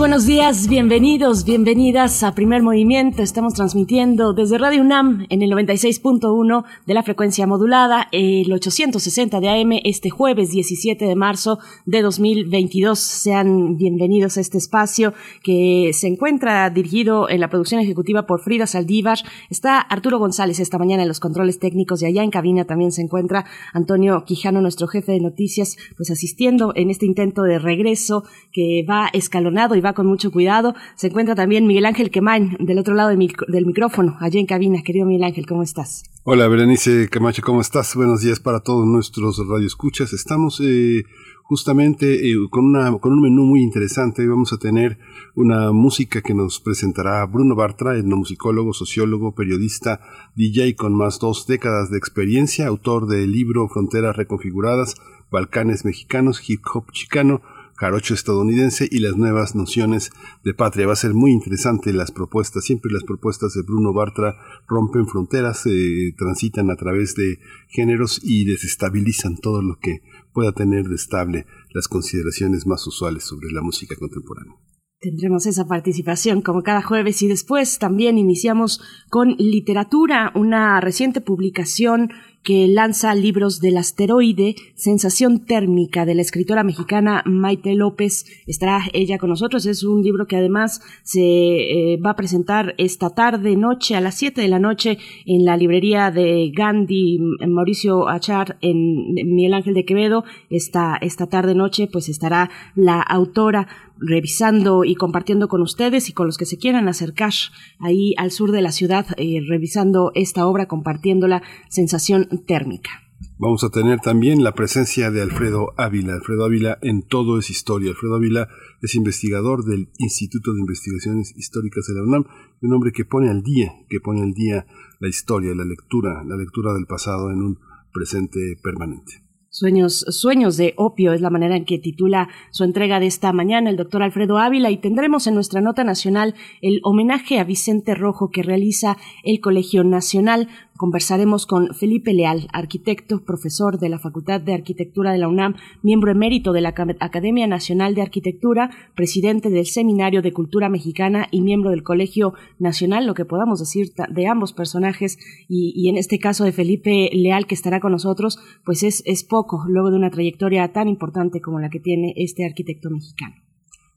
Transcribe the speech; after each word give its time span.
Buenos 0.00 0.24
días, 0.24 0.66
bienvenidos, 0.66 1.44
bienvenidas 1.44 2.22
a 2.22 2.34
Primer 2.34 2.62
Movimiento. 2.62 3.22
Estamos 3.22 3.52
transmitiendo 3.52 4.32
desde 4.32 4.56
Radio 4.56 4.80
UNAM 4.80 5.26
en 5.28 5.42
el 5.42 5.50
96.1 5.50 6.64
de 6.86 6.94
la 6.94 7.02
frecuencia 7.02 7.46
modulada, 7.46 8.08
el 8.10 8.50
860 8.50 9.40
de 9.40 9.50
AM, 9.50 9.72
este 9.84 10.08
jueves 10.08 10.52
17 10.52 11.04
de 11.04 11.14
marzo 11.14 11.58
de 11.84 12.00
2022. 12.00 12.98
Sean 12.98 13.76
bienvenidos 13.76 14.38
a 14.38 14.40
este 14.40 14.56
espacio 14.56 15.12
que 15.42 15.90
se 15.92 16.06
encuentra 16.06 16.70
dirigido 16.70 17.28
en 17.28 17.40
la 17.40 17.50
producción 17.50 17.82
ejecutiva 17.82 18.24
por 18.24 18.40
Frida 18.40 18.66
Saldívar. 18.66 19.18
Está 19.50 19.80
Arturo 19.80 20.18
González 20.18 20.60
esta 20.60 20.78
mañana 20.78 21.02
en 21.02 21.08
los 21.08 21.20
controles 21.20 21.58
técnicos 21.58 22.00
y 22.00 22.06
allá 22.06 22.22
en 22.22 22.30
cabina 22.30 22.64
también 22.64 22.92
se 22.92 23.02
encuentra 23.02 23.44
Antonio 23.74 24.24
Quijano, 24.24 24.62
nuestro 24.62 24.88
jefe 24.88 25.12
de 25.12 25.20
noticias, 25.20 25.76
pues 25.98 26.10
asistiendo 26.10 26.72
en 26.74 26.88
este 26.88 27.04
intento 27.04 27.42
de 27.42 27.58
regreso 27.58 28.24
que 28.50 28.82
va 28.88 29.10
escalonado 29.12 29.76
y 29.76 29.82
va 29.82 29.89
con 29.92 30.06
mucho 30.06 30.30
cuidado. 30.30 30.74
Se 30.96 31.08
encuentra 31.08 31.34
también 31.34 31.66
Miguel 31.66 31.86
Ángel 31.86 32.10
Quemain 32.10 32.56
del 32.58 32.78
otro 32.78 32.94
lado 32.94 33.10
del 33.10 33.66
micrófono, 33.66 34.16
allá 34.20 34.40
en 34.40 34.46
cabina. 34.46 34.82
Querido 34.82 35.06
Miguel 35.06 35.24
Ángel, 35.24 35.46
¿cómo 35.46 35.62
estás? 35.62 36.04
Hola, 36.24 36.48
Berenice 36.48 37.08
Camacho, 37.08 37.42
¿cómo 37.42 37.60
estás? 37.60 37.94
Buenos 37.96 38.20
días 38.20 38.40
para 38.40 38.60
todos 38.60 38.86
nuestros 38.86 39.38
radioescuchas. 39.48 40.12
Estamos 40.12 40.60
eh, 40.62 41.02
justamente 41.50 42.30
eh, 42.30 42.36
con, 42.48 42.66
una, 42.66 42.96
con 42.98 43.12
un 43.12 43.22
menú 43.22 43.44
muy 43.44 43.62
interesante. 43.62 44.28
Vamos 44.28 44.52
a 44.52 44.58
tener 44.58 44.98
una 45.34 45.72
música 45.72 46.20
que 46.20 46.32
nos 46.32 46.60
presentará 46.60 47.26
Bruno 47.26 47.56
Bartra, 47.56 47.96
etnomusicólogo, 47.96 48.72
sociólogo, 48.72 49.34
periodista, 49.34 50.00
DJ 50.36 50.76
con 50.76 50.94
más 50.94 51.18
dos 51.18 51.48
décadas 51.48 51.90
de 51.90 51.98
experiencia, 51.98 52.68
autor 52.68 53.08
del 53.08 53.32
libro 53.32 53.68
Fronteras 53.68 54.14
Reconfiguradas, 54.14 54.94
Balcanes 55.30 55.84
Mexicanos, 55.84 56.40
Hip 56.48 56.60
Hop 56.72 56.92
Chicano, 56.92 57.42
jarocho 57.80 58.12
estadounidense 58.12 58.86
y 58.90 58.98
las 58.98 59.16
nuevas 59.16 59.54
nociones 59.54 60.10
de 60.44 60.52
patria. 60.52 60.86
Va 60.86 60.92
a 60.92 60.96
ser 60.96 61.14
muy 61.14 61.32
interesante 61.32 61.94
las 61.94 62.12
propuestas. 62.12 62.66
Siempre 62.66 62.92
las 62.92 63.04
propuestas 63.04 63.54
de 63.54 63.62
Bruno 63.62 63.94
Bartra 63.94 64.36
rompen 64.68 65.06
fronteras, 65.06 65.64
eh, 65.64 66.12
transitan 66.18 66.70
a 66.70 66.76
través 66.76 67.14
de 67.14 67.38
géneros 67.68 68.20
y 68.22 68.44
desestabilizan 68.44 69.38
todo 69.38 69.62
lo 69.62 69.78
que 69.80 70.02
pueda 70.34 70.52
tener 70.52 70.88
de 70.88 70.94
estable 70.94 71.46
las 71.72 71.88
consideraciones 71.88 72.66
más 72.66 72.86
usuales 72.86 73.24
sobre 73.24 73.50
la 73.50 73.62
música 73.62 73.96
contemporánea. 73.96 74.56
Tendremos 75.00 75.46
esa 75.46 75.66
participación 75.66 76.42
como 76.42 76.62
cada 76.62 76.82
jueves 76.82 77.22
y 77.22 77.28
después 77.28 77.78
también 77.78 78.18
iniciamos 78.18 78.82
con 79.08 79.30
literatura, 79.38 80.30
una 80.34 80.78
reciente 80.82 81.22
publicación 81.22 82.10
que 82.42 82.68
lanza 82.68 83.14
libros 83.14 83.60
del 83.60 83.76
asteroide, 83.76 84.54
Sensación 84.74 85.44
térmica, 85.44 86.06
de 86.06 86.14
la 86.14 86.22
escritora 86.22 86.64
mexicana 86.64 87.22
Maite 87.26 87.74
López. 87.74 88.24
Estará 88.46 88.82
ella 88.94 89.18
con 89.18 89.28
nosotros. 89.28 89.66
Es 89.66 89.84
un 89.84 90.02
libro 90.02 90.26
que 90.26 90.36
además 90.36 90.80
se 91.02 91.20
eh, 91.20 91.96
va 91.98 92.10
a 92.10 92.16
presentar 92.16 92.74
esta 92.78 93.10
tarde, 93.10 93.56
noche, 93.56 93.94
a 93.94 94.00
las 94.00 94.14
7 94.14 94.40
de 94.40 94.48
la 94.48 94.58
noche, 94.58 94.98
en 95.26 95.44
la 95.44 95.56
librería 95.56 96.10
de 96.10 96.50
Gandhi, 96.54 97.18
Mauricio 97.46 98.08
Achar, 98.08 98.56
en 98.62 99.12
Miguel 99.12 99.54
Ángel 99.54 99.74
de 99.74 99.84
Quevedo. 99.84 100.24
Esta, 100.48 100.96
esta 101.00 101.26
tarde, 101.26 101.54
noche, 101.54 101.88
pues 101.92 102.08
estará 102.08 102.50
la 102.74 103.00
autora 103.02 103.68
revisando 104.00 104.84
y 104.84 104.94
compartiendo 104.94 105.48
con 105.48 105.60
ustedes 105.60 106.08
y 106.08 106.12
con 106.12 106.26
los 106.26 106.38
que 106.38 106.46
se 106.46 106.58
quieran 106.58 106.88
acercar 106.88 107.32
ahí 107.78 108.14
al 108.16 108.30
sur 108.30 108.50
de 108.50 108.62
la 108.62 108.72
ciudad, 108.72 109.06
eh, 109.16 109.40
revisando 109.46 110.10
esta 110.14 110.46
obra, 110.46 110.66
compartiéndola, 110.66 111.42
sensación 111.68 112.26
térmica. 112.38 112.90
Vamos 113.38 113.64
a 113.64 113.70
tener 113.70 114.00
también 114.00 114.44
la 114.44 114.54
presencia 114.54 115.10
de 115.10 115.22
Alfredo 115.22 115.72
Ávila. 115.76 116.14
Alfredo 116.14 116.44
Ávila 116.44 116.78
en 116.82 117.02
todo 117.02 117.38
es 117.38 117.50
historia. 117.50 117.90
Alfredo 117.90 118.16
Ávila 118.16 118.48
es 118.82 118.94
investigador 118.94 119.64
del 119.64 119.90
Instituto 119.98 120.52
de 120.52 120.60
Investigaciones 120.60 121.34
Históricas 121.36 121.86
de 121.86 121.94
la 121.94 122.02
UNAM, 122.02 122.24
un 122.60 122.72
hombre 122.72 122.92
que 122.92 123.04
pone 123.04 123.30
al 123.30 123.42
día, 123.42 123.72
que 123.88 124.00
pone 124.00 124.22
al 124.22 124.32
día 124.32 124.66
la 124.98 125.08
historia, 125.08 125.54
la 125.54 125.64
lectura, 125.64 126.22
la 126.24 126.36
lectura 126.36 126.74
del 126.74 126.86
pasado 126.86 127.30
en 127.30 127.42
un 127.42 127.58
presente 127.92 128.58
permanente. 128.62 129.29
Sueños, 129.52 130.04
sueños 130.10 130.56
de 130.56 130.74
opio 130.76 131.12
es 131.12 131.20
la 131.20 131.28
manera 131.28 131.56
en 131.56 131.64
que 131.64 131.80
titula 131.80 132.28
su 132.52 132.62
entrega 132.62 133.00
de 133.00 133.06
esta 133.06 133.32
mañana 133.32 133.68
el 133.68 133.76
doctor 133.76 134.00
Alfredo 134.04 134.38
Ávila 134.38 134.70
y 134.70 134.76
tendremos 134.76 135.26
en 135.26 135.34
nuestra 135.34 135.60
nota 135.60 135.82
nacional 135.82 136.36
el 136.62 136.78
homenaje 136.84 137.40
a 137.40 137.44
Vicente 137.44 137.96
Rojo 137.96 138.30
que 138.30 138.44
realiza 138.44 138.96
el 139.24 139.40
Colegio 139.40 139.82
Nacional. 139.82 140.46
Conversaremos 140.76 141.46
con 141.46 141.74
Felipe 141.74 142.14
Leal, 142.14 142.48
arquitecto, 142.52 143.24
profesor 143.24 143.78
de 143.80 143.88
la 143.88 143.98
Facultad 143.98 144.40
de 144.40 144.54
Arquitectura 144.54 145.12
de 145.12 145.18
la 145.18 145.28
UNAM, 145.28 145.56
miembro 145.82 146.12
emérito 146.12 146.52
de 146.52 146.60
la 146.60 146.72
Academia 147.00 147.46
Nacional 147.46 147.94
de 147.94 148.02
Arquitectura, 148.02 148.70
presidente 148.94 149.50
del 149.50 149.66
Seminario 149.66 150.22
de 150.22 150.32
Cultura 150.32 150.70
Mexicana 150.70 151.26
y 151.32 151.42
miembro 151.42 151.70
del 151.70 151.82
Colegio 151.82 152.34
Nacional, 152.58 153.06
lo 153.06 153.14
que 153.14 153.26
podamos 153.26 153.58
decir 153.58 153.92
de 154.08 154.26
ambos 154.26 154.54
personajes. 154.54 155.18
Y, 155.48 155.90
en 155.90 155.98
este 155.98 156.18
caso 156.18 156.44
de 156.44 156.52
Felipe 156.52 157.10
Leal 157.12 157.46
que 157.46 157.56
estará 157.56 157.80
con 157.80 157.92
nosotros, 157.92 158.38
pues 158.64 158.82
es, 158.82 159.02
es 159.04 159.24
luego 159.68 159.90
de 159.90 159.96
una 159.96 160.10
trayectoria 160.10 160.72
tan 160.72 160.88
importante 160.88 161.40
como 161.40 161.60
la 161.60 161.70
que 161.70 161.80
tiene 161.80 162.14
este 162.16 162.44
arquitecto 162.44 162.90
mexicano. 162.90 163.34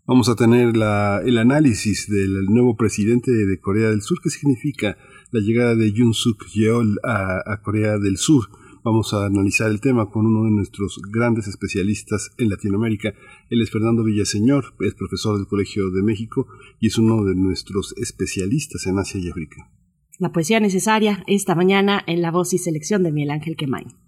Vamos 0.06 0.28
a 0.28 0.36
tener 0.36 0.74
el 0.76 1.38
análisis 1.38 2.10
del 2.10 2.46
nuevo 2.46 2.76
presidente 2.76 3.32
de 3.32 3.60
Corea 3.62 3.90
del 3.90 4.02
Sur, 4.02 4.20
qué 4.22 4.30
significa 4.30 4.98
la 5.32 5.40
llegada 5.40 5.76
de 5.76 5.94
Yoon 5.94 6.14
Suk 6.14 6.46
Yeol 6.54 7.00
a, 7.06 7.62
Corea 7.64 7.98
del 7.98 8.18
Sur. 8.18 8.50
Vamos 8.84 9.14
a 9.14 9.26
analizar 9.26 9.72
el 9.72 9.80
tema 9.80 10.10
con 10.12 10.26
uno 10.26 10.44
de 10.44 10.52
nuestros 10.52 11.00
grandes 11.10 11.48
especialistas 11.48 12.32
en 12.38 12.50
Latinoamérica. 12.50 13.14
Él 13.50 13.62
es 13.62 13.72
Fernando 13.72 14.04
Villaseñor, 14.04 14.76
es 14.82 14.94
profesor 14.94 15.38
del 15.38 15.48
Colegio 15.48 15.90
de 15.90 16.04
México 16.04 16.48
y 16.82 16.88
es 16.88 16.98
uno 16.98 17.24
de 17.24 17.36
nuestros 17.36 17.96
especialistas 17.98 18.86
en 18.88 19.00
Asia 19.00 19.22
y 19.22 19.30
África. 19.30 19.72
La 20.20 20.34
poesía 20.34 20.60
necesaria 20.60 21.24
esta 21.28 21.56
mañana 21.56 22.04
en 22.08 22.22
la 22.22 22.30
voz 22.30 22.54
y 22.54 22.58
selección 22.58 23.04
de 23.04 23.14
Miguel 23.14 23.32
Ángel 23.32 23.56
Quemain. 23.56 24.03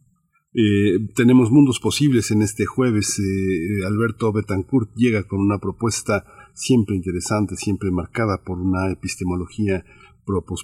Eh, 0.58 1.10
tenemos 1.14 1.52
mundos 1.52 1.82
posibles 1.82 2.32
en 2.32 2.42
este 2.42 2.66
jueves. 2.66 3.20
Eh, 3.20 3.86
Alberto 3.86 4.32
Betancourt 4.32 4.90
llega 4.96 5.28
con 5.28 5.42
una 5.42 5.60
propuesta 5.60 6.26
siempre 6.54 6.96
interesante, 6.96 7.58
siempre 7.58 7.92
marcada 7.92 8.42
por 8.42 8.60
una 8.60 8.90
epistemología 8.90 9.84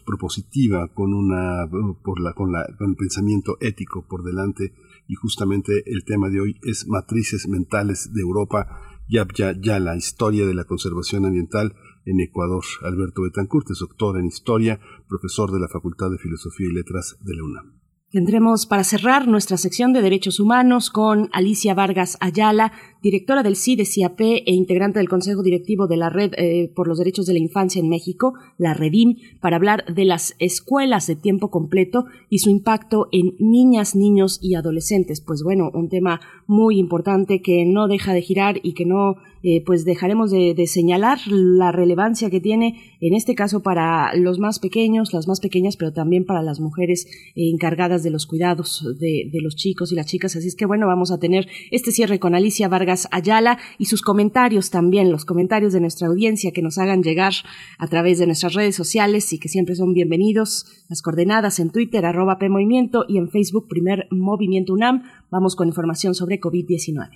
propositiva, 0.06 0.88
con, 0.94 1.13
una, 1.13 1.69
con, 2.01 2.24
la, 2.24 2.34
con 2.34 2.56
el 2.56 2.96
pensamiento 2.96 3.57
ético 3.59 4.07
por 4.07 4.24
delante. 4.24 4.74
Y 5.09 5.16
justamente 5.16 5.84
el 5.85 6.06
tema 6.06 6.30
de 6.30 6.40
hoy 6.40 6.57
es 6.63 6.88
matrices 6.88 7.50
mentales 7.50 8.13
de 8.13 8.22
Europa, 8.22 8.80
ya, 9.09 9.28
ya, 9.35 9.53
ya 9.59 9.78
la 9.81 9.97
historia 9.97 10.46
de 10.46 10.53
la 10.53 10.63
conservación 10.63 11.25
ambiental 11.25 11.75
en 12.06 12.22
Ecuador. 12.22 12.63
Alberto 12.84 13.24
Betancourt 13.24 13.69
es 13.72 13.80
doctor 13.80 14.18
en 14.18 14.25
historia, 14.25 14.80
profesor 15.09 15.51
de 15.51 15.59
la 15.59 15.68
Facultad 15.68 16.09
de 16.12 16.18
Filosofía 16.18 16.68
y 16.69 16.74
Letras 16.74 17.18
de 17.19 17.35
la 17.35 17.44
UNAM. 17.44 17.81
Tendremos 18.11 18.66
para 18.66 18.83
cerrar 18.83 19.25
nuestra 19.29 19.55
sección 19.55 19.94
de 19.94 20.01
derechos 20.01 20.41
humanos 20.41 20.89
con 20.89 21.29
Alicia 21.31 21.73
Vargas 21.73 22.17
Ayala, 22.19 22.73
directora 23.01 23.41
del 23.41 23.56
CIDE-CIAP 23.56 24.22
e 24.22 24.53
integrante 24.53 25.00
del 25.00 25.09
Consejo 25.09 25.41
Directivo 25.41 25.88
de 25.88 25.97
la 25.97 26.09
Red 26.09 26.34
eh, 26.38 26.72
por 26.75 26.88
los 26.88 27.00
Derechos 27.00 27.25
de 27.25 27.34
la 27.34 27.39
Infancia 27.39 27.79
en 27.79 27.89
México, 27.89 28.34
la 28.57 28.73
REDIM, 28.73 29.17
para 29.39 29.56
hablar 29.56 29.85
de 29.94 30.06
las 30.06 30.35
escuelas 30.39 31.07
de 31.07 31.16
tiempo 31.16 31.50
completo 31.50 32.06
y 32.30 32.39
su 32.39 32.50
impacto 32.50 33.07
en 33.12 33.36
niñas, 33.39 33.95
niños 33.95 34.39
y 34.42 34.56
adolescentes. 34.56 35.21
Pues 35.21 35.42
bueno, 35.44 35.71
un 35.74 35.89
tema 35.89 36.21
muy 36.45 36.77
importante 36.77 37.42
que 37.42 37.65
no 37.65 37.88
deja 37.88 38.13
de 38.13 38.21
girar 38.21 38.59
y 38.62 38.74
que 38.74 38.86
no 38.86 39.15
eh, 39.44 39.63
pues 39.65 39.86
dejaremos 39.86 40.30
de, 40.30 40.53
señalar 40.68 41.18
la 41.27 41.71
relevancia 41.71 42.30
que 42.30 42.39
tiene 42.39 42.98
en 43.01 43.15
este 43.15 43.33
caso 43.33 43.63
para 43.63 44.15
los 44.15 44.38
más 44.38 44.59
pequeños, 44.59 45.13
las 45.13 45.27
más 45.27 45.39
pequeñas, 45.39 45.77
pero 45.77 45.92
también 45.92 46.25
para 46.25 46.44
las 46.44 46.59
mujeres 46.59 47.07
encargadas 47.36 48.03
de 48.03 48.12
los 48.12 48.27
cuidados 48.27 48.86
de, 49.00 49.30
de 49.31 49.42
los 49.42 49.56
chicos 49.56 49.92
y 49.92 49.95
las 49.95 50.06
chicas. 50.06 50.36
Así 50.36 50.48
es 50.48 50.56
que 50.56 50.68
bueno, 50.68 50.86
vamos 50.86 51.12
a 51.12 51.19
tener 51.19 51.48
este 51.71 51.92
cierre 51.92 52.19
con 52.19 52.36
Alicia 52.36 52.68
Vargas 52.68 52.90
Ayala 53.11 53.57
y 53.77 53.85
sus 53.85 54.01
comentarios 54.01 54.69
también, 54.69 55.11
los 55.11 55.25
comentarios 55.25 55.73
de 55.73 55.81
nuestra 55.81 56.07
audiencia 56.07 56.51
que 56.51 56.61
nos 56.61 56.77
hagan 56.77 57.03
llegar 57.03 57.33
a 57.77 57.88
través 57.88 58.19
de 58.19 58.25
nuestras 58.25 58.53
redes 58.53 58.75
sociales 58.75 59.31
y 59.33 59.39
que 59.39 59.49
siempre 59.49 59.75
son 59.75 59.93
bienvenidos. 59.93 60.65
Las 60.89 61.01
coordenadas 61.01 61.59
en 61.59 61.71
Twitter, 61.71 62.05
arroba 62.05 62.38
PMovimiento 62.38 63.05
y 63.07 63.17
en 63.17 63.29
Facebook, 63.29 63.67
primer 63.67 64.07
Movimiento 64.11 64.73
UNAM. 64.73 65.03
Vamos 65.29 65.55
con 65.55 65.67
información 65.67 66.15
sobre 66.15 66.39
COVID-19. 66.39 67.09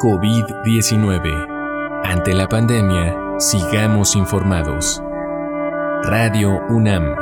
COVID-19. 0.00 2.04
Ante 2.04 2.32
la 2.32 2.48
pandemia, 2.48 3.38
sigamos 3.38 4.16
informados. 4.16 5.02
Radio 6.02 6.58
UNAM. 6.70 7.19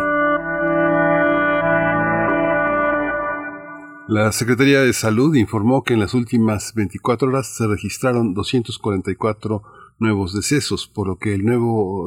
La 4.08 4.32
Secretaría 4.32 4.81
de 4.81 4.93
Salud 4.94 5.34
informó 5.34 5.84
que 5.84 5.93
en 5.93 6.00
las 6.00 6.14
últimas 6.14 6.72
24 6.75 7.28
horas 7.28 7.55
se 7.55 7.66
registraron 7.66 8.32
244 8.32 9.62
nuevos 9.99 10.32
decesos, 10.32 10.88
por 10.88 11.08
lo 11.08 11.19
que 11.19 11.34
el, 11.34 11.44
nuevo, 11.44 12.06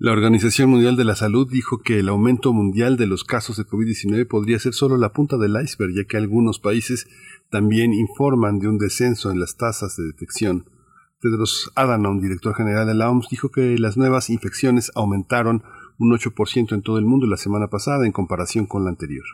La 0.05 0.11
Organización 0.11 0.69
Mundial 0.69 0.97
de 0.97 1.05
la 1.05 1.15
Salud 1.15 1.49
dijo 1.49 1.79
que 1.79 2.01
el 2.01 2.09
aumento 2.09 2.53
mundial 2.53 2.97
de 2.97 3.07
los 3.07 3.23
casos 3.23 3.57
de 3.57 3.63
COVID-19 3.63 4.27
podría 4.27 4.59
ser 4.59 4.75
solo 4.75 4.97
la 4.97 5.13
punta 5.13 5.37
del 5.37 5.55
iceberg, 5.63 5.95
ya 5.95 6.03
que 6.09 6.17
algunos 6.17 6.59
países 6.59 7.07
también 7.51 7.93
informan 7.93 8.59
de 8.59 8.67
un 8.67 8.79
descenso 8.79 9.31
en 9.31 9.39
las 9.39 9.57
tasas 9.57 9.97
de 9.97 10.03
detección. 10.03 10.65
Tedros 11.21 11.71
Adhanom, 11.77 12.21
director 12.21 12.53
general 12.53 12.89
de 12.89 12.95
la 12.95 13.11
OMS, 13.11 13.29
dijo 13.31 13.53
que 13.53 13.79
las 13.79 13.97
nuevas 13.97 14.29
infecciones 14.29 14.91
aumentaron 14.97 15.63
un 16.01 16.11
8% 16.11 16.73
en 16.73 16.83
todo 16.83 16.99
el 16.99 17.05
mundo 17.05 17.29
la 17.29 17.37
semana 17.37 17.69
pasada 17.69 18.05
en 18.05 18.11
comparación 18.11 18.67
con 18.67 18.83
la 18.83 18.91
anterior. 18.91 19.25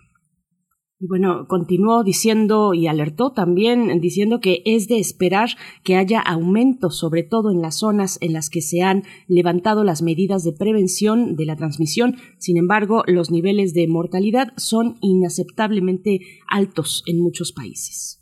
Y 1.01 1.07
bueno, 1.07 1.47
continuó 1.47 2.03
diciendo 2.03 2.75
y 2.75 2.89
alertó 2.89 3.31
también 3.31 4.01
diciendo 4.01 4.41
que 4.41 4.63
es 4.65 4.89
de 4.89 4.99
esperar 4.99 5.51
que 5.85 5.95
haya 5.95 6.21
aumento, 6.21 6.91
sobre 6.91 7.23
todo 7.23 7.53
en 7.53 7.63
las 7.63 7.77
zonas 7.77 8.19
en 8.21 8.33
las 8.33 8.51
que 8.51 8.63
se 8.63 8.83
han 8.83 9.05
levantado 9.29 9.85
las 9.85 10.03
medidas 10.03 10.43
de 10.43 10.53
prevención 10.53 11.37
de 11.37 11.47
la 11.47 11.55
transmisión. 11.55 12.17
Sin 12.39 12.57
embargo, 12.57 13.05
los 13.07 13.31
niveles 13.31 13.75
de 13.75 13.87
mortalidad 13.87 14.53
son 14.57 14.97
inaceptablemente 15.01 16.21
altos 16.49 17.05
en 17.07 17.21
muchos 17.21 17.53
países. 17.53 18.21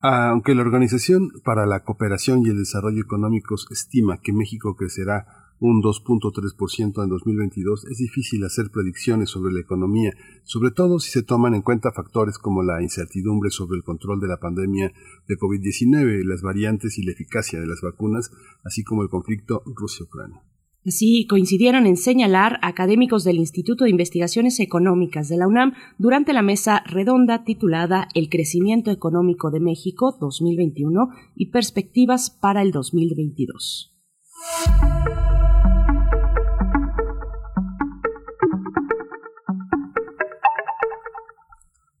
Aunque 0.00 0.54
la 0.54 0.62
Organización 0.62 1.30
para 1.44 1.64
la 1.64 1.82
Cooperación 1.82 2.44
y 2.44 2.50
el 2.50 2.58
Desarrollo 2.58 3.00
Económicos 3.00 3.68
estima 3.70 4.20
que 4.20 4.34
México 4.34 4.76
crecerá 4.76 5.41
un 5.62 5.80
2.3% 5.80 7.04
en 7.04 7.08
2022, 7.08 7.86
es 7.86 7.98
difícil 7.98 8.42
hacer 8.44 8.70
predicciones 8.72 9.30
sobre 9.30 9.52
la 9.52 9.60
economía, 9.60 10.12
sobre 10.42 10.72
todo 10.72 10.98
si 10.98 11.12
se 11.12 11.22
toman 11.22 11.54
en 11.54 11.62
cuenta 11.62 11.92
factores 11.92 12.36
como 12.36 12.64
la 12.64 12.82
incertidumbre 12.82 13.50
sobre 13.50 13.76
el 13.76 13.84
control 13.84 14.20
de 14.20 14.26
la 14.26 14.40
pandemia 14.40 14.92
de 15.28 15.36
COVID-19, 15.36 16.24
las 16.24 16.42
variantes 16.42 16.98
y 16.98 17.04
la 17.04 17.12
eficacia 17.12 17.60
de 17.60 17.68
las 17.68 17.80
vacunas, 17.80 18.32
así 18.64 18.82
como 18.82 19.02
el 19.02 19.08
conflicto 19.08 19.62
Rusia-Ucrania. 19.64 20.42
Así 20.84 21.28
coincidieron 21.28 21.86
en 21.86 21.96
señalar 21.96 22.58
académicos 22.60 23.22
del 23.22 23.36
Instituto 23.36 23.84
de 23.84 23.90
Investigaciones 23.90 24.58
Económicas 24.58 25.28
de 25.28 25.36
la 25.36 25.46
UNAM 25.46 25.74
durante 25.96 26.32
la 26.32 26.42
mesa 26.42 26.82
redonda 26.86 27.44
titulada 27.44 28.08
El 28.16 28.28
crecimiento 28.28 28.90
económico 28.90 29.52
de 29.52 29.60
México 29.60 30.16
2021 30.20 31.08
y 31.36 31.52
perspectivas 31.52 32.30
para 32.30 32.62
el 32.62 32.72
2022. 32.72 33.92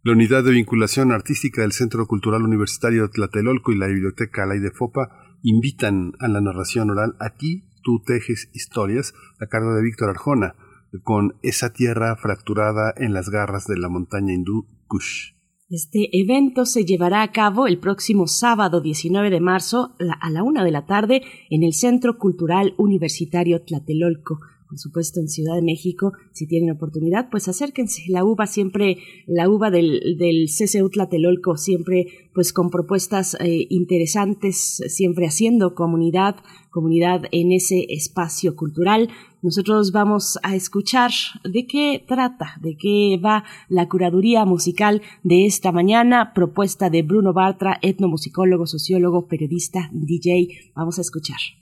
La 0.04 0.14
Unidad 0.14 0.42
de 0.42 0.50
Vinculación 0.50 1.12
Artística 1.12 1.62
del 1.62 1.70
Centro 1.70 2.08
Cultural 2.08 2.42
Universitario 2.42 3.02
de 3.02 3.10
Tlatelolco 3.10 3.70
y 3.70 3.78
la 3.78 3.86
Biblioteca 3.86 4.42
Alay 4.42 4.58
de 4.58 4.72
Fopa 4.72 5.36
invitan 5.44 6.14
a 6.18 6.26
la 6.26 6.40
narración 6.40 6.90
oral 6.90 7.14
Aquí 7.20 7.68
tú 7.84 8.02
tejes 8.04 8.50
historias 8.52 9.14
a 9.38 9.46
cargo 9.46 9.72
de 9.74 9.82
Víctor 9.84 10.10
Arjona, 10.10 10.56
con 11.04 11.36
esa 11.42 11.72
tierra 11.72 12.16
fracturada 12.16 12.92
en 12.96 13.14
las 13.14 13.30
garras 13.30 13.68
de 13.68 13.78
la 13.78 13.88
montaña 13.88 14.34
hindú 14.34 14.66
Kush. 14.88 15.34
Este 15.70 16.08
evento 16.12 16.66
se 16.66 16.84
llevará 16.84 17.22
a 17.22 17.30
cabo 17.30 17.68
el 17.68 17.78
próximo 17.78 18.26
sábado 18.26 18.80
19 18.80 19.30
de 19.30 19.40
marzo 19.40 19.94
a 20.20 20.30
la 20.30 20.42
una 20.42 20.64
de 20.64 20.72
la 20.72 20.84
tarde 20.84 21.22
en 21.48 21.62
el 21.62 21.74
Centro 21.74 22.18
Cultural 22.18 22.74
Universitario 22.76 23.62
Tlatelolco 23.62 24.40
por 24.72 24.78
supuesto 24.78 25.20
en 25.20 25.28
Ciudad 25.28 25.54
de 25.54 25.60
México, 25.60 26.14
si 26.32 26.46
tienen 26.46 26.70
oportunidad, 26.70 27.28
pues 27.30 27.46
acérquense. 27.46 28.04
La 28.08 28.24
uva 28.24 28.46
siempre, 28.46 28.96
la 29.26 29.46
uva 29.50 29.70
del, 29.70 30.16
del 30.16 30.46
CCU 30.46 30.88
Tlatelolco, 30.88 31.58
siempre 31.58 32.30
pues 32.32 32.54
con 32.54 32.70
propuestas 32.70 33.36
eh, 33.38 33.66
interesantes, 33.68 34.82
siempre 34.86 35.26
haciendo 35.26 35.74
comunidad, 35.74 36.36
comunidad 36.70 37.24
en 37.32 37.52
ese 37.52 37.84
espacio 37.90 38.56
cultural. 38.56 39.10
Nosotros 39.42 39.92
vamos 39.92 40.38
a 40.42 40.56
escuchar 40.56 41.10
de 41.44 41.66
qué 41.66 42.02
trata, 42.08 42.56
de 42.62 42.74
qué 42.78 43.20
va 43.22 43.44
la 43.68 43.90
curaduría 43.90 44.46
musical 44.46 45.02
de 45.22 45.44
esta 45.44 45.70
mañana, 45.70 46.32
propuesta 46.34 46.88
de 46.88 47.02
Bruno 47.02 47.34
Bartra, 47.34 47.78
etnomusicólogo, 47.82 48.66
sociólogo, 48.66 49.26
periodista, 49.26 49.90
DJ. 49.92 50.72
Vamos 50.74 50.96
a 50.96 51.02
escuchar. 51.02 51.61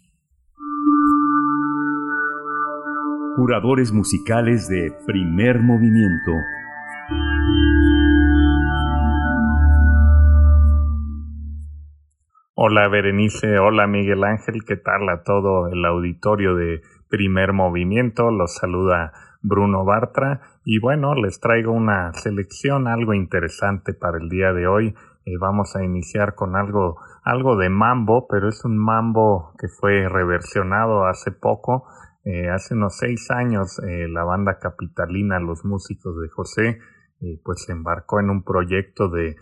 Curadores 3.41 3.91
musicales 3.91 4.69
de 4.69 4.93
primer 5.07 5.61
movimiento. 5.61 6.31
Hola 12.53 12.87
Berenice, 12.89 13.59
hola 13.59 13.87
Miguel 13.87 14.25
Ángel, 14.25 14.63
¿qué 14.67 14.77
tal 14.77 15.09
a 15.09 15.23
todo 15.23 15.69
el 15.69 15.83
auditorio 15.87 16.55
de 16.55 16.83
primer 17.09 17.55
movimiento? 17.55 18.31
Los 18.31 18.57
saluda 18.57 19.13
Bruno 19.41 19.87
Bartra 19.87 20.43
y 20.67 20.79
bueno, 20.79 21.15
les 21.15 21.41
traigo 21.41 21.73
una 21.73 22.13
selección 22.13 22.89
algo 22.89 23.15
interesante 23.15 23.95
para 23.95 24.19
el 24.19 24.29
día 24.29 24.53
de 24.53 24.67
hoy. 24.67 24.95
Eh, 25.25 25.39
vamos 25.41 25.77
a 25.77 25.83
iniciar 25.83 26.35
con 26.35 26.57
algo, 26.57 26.99
algo 27.25 27.57
de 27.57 27.71
mambo, 27.71 28.27
pero 28.29 28.51
es 28.51 28.67
un 28.67 28.77
mambo 28.77 29.55
que 29.59 29.69
fue 29.69 30.11
reversionado 30.11 31.07
hace 31.07 31.33
poco 31.33 31.87
eh, 32.33 32.49
hace 32.49 32.75
unos 32.75 32.97
seis 32.97 33.29
años 33.31 33.81
eh, 33.81 34.07
la 34.09 34.23
banda 34.23 34.61
capitalina, 34.61 35.41
los 35.41 35.65
músicos 35.65 36.15
de 36.21 36.29
José, 36.29 36.79
eh, 37.21 37.41
pues 37.45 37.65
se 37.65 37.73
embarcó 37.73 38.21
en 38.21 38.31
un 38.31 38.45
proyecto 38.45 39.09
de, 39.09 39.35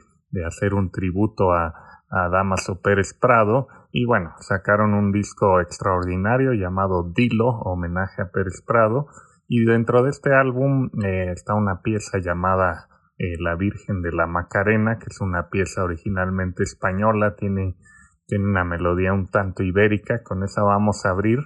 hacer 0.47 0.73
un 0.73 0.91
tributo 0.91 1.53
a, 1.53 1.75
a, 2.11 2.29
Damaso 2.31 2.81
Pérez 2.81 3.13
Prado 3.13 3.69
y 3.93 4.07
bueno, 4.07 4.33
sacaron 4.41 4.95
un 4.95 5.13
disco 5.13 5.61
extraordinario 5.61 6.55
llamado 6.55 7.13
Dilo, 7.15 7.49
homenaje 7.49 8.23
a 8.23 8.31
Pérez 8.31 8.63
Prado 8.67 9.07
y 9.49 9.65
dentro 9.67 10.03
de 10.03 10.11
este 10.11 10.35
álbum 10.35 10.91
está 11.03 11.55
una 11.55 11.81
pieza 11.83 12.19
llamada 12.19 12.89
La 13.41 13.55
Virgen 13.57 14.03
de 14.03 14.13
la 14.13 14.27
Macarena, 14.27 14.99
que 14.99 15.07
es 15.09 15.21
una 15.23 15.49
pieza 15.49 15.83
originalmente 15.83 16.63
española, 16.63 17.35
tiene, 17.37 17.77
tiene 18.27 18.45
una 18.45 18.65
melodía 18.65 19.15
un 19.15 19.29
tanto 19.29 19.63
ibérica, 19.63 20.23
con 20.23 20.43
esa 20.43 20.63
vamos 20.63 21.07
a 21.07 21.11
abrir 21.11 21.39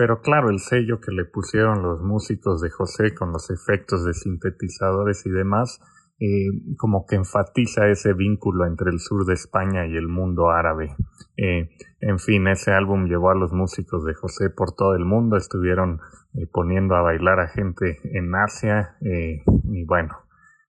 pero 0.00 0.22
claro, 0.22 0.48
el 0.48 0.60
sello 0.60 0.98
que 0.98 1.12
le 1.12 1.26
pusieron 1.26 1.82
los 1.82 2.00
músicos 2.00 2.62
de 2.62 2.70
José 2.70 3.14
con 3.14 3.32
los 3.32 3.50
efectos 3.50 4.02
de 4.06 4.14
sintetizadores 4.14 5.26
y 5.26 5.30
demás, 5.30 5.78
eh, 6.18 6.48
como 6.78 7.04
que 7.04 7.16
enfatiza 7.16 7.86
ese 7.86 8.14
vínculo 8.14 8.64
entre 8.64 8.92
el 8.92 8.98
sur 8.98 9.26
de 9.26 9.34
España 9.34 9.86
y 9.86 9.98
el 9.98 10.08
mundo 10.08 10.48
árabe. 10.48 10.96
Eh, 11.36 11.68
en 12.00 12.18
fin, 12.18 12.48
ese 12.48 12.72
álbum 12.72 13.08
llevó 13.08 13.28
a 13.28 13.34
los 13.34 13.52
músicos 13.52 14.02
de 14.06 14.14
José 14.14 14.48
por 14.48 14.74
todo 14.74 14.94
el 14.94 15.04
mundo, 15.04 15.36
estuvieron 15.36 16.00
eh, 16.32 16.46
poniendo 16.50 16.94
a 16.94 17.02
bailar 17.02 17.38
a 17.38 17.48
gente 17.48 17.98
en 18.02 18.34
Asia 18.34 18.96
y 19.02 19.84
bueno, 19.84 20.16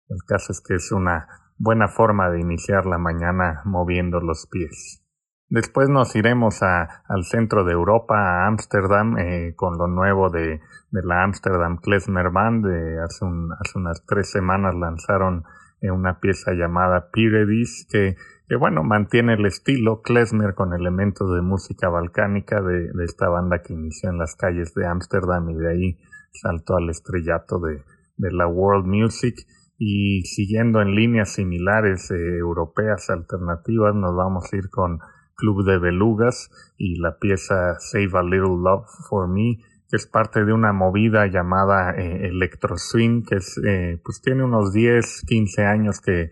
el 0.09 0.17
caso 0.27 0.51
es 0.51 0.59
que 0.59 0.75
es 0.75 0.91
una 0.91 1.25
buena 1.57 1.87
forma 1.87 2.29
de 2.31 2.41
iniciar 2.41 2.85
la 2.85 2.97
mañana 2.97 3.61
moviendo 3.63 4.19
los 4.19 4.45
pies. 4.51 5.00
Después 5.51 5.89
nos 5.89 6.15
iremos 6.15 6.63
a, 6.63 7.03
al 7.09 7.25
centro 7.25 7.65
de 7.65 7.73
Europa, 7.73 8.15
a 8.15 8.47
Ámsterdam, 8.47 9.17
eh, 9.17 9.53
con 9.53 9.77
lo 9.77 9.87
nuevo 9.87 10.29
de, 10.29 10.61
de 10.91 11.03
la 11.03 11.23
Amsterdam 11.25 11.75
Klezmer 11.75 12.31
Band. 12.31 12.65
hace, 13.03 13.25
un, 13.25 13.51
hace 13.51 13.77
unas 13.77 14.05
tres 14.05 14.31
semanas 14.31 14.73
lanzaron 14.75 15.43
eh, 15.81 15.91
una 15.91 16.21
pieza 16.21 16.53
llamada 16.53 17.09
Pyredis, 17.11 17.85
que, 17.91 18.15
que 18.47 18.55
bueno, 18.55 18.83
mantiene 18.83 19.33
el 19.33 19.45
estilo 19.45 20.01
Klezmer 20.01 20.55
con 20.55 20.73
elementos 20.73 21.35
de 21.35 21.41
música 21.41 21.89
balcánica 21.89 22.61
de, 22.61 22.93
de 22.93 23.03
esta 23.03 23.27
banda 23.27 23.61
que 23.61 23.73
inició 23.73 24.09
en 24.09 24.19
las 24.19 24.37
calles 24.37 24.73
de 24.73 24.87
Ámsterdam 24.87 25.49
y 25.49 25.55
de 25.55 25.69
ahí 25.69 25.97
saltó 26.31 26.77
al 26.77 26.89
estrellato 26.89 27.59
de, 27.59 27.83
de 28.15 28.31
la 28.31 28.47
world 28.47 28.85
music. 28.87 29.35
y 29.77 30.21
siguiendo 30.21 30.79
en 30.79 30.95
líneas 30.95 31.33
similares 31.33 32.09
eh, 32.11 32.37
europeas 32.37 33.09
alternativas, 33.09 33.93
nos 33.95 34.15
vamos 34.15 34.45
a 34.53 34.55
ir 34.55 34.69
con 34.69 34.99
Club 35.41 35.65
de 35.65 35.79
Belugas 35.79 36.51
y 36.77 36.99
la 36.99 37.17
pieza 37.17 37.79
Save 37.79 38.11
a 38.13 38.21
Little 38.21 38.61
Love 38.63 38.85
for 39.09 39.27
Me, 39.27 39.57
que 39.89 39.97
es 39.97 40.05
parte 40.05 40.45
de 40.45 40.53
una 40.53 40.71
movida 40.71 41.25
llamada 41.25 41.95
eh, 41.97 42.27
Electro 42.27 42.77
Swing, 42.77 43.23
que 43.23 43.37
es, 43.37 43.59
eh, 43.67 43.99
pues 44.05 44.21
tiene 44.21 44.43
unos 44.43 44.71
10, 44.71 45.23
15 45.27 45.65
años 45.65 45.99
que, 45.99 46.29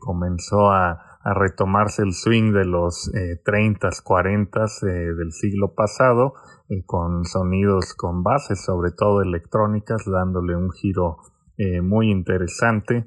comenzó 0.00 0.70
a, 0.70 1.04
retomarse 1.24 2.02
el 2.02 2.12
swing 2.12 2.52
de 2.52 2.64
los 2.64 3.10
eh, 3.14 3.40
30, 3.44 3.88
40 4.02 4.60
eh, 4.64 4.86
del 4.86 5.32
siglo 5.32 5.74
pasado, 5.74 6.34
con 6.84 7.24
sonidos 7.24 7.94
con 7.94 8.22
bases, 8.22 8.62
sobre 8.64 8.92
todo 8.92 9.22
electrónicas, 9.22 10.04
dándole 10.06 10.56
un 10.56 10.70
giro 10.70 11.18
muy 11.82 12.10
interesante 12.10 13.06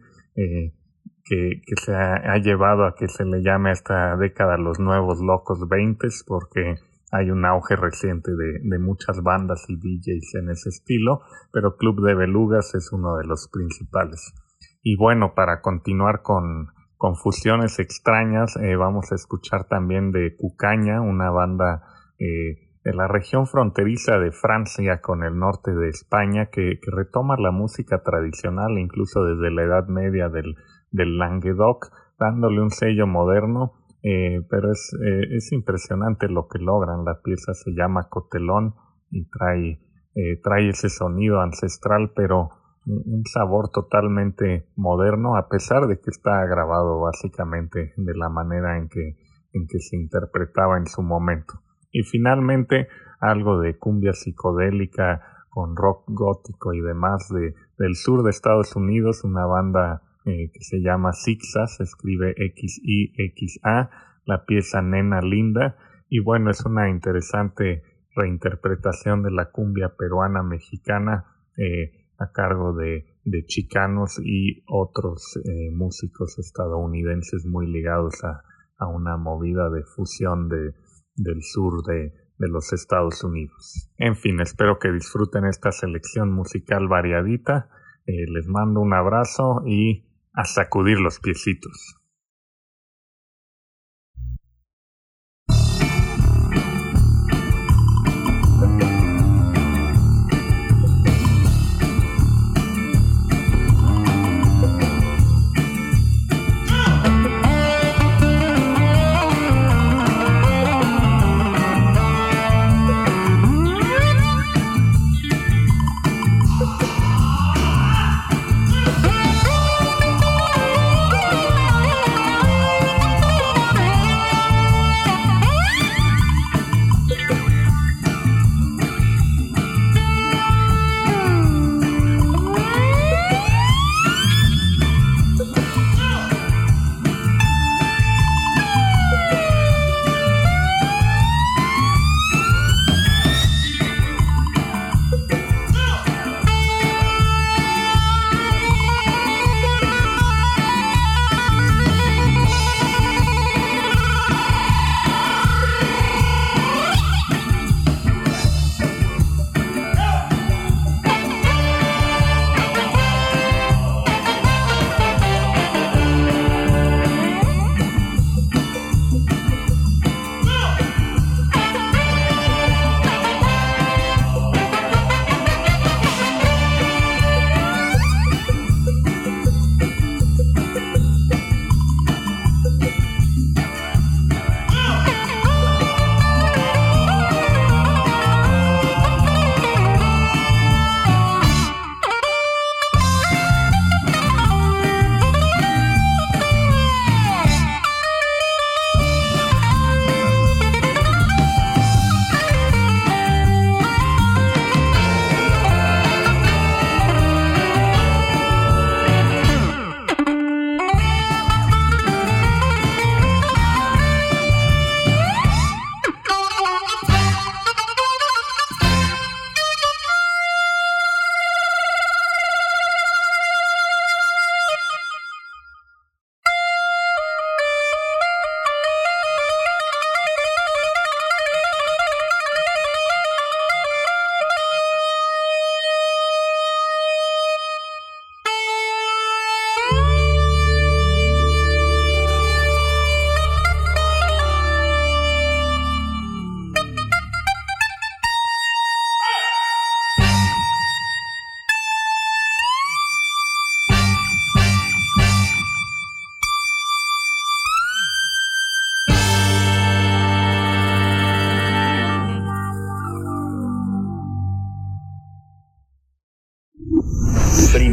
que, 1.24 1.62
que, 1.66 1.76
se 1.82 1.94
ha, 1.94 2.38
llevado 2.38 2.86
a 2.86 2.96
que 2.96 3.08
se 3.08 3.26
le 3.26 3.42
llame 3.42 3.70
a 3.70 3.74
esta 3.74 4.16
década 4.18 4.58
los 4.58 4.80
nuevos 4.80 5.22
locos 5.22 5.68
20 5.68 6.08
porque 6.28 6.76
hay 7.12 7.30
un 7.30 7.46
auge 7.46 7.76
reciente 7.76 8.32
de, 8.32 8.60
de, 8.64 8.80
muchas 8.80 9.22
bandas 9.22 9.66
y 9.68 9.76
DJs 9.76 10.36
en 10.36 10.50
ese 10.50 10.70
estilo, 10.70 11.22
pero 11.52 11.76
Club 11.76 12.06
de 12.06 12.16
Belugas 12.16 12.74
es 12.74 12.92
uno 12.94 13.18
de 13.18 13.26
los 13.26 13.50
principales. 13.52 14.34
Y 14.82 14.96
bueno, 14.96 15.34
para 15.36 15.62
continuar 15.62 16.22
con, 16.22 16.68
con 16.98 17.16
fusiones 17.16 17.80
extrañas, 17.80 18.56
eh, 18.58 18.76
vamos 18.76 19.12
a 19.12 19.16
escuchar 19.16 19.66
también 19.66 20.12
de 20.12 20.36
Cucaña, 20.38 21.02
una 21.02 21.30
banda 21.30 21.84
eh, 22.18 22.70
de 22.84 22.94
la 22.94 23.08
región 23.08 23.46
fronteriza 23.46 24.18
de 24.18 24.32
Francia 24.32 25.02
con 25.02 25.24
el 25.24 25.38
norte 25.38 25.72
de 25.74 25.90
España, 25.90 26.48
que, 26.52 26.80
que 26.80 26.92
retoma 26.92 27.36
la 27.38 27.52
música 27.52 28.02
tradicional, 28.04 28.80
incluso 28.80 29.24
desde 29.26 29.52
la 29.52 29.64
Edad 29.64 29.88
Media 29.88 30.30
del, 30.30 30.56
del 30.92 31.18
Languedoc, 31.18 31.92
dándole 32.20 32.62
un 32.62 32.70
sello 32.70 33.08
moderno, 33.08 33.74
eh, 34.04 34.42
pero 34.50 34.72
es, 34.72 34.94
eh, 35.04 35.36
es 35.36 35.52
impresionante 35.52 36.28
lo 36.28 36.48
que 36.48 36.60
logran. 36.60 37.06
La 37.06 37.22
pieza 37.22 37.54
se 37.54 37.72
llama 37.72 38.10
Cotelón 38.10 38.76
y 39.10 39.30
trae, 39.30 39.80
eh, 40.16 40.40
trae 40.44 40.70
ese 40.70 40.90
sonido 40.90 41.42
ancestral, 41.42 42.12
pero 42.16 42.50
un 42.86 43.24
sabor 43.26 43.70
totalmente 43.70 44.68
moderno, 44.76 45.36
a 45.36 45.48
pesar 45.48 45.86
de 45.88 45.98
que 45.98 46.10
está 46.10 46.44
grabado 46.46 47.00
básicamente 47.00 47.94
de 47.96 48.16
la 48.16 48.30
manera 48.30 48.78
en 48.78 48.90
que, 48.90 49.18
en 49.54 49.68
que 49.68 49.80
se 49.80 49.98
interpretaba 49.98 50.78
en 50.78 50.88
su 50.88 51.04
momento. 51.04 51.54
Y 51.92 52.04
finalmente 52.04 52.88
algo 53.20 53.60
de 53.60 53.78
cumbia 53.78 54.14
psicodélica 54.14 55.22
con 55.50 55.76
rock 55.76 56.06
gótico 56.08 56.74
y 56.74 56.82
demás 56.82 57.30
de, 57.30 57.54
del 57.78 57.96
sur 57.96 58.24
de 58.24 58.32
Estados 58.32 58.76
Unidos, 58.76 59.24
una 59.24 59.46
banda 59.46 60.02
eh, 60.24 60.52
que 60.54 60.64
se 60.64 60.82
llama 60.82 61.14
Sixa, 61.14 61.66
se 61.66 61.82
escribe 61.82 62.36
X-I-X-A, 62.38 63.90
la 64.26 64.46
pieza 64.46 64.80
Nena 64.84 65.20
Linda, 65.20 65.78
y 66.10 66.20
bueno, 66.20 66.52
es 66.52 66.64
una 66.64 66.92
interesante 66.92 67.82
reinterpretación 68.16 69.24
de 69.24 69.32
la 69.32 69.50
cumbia 69.50 69.96
peruana 69.98 70.44
mexicana 70.44 71.26
eh, 71.58 72.06
a 72.20 72.32
cargo 72.32 72.74
de, 72.74 73.08
de, 73.24 73.46
chicanos 73.46 74.22
y 74.24 74.64
otros 74.68 75.40
eh, 75.44 75.72
músicos 75.72 76.38
estadounidenses 76.38 77.48
muy 77.48 77.66
ligados 77.66 78.24
a, 78.24 78.44
a 78.78 78.88
una 78.90 79.18
movida 79.18 79.72
de 79.72 79.82
fusión 79.84 80.50
de, 80.50 80.76
del 81.16 81.42
sur 81.42 81.84
de, 81.84 82.14
de, 82.38 82.48
los 82.48 82.74
Estados 82.74 83.24
Unidos. 83.24 83.90
En 83.98 84.16
fin, 84.16 84.40
espero 84.40 84.78
que 84.78 84.92
disfruten 84.92 85.46
esta 85.46 85.72
selección 85.72 86.32
musical 86.32 86.88
variadita. 86.88 87.70
Les 88.06 88.48
mando 88.48 88.82
un 88.82 88.94
abrazo 88.94 89.62
y 89.66 90.11
a 90.34 90.46
sacudir 90.46 91.00
los 91.00 91.20
piecitos. 91.20 92.01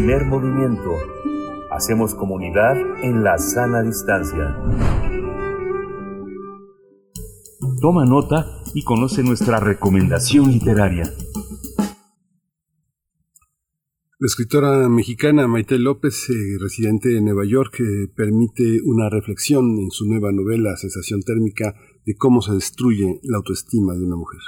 Primer 0.08 0.24
movimiento 0.24 0.96
Hacemos 1.70 2.14
comunidad 2.14 2.78
en 3.02 3.22
la 3.22 3.36
sana 3.36 3.82
distancia. 3.82 4.56
Toma 7.82 8.06
nota 8.06 8.46
y 8.72 8.84
conoce 8.84 9.22
nuestra 9.22 9.60
recomendación 9.60 10.50
literaria. 10.50 11.12
La 14.18 14.26
escritora 14.26 14.88
mexicana 14.88 15.46
Maite 15.46 15.78
López, 15.78 16.30
eh, 16.30 16.56
residente 16.58 17.14
en 17.14 17.26
Nueva 17.26 17.44
York, 17.44 17.78
eh, 17.80 18.10
permite 18.16 18.80
una 18.86 19.10
reflexión 19.10 19.78
en 19.78 19.90
su 19.90 20.06
nueva 20.06 20.32
novela 20.32 20.74
Sensación 20.78 21.20
térmica 21.20 21.74
de 22.06 22.16
cómo 22.16 22.40
se 22.40 22.54
destruye 22.54 23.20
la 23.24 23.36
autoestima 23.36 23.92
de 23.92 24.06
una 24.06 24.16
mujer. 24.16 24.40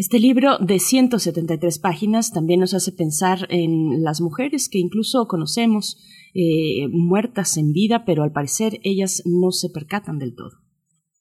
Este 0.00 0.20
libro 0.20 0.58
de 0.58 0.78
173 0.78 1.80
páginas 1.80 2.30
también 2.30 2.60
nos 2.60 2.72
hace 2.72 2.92
pensar 2.92 3.48
en 3.50 4.00
las 4.04 4.20
mujeres 4.20 4.68
que 4.68 4.78
incluso 4.78 5.26
conocemos 5.26 5.96
eh, 6.34 6.86
muertas 6.88 7.56
en 7.56 7.72
vida, 7.72 8.04
pero 8.06 8.22
al 8.22 8.30
parecer 8.30 8.78
ellas 8.84 9.24
no 9.24 9.50
se 9.50 9.70
percatan 9.70 10.20
del 10.20 10.36
todo. 10.36 10.52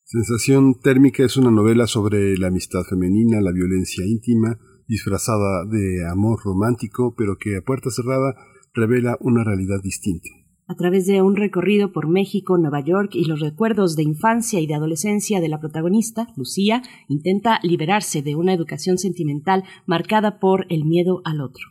Sensación 0.04 0.80
térmica 0.80 1.26
es 1.26 1.38
una 1.38 1.50
novela 1.50 1.88
sobre 1.88 2.38
la 2.38 2.50
amistad 2.50 2.84
femenina, 2.88 3.42
la 3.42 3.52
violencia 3.52 4.06
íntima, 4.06 4.60
disfrazada 4.88 5.66
de 5.66 6.08
amor 6.08 6.38
romántico, 6.46 7.16
pero 7.18 7.38
que 7.40 7.58
a 7.58 7.66
puerta 7.66 7.90
cerrada 7.90 8.36
revela 8.76 9.18
una 9.22 9.44
realidad 9.44 9.82
distinta. 9.82 10.30
A 10.70 10.76
través 10.76 11.08
de 11.08 11.22
un 11.22 11.38
recorrido 11.38 11.94
por 11.94 12.10
México, 12.10 12.58
Nueva 12.58 12.82
York 12.82 13.12
y 13.14 13.24
los 13.24 13.40
recuerdos 13.40 13.96
de 13.96 14.04
infancia 14.04 14.60
y 14.60 14.68
de 14.68 14.76
adolescencia 14.76 15.40
de 15.40 15.48
la 15.48 15.62
protagonista, 15.62 16.28
Lucía, 16.36 16.82
intenta 17.08 17.60
liberarse 17.64 18.22
de 18.22 18.36
una 18.36 18.54
educación 18.54 18.98
sentimental 18.98 19.64
marcada 19.86 20.40
por 20.40 20.66
el 20.68 20.84
miedo 20.84 21.22
al 21.24 21.40
otro. 21.40 21.64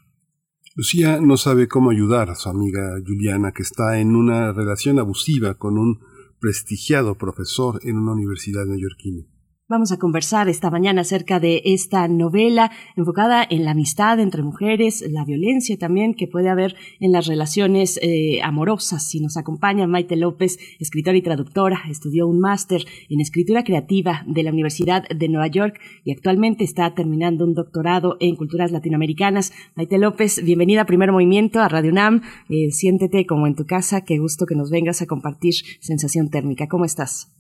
Lucía 0.75 1.21
no 1.21 1.37
sabe 1.37 1.69
cómo 1.69 1.91
ayudar 1.91 2.31
a 2.31 2.35
su 2.35 2.49
amiga 2.49 2.97
Juliana, 3.07 3.53
que 3.53 3.63
está 3.63 4.01
en 4.01 4.17
una 4.17 4.53
relación 4.53 4.99
abusiva 4.99 5.55
con 5.55 5.77
un 5.77 6.01
prestigiado 6.41 7.19
profesor 7.19 7.81
en 7.83 7.99
una 7.99 8.13
universidad 8.13 8.65
neoyorquina. 8.65 9.27
Vamos 9.69 9.91
a 9.91 9.99
conversar 9.99 10.49
esta 10.49 10.71
mañana 10.71 11.01
acerca 11.01 11.41
de 11.41 11.61
esta 11.65 12.07
novela 12.07 12.71
enfocada 12.95 13.45
en 13.51 13.65
la 13.65 13.73
amistad 13.73 14.21
entre 14.21 14.45
mujeres, 14.45 15.05
la 15.11 15.25
violencia 15.25 15.77
también 15.77 16.15
que 16.15 16.29
puede 16.29 16.51
haber 16.51 16.77
en 17.01 17.11
las 17.11 17.27
relaciones 17.27 17.99
eh, 18.01 18.41
amorosas. 18.45 19.09
Si 19.09 19.19
nos 19.19 19.37
acompaña 19.37 19.89
Maite 19.89 20.15
López, 20.15 20.61
escritora 20.79 21.17
y 21.17 21.23
traductora, 21.23 21.83
estudió 21.91 22.29
un 22.29 22.39
máster 22.39 22.85
en 23.11 23.21
escritura 23.21 23.65
creativa 23.65 24.23
de 24.29 24.45
la 24.45 24.53
Universidad 24.53 25.03
de 25.09 25.29
Nueva 25.29 25.49
York 25.49 25.81
y 26.05 26.13
actualmente 26.13 26.63
está 26.63 26.95
terminando 26.95 27.45
un 27.45 27.55
doctorado 27.55 28.19
en 28.21 28.37
culturas 28.37 28.71
latinoamericanas. 28.71 29.53
Maite 29.75 29.99
López, 29.99 30.45
bienvenida 30.45 30.83
a 30.83 30.87
Primer 30.87 31.11
Movimiento, 31.11 31.59
a 31.59 31.69
Radio 31.69 31.91
UNAM. 31.91 32.23
Eh, 32.49 32.71
siéntete 32.71 33.27
como 33.27 33.49
en 33.49 33.57
tu 33.57 33.67
casa. 33.67 34.03
Qué 34.03 34.19
gusto 34.19 34.47
que 34.47 34.55
nos 34.55 34.71
vengas 34.71 35.03
a 35.03 35.07
compartir 35.07 35.55
sensación 35.81 36.31
térmica. 36.31 36.69
¿Cómo 36.69 36.85
estás? 36.85 37.36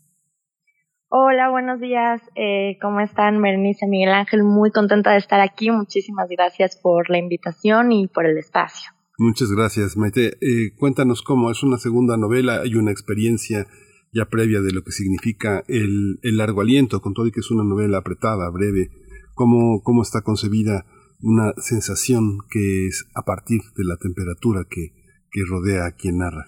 Hola, 1.09 1.51
buenos 1.51 1.81
días. 1.81 2.21
Eh, 2.35 2.79
¿Cómo 2.83 2.99
están, 2.99 3.41
Berenice, 3.41 3.87
Miguel 3.87 4.13
Ángel? 4.13 4.43
Muy 4.43 4.73
contenta 4.73 5.13
de 5.13 5.19
estar 5.19 5.41
aquí. 5.41 5.71
Muchísimas 5.71 6.29
gracias 6.29 6.77
por 6.83 7.09
la 7.11 7.19
invitación 7.19 7.93
y 7.93 8.09
por 8.09 8.27
el 8.27 8.37
espacio. 8.39 8.91
Muchas 9.17 9.53
gracias, 9.53 9.97
Maite. 9.97 10.37
Eh, 10.41 10.75
cuéntanos 10.77 11.23
cómo 11.23 11.53
es 11.53 11.63
una 11.63 11.79
segunda 11.79 12.17
novela. 12.17 12.63
Hay 12.63 12.75
una 12.75 12.91
experiencia 12.91 13.69
ya 14.13 14.25
previa 14.25 14.61
de 14.61 14.73
lo 14.73 14.83
que 14.83 14.91
significa 14.91 15.63
el, 15.69 16.19
largo 16.23 16.61
aliento, 16.61 17.01
con 17.01 17.15
todo 17.15 17.29
y 17.29 17.31
que 17.31 17.41
es 17.41 17.53
una 17.53 17.63
novela 17.63 17.99
apretada, 17.99 18.51
breve. 18.51 18.91
¿Cómo, 19.35 19.83
cómo 19.85 20.03
está 20.03 20.23
concebida 20.23 20.87
una 21.21 21.53
sensación 21.59 22.39
que 22.51 22.89
es 22.89 23.07
a 23.15 23.23
partir 23.23 23.61
de 23.77 23.85
la 23.85 23.97
temperatura 23.97 24.65
que, 24.69 24.93
que 25.31 25.43
rodea 25.49 25.87
a 25.87 25.93
quien 25.93 26.19
narra? 26.19 26.47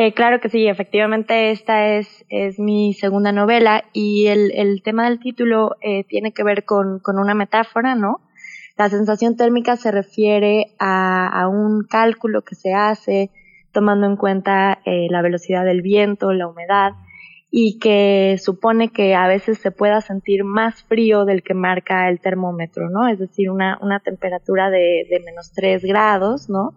Eh, 0.00 0.14
claro 0.14 0.38
que 0.38 0.48
sí, 0.48 0.68
efectivamente 0.68 1.50
esta 1.50 1.96
es, 1.96 2.24
es 2.28 2.60
mi 2.60 2.94
segunda 2.94 3.32
novela 3.32 3.82
y 3.92 4.28
el, 4.28 4.52
el 4.54 4.80
tema 4.80 5.08
del 5.08 5.18
título 5.18 5.74
eh, 5.80 6.04
tiene 6.04 6.30
que 6.30 6.44
ver 6.44 6.64
con, 6.64 7.00
con, 7.00 7.18
una 7.18 7.34
metáfora, 7.34 7.96
¿no? 7.96 8.20
La 8.76 8.88
sensación 8.90 9.36
térmica 9.36 9.74
se 9.74 9.90
refiere 9.90 10.66
a, 10.78 11.26
a 11.26 11.48
un 11.48 11.82
cálculo 11.82 12.42
que 12.42 12.54
se 12.54 12.74
hace 12.74 13.32
tomando 13.72 14.06
en 14.06 14.14
cuenta 14.14 14.78
eh, 14.84 15.08
la 15.10 15.20
velocidad 15.20 15.64
del 15.64 15.82
viento, 15.82 16.32
la 16.32 16.46
humedad 16.46 16.92
y 17.50 17.80
que 17.80 18.36
supone 18.40 18.90
que 18.90 19.16
a 19.16 19.26
veces 19.26 19.58
se 19.58 19.72
pueda 19.72 20.00
sentir 20.00 20.44
más 20.44 20.80
frío 20.84 21.24
del 21.24 21.42
que 21.42 21.54
marca 21.54 22.08
el 22.08 22.20
termómetro, 22.20 22.88
¿no? 22.88 23.08
Es 23.08 23.18
decir, 23.18 23.50
una, 23.50 23.80
una 23.82 23.98
temperatura 23.98 24.70
de, 24.70 25.08
de 25.10 25.18
menos 25.26 25.50
3 25.50 25.82
grados, 25.82 26.48
¿no? 26.48 26.72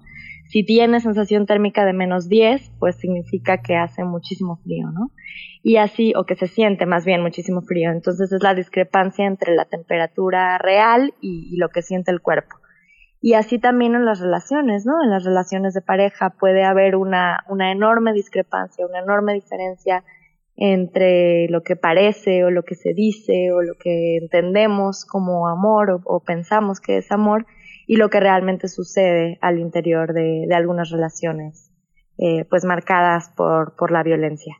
Si 0.51 0.65
tiene 0.65 0.99
sensación 0.99 1.45
térmica 1.45 1.85
de 1.85 1.93
menos 1.93 2.27
10, 2.27 2.73
pues 2.77 2.97
significa 2.97 3.61
que 3.61 3.77
hace 3.77 4.03
muchísimo 4.03 4.57
frío, 4.57 4.91
¿no? 4.91 5.11
Y 5.63 5.77
así, 5.77 6.11
o 6.17 6.25
que 6.25 6.35
se 6.35 6.47
siente 6.47 6.85
más 6.85 7.05
bien 7.05 7.21
muchísimo 7.21 7.61
frío. 7.61 7.89
Entonces 7.89 8.33
es 8.33 8.43
la 8.43 8.53
discrepancia 8.53 9.25
entre 9.25 9.55
la 9.55 9.63
temperatura 9.63 10.57
real 10.57 11.13
y, 11.21 11.55
lo 11.55 11.69
que 11.69 11.81
siente 11.81 12.11
el 12.11 12.19
cuerpo. 12.19 12.57
Y 13.21 13.35
así 13.35 13.59
también 13.59 13.95
en 13.95 14.03
las 14.03 14.19
relaciones, 14.19 14.85
¿no? 14.85 15.01
En 15.01 15.09
las 15.09 15.23
relaciones 15.23 15.73
de 15.73 15.81
pareja 15.81 16.31
puede 16.31 16.65
haber 16.65 16.97
una, 16.97 17.45
una 17.47 17.71
enorme 17.71 18.11
discrepancia, 18.11 18.85
una 18.85 18.99
enorme 18.99 19.33
diferencia 19.33 20.03
entre 20.57 21.47
lo 21.47 21.63
que 21.63 21.77
parece 21.77 22.43
o 22.43 22.51
lo 22.51 22.63
que 22.63 22.75
se 22.75 22.93
dice 22.93 23.53
o 23.53 23.61
lo 23.61 23.75
que 23.81 24.17
entendemos 24.17 25.05
como 25.05 25.47
amor 25.47 25.91
o, 25.91 26.01
o 26.03 26.19
pensamos 26.19 26.81
que 26.81 26.97
es 26.97 27.09
amor 27.09 27.45
y 27.91 27.97
lo 27.97 28.09
que 28.09 28.21
realmente 28.21 28.69
sucede 28.69 29.37
al 29.41 29.59
interior 29.59 30.13
de, 30.13 30.47
algunas 30.55 30.91
relaciones, 30.91 31.73
eh, 32.17 32.45
pues 32.49 32.63
marcadas 32.63 33.33
por, 33.35 33.75
por 33.75 33.91
la 33.91 34.01
violencia. 34.01 34.55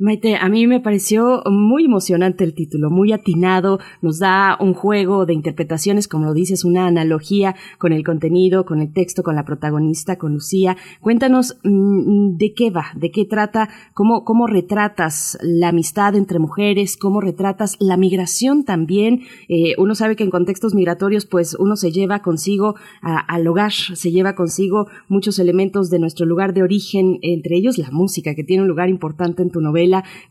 Maite, 0.00 0.36
a 0.36 0.48
mí 0.48 0.68
me 0.68 0.78
pareció 0.78 1.42
muy 1.50 1.86
emocionante 1.86 2.44
el 2.44 2.54
título, 2.54 2.88
muy 2.88 3.10
atinado, 3.10 3.80
nos 4.00 4.20
da 4.20 4.56
un 4.60 4.72
juego 4.72 5.26
de 5.26 5.34
interpretaciones, 5.34 6.06
como 6.06 6.26
lo 6.26 6.34
dices, 6.34 6.64
una 6.64 6.86
analogía 6.86 7.56
con 7.78 7.92
el 7.92 8.04
contenido, 8.04 8.64
con 8.64 8.80
el 8.80 8.92
texto, 8.92 9.24
con 9.24 9.34
la 9.34 9.44
protagonista, 9.44 10.16
con 10.16 10.34
Lucía. 10.34 10.76
Cuéntanos 11.00 11.58
mm, 11.64 12.36
de 12.36 12.54
qué 12.54 12.70
va, 12.70 12.92
de 12.94 13.10
qué 13.10 13.24
trata, 13.24 13.70
cómo, 13.92 14.24
cómo 14.24 14.46
retratas 14.46 15.36
la 15.42 15.70
amistad 15.70 16.14
entre 16.14 16.38
mujeres, 16.38 16.96
cómo 16.96 17.20
retratas 17.20 17.76
la 17.80 17.96
migración 17.96 18.64
también. 18.64 19.22
Eh, 19.48 19.74
uno 19.78 19.96
sabe 19.96 20.14
que 20.14 20.22
en 20.22 20.30
contextos 20.30 20.76
migratorios, 20.76 21.26
pues 21.26 21.56
uno 21.58 21.74
se 21.74 21.90
lleva 21.90 22.22
consigo 22.22 22.76
al 23.02 23.44
hogar, 23.48 23.72
se 23.72 24.12
lleva 24.12 24.36
consigo 24.36 24.86
muchos 25.08 25.40
elementos 25.40 25.90
de 25.90 25.98
nuestro 25.98 26.24
lugar 26.24 26.54
de 26.54 26.62
origen, 26.62 27.18
entre 27.22 27.56
ellos 27.56 27.78
la 27.78 27.90
música, 27.90 28.36
que 28.36 28.44
tiene 28.44 28.62
un 28.62 28.68
lugar 28.68 28.88
importante 28.88 29.42
en 29.42 29.50
tu 29.50 29.60
novela 29.60 29.87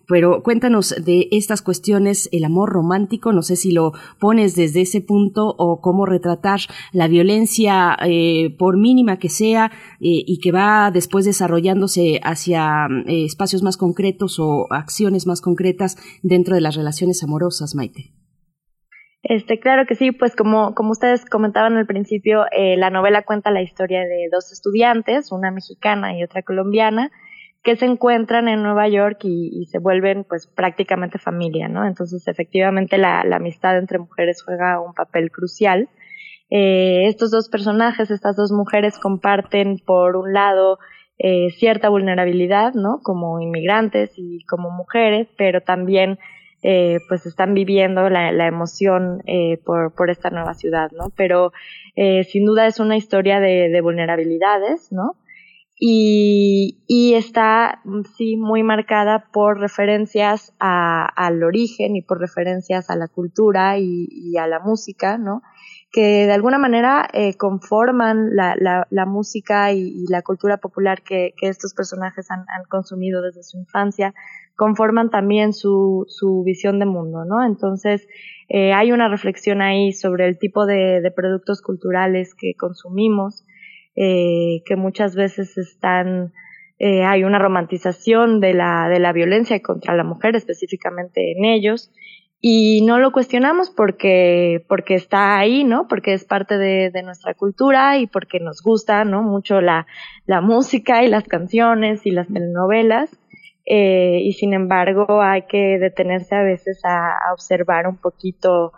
pero 0.08 0.41
cuéntanos 0.41 0.96
de 1.04 1.28
estas 1.32 1.62
cuestiones, 1.62 2.30
el 2.32 2.46
amor 2.46 2.70
romántico, 2.70 3.34
no 3.34 3.41
sé 3.41 3.56
si 3.56 3.72
lo 3.72 3.91
pones 4.20 4.56
desde 4.56 4.82
ese 4.82 5.02
punto 5.02 5.54
o 5.58 5.82
cómo 5.82 6.06
retratar 6.06 6.60
la 6.93 7.08
violencia, 7.08 7.98
eh, 8.06 8.56
por 8.58 8.78
mínima 8.78 9.20
que 9.20 9.30
sea, 9.30 9.72
eh, 10.00 10.24
y 10.26 10.39
que 10.39 10.52
va 10.52 10.91
después 10.91 11.26
desarrollándose 11.26 12.20
hacia 12.24 12.88
eh, 13.06 13.26
espacios 13.26 13.63
más 13.63 13.78
concretos 13.78 14.39
o 14.39 14.67
acciones 14.72 15.28
más 15.28 15.41
concretas 15.41 15.98
dentro 16.24 16.56
de 16.56 16.62
las 16.62 16.76
relaciones 16.76 17.24
amorosas, 17.24 17.76
Maite. 17.76 18.13
Este, 19.24 19.60
claro 19.60 19.86
que 19.88 19.96
sí, 19.96 20.12
pues 20.12 20.36
como, 20.36 20.74
como 20.74 20.91
ustedes 20.91 21.26
comentaban 21.26 21.76
al 21.76 21.86
principio, 21.86 22.46
la 22.78 22.89
novela 22.89 23.24
cuenta 23.24 23.52
la 23.52 23.62
historia 23.62 24.00
de 24.00 24.30
dos 24.32 24.54
estudiantes, 24.54 25.34
una 25.34 25.52
mexicana 25.52 26.17
y 26.17 26.24
otra 26.24 26.43
colombiana, 26.43 27.12
que 27.63 27.76
se 27.76 27.86
encuentran 27.86 28.48
en 28.48 28.63
Nueva 28.63 28.88
York 28.88 29.20
y, 29.24 29.65
se 29.65 29.80
vuelven 29.80 30.24
pues 30.24 30.48
prácticamente 30.48 31.20
familia, 31.20 31.67
¿no? 31.67 31.86
Entonces 31.86 32.28
efectivamente 32.28 32.98
la, 32.98 33.22
amistad 33.22 33.78
entre 33.78 34.00
mujeres 34.00 34.41
juega 34.41 34.80
un 34.80 34.93
papel 34.93 35.32
crucial. 35.32 35.89
Eh, 36.50 37.08
estos 37.08 37.30
dos 37.30 37.50
personajes, 37.50 38.10
estas 38.10 38.38
dos 38.38 38.52
mujeres 38.52 38.98
comparten 38.98 39.80
por 39.86 40.15
un 40.15 40.32
lado 40.32 40.80
eh, 41.17 41.50
cierta 41.58 41.89
vulnerabilidad, 41.89 42.74
¿no? 42.74 43.00
Como 43.04 43.41
inmigrantes 43.41 44.13
y 44.15 44.46
como 44.46 44.70
mujeres, 44.70 45.28
pero 45.38 45.60
también 45.60 46.20
eh, 46.63 47.00
pues 47.10 47.26
están 47.26 47.54
viviendo 47.54 48.10
la, 48.10 48.48
emoción 48.48 49.22
por, 49.65 49.93
por, 49.93 50.10
esta 50.10 50.30
nueva 50.30 50.54
ciudad, 50.54 50.91
¿no? 50.91 51.12
Pero 51.17 51.52
sin 51.96 52.46
duda 52.46 52.67
es 52.67 52.80
una 52.80 52.96
historia 52.96 53.39
de 53.41 53.82
vulnerabilidades, 53.82 54.91
¿no? 54.91 55.15
Y, 55.80 57.13
está 57.16 57.82
mm, 57.84 58.02
sí 58.18 58.36
muy 58.38 58.63
marcada 58.63 59.26
por 59.32 59.60
referencias 59.60 60.54
a, 60.60 61.06
al 61.06 61.44
origen 61.44 61.96
y 61.96 62.02
por 62.02 62.20
referencias 62.20 62.90
a 62.90 62.96
la 62.96 63.08
cultura 63.08 63.78
y, 63.78 64.38
a 64.38 64.48
la 64.48 64.60
música, 64.60 65.18
¿no? 65.18 65.42
que 65.90 66.26
de 66.26 66.34
alguna 66.34 66.58
manera 66.58 67.08
eh, 67.13 67.36
conforman 67.38 68.36
la, 68.36 69.06
música 69.06 69.72
y, 69.72 70.06
la 70.10 70.22
cultura 70.22 70.58
popular 70.58 71.02
que, 71.02 71.34
estos 71.42 71.74
personajes 71.74 72.30
han, 72.30 72.46
consumido 72.70 73.22
desde 73.22 73.42
su 73.44 73.58
infancia, 73.58 74.13
conforman 74.56 75.10
también 75.10 75.54
su, 75.54 76.06
su 76.08 76.44
visión 76.44 76.80
de 76.80 76.86
mundo, 76.86 77.24
¿no? 77.24 77.46
Entonces, 77.46 78.06
eh, 78.50 78.74
hay 78.74 78.92
una 78.92 79.08
reflexión 79.08 79.62
ahí 79.62 79.94
sobre 79.94 80.28
el 80.28 80.38
tipo 80.38 80.66
de 80.66 81.12
productos 81.16 81.62
culturales 81.62 82.36
que 82.36 82.54
consumimos, 82.56 83.46
eh, 84.00 84.62
que 84.66 84.76
muchas 84.76 85.16
veces 85.16 85.58
están, 85.58 86.32
eh, 86.78 87.04
hay 87.04 87.24
una 87.24 87.40
romantización 87.40 88.40
de 88.40 88.54
la, 88.54 88.88
de 88.90 89.00
la 89.00 89.12
violencia 89.12 89.60
contra 89.60 89.96
la 89.96 90.04
mujer, 90.04 90.36
específicamente 90.36 91.32
en 91.32 91.46
ellos, 91.46 91.92
y 92.40 92.86
no 92.86 93.00
lo 93.00 93.12
cuestionamos 93.12 93.72
porque, 93.72 94.64
porque 94.70 94.94
está 94.94 95.40
ahí, 95.40 95.64
¿no? 95.64 95.88
Porque 95.88 96.14
es 96.14 96.26
parte 96.26 96.60
de, 96.60 96.92
nuestra 97.02 97.34
cultura 97.34 97.98
y 97.98 98.06
porque 98.06 98.40
nos 98.40 98.62
gusta, 98.62 99.04
¿no? 99.04 99.24
Mucho 99.24 99.62
la, 99.62 99.88
la 100.28 100.42
música 100.42 101.04
y 101.04 101.08
las 101.08 101.24
canciones 101.24 102.06
y 102.06 102.12
las 102.12 102.28
telenovelas. 102.28 103.10
Eh, 103.66 104.20
y 104.22 104.34
sin 104.34 104.54
embargo 104.54 105.22
hay 105.22 105.42
que 105.48 105.80
detenerse 105.80 106.36
a 106.36 106.44
veces 106.44 106.80
a 106.86 107.34
observar 107.34 107.88
un 107.88 107.98
poquito 107.98 108.72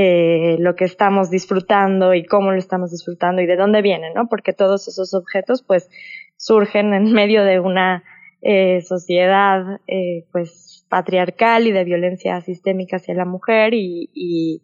eh, 0.00 0.54
lo 0.60 0.76
que 0.76 0.84
estamos 0.84 1.28
disfrutando 1.28 2.14
y 2.14 2.24
cómo 2.24 2.52
lo 2.52 2.56
estamos 2.56 2.92
disfrutando 2.92 3.42
y 3.42 3.46
de 3.46 3.56
dónde 3.56 3.82
vienen, 3.82 4.14
¿no? 4.14 4.28
Porque 4.28 4.52
todos 4.52 4.86
esos 4.86 5.12
objetos 5.12 5.64
pues 5.64 5.90
surgen 6.36 6.94
en 6.94 7.12
medio 7.12 7.42
de 7.42 7.58
una 7.58 8.04
eh, 8.40 8.80
sociedad 8.82 9.80
eh, 9.88 10.24
pues 10.30 10.86
patriarcal 10.88 11.66
y 11.66 11.72
de 11.72 11.82
violencia 11.82 12.40
sistémica 12.42 12.98
hacia 12.98 13.14
la 13.14 13.24
mujer 13.24 13.74
y, 13.74 14.08
y, 14.14 14.62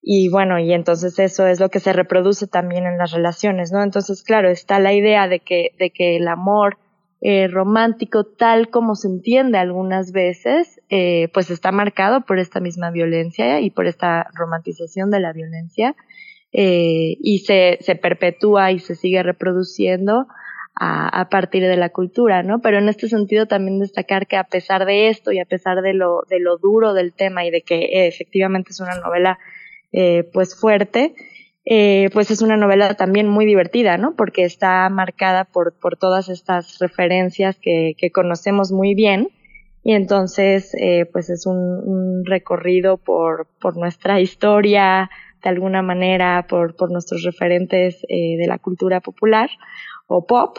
y, 0.00 0.30
bueno, 0.30 0.58
y 0.58 0.72
entonces 0.72 1.18
eso 1.18 1.46
es 1.46 1.60
lo 1.60 1.68
que 1.68 1.80
se 1.80 1.92
reproduce 1.92 2.46
también 2.46 2.86
en 2.86 2.96
las 2.96 3.12
relaciones, 3.12 3.70
¿no? 3.70 3.82
Entonces, 3.82 4.22
claro, 4.22 4.48
está 4.48 4.78
la 4.78 4.94
idea 4.94 5.28
de 5.28 5.40
que, 5.40 5.72
de 5.78 5.90
que 5.90 6.16
el 6.16 6.26
amor 6.26 6.78
eh, 7.26 7.48
romántico 7.48 8.24
tal 8.24 8.68
como 8.68 8.96
se 8.96 9.08
entiende 9.08 9.56
algunas 9.56 10.12
veces, 10.12 10.82
eh, 10.90 11.30
pues 11.32 11.50
está 11.50 11.72
marcado 11.72 12.20
por 12.20 12.38
esta 12.38 12.60
misma 12.60 12.90
violencia 12.90 13.62
y 13.62 13.70
por 13.70 13.86
esta 13.86 14.28
romantización 14.34 15.10
de 15.10 15.20
la 15.20 15.32
violencia 15.32 15.96
eh, 16.52 17.16
y 17.18 17.38
se, 17.38 17.78
se 17.80 17.96
perpetúa 17.96 18.72
y 18.72 18.78
se 18.78 18.94
sigue 18.94 19.22
reproduciendo 19.22 20.26
a, 20.74 21.20
a, 21.20 21.30
partir 21.30 21.62
de 21.62 21.78
la 21.78 21.88
cultura, 21.88 22.42
¿no? 22.42 22.60
Pero 22.60 22.76
en 22.76 22.90
este 22.90 23.08
sentido 23.08 23.46
también 23.46 23.78
destacar 23.78 24.26
que 24.26 24.36
a 24.36 24.44
pesar 24.44 24.84
de 24.84 25.08
esto 25.08 25.32
y 25.32 25.38
a 25.38 25.46
pesar 25.46 25.80
de 25.80 25.94
lo, 25.94 26.24
de 26.28 26.40
lo 26.40 26.58
duro 26.58 26.92
del 26.92 27.14
tema 27.14 27.46
y 27.46 27.50
de 27.50 27.62
que 27.62 28.06
efectivamente 28.06 28.72
es 28.72 28.80
una 28.80 28.98
novela 28.98 29.38
eh, 29.92 30.28
pues 30.30 30.54
fuerte, 30.60 31.14
eh, 31.66 32.10
pues 32.12 32.30
es 32.30 32.42
una 32.42 32.56
novela 32.56 32.94
también 32.94 33.28
muy 33.28 33.46
divertida, 33.46 33.96
¿no? 33.96 34.14
Porque 34.16 34.44
está 34.44 34.88
marcada 34.90 35.44
por, 35.44 35.72
por 35.72 35.96
todas 35.96 36.28
estas 36.28 36.78
referencias 36.78 37.58
que, 37.58 37.94
conocemos 38.12 38.70
muy 38.70 38.94
bien. 38.94 39.28
Y 39.82 39.92
entonces, 39.92 40.74
eh, 40.74 41.06
pues 41.10 41.30
es 41.30 41.46
un, 41.46 42.24
recorrido 42.24 42.98
por, 42.98 43.48
por, 43.60 43.76
nuestra 43.76 44.20
historia, 44.20 45.10
de 45.42 45.50
alguna 45.50 45.82
manera, 45.82 46.46
por, 46.48 46.76
por 46.76 46.90
nuestros 46.90 47.22
referentes 47.22 48.02
eh, 48.08 48.36
de 48.38 48.46
la 48.46 48.58
cultura 48.58 49.00
popular 49.00 49.50
o 50.06 50.26
pop, 50.26 50.58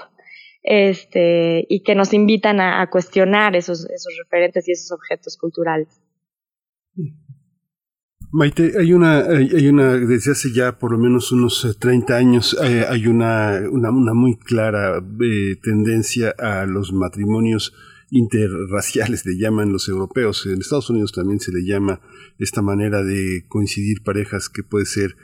este, 0.63 1.65
y 1.69 1.81
que 1.83 1.95
nos 1.95 2.13
invitan 2.13 2.59
a, 2.59 2.81
a 2.81 2.89
cuestionar 2.89 3.55
esos, 3.55 3.87
esos 3.89 4.13
referentes 4.23 4.67
y 4.67 4.71
esos 4.71 4.91
objetos 4.91 5.37
culturales. 5.37 6.01
Maite, 8.37 8.73
hay 8.77 8.91
una, 8.91 9.19
hay 9.19 9.67
una, 9.69 9.93
desde 9.93 10.33
hace 10.33 10.51
ya 10.51 10.77
por 10.77 10.91
lo 10.91 10.97
menos 10.97 11.31
unos 11.31 11.77
30 11.79 12.13
eh, 12.13 12.17
años, 12.17 12.57
eh, 12.61 12.83
hay 12.85 13.07
una, 13.07 13.61
una, 13.71 13.91
una, 13.91 14.13
muy 14.13 14.35
clara 14.35 15.01
eh, 15.21 15.55
tendencia 15.63 16.35
a 16.37 16.65
los 16.65 16.91
matrimonios 16.91 17.73
interraciales, 18.11 19.25
le 19.25 19.37
llaman 19.37 19.71
los 19.71 19.87
europeos. 19.87 20.45
En 20.47 20.59
Estados 20.59 20.89
Unidos 20.89 21.13
también 21.13 21.39
se 21.39 21.53
le 21.53 21.63
llama 21.63 22.01
esta 22.37 22.61
manera 22.61 23.03
de 23.03 23.45
coincidir 23.47 24.03
parejas 24.03 24.49
que 24.49 24.63
puede 24.63 24.85
ser 24.85 25.15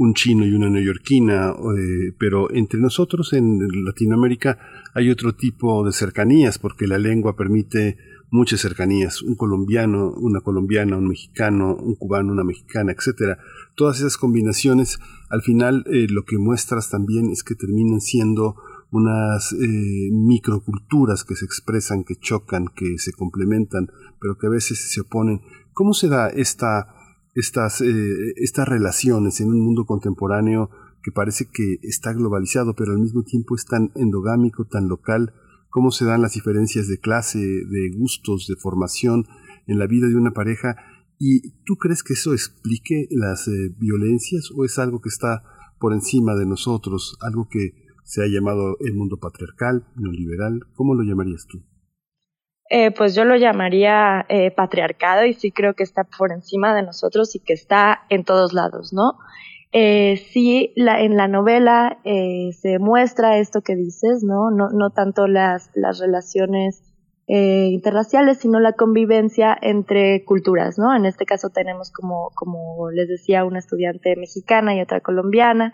un 0.00 0.14
chino 0.14 0.46
y 0.46 0.52
una 0.52 0.70
neoyorquina, 0.70 1.52
eh, 1.76 2.12
pero 2.18 2.50
entre 2.52 2.80
nosotros 2.80 3.34
en 3.34 3.58
Latinoamérica 3.84 4.58
hay 4.94 5.10
otro 5.10 5.34
tipo 5.34 5.84
de 5.84 5.92
cercanías 5.92 6.58
porque 6.58 6.86
la 6.86 6.98
lengua 6.98 7.36
permite 7.36 7.98
muchas 8.30 8.60
cercanías, 8.60 9.22
un 9.22 9.34
colombiano, 9.34 10.12
una 10.12 10.40
colombiana, 10.40 10.96
un 10.96 11.08
mexicano, 11.08 11.74
un 11.74 11.96
cubano, 11.96 12.32
una 12.32 12.44
mexicana, 12.44 12.92
etcétera. 12.92 13.38
Todas 13.74 13.98
esas 13.98 14.16
combinaciones, 14.16 14.98
al 15.28 15.42
final 15.42 15.84
eh, 15.86 16.06
lo 16.08 16.24
que 16.24 16.38
muestras 16.38 16.90
también 16.90 17.30
es 17.30 17.42
que 17.42 17.54
terminan 17.54 18.00
siendo 18.00 18.56
unas 18.92 19.52
eh, 19.52 20.10
microculturas 20.12 21.24
que 21.24 21.36
se 21.36 21.44
expresan, 21.44 22.04
que 22.04 22.16
chocan, 22.16 22.66
que 22.74 22.98
se 22.98 23.12
complementan, 23.12 23.88
pero 24.20 24.36
que 24.36 24.46
a 24.46 24.50
veces 24.50 24.92
se 24.92 25.00
oponen. 25.00 25.40
¿Cómo 25.72 25.94
se 25.94 26.08
da 26.08 26.28
esta, 26.28 26.94
estas, 27.34 27.80
eh, 27.80 28.32
estas 28.36 28.68
relaciones 28.68 29.40
en 29.40 29.50
un 29.50 29.60
mundo 29.60 29.86
contemporáneo 29.86 30.70
que 31.02 31.12
parece 31.12 31.46
que 31.46 31.78
está 31.82 32.12
globalizado, 32.12 32.74
pero 32.74 32.92
al 32.92 32.98
mismo 32.98 33.22
tiempo 33.22 33.54
es 33.54 33.64
tan 33.64 33.90
endogámico, 33.94 34.64
tan 34.64 34.88
local? 34.88 35.32
Cómo 35.70 35.90
se 35.90 36.04
dan 36.04 36.22
las 36.22 36.34
diferencias 36.34 36.88
de 36.88 36.98
clase, 36.98 37.38
de 37.38 37.90
gustos, 37.96 38.46
de 38.46 38.56
formación 38.56 39.26
en 39.66 39.78
la 39.78 39.86
vida 39.86 40.08
de 40.08 40.16
una 40.16 40.32
pareja. 40.32 40.76
¿Y 41.18 41.52
tú 41.64 41.76
crees 41.76 42.02
que 42.02 42.14
eso 42.14 42.32
explique 42.32 43.06
las 43.10 43.48
eh, 43.48 43.74
violencias 43.78 44.50
o 44.54 44.64
es 44.64 44.78
algo 44.78 45.00
que 45.00 45.08
está 45.08 45.42
por 45.78 45.92
encima 45.92 46.34
de 46.34 46.46
nosotros, 46.46 47.16
algo 47.20 47.48
que 47.48 47.72
se 48.04 48.22
ha 48.22 48.26
llamado 48.26 48.76
el 48.80 48.94
mundo 48.94 49.18
patriarcal, 49.18 49.86
neoliberal? 49.96 50.60
¿Cómo 50.74 50.94
lo 50.94 51.02
llamarías 51.02 51.46
tú? 51.46 51.62
Eh, 52.72 52.92
pues 52.92 53.16
yo 53.16 53.24
lo 53.24 53.36
llamaría 53.36 54.24
eh, 54.28 54.52
patriarcado 54.52 55.26
y 55.26 55.34
sí 55.34 55.50
creo 55.50 55.74
que 55.74 55.82
está 55.82 56.04
por 56.04 56.30
encima 56.30 56.72
de 56.74 56.84
nosotros 56.84 57.34
y 57.34 57.40
que 57.40 57.52
está 57.52 58.02
en 58.10 58.24
todos 58.24 58.52
lados, 58.52 58.92
¿no? 58.92 59.18
Eh, 59.72 60.16
sí, 60.32 60.72
la, 60.74 61.00
en 61.00 61.16
la 61.16 61.28
novela 61.28 62.00
eh, 62.04 62.50
se 62.60 62.80
muestra 62.80 63.38
esto 63.38 63.60
que 63.62 63.76
dices, 63.76 64.24
¿no? 64.24 64.50
No, 64.50 64.68
no 64.70 64.90
tanto 64.90 65.28
las, 65.28 65.70
relaciones 65.74 66.82
eh, 67.28 67.68
interraciales, 67.70 68.38
sino 68.38 68.58
la 68.58 68.72
convivencia 68.72 69.56
entre 69.60 70.24
culturas, 70.24 70.76
¿no? 70.76 70.94
En 70.96 71.06
este 71.06 71.24
caso 71.24 71.50
tenemos 71.50 71.92
como, 71.92 72.30
como 72.34 72.90
les 72.90 73.08
decía, 73.08 73.44
una 73.44 73.60
estudiante 73.60 74.16
mexicana 74.16 74.74
y 74.74 74.80
otra 74.80 75.00
colombiana, 75.00 75.72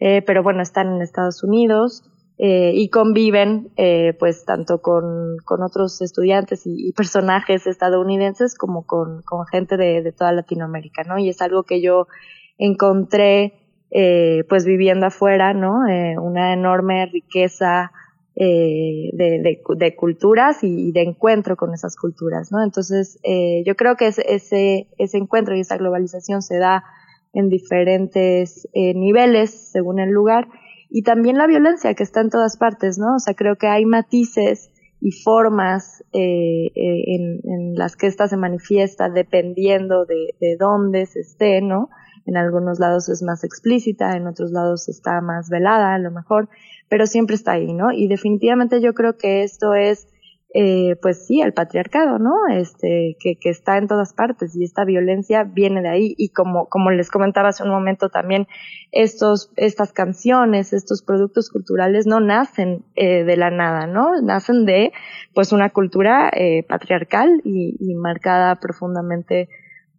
eh, 0.00 0.22
pero 0.22 0.42
bueno, 0.42 0.62
están 0.62 0.96
en 0.96 1.02
Estados 1.02 1.44
Unidos. 1.44 2.02
Eh, 2.38 2.72
y 2.74 2.90
conviven 2.90 3.72
eh, 3.78 4.14
pues 4.18 4.44
tanto 4.44 4.82
con, 4.82 5.38
otros 5.48 6.02
estudiantes 6.02 6.66
y, 6.66 6.92
personajes 6.92 7.66
estadounidenses 7.66 8.54
como 8.58 8.84
con, 8.84 9.22
con 9.22 9.46
gente 9.46 9.78
de, 9.78 10.02
de, 10.02 10.12
toda 10.12 10.32
Latinoamérica, 10.32 11.02
¿no? 11.04 11.16
Y 11.16 11.30
es 11.30 11.40
algo 11.40 11.62
que 11.62 11.80
yo 11.80 12.08
encontré 12.58 13.54
eh, 13.90 14.44
pues 14.48 14.64
viviendo 14.64 15.06
afuera, 15.06 15.54
¿no? 15.54 15.86
Eh, 15.88 16.18
una 16.18 16.52
enorme 16.52 17.06
riqueza 17.06 17.92
eh, 18.34 19.10
de, 19.12 19.60
de, 19.76 19.96
culturas 19.96 20.62
y, 20.62 20.92
de 20.92 21.02
encuentro 21.02 21.56
con 21.56 21.72
esas 21.72 21.96
culturas, 21.96 22.52
¿no? 22.52 22.62
Entonces, 22.62 23.18
eh, 23.22 23.62
yo 23.64 23.76
creo 23.76 23.96
que 23.96 24.08
ese, 24.08 24.88
ese, 24.98 25.16
encuentro 25.16 25.56
y 25.56 25.60
esa 25.60 25.78
globalización 25.78 26.42
se 26.42 26.58
da 26.58 26.84
en 27.32 27.48
diferentes 27.48 28.68
niveles 28.74 29.70
según 29.72 30.00
el 30.00 30.10
lugar 30.10 30.48
y 30.88 31.02
también 31.02 31.36
la 31.36 31.46
violencia 31.46 31.94
que 31.94 32.02
está 32.02 32.20
en 32.20 32.30
todas 32.30 32.56
partes, 32.56 32.98
¿no? 32.98 33.16
O 33.16 33.18
sea, 33.18 33.34
creo 33.34 33.56
que 33.56 33.66
hay 33.66 33.84
matices 33.84 34.70
y 35.00 35.12
formas 35.12 36.02
eh, 36.12 36.70
en, 36.74 37.40
en, 37.44 37.74
las 37.74 37.96
que 37.96 38.06
ésta 38.06 38.28
se 38.28 38.36
manifiesta 38.36 39.08
dependiendo 39.10 40.06
de, 40.06 40.34
de 40.40 40.56
dónde 40.58 41.06
se 41.06 41.20
esté, 41.20 41.60
¿no? 41.60 41.90
En 42.26 42.36
algunos 42.36 42.78
lados 42.78 43.08
es 43.08 43.22
más 43.22 43.44
explícita, 43.44 44.16
en 44.16 44.26
otros 44.26 44.50
lados 44.50 44.88
está 44.88 45.20
más 45.20 45.48
velada 45.48 45.94
a 45.94 45.98
lo 45.98 46.10
mejor, 46.10 46.48
pero 46.88 47.06
siempre 47.06 47.36
está 47.36 47.52
ahí, 47.52 47.72
¿no? 47.72 47.92
Y 47.92 48.08
definitivamente 48.08 48.80
yo 48.80 48.94
creo 48.94 49.16
que 49.16 49.42
esto 49.44 49.74
es, 49.74 50.08
eh, 50.54 50.96
pues 51.02 51.26
sí, 51.26 51.40
el 51.40 51.52
patriarcado, 51.52 52.18
¿no? 52.18 52.34
Este, 52.50 53.16
que, 53.20 53.36
que 53.36 53.50
está 53.50 53.78
en 53.78 53.86
todas 53.86 54.12
partes 54.12 54.56
y 54.56 54.64
esta 54.64 54.84
violencia 54.84 55.44
viene 55.44 55.82
de 55.82 55.88
ahí 55.88 56.14
y 56.16 56.30
como, 56.30 56.66
como 56.66 56.90
les 56.90 57.10
comentaba 57.10 57.50
hace 57.50 57.62
un 57.62 57.70
momento 57.70 58.08
también, 58.08 58.48
estos, 58.90 59.52
estas 59.56 59.92
canciones, 59.92 60.72
estos 60.72 61.02
productos 61.02 61.50
culturales 61.50 62.06
no 62.06 62.20
nacen 62.20 62.84
eh, 62.96 63.22
de 63.22 63.36
la 63.36 63.50
nada, 63.50 63.86
¿no? 63.86 64.20
Nacen 64.20 64.64
de, 64.64 64.92
pues, 65.32 65.52
una 65.52 65.70
cultura 65.70 66.30
eh, 66.32 66.64
patriarcal 66.68 67.40
y, 67.44 67.76
y 67.78 67.94
marcada 67.94 68.56
profundamente 68.56 69.48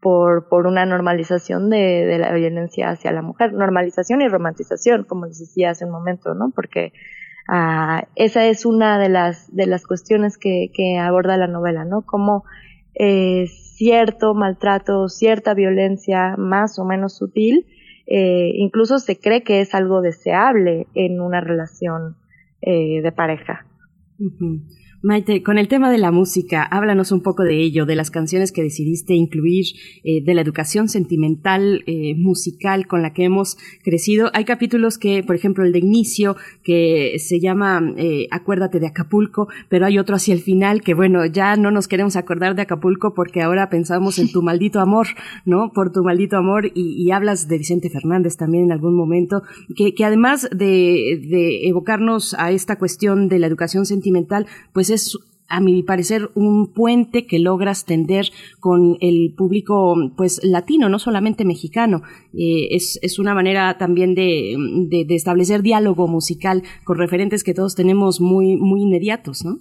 por, 0.01 0.47
por 0.47 0.67
una 0.67 0.86
normalización 0.86 1.69
de, 1.69 2.05
de, 2.05 2.17
la 2.17 2.31
violencia 2.33 2.89
hacia 2.89 3.12
la 3.12 3.21
mujer, 3.21 3.53
normalización 3.53 4.21
y 4.21 4.27
romantización, 4.27 5.03
como 5.03 5.25
les 5.25 5.39
decía 5.39 5.71
hace 5.71 5.86
un 5.86 5.91
momento, 5.91 6.33
¿no? 6.33 6.51
Porque 6.53 6.93
uh, 7.49 8.05
esa 8.15 8.45
es 8.45 8.65
una 8.65 8.99
de 8.99 9.10
las, 9.10 9.53
de 9.55 9.65
las 9.67 9.86
cuestiones 9.86 10.38
que, 10.38 10.69
que 10.73 10.97
aborda 10.97 11.38
la 11.38 11.47
novela, 11.47 11.86
¿no? 11.86 12.03
Como 12.03 12.43
eh, 12.93 13.47
cierto 13.47 14.33
maltrato, 14.33 15.07
cierta 15.07 15.53
violencia 15.53 16.36
más 16.38 16.79
o 16.79 16.86
menos 16.86 17.15
sutil, 17.15 17.65
eh, 18.07 18.51
incluso 18.55 18.99
se 18.99 19.19
cree 19.19 19.43
que 19.43 19.62
es 19.62 19.75
algo 19.75 20.01
deseable 20.01 20.88
en 20.93 21.21
una 21.21 21.41
relación 21.41 22.15
eh, 22.62 23.01
de 23.01 23.12
pareja. 23.12 23.65
Uh. 24.19 24.62
Maite, 25.03 25.43
con 25.43 25.60
el 25.60 25.67
tema 25.67 25.91
de 25.91 25.99
la 25.99 26.12
música, 26.12 26.63
háblanos 26.63 27.12
un 27.12 27.21
poco 27.21 27.43
de 27.43 27.62
ello, 27.62 27.86
de 27.86 27.95
las 27.95 28.10
canciones 28.10 28.51
que 28.51 28.63
decidiste 28.63 29.13
incluir, 29.13 29.65
eh, 30.03 30.23
de 30.23 30.33
la 30.33 30.41
educación 30.41 30.89
sentimental 30.89 31.83
eh, 31.86 32.15
musical 32.15 32.88
con 32.88 33.03
la 33.03 33.13
que 33.13 33.23
hemos 33.23 33.60
crecido. 33.83 34.31
Hay 34.33 34.43
capítulos 34.45 34.97
que, 34.97 35.21
por 35.21 35.36
ejemplo, 35.36 35.63
el 35.63 35.71
de 35.71 35.79
inicio, 35.79 36.36
que 36.63 37.17
se 37.19 37.39
llama 37.39 37.93
eh, 37.95 38.27
Acuérdate 38.31 38.79
de 38.79 38.88
Acapulco, 38.88 39.49
pero 39.69 39.86
hay 39.86 39.99
otro 39.99 40.15
hacia 40.15 40.33
el 40.33 40.41
final 40.41 40.81
que, 40.81 40.95
bueno, 40.95 41.27
ya 41.27 41.55
no 41.57 41.69
nos 41.69 41.88
queremos 41.88 42.15
acordar 42.15 42.55
de 42.55 42.63
Acapulco 42.63 43.13
porque 43.13 43.43
ahora 43.43 43.69
pensamos 43.69 44.17
en 44.17 44.31
tu 44.31 44.41
maldito 44.41 44.79
amor, 44.79 45.05
¿no? 45.45 45.73
Por 45.73 45.91
tu 45.91 46.03
maldito 46.03 46.38
amor 46.38 46.71
y, 46.73 47.12
hablas 47.12 47.47
de 47.47 47.57
Vicente 47.57 47.89
Fernández 47.89 48.36
también 48.36 48.65
en 48.65 48.71
algún 48.71 48.95
momento, 48.95 49.43
que, 49.75 49.93
que 49.93 50.05
además 50.05 50.49
de, 50.51 51.21
de 51.29 51.67
evocarnos 51.67 52.33
a 52.38 52.51
esta 52.51 52.77
cuestión 52.77 53.29
de 53.29 53.39
la 53.39 53.47
educación 53.47 53.86
sentimental, 53.86 54.47
pues 54.73 54.87
pues 54.88 55.08
es 55.08 55.17
a 55.50 55.62
mi 55.62 55.82
parecer 55.82 56.30
un 56.36 56.73
puente 56.73 57.26
que 57.26 57.39
logras 57.39 57.86
tender 57.86 58.26
con 58.60 58.97
el 59.00 59.34
público 59.38 59.95
pues 60.17 60.41
latino, 60.43 60.89
no 60.89 61.00
solamente 61.00 61.45
mexicano. 61.45 62.02
Eh, 62.34 62.67
es, 62.71 63.00
es, 63.02 63.17
una 63.17 63.34
manera 63.34 63.78
también 63.78 64.13
de, 64.13 64.56
de, 64.89 65.15
establecer 65.15 65.62
diálogo 65.62 66.08
musical 66.08 66.63
con 66.84 66.97
referentes 66.97 67.45
que 67.45 67.54
todos 67.54 67.76
tenemos 67.76 68.19
muy, 68.19 68.58
muy 68.58 68.82
inmediatos, 68.82 69.45
¿no? 69.45 69.60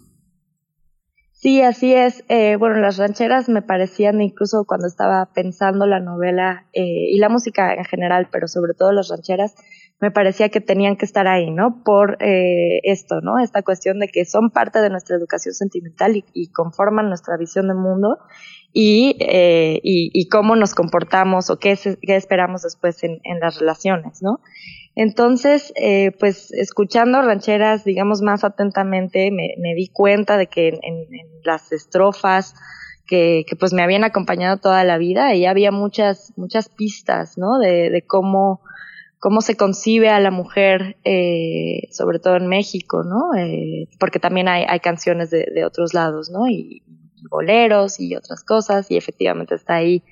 Sí, 1.33 1.61
así 1.61 1.95
es. 1.95 2.25
Eh, 2.29 2.57
bueno, 2.57 2.81
las 2.81 2.97
rancheras 2.97 3.49
me 3.49 3.63
parecían 3.63 4.21
incluso 4.21 4.65
cuando 4.67 4.89
estaba 4.89 5.31
pensando 5.35 5.87
la 5.87 6.01
novela 6.01 6.67
eh, 6.73 7.13
y 7.13 7.19
la 7.19 7.29
música 7.29 7.75
en 7.75 7.85
general, 7.85 8.29
pero 8.33 8.49
sobre 8.49 8.75
todo 8.75 8.91
las 8.91 9.09
rancheras, 9.09 9.55
me 9.99 10.11
parecía 10.11 10.51
que 10.51 10.61
tenían 10.61 10.97
que 10.97 11.07
estar 11.07 11.27
ahí, 11.27 11.51
¿no? 11.51 11.83
Por 11.83 12.23
eh, 12.23 12.81
esto, 12.83 13.21
¿no? 13.23 13.39
Esta 13.39 13.63
cuestión 13.63 13.99
de 13.99 14.09
que 14.09 14.27
son 14.27 14.51
parte 14.51 14.81
de 14.81 14.91
nuestra 14.91 15.17
educación 15.17 15.55
sentimental 15.55 16.23
y, 16.33 16.49
conforman 16.51 17.09
nuestra 17.09 17.37
visión 17.39 17.69
del 17.69 17.79
mundo 17.79 18.19
y, 18.73 19.17
eh, 19.21 19.81
y, 19.83 20.29
cómo 20.29 20.55
nos 20.55 20.75
comportamos 20.75 21.49
o 21.49 21.59
qué, 21.59 21.79
qué 22.03 22.17
esperamos 22.17 22.63
después 22.63 23.03
en, 23.05 23.21
las 23.41 23.59
relaciones, 23.59 24.23
¿no? 24.23 24.41
Entonces, 24.95 25.73
eh, 25.77 26.13
pues 26.19 26.53
escuchando 26.53 27.23
rancheras, 27.23 27.85
digamos, 27.85 28.21
más 28.21 28.45
atentamente, 28.45 29.31
me, 29.31 29.75
di 29.75 29.89
cuenta 29.89 30.37
de 30.37 30.47
que 30.47 30.69
en, 30.69 31.07
las 31.43 31.73
estrofas 31.73 32.55
que, 33.07 33.45
que, 33.49 33.57
pues 33.57 33.73
me 33.73 33.83
habían 33.83 34.05
acompañado 34.05 34.59
toda 34.59 34.85
la 34.85 34.99
vida, 34.99 35.35
y 35.35 35.47
había 35.47 35.71
muchas, 35.71 36.35
muchas 36.37 36.69
pistas, 36.69 37.39
¿no? 37.39 37.59
De 37.59 38.05
cómo 38.07 38.61
cómo 39.19 39.41
se 39.41 39.57
concibe 39.57 40.09
a 40.09 40.21
la 40.21 40.31
mujer, 40.31 40.97
eh, 41.05 41.89
sobre 41.91 42.19
todo 42.19 42.37
en 42.37 42.49
México, 42.49 43.03
¿no? 43.03 43.35
Eh, 43.35 43.89
porque 43.99 44.19
también 44.19 44.49
hay, 44.49 44.65
hay 44.69 44.81
canciones 44.81 45.31
de, 45.31 45.47
de, 45.55 45.65
otros 45.65 45.95
lados, 45.95 46.31
¿no? 46.31 46.49
Y, 46.49 46.83
boleros 47.29 47.99
y 47.99 48.15
otras 48.15 48.45
cosas, 48.45 48.89
y 48.89 48.97
efectivamente 48.97 49.57
está 49.57 49.75
ahí 49.75 50.05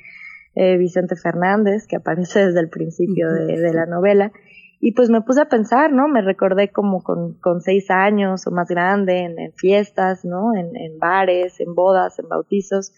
eh, 0.56 0.76
Vicente 0.78 1.14
Fernández, 1.14 1.86
que 1.86 1.94
aparece 1.94 2.46
desde 2.46 2.58
el 2.58 2.70
principio 2.70 3.30
de, 3.30 3.56
de, 3.60 3.72
la 3.72 3.86
novela. 3.86 4.32
Y 4.80 4.92
pues 4.92 5.10
me 5.10 5.20
puse 5.20 5.42
a 5.42 5.48
pensar, 5.48 5.92
¿no? 5.92 6.08
Me 6.08 6.22
recordé 6.22 6.72
como 6.72 7.04
con, 7.04 7.34
con 7.34 7.60
seis 7.60 7.88
años 7.90 8.46
o 8.48 8.50
más 8.50 8.68
grande, 8.68 9.18
en, 9.18 9.38
en 9.38 9.52
fiestas, 9.52 10.24
¿no? 10.24 10.56
En, 10.56 10.74
en 10.76 10.98
bares, 10.98 11.60
en 11.60 11.74
bodas, 11.74 12.18
en 12.18 12.28
bautizos 12.28 12.92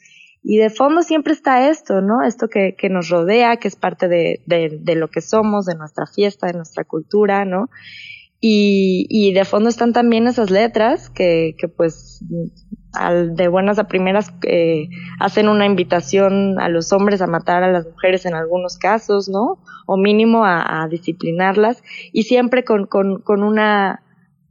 y 0.49 0.59
de 0.59 0.71
fondo 0.71 1.03
siempre 1.03 1.33
está 1.33 1.69
esto, 1.69 2.01
¿no? 2.03 2.23
Esto 2.23 2.47
que, 2.47 2.77
que 2.79 2.89
nos 2.89 3.09
rodea, 3.09 3.57
que 3.57 3.67
es 3.67 3.75
parte 3.75 4.07
de, 4.07 4.43
de, 4.47 4.95
lo 4.95 5.09
que 5.09 5.21
somos, 5.21 5.67
de 5.67 5.75
nuestra 5.75 6.07
fiesta, 6.07 6.47
de 6.47 6.53
nuestra 6.53 6.85
cultura, 6.85 7.45
¿no? 7.45 7.69
Y, 8.41 9.07
y 9.11 9.33
de 9.33 9.45
fondo 9.45 9.69
están 9.69 9.93
también 9.93 10.29
esas 10.29 10.53
letras 10.53 11.11
que, 11.11 11.57
que 11.59 11.67
pues 11.67 12.25
de 13.35 13.49
buenas 13.49 13.81
a 13.81 13.89
primeras 13.89 14.33
eh, 14.43 14.89
hacen 15.19 15.49
una 15.49 15.67
invitación 15.67 16.61
a 16.61 16.69
los 16.69 16.93
hombres 16.93 17.23
a 17.23 17.27
matar 17.27 17.65
a 17.65 17.73
las 17.73 17.85
mujeres 17.85 18.25
en 18.25 18.35
algunos 18.35 18.79
casos, 18.79 19.29
¿no? 19.29 19.59
O 19.85 19.97
mínimo 19.97 20.45
a, 20.45 20.85
a 20.85 20.87
disciplinarlas 20.87 21.83
y 22.13 22.23
siempre 22.23 22.63
con, 22.63 22.87
con, 22.87 23.21
con 23.21 23.43
una 23.43 24.06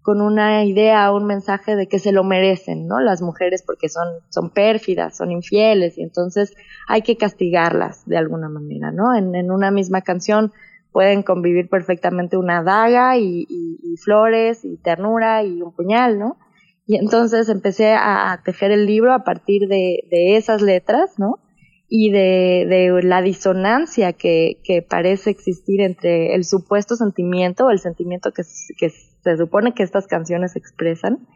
con 0.05 0.21
una 0.21 0.63
idea, 0.65 1.11
un 1.11 1.25
mensaje 1.25 1.75
de 1.75 1.87
que 1.87 1.97
se 1.97 2.11
lo 2.11 2.23
merecen, 2.23 2.85
¿no? 2.85 2.99
Las 2.99 3.23
mujeres 3.23 3.63
porque 3.63 3.89
son, 3.89 4.07
son 4.29 4.51
pérfidas, 4.51 5.17
son 5.17 5.31
infieles 5.31 5.97
y 5.97 6.03
entonces 6.03 6.53
hay 6.87 7.01
que 7.01 7.17
castigarlas 7.17 8.05
de 8.05 8.15
alguna 8.15 8.47
manera, 8.47 8.91
¿no? 8.91 9.15
En, 9.15 9.33
en 9.33 9.49
una 9.49 9.71
misma 9.71 10.01
canción 10.01 10.53
pueden 10.91 11.23
convivir 11.23 11.69
perfectamente 11.69 12.37
una 12.37 12.61
daga 12.61 13.17
y, 13.17 13.47
y, 13.49 13.97
flores 13.97 14.63
y 14.63 14.77
ternura 14.77 15.43
y 15.43 15.63
un 15.63 15.73
puñal, 15.73 16.19
¿no? 16.19 16.37
Y 16.85 16.97
entonces 16.97 17.49
empecé 17.49 17.95
a, 17.95 18.39
tejer 18.45 18.69
el 18.69 18.85
libro 18.85 19.11
a 19.11 19.23
partir 19.23 19.67
de, 19.67 20.03
de 20.11 20.37
esas 20.37 20.61
letras, 20.61 21.17
¿no? 21.17 21.39
y 21.87 22.09
de, 22.09 22.65
de 22.67 23.03
la 23.03 23.21
disonancia 23.21 24.13
que, 24.13 24.57
que, 24.63 24.81
parece 24.81 25.29
existir 25.29 25.81
entre 25.81 26.33
el 26.33 26.43
supuesto 26.43 26.95
sentimiento 26.95 27.69
el 27.69 27.77
sentimiento 27.77 28.31
que, 28.31 28.41
que 28.75 28.91
se 29.25 29.37
supone 29.37 29.73
que 29.73 29.83
estas 29.83 30.07
canciones 30.07 30.55
expresan 30.55 31.27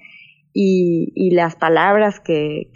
y, 0.54 1.32
las 1.32 1.56
palabras 1.56 2.20
que, 2.20 2.72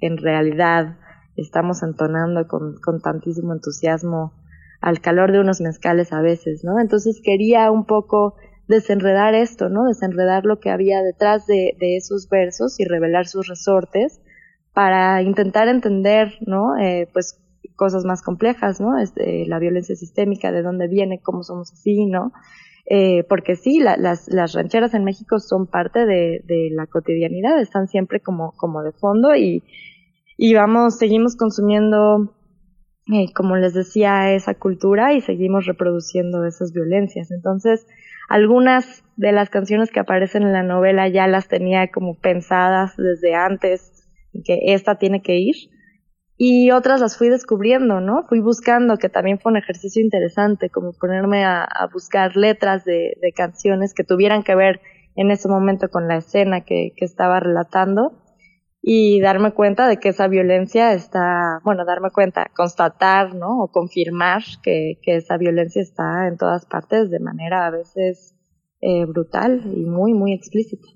en 0.00 0.16
realidad 0.18 0.98
estamos 1.36 1.82
entonando 1.82 2.46
con, 2.46 2.76
tantísimo 3.02 3.52
entusiasmo 3.52 4.32
al 4.80 5.00
calor 5.00 5.32
de 5.32 5.40
unos 5.40 5.60
mezcales 5.60 6.12
a 6.12 6.20
veces, 6.20 6.64
¿no? 6.64 6.78
Entonces 6.80 7.20
quería 7.22 7.70
un 7.70 7.86
poco 7.86 8.36
desenredar 8.68 9.34
esto, 9.34 9.68
¿no? 9.68 9.84
Desenredar 9.84 10.44
lo 10.44 10.60
que 10.60 10.70
había 10.70 11.02
detrás 11.02 11.46
de, 11.46 11.76
de 11.78 11.96
esos 11.96 12.28
versos 12.28 12.78
y 12.78 12.84
revelar 12.84 13.26
sus 13.26 13.48
resortes 13.48 14.20
para 14.72 15.22
intentar 15.22 15.68
entender, 15.68 16.34
¿no? 16.46 16.76
Eh, 16.78 17.08
pues 17.12 17.40
cosas 17.76 18.04
más 18.04 18.22
complejas, 18.22 18.80
¿no? 18.80 18.98
Este, 18.98 19.46
la 19.46 19.58
violencia 19.58 19.94
sistémica, 19.94 20.50
de 20.50 20.62
dónde 20.62 20.88
viene, 20.88 21.20
cómo 21.22 21.42
somos 21.42 21.72
así, 21.72 22.06
¿no? 22.06 22.32
Eh, 22.88 23.24
porque 23.28 23.56
sí, 23.56 23.80
la, 23.80 23.96
las, 23.96 24.28
las 24.28 24.52
rancheras 24.52 24.94
en 24.94 25.02
México 25.02 25.40
son 25.40 25.66
parte 25.66 26.06
de, 26.06 26.42
la 26.72 26.86
cotidianidad, 26.86 27.60
están 27.60 27.88
siempre 27.88 28.20
como, 28.20 28.52
de 28.84 28.92
fondo 28.92 29.34
y, 29.34 29.64
y 30.36 30.54
vamos, 30.54 30.96
seguimos 30.96 31.34
consumiendo, 31.36 32.36
eh, 33.12 33.32
como 33.34 33.56
les 33.56 33.74
decía, 33.74 34.32
esa 34.32 34.54
cultura 34.54 35.14
y 35.14 35.20
seguimos 35.20 35.66
reproduciendo 35.66 36.44
esas 36.44 36.72
violencias. 36.72 37.32
Entonces, 37.32 37.86
algunas 38.28 39.02
de 39.16 39.32
las 39.32 39.50
canciones 39.50 39.90
que 39.90 40.00
aparecen 40.00 40.44
en 40.44 40.52
la 40.52 40.62
novela 40.62 41.08
ya 41.08 41.26
las 41.26 41.48
tenía 41.48 41.90
como 41.90 42.14
pensadas 42.18 42.96
desde 42.96 43.34
antes 43.34 44.08
que 44.44 44.58
esta 44.74 44.96
tiene 44.96 45.22
que 45.22 45.36
ir. 45.36 45.56
Y 46.38 46.70
otras 46.70 47.00
las 47.00 47.16
fui 47.16 47.28
descubriendo, 47.30 48.00
¿no? 48.00 48.24
Fui 48.24 48.40
buscando, 48.40 48.98
que 48.98 49.08
también 49.08 49.38
fue 49.38 49.52
un 49.52 49.58
ejercicio 49.58 50.02
interesante, 50.02 50.68
como 50.68 50.92
ponerme 50.92 51.44
a, 51.44 51.66
buscar 51.92 52.36
letras 52.36 52.84
de, 52.84 53.16
de, 53.22 53.32
canciones 53.32 53.94
que 53.94 54.04
tuvieran 54.04 54.42
que 54.42 54.54
ver 54.54 54.80
en 55.14 55.30
ese 55.30 55.48
momento 55.48 55.88
con 55.88 56.08
la 56.08 56.18
escena 56.18 56.60
que, 56.60 56.92
que 56.94 57.06
estaba 57.06 57.40
relatando 57.40 58.22
y 58.88 59.20
darme 59.20 59.52
cuenta 59.52 59.88
de 59.88 59.96
que 59.98 60.10
esa 60.10 60.28
violencia 60.28 60.92
está, 60.92 61.60
bueno, 61.64 61.84
darme 61.84 62.10
cuenta, 62.10 62.50
constatar, 62.54 63.34
¿no? 63.34 63.62
O 63.62 63.72
confirmar 63.72 64.42
que, 64.62 65.00
que 65.02 65.16
esa 65.16 65.38
violencia 65.38 65.82
está 65.82 66.28
en 66.28 66.36
todas 66.36 66.66
partes 66.66 67.10
de 67.10 67.18
manera 67.18 67.66
a 67.66 67.70
veces 67.70 68.36
eh, 68.80 69.04
brutal 69.06 69.62
y 69.74 69.86
muy, 69.86 70.14
muy 70.14 70.34
explícita. 70.34 70.86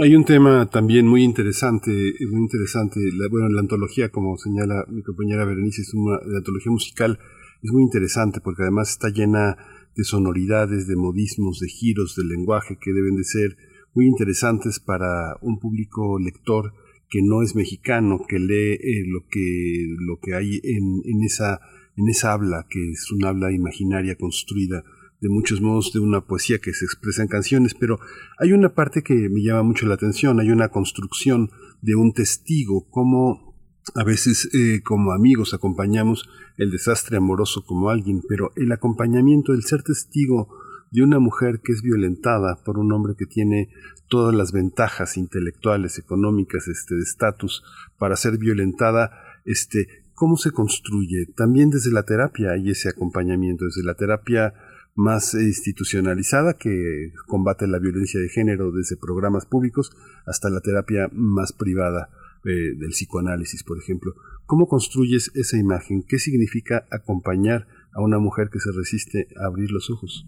Hay 0.00 0.16
un 0.16 0.24
tema 0.24 0.68
también 0.68 1.06
muy 1.06 1.22
interesante, 1.22 1.90
muy 2.28 2.40
interesante, 2.40 3.00
la, 3.12 3.28
bueno, 3.28 3.48
la 3.48 3.60
antología, 3.60 4.10
como 4.10 4.36
señala 4.36 4.84
mi 4.88 5.02
compañera 5.02 5.44
Berenice, 5.44 5.82
es 5.82 5.94
una, 5.94 6.16
antología 6.36 6.72
musical 6.72 7.18
es 7.62 7.72
muy 7.72 7.82
interesante 7.82 8.40
porque 8.40 8.62
además 8.62 8.90
está 8.90 9.08
llena 9.08 9.56
de 9.96 10.04
sonoridades, 10.04 10.86
de 10.86 10.96
modismos, 10.96 11.58
de 11.60 11.68
giros 11.68 12.14
del 12.16 12.28
lenguaje 12.28 12.78
que 12.80 12.92
deben 12.92 13.16
de 13.16 13.24
ser 13.24 13.56
muy 13.94 14.06
interesantes 14.06 14.78
para 14.78 15.36
un 15.40 15.58
público 15.58 16.18
lector 16.18 16.72
que 17.10 17.20
no 17.22 17.42
es 17.42 17.56
mexicano, 17.56 18.20
que 18.28 18.38
lee 18.38 18.74
eh, 18.74 19.04
lo 19.06 19.26
que 19.28 19.86
lo 19.98 20.20
que 20.20 20.34
hay 20.34 20.60
en, 20.62 21.02
en 21.04 21.24
esa 21.24 21.60
en 21.96 22.08
esa 22.08 22.32
habla 22.32 22.66
que 22.68 22.90
es 22.90 23.10
una 23.10 23.30
habla 23.30 23.50
imaginaria 23.50 24.16
construida 24.16 24.84
de 25.20 25.28
muchos 25.28 25.60
modos 25.60 25.92
de 25.92 26.00
una 26.00 26.20
poesía 26.20 26.58
que 26.58 26.72
se 26.72 26.84
expresa 26.84 27.22
en 27.22 27.28
canciones, 27.28 27.74
pero 27.74 27.98
hay 28.38 28.52
una 28.52 28.74
parte 28.74 29.02
que 29.02 29.28
me 29.28 29.42
llama 29.42 29.62
mucho 29.64 29.86
la 29.86 29.94
atención, 29.94 30.38
hay 30.40 30.50
una 30.50 30.68
construcción 30.68 31.50
de 31.82 31.96
un 31.96 32.12
testigo, 32.12 32.88
como 32.88 33.56
a 33.94 34.04
veces 34.04 34.48
eh, 34.54 34.82
como 34.84 35.12
amigos 35.12 35.54
acompañamos 35.54 36.28
el 36.56 36.70
desastre 36.70 37.16
amoroso 37.16 37.64
como 37.64 37.90
alguien, 37.90 38.22
pero 38.28 38.52
el 38.56 38.70
acompañamiento, 38.72 39.52
el 39.52 39.64
ser 39.64 39.82
testigo 39.82 40.48
de 40.90 41.02
una 41.02 41.18
mujer 41.18 41.60
que 41.62 41.72
es 41.72 41.82
violentada 41.82 42.62
por 42.64 42.78
un 42.78 42.92
hombre 42.92 43.14
que 43.16 43.26
tiene 43.26 43.70
todas 44.08 44.34
las 44.34 44.52
ventajas 44.52 45.16
intelectuales, 45.16 45.98
económicas, 45.98 46.66
este, 46.68 46.94
de 46.94 47.02
estatus 47.02 47.62
para 47.98 48.16
ser 48.16 48.38
violentada, 48.38 49.10
este, 49.44 49.88
¿cómo 50.14 50.36
se 50.36 50.50
construye? 50.50 51.26
También 51.36 51.70
desde 51.70 51.92
la 51.92 52.04
terapia 52.04 52.52
hay 52.52 52.70
ese 52.70 52.88
acompañamiento, 52.88 53.66
desde 53.66 53.84
la 53.84 53.94
terapia 53.94 54.54
más 54.98 55.34
institucionalizada 55.34 56.54
que 56.54 57.12
combate 57.28 57.68
la 57.68 57.78
violencia 57.78 58.20
de 58.20 58.28
género 58.28 58.72
desde 58.72 58.96
programas 58.96 59.46
públicos 59.46 59.92
hasta 60.26 60.50
la 60.50 60.60
terapia 60.60 61.08
más 61.12 61.52
privada 61.52 62.10
eh, 62.44 62.74
del 62.76 62.90
psicoanálisis, 62.90 63.62
por 63.62 63.78
ejemplo. 63.78 64.14
¿Cómo 64.44 64.66
construyes 64.66 65.30
esa 65.36 65.56
imagen? 65.56 66.02
¿Qué 66.02 66.18
significa 66.18 66.84
acompañar 66.90 67.68
a 67.92 68.02
una 68.02 68.18
mujer 68.18 68.48
que 68.52 68.58
se 68.58 68.72
resiste 68.72 69.28
a 69.40 69.46
abrir 69.46 69.70
los 69.70 69.88
ojos? 69.88 70.26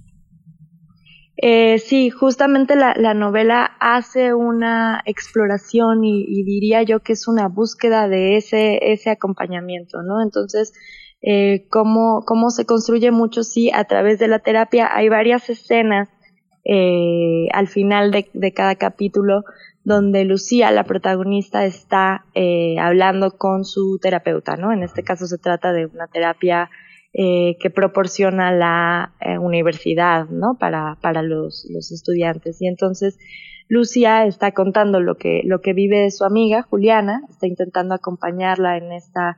Eh, 1.37 1.81
sí, 1.81 2.11
justamente 2.11 2.77
la, 2.77 3.15
novela 3.15 3.73
hace 3.81 4.35
una 4.35 5.03
exploración 5.05 6.05
y, 6.05 6.45
diría 6.45 6.85
yo 6.85 7.01
que 7.01 7.15
es 7.15 7.27
una 7.27 7.49
búsqueda 7.49 8.09
de 8.09 8.37
ese, 8.37 8.93
ese 8.93 9.11
acompañamiento, 9.11 10.03
¿no? 10.05 10.23
Entonces, 10.23 10.73
eh, 11.23 11.67
cómo, 11.71 12.23
cómo 12.27 12.51
se 12.51 12.67
construye 12.67 13.11
mucho, 13.11 13.43
sí, 13.43 13.71
a 13.73 13.85
través 13.85 14.19
de 14.19 14.29
la 14.29 14.39
terapia. 14.39 14.89
Hay 14.95 15.09
varias 15.09 15.51
escenas 15.51 16.09
eh, 16.65 17.49
al 17.53 17.69
final 17.69 18.11
de, 18.11 18.53
cada 18.53 18.75
capítulo 18.77 19.45
donde 19.85 20.25
Lucía, 20.25 20.71
la 20.71 20.85
protagonista, 20.85 21.65
está 21.65 22.27
eh, 22.35 22.77
hablando 22.79 23.39
con 23.39 23.65
su 23.65 23.99
terapeuta, 24.01 24.57
¿no? 24.57 24.73
En 24.73 24.83
este 24.83 25.03
caso 25.03 25.27
se 25.27 25.39
trata 25.39 25.73
de 25.73 25.87
una 25.87 26.07
terapia 26.07 26.71
eh, 27.13 27.57
que 27.59 27.71
proporciona 27.71 28.53
la 28.53 29.15
eh, 29.21 29.37
universidad 29.37 30.29
¿no? 30.29 30.57
para, 30.61 30.97
para 31.03 31.23
los, 31.23 31.67
los, 31.69 31.91
estudiantes. 31.91 32.63
Y 32.63 32.69
entonces 32.69 33.19
Lucia 33.67 34.27
está 34.27 34.53
contando 34.53 35.01
lo 35.01 35.17
que, 35.17 35.43
lo 35.45 35.61
que 35.61 35.73
vive 35.73 36.09
su 36.13 36.25
amiga 36.25 36.63
Juliana, 36.63 37.23
está 37.29 37.49
intentando 37.49 37.97
acompañarla 37.97 38.77
en 38.77 38.93
esta, 38.93 39.37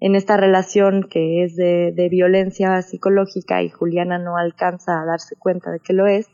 en 0.00 0.14
esta 0.14 0.36
relación 0.36 1.08
que 1.08 1.44
es 1.44 1.56
de, 1.56 1.92
de 1.94 2.08
violencia 2.08 2.80
psicológica 2.82 3.62
y 3.62 3.68
Juliana 3.68 4.18
no 4.18 4.36
alcanza 4.36 5.00
a 5.00 5.04
darse 5.04 5.36
cuenta 5.36 5.70
de 5.70 5.80
que 5.80 5.92
lo 5.92 6.06
es, 6.06 6.28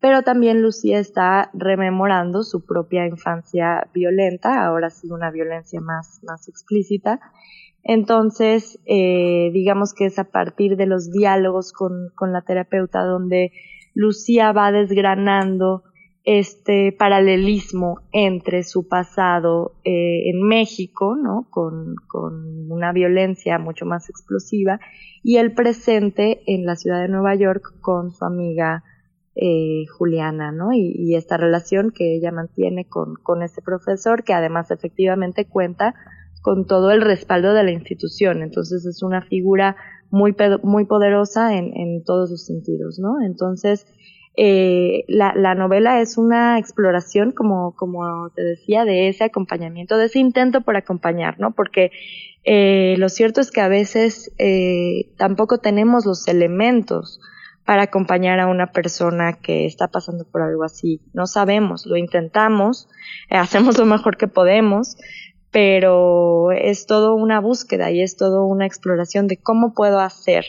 pero 0.00 0.22
también 0.22 0.62
Lucía 0.62 0.98
está 0.98 1.50
rememorando 1.52 2.42
su 2.42 2.64
propia 2.64 3.06
infancia 3.06 3.86
violenta, 3.92 4.64
ahora 4.64 4.88
sí 4.90 5.10
una 5.10 5.30
violencia 5.30 5.80
más, 5.80 6.20
más 6.22 6.48
explícita, 6.48 7.20
entonces, 7.82 8.78
eh, 8.84 9.50
digamos 9.52 9.94
que 9.94 10.06
es 10.06 10.18
a 10.18 10.24
partir 10.24 10.76
de 10.76 10.86
los 10.86 11.10
diálogos 11.10 11.72
con, 11.72 12.10
con 12.14 12.32
la 12.32 12.42
terapeuta 12.42 13.04
donde 13.04 13.52
Lucía 13.94 14.52
va 14.52 14.70
desgranando 14.70 15.84
este 16.24 16.92
paralelismo 16.92 18.00
entre 18.12 18.62
su 18.62 18.86
pasado 18.86 19.72
eh, 19.84 20.30
en 20.30 20.42
México, 20.42 21.16
¿no? 21.16 21.46
Con, 21.50 21.94
con, 22.08 22.70
una 22.70 22.92
violencia 22.92 23.58
mucho 23.58 23.84
más 23.84 24.08
explosiva, 24.08 24.80
y 25.22 25.36
el 25.36 25.52
presente 25.54 26.42
en 26.46 26.64
la 26.66 26.76
ciudad 26.76 27.02
de 27.02 27.08
Nueva 27.08 27.34
York 27.34 27.74
con 27.80 28.12
su 28.12 28.24
amiga 28.24 28.84
eh, 29.34 29.86
Juliana, 29.96 30.52
¿no? 30.52 30.72
Y, 30.72 31.14
esta 31.14 31.36
relación 31.36 31.92
que 31.92 32.14
ella 32.14 32.32
mantiene 32.32 32.86
con, 32.86 33.14
con 33.14 33.42
este 33.42 33.62
profesor, 33.62 34.22
que 34.22 34.34
además 34.34 34.70
efectivamente 34.70 35.46
cuenta 35.46 35.94
con 36.42 36.66
todo 36.66 36.90
el 36.90 37.00
respaldo 37.00 37.54
de 37.54 37.64
la 37.64 37.70
institución. 37.70 38.42
Entonces 38.42 38.84
es 38.86 39.02
una 39.02 39.22
figura 39.22 39.76
muy, 40.10 40.34
muy 40.62 40.84
poderosa 40.84 41.56
en, 41.56 41.76
en 41.76 42.04
todos 42.04 42.30
sus 42.30 42.44
sentidos, 42.44 42.98
¿no? 42.98 43.22
Entonces, 43.24 43.86
eh, 44.36 45.04
la, 45.08 45.34
la, 45.34 45.54
novela 45.54 46.00
es 46.00 46.16
una 46.16 46.58
exploración, 46.58 47.32
como, 47.32 47.74
como 47.74 48.30
te 48.30 48.42
decía, 48.42 48.84
de 48.84 49.08
ese 49.08 49.24
acompañamiento, 49.24 49.96
de 49.96 50.06
ese 50.06 50.18
intento 50.18 50.60
por 50.60 50.76
acompañar, 50.76 51.38
¿no? 51.40 51.52
Porque 51.52 51.90
eh, 52.44 52.94
lo 52.98 53.08
cierto 53.08 53.40
es 53.40 53.50
que 53.50 53.60
a 53.60 53.68
veces 53.68 54.32
eh, 54.38 55.10
tampoco 55.16 55.58
tenemos 55.58 56.06
los 56.06 56.26
elementos 56.28 57.20
para 57.64 57.82
acompañar 57.82 58.40
a 58.40 58.46
una 58.46 58.68
persona 58.68 59.34
que 59.34 59.66
está 59.66 59.88
pasando 59.88 60.24
por 60.24 60.42
algo 60.42 60.64
así. 60.64 61.02
No 61.12 61.26
sabemos, 61.26 61.84
lo 61.86 61.96
intentamos, 61.96 62.88
hacemos 63.30 63.78
lo 63.78 63.84
mejor 63.84 64.16
que 64.16 64.28
podemos, 64.28 64.96
pero 65.50 66.52
es 66.52 66.86
todo 66.86 67.14
una 67.14 67.40
búsqueda 67.40 67.90
y 67.90 68.00
es 68.00 68.16
todo 68.16 68.46
una 68.46 68.66
exploración 68.66 69.26
de 69.26 69.36
cómo 69.36 69.74
puedo 69.74 69.98
hacer 70.00 70.46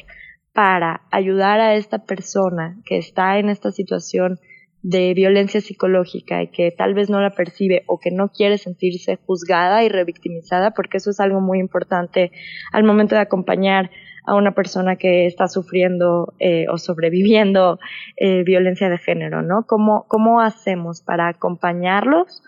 para 0.53 1.01
ayudar 1.11 1.59
a 1.59 1.75
esta 1.75 1.99
persona 1.99 2.77
que 2.85 2.97
está 2.97 3.39
en 3.39 3.49
esta 3.49 3.71
situación 3.71 4.39
de 4.83 5.13
violencia 5.13 5.61
psicológica 5.61 6.41
y 6.41 6.47
que 6.47 6.71
tal 6.71 6.93
vez 6.93 7.09
no 7.09 7.21
la 7.21 7.35
percibe 7.35 7.83
o 7.85 7.99
que 7.99 8.11
no 8.11 8.29
quiere 8.29 8.57
sentirse 8.57 9.17
juzgada 9.25 9.83
y 9.83 9.89
revictimizada, 9.89 10.71
porque 10.71 10.97
eso 10.97 11.11
es 11.11 11.19
algo 11.19 11.39
muy 11.39 11.59
importante 11.59 12.31
al 12.71 12.83
momento 12.83 13.15
de 13.15 13.21
acompañar 13.21 13.91
a 14.25 14.35
una 14.35 14.53
persona 14.53 14.95
que 14.95 15.25
está 15.25 15.47
sufriendo 15.47 16.33
eh, 16.39 16.65
o 16.69 16.77
sobreviviendo 16.77 17.79
eh, 18.17 18.43
violencia 18.43 18.89
de 18.89 18.97
género, 18.97 19.41
¿no? 19.41 19.65
¿Cómo, 19.67 20.05
¿Cómo 20.07 20.41
hacemos 20.41 21.01
para 21.01 21.27
acompañarlos 21.27 22.43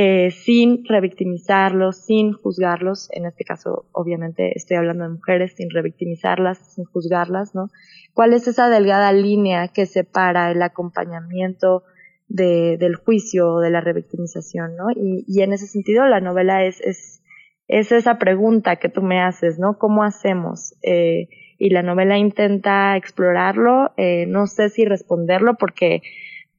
eh, 0.00 0.30
sin 0.30 0.84
revictimizarlos, 0.84 1.96
sin 2.04 2.32
juzgarlos, 2.32 3.08
en 3.10 3.26
este 3.26 3.42
caso 3.42 3.86
obviamente 3.90 4.52
estoy 4.54 4.76
hablando 4.76 5.02
de 5.02 5.10
mujeres, 5.10 5.54
sin 5.56 5.70
revictimizarlas, 5.70 6.58
sin 6.72 6.84
juzgarlas, 6.84 7.52
¿no? 7.56 7.68
¿Cuál 8.14 8.32
es 8.32 8.46
esa 8.46 8.68
delgada 8.68 9.12
línea 9.12 9.66
que 9.66 9.86
separa 9.86 10.52
el 10.52 10.62
acompañamiento 10.62 11.82
de, 12.28 12.76
del 12.78 12.94
juicio 12.94 13.54
o 13.54 13.60
de 13.60 13.70
la 13.70 13.80
revictimización, 13.80 14.76
¿no? 14.76 14.84
Y, 14.94 15.42
en 15.42 15.52
ese 15.52 15.66
sentido 15.66 16.06
la 16.06 16.20
novela 16.20 16.64
es, 16.64 17.20
esa 17.66 18.18
pregunta 18.18 18.76
que 18.76 18.88
tú 18.88 19.02
me 19.02 19.20
haces, 19.20 19.58
¿no? 19.58 19.78
¿Cómo 19.78 20.04
hacemos? 20.04 20.76
Eh, 20.82 21.28
y 21.58 21.70
la 21.70 21.82
novela 21.82 22.16
intenta 22.18 22.96
explorarlo, 22.96 23.90
eh, 23.96 24.26
no 24.28 24.46
sé 24.46 24.68
si 24.68 24.84
responderlo 24.84 25.56
porque 25.56 26.02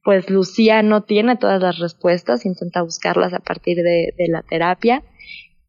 pues 0.02 0.30
Lucía 0.30 0.82
no 0.82 1.02
tiene 1.02 1.36
todas 1.36 1.60
las 1.60 1.78
respuestas, 1.78 2.46
intenta 2.46 2.82
buscarlas 2.82 3.34
a 3.34 3.40
partir 3.40 3.78
de, 3.78 4.14
la 4.28 4.42
terapia 4.42 5.02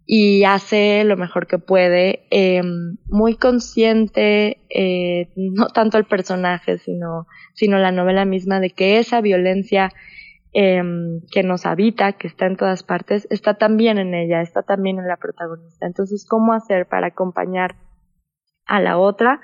y 0.05 0.43
hace 0.45 1.03
lo 1.03 1.17
mejor 1.17 1.47
que 1.47 1.57
puede, 1.57 2.27
em, 2.31 2.97
muy 3.07 3.35
consciente, 3.35 4.57
eh, 4.69 5.29
no 5.35 5.67
tanto 5.67 5.97
el 5.97 6.05
personaje, 6.05 6.77
sino, 6.77 7.27
la 7.59 7.91
novela 7.91 8.25
misma, 8.25 8.59
de 8.59 8.71
que 8.71 8.99
esa 8.99 9.21
violencia 9.21 9.91
em, 10.53 11.21
que 11.31 11.43
nos 11.43 11.65
habita, 11.65 12.13
que 12.13 12.27
está 12.27 12.45
en 12.45 12.57
todas 12.57 12.83
partes, 12.83 13.25
está 13.29 13.53
también 13.53 13.97
en 13.97 14.13
ella, 14.13 14.41
está 14.41 14.63
también 14.63 14.99
en 14.99 15.07
la 15.07 15.15
protagonista. 15.15 15.87
Entonces, 15.87 16.25
¿cómo 16.27 16.51
hacer 16.51 16.87
para 16.87 17.07
acompañar 17.07 17.75
a 18.65 18.81
la 18.81 18.97
otra? 18.97 19.39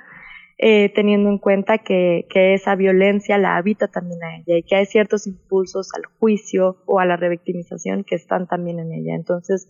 Eh, 0.60 0.90
teniendo 0.94 1.30
en 1.30 1.38
cuenta 1.38 1.78
que, 1.78 2.26
esa 2.34 2.76
violencia 2.76 3.38
la 3.38 3.58
habita 3.58 3.88
también 3.88 4.24
a 4.24 4.38
ella 4.38 4.58
y 4.58 4.64
que 4.64 4.76
hay 4.76 4.86
ciertos 4.86 5.28
impulsos 5.28 5.90
al 5.96 6.04
juicio 6.20 6.78
o 6.86 7.00
a 7.00 7.06
la 7.06 7.16
revictimización 7.16 8.04
que 8.04 8.16
están 8.16 8.48
también 8.48 8.80
en 8.80 8.92
ella. 8.92 9.16
Entonces, 9.16 9.70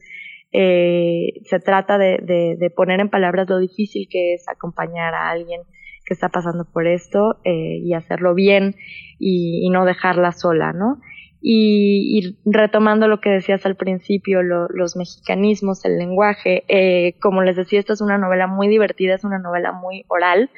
eh, 0.51 1.41
se 1.43 1.59
trata 1.59 1.97
de, 1.97 2.19
de, 2.23 2.55
de, 2.57 2.69
poner 2.69 3.01
en 3.01 3.09
palabras 3.09 3.49
lo 3.49 3.59
difícil 3.59 4.07
que 4.09 4.33
es 4.33 4.47
acompañar 4.47 5.13
a 5.13 5.29
alguien 5.29 5.61
que 6.05 6.13
está 6.13 6.29
pasando 6.29 6.63
por 6.63 6.87
esto 6.87 7.39
eh, 7.43 7.79
y 7.83 7.93
hacerlo 7.93 8.33
bien 8.33 8.75
y, 9.19 9.65
y, 9.67 9.69
no 9.69 9.83
dejarla 9.83 10.31
sola, 10.31 10.71
¿no? 10.71 11.01
Y, 11.41 12.17
y, 12.17 12.37
retomando 12.45 13.09
lo 13.09 13.19
que 13.19 13.29
decías 13.29 13.65
al 13.65 13.75
principio, 13.75 14.41
lo, 14.41 14.67
los 14.69 14.95
mexicanismos, 14.95 15.83
el 15.83 15.97
lenguaje, 15.97 16.63
eh, 16.69 17.15
como 17.19 17.43
les 17.43 17.57
decía, 17.57 17.79
esta 17.79 17.93
es 17.93 18.01
una 18.01 18.17
novela 18.17 18.47
muy 18.47 18.69
divertida, 18.69 19.15
es 19.15 19.25
una 19.25 19.37
novela 19.37 19.73
muy 19.73 20.05
oral, 20.07 20.49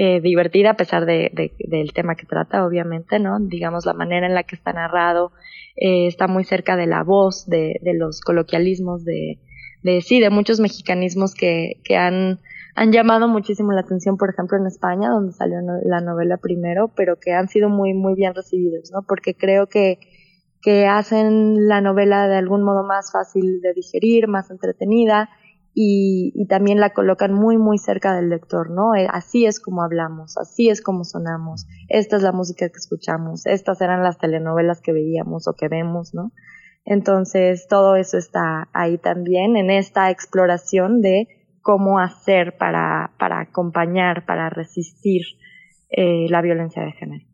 eh, 0.00 0.20
divertida 0.20 0.70
a 0.70 0.76
pesar 0.76 1.06
de, 1.06 1.32
del 1.58 1.92
tema 1.92 2.14
que 2.14 2.24
trata, 2.24 2.64
obviamente, 2.64 3.18
¿no? 3.18 3.40
Digamos, 3.40 3.84
la 3.84 3.94
manera 3.94 4.28
en 4.28 4.34
la 4.34 4.44
que 4.44 4.54
está 4.54 4.72
narrado 4.72 5.32
eh, 5.74 6.06
está 6.06 6.28
muy 6.28 6.44
cerca 6.44 6.76
de 6.76 6.86
la 6.86 7.02
voz, 7.02 7.46
de, 7.48 7.80
de 7.82 7.94
los 7.94 8.20
coloquialismos, 8.20 9.04
de, 9.04 9.40
de, 9.82 10.00
sí, 10.00 10.20
de 10.20 10.30
muchos 10.30 10.60
mexicanismos 10.60 11.34
que, 11.34 11.80
que 11.82 11.96
han, 11.96 12.38
han 12.76 12.92
llamado 12.92 13.26
muchísimo 13.26 13.72
la 13.72 13.80
atención, 13.80 14.18
por 14.18 14.30
ejemplo, 14.30 14.56
en 14.56 14.68
España, 14.68 15.10
donde 15.10 15.32
salió 15.32 15.56
la 15.82 16.00
novela 16.00 16.36
primero, 16.36 16.92
pero 16.94 17.18
que 17.18 17.32
han 17.32 17.48
sido 17.48 17.68
muy, 17.68 17.92
muy 17.92 18.14
bien 18.14 18.36
recibidos, 18.36 18.92
¿no? 18.92 19.02
Porque 19.02 19.34
creo 19.34 19.66
que, 19.66 19.98
que 20.62 20.86
hacen 20.86 21.66
la 21.66 21.80
novela 21.80 22.28
de 22.28 22.36
algún 22.36 22.62
modo 22.62 22.84
más 22.84 23.10
fácil 23.10 23.60
de 23.62 23.74
digerir, 23.74 24.28
más 24.28 24.48
entretenida, 24.52 25.28
y, 25.80 26.46
también 26.48 26.80
la 26.80 26.90
colocan 26.90 27.32
muy, 27.32 27.56
muy 27.56 27.78
cerca 27.78 28.16
del 28.16 28.30
lector, 28.30 28.68
¿no? 28.68 28.96
Eh, 28.96 29.06
así 29.08 29.46
es 29.46 29.60
como 29.60 29.84
hablamos, 29.84 30.36
así 30.36 30.68
es 30.68 30.82
como 30.82 31.04
sonamos, 31.04 31.68
esta 31.88 32.16
es 32.16 32.22
la 32.22 32.32
música 32.32 32.68
que 32.68 32.78
escuchamos, 32.78 33.46
estas 33.46 33.80
eran 33.80 34.02
las 34.02 34.18
telenovelas 34.18 34.80
que 34.80 34.92
veíamos 34.92 35.46
o 35.46 35.52
que 35.52 35.68
vemos, 35.68 36.14
¿no? 36.14 36.32
Entonces, 36.84 37.68
todo 37.68 37.94
eso 37.94 38.18
está 38.18 38.68
ahí 38.72 38.98
también 38.98 39.56
en 39.56 39.70
esta 39.70 40.10
exploración 40.10 41.00
de 41.00 41.28
cómo 41.62 42.00
hacer 42.00 42.56
para, 42.56 43.12
para 43.16 43.38
acompañar, 43.38 44.26
para 44.26 44.50
resistir 44.50 45.22
eh, 45.90 46.26
la 46.28 46.42
violencia 46.42 46.82
de 46.82 46.90
género. 46.90 47.27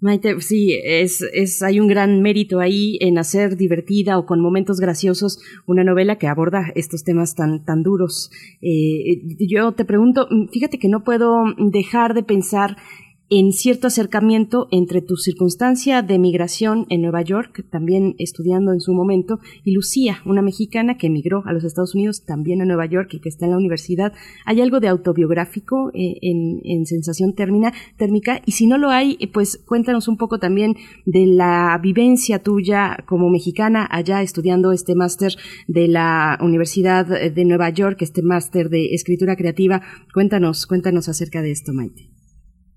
Maite, 0.00 0.38
sí, 0.40 0.78
es, 0.84 1.22
es, 1.32 1.62
hay 1.62 1.80
un 1.80 1.88
gran 1.88 2.20
mérito 2.20 2.60
ahí 2.60 2.98
en 3.00 3.16
hacer 3.16 3.56
divertida 3.56 4.18
o 4.18 4.26
con 4.26 4.40
momentos 4.40 4.80
graciosos 4.80 5.38
una 5.66 5.82
novela 5.82 6.16
que 6.16 6.26
aborda 6.26 6.72
estos 6.74 7.04
temas 7.04 7.34
tan, 7.34 7.64
tan 7.64 7.82
duros. 7.82 8.30
Eh, 8.60 9.22
yo 9.38 9.72
te 9.72 9.86
pregunto, 9.86 10.28
fíjate 10.52 10.78
que 10.78 10.88
no 10.88 11.04
puedo 11.04 11.44
dejar 11.56 12.12
de 12.12 12.22
pensar 12.22 12.76
en 13.36 13.50
cierto 13.50 13.88
acercamiento 13.88 14.68
entre 14.70 15.02
tu 15.02 15.16
circunstancia 15.16 16.02
de 16.02 16.20
migración 16.20 16.86
en 16.88 17.02
Nueva 17.02 17.22
York, 17.22 17.66
también 17.68 18.14
estudiando 18.18 18.72
en 18.72 18.80
su 18.80 18.92
momento, 18.92 19.40
y 19.64 19.72
Lucía, 19.72 20.18
una 20.24 20.40
mexicana 20.40 20.96
que 20.96 21.08
emigró 21.08 21.42
a 21.44 21.52
los 21.52 21.64
Estados 21.64 21.96
Unidos, 21.96 22.24
también 22.24 22.62
a 22.62 22.64
Nueva 22.64 22.86
York 22.86 23.08
y 23.12 23.18
que 23.18 23.28
está 23.28 23.46
en 23.46 23.50
la 23.50 23.56
universidad. 23.56 24.12
¿Hay 24.44 24.60
algo 24.60 24.78
de 24.78 24.86
autobiográfico 24.86 25.90
eh, 25.94 26.16
en, 26.22 26.86
sensación 26.86 27.34
térmica? 27.34 28.40
Y 28.46 28.52
si 28.52 28.68
no 28.68 28.78
lo 28.78 28.90
hay, 28.90 29.16
eh, 29.18 29.26
pues 29.26 29.60
cuéntanos 29.66 30.06
un 30.06 30.16
poco 30.16 30.38
también 30.38 30.76
de 31.04 31.26
la 31.26 31.76
vivencia 31.82 32.38
tuya 32.38 32.98
como 33.04 33.30
mexicana 33.30 33.84
allá 33.90 34.22
estudiando 34.22 34.70
este 34.70 34.94
máster 34.94 35.32
de 35.66 35.88
la 35.88 36.38
Universidad 36.40 37.04
de 37.06 37.44
Nueva 37.44 37.70
York, 37.70 37.96
este 38.00 38.22
máster 38.22 38.68
de 38.68 38.94
escritura 38.94 39.34
creativa. 39.34 39.82
Cuéntanos, 40.12 40.66
cuéntanos 40.66 41.08
acerca 41.08 41.42
de 41.42 41.50
esto, 41.50 41.72
Maite. 41.72 42.13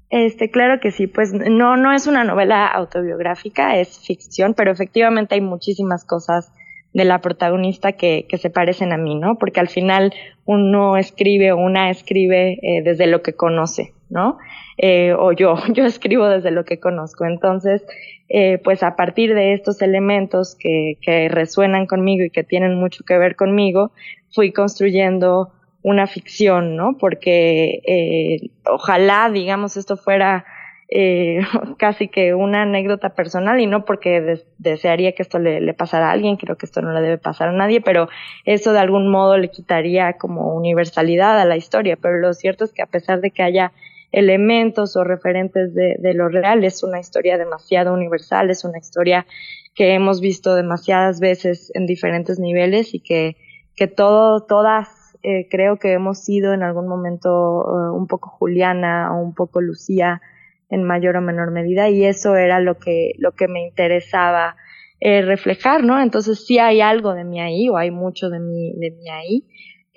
Este, 0.09 0.49
claro 0.49 0.79
que 0.79 0.91
sí, 0.91 1.07
pues 1.07 1.33
no, 1.33 1.75
no 1.75 1.91
es 1.91 2.07
una 2.07 2.23
novela 2.23 2.65
autobiográfica, 2.67 3.77
es 3.77 3.99
ficción, 3.99 4.53
pero 4.53 4.71
efectivamente 4.71 5.35
hay 5.35 5.41
muchísimas 5.41 6.05
cosas 6.05 6.53
de 6.93 7.03
la 7.03 7.19
protagonista 7.19 7.91
que, 7.91 8.25
que 8.27 8.37
se 8.37 8.49
parecen 8.49 8.93
a 8.93 8.97
mí, 8.97 9.15
¿no? 9.15 9.37
Porque 9.37 9.59
al 9.59 9.67
final 9.67 10.13
uno 10.45 10.97
escribe 10.97 11.51
o 11.51 11.57
una 11.57 11.89
escribe 11.89 12.57
eh, 12.61 12.81
desde 12.83 13.05
lo 13.05 13.21
que 13.21 13.33
conoce, 13.33 13.93
¿no? 14.09 14.37
Eh, 14.77 15.13
o 15.13 15.33
yo, 15.33 15.55
yo 15.73 15.85
escribo 15.85 16.27
desde 16.27 16.51
lo 16.51 16.63
que 16.63 16.79
conozco. 16.79 17.25
Entonces, 17.25 17.85
eh, 18.29 18.59
pues 18.63 18.83
a 18.83 18.95
partir 18.95 19.35
de 19.35 19.53
estos 19.53 19.81
elementos 19.81 20.55
que, 20.55 20.97
que 21.01 21.27
resuenan 21.27 21.85
conmigo 21.85 22.23
y 22.23 22.29
que 22.29 22.43
tienen 22.43 22.75
mucho 22.75 23.03
que 23.03 23.17
ver 23.17 23.35
conmigo, 23.35 23.91
fui 24.31 24.53
construyendo 24.53 25.51
una 25.87 26.05
ficción, 26.05 26.75
¿no? 26.75 26.97
Porque 26.97 27.81
eh, 27.87 28.49
ojalá, 28.65 29.29
digamos, 29.31 29.77
esto 29.77 29.95
fuera 29.95 30.43
eh, 30.89 31.39
casi 31.77 32.09
que 32.09 32.33
una 32.33 32.63
anécdota 32.63 33.15
personal 33.15 33.61
y 33.61 33.67
no 33.67 33.85
porque 33.85 34.43
desearía 34.57 35.13
que 35.13 35.23
esto 35.23 35.39
le, 35.39 35.73
pasara 35.73 36.09
a 36.09 36.11
alguien, 36.11 36.35
creo 36.35 36.57
que 36.57 36.65
esto 36.65 36.81
no 36.81 36.91
le 36.91 36.99
debe 36.99 37.17
pasar 37.17 37.47
a 37.47 37.51
nadie, 37.53 37.79
pero 37.79 38.09
eso 38.43 38.73
de 38.73 38.79
algún 38.79 39.09
modo 39.09 39.37
le 39.37 39.49
quitaría 39.49 40.17
como 40.17 40.53
universalidad 40.53 41.39
a 41.39 41.45
la 41.45 41.55
historia. 41.55 41.95
Pero 41.95 42.17
lo 42.17 42.33
cierto 42.33 42.65
es 42.65 42.73
que 42.73 42.81
a 42.81 42.87
pesar 42.87 43.21
de 43.21 43.31
que 43.31 43.43
haya 43.43 43.71
elementos 44.11 44.97
o 44.97 45.05
referentes 45.05 45.73
de, 45.73 45.95
de 45.99 46.13
lo 46.13 46.27
real, 46.27 46.65
es 46.65 46.83
una 46.83 46.99
historia 46.99 47.37
demasiado 47.37 47.93
universal, 47.93 48.49
es 48.49 48.65
una 48.65 48.77
historia 48.77 49.25
que 49.73 49.93
hemos 49.93 50.19
visto 50.19 50.53
demasiadas 50.53 51.21
veces 51.21 51.71
en 51.75 51.85
diferentes 51.85 52.39
niveles 52.39 52.93
y 52.93 52.99
que, 52.99 53.37
que 53.77 53.87
todo, 53.87 54.41
todas 54.43 54.96
eh, 55.29 55.49
creo 55.51 55.75
que 55.77 55.91
hemos 55.91 56.23
sido 56.23 56.53
en 56.53 56.63
algún 56.63 56.87
momento 56.87 57.29
eh, 57.29 57.91
un 57.91 58.07
poco 58.07 58.29
Juliana 58.29 59.13
o 59.13 59.21
un 59.21 59.33
poco 59.35 59.59
Lucía 59.59 60.21
en 60.69 60.83
mayor 60.83 61.17
o 61.17 61.21
menor 61.21 61.51
medida 61.51 61.89
y 61.89 62.05
eso 62.05 62.37
era 62.37 62.61
lo 62.61 62.77
que, 62.77 63.11
lo 63.17 63.33
que 63.33 63.49
me 63.49 63.61
interesaba 63.61 64.55
eh, 65.01 65.21
reflejar, 65.21 65.83
¿no? 65.83 66.01
Entonces 66.01 66.45
sí 66.45 66.59
hay 66.59 66.79
algo 66.79 67.13
de 67.13 67.25
mí 67.25 67.41
ahí 67.41 67.67
o 67.67 67.75
hay 67.75 67.91
mucho 67.91 68.29
de 68.29 68.39
mí, 68.39 68.71
de 68.77 68.91
mí 68.91 69.09
ahí 69.09 69.43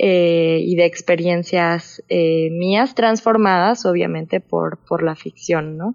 y 0.03 0.77
de 0.77 0.87
experiencias 0.87 2.03
mías 2.09 2.95
transformadas 2.95 3.85
obviamente 3.85 4.41
por, 4.41 4.79
por 4.89 5.03
la 5.03 5.15
ficción, 5.15 5.77
¿no? 5.77 5.95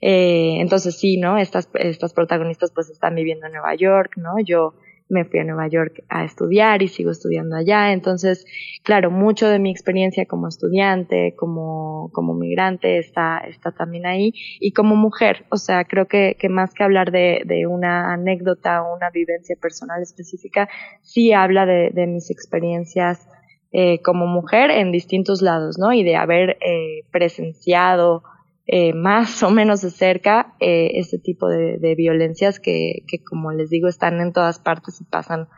entonces 0.00 0.96
sí, 0.96 1.16
¿no? 1.16 1.36
Estas, 1.36 1.68
estas 1.74 2.14
protagonistas 2.14 2.70
pues 2.72 2.90
están 2.90 3.16
viviendo 3.16 3.46
en 3.46 3.52
Nueva 3.52 3.74
York, 3.74 4.12
¿no? 4.18 4.36
Yo 4.38 4.74
me 5.10 5.24
fui 5.24 5.40
a 5.40 5.44
Nueva 5.44 5.68
York 5.68 6.04
a 6.08 6.24
estudiar 6.24 6.82
y 6.82 6.88
sigo 6.88 7.10
estudiando 7.10 7.56
allá. 7.56 7.92
Entonces, 7.92 8.46
claro, 8.82 9.10
mucho 9.10 9.48
de 9.48 9.58
mi 9.58 9.70
experiencia 9.70 10.24
como 10.26 10.48
estudiante, 10.48 11.34
como, 11.36 12.10
como 12.12 12.34
migrante, 12.34 12.98
está, 12.98 13.38
está 13.38 13.72
también 13.72 14.06
ahí. 14.06 14.32
Y 14.60 14.72
como 14.72 14.96
mujer, 14.96 15.44
o 15.50 15.56
sea, 15.56 15.84
creo 15.84 16.06
que, 16.06 16.36
que 16.38 16.48
más 16.48 16.72
que 16.72 16.84
hablar 16.84 17.10
de, 17.10 17.42
de 17.44 17.66
una 17.66 18.12
anécdota 18.12 18.82
o 18.82 18.96
una 18.96 19.10
vivencia 19.10 19.56
personal 19.60 20.00
específica, 20.02 20.68
sí 21.02 21.32
habla 21.32 21.66
de, 21.66 21.90
de 21.92 22.06
mis 22.06 22.30
experiencias 22.30 23.28
eh, 23.72 24.02
como 24.02 24.26
mujer 24.26 24.70
en 24.70 24.90
distintos 24.90 25.42
lados, 25.42 25.78
¿no? 25.78 25.92
Y 25.92 26.02
de 26.02 26.16
haber 26.16 26.58
eh, 26.60 27.04
presenciado 27.12 28.24
eh, 28.66 28.92
más 28.94 29.42
o 29.42 29.50
menos 29.50 29.82
de 29.82 29.90
cerca 29.90 30.54
eh, 30.60 30.92
este 30.94 31.18
tipo 31.18 31.48
de, 31.48 31.94
violencias 31.96 32.60
que, 32.60 33.04
que, 33.08 33.22
como 33.22 33.52
les 33.52 33.70
digo, 33.70 33.88
están 33.88 34.20
en 34.20 34.32
todas 34.32 34.58
partes 34.58 35.00
y 35.00 35.04
pasan 35.04 35.48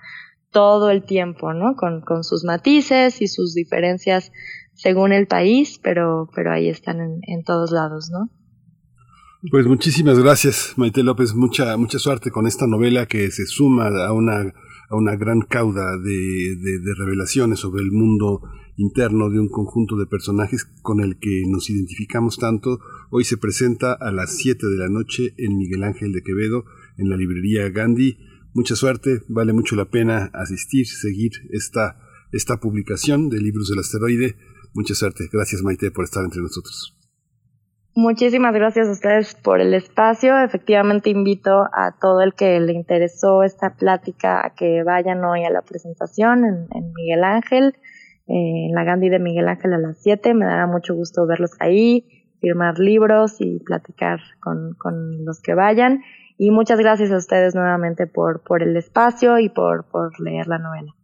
todo 0.50 0.90
el 0.90 1.04
tiempo, 1.04 1.52
¿no? 1.52 1.76
Con, 1.76 2.02
con 2.02 2.24
sus 2.24 2.44
matices 2.44 3.20
y 3.20 3.28
sus 3.28 3.54
diferencias 3.54 4.32
según 4.74 5.12
el 5.12 5.26
país, 5.26 5.78
pero, 5.82 6.28
pero 6.34 6.52
ahí 6.52 6.68
están 6.68 7.00
en, 7.00 7.20
en 7.22 7.44
todos 7.44 7.70
lados, 7.70 8.10
¿no? 8.10 8.30
Pues 9.50 9.66
muchísimas 9.66 10.18
gracias, 10.20 10.74
Maite 10.76 11.02
López. 11.02 11.34
Mucha, 11.34 11.76
mucha 11.76 11.98
suerte 11.98 12.30
con 12.30 12.46
esta 12.46 12.66
novela 12.66 13.06
que 13.06 13.30
se 13.32 13.44
suma 13.46 13.88
a 13.88 14.12
una, 14.12 14.52
a 14.88 14.96
una 14.96 15.16
gran 15.16 15.40
cauda 15.40 15.98
de, 15.98 16.56
de, 16.56 16.78
de 16.78 16.94
revelaciones 16.96 17.58
sobre 17.58 17.82
el 17.82 17.90
mundo 17.90 18.42
interno 18.76 19.30
de 19.30 19.38
un 19.38 19.48
conjunto 19.48 19.96
de 19.96 20.06
personajes 20.06 20.64
con 20.82 21.00
el 21.00 21.18
que 21.18 21.42
nos 21.46 21.68
identificamos 21.70 22.38
tanto, 22.38 22.80
hoy 23.10 23.24
se 23.24 23.36
presenta 23.36 23.92
a 23.92 24.10
las 24.10 24.36
7 24.36 24.66
de 24.66 24.78
la 24.78 24.88
noche 24.88 25.34
en 25.36 25.56
Miguel 25.56 25.84
Ángel 25.84 26.12
de 26.12 26.22
Quevedo, 26.22 26.64
en 26.96 27.10
la 27.10 27.16
librería 27.16 27.68
Gandhi. 27.68 28.18
Mucha 28.54 28.76
suerte, 28.76 29.22
vale 29.28 29.52
mucho 29.52 29.76
la 29.76 29.90
pena 29.90 30.30
asistir, 30.32 30.86
seguir 30.86 31.32
esta, 31.50 31.98
esta 32.32 32.58
publicación 32.58 33.28
de 33.28 33.40
Libros 33.40 33.68
del 33.68 33.78
Asteroide. 33.78 34.36
Mucha 34.74 34.94
suerte. 34.94 35.28
Gracias 35.30 35.62
Maite 35.62 35.90
por 35.90 36.04
estar 36.04 36.24
entre 36.24 36.40
nosotros. 36.40 36.98
Muchísimas 37.94 38.54
gracias 38.54 38.88
a 38.88 38.92
ustedes 38.92 39.34
por 39.34 39.60
el 39.60 39.74
espacio. 39.74 40.38
Efectivamente 40.38 41.10
invito 41.10 41.64
a 41.74 41.94
todo 42.00 42.22
el 42.22 42.32
que 42.32 42.58
le 42.58 42.72
interesó 42.72 43.42
esta 43.42 43.76
plática 43.76 44.46
a 44.46 44.54
que 44.54 44.82
vayan 44.82 45.22
hoy 45.24 45.44
a 45.44 45.50
la 45.50 45.60
presentación 45.60 46.46
en, 46.46 46.66
en 46.74 46.92
Miguel 46.94 47.22
Ángel 47.22 47.74
en 48.34 48.72
la 48.72 48.84
Gandhi 48.84 49.10
de 49.10 49.18
Miguel 49.18 49.48
Ángel 49.48 49.74
a 49.74 49.78
las 49.78 49.98
7. 49.98 50.32
Me 50.32 50.46
dará 50.46 50.66
mucho 50.66 50.94
gusto 50.94 51.26
verlos 51.26 51.52
ahí, 51.60 52.06
firmar 52.40 52.78
libros 52.78 53.40
y 53.40 53.60
platicar 53.60 54.20
con, 54.40 54.74
con 54.74 55.24
los 55.24 55.42
que 55.42 55.54
vayan. 55.54 56.02
Y 56.38 56.50
muchas 56.50 56.78
gracias 56.78 57.12
a 57.12 57.18
ustedes 57.18 57.54
nuevamente 57.54 58.06
por, 58.06 58.40
por 58.40 58.62
el 58.62 58.76
espacio 58.76 59.38
y 59.38 59.50
por, 59.50 59.84
por 59.84 60.18
leer 60.18 60.46
la 60.46 60.58
novela. 60.58 60.94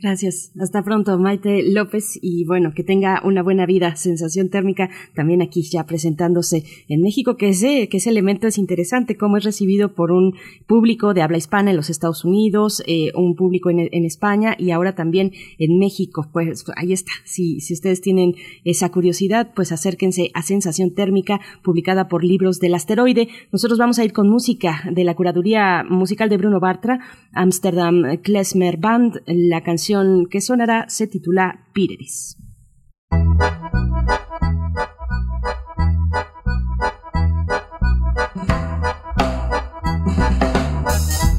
Gracias. 0.00 0.52
Hasta 0.58 0.82
pronto, 0.82 1.18
Maite 1.18 1.62
López. 1.70 2.18
Y 2.20 2.44
bueno, 2.44 2.72
que 2.74 2.82
tenga 2.82 3.20
una 3.24 3.42
buena 3.42 3.66
vida. 3.66 3.94
Sensación 3.96 4.48
térmica 4.48 4.88
también 5.14 5.42
aquí 5.42 5.62
ya 5.62 5.84
presentándose 5.84 6.64
en 6.88 7.02
México, 7.02 7.36
que 7.36 7.50
ese, 7.50 7.88
que 7.88 7.98
ese 7.98 8.10
elemento 8.10 8.46
es 8.46 8.58
interesante, 8.58 9.16
cómo 9.16 9.36
es 9.36 9.44
recibido 9.44 9.94
por 9.94 10.12
un 10.12 10.34
público 10.66 11.14
de 11.14 11.22
habla 11.22 11.38
hispana 11.38 11.70
en 11.70 11.76
los 11.76 11.90
Estados 11.90 12.24
Unidos, 12.24 12.82
eh, 12.86 13.12
un 13.14 13.34
público 13.34 13.70
en, 13.70 13.80
en, 13.80 14.04
España 14.04 14.56
y 14.58 14.70
ahora 14.70 14.94
también 14.94 15.32
en 15.58 15.78
México. 15.78 16.28
Pues 16.32 16.64
ahí 16.76 16.92
está. 16.92 17.12
Si, 17.24 17.60
si 17.60 17.74
ustedes 17.74 18.00
tienen 18.00 18.34
esa 18.64 18.90
curiosidad, 18.90 19.52
pues 19.54 19.72
acérquense 19.72 20.30
a 20.34 20.42
Sensación 20.42 20.94
térmica, 20.94 21.40
publicada 21.62 22.08
por 22.08 22.24
Libros 22.24 22.58
del 22.60 22.74
Asteroide. 22.74 23.28
Nosotros 23.52 23.78
vamos 23.78 23.98
a 23.98 24.04
ir 24.04 24.12
con 24.12 24.28
música 24.28 24.82
de 24.90 25.04
la 25.04 25.14
curaduría 25.14 25.84
musical 25.88 26.28
de 26.28 26.36
Bruno 26.36 26.60
Bartra, 26.60 27.00
Amsterdam 27.32 28.18
Klezmer 28.22 28.76
Band 28.78 29.20
la 29.26 29.62
canción 29.62 30.26
que 30.30 30.40
sonará 30.40 30.88
se 30.88 31.06
titula 31.06 31.66
Píreris. 31.72 32.36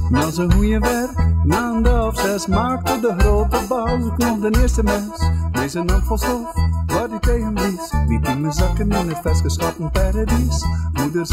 Na 0.09 0.31
zijn 0.31 0.53
goede 0.53 0.79
werk, 0.79 1.45
na 1.45 1.69
een 1.69 1.83
dag 1.83 2.07
of 2.07 2.19
zes, 2.19 2.47
maakte 2.47 2.99
de 2.99 3.13
grote 3.17 3.65
baas 3.69 4.03
de 4.17 4.59
eerste 4.61 4.83
mens. 4.83 5.29
Deze 5.51 5.83
stof, 6.15 6.53
waar 6.85 7.09
die 7.09 7.19
tegen 7.19 7.53
blies. 7.53 7.91
In 8.07 8.41
mijn 8.41 8.53
zakken 8.53 8.91
in 8.91 9.07
het 9.07 9.19
vastgeschapen 9.23 9.91
paradies. 9.91 10.65
Moeder 10.93 11.25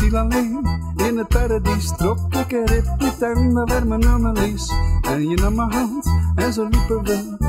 in 1.08 1.18
het 1.18 1.28
paradies. 1.28 1.96
Trok 1.96 2.34
ik 2.34 2.52
er 2.52 2.82
met 2.98 3.22
en 3.22 3.64
werd 3.64 3.84
mijn 3.84 4.06
Annelies. 4.06 4.72
En 5.02 5.28
je 5.28 5.36
nam 5.36 5.54
mijn 5.54 5.72
hand, 5.72 6.06
en 6.34 6.52
zo 6.52 6.68
liepen 6.68 7.04
we. 7.04 7.43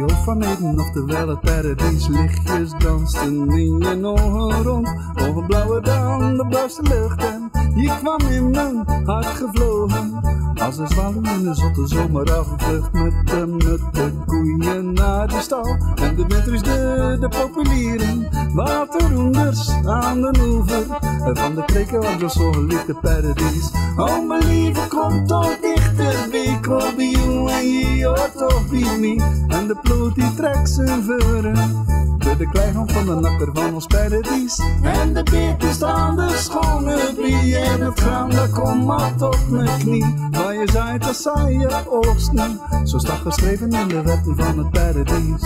Hoofd 0.00 0.24
van 0.24 0.80
oftewel 0.80 1.28
het 1.28 1.40
paradies. 1.40 2.06
Lichtjes 2.08 2.72
dansten 2.78 3.48
in 3.48 3.78
je 3.78 4.06
ogen 4.06 4.62
rond. 4.62 4.88
Ogen 5.14 5.46
blauwe 5.46 5.80
dan, 5.80 6.36
de 6.36 6.46
blauwste 6.46 6.82
lucht. 6.82 7.24
En 7.24 7.50
je 7.74 7.96
kwam 7.98 8.20
in 8.20 8.50
mijn 8.50 8.84
hart 9.04 9.26
gevlogen. 9.26 10.20
Als 10.54 10.78
een 10.78 10.88
zwaluw 10.88 11.22
in 11.22 11.46
een 11.46 11.54
zotte 11.54 11.86
zomer 11.86 12.32
afvlucht 12.32 12.92
met 12.92 13.12
de, 13.24 13.46
met 13.46 13.94
de 13.94 14.12
koeien 14.26 14.92
naar 14.92 15.28
de 15.28 15.40
stal. 15.40 15.76
En 15.94 16.16
de 16.16 16.24
meters 16.28 16.62
de, 16.62 17.16
de 17.20 17.28
populieren, 17.28 18.28
waterhoenders 18.54 19.70
aan 19.84 20.20
de 20.20 20.34
oever. 20.40 20.86
Van 21.34 21.54
de 21.54 21.64
kreken 21.64 22.00
was 22.00 22.22
er 22.22 22.30
zo 22.30 22.52
geliefde 22.52 22.94
paradies. 22.94 23.70
Oh 23.96 24.28
mijn 24.28 24.46
lieve, 24.46 24.88
kom 24.88 25.26
toch 25.26 25.60
dichter, 25.60 26.34
ik 26.34 26.64
wil 26.64 26.94
bij 26.96 27.10
jou 27.10 27.50
en 27.50 27.66
je 27.66 28.06
hoort 28.06 28.36
toch 28.36 28.68
bij 28.70 28.98
me. 28.98 29.44
En 29.48 29.66
de 29.66 29.76
ploot 29.84 30.14
die 30.14 30.34
trekt 30.34 30.70
zijn 30.70 31.02
veuren. 31.02 31.84
Door 32.18 32.36
de 32.36 32.48
kleihond 32.48 32.92
van 32.92 33.06
de 33.06 33.14
nakker 33.14 33.48
van 33.52 33.74
ons 33.74 33.86
paradies. 33.86 34.60
En 34.82 35.14
de 35.14 35.22
beertjes 35.22 35.74
staan 35.74 36.16
de 36.16 36.28
schone 36.28 37.12
bie. 37.16 37.56
En 37.56 37.80
het 37.80 38.00
graan 38.00 38.30
dat 38.30 38.50
komt 38.50 38.84
mat 38.84 39.22
op 39.22 39.38
mijn 39.48 39.78
knie. 39.78 40.14
Waar 40.30 40.54
je 40.54 40.68
zaait, 40.72 41.02
dat 41.02 41.16
zaai 41.16 41.58
je 41.58 41.82
oogst 41.88 42.32
niet. 42.32 42.88
Zo 42.88 42.98
staat 42.98 43.20
geschreven 43.20 43.70
in 43.70 43.88
de 43.88 44.02
wetten 44.02 44.36
van 44.36 44.58
het 44.58 44.70
paradies. 44.70 45.42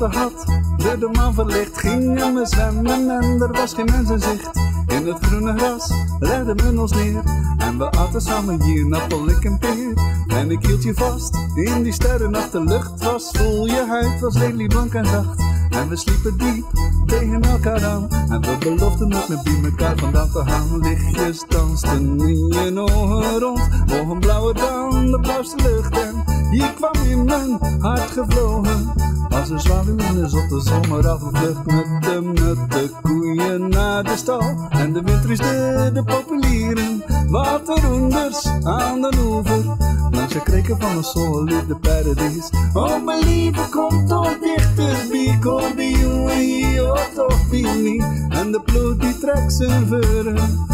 Had, 0.00 0.44
door 0.76 0.98
de 0.98 1.08
maan 1.12 1.34
verlicht, 1.34 1.78
gingen 1.78 2.34
we 2.34 2.46
zwemmen 2.46 3.10
en 3.10 3.40
er 3.42 3.52
was 3.52 3.74
geen 3.74 3.84
mens 3.84 4.10
in 4.10 4.20
zicht. 4.20 4.50
In 4.86 5.06
het 5.06 5.18
groene 5.20 5.58
gras 5.58 5.92
legden 6.18 6.56
we 6.56 6.80
ons 6.80 6.92
neer 6.92 7.22
en 7.58 7.78
we 7.78 7.90
aten 7.90 8.20
samen 8.20 8.62
hier 8.62 8.86
ik 9.26 9.44
en 9.44 9.58
peer. 9.58 9.92
En 10.26 10.50
ik 10.50 10.66
hield 10.66 10.82
je 10.82 10.94
vast 10.94 11.36
in 11.54 11.82
die 11.82 11.92
sterrennacht, 11.92 12.52
de 12.52 12.64
lucht 12.64 13.04
was 13.04 13.30
vol, 13.32 13.66
je 13.66 13.84
huid 13.88 14.20
was 14.20 14.38
lelieblank 14.38 14.94
en 14.94 15.06
zacht. 15.06 15.42
En 15.70 15.88
we 15.88 15.96
sliepen 15.96 16.36
diep 16.38 16.64
tegen 17.06 17.42
elkaar 17.42 17.84
aan 17.84 18.08
En 18.10 18.40
we 18.40 18.56
beloften 18.58 19.14
ook 19.14 19.28
met 19.28 19.42
bij 19.42 19.60
elkaar 19.64 19.96
vandaan 19.96 20.30
te 20.30 20.42
gaan 20.46 20.80
Lichtjes 20.80 21.44
dansten 21.48 22.20
in 22.20 22.46
je 22.48 22.80
ogen 22.80 23.38
rond 23.38 23.60
Ogen 24.00 24.18
blauwer 24.18 24.54
dan 24.54 25.10
de 25.10 25.20
blauwste 25.20 25.56
lucht 25.62 25.98
En 25.98 26.39
je 26.50 26.72
kwam 26.74 27.02
in 27.08 27.24
mijn 27.24 27.58
hart 27.80 28.10
gevlogen. 28.10 28.92
Als 29.28 29.50
een 29.50 29.60
zwaluw 29.60 29.96
in 29.96 30.14
de 30.14 30.60
zomeravondvlucht 30.64 31.66
Met 31.66 32.02
de, 32.02 32.20
met 32.22 32.70
de 32.70 32.90
koeien 33.02 33.68
naar 33.68 34.04
de 34.04 34.16
stal. 34.16 34.68
En 34.70 34.92
de 34.92 35.02
wind 35.02 35.24
ruisde 35.24 35.90
de 35.94 36.04
populieren 36.04 37.04
Waterhoenders 37.28 38.46
aan 38.62 39.00
de 39.00 39.12
oever 39.24 39.88
de 40.32 40.42
kreken 40.42 40.80
van 40.80 40.96
een 40.96 41.04
solide 41.04 41.76
paradijs. 41.80 42.50
Oh 42.72 43.04
mijn 43.04 43.24
lieve, 43.24 43.68
kom 43.70 44.06
toch 44.06 44.38
dichterbij 44.38 45.38
Kom 45.40 45.74
bij 45.76 45.90
jongen 45.90 46.38
hier, 46.38 47.08
toch 47.14 47.50
me 47.50 48.26
En 48.28 48.52
de 48.52 48.60
ploeg 48.60 48.96
die 48.96 49.18
trekt 49.18 49.52
zijn 49.52 49.86
veuren. 49.86 50.68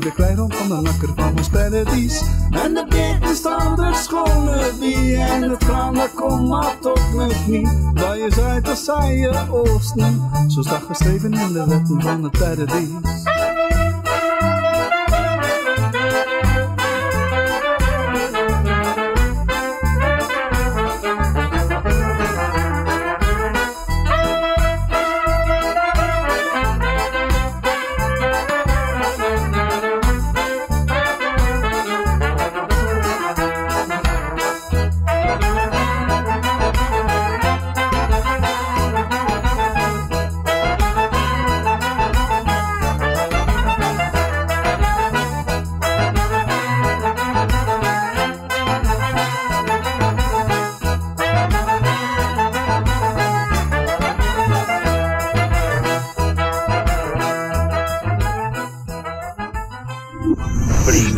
De 0.00 0.12
kleirond 0.14 0.54
van 0.54 0.68
de 0.68 0.82
nakker 0.82 1.08
van 1.16 1.38
ons 1.38 1.48
paradijs. 1.48 2.22
En 2.50 2.74
de 2.74 2.86
beken 2.88 3.36
staan 3.36 3.82
er 3.82 3.94
schone 3.94 4.70
bij 4.78 5.19
En 5.20 5.42
het 5.42 5.64
graan 5.64 5.94
dat 5.94 6.14
komt 6.14 6.48
mat 6.48 6.86
op 6.86 7.00
mijn 7.14 7.44
knie. 7.44 7.68
Waar 7.94 8.18
je 8.18 8.32
zuid, 8.32 8.64
dat 8.64 8.78
zei 8.78 9.18
je 9.18 9.46
oosten 9.50 10.30
Zo 10.46 10.62
staat 10.62 10.82
geschreven 10.82 11.32
in 11.32 11.52
de 11.52 11.64
wetten 11.66 12.02
van 12.02 12.22
het 12.22 12.38
paradijs 12.38 12.88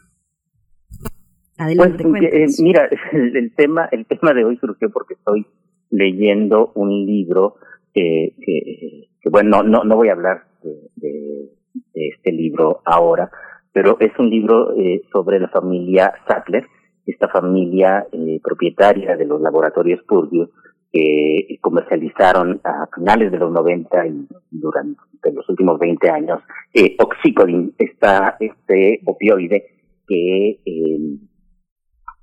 Adelante, 1.58 2.06
Pues, 2.06 2.24
eh, 2.24 2.30
cuéntanos. 2.30 2.60
mira, 2.62 2.90
el, 3.12 3.36
el 3.36 3.54
tema, 3.54 3.90
el 3.92 4.06
tema 4.06 4.34
de 4.34 4.46
hoy 4.46 4.56
surgió 4.62 4.90
porque 4.92 5.16
estoy 5.16 5.46
leyendo 5.90 6.72
un 6.76 7.06
libro 7.06 7.56
que, 7.94 8.34
que, 8.40 9.10
bueno, 9.32 9.64
no, 9.64 9.84
no 9.84 9.96
voy 9.96 10.10
a 10.10 10.14
hablar 10.14 10.44
de, 10.64 10.90
de- 10.96 11.50
este 11.94 12.32
libro 12.32 12.82
ahora, 12.86 13.30
pero 13.72 13.98
es 14.00 14.12
un 14.20 14.30
libro 14.30 14.76
eh, 14.78 15.02
sobre 15.12 15.40
la 15.40 15.48
familia 15.50 16.14
Sattler, 16.28 16.66
esta 17.06 17.28
familia 17.30 18.06
eh, 18.12 18.40
propietaria 18.44 19.16
de 19.18 19.26
los 19.26 19.42
laboratorios 19.42 20.02
Purdue 20.04 20.50
que 20.92 21.58
comercializaron 21.62 22.62
a 22.64 22.88
finales 22.94 23.32
de 23.32 23.40
los 23.40 23.52
90 23.52 24.06
y 24.08 24.28
durante 24.52 25.32
los 25.34 25.48
últimos 25.50 25.80
20 25.80 26.10
años 26.10 26.40
eh, 26.74 26.96
Oxycodone, 27.00 27.72
esta, 27.80 28.38
este 28.40 29.02
opioide 29.06 29.66
que 30.08 30.60
eh, 30.66 31.00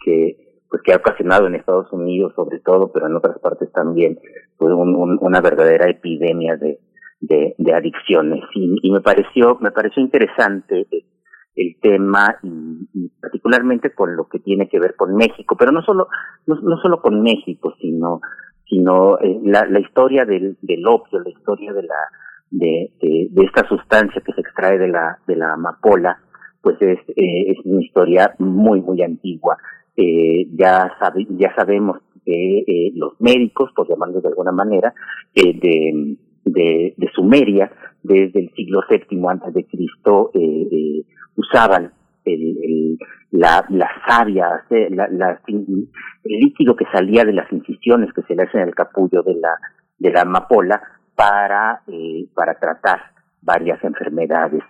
que 0.04 0.36
pues 0.68 0.82
que 0.82 0.92
ha 0.92 0.96
ocasionado 0.98 1.48
en 1.48 1.56
Estados 1.56 1.92
Unidos 1.92 2.32
sobre 2.36 2.60
todo, 2.60 2.92
pero 2.92 3.06
en 3.08 3.16
otras 3.16 3.38
partes 3.40 3.72
también, 3.72 4.20
un- 4.60 4.94
un- 4.94 5.18
una 5.20 5.40
verdadera 5.40 5.90
epidemia 5.90 6.56
de, 6.56 6.78
de, 7.20 7.54
de 7.58 7.74
adicciones. 7.74 8.42
Y, 8.54 8.76
y 8.82 8.90
me 8.90 9.00
pareció, 9.00 9.58
me 9.60 9.70
pareció 9.70 10.02
interesante 10.02 10.86
el 11.56 11.76
tema 11.80 12.36
y, 12.42 13.08
particularmente 13.20 13.92
con 13.94 14.16
lo 14.16 14.28
que 14.28 14.38
tiene 14.38 14.68
que 14.68 14.78
ver 14.78 14.94
con 14.96 15.14
México, 15.14 15.56
pero 15.58 15.72
no 15.72 15.82
solo, 15.82 16.08
no, 16.46 16.56
solo 16.80 17.00
con 17.02 17.22
México, 17.22 17.74
sino, 17.80 18.20
sino 18.68 19.18
eh, 19.18 19.40
la, 19.44 19.66
la 19.66 19.80
historia 19.80 20.24
del, 20.24 20.56
del 20.62 20.86
opio, 20.86 21.18
la 21.20 21.30
historia 21.30 21.72
de 21.72 21.82
la, 21.82 21.96
de, 22.50 22.92
de, 23.02 23.28
de 23.30 23.44
esta 23.44 23.66
sustancia 23.68 24.22
que 24.24 24.32
se 24.32 24.40
extrae 24.40 24.78
de 24.78 24.88
la, 24.88 25.18
de 25.26 25.36
la 25.36 25.52
amapola, 25.52 26.18
pues 26.62 26.80
es, 26.80 26.98
eh, 27.16 27.52
es 27.52 27.58
una 27.64 27.82
historia 27.82 28.34
muy, 28.38 28.80
muy 28.80 29.02
antigua. 29.02 29.56
Eh, 29.96 30.46
ya, 30.54 30.92
sabe, 30.98 31.26
ya 31.30 31.54
sabemos 31.54 31.98
que 32.24 32.58
eh, 32.60 32.92
los 32.94 33.20
médicos, 33.20 33.70
por 33.74 33.88
llamarlos 33.88 34.22
de 34.22 34.28
alguna 34.28 34.52
manera, 34.52 34.94
eh, 35.34 35.58
de, 35.58 36.16
de, 36.44 36.94
Sumeria, 37.14 37.70
desde 38.02 38.40
el 38.40 38.50
siglo 38.54 38.80
VII 38.88 39.20
antes 39.28 39.54
de 39.54 39.64
Cristo, 39.66 40.30
eh, 40.34 40.66
eh, 40.72 41.02
usaban 41.36 41.92
el, 42.24 42.40
el, 42.62 42.98
la, 43.32 43.64
savia, 44.06 44.64
eh, 44.70 44.88
la, 44.90 45.08
la- 45.08 45.40
el 45.46 45.88
líquido 46.24 46.76
que 46.76 46.84
salía 46.92 47.24
de 47.24 47.32
las 47.32 47.50
incisiones 47.52 48.12
que 48.12 48.22
se 48.22 48.34
le 48.34 48.42
hacen 48.44 48.60
en 48.62 48.68
el 48.68 48.74
capullo 48.74 49.22
de 49.22 49.34
la, 49.34 49.50
de 49.98 50.10
la 50.12 50.22
amapola 50.22 50.82
para, 51.14 51.82
eh, 51.86 52.26
para 52.34 52.54
tratar 52.58 53.00
varias 53.42 53.82
enfermedades. 53.84 54.62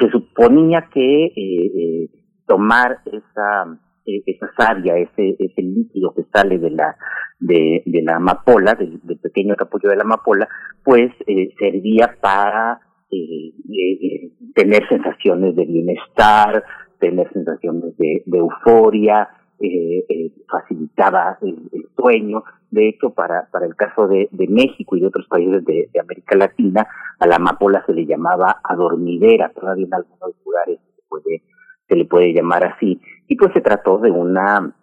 Se 0.00 0.10
suponía 0.10 0.88
que 0.92 1.26
eh, 1.26 1.32
eh, 1.36 2.10
tomar 2.46 2.98
esa, 3.06 3.78
esa 4.26 4.50
savia, 4.56 4.96
ese, 4.96 5.36
ese 5.38 5.62
líquido 5.62 6.14
que 6.14 6.24
sale 6.32 6.58
de 6.58 6.70
la, 6.70 6.96
de, 7.38 7.82
de 7.84 8.02
la 8.02 8.16
amapola, 8.16 8.74
del, 8.74 9.00
del 9.02 9.18
pequeño 9.18 9.54
capullo 9.56 9.90
de 9.90 9.96
la 9.96 10.02
amapola, 10.02 10.48
pues 10.82 11.12
eh, 11.26 11.54
servía 11.58 12.16
para 12.20 12.80
eh, 13.10 13.52
eh, 13.70 13.98
eh, 14.02 14.32
tener 14.54 14.88
sensaciones 14.88 15.54
de 15.56 15.64
bienestar, 15.66 16.64
tener 16.98 17.32
sensaciones 17.32 17.96
de, 17.96 18.22
de 18.26 18.38
euforia, 18.38 19.28
eh, 19.60 20.04
eh, 20.08 20.32
facilitaba 20.48 21.36
el, 21.42 21.68
sueño. 21.96 22.44
De 22.70 22.88
hecho, 22.88 23.10
para, 23.10 23.48
para 23.50 23.66
el 23.66 23.74
caso 23.74 24.06
de, 24.06 24.28
de 24.30 24.46
México 24.46 24.96
y 24.96 25.00
de 25.00 25.08
otros 25.08 25.26
países 25.26 25.64
de, 25.64 25.88
América 26.00 26.36
Latina, 26.36 26.86
a 27.18 27.26
la 27.26 27.36
amapola 27.36 27.82
se 27.86 27.92
le 27.92 28.06
llamaba 28.06 28.60
adormidera, 28.62 29.50
todavía 29.52 29.86
en 29.86 29.94
algunos 29.94 30.36
lugares 30.44 30.78
se, 30.94 31.02
puede, 31.08 31.42
se 31.88 31.96
le 31.96 32.04
puede 32.04 32.32
llamar 32.32 32.64
así. 32.64 33.00
Y 33.28 33.36
pues 33.36 33.52
se 33.52 33.60
trató 33.60 33.98
de 33.98 34.10
una 34.10 34.74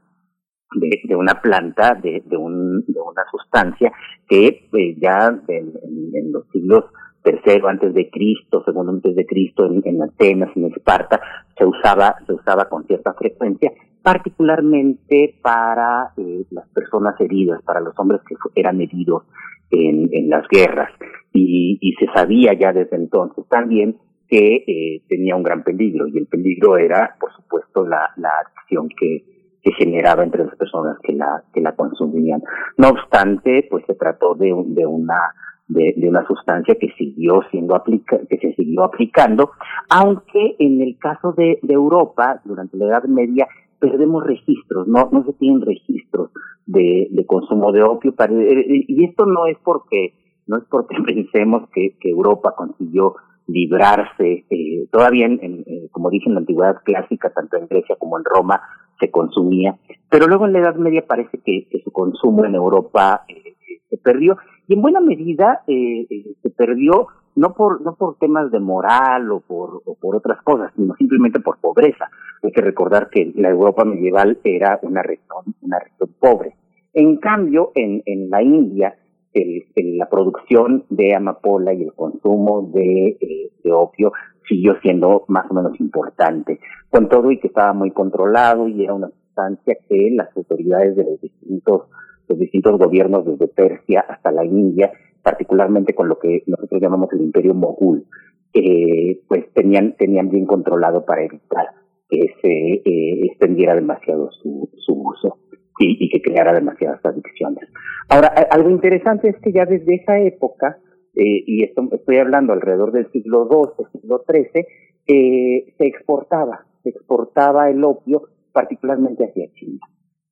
de, 0.74 1.16
una 1.16 1.42
planta, 1.42 1.96
de, 1.96 2.24
de, 2.26 2.38
un, 2.38 2.84
de 2.86 3.00
una 3.00 3.24
sustancia 3.32 3.92
que 4.28 4.68
pues, 4.70 4.96
ya 5.00 5.28
en, 5.48 5.74
en 6.14 6.32
los 6.32 6.48
siglos 6.52 6.86
tercero 7.26 7.68
antes 7.68 7.94
de 7.94 8.10
Cristo, 8.10 8.64
segundo 8.64 8.92
antes 8.92 9.16
de 9.16 9.26
Cristo, 9.26 9.66
en, 9.66 10.02
Atenas, 10.02 10.56
en 10.56 10.66
Esparta, 10.66 11.20
se 11.58 11.66
usaba, 11.66 12.16
se 12.26 12.34
usaba 12.34 12.70
con 12.70 12.86
cierta 12.86 13.14
frecuencia, 13.14 13.72
particularmente 14.02 15.36
para 15.42 16.14
eh, 16.18 16.46
las 16.52 16.70
personas 16.70 17.20
heridas, 17.20 17.62
para 17.64 17.82
los 17.82 17.98
hombres 17.98 18.22
que 18.28 18.36
eran 18.54 18.80
heridos 18.80 19.24
en, 19.72 20.08
en 20.12 20.30
las 20.30 20.48
guerras. 20.48 20.92
Y, 21.34 21.80
y, 21.82 21.94
se 21.94 22.06
sabía 22.14 22.54
ya 22.54 22.72
desde 22.72 22.96
entonces 22.96 23.44
también 23.50 23.98
que 24.28 24.64
eh, 24.68 25.02
tenía 25.08 25.36
un 25.36 25.44
gran 25.44 25.64
peligro, 25.64 26.08
y 26.08 26.18
el 26.18 26.28
peligro 26.28 26.78
era, 26.78 27.16
por 27.20 27.34
supuesto, 27.34 27.86
la, 27.86 28.12
la 28.18 28.32
acción 28.46 28.90
que, 28.90 29.24
que 29.62 29.72
generaba 29.74 30.24
entre 30.24 30.46
las 30.46 30.56
personas 30.56 30.98
que 31.04 31.14
la, 31.14 31.44
que 31.54 31.62
la 31.62 31.76
consumían. 31.76 32.42
No 32.78 32.90
obstante, 32.90 33.68
pues 33.70 33.86
se 33.86 33.96
trató 33.96 34.36
de, 34.36 34.54
de 34.68 34.86
una 34.86 35.34
de, 35.68 35.96
una 36.08 36.26
sustancia 36.28 36.76
que 36.76 36.92
siguió 36.98 37.42
siendo 37.52 37.76
aplica, 37.76 38.20
que 38.30 38.38
se 38.38 38.54
siguió 38.54 38.84
aplicando, 38.84 39.52
aunque 39.90 40.56
en 40.60 40.82
el 40.82 40.98
caso 41.00 41.34
de, 41.34 41.60
de 41.62 41.74
Europa, 41.74 42.42
durante 42.46 42.78
la 42.78 42.86
Edad 42.86 43.04
Media, 43.06 43.48
perdemos 43.80 44.26
registros, 44.26 44.88
no, 44.88 45.10
no 45.12 45.26
se 45.26 45.34
tienen 45.34 45.62
registros 45.62 46.32
de, 46.66 47.08
de 47.12 47.26
consumo 47.26 47.72
de 47.72 47.84
opio, 47.84 48.16
para, 48.16 48.34
y 48.34 49.06
esto 49.06 49.26
no 49.26 49.48
es 49.48 49.58
porque, 49.64 50.14
no 50.48 50.58
es 50.58 50.64
porque 50.70 50.96
pensemos 51.06 51.68
que, 51.74 51.96
que 52.00 52.10
Europa 52.10 52.54
consiguió 52.56 53.16
librarse, 53.48 54.46
eh, 54.50 54.88
todavía 54.92 55.26
en, 55.26 55.64
como 55.92 56.10
dije 56.10 56.28
en 56.28 56.34
la 56.34 56.40
antigüedad 56.40 56.78
clásica, 56.84 57.30
tanto 57.30 57.58
en 57.58 57.68
Grecia 57.68 57.96
como 57.98 58.18
en 58.18 58.26
Roma, 58.26 58.62
se 59.00 59.12
consumía, 59.12 59.78
pero 60.10 60.28
luego 60.28 60.46
en 60.46 60.54
la 60.54 60.60
Edad 60.60 60.76
Media 60.76 61.06
parece 61.06 61.40
que, 61.40 61.68
que 61.70 61.82
su 61.84 61.92
consumo 61.92 62.46
en 62.46 62.56
Europa 62.56 63.26
eh, 63.28 63.56
se 63.90 63.98
perdió. 63.98 64.38
Y 64.68 64.74
en 64.74 64.82
buena 64.82 65.00
medida 65.00 65.62
eh, 65.68 66.08
eh, 66.10 66.36
se 66.42 66.50
perdió 66.50 67.08
no 67.36 67.54
por 67.54 67.82
no 67.82 67.96
por 67.96 68.18
temas 68.18 68.50
de 68.50 68.60
moral 68.60 69.30
o 69.32 69.42
por 69.42 69.82
o 69.86 69.96
por 69.96 70.16
otras 70.16 70.42
cosas 70.42 70.72
sino 70.76 70.96
simplemente 70.96 71.40
por 71.40 71.60
pobreza. 71.60 72.10
Hay 72.42 72.52
que 72.52 72.62
recordar 72.62 73.10
que 73.10 73.34
la 73.36 73.50
Europa 73.50 73.84
medieval 73.84 74.40
era 74.44 74.80
una 74.84 75.04
región 75.04 75.44
una 75.62 75.80
región 75.80 76.10
pobre. 76.20 76.56
En 76.94 77.18
cambio 77.18 77.72
en 77.76 78.02
en 78.06 78.30
la 78.30 78.42
India 78.42 78.96
el, 79.36 79.98
la 79.98 80.10
producción 80.10 80.86
de 80.90 81.16
amapola 81.16 81.74
y 81.74 81.84
el 81.84 81.94
consumo 81.94 82.72
de, 82.74 83.18
eh, 83.20 83.52
de 83.64 83.72
opio 83.72 84.14
siguió 84.48 84.76
siendo 84.82 85.26
más 85.28 85.50
o 85.52 85.54
menos 85.54 85.80
importante. 85.80 86.60
Con 86.90 87.10
todo 87.10 87.32
y 87.32 87.40
que 87.40 87.48
estaba 87.48 87.74
muy 87.74 87.92
controlado 87.92 88.68
y 88.68 88.84
era 88.84 88.94
una 88.94 89.10
sustancia 89.10 89.78
que 89.88 90.12
las 90.12 90.36
autoridades 90.36 90.96
de 90.96 91.04
los 91.04 91.22
distintos 91.22 91.84
los 92.28 92.40
distintos 92.40 92.80
gobiernos 92.80 93.26
desde 93.26 93.48
Persia 93.48 94.04
hasta 94.08 94.32
la 94.32 94.44
India, 94.44 94.92
particularmente 95.22 95.94
con 95.94 96.10
lo 96.10 96.18
que 96.18 96.44
nosotros 96.48 96.82
llamamos 96.82 97.12
el 97.14 97.22
imperio 97.22 97.54
mogul, 97.54 98.06
eh, 98.54 99.22
pues 99.28 99.52
tenían, 99.54 99.96
tenían 99.96 100.30
bien 100.30 100.48
controlado 100.48 101.06
para 101.06 101.24
evitar 101.24 101.68
que 102.10 102.34
se 102.42 102.50
eh, 102.50 103.26
extendiera 103.26 103.76
demasiado 103.76 104.32
su, 104.32 104.70
su 104.78 104.94
uso 104.94 105.38
y, 105.80 106.06
y, 106.06 106.10
que 106.10 106.22
creara 106.22 106.54
demasiadas 106.54 107.04
adicciones. 107.04 107.70
Ahora, 108.10 108.28
algo 108.50 108.70
interesante 108.70 109.30
es 109.30 109.36
que 109.42 109.52
ya 109.52 109.66
desde 109.66 109.96
esa 109.96 110.20
época, 110.20 110.78
eh, 111.16 111.44
y 111.46 111.64
esto 111.64 111.88
estoy 111.92 112.18
hablando 112.18 112.54
alrededor 112.54 112.92
del 112.92 113.12
siglo 113.12 113.48
XII, 113.48 114.02
siglo 114.02 114.24
XIII, 114.28 114.66
eh, 115.08 115.74
se 115.78 115.86
exportaba, 115.86 116.66
se 116.84 116.90
exportaba 116.90 117.70
el 117.70 117.84
opio 117.84 118.24
particularmente 118.52 119.26
hacia 119.26 119.52
China. 119.54 119.80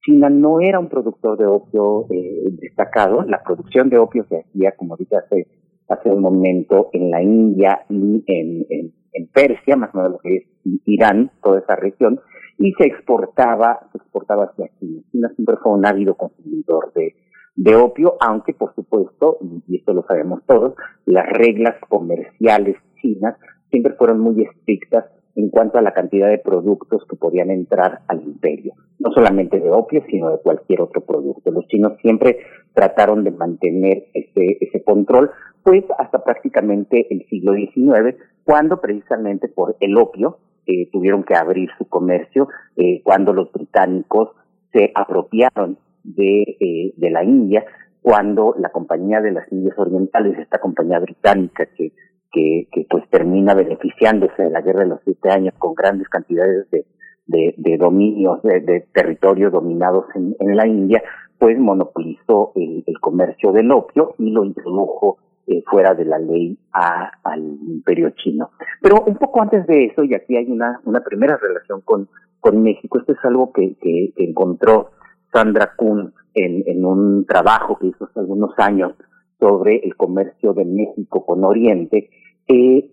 China 0.03 0.29
no 0.29 0.59
era 0.59 0.79
un 0.79 0.89
productor 0.89 1.37
de 1.37 1.45
opio 1.45 2.07
eh, 2.09 2.49
destacado. 2.59 3.23
La 3.23 3.41
producción 3.43 3.89
de 3.89 3.97
opio 3.97 4.25
se 4.27 4.39
hacía, 4.39 4.73
como 4.75 4.97
dije 4.97 5.15
hace, 5.15 5.47
hace 5.87 6.09
un 6.09 6.21
momento, 6.21 6.89
en 6.91 7.09
la 7.09 7.21
India 7.21 7.85
y 7.89 8.23
en, 8.27 8.65
en, 8.69 8.93
Persia, 9.31 9.75
más 9.75 9.93
o 9.93 9.97
menos 9.97 10.11
lo 10.13 10.17
que 10.19 10.35
es 10.35 10.43
Irán, 10.85 11.31
toda 11.41 11.59
esa 11.59 11.75
región, 11.75 12.19
y 12.64 12.72
se 12.78 12.86
exportaba, 12.86 13.89
se 13.91 13.97
exportaba 13.97 14.45
hacia 14.45 14.70
China. 14.80 15.01
China 15.11 15.32
siempre 15.36 15.57
fue 15.61 15.74
un 15.74 15.86
ávido 15.86 16.16
consumidor 16.16 16.93
de, 16.93 17.14
de 17.57 17.76
opio, 17.76 18.16
aunque 18.22 18.53
por 18.53 18.74
supuesto, 18.74 19.38
y 19.68 19.76
esto 19.76 19.93
lo 19.93 20.03
sabemos 20.07 20.43
todos, 20.47 20.74
las 21.05 21.28
reglas 21.28 21.76
comerciales 21.89 22.78
chinas 23.01 23.36
siempre 23.70 23.95
fueron 23.95 24.22
muy 24.22 24.43
estrictas 24.43 25.03
en 25.36 25.49
cuanto 25.49 25.78
a 25.78 25.82
la 25.82 25.93
cantidad 25.93 26.30
de 26.30 26.38
productos 26.38 27.05
que 27.09 27.18
podían 27.18 27.51
entrar 27.51 27.99
al 28.07 28.24
imperio, 28.24 28.76
no 28.97 29.11
solamente 29.11 29.59
de 29.59 29.70
opio, 29.70 30.01
sino 30.09 30.32
de 30.32 30.38
cualquier 30.38 30.80
otro 30.80 31.01
producto. 31.01 31.51
Los 31.51 31.68
chinos 31.68 31.97
siempre 32.01 32.38
trataron 32.74 33.26
de 33.26 33.32
mantener 33.32 34.05
ese, 34.14 34.57
ese 34.61 34.82
control, 34.86 35.32
pues 35.64 35.84
hasta 35.97 36.24
prácticamente 36.24 37.07
el 37.14 37.28
siglo 37.28 37.55
XIX, 37.55 38.16
cuando 38.45 38.80
precisamente 38.80 39.49
por 39.49 39.76
el 39.82 39.97
opio 39.97 40.38
eh, 40.66 40.89
tuvieron 40.91 41.24
que 41.24 41.36
abrir 41.36 41.70
su 41.78 41.88
comercio, 41.88 42.47
eh, 42.76 43.01
cuando 43.03 43.34
los 43.34 43.51
británicos 43.51 44.30
se 44.72 44.91
apropiaron 44.95 45.78
de, 46.03 46.41
eh, 46.59 46.93
de 46.95 47.09
la 47.09 47.24
India, 47.24 47.66
cuando 48.01 48.55
la 48.57 48.70
Compañía 48.70 49.22
de 49.22 49.32
las 49.32 49.49
Indias 49.51 49.78
Orientales, 49.78 50.38
esta 50.38 50.59
compañía 50.59 50.99
británica 50.99 51.66
que 51.78 51.93
que, 52.34 52.88
pues 52.89 53.07
termina 53.09 53.53
beneficiándose 53.53 54.43
de 54.43 54.49
la 54.49 54.61
guerra 54.61 54.82
de 54.82 54.89
los 54.89 54.99
siete 55.05 55.30
años 55.30 55.53
con 55.57 55.76
grandes 55.76 56.09
cantidades 56.09 56.70
de, 56.72 56.86
de, 57.28 57.78
dominios, 57.78 58.41
de, 58.41 58.59
de, 58.59 58.88
territorios 58.91 59.51
dominados 59.51 60.05
en, 60.16 60.36
en, 60.39 60.57
la 60.57 60.68
India, 60.68 61.03
pues 61.38 61.57
monopolizó 61.57 62.51
el, 62.55 62.84
comercio 62.99 63.51
del 63.51 63.72
opio 63.72 64.16
y 64.18 64.32
lo 64.32 64.43
introdujo 64.43 65.18
eh, 65.47 65.63
fuera 65.69 65.93
de 65.93 66.05
la 66.05 66.19
ley 66.19 66.57
a, 66.71 67.11
al 67.23 67.41
imperio 67.41 68.11
chino. 68.11 68.51
Pero 68.81 69.03
un 69.05 69.15
poco 69.15 69.41
antes 69.41 69.65
de 69.67 69.85
eso, 69.85 70.03
y 70.03 70.13
aquí 70.13 70.37
hay 70.37 70.49
una, 70.49 70.79
una 70.85 71.01
primera 71.01 71.37
relación 71.37 71.81
con, 71.81 72.07
con 72.39 72.61
México, 72.63 72.99
esto 72.99 73.13
es 73.13 73.19
algo 73.23 73.51
que, 73.51 73.75
que, 73.81 74.13
encontró 74.17 74.91
Sandra 75.31 75.73
Kuhn 75.75 76.13
en, 76.33 76.63
en 76.65 76.85
un 76.85 77.25
trabajo 77.25 77.77
que 77.77 77.87
hizo 77.87 78.05
hace 78.05 78.19
algunos 78.19 78.51
años 78.57 78.93
sobre 79.39 79.77
el 79.77 79.95
comercio 79.95 80.53
de 80.53 80.65
México 80.65 81.25
con 81.25 81.43
Oriente, 81.43 82.09
eh, 82.47 82.91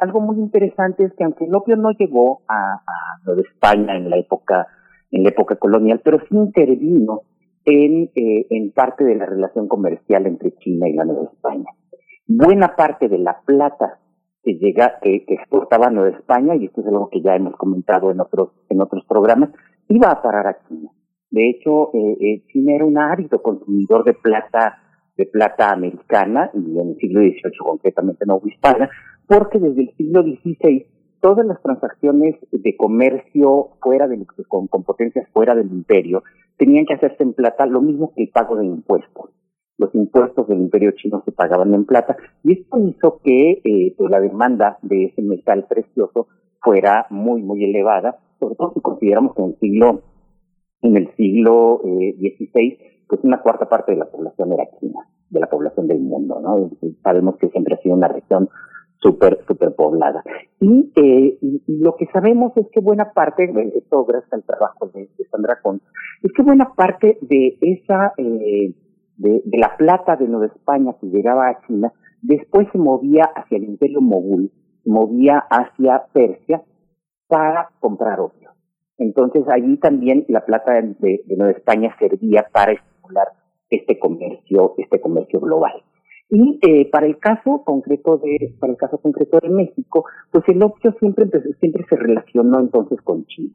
algo 0.00 0.20
muy 0.20 0.36
interesante 0.36 1.04
es 1.04 1.12
que 1.14 1.24
aunque 1.24 1.44
el 1.44 1.54
opio 1.54 1.76
no 1.76 1.90
llegó 1.90 2.42
a, 2.46 2.74
a 2.74 3.20
Nueva 3.24 3.42
España 3.42 3.96
en 3.96 4.08
la 4.08 4.16
época 4.16 4.68
en 5.12 5.24
la 5.24 5.28
época 5.28 5.56
colonial, 5.56 6.00
pero 6.02 6.18
sí 6.20 6.34
intervino 6.34 7.22
en, 7.64 8.10
eh, 8.14 8.46
en 8.50 8.72
parte 8.72 9.04
de 9.04 9.14
la 9.14 9.26
relación 9.26 9.68
comercial 9.68 10.26
entre 10.26 10.52
China 10.56 10.88
y 10.88 10.94
la 10.94 11.04
Nueva 11.04 11.24
España. 11.32 11.70
Buena 12.34 12.74
parte 12.74 13.10
de 13.10 13.18
la 13.18 13.42
plata 13.44 13.98
que 14.42 14.54
llega, 14.54 14.98
que, 15.02 15.24
que, 15.26 15.34
exportaba 15.34 15.88
a 15.88 16.08
España, 16.08 16.56
y 16.56 16.64
esto 16.64 16.80
es 16.80 16.86
algo 16.86 17.10
que 17.10 17.20
ya 17.20 17.36
hemos 17.36 17.54
comentado 17.56 18.10
en 18.10 18.20
otros, 18.20 18.52
en 18.70 18.80
otros 18.80 19.04
programas, 19.06 19.50
iba 19.88 20.10
a 20.10 20.22
parar 20.22 20.46
a 20.46 20.56
China. 20.66 20.90
De 21.30 21.50
hecho, 21.50 21.90
eh, 21.92 22.16
eh 22.20 22.42
China 22.50 22.72
era 22.74 22.86
un 22.86 22.96
árido 22.96 23.42
consumidor 23.42 24.04
de 24.04 24.14
plata 24.14 24.78
de 25.14 25.26
plata 25.26 25.72
americana 25.72 26.50
y 26.54 26.78
en 26.78 26.88
el 26.88 26.96
siglo 26.96 27.20
XVIII 27.20 27.58
concretamente 27.58 28.24
no 28.24 28.40
hispana, 28.42 28.88
porque 29.26 29.58
desde 29.58 29.82
el 29.82 29.94
siglo 29.96 30.22
XVI 30.22 30.86
todas 31.20 31.44
las 31.44 31.60
transacciones 31.60 32.36
de 32.50 32.76
comercio 32.76 33.72
fuera 33.82 34.08
del, 34.08 34.26
con, 34.48 34.68
con 34.68 34.84
potencias 34.84 35.28
fuera 35.34 35.54
del 35.54 35.70
imperio 35.70 36.22
tenían 36.56 36.86
que 36.86 36.94
hacerse 36.94 37.24
en 37.24 37.34
plata, 37.34 37.66
lo 37.66 37.82
mismo 37.82 38.14
que 38.16 38.22
el 38.22 38.30
pago 38.30 38.56
de 38.56 38.64
impuestos. 38.64 39.30
Los 39.78 39.94
impuestos 39.94 40.46
del 40.48 40.60
imperio 40.60 40.92
chino 40.92 41.22
se 41.24 41.32
pagaban 41.32 41.74
en 41.74 41.84
plata 41.84 42.16
y 42.44 42.60
esto 42.60 42.78
hizo 42.78 43.20
que 43.24 43.62
eh, 43.64 43.94
pues 43.96 44.10
la 44.10 44.20
demanda 44.20 44.78
de 44.82 45.06
ese 45.06 45.22
metal 45.22 45.66
precioso 45.68 46.28
fuera 46.60 47.06
muy, 47.10 47.42
muy 47.42 47.64
elevada, 47.64 48.18
sobre 48.38 48.54
todo 48.54 48.72
si 48.74 48.80
consideramos 48.80 49.34
que 49.34 49.42
en 49.42 49.48
el 49.48 49.58
siglo, 49.58 50.02
en 50.82 50.96
el 50.96 51.16
siglo 51.16 51.80
eh, 51.84 52.14
XVI 52.18 52.78
pues 53.12 53.24
una 53.24 53.42
cuarta 53.42 53.68
parte 53.68 53.92
de 53.92 53.98
la 53.98 54.06
población 54.06 54.54
era 54.54 54.64
china, 54.80 55.00
de 55.28 55.38
la 55.38 55.46
población 55.46 55.86
del 55.86 56.00
mundo, 56.00 56.40
¿no? 56.40 56.70
Sabemos 57.02 57.36
que 57.36 57.50
siempre 57.50 57.74
ha 57.74 57.82
sido 57.82 57.94
una 57.94 58.08
región 58.08 58.48
súper, 59.02 59.44
súper 59.46 59.74
poblada. 59.74 60.24
Y, 60.60 60.90
eh, 60.96 61.38
lo 61.66 61.94
que 61.96 62.06
sabemos 62.06 62.56
es 62.56 62.66
que 62.72 62.80
buena 62.80 63.12
parte, 63.12 63.52
esto 63.76 64.06
gracias 64.06 64.32
al 64.32 64.44
trabajo 64.44 64.90
de, 64.94 65.10
Sandra 65.30 65.60
Con, 65.60 65.82
es 66.22 66.32
que 66.32 66.42
buena 66.42 66.72
parte 66.74 67.18
de 67.20 67.58
esa, 67.60 68.14
eh, 68.16 68.72
de, 69.22 69.58
la 69.58 69.76
plata 69.76 70.16
de 70.16 70.26
Nueva 70.26 70.46
España 70.46 70.94
que 71.00 71.06
llegaba 71.06 71.48
a 71.48 71.60
China, 71.66 71.92
después 72.20 72.68
se 72.72 72.78
movía 72.78 73.24
hacia 73.24 73.58
el 73.58 73.64
imperio 73.64 74.00
mogul, 74.00 74.50
movía 74.84 75.38
hacia 75.50 76.04
Persia 76.12 76.62
para 77.28 77.70
comprar 77.80 78.20
opio. 78.20 78.50
Entonces 78.98 79.44
allí 79.48 79.76
también 79.78 80.24
la 80.28 80.44
plata 80.44 80.72
de, 80.72 81.24
Nueva 81.36 81.52
España 81.52 81.94
servía 81.98 82.46
para 82.52 82.72
estimular 82.72 83.28
este 83.70 83.98
comercio, 83.98 84.74
este 84.76 85.00
comercio 85.00 85.40
global. 85.40 85.82
Y 86.28 86.58
eh, 86.62 86.88
para 86.90 87.06
el 87.06 87.18
caso 87.18 87.62
concreto 87.64 88.18
de, 88.18 88.54
para 88.58 88.72
el 88.72 88.78
caso 88.78 88.98
concreto 88.98 89.38
de 89.40 89.50
México, 89.50 90.04
pues 90.30 90.44
el 90.48 90.62
opio 90.62 90.94
siempre 90.98 91.28
siempre 91.60 91.84
se 91.88 91.96
relacionó 91.96 92.60
entonces 92.60 93.00
con 93.02 93.24
China. 93.26 93.52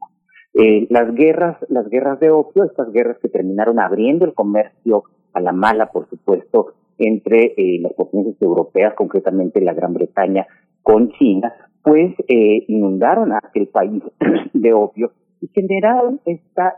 Eh, 0.54 0.86
las 0.90 1.14
guerras, 1.14 1.56
las 1.68 1.88
guerras 1.88 2.18
de 2.20 2.30
opio, 2.30 2.64
estas 2.64 2.90
guerras 2.92 3.18
que 3.20 3.28
terminaron 3.28 3.78
abriendo 3.78 4.24
el 4.24 4.34
comercio 4.34 5.04
a 5.32 5.40
la 5.40 5.52
mala, 5.52 5.86
por 5.86 6.08
supuesto, 6.08 6.74
entre 6.98 7.54
eh, 7.56 7.78
las 7.80 7.92
potencias 7.92 8.40
europeas, 8.40 8.94
concretamente 8.94 9.60
la 9.60 9.74
Gran 9.74 9.94
Bretaña, 9.94 10.46
con 10.82 11.10
China, 11.12 11.52
pues 11.82 12.14
eh, 12.28 12.64
inundaron 12.68 13.32
aquel 13.32 13.68
país 13.68 14.02
de 14.52 14.72
opio 14.72 15.12
y 15.40 15.48
generaron 15.48 16.20
esta, 16.24 16.74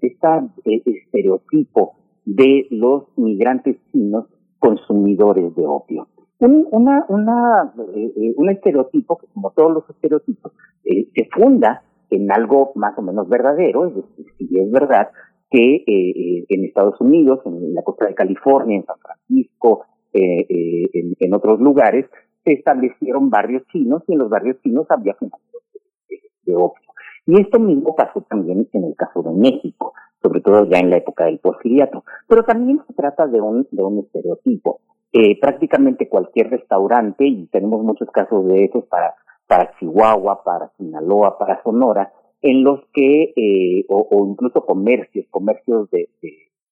esta 0.00 0.48
estereotipo 0.64 1.94
de 2.24 2.66
los 2.70 3.04
migrantes 3.16 3.76
chinos 3.90 4.26
consumidores 4.58 5.54
de 5.54 5.66
opio. 5.66 6.08
Un, 6.38 6.66
una, 6.70 7.04
una, 7.08 7.74
un 8.36 8.50
estereotipo 8.50 9.18
que, 9.18 9.26
como 9.34 9.50
todos 9.50 9.72
los 9.72 9.90
estereotipos, 9.90 10.52
se 10.82 11.28
funda 11.30 11.82
en 12.10 12.30
algo 12.30 12.72
más 12.74 12.96
o 12.98 13.02
menos 13.02 13.28
verdadero, 13.28 13.86
es 13.86 13.94
decir, 13.94 14.26
si 14.38 14.58
es 14.58 14.70
verdad 14.70 15.08
que 15.52 15.76
eh, 15.76 15.84
eh, 15.86 16.46
en 16.48 16.64
Estados 16.64 17.00
Unidos, 17.00 17.40
en 17.44 17.74
la 17.74 17.82
costa 17.82 18.06
de 18.06 18.14
California, 18.14 18.76
en 18.76 18.86
San 18.86 18.96
Francisco, 18.98 19.84
eh, 20.12 20.46
en, 21.20 21.34
otros 21.34 21.60
lugares, 21.60 22.06
se 22.44 22.54
establecieron 22.54 23.30
barrios 23.30 23.62
chinos 23.70 24.02
y 24.08 24.14
en 24.14 24.18
los 24.18 24.30
barrios 24.30 24.56
chinos 24.62 24.86
había 24.88 25.14
fundaciones 25.14 25.68
de, 26.44 26.56
opio. 26.56 26.82
Y 27.26 27.40
esto 27.40 27.60
mismo 27.60 27.94
pasó 27.94 28.22
también 28.22 28.68
en 28.72 28.84
el 28.84 28.96
caso 28.96 29.22
de 29.22 29.30
México, 29.30 29.92
sobre 30.22 30.40
todo 30.40 30.64
ya 30.64 30.78
en 30.78 30.90
la 30.90 30.96
época 30.96 31.26
del 31.26 31.38
porfiriato. 31.38 32.04
Pero 32.26 32.44
también 32.44 32.80
se 32.86 32.94
trata 32.94 33.26
de 33.26 33.40
un, 33.40 33.66
de 33.70 33.82
un 33.82 34.00
estereotipo. 34.00 34.80
prácticamente 35.40 36.08
cualquier 36.08 36.50
restaurante, 36.50 37.26
y 37.26 37.46
tenemos 37.46 37.82
muchos 37.82 38.10
casos 38.10 38.46
de 38.48 38.64
esos 38.64 38.84
para 38.86 39.14
para 39.52 39.70
Chihuahua, 39.78 40.42
para 40.44 40.70
Sinaloa, 40.78 41.36
para 41.36 41.62
Sonora, 41.62 42.10
en 42.42 42.64
los 42.64 42.80
que, 42.92 43.32
eh, 43.36 43.84
o, 43.88 44.26
incluso 44.28 44.64
comercios, 44.66 45.26
comercios 45.30 45.90
de, 45.90 46.08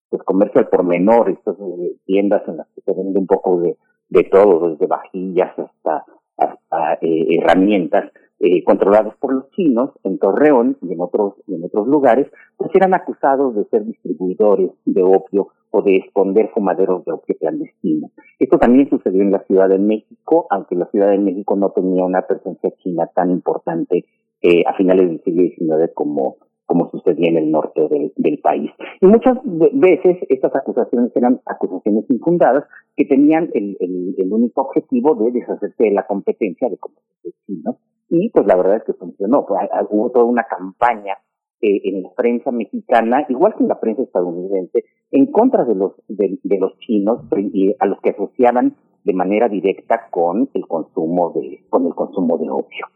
pues 0.09 0.23
comercio 0.25 0.69
por 0.69 0.85
menor, 0.85 1.31
estas 1.31 1.57
eh, 1.59 1.97
tiendas 2.05 2.43
en 2.49 2.59
las 2.59 2.67
que 2.75 2.83
se 2.83 2.93
vende 2.93 3.19
un 3.19 3.27
poco 3.27 3.61
de, 3.61 3.77
de 4.09 4.25
todo, 4.25 4.71
desde 4.71 4.87
vajillas 4.87 5.57
hasta, 5.59 6.05
hasta 6.37 6.95
eh, 7.01 7.39
herramientas, 7.39 8.11
eh, 8.43 8.65
controlados 8.65 9.15
por 9.17 9.35
los 9.35 9.51
chinos 9.51 9.91
en 10.03 10.19
Torreón 10.19 10.79
y 10.81 10.95
en 10.95 11.01
otros, 11.01 11.35
en 11.47 11.63
otros 11.63 11.87
lugares, 11.87 12.27
pues 12.57 12.71
eran 12.75 12.95
acusados 12.95 13.55
de 13.55 13.65
ser 13.67 13.85
distribuidores 13.85 14.71
de 14.87 15.03
opio 15.03 15.49
o 15.71 15.83
de 15.83 15.99
esconder 15.99 16.49
fumaderos 16.49 17.05
de 17.05 17.13
opio 17.13 17.37
clandestino. 17.39 18.11
Esto 18.39 18.59
también 18.59 18.89
sucedió 18.89 19.21
en 19.21 19.31
la 19.31 19.45
Ciudad 19.45 19.69
de 19.69 19.79
México, 19.79 20.47
aunque 20.49 20.75
la 20.75 20.87
Ciudad 20.87 21.11
de 21.11 21.19
México 21.19 21.55
no 21.55 21.71
tenía 21.71 22.03
una 22.03 22.23
presencia 22.23 22.73
china 22.83 23.11
tan 23.15 23.31
importante 23.31 24.07
eh, 24.43 24.63
a 24.67 24.75
finales 24.75 25.09
del 25.09 25.23
siglo 25.23 25.43
XIX 25.79 25.93
como, 25.95 26.37
como 26.67 26.91
sucedía 26.91 27.29
en 27.29 27.37
el 27.37 27.51
norte 27.51 27.81
del, 28.17 28.39
país. 28.39 28.71
Y 29.01 29.07
muchas 29.07 29.39
veces 29.45 30.19
estas 30.29 30.55
acusaciones 30.55 31.11
eran 31.15 31.41
acusaciones 31.47 32.05
infundadas 32.09 32.65
que 32.97 33.05
tenían 33.05 33.51
el, 33.55 33.77
el, 33.81 34.33
único 34.33 34.63
objetivo 34.63 35.15
de 35.17 35.33
deshacerse 35.33 35.85
de 35.85 35.91
la 35.91 36.07
competencia 36.07 36.69
de 36.69 36.79
comercios 36.79 37.35
chinos 37.47 37.77
y 38.09 38.29
pues 38.31 38.47
la 38.47 38.57
verdad 38.57 38.77
es 38.77 38.85
que 38.85 38.93
funcionó. 38.95 39.47
Hubo 39.91 40.11
toda 40.11 40.25
una 40.25 40.45
campaña 40.45 41.15
eh, 41.63 41.81
en 41.85 42.03
la 42.03 42.11
prensa 42.17 42.51
mexicana, 42.51 43.27
igual 43.29 43.55
que 43.55 43.63
en 43.63 43.69
la 43.69 43.79
prensa 43.79 44.03
estadounidense, 44.03 44.85
en 45.11 45.27
contra 45.27 45.65
de 45.65 45.75
los, 45.75 45.93
de, 46.09 46.39
los 46.59 46.79
chinos 46.79 47.21
y 47.53 47.75
a 47.79 47.87
los 47.87 48.01
que 48.01 48.11
asociaban 48.11 48.77
de 49.05 49.13
manera 49.13 49.49
directa 49.49 50.09
con 50.11 50.49
el 50.55 50.67
consumo 50.67 51.33
de, 51.35 51.65
con 51.69 51.87
el 51.87 51.95
consumo 51.95 52.39
de 52.39 52.51
opio. 52.51 52.87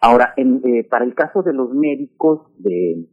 Ahora, 0.00 0.32
en, 0.36 0.62
eh, 0.64 0.84
para 0.88 1.04
el 1.04 1.14
caso 1.14 1.42
de 1.42 1.52
los 1.52 1.74
médicos, 1.74 2.40
de, 2.58 3.06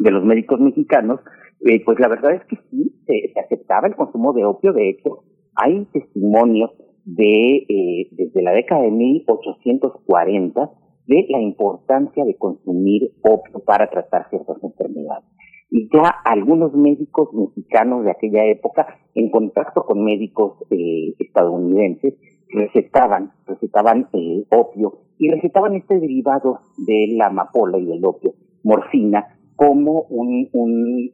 los 0.00 0.24
médicos 0.24 0.60
mexicanos, 0.60 1.20
eh, 1.60 1.82
pues 1.84 1.98
la 1.98 2.08
verdad 2.08 2.34
es 2.34 2.44
que 2.44 2.56
sí, 2.70 2.94
se, 3.06 3.32
aceptaba 3.40 3.88
el 3.88 3.96
consumo 3.96 4.32
de 4.32 4.44
opio. 4.44 4.72
De 4.72 4.90
hecho, 4.90 5.24
hay 5.54 5.86
testimonios 5.86 6.70
de 7.04 7.64
eh, 7.68 8.08
desde 8.12 8.42
la 8.42 8.52
década 8.52 8.82
de 8.82 8.90
1840 8.90 10.70
de 11.06 11.26
la 11.30 11.40
importancia 11.40 12.24
de 12.24 12.36
consumir 12.36 13.10
opio 13.22 13.60
para 13.64 13.88
tratar 13.88 14.28
ciertas 14.30 14.62
enfermedades. 14.62 15.24
Y 15.70 15.88
ya 15.90 16.08
algunos 16.24 16.74
médicos 16.74 17.30
mexicanos 17.32 18.04
de 18.04 18.10
aquella 18.10 18.44
época, 18.44 18.98
en 19.14 19.30
contacto 19.30 19.84
con 19.84 20.04
médicos 20.04 20.58
eh, 20.70 21.14
estadounidenses, 21.18 22.14
recetaban, 22.52 23.32
recetaban 23.46 24.08
eh, 24.12 24.44
opio 24.50 24.98
y 25.18 25.30
recetaban 25.30 25.74
este 25.74 25.98
derivado 25.98 26.60
de 26.76 27.14
la 27.16 27.26
amapola 27.26 27.78
y 27.78 27.86
del 27.86 28.04
opio, 28.04 28.34
morfina, 28.62 29.38
como 29.56 30.02
un, 30.08 30.48
un 30.52 31.12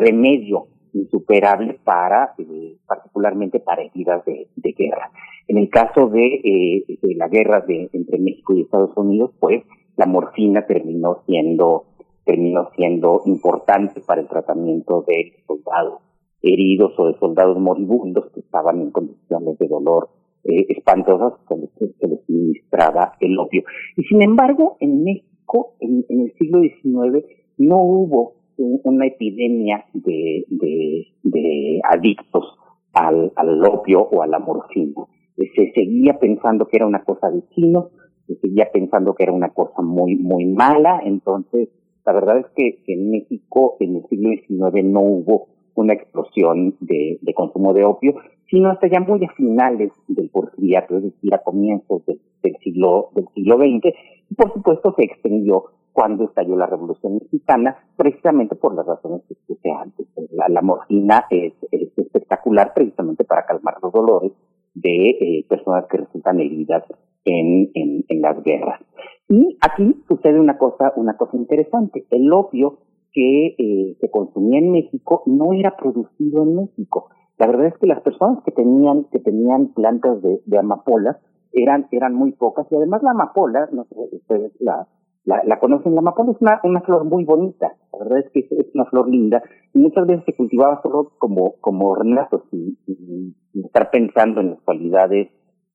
remedio 0.00 0.66
insuperable 0.92 1.78
para, 1.84 2.34
eh, 2.38 2.76
particularmente 2.86 3.60
para 3.60 3.82
heridas 3.82 4.24
de, 4.24 4.48
guerra. 4.76 5.10
En 5.46 5.58
el 5.58 5.70
caso 5.70 6.08
de, 6.08 6.26
eh, 6.26 6.98
de 7.00 7.14
la 7.14 7.28
guerra 7.28 7.60
de, 7.60 7.88
entre 7.92 8.18
México 8.18 8.54
y 8.54 8.62
Estados 8.62 8.96
Unidos, 8.96 9.32
pues 9.38 9.64
la 9.96 10.06
morfina 10.06 10.66
terminó 10.66 11.22
siendo, 11.26 11.86
terminó 12.24 12.70
siendo 12.76 13.22
importante 13.26 14.00
para 14.00 14.20
el 14.20 14.28
tratamiento 14.28 15.04
de 15.06 15.32
soldados 15.46 16.00
heridos 16.42 16.92
o 16.98 17.06
de 17.08 17.18
soldados 17.18 17.58
moribundos 17.58 18.30
que 18.32 18.40
estaban 18.40 18.80
en 18.80 18.90
condiciones 18.90 19.58
de 19.58 19.66
dolor 19.66 20.10
eh, 20.48 20.64
espantosas 20.70 21.34
que 21.46 21.56
les, 21.56 21.70
les 22.00 22.24
suministraba 22.26 23.12
el 23.20 23.38
opio. 23.38 23.64
Y 23.96 24.02
sin 24.04 24.22
embargo, 24.22 24.78
en 24.80 25.04
México, 25.04 25.74
en, 25.80 26.04
el 26.08 26.32
siglo 26.38 26.60
XIX, 26.60 27.24
no 27.58 27.76
hubo 27.76 28.32
una 28.56 29.06
epidemia 29.06 29.84
de, 29.92 30.44
de, 30.48 31.80
adictos 31.84 32.56
al, 32.94 33.30
opio 33.66 34.00
o 34.00 34.22
a 34.22 34.26
la 34.26 34.38
morfina. 34.38 35.04
Se 35.36 35.72
seguía 35.72 36.18
pensando 36.18 36.66
que 36.66 36.78
era 36.78 36.86
una 36.86 37.04
cosa 37.04 37.30
de 37.30 37.42
chino, 37.54 37.90
se 38.26 38.36
seguía 38.36 38.70
pensando 38.72 39.14
que 39.14 39.24
era 39.24 39.32
una 39.32 39.50
cosa 39.50 39.82
muy, 39.82 40.16
muy 40.16 40.46
mala, 40.46 41.00
entonces 41.04 41.68
la 42.06 42.12
verdad 42.14 42.38
es 42.38 42.46
que 42.56 42.82
en 42.86 43.10
México 43.10 43.76
en 43.80 43.96
el 43.96 44.06
siglo 44.08 44.30
XIX 44.30 44.84
no 44.86 45.00
hubo 45.00 45.48
una 45.78 45.94
explosión 45.94 46.74
de, 46.80 47.18
consumo 47.34 47.72
de 47.72 47.84
opio, 47.84 48.14
sino 48.50 48.70
hasta 48.70 48.88
ya 48.88 49.00
muy 49.00 49.24
a 49.24 49.32
finales 49.34 49.92
del 50.08 50.28
porfiriato, 50.28 50.96
es 50.96 51.04
decir, 51.04 51.34
a 51.34 51.38
comienzos 51.38 52.04
del, 52.06 52.18
siglo 52.62 53.10
del 53.14 53.28
siglo 53.34 53.56
XX, 53.56 53.94
y 54.30 54.34
por 54.34 54.52
supuesto 54.52 54.92
se 54.96 55.04
extendió 55.04 55.66
cuando 55.92 56.24
estalló 56.24 56.56
la 56.56 56.66
Revolución 56.66 57.14
Mexicana, 57.14 57.76
precisamente 57.96 58.56
por 58.56 58.74
las 58.74 58.86
razones 58.86 59.22
que 59.28 59.34
puse 59.46 59.70
antes. 59.70 60.06
La, 60.48 60.62
morfina 60.62 61.26
es, 61.30 61.52
espectacular 61.70 62.72
precisamente 62.74 63.24
para 63.24 63.44
calmar 63.46 63.76
los 63.82 63.92
dolores 63.92 64.32
de 64.74 65.10
eh, 65.10 65.46
personas 65.48 65.86
que 65.86 65.98
resultan 65.98 66.40
heridas 66.40 66.84
en, 67.24 67.70
en, 67.74 68.20
las 68.20 68.42
guerras. 68.42 68.80
Y 69.28 69.58
aquí 69.60 69.96
sucede 70.06 70.38
una 70.38 70.56
cosa, 70.56 70.92
una 70.96 71.16
cosa 71.16 71.36
interesante. 71.36 72.04
El 72.10 72.32
opio 72.32 72.78
que 73.18 73.56
eh, 73.58 73.96
se 74.00 74.10
consumía 74.12 74.60
en 74.60 74.70
México 74.70 75.24
no 75.26 75.52
era 75.52 75.76
producido 75.76 76.44
en 76.44 76.54
México. 76.54 77.10
La 77.36 77.48
verdad 77.48 77.66
es 77.66 77.78
que 77.78 77.88
las 77.88 78.00
personas 78.02 78.44
que 78.44 78.52
tenían, 78.52 79.06
que 79.10 79.18
tenían 79.18 79.74
plantas 79.74 80.22
de, 80.22 80.40
de 80.46 80.58
amapolas 80.58 81.16
eran, 81.52 81.88
eran 81.90 82.14
muy 82.14 82.30
pocas 82.30 82.68
y 82.70 82.76
además 82.76 83.02
la 83.02 83.10
amapola, 83.10 83.68
no 83.72 83.86
sé, 83.86 83.96
ustedes 84.12 84.52
la, 84.60 84.86
la, 85.24 85.58
conocen, 85.58 85.96
la 85.96 85.98
amapola 85.98 86.30
es 86.30 86.40
una, 86.40 86.60
una 86.62 86.80
flor 86.82 87.06
muy 87.06 87.24
bonita, 87.24 87.72
la 87.92 87.98
verdad 87.98 88.18
es 88.20 88.30
que 88.30 88.46
es, 88.54 88.66
una 88.74 88.84
flor 88.84 89.08
linda, 89.08 89.42
y 89.74 89.80
muchas 89.80 90.06
veces 90.06 90.24
se 90.24 90.36
cultivaba 90.36 90.80
solo 90.80 91.10
como, 91.18 91.54
como 91.60 91.88
ornato, 91.88 92.44
sin, 92.52 92.76
estar 93.52 93.90
pensando 93.90 94.42
en 94.42 94.50
las 94.50 94.60
cualidades 94.60 95.26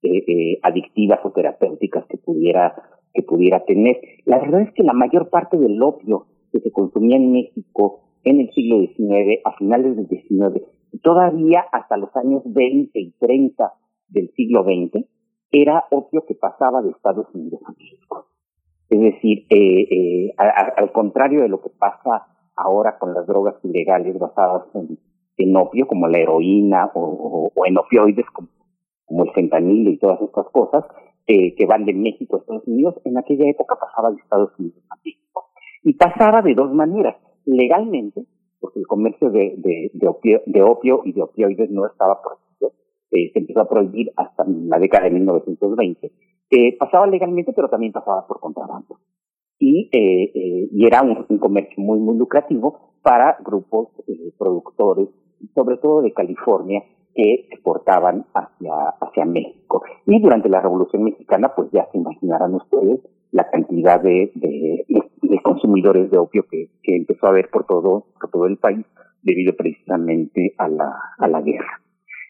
eh, 0.04 0.24
eh, 0.28 0.60
adictivas 0.64 1.20
o 1.26 1.32
terapéuticas 1.32 2.06
que 2.08 2.18
pudiera, 2.20 2.74
que 3.14 3.22
pudiera 3.22 3.66
tener. 3.66 4.00
La 4.24 4.40
verdad 4.40 4.62
es 4.62 4.74
que 4.76 4.84
la 4.84 4.94
mayor 4.94 5.30
parte 5.30 5.58
del 5.58 5.82
opio 5.82 6.28
que 6.54 6.62
se 6.62 6.72
consumía 6.72 7.18
en 7.18 7.32
México 7.32 8.04
en 8.24 8.40
el 8.40 8.50
siglo 8.52 8.80
XIX, 8.80 9.42
a 9.44 9.58
finales 9.58 9.98
del 9.98 10.08
XIX, 10.08 10.64
y 10.94 11.00
todavía 11.00 11.66
hasta 11.72 11.98
los 11.98 12.16
años 12.16 12.44
20 12.46 12.98
y 12.98 13.12
30 13.20 13.74
del 14.08 14.32
siglo 14.36 14.64
XX, 14.64 15.06
era 15.52 15.86
opio 15.92 16.24
que 16.26 16.36
pasaba 16.36 16.82
de 16.82 16.92
Estados 16.92 17.28
Unidos 17.34 17.60
a 17.66 17.72
México. 17.72 18.28
Es 18.90 19.00
decir, 19.00 19.46
eh, 19.50 19.88
eh, 19.92 20.34
al 20.38 20.92
contrario 20.92 21.42
de 21.42 21.50
lo 21.50 21.62
que 21.62 21.70
pasa 21.70 22.28
ahora 22.56 22.98
con 23.00 23.14
las 23.14 23.26
drogas 23.28 23.56
ilegales 23.64 24.18
basadas 24.20 24.64
en, 25.38 25.56
opio, 25.56 25.88
como 25.88 26.08
la 26.08 26.20
heroína 26.20 26.92
o, 26.94 27.52
en 27.66 27.78
opioides 27.78 28.26
como, 28.32 29.24
el 29.24 29.32
fentanilo 29.32 29.92
y 29.92 29.98
todas 29.98 30.22
estas 30.22 30.48
cosas, 30.50 30.86
eh, 31.28 31.56
que 31.56 31.66
van 31.66 31.86
de 31.86 31.94
México 31.94 32.36
a 32.36 32.40
Estados 32.40 32.68
Unidos, 32.68 32.96
en 33.06 33.18
aquella 33.18 33.50
época 33.50 33.76
pasaba 33.80 34.12
de 34.12 34.18
Estados 34.18 34.52
Unidos 34.58 34.84
a 34.90 34.96
México. 34.98 35.23
Y 35.84 35.94
pasaba 35.94 36.42
de 36.42 36.54
dos 36.54 36.74
maneras, 36.74 37.16
legalmente, 37.46 38.26
porque 38.60 38.80
el 38.80 38.88
comercio 38.88 39.30
de, 39.30 39.92
opio, 40.08 40.42
de 40.46 40.62
opio 40.62 41.02
y 41.04 41.12
de 41.12 41.22
opioides 41.22 41.70
no 41.70 41.86
estaba 41.86 42.22
prohibido, 42.22 42.72
eh, 43.12 43.32
se 43.34 43.40
empezó 43.40 43.62
a 43.62 43.70
prohibir 43.70 44.12
hasta 44.16 44.46
la 44.48 44.80
década 44.80 45.06
de 45.06 45.12
1920, 45.12 46.12
eh, 46.50 46.78
pasaba 46.78 47.08
legalmente, 47.08 47.52
pero 47.54 47.70
también 47.70 47.92
pasaba 47.92 48.26
por 48.28 48.40
contrabando. 48.40 49.00
Y, 49.60 49.90
eh, 49.92 50.32
eh, 50.36 50.70
y 50.72 50.86
era 50.86 51.02
un, 51.02 51.26
un, 51.28 51.38
comercio 51.38 51.82
muy, 51.82 52.00
muy 52.00 52.18
lucrativo 52.18 52.94
para 53.02 53.38
grupos 53.44 53.90
eh, 54.08 54.34
productores, 54.38 55.10
sobre 55.56 55.78
todo 55.78 56.02
de 56.02 56.14
California, 56.14 56.84
que 57.14 57.48
exportaban 57.52 58.26
hacia, 58.34 58.74
hacia 59.00 59.26
México. 59.26 59.84
Y 60.06 60.20
durante 60.22 60.50
la 60.50 60.62
Revolución 60.62 61.04
Mexicana, 61.04 61.54
pues 61.56 61.70
ya 61.72 61.88
se 61.92 61.98
imaginarán 61.98 62.56
ustedes 62.56 63.00
la 63.34 63.50
cantidad 63.50 64.02
de, 64.02 64.32
de, 64.36 64.86
consumidores 65.42 66.10
de 66.10 66.18
opio 66.18 66.46
que, 66.50 66.70
empezó 66.84 67.26
a 67.26 67.30
haber 67.32 67.50
por 67.50 67.66
todo, 67.66 68.06
por 68.20 68.30
todo 68.30 68.46
el 68.46 68.58
país 68.58 68.86
debido 69.22 69.54
precisamente 69.56 70.54
a 70.58 70.70
la, 70.70 70.94
a 71.18 71.28
la 71.28 71.42
guerra. 71.42 71.82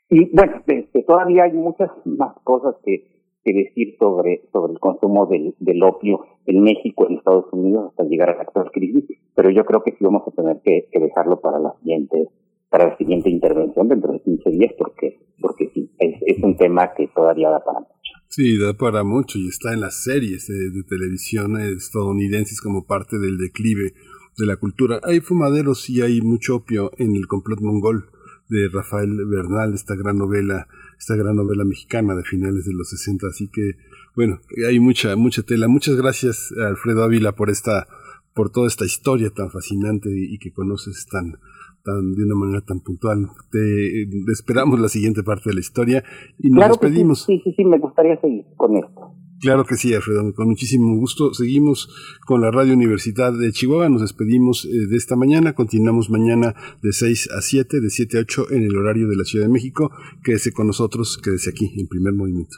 Y 0.10 0.34
bueno, 0.36 0.64
este, 0.66 1.04
todavía 1.04 1.44
hay 1.44 1.54
muchas 1.54 1.92
más 2.06 2.34
cosas 2.44 2.76
que, 2.84 3.06
que 3.44 3.54
decir 3.54 3.96
sobre, 4.00 4.42
sobre 4.52 4.74
el 4.74 4.80
consumo 4.80 5.26
del, 5.26 5.54
del 5.60 5.84
opio 5.84 6.26
en 6.46 6.62
México, 6.62 7.08
en 7.08 7.18
Estados 7.18 7.52
Unidos, 7.52 7.90
hasta 7.90 8.04
llegar 8.06 8.30
a 8.30 8.36
la 8.36 8.44
actual 8.44 8.72
crisis, 8.72 9.06
pero 9.36 9.50
yo 9.50 9.66
creo 9.66 9.84
que 9.84 9.92
sí 9.92 9.98
vamos 10.02 10.24
a 10.28 10.32
tener 10.32 10.62
que, 10.62 10.88
dejarlo 10.92 11.40
para 11.42 11.60
la 11.60 11.74
siguiente, 11.80 12.30
para 12.70 12.88
la 12.90 12.98
siguiente 12.98 13.30
intervención 13.30 13.90
dentro 13.90 14.14
de 14.14 14.22
15 14.22 14.50
días, 14.52 14.74
porque, 14.78 15.20
porque 15.42 15.70
sí, 15.74 15.92
es, 16.00 16.16
es 16.26 16.44
un 16.44 16.56
tema 16.56 16.94
que 16.94 17.08
todavía 17.08 17.50
da 17.50 17.60
para 17.60 17.82
mucho. 17.82 18.03
Sí, 18.36 18.58
da 18.58 18.74
para 18.74 19.04
mucho 19.04 19.38
y 19.38 19.48
está 19.48 19.74
en 19.74 19.82
las 19.82 20.02
series 20.02 20.48
de, 20.48 20.82
televisión 20.90 21.56
estadounidenses 21.62 22.62
como 22.62 22.84
parte 22.84 23.20
del 23.20 23.38
declive 23.38 23.94
de 24.36 24.46
la 24.48 24.56
cultura. 24.56 25.00
Hay 25.04 25.20
fumaderos 25.20 25.88
y 25.88 26.02
hay 26.02 26.20
mucho 26.24 26.56
opio 26.56 26.92
en 26.98 27.16
el 27.16 27.28
complot 27.28 27.62
mongol 27.62 28.10
de 28.50 28.70
Rafael 28.70 29.24
Bernal, 29.28 29.76
esta 29.76 29.94
gran 29.94 30.18
novela, 30.18 30.68
esta 30.98 31.16
gran 31.16 31.36
novela 31.36 31.64
mexicana 31.64 32.16
de 32.16 32.24
finales 32.24 32.66
de 32.66 32.74
los 32.74 32.90
60, 32.90 33.28
así 33.28 33.50
que 33.50 33.78
bueno, 34.16 34.42
hay 34.68 34.80
mucha 34.80 35.16
mucha 35.16 35.44
tela. 35.44 35.68
Muchas 35.68 35.96
gracias 35.96 36.52
Alfredo 36.54 37.04
Ávila 37.04 37.36
por 37.36 37.52
esta 37.52 37.88
por 38.34 38.50
toda 38.50 38.66
esta 38.66 38.84
historia 38.84 39.30
tan 39.30 39.52
fascinante 39.52 40.10
y 40.12 40.40
que 40.40 40.52
conoces 40.52 41.06
tan 41.06 41.38
tan, 41.84 42.14
de 42.14 42.24
una 42.24 42.36
manera 42.36 42.62
tan 42.62 42.80
puntual. 42.80 43.28
Te, 43.52 43.60
te, 43.60 44.32
esperamos 44.32 44.80
la 44.80 44.90
siguiente 44.90 45.24
parte 45.24 45.50
de 45.50 45.56
la 45.56 45.60
historia 45.60 46.04
y 46.40 46.50
nos 46.50 46.58
claro 46.58 46.74
despedimos. 46.74 47.24
Sí, 47.24 47.42
sí, 47.44 47.54
sí, 47.56 47.66
me 47.66 47.80
gustaría 47.80 48.20
seguir 48.20 48.46
con 48.58 48.78
esto. 48.78 49.14
Claro 49.44 49.66
que 49.66 49.76
sí, 49.76 49.94
Alfredo, 49.94 50.34
con 50.34 50.48
muchísimo 50.48 50.96
gusto. 50.96 51.34
Seguimos 51.34 51.90
con 52.26 52.40
la 52.40 52.50
Radio 52.50 52.74
Universidad 52.74 53.38
de 53.38 53.52
Chihuahua. 53.52 53.90
Nos 53.90 54.02
despedimos 54.02 54.64
eh, 54.64 54.88
de 54.88 54.96
esta 54.96 55.18
mañana. 55.18 55.54
Continuamos 55.54 56.10
mañana 56.10 56.56
de 56.82 56.94
6 56.94 57.30
a 57.38 57.42
7, 57.42 57.82
de 57.82 57.90
7 57.90 58.18
a 58.18 58.22
8 58.22 58.52
en 58.52 58.64
el 58.64 58.78
horario 58.78 59.10
de 59.10 59.18
la 59.18 59.26
Ciudad 59.26 59.46
de 59.46 59.52
México. 59.52 59.92
Quédese 60.24 60.54
con 60.54 60.68
nosotros, 60.68 61.20
quédese 61.22 61.50
aquí 61.50 61.74
en 61.78 61.88
primer 61.88 62.14
movimiento. 62.14 62.56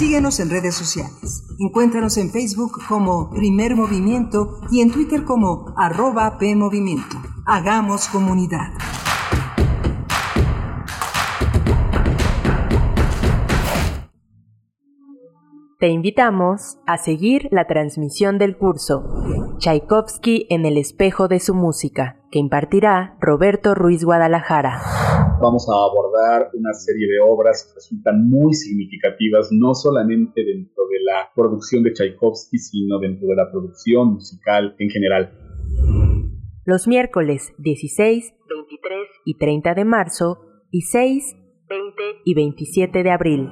Síguenos 0.00 0.40
en 0.40 0.48
redes 0.48 0.74
sociales. 0.76 1.44
Encuéntranos 1.58 2.16
en 2.16 2.30
Facebook 2.30 2.80
como 2.88 3.28
Primer 3.28 3.76
Movimiento 3.76 4.58
y 4.70 4.80
en 4.80 4.90
Twitter 4.90 5.24
como 5.24 5.74
arroba 5.76 6.38
PMovimiento. 6.38 7.18
Hagamos 7.44 8.08
comunidad. 8.08 8.72
Te 15.78 15.88
invitamos 15.88 16.78
a 16.86 16.96
seguir 16.96 17.48
la 17.50 17.66
transmisión 17.66 18.38
del 18.38 18.56
curso 18.56 19.04
Tchaikovsky 19.58 20.46
en 20.48 20.64
el 20.64 20.78
espejo 20.78 21.28
de 21.28 21.40
su 21.40 21.54
música, 21.54 22.16
que 22.30 22.38
impartirá 22.38 23.18
Roberto 23.20 23.74
Ruiz 23.74 24.02
Guadalajara. 24.02 25.29
Vamos 25.40 25.66
a 25.70 25.72
abordar 25.72 26.50
una 26.52 26.74
serie 26.74 27.08
de 27.08 27.18
obras 27.20 27.64
que 27.64 27.76
resultan 27.76 28.28
muy 28.28 28.52
significativas, 28.52 29.48
no 29.50 29.74
solamente 29.74 30.44
dentro 30.44 30.84
de 30.86 31.02
la 31.02 31.30
producción 31.34 31.82
de 31.82 31.94
Tchaikovsky, 31.94 32.58
sino 32.58 32.98
dentro 32.98 33.26
de 33.26 33.36
la 33.36 33.50
producción 33.50 34.14
musical 34.14 34.74
en 34.78 34.90
general. 34.90 35.32
Los 36.66 36.86
miércoles 36.86 37.54
16, 37.56 38.34
23 38.48 39.08
y 39.24 39.38
30 39.38 39.74
de 39.74 39.84
marzo 39.86 40.40
y 40.70 40.82
6, 40.82 41.36
20 41.68 42.02
y 42.24 42.34
27 42.34 43.02
de 43.02 43.10
abril 43.10 43.48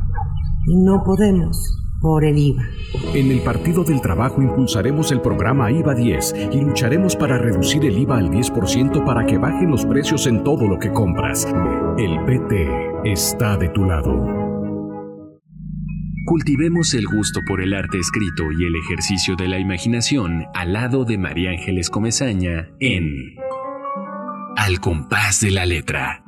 Y 0.65 0.75
no 0.75 1.03
podemos 1.05 1.57
por 2.01 2.25
el 2.25 2.37
IVA. 2.37 2.63
En 3.13 3.31
el 3.31 3.41
Partido 3.41 3.83
del 3.83 4.01
Trabajo 4.01 4.41
impulsaremos 4.41 5.11
el 5.11 5.21
programa 5.21 5.71
IVA 5.71 5.95
10 5.95 6.35
y 6.51 6.61
lucharemos 6.61 7.15
para 7.15 7.37
reducir 7.37 7.85
el 7.85 7.97
IVA 7.97 8.17
al 8.17 8.29
10% 8.29 9.03
para 9.05 9.25
que 9.25 9.37
bajen 9.37 9.71
los 9.71 9.85
precios 9.85 10.27
en 10.27 10.43
todo 10.43 10.67
lo 10.67 10.79
que 10.79 10.91
compras. 10.91 11.47
El 11.97 12.23
PT 12.25 12.67
está 13.05 13.57
de 13.57 13.69
tu 13.69 13.85
lado. 13.85 14.47
Cultivemos 16.25 16.93
el 16.93 17.05
gusto 17.07 17.39
por 17.47 17.61
el 17.61 17.73
arte 17.73 17.99
escrito 17.99 18.43
y 18.51 18.65
el 18.65 18.75
ejercicio 18.75 19.37
de 19.37 19.47
la 19.47 19.59
imaginación 19.59 20.45
al 20.53 20.73
lado 20.73 21.05
de 21.05 21.17
María 21.17 21.51
Ángeles 21.51 21.89
Comezaña 21.89 22.69
en 22.81 23.35
Al 24.57 24.81
compás 24.81 25.39
de 25.39 25.51
la 25.51 25.65
letra. 25.65 26.25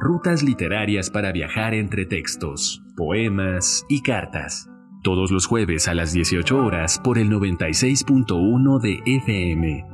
Rutas 0.00 0.42
literarias 0.42 1.10
para 1.10 1.30
viajar 1.30 1.74
entre 1.74 2.06
textos, 2.06 2.82
poemas 2.96 3.84
y 3.90 4.00
cartas. 4.00 4.70
Todos 5.04 5.30
los 5.30 5.44
jueves 5.44 5.86
a 5.86 5.92
las 5.92 6.14
18 6.14 6.56
horas 6.56 6.98
por 6.98 7.18
el 7.18 7.28
96.1 7.28 8.80
de 8.80 9.02
FM. 9.04 9.84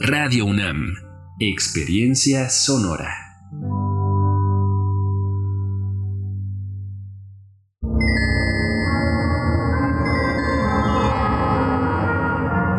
Radio 0.00 0.44
UNAM. 0.44 0.92
Experiencia 1.40 2.50
sonora. 2.50 3.08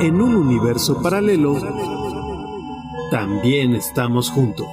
En 0.02 0.22
un 0.22 0.36
universo 0.36 1.02
paralelo, 1.02 1.56
también 3.10 3.74
estamos 3.74 4.30
juntos. 4.30 4.70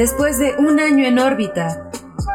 Después 0.00 0.38
de 0.38 0.54
un 0.56 0.80
año 0.80 1.04
en 1.04 1.18
órbita, 1.18 1.90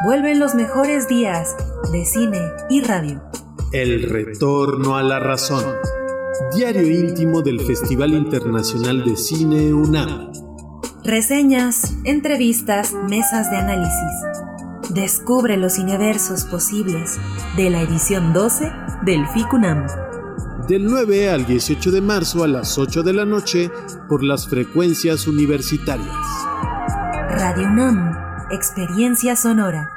vuelven 0.06 0.38
los 0.40 0.54
mejores 0.54 1.08
días 1.08 1.56
de 1.92 2.06
cine 2.06 2.40
y 2.70 2.82
radio. 2.82 3.24
El 3.72 4.04
retorno 4.04 4.98
a 4.98 5.02
la 5.02 5.18
razón. 5.18 5.64
Diario 6.56 6.84
íntimo 6.84 7.42
del 7.42 7.60
Festival 7.60 8.14
Internacional 8.14 9.04
de 9.04 9.18
Cine 9.18 9.74
UNAM. 9.74 10.32
Reseñas, 11.04 11.96
entrevistas, 12.04 12.94
mesas 13.10 13.50
de 13.50 13.58
análisis. 13.58 14.92
Descubre 14.92 15.58
los 15.58 15.74
cineversos 15.74 16.44
posibles 16.44 17.18
de 17.58 17.72
la 17.72 17.82
edición 17.82 18.32
12 18.32 18.72
del 19.08 19.26
FICUNAM. 19.30 19.88
Del 20.68 20.86
9 20.86 21.32
al 21.32 21.48
18 21.48 21.90
de 21.90 22.02
marzo 22.02 22.44
a 22.44 22.48
las 22.48 22.78
8 22.78 23.02
de 23.02 23.14
la 23.14 23.26
noche 23.26 23.72
por 24.08 24.24
las 24.24 24.48
frecuencias 24.48 25.26
universitarias. 25.26 26.45
Radio 27.38 27.68
UNAM, 27.68 28.16
experiencia 28.50 29.36
sonora. 29.36 29.90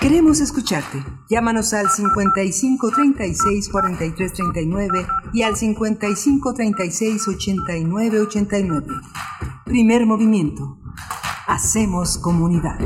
Queremos 0.00 0.38
escucharte. 0.38 1.02
Llámanos 1.28 1.72
al 1.72 1.90
55 1.90 2.92
36 2.94 3.68
43 3.68 4.32
39 4.32 5.06
y 5.32 5.42
al 5.42 5.56
55 5.56 6.54
36 6.54 7.26
89 7.26 8.20
89. 8.20 8.86
Primer 9.64 10.06
movimiento. 10.06 10.78
Hacemos 11.48 12.18
comunidad. 12.18 12.78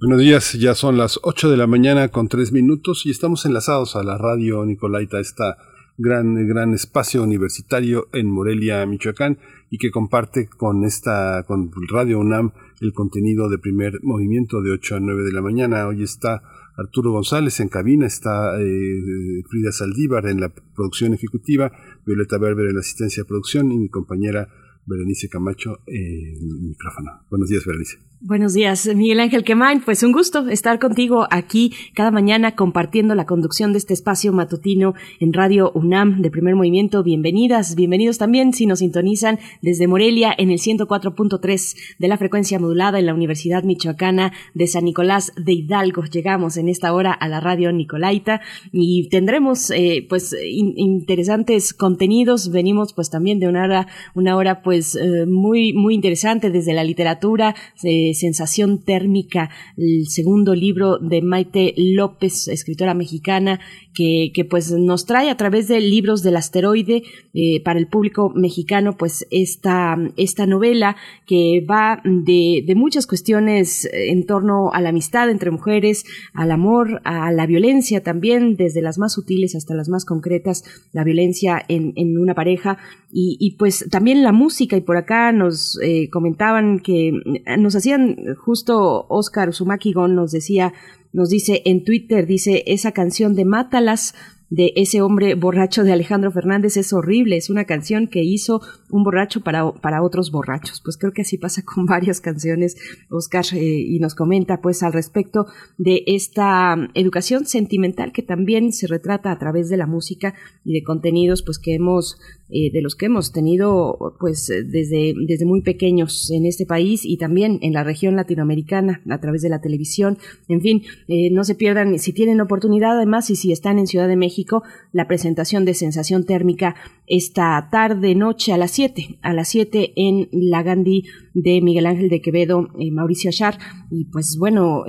Buenos 0.00 0.18
días, 0.18 0.54
ya 0.54 0.74
son 0.74 0.98
las 0.98 1.20
8 1.22 1.48
de 1.48 1.56
la 1.56 1.68
mañana 1.68 2.08
con 2.08 2.26
3 2.26 2.50
minutos 2.50 3.06
y 3.06 3.10
estamos 3.10 3.46
enlazados 3.46 3.94
a 3.94 4.02
la 4.02 4.18
radio 4.18 4.66
Nicolaita, 4.66 5.20
esta 5.20 5.56
gran, 5.98 6.46
gran 6.46 6.72
espacio 6.74 7.22
universitario 7.22 8.08
en 8.12 8.30
Morelia, 8.30 8.86
Michoacán, 8.86 9.38
y 9.68 9.78
que 9.78 9.90
comparte 9.90 10.48
con 10.48 10.84
esta, 10.84 11.42
con 11.46 11.70
Radio 11.90 12.20
UNAM 12.20 12.52
el 12.80 12.92
contenido 12.92 13.48
de 13.50 13.58
primer 13.58 14.02
movimiento 14.02 14.62
de 14.62 14.70
8 14.70 14.96
a 14.96 15.00
9 15.00 15.24
de 15.24 15.32
la 15.32 15.42
mañana. 15.42 15.88
Hoy 15.88 16.04
está 16.04 16.42
Arturo 16.76 17.10
González 17.10 17.58
en 17.58 17.68
cabina, 17.68 18.06
está 18.06 18.58
eh, 18.60 19.42
Frida 19.48 19.72
Saldívar 19.72 20.26
en 20.26 20.40
la 20.40 20.48
producción 20.48 21.12
ejecutiva, 21.12 21.72
Violeta 22.06 22.38
Berber 22.38 22.68
en 22.68 22.74
la 22.74 22.80
asistencia 22.80 23.24
de 23.24 23.28
producción 23.28 23.72
y 23.72 23.78
mi 23.78 23.88
compañera 23.88 24.48
Berenice 24.88 25.28
Camacho 25.28 25.78
micrófono. 25.86 27.24
Buenos 27.30 27.48
días, 27.48 27.64
Berenice. 27.64 27.98
Buenos 28.20 28.52
días, 28.52 28.92
Miguel 28.96 29.20
Ángel 29.20 29.44
Quemain. 29.44 29.80
Pues 29.80 30.02
un 30.02 30.10
gusto 30.10 30.48
estar 30.48 30.80
contigo 30.80 31.28
aquí 31.30 31.72
cada 31.94 32.10
mañana 32.10 32.56
compartiendo 32.56 33.14
la 33.14 33.26
conducción 33.26 33.70
de 33.70 33.78
este 33.78 33.94
espacio 33.94 34.32
matutino 34.32 34.94
en 35.20 35.32
Radio 35.32 35.70
UNAM 35.72 36.20
de 36.20 36.28
primer 36.28 36.56
movimiento. 36.56 37.04
Bienvenidas, 37.04 37.76
bienvenidos 37.76 38.18
también 38.18 38.52
si 38.52 38.66
nos 38.66 38.80
sintonizan 38.80 39.38
desde 39.62 39.86
Morelia 39.86 40.34
en 40.36 40.50
el 40.50 40.58
104.3 40.58 41.76
de 42.00 42.08
la 42.08 42.18
frecuencia 42.18 42.58
modulada 42.58 42.98
en 42.98 43.06
la 43.06 43.14
Universidad 43.14 43.62
Michoacana 43.62 44.32
de 44.52 44.66
San 44.66 44.86
Nicolás 44.86 45.32
de 45.36 45.52
Hidalgo. 45.52 46.02
Llegamos 46.02 46.56
en 46.56 46.68
esta 46.68 46.92
hora 46.92 47.12
a 47.12 47.28
la 47.28 47.38
Radio 47.38 47.70
Nicolaita 47.70 48.40
y 48.72 49.08
tendremos 49.10 49.70
eh, 49.70 50.04
pues 50.08 50.34
interesantes 50.42 51.72
contenidos. 51.72 52.50
Venimos 52.50 52.94
pues 52.94 53.10
también 53.10 53.38
de 53.38 53.46
una 53.46 53.62
hora, 53.62 53.86
una 54.14 54.34
hora 54.36 54.60
pues 54.62 54.77
eh, 54.78 55.26
muy, 55.26 55.72
muy 55.72 55.94
interesante 55.94 56.50
desde 56.50 56.72
la 56.72 56.84
literatura. 56.84 57.54
Eh, 57.82 58.14
Sensación 58.14 58.82
Térmica, 58.82 59.50
el 59.76 60.06
segundo 60.08 60.54
libro 60.54 60.98
de 60.98 61.22
Maite 61.22 61.74
López, 61.76 62.48
escritora 62.48 62.94
mexicana, 62.94 63.60
que, 63.98 64.46
pues 64.48 64.70
nos 64.70 65.06
trae 65.06 65.28
a 65.28 65.36
través 65.36 65.66
de 65.66 65.80
libros 65.80 66.22
del 66.22 66.36
asteroide 66.36 67.02
eh, 67.34 67.60
para 67.64 67.80
el 67.80 67.88
público 67.88 68.30
mexicano, 68.32 68.96
pues 68.96 69.26
esta, 69.32 69.96
esta 70.16 70.46
novela 70.46 70.96
que 71.26 71.66
va 71.68 72.00
de, 72.04 72.62
de 72.64 72.74
muchas 72.76 73.08
cuestiones 73.08 73.88
en 73.92 74.24
torno 74.24 74.70
a 74.72 74.80
la 74.80 74.90
amistad 74.90 75.30
entre 75.30 75.50
mujeres, 75.50 76.04
al 76.32 76.52
amor, 76.52 77.00
a 77.04 77.32
la 77.32 77.46
violencia 77.46 78.02
también, 78.02 78.54
desde 78.54 78.82
las 78.82 78.98
más 78.98 79.14
sutiles 79.14 79.56
hasta 79.56 79.74
las 79.74 79.88
más 79.88 80.04
concretas, 80.04 80.62
la 80.92 81.02
violencia 81.02 81.60
en, 81.66 81.92
en 81.96 82.18
una 82.18 82.34
pareja. 82.34 82.78
Y, 83.10 83.56
pues 83.58 83.86
también 83.90 84.22
la 84.22 84.32
música 84.32 84.76
y 84.76 84.82
por 84.82 84.98
acá 84.98 85.32
nos 85.32 85.80
eh, 85.82 86.10
comentaban 86.10 86.78
que 86.80 87.12
nos 87.58 87.74
hacían 87.74 88.16
justo 88.36 89.06
Oscar 89.08 89.54
Sumakigon 89.54 90.14
nos 90.14 90.30
decía, 90.30 90.74
nos 91.12 91.30
dice 91.30 91.62
en 91.64 91.84
Twitter, 91.84 92.26
dice, 92.26 92.64
esa 92.66 92.92
canción 92.92 93.34
de 93.34 93.44
Mátalas 93.44 94.14
de 94.50 94.72
ese 94.76 95.02
hombre 95.02 95.34
borracho 95.34 95.84
de 95.84 95.92
Alejandro 95.92 96.32
Fernández 96.32 96.76
es 96.76 96.92
horrible, 96.92 97.36
es 97.36 97.50
una 97.50 97.64
canción 97.64 98.06
que 98.06 98.22
hizo 98.22 98.62
un 98.90 99.04
borracho 99.04 99.42
para, 99.42 99.72
para 99.72 100.02
otros 100.02 100.30
borrachos. 100.30 100.80
Pues 100.82 100.96
creo 100.96 101.12
que 101.12 101.22
así 101.22 101.36
pasa 101.36 101.62
con 101.62 101.86
varias 101.86 102.20
canciones, 102.20 102.76
Oscar, 103.10 103.44
eh, 103.52 103.58
y 103.58 103.98
nos 103.98 104.14
comenta 104.14 104.60
pues 104.60 104.82
al 104.82 104.92
respecto 104.92 105.46
de 105.76 106.02
esta 106.06 106.76
educación 106.94 107.46
sentimental 107.46 108.12
que 108.12 108.22
también 108.22 108.72
se 108.72 108.86
retrata 108.86 109.30
a 109.30 109.38
través 109.38 109.68
de 109.68 109.76
la 109.76 109.86
música 109.86 110.34
y 110.64 110.72
de 110.72 110.82
contenidos 110.82 111.42
pues 111.42 111.58
que 111.58 111.74
hemos 111.74 112.18
eh, 112.50 112.70
de 112.72 112.80
los 112.80 112.94
que 112.94 113.06
hemos 113.06 113.30
tenido 113.30 113.98
pues 114.18 114.46
desde, 114.46 115.12
desde 115.26 115.44
muy 115.44 115.60
pequeños 115.60 116.30
en 116.30 116.46
este 116.46 116.64
país 116.64 117.04
y 117.04 117.18
también 117.18 117.58
en 117.60 117.74
la 117.74 117.84
región 117.84 118.16
latinoamericana 118.16 119.02
a 119.10 119.20
través 119.20 119.42
de 119.42 119.50
la 119.50 119.60
televisión. 119.60 120.16
En 120.48 120.62
fin, 120.62 120.82
eh, 121.08 121.30
no 121.30 121.44
se 121.44 121.54
pierdan, 121.54 121.98
si 121.98 122.14
tienen 122.14 122.40
oportunidad 122.40 122.96
además 122.96 123.28
y 123.28 123.36
si 123.36 123.52
están 123.52 123.78
en 123.78 123.86
Ciudad 123.86 124.08
de 124.08 124.16
México, 124.16 124.62
la 124.92 125.06
presentación 125.06 125.66
de 125.66 125.74
Sensación 125.74 126.24
Térmica 126.24 126.74
esta 127.06 127.68
tarde, 127.70 128.14
noche 128.14 128.54
a 128.54 128.56
las 128.56 128.70
7, 128.70 129.18
a 129.20 129.34
las 129.34 129.48
7 129.48 129.92
en 129.96 130.30
la 130.32 130.62
Gandhi 130.62 131.04
de 131.34 131.60
Miguel 131.60 131.84
Ángel 131.84 132.08
de 132.08 132.22
Quevedo, 132.22 132.68
eh, 132.78 132.90
Mauricio 132.90 133.28
Achar. 133.28 133.58
Y 133.90 134.06
pues 134.06 134.36
bueno, 134.38 134.84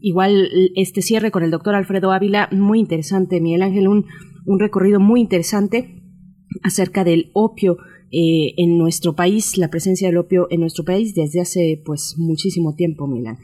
igual 0.00 0.48
este 0.76 1.02
cierre 1.02 1.30
con 1.30 1.42
el 1.42 1.50
doctor 1.50 1.74
Alfredo 1.74 2.10
Ávila, 2.12 2.48
muy 2.52 2.80
interesante, 2.80 3.40
Miguel 3.40 3.62
Ángel, 3.62 3.88
un, 3.88 4.06
un 4.46 4.60
recorrido 4.60 5.00
muy 5.00 5.20
interesante 5.20 6.03
acerca 6.62 7.04
del 7.04 7.30
opio 7.32 7.78
eh, 8.10 8.54
en 8.56 8.78
nuestro 8.78 9.16
país, 9.16 9.58
la 9.58 9.70
presencia 9.70 10.08
del 10.08 10.18
opio 10.18 10.46
en 10.50 10.60
nuestro 10.60 10.84
país 10.84 11.14
desde 11.14 11.40
hace 11.40 11.82
pues 11.84 12.14
muchísimo 12.16 12.74
tiempo, 12.74 13.06
Milán. 13.06 13.38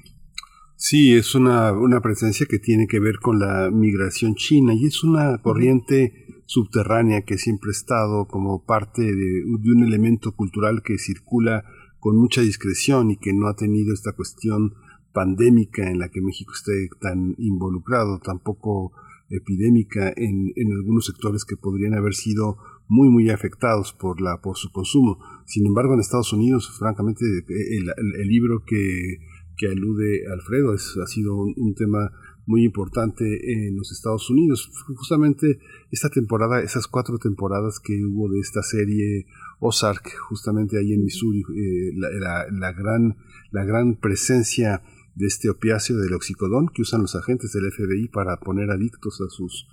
Sí, 0.77 1.13
es 1.13 1.35
una, 1.35 1.73
una 1.73 2.01
presencia 2.01 2.47
que 2.47 2.59
tiene 2.59 2.87
que 2.87 3.01
ver 3.01 3.19
con 3.19 3.39
la 3.39 3.71
migración 3.71 4.35
china 4.35 4.73
y 4.73 4.87
es 4.87 5.05
una 5.05 5.39
corriente 5.39 6.27
subterránea 6.47 7.23
que 7.23 7.37
siempre 7.37 7.69
ha 7.69 7.73
estado 7.73 8.27
como 8.27 8.65
parte 8.65 9.03
de, 9.03 9.45
de 9.45 9.73
un 9.73 9.85
elemento 9.85 10.33
cultural 10.33 10.83
que 10.83 10.99
circula 10.99 11.65
con 11.99 12.17
mucha 12.17 12.41
discreción 12.41 13.11
y 13.11 13.17
que 13.17 13.33
no 13.33 13.47
ha 13.47 13.57
tenido 13.57 13.93
esta 13.93 14.13
cuestión 14.13 14.75
pandémica 15.13 15.91
en 15.91 15.99
la 15.99 16.09
que 16.09 16.23
México 16.23 16.53
esté 16.55 16.89
tan 17.01 17.35
involucrado, 17.39 18.19
tampoco 18.19 18.93
epidémica 19.29 20.13
en, 20.17 20.53
en 20.57 20.73
algunos 20.73 21.07
sectores 21.07 21.45
que 21.45 21.57
podrían 21.57 21.95
haber 21.95 22.15
sido 22.15 22.57
muy 22.91 23.09
muy 23.09 23.30
afectados 23.30 23.93
por 23.93 24.20
la 24.20 24.41
por 24.43 24.57
su 24.57 24.70
consumo. 24.72 25.18
Sin 25.47 25.64
embargo, 25.64 25.95
en 25.95 26.01
Estados 26.01 26.32
Unidos, 26.32 26.76
francamente, 26.76 27.24
el, 27.24 28.28
libro 28.28 28.64
que, 28.66 29.18
que, 29.57 29.68
alude 29.68 30.24
Alfredo 30.30 30.74
es, 30.74 30.97
ha 31.01 31.07
sido 31.07 31.36
un, 31.36 31.74
tema 31.74 32.11
muy 32.47 32.64
importante 32.64 33.24
en 33.53 33.76
los 33.76 33.93
Estados 33.93 34.28
Unidos. 34.28 34.68
Justamente 34.97 35.61
esta 35.93 36.11
temporada, 36.11 36.61
esas 36.62 36.88
cuatro 36.88 37.18
temporadas 37.18 37.78
que 37.78 38.05
hubo 38.05 38.28
de 38.28 38.41
esta 38.41 38.62
serie 38.62 39.26
Ozark, 39.61 40.11
justamente 40.28 40.76
ahí 40.76 40.93
en 40.93 41.05
Missouri, 41.05 41.43
eh, 41.43 41.93
la, 41.95 42.11
la, 42.11 42.47
la, 42.51 42.72
gran, 42.72 43.16
la 43.53 43.64
gran 43.64 44.01
presencia 44.01 44.82
de 45.14 45.26
este 45.26 45.49
opiáceo 45.49 45.97
del 45.99 46.14
oxicodón 46.14 46.68
que 46.74 46.82
usan 46.82 47.03
los 47.03 47.14
agentes 47.14 47.53
del 47.53 47.70
FBI 47.70 48.09
para 48.09 48.41
poner 48.41 48.70
adictos 48.70 49.20
a 49.20 49.30
sus 49.30 49.68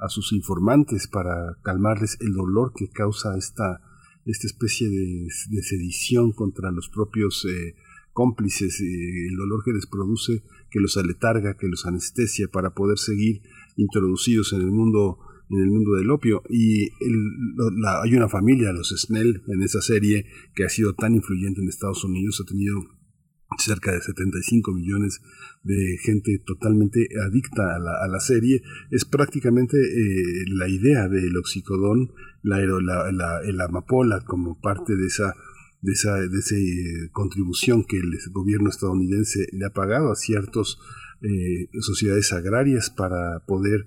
a 0.00 0.08
sus 0.08 0.32
informantes 0.32 1.08
para 1.08 1.58
calmarles 1.62 2.16
el 2.20 2.32
dolor 2.32 2.72
que 2.74 2.88
causa 2.88 3.36
esta, 3.36 3.80
esta 4.24 4.46
especie 4.46 4.88
de, 4.88 5.28
sedición 5.62 6.32
contra 6.32 6.70
los 6.70 6.88
propios 6.88 7.44
eh, 7.44 7.74
cómplices, 8.12 8.80
el 8.80 9.36
dolor 9.36 9.62
que 9.64 9.72
les 9.72 9.86
produce, 9.86 10.42
que 10.70 10.80
los 10.80 10.96
aletarga, 10.96 11.56
que 11.56 11.68
los 11.68 11.86
anestesia 11.86 12.48
para 12.48 12.70
poder 12.74 12.98
seguir 12.98 13.42
introducidos 13.76 14.52
en 14.52 14.62
el 14.62 14.70
mundo 14.70 15.18
en 15.50 15.58
el 15.58 15.70
mundo 15.70 15.94
del 15.94 16.10
opio. 16.10 16.42
Y 16.48 16.90
hay 18.02 18.14
una 18.14 18.28
familia, 18.28 18.72
los 18.72 18.94
Snell, 18.96 19.42
en 19.48 19.62
esa 19.62 19.80
serie 19.80 20.26
que 20.54 20.64
ha 20.64 20.68
sido 20.68 20.94
tan 20.94 21.14
influyente 21.14 21.60
en 21.60 21.68
Estados 21.68 22.04
Unidos, 22.04 22.40
ha 22.40 22.48
tenido 22.48 22.80
cerca 23.58 23.92
de 23.92 24.00
75 24.00 24.72
millones 24.72 25.20
de 25.62 25.96
gente 26.02 26.42
totalmente 26.44 27.08
adicta 27.26 27.74
a 27.74 27.78
la, 27.78 28.02
a 28.02 28.08
la 28.08 28.20
serie, 28.20 28.62
es 28.90 29.04
prácticamente 29.04 29.76
eh, 29.76 30.44
la 30.48 30.68
idea 30.68 31.08
del 31.08 31.36
oxicodón, 31.36 32.12
la, 32.42 32.60
el 33.44 33.60
amapola 33.60 34.20
como 34.24 34.58
parte 34.60 34.96
de 34.96 35.06
esa 35.06 35.34
de 35.82 35.92
esa, 35.92 36.14
de 36.16 36.38
esa 36.38 36.56
eh, 36.56 37.08
contribución 37.10 37.84
que 37.84 37.96
el 37.96 38.12
gobierno 38.32 38.68
estadounidense 38.68 39.46
le 39.52 39.64
ha 39.64 39.70
pagado 39.70 40.12
a 40.12 40.16
ciertas 40.16 40.76
eh, 41.22 41.68
sociedades 41.80 42.32
agrarias 42.32 42.90
para 42.90 43.40
poder 43.46 43.86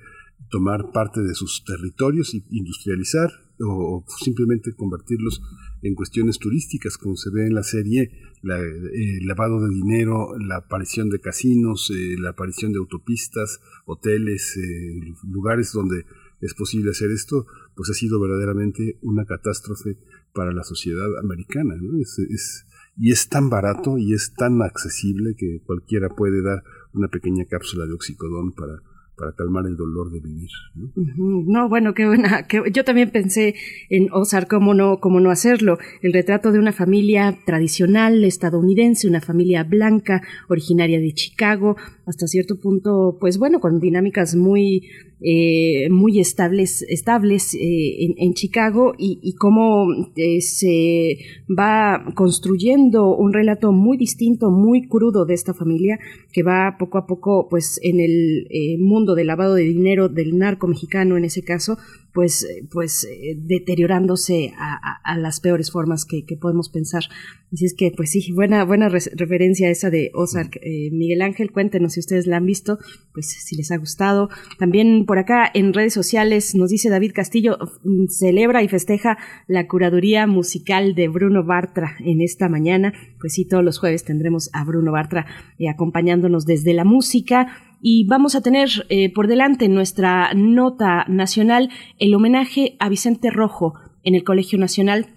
tomar 0.49 0.91
parte 0.91 1.22
de 1.22 1.34
sus 1.34 1.64
territorios 1.66 2.34
y 2.34 2.45
industrializar 2.51 3.32
o, 3.59 4.05
simplemente 4.24 4.74
convertirlos 4.76 5.41
en 5.82 5.95
cuestiones 5.95 6.39
turísticas, 6.39 6.97
como 6.97 7.16
se 7.16 7.30
ve 7.32 7.47
en 7.47 7.55
la 7.55 7.64
serie, 7.64 8.11
la, 8.44 8.60
eh, 8.60 9.18
el 9.20 9.26
lavado 9.26 9.60
de 9.62 9.74
dinero, 9.74 10.38
la 10.38 10.58
aparición 10.58 11.10
de 11.10 11.20
casinos, 11.20 11.91
eh, 11.91 12.16
la 12.20 12.32
aparición 12.32 12.74
de 12.74 12.80
autopistas, 12.80 13.62
hoteles, 13.86 14.58
eh, 14.58 15.14
lugares 15.24 15.72
donde 15.72 16.06
es 16.41 16.54
posible 16.54 16.91
hacer 16.91 17.10
esto, 17.10 17.48
pues 17.76 17.89
ha 17.89 17.94
sido 17.94 18.20
verdaderamente 18.20 19.00
una 19.02 19.26
catástrofe 19.26 19.98
para 20.34 20.52
la 20.52 20.64
sociedad 20.64 21.18
americana. 21.20 21.76
Es, 22.00 22.66
y 22.98 23.12
es 23.12 23.30
tan 23.30 23.50
barato 23.50 23.98
y 23.98 24.14
es 24.14 24.34
tan 24.36 24.62
accesible 24.62 25.36
que 25.36 25.62
cualquiera 25.66 26.10
puede 26.10 26.44
dar 26.44 26.64
una 26.94 27.08
pequeña 27.08 27.46
cápsula 27.46 27.86
de 27.86 27.94
oxicodón 27.94 28.52
para 28.52 28.84
para 29.18 29.34
calmar 29.34 29.66
el 29.68 29.78
dolor 29.78 30.11
de 30.11 30.20
vivir. 30.20 30.49
¿no? 30.74 31.70
bueno, 31.70 31.93
qué 31.93 32.05
buena. 32.07 32.45
yo 32.72 32.84
también 32.84 33.11
pensé 33.11 33.55
en 33.89 34.07
Ozark, 34.11 34.49
cómo 34.49 34.74
no, 34.74 34.99
cómo 34.99 35.20
no 35.20 35.30
hacerlo. 35.30 35.78
El 36.01 36.14
retrato 36.14 36.51
de 36.51 36.59
una 36.59 36.72
familia 36.72 37.38
tradicional 37.45 38.24
estadounidense, 38.24 39.07
una 39.07 39.22
familia 39.22 39.64
blanca, 39.64 40.22
originaria 40.49 40.99
de 40.99 41.14
Chicago, 41.14 41.76
hasta 42.05 42.28
cierto 42.28 42.59
punto, 42.59 43.18
pues 43.20 43.38
bueno, 43.38 43.59
con 43.59 43.80
dinámicas 43.80 44.36
muy 44.36 44.88
eh, 45.26 45.88
muy 45.89 46.20
estables, 46.20 46.82
estables 46.89 47.55
eh, 47.55 48.14
en, 48.18 48.34
Chicago 48.34 48.93
y, 48.97 49.36
cómo 49.36 49.88
eh, 50.18 50.41
se 50.41 51.18
va 51.47 52.11
construyendo 52.14 53.16
un 53.16 53.32
relato 53.32 53.72
muy 53.72 53.95
distinto, 53.95 54.51
muy 54.51 54.86
crudo 54.89 55.24
de 55.24 55.34
esta 55.34 55.53
familia 55.53 55.97
que 56.34 56.43
va 56.43 56.76
poco 56.78 56.97
a 56.97 57.07
poco 57.07 57.47
pues 57.49 57.80
en 57.84 58.01
el 58.01 58.47
mundo 58.80 59.03
del 59.06 59.28
lavado 59.28 59.56
de 59.56 59.64
dinero 59.64 60.08
del 60.08 60.38
narco 60.38 60.68
mexicano 60.68 61.18
en 61.18 61.26
ese 61.26 61.43
caso 61.43 61.78
pues, 62.14 62.47
pues 62.72 63.07
deteriorándose 63.38 64.53
a, 64.57 65.18
las 65.18 65.39
peores 65.39 65.72
formas 65.72 66.05
que, 66.05 66.26
podemos 66.38 66.70
pensar. 66.70 67.03
Así 67.51 67.66
es 67.66 67.76
que, 67.76 67.91
pues 67.95 68.11
sí, 68.11 68.32
buena, 68.32 68.64
buena 68.66 68.89
referencia 68.89 69.70
esa 69.70 69.89
de 69.89 70.11
Ozark. 70.14 70.59
Miguel 70.91 71.22
Ángel, 71.22 71.51
cuéntenos 71.51 71.93
si 71.93 71.99
ustedes 71.99 72.28
la 72.28 72.38
han 72.38 72.45
visto, 72.45 72.80
pues 73.14 73.28
si 73.30 73.55
les 73.55 73.72
ha 73.72 73.78
gustado. 73.78 74.30
También 74.57 75.05
por 75.05 75.20
acá 75.20 75.49
en 75.53 75.74
redes 75.74 75.93
sociales 75.93 76.55
nos 76.55 76.70
dice 76.70 76.89
David 76.89 77.11
Castillo, 77.14 77.57
mm, 77.84 78.07
celebra 78.07 78.64
y 78.64 78.68
festeja 78.68 79.18
la 79.47 79.68
curaduría 79.68 80.28
musical 80.28 80.95
de 80.95 81.07
Bruno 81.07 81.43
Bartra 81.43 81.95
en 81.99 82.22
esta 82.22 82.49
mañana. 82.49 82.93
Pues 83.20 83.34
sí, 83.34 83.45
todos 83.45 83.64
los 83.64 83.80
jueves 83.80 84.03
tendremos 84.03 84.49
a 84.53 84.64
Bruno 84.64 84.91
Bartra 84.91 85.26
eh, 85.59 85.70
acompañándonos 85.70 86.45
desde 86.45 86.74
la 86.74 86.86
música. 86.86 87.47
Y 87.86 88.07
vamos 88.07 88.36
a 88.36 88.41
tener 88.41 88.70
eh, 88.88 89.14
por 89.14 89.28
delante 89.28 89.68
nuestra 89.68 90.34
nota 90.34 91.05
nacional 91.09 91.70
el 92.04 92.16
homenaje 92.16 92.76
a 92.80 92.89
Vicente 92.89 93.30
Rojo 93.30 93.76
en 94.04 94.14
el 94.14 94.26
Colegio 94.26 94.60
Nacional 94.60 95.08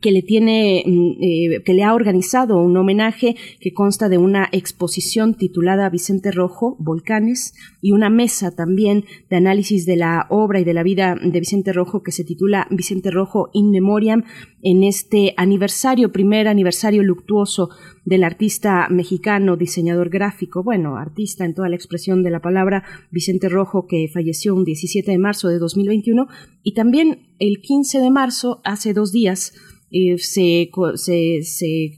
que 0.00 0.12
le 0.12 0.22
tiene, 0.22 0.84
mm, 0.86 1.10
eh, 1.20 1.62
que 1.64 1.74
le 1.74 1.82
ha 1.82 1.92
organizado 1.92 2.62
un 2.62 2.76
homenaje 2.76 3.34
que 3.58 3.72
consta 3.72 4.08
de 4.08 4.16
una 4.16 4.48
exposición 4.52 5.34
titulada 5.34 5.90
Vicente 5.90 6.30
Rojo, 6.30 6.76
Volcanes, 6.78 7.52
y 7.82 7.90
una 7.90 8.10
mesa 8.10 8.54
también 8.54 9.04
de 9.28 9.36
análisis 9.36 9.86
de 9.86 9.96
la 9.96 10.26
obra 10.30 10.60
y 10.60 10.64
de 10.64 10.72
la 10.74 10.84
vida 10.84 11.16
de 11.20 11.40
Vicente 11.40 11.72
Rojo 11.72 12.04
que 12.04 12.12
se 12.12 12.22
titula 12.22 12.68
Vicente 12.70 13.10
Rojo 13.10 13.50
in 13.52 13.72
Memoriam 13.72 14.22
en 14.62 14.84
este 14.84 15.34
aniversario, 15.36 16.12
primer 16.12 16.46
aniversario 16.46 17.02
luctuoso 17.02 17.70
del 18.04 18.24
artista 18.24 18.88
mexicano, 18.90 19.56
diseñador 19.56 20.10
gráfico, 20.10 20.62
bueno, 20.62 20.96
artista 20.96 21.44
en 21.44 21.54
toda 21.54 21.68
la 21.68 21.76
expresión 21.76 22.22
de 22.22 22.30
la 22.30 22.40
palabra, 22.40 22.84
Vicente 23.10 23.48
Rojo, 23.48 23.86
que 23.86 24.08
falleció 24.12 24.54
un 24.54 24.64
17 24.64 25.10
de 25.10 25.18
marzo 25.18 25.48
de 25.48 25.58
2021, 25.58 26.28
y 26.62 26.74
también 26.74 27.28
el 27.38 27.60
15 27.60 28.00
de 28.00 28.10
marzo, 28.10 28.60
hace 28.64 28.92
dos 28.92 29.12
días, 29.12 29.54
eh, 29.90 30.18
se, 30.18 30.70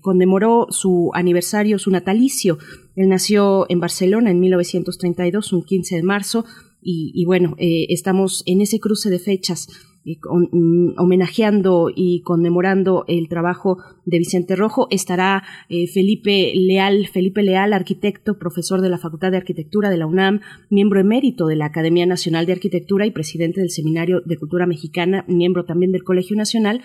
conmemoró 0.03 0.67
su 0.71 1.11
aniversario, 1.15 1.79
su 1.79 1.91
natalicio. 1.91 2.59
Él 2.95 3.09
nació 3.09 3.65
en 3.71 3.81
Barcelona 3.81 4.31
en 4.31 4.39
1932, 4.39 5.53
un 5.55 5.65
15 5.65 5.97
de 5.97 6.03
marzo, 6.03 6.45
y, 6.89 7.25
bueno, 7.25 7.57
eh, 7.59 7.87
estamos 7.89 8.45
en 8.47 8.61
ese 8.61 8.79
cruce 8.79 9.11
de 9.11 9.19
fechas 9.19 9.67
homenajeando 10.97 11.91
y 11.95 12.23
conmemorando 12.23 13.05
el 13.09 13.29
trabajo 13.29 13.79
de 14.05 14.19
Vicente 14.19 14.57
Rojo. 14.57 14.87
Estará 14.91 15.43
eh, 15.69 15.87
Felipe 15.89 16.53
Leal, 16.55 17.09
Felipe 17.09 17.43
Leal, 17.43 17.73
arquitecto, 17.73 18.39
profesor 18.39 18.81
de 18.81 18.89
la 18.89 18.99
Facultad 18.99 19.31
de 19.33 19.39
Arquitectura 19.39 19.91
de 19.91 19.97
la 19.97 20.07
UNAM, 20.07 20.41
miembro 20.71 21.01
emérito 21.01 21.47
de 21.47 21.57
la 21.57 21.67
Academia 21.67 22.07
Nacional 22.07 22.47
de 22.47 22.53
Arquitectura 22.53 23.07
y 23.07 23.11
presidente 23.11 23.61
del 23.61 23.71
Seminario 23.71 24.23
de 24.25 24.37
Cultura 24.37 24.67
Mexicana, 24.67 25.25
miembro 25.29 25.65
también 25.65 25.93
del 25.93 26.05
Colegio 26.05 26.37
Nacional, 26.37 26.83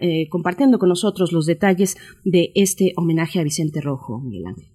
eh, 0.00 0.28
compartiendo 0.28 0.78
con 0.78 0.88
nosotros 0.88 1.32
los 1.32 1.46
detalles 1.46 1.96
de 2.24 2.52
este 2.54 2.92
homenaje 2.96 3.38
a 3.38 3.44
Vicente 3.44 3.80
Rojo, 3.80 4.20
Miguel 4.20 4.46
Ángel. 4.46 4.68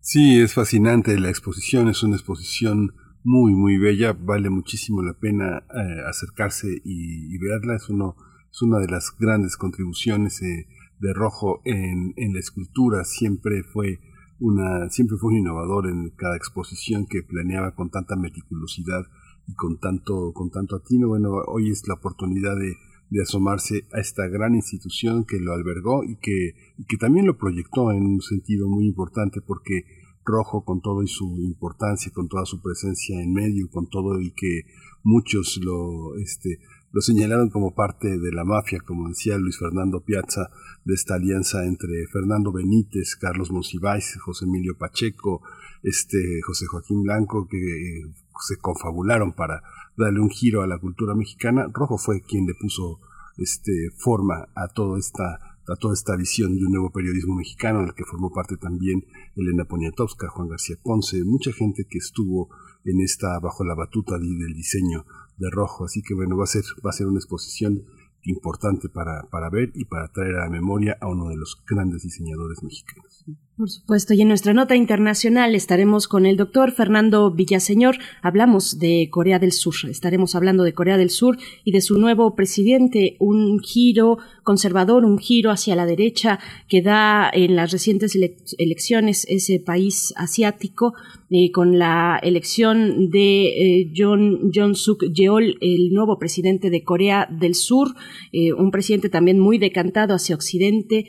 Sí, 0.00 0.40
es 0.40 0.54
fascinante 0.54 1.18
la 1.20 1.28
exposición, 1.28 1.88
es 1.88 2.02
una 2.02 2.16
exposición 2.16 2.94
muy, 3.28 3.54
muy 3.54 3.76
bella, 3.76 4.14
vale 4.14 4.48
muchísimo 4.48 5.02
la 5.02 5.12
pena 5.12 5.58
eh, 5.58 6.00
acercarse 6.08 6.80
y, 6.82 7.36
verla, 7.36 7.76
es, 7.76 7.90
uno, 7.90 8.16
es 8.50 8.62
una 8.62 8.78
de 8.78 8.88
las 8.88 9.14
grandes 9.18 9.58
contribuciones 9.58 10.40
eh, 10.40 10.66
de 10.98 11.12
Rojo 11.12 11.60
en, 11.66 12.14
la 12.16 12.40
escultura, 12.40 13.04
siempre 13.04 13.62
fue, 13.64 14.00
una, 14.40 14.88
siempre 14.88 15.18
fue 15.18 15.32
un 15.32 15.40
innovador 15.40 15.90
en 15.90 16.08
cada 16.16 16.36
exposición 16.36 17.06
que 17.06 17.22
planeaba 17.22 17.74
con 17.74 17.90
tanta 17.90 18.16
meticulosidad 18.16 19.04
y 19.46 19.54
con 19.54 19.78
tanto, 19.78 20.32
con 20.32 20.50
tanto 20.50 20.76
atino, 20.76 21.08
bueno, 21.08 21.32
hoy 21.48 21.70
es 21.70 21.86
la 21.86 21.94
oportunidad 21.94 22.56
de, 22.56 22.76
de 23.10 23.22
asomarse 23.22 23.86
a 23.92 24.00
esta 24.00 24.26
gran 24.28 24.54
institución 24.54 25.26
que 25.26 25.38
lo 25.38 25.52
albergó 25.52 26.02
y 26.02 26.16
que, 26.16 26.54
y 26.78 26.84
que 26.86 26.96
también 26.96 27.26
lo 27.26 27.36
proyectó 27.36 27.92
en 27.92 28.06
un 28.06 28.22
sentido 28.22 28.70
muy 28.70 28.86
importante 28.86 29.42
porque 29.42 29.97
Rojo 30.28 30.64
con 30.64 30.80
todo 30.80 31.02
y 31.02 31.08
su 31.08 31.38
importancia, 31.38 32.12
con 32.12 32.28
toda 32.28 32.44
su 32.44 32.60
presencia 32.60 33.20
en 33.20 33.32
medio, 33.32 33.68
con 33.70 33.88
todo 33.88 34.20
y 34.20 34.30
que 34.32 34.62
muchos 35.02 35.58
lo, 35.62 36.16
este, 36.16 36.60
lo 36.92 37.00
señalaron 37.00 37.48
como 37.48 37.74
parte 37.74 38.18
de 38.18 38.32
la 38.32 38.44
mafia, 38.44 38.80
como 38.80 39.08
decía 39.08 39.38
Luis 39.38 39.58
Fernando 39.58 40.04
Piazza, 40.04 40.50
de 40.84 40.94
esta 40.94 41.14
alianza 41.14 41.64
entre 41.64 42.06
Fernando 42.12 42.52
Benítez, 42.52 43.16
Carlos 43.16 43.50
Monsiváis, 43.50 44.18
José 44.20 44.44
Emilio 44.44 44.76
Pacheco, 44.76 45.42
este, 45.82 46.40
José 46.46 46.66
Joaquín 46.66 47.02
Blanco, 47.02 47.48
que 47.48 47.56
eh, 47.58 48.12
se 48.46 48.56
confabularon 48.58 49.32
para 49.32 49.62
darle 49.96 50.20
un 50.20 50.30
giro 50.30 50.62
a 50.62 50.66
la 50.66 50.78
cultura 50.78 51.14
mexicana. 51.14 51.68
Rojo 51.72 51.98
fue 51.98 52.20
quien 52.20 52.46
le 52.46 52.54
puso 52.54 53.00
este, 53.38 53.90
forma 53.96 54.48
a 54.54 54.68
toda 54.68 54.98
esta 54.98 55.47
a 55.68 55.76
toda 55.76 55.94
esta 55.94 56.16
visión 56.16 56.56
de 56.56 56.64
un 56.64 56.72
nuevo 56.72 56.90
periodismo 56.90 57.34
mexicano, 57.34 57.80
en 57.80 57.88
el 57.88 57.94
que 57.94 58.04
formó 58.04 58.32
parte 58.32 58.56
también 58.56 59.04
Elena 59.36 59.64
Poniatowska, 59.64 60.28
Juan 60.28 60.48
García 60.48 60.76
Ponce, 60.82 61.24
mucha 61.24 61.52
gente 61.52 61.86
que 61.88 61.98
estuvo 61.98 62.48
en 62.84 63.00
esta, 63.00 63.38
bajo 63.40 63.64
la 63.64 63.74
batuta 63.74 64.18
del 64.18 64.54
diseño 64.54 65.04
de 65.36 65.50
rojo. 65.50 65.84
Así 65.84 66.02
que 66.02 66.14
bueno, 66.14 66.36
va 66.36 66.44
a 66.44 66.48
ser, 66.48 66.64
va 66.84 66.90
a 66.90 66.94
ser 66.94 67.06
una 67.06 67.18
exposición 67.18 67.84
importante 68.30 68.88
para, 68.88 69.22
para 69.30 69.50
ver 69.50 69.72
y 69.74 69.84
para 69.84 70.08
traer 70.08 70.36
a 70.36 70.44
la 70.44 70.50
memoria 70.50 70.96
a 71.00 71.08
uno 71.08 71.28
de 71.28 71.36
los 71.36 71.62
grandes 71.68 72.02
diseñadores 72.02 72.62
mexicanos. 72.62 73.24
Por 73.58 73.68
supuesto, 73.68 74.14
y 74.14 74.22
en 74.22 74.28
nuestra 74.28 74.54
nota 74.54 74.76
internacional 74.76 75.56
estaremos 75.56 76.06
con 76.06 76.26
el 76.26 76.36
doctor 76.36 76.70
Fernando 76.70 77.32
Villaseñor. 77.32 77.96
Hablamos 78.22 78.78
de 78.78 79.08
Corea 79.10 79.40
del 79.40 79.50
Sur, 79.50 79.74
estaremos 79.90 80.36
hablando 80.36 80.62
de 80.62 80.74
Corea 80.74 80.96
del 80.96 81.10
Sur 81.10 81.38
y 81.64 81.72
de 81.72 81.80
su 81.80 81.98
nuevo 81.98 82.36
presidente, 82.36 83.16
un 83.18 83.58
giro 83.58 84.18
conservador, 84.44 85.04
un 85.04 85.18
giro 85.18 85.50
hacia 85.50 85.74
la 85.74 85.86
derecha 85.86 86.38
que 86.68 86.82
da 86.82 87.28
en 87.32 87.56
las 87.56 87.72
recientes 87.72 88.16
elecciones 88.58 89.26
ese 89.28 89.58
país 89.58 90.14
asiático, 90.16 90.94
eh, 91.30 91.50
con 91.50 91.78
la 91.78 92.18
elección 92.22 93.10
de 93.10 93.48
eh, 93.80 93.92
John, 93.94 94.76
Suk 94.76 95.04
Yeol, 95.12 95.58
el 95.60 95.92
nuevo 95.92 96.18
presidente 96.18 96.70
de 96.70 96.84
Corea 96.84 97.28
del 97.28 97.56
Sur, 97.56 97.88
eh, 98.32 98.52
un 98.52 98.70
presidente 98.70 99.08
también 99.08 99.38
muy 99.38 99.58
decantado 99.58 100.14
hacia 100.14 100.34
Occidente, 100.34 101.06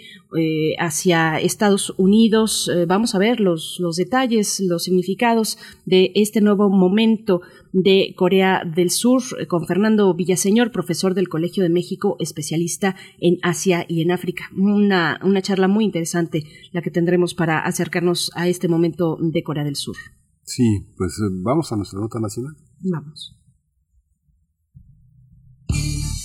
hacia 0.77 1.39
Estados 1.39 1.93
Unidos 1.97 2.69
eh, 2.69 2.85
vamos 2.85 3.15
a 3.15 3.19
ver 3.19 3.39
los, 3.39 3.77
los 3.79 3.95
detalles, 3.95 4.59
los 4.59 4.83
significados 4.83 5.57
de 5.85 6.11
este 6.15 6.41
nuevo 6.41 6.69
momento 6.69 7.41
de 7.71 8.13
Corea 8.15 8.63
del 8.65 8.89
Sur 8.89 9.21
eh, 9.39 9.47
con 9.47 9.65
Fernando 9.65 10.13
Villaseñor, 10.13 10.71
profesor 10.71 11.13
del 11.13 11.29
Colegio 11.29 11.63
de 11.63 11.69
México, 11.69 12.15
especialista 12.19 12.95
en 13.19 13.37
Asia 13.41 13.85
y 13.87 14.01
en 14.01 14.11
África. 14.11 14.45
Una, 14.55 15.19
una 15.23 15.41
charla 15.41 15.67
muy 15.67 15.85
interesante 15.85 16.43
la 16.71 16.81
que 16.81 16.91
tendremos 16.91 17.33
para 17.33 17.59
acercarnos 17.59 18.31
a 18.35 18.47
este 18.47 18.67
momento 18.67 19.17
de 19.19 19.43
Corea 19.43 19.63
del 19.63 19.75
Sur. 19.75 19.95
Sí, 20.43 20.87
pues 20.97 21.13
eh, 21.19 21.29
vamos 21.43 21.71
a 21.71 21.75
nuestra 21.75 21.99
nota 21.99 22.19
nacional. 22.19 22.55
Vamos. 22.81 23.35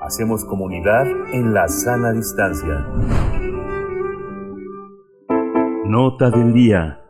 Hacemos 0.00 0.44
comunidad 0.44 1.06
en 1.32 1.52
la 1.52 1.68
sana 1.68 2.12
distancia. 2.12 2.86
Nota 5.86 6.30
del 6.30 6.52
día. 6.52 7.00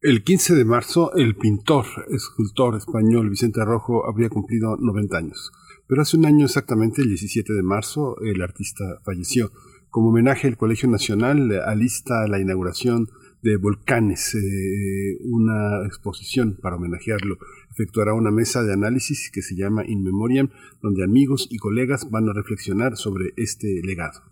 El 0.00 0.22
15 0.22 0.54
de 0.54 0.64
marzo, 0.64 1.12
el 1.14 1.36
pintor, 1.36 1.86
escultor 2.10 2.76
español 2.76 3.30
Vicente 3.30 3.64
Rojo 3.64 4.08
habría 4.08 4.28
cumplido 4.28 4.76
90 4.76 5.18
años. 5.18 5.50
Pero 5.88 6.02
hace 6.02 6.16
un 6.16 6.26
año 6.26 6.46
exactamente, 6.46 7.02
el 7.02 7.08
17 7.08 7.52
de 7.52 7.62
marzo, 7.62 8.16
el 8.20 8.42
artista 8.42 8.84
falleció. 9.04 9.50
Como 9.90 10.10
homenaje, 10.10 10.46
el 10.46 10.56
Colegio 10.56 10.88
Nacional 10.88 11.50
alista 11.64 12.28
la 12.28 12.38
inauguración 12.38 13.08
de 13.42 13.56
Volcanes, 13.56 14.34
eh, 14.34 15.18
una 15.22 15.86
exposición 15.86 16.58
para 16.60 16.76
homenajearlo 16.76 17.38
efectuará 17.70 18.14
una 18.14 18.30
mesa 18.30 18.62
de 18.62 18.72
análisis 18.72 19.30
que 19.32 19.42
se 19.42 19.54
llama 19.54 19.84
In 19.86 20.02
Memoriam, 20.02 20.50
donde 20.82 21.04
amigos 21.04 21.46
y 21.50 21.58
colegas 21.58 22.10
van 22.10 22.28
a 22.28 22.32
reflexionar 22.32 22.96
sobre 22.96 23.32
este 23.36 23.80
legado. 23.84 24.22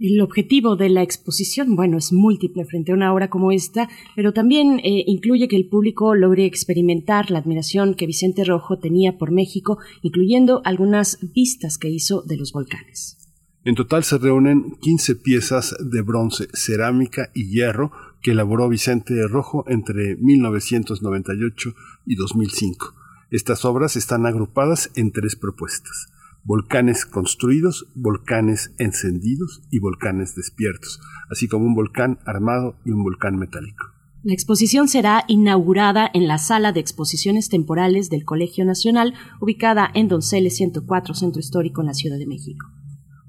El 0.00 0.20
objetivo 0.20 0.76
de 0.76 0.90
la 0.90 1.02
exposición, 1.02 1.74
bueno, 1.74 1.98
es 1.98 2.12
múltiple 2.12 2.64
frente 2.64 2.92
a 2.92 2.94
una 2.94 3.12
obra 3.12 3.30
como 3.30 3.50
esta, 3.50 3.88
pero 4.14 4.32
también 4.32 4.78
eh, 4.78 5.02
incluye 5.06 5.48
que 5.48 5.56
el 5.56 5.68
público 5.68 6.14
logre 6.14 6.46
experimentar 6.46 7.32
la 7.32 7.40
admiración 7.40 7.94
que 7.94 8.06
Vicente 8.06 8.44
Rojo 8.44 8.78
tenía 8.78 9.18
por 9.18 9.32
México, 9.32 9.78
incluyendo 10.02 10.62
algunas 10.64 11.18
vistas 11.34 11.78
que 11.78 11.88
hizo 11.88 12.22
de 12.22 12.36
los 12.36 12.52
volcanes. 12.52 13.16
En 13.64 13.74
total 13.74 14.04
se 14.04 14.18
reúnen 14.18 14.76
15 14.80 15.16
piezas 15.16 15.76
de 15.80 16.00
bronce, 16.02 16.46
cerámica 16.54 17.30
y 17.34 17.50
hierro 17.50 17.90
que 18.22 18.32
elaboró 18.32 18.68
Vicente 18.68 19.14
Rojo 19.28 19.64
entre 19.68 20.16
1998 20.16 21.74
y 22.06 22.16
2005. 22.16 22.94
Estas 23.30 23.64
obras 23.64 23.96
están 23.96 24.26
agrupadas 24.26 24.90
en 24.94 25.12
tres 25.12 25.36
propuestas. 25.36 26.08
Volcanes 26.44 27.04
construidos, 27.04 27.86
volcanes 27.94 28.72
encendidos 28.78 29.62
y 29.70 29.80
volcanes 29.80 30.34
despiertos, 30.34 31.00
así 31.30 31.46
como 31.46 31.66
un 31.66 31.74
volcán 31.74 32.18
armado 32.24 32.76
y 32.84 32.90
un 32.90 33.02
volcán 33.02 33.36
metálico. 33.36 33.98
La 34.24 34.34
exposición 34.34 34.88
será 34.88 35.24
inaugurada 35.28 36.10
en 36.12 36.26
la 36.26 36.38
sala 36.38 36.72
de 36.72 36.80
exposiciones 36.80 37.48
temporales 37.48 38.10
del 38.10 38.24
Colegio 38.24 38.64
Nacional, 38.64 39.14
ubicada 39.40 39.90
en 39.94 40.08
Donceles 40.08 40.56
104, 40.56 41.14
Centro 41.14 41.38
Histórico, 41.38 41.82
en 41.82 41.86
la 41.86 41.94
Ciudad 41.94 42.18
de 42.18 42.26
México. 42.26 42.66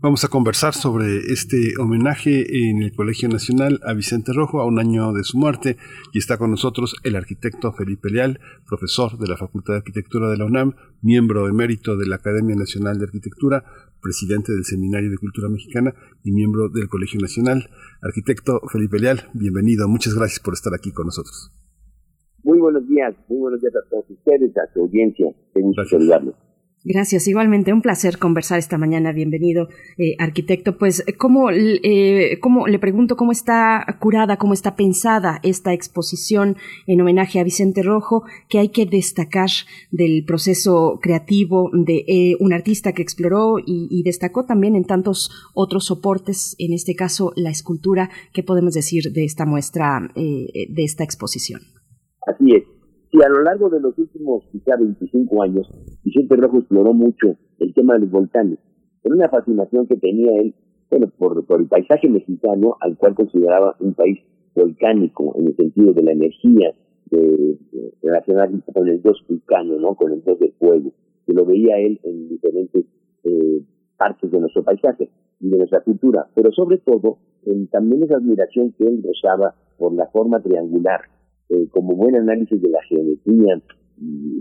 Vamos 0.02 0.24
a 0.24 0.30
conversar 0.30 0.74
sobre 0.74 1.18
este 1.28 1.74
homenaje 1.78 2.70
en 2.70 2.82
el 2.82 2.96
Colegio 2.96 3.28
Nacional 3.28 3.82
a 3.84 3.94
Vicente 3.94 4.32
Rojo 4.32 4.62
a 4.62 4.66
un 4.66 4.80
año 4.80 5.12
de 5.12 5.26
su 5.26 5.38
muerte 5.38 5.76
y 6.14 6.20
está 6.20 6.38
con 6.38 6.52
nosotros 6.52 6.96
el 7.04 7.18
arquitecto 7.18 7.74
Felipe 7.74 8.10
Leal, 8.10 8.40
profesor 8.66 9.18
de 9.18 9.28
la 9.28 9.36
Facultad 9.36 9.74
de 9.74 9.80
Arquitectura 9.80 10.30
de 10.30 10.38
la 10.38 10.46
UNAM, 10.46 10.76
miembro 11.02 11.50
emérito 11.50 11.98
de 11.98 12.08
la 12.08 12.16
Academia 12.16 12.56
Nacional 12.56 12.98
de 12.98 13.08
Arquitectura, 13.08 13.66
presidente 14.02 14.54
del 14.54 14.64
Seminario 14.64 15.10
de 15.10 15.18
Cultura 15.18 15.50
Mexicana 15.50 15.94
y 16.24 16.32
miembro 16.32 16.70
del 16.70 16.88
Colegio 16.88 17.20
Nacional. 17.20 17.70
Arquitecto 18.02 18.62
Felipe 18.72 19.00
Leal, 19.00 19.30
bienvenido, 19.34 19.90
muchas 19.90 20.16
gracias 20.16 20.40
por 20.40 20.54
estar 20.54 20.74
aquí 20.74 20.94
con 20.94 21.08
nosotros. 21.08 21.52
Muy 22.44 22.58
buenos 22.58 22.88
días, 22.88 23.16
muy 23.28 23.40
buenos 23.40 23.60
días 23.60 23.74
a 23.76 23.90
todos 23.90 24.10
ustedes, 24.10 24.56
a 24.56 24.74
su 24.74 24.80
audiencia, 24.80 25.28
qué 25.54 25.60
gusto 25.60 25.84
saludarlos. 25.84 26.49
Gracias, 26.86 27.28
igualmente 27.28 27.74
un 27.74 27.82
placer 27.82 28.18
conversar 28.18 28.58
esta 28.58 28.78
mañana. 28.78 29.12
Bienvenido, 29.12 29.68
eh, 29.98 30.16
arquitecto. 30.18 30.78
Pues, 30.78 31.04
¿cómo, 31.18 31.50
eh, 31.52 32.38
¿cómo, 32.40 32.68
le 32.68 32.80
pregunto 32.80 33.18
cómo 33.18 33.34
está 33.34 33.86
curada, 34.00 34.38
cómo 34.38 34.54
está 34.54 34.78
pensada 34.78 35.42
esta 35.44 35.74
exposición 35.74 36.56
en 36.88 37.02
homenaje 37.02 37.40
a 37.40 37.44
Vicente 37.44 37.84
Rojo? 37.84 38.24
que 38.48 38.60
hay 38.60 38.70
que 38.70 38.86
destacar 38.86 39.50
del 39.92 40.24
proceso 40.26 41.00
creativo 41.02 41.70
de 41.74 42.06
eh, 42.08 42.36
un 42.40 42.54
artista 42.54 42.94
que 42.94 43.02
exploró 43.02 43.60
y, 43.60 43.88
y, 43.92 44.04
destacó 44.04 44.46
también 44.46 44.76
en 44.76 44.86
tantos 44.86 45.30
otros 45.54 45.86
soportes, 45.86 46.56
en 46.60 46.72
este 46.72 46.96
caso 46.96 47.34
la 47.36 47.50
escultura? 47.50 48.10
¿Qué 48.32 48.42
podemos 48.42 48.74
decir 48.74 49.12
de 49.12 49.26
esta 49.26 49.46
muestra, 49.46 50.12
de 50.16 50.84
esta 50.84 51.04
exposición? 51.04 51.62
Así 52.26 52.56
es. 52.56 52.79
Sí, 53.12 53.18
a 53.26 53.30
lo 53.30 53.42
largo 53.42 53.70
de 53.70 53.80
los 53.80 53.98
últimos 53.98 54.44
quizá 54.52 54.76
25 54.78 55.42
años, 55.42 55.68
Vicente 56.04 56.36
Rojo 56.36 56.60
exploró 56.60 56.94
mucho 56.94 57.36
el 57.60 57.74
tema 57.74 57.96
de 57.96 58.02
los 58.02 58.12
volcanes, 58.12 58.60
con 59.02 59.14
una 59.14 59.30
fascinación 59.30 59.88
que 59.88 59.98
tenía 59.98 60.32
él, 60.40 60.54
bueno, 60.92 61.12
por, 61.18 61.46
por 61.46 61.60
el 61.60 61.68
paisaje 61.68 62.08
mexicano, 62.08 62.78
al 62.82 62.98
cual 62.98 63.16
consideraba 63.16 63.76
un 63.80 63.94
país 63.94 64.20
volcánico, 64.56 65.36
en 65.38 65.48
el 65.48 65.56
sentido 65.56 65.94
de 65.94 66.04
la 66.04 66.12
energía, 66.12 66.74
de, 67.10 67.58
relacionada 68.02 68.52
con 68.74 68.88
el 68.88 69.02
dios 69.02 69.24
vulcano, 69.28 69.80
¿no? 69.80 69.96
Con 69.96 70.12
el 70.12 70.24
dios 70.24 70.40
del 70.40 70.54
fuego, 70.54 70.92
que 71.26 71.34
lo 71.34 71.46
veía 71.46 71.78
él 71.80 72.00
en 72.04 72.30
diferentes 72.30 72.86
eh, 73.24 73.62
partes 73.98 74.32
de 74.32 74.40
nuestro 74.40 74.64
paisaje 74.64 75.10
y 75.40 75.50
de 75.50 75.58
nuestra 75.58 75.82
cultura, 75.82 76.28
pero 76.36 76.52
sobre 76.52 76.78
todo 76.78 77.18
en, 77.46 77.68
también 77.68 78.04
esa 78.04 78.16
admiración 78.16 78.74
que 78.78 78.86
él 78.86 79.02
gozaba 79.02 79.56
por 79.78 79.94
la 79.94 80.08
forma 80.08 80.42
triangular, 80.42 81.02
eh, 81.50 81.68
como 81.72 81.96
buen 81.96 82.16
análisis 82.16 82.62
de 82.62 82.70
la 82.70 82.82
geometría, 82.84 83.62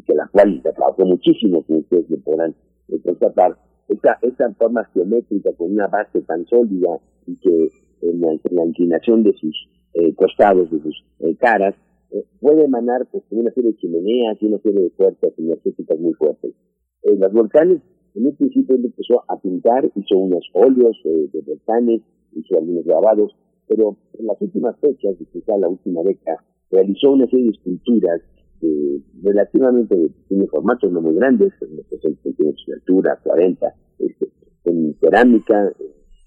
que 0.07 0.15
la 0.15 0.29
cual 0.29 0.61
se 0.63 0.73
trabajó 0.73 1.05
muchísimo, 1.05 1.63
como 1.63 1.81
ustedes 1.81 2.09
me 2.11 2.17
podrán 2.19 2.55
eh, 2.89 2.99
constatar, 3.05 3.57
esa, 3.89 4.19
esa 4.23 4.53
forma 4.55 4.85
geométrica 4.93 5.53
con 5.55 5.73
una 5.73 5.87
base 5.87 6.21
tan 6.23 6.47
sólida 6.47 7.01
y 7.27 7.37
que 7.37 7.71
en 8.03 8.21
la, 8.21 8.33
en 8.33 8.57
la 8.57 8.65
inclinación 8.65 9.23
de 9.23 9.33
sus 9.35 9.69
eh, 9.95 10.15
costados, 10.15 10.71
de 10.71 10.81
sus 10.81 11.05
eh, 11.21 11.35
caras, 11.37 11.75
eh, 12.11 12.25
puede 12.41 12.65
emanar 12.65 13.07
pues 13.11 13.25
una 13.31 13.51
serie 13.53 13.71
de 13.71 13.77
chimeneas 13.79 14.37
y 14.41 14.47
una 14.47 14.59
serie 14.59 14.83
de 14.83 14.91
fuerzas 14.91 15.33
energéticas 15.39 15.99
muy 15.99 16.15
fuertes. 16.15 16.55
Eh, 17.03 17.17
los 17.17 17.33
volcanes, 17.33 17.81
en 18.15 18.27
un 18.27 18.37
principio 18.37 18.77
él 18.77 18.85
empezó 18.85 19.25
a 19.29 19.41
pintar, 19.41 19.91
hizo 19.95 20.17
unos 20.17 20.45
óleos 20.53 20.97
de 21.05 21.41
volcanes, 21.47 22.03
hizo 22.35 22.59
algunos 22.59 22.85
grabados, 22.85 23.35
pero 23.67 23.97
en 24.19 24.27
las 24.27 24.41
últimas 24.41 24.77
fechas, 24.81 25.15
quizá 25.33 25.57
la 25.59 25.69
última 25.69 26.03
década, 26.03 26.43
realizó 26.71 27.13
una 27.13 27.27
serie 27.27 27.47
de 27.47 27.51
esculturas 27.51 28.21
eh, 28.61 29.01
relativamente 29.23 29.97
de 29.97 30.09
pequeños 30.09 30.51
formatos, 30.51 30.93
no 30.93 31.01
muy 31.01 31.15
grandes, 31.15 31.53
son 31.59 32.17
centímetros 32.25 32.65
de 32.67 32.75
altura, 32.75 33.19
40, 33.23 33.75
este, 34.01 34.29
en 34.65 34.97
cerámica, 35.01 35.73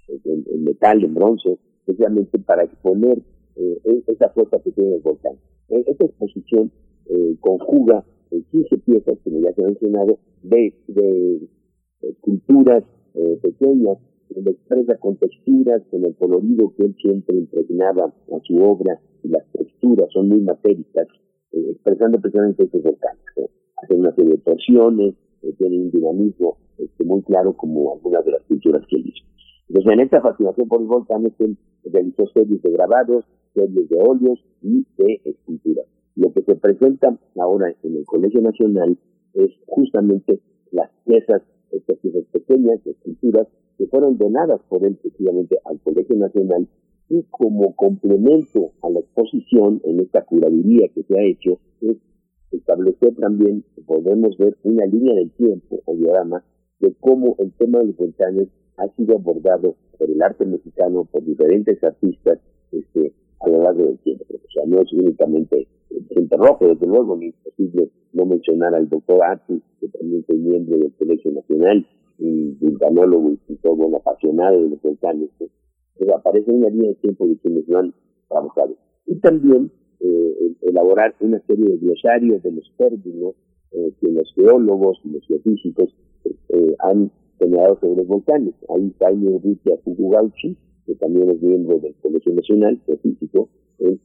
eh, 0.07 0.19
en, 0.26 0.63
metal, 0.63 1.03
en 1.03 1.13
bronce, 1.13 1.57
especialmente 1.80 2.39
para 2.39 2.63
exponer 2.63 3.22
eh, 3.55 4.03
esa 4.07 4.30
fuerza 4.30 4.57
que 4.63 4.72
tiene 4.72 4.95
el 4.95 5.01
volcán. 5.01 5.34
Esta 5.69 6.05
exposición 6.05 6.72
eh, 7.07 7.35
conjuga 7.39 8.03
15 8.30 8.77
piezas, 8.80 9.18
como 9.23 9.41
ya 9.41 9.53
se 9.53 9.63
ha 9.63 9.68
mencionado, 9.68 10.19
de, 10.43 10.73
de 10.88 11.47
esculturas 12.01 12.84
eh, 13.13 13.39
pequeñas, 13.41 13.97
donde 14.36 14.52
expresa 14.52 14.98
con 14.98 15.18
texturas, 15.18 15.82
con 15.90 16.06
el 16.06 16.16
colorido 16.16 16.74
que 16.76 16.84
él 16.84 16.95
siempre 17.02 17.38
impregnaba 17.38 18.06
a 18.06 18.40
su 18.44 18.58
obra, 18.58 18.99
y 19.24 19.30
las 19.30 19.45
texturas 19.52 20.10
son 20.12 20.30
muy 20.30 20.41
matéricas, 20.41 21.08
eh, 21.52 21.72
expresando 21.72 22.20
precisamente 22.20 22.64
estos 22.64 22.84
volcanes. 22.84 23.22
Hacen 23.84 23.99
una 23.99 24.16
serie 24.16 24.32
de 24.32 24.38
torsiones, 24.40 25.16
eh, 25.44 25.53
tienen 25.58 25.82
un 25.84 25.91
dinamismo 25.91 26.58
este, 26.78 27.03
muy 27.03 27.22
claro 27.24 27.53
como 27.53 27.94
algunas 27.94 28.26
de 28.26 28.32
las 28.32 28.44
pinturas 28.44 28.86
que 28.88 28.98
él 28.98 29.08
hizo. 29.08 29.26
Entonces, 29.70 29.94
en 29.94 29.99
esta 30.02 30.22
fascinación 30.22 30.68
por 30.68 30.82
los 30.82 30.90
volcanes, 30.90 31.34
él 31.40 31.58
realizó 31.86 32.28
series 32.34 32.62
de 32.62 32.72
grabados, 32.72 33.26
series 33.53 33.90
de 33.90 33.98
óleos 34.02 34.40
y 34.62 34.86
de 34.98 35.22
esculturas. 35.26 35.86
Lo 36.16 36.32
que 36.34 36.41
se 36.44 36.56
presenta 36.56 37.18
ahora 37.40 37.74
en 37.84 37.95
el 37.95 38.06
Colegio 38.06 38.41
Nacional 38.41 38.98
es 39.34 39.52
justamente 39.68 40.40
las 40.72 40.90
piezas, 41.06 41.41
estas 41.72 41.98
piezas 41.99 42.24
pequeñas, 42.32 42.86
esculturas, 42.86 43.48
que 43.82 43.88
fueron 43.88 44.16
donadas 44.16 44.62
por 44.70 44.86
él 44.86 44.95
precisamente 45.02 45.58
al 45.66 45.80
Colegio 45.80 46.16
Nacional 46.16 46.68
y 47.10 47.24
como 47.32 47.76
complemento 47.76 48.74
a 48.84 48.91
la 48.91 48.99
exposición 48.99 49.82
en 49.86 50.02
esta 50.02 50.24
curaduría 50.24 50.88
que 50.94 51.02
se 51.02 51.20
ha 51.20 51.24
hecho 51.24 51.58
es 51.82 51.98
establecer 52.52 53.16
también, 53.16 53.64
podemos 53.88 54.38
ver 54.38 54.56
una 54.62 54.86
línea 54.86 55.16
del 55.16 55.32
tiempo 55.32 55.80
o 55.86 55.95
diagrama 55.95 56.44
de 56.80 56.94
cómo 56.99 57.36
el 57.40 57.52
tema 57.53 57.80
de 57.80 57.88
los 57.88 57.98
volcanes 57.98 58.49
ha 58.78 58.88
sido 58.95 59.16
abordado 59.16 59.76
por 59.98 60.12
el 60.12 60.22
arte 60.22 60.45
mexicano, 60.45 61.08
por 61.12 61.26
diferentes 61.26 61.84
artistas 61.84 62.38
este, 62.72 63.14
a 63.40 63.49
lo 63.49 63.64
largo 63.64 63.86
del 63.86 63.98
tiempo. 63.98 64.26
O 64.30 64.52
sea, 64.53 64.64
no 64.68 64.80
es 64.80 64.94
únicamente 64.94 65.68
Vicente 65.90 66.38
Rojo, 66.38 66.68
desde 66.68 66.86
luego, 66.86 67.18
ni 67.18 67.30
es 67.30 67.36
posible 67.44 67.90
no 68.14 68.28
mencionar 68.28 68.76
al 68.76 68.88
doctor 68.88 69.24
Atu, 69.24 69.60
que 69.80 69.88
también 69.88 70.24
es 70.28 70.38
miembro 70.38 70.78
del 70.78 70.94
Colegio 70.94 71.32
Nacional, 71.32 71.88
y 72.22 72.52
vulcanólogo 72.61 73.34
y 73.48 73.56
todo 73.56 73.73
un 73.73 73.95
apasionado 73.95 74.61
de 74.61 74.69
los 74.69 74.81
volcanes. 74.81 75.30
Pues, 75.38 75.49
pues 75.98 76.10
aparece 76.11 76.52
una 76.52 76.69
línea 76.69 76.89
de 76.89 76.95
tiempo 76.95 77.27
de 77.27 77.38
quienes. 77.38 77.65
Y 79.07 79.15
también 79.15 79.72
eh, 79.99 80.53
elaborar 80.61 81.15
una 81.19 81.39
serie 81.48 81.65
de 81.65 81.77
glosarios 81.77 82.41
de 82.43 82.52
los 82.52 82.72
términos 82.77 83.35
eh, 83.72 83.93
que 83.99 84.11
los 84.11 84.31
geólogos 84.35 84.99
y 85.03 85.10
los 85.10 85.26
geofísicos 85.27 85.95
eh, 86.49 86.76
han 86.80 87.11
generado 87.39 87.77
sobre 87.80 87.98
los 87.98 88.07
volcanes. 88.07 88.53
Ahí 88.69 88.93
Jaime 88.99 89.31
Enrique 89.31 89.77
Fugugauchi, 89.84 90.57
que 90.85 90.95
también 90.95 91.30
es 91.30 91.41
miembro 91.41 91.80
del 91.80 91.95
Colegio 92.02 92.34
Nacional 92.34 92.80
Geofísico, 92.85 93.49
eh, 93.80 93.98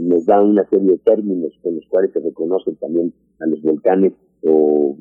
nos 0.00 0.26
da 0.26 0.42
una 0.42 0.68
serie 0.68 0.92
de 0.92 0.98
términos 0.98 1.52
con 1.62 1.76
los 1.76 1.86
cuales 1.88 2.12
se 2.12 2.20
reconocen 2.20 2.76
también 2.76 3.12
a 3.40 3.46
los 3.46 3.62
volcanes 3.62 4.12
o 4.44 4.96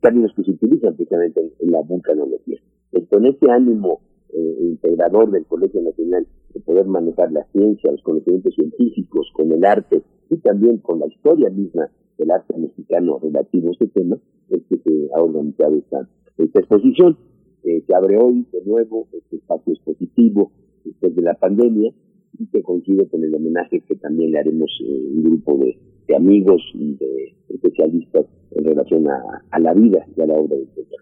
términos 0.00 0.32
que 0.36 0.44
se 0.44 0.50
utilizan 0.52 0.94
precisamente 0.94 1.40
en, 1.40 1.52
en 1.60 1.70
la 1.72 1.80
vulcanología. 1.82 2.60
Entonces, 2.92 3.08
con 3.10 3.26
este 3.26 3.50
ánimo 3.50 4.00
eh, 4.34 4.56
integrador 4.62 5.30
del 5.30 5.46
Colegio 5.46 5.80
Nacional 5.80 6.26
de 6.52 6.60
poder 6.60 6.86
manejar 6.86 7.30
la 7.30 7.44
ciencia, 7.52 7.92
los 7.92 8.02
conocimientos 8.02 8.54
científicos, 8.54 9.30
con 9.32 9.52
el 9.52 9.64
arte 9.64 10.02
y 10.28 10.36
también 10.38 10.78
con 10.78 10.98
la 10.98 11.06
historia 11.06 11.50
misma 11.50 11.88
del 12.18 12.30
arte 12.32 12.56
mexicano 12.58 13.20
relativo 13.22 13.68
a 13.68 13.72
este 13.72 13.86
tema, 13.88 14.18
es 14.50 14.62
que 14.68 14.78
se 14.78 15.08
ha 15.14 15.22
organizado 15.22 15.76
esta, 15.76 16.08
esta 16.38 16.58
exposición. 16.58 17.16
Eh, 17.62 17.82
se 17.86 17.94
abre 17.94 18.16
hoy 18.16 18.44
de 18.52 18.64
nuevo 18.64 19.06
este 19.12 19.36
espacio 19.36 19.72
expositivo 19.72 20.50
después 20.84 21.14
de 21.14 21.22
la 21.22 21.34
pandemia 21.34 21.92
y 22.38 22.46
que 22.46 22.62
coincide 22.62 23.06
con 23.06 23.22
el 23.22 23.34
homenaje 23.34 23.80
que 23.86 23.94
también 23.96 24.32
le 24.32 24.40
haremos 24.40 24.70
eh, 24.84 25.08
un 25.14 25.22
grupo 25.22 25.58
de, 25.58 25.78
de, 26.08 26.16
amigos 26.16 26.60
y 26.74 26.94
de 26.96 27.34
especialistas 27.50 28.26
en 28.56 28.64
relación 28.64 29.06
a, 29.08 29.42
a, 29.50 29.58
la 29.58 29.74
vida 29.74 30.06
y 30.16 30.20
a 30.20 30.26
la 30.26 30.34
obra 30.34 30.56
del 30.56 30.68
sector. 30.74 31.00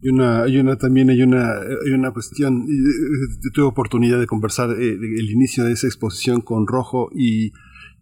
Y 0.00 0.08
una, 0.10 0.42
hay 0.42 0.58
una 0.58 0.76
también 0.76 1.10
hay 1.10 1.22
una, 1.22 1.54
hay 1.54 1.92
una 1.92 2.12
cuestión, 2.12 2.66
yo 2.66 3.50
tuve 3.52 3.64
oportunidad 3.64 4.18
de 4.18 4.26
conversar 4.26 4.70
eh, 4.70 4.92
el 4.92 5.30
inicio 5.30 5.64
de 5.64 5.72
esa 5.72 5.86
exposición 5.86 6.42
con 6.42 6.66
Rojo 6.66 7.10
y, 7.14 7.52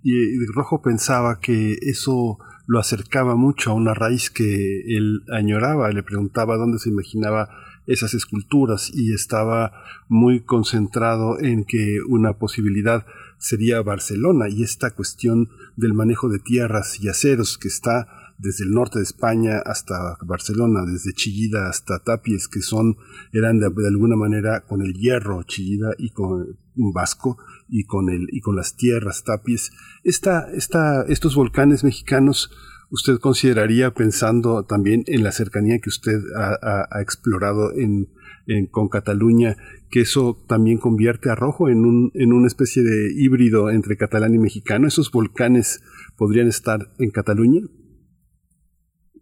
y 0.02 0.47
Rojo 0.55 0.82
pensaba 0.82 1.39
que 1.40 1.76
eso 1.82 2.39
lo 2.66 2.78
acercaba 2.78 3.36
mucho 3.36 3.70
a 3.70 3.74
una 3.74 3.94
raíz 3.94 4.31
que 4.31 4.82
él 4.97 5.22
añoraba, 5.32 5.90
le 5.93 6.02
preguntaba 6.02 6.56
dónde 6.56 6.78
se 6.78 6.89
imaginaba 6.89 7.48
esas 7.86 8.14
esculturas 8.14 8.90
y 8.94 9.12
estaba 9.12 9.72
muy 10.09 10.43
concentrado 10.43 11.39
en 11.40 11.64
que 11.64 11.98
una 12.09 12.39
posibilidad 12.39 13.05
sería 13.39 13.82
Barcelona 13.82 14.48
y 14.48 14.62
esta 14.62 14.93
cuestión 14.93 15.51
del 15.76 15.94
manejo 15.94 16.28
de 16.28 16.38
tierras 16.38 16.98
y 17.01 17.09
aceros 17.09 17.59
que 17.59 17.68
está 17.68 18.06
desde 18.38 18.64
el 18.64 18.72
norte 18.72 18.98
de 18.98 19.05
España 19.05 19.59
hasta 19.64 20.16
Barcelona, 20.22 20.84
desde 20.84 21.12
Chillida 21.12 21.68
hasta 21.68 22.01
Tapies, 22.01 22.48
que 22.48 22.60
son, 22.60 22.96
eran 23.32 23.59
de, 23.59 23.66
alguna 23.66 24.16
manera 24.16 24.62
con 24.62 24.82
el 24.82 24.94
hierro 24.94 25.42
Chillida 25.44 25.90
y 25.98 26.10
con 26.10 26.56
un 26.76 26.92
vasco 26.92 27.38
y 27.68 27.84
con 27.84 28.10
el, 28.10 28.26
y 28.32 28.40
con 28.40 28.56
las 28.56 28.76
tierras 28.76 29.24
Tapies. 29.24 29.70
Esta, 30.02 30.51
esta, 30.52 31.02
estos 31.02 31.34
volcanes 31.36 31.84
mexicanos, 31.84 32.51
usted 32.90 33.18
consideraría 33.18 33.94
pensando 33.94 34.64
también 34.64 35.05
en 35.06 35.22
la 35.22 35.32
cercanía 35.32 35.78
que 35.78 35.88
usted 35.88 36.20
ha, 36.36 36.59
ha, 36.60 36.88
ha 36.90 37.02
explorado 37.02 37.72
en, 37.72 38.09
en, 38.46 38.66
con 38.66 38.88
Cataluña, 38.88 39.56
que 39.90 40.00
eso 40.00 40.36
también 40.48 40.78
convierte 40.78 41.30
a 41.30 41.34
Rojo 41.34 41.68
en, 41.68 41.84
un, 41.84 42.10
en 42.14 42.32
una 42.32 42.46
especie 42.46 42.82
de 42.82 43.12
híbrido 43.16 43.70
entre 43.70 43.96
catalán 43.96 44.34
y 44.34 44.38
mexicano. 44.38 44.86
¿Esos 44.86 45.10
volcanes 45.10 45.82
podrían 46.16 46.48
estar 46.48 46.80
en 46.98 47.10
Cataluña? 47.10 47.62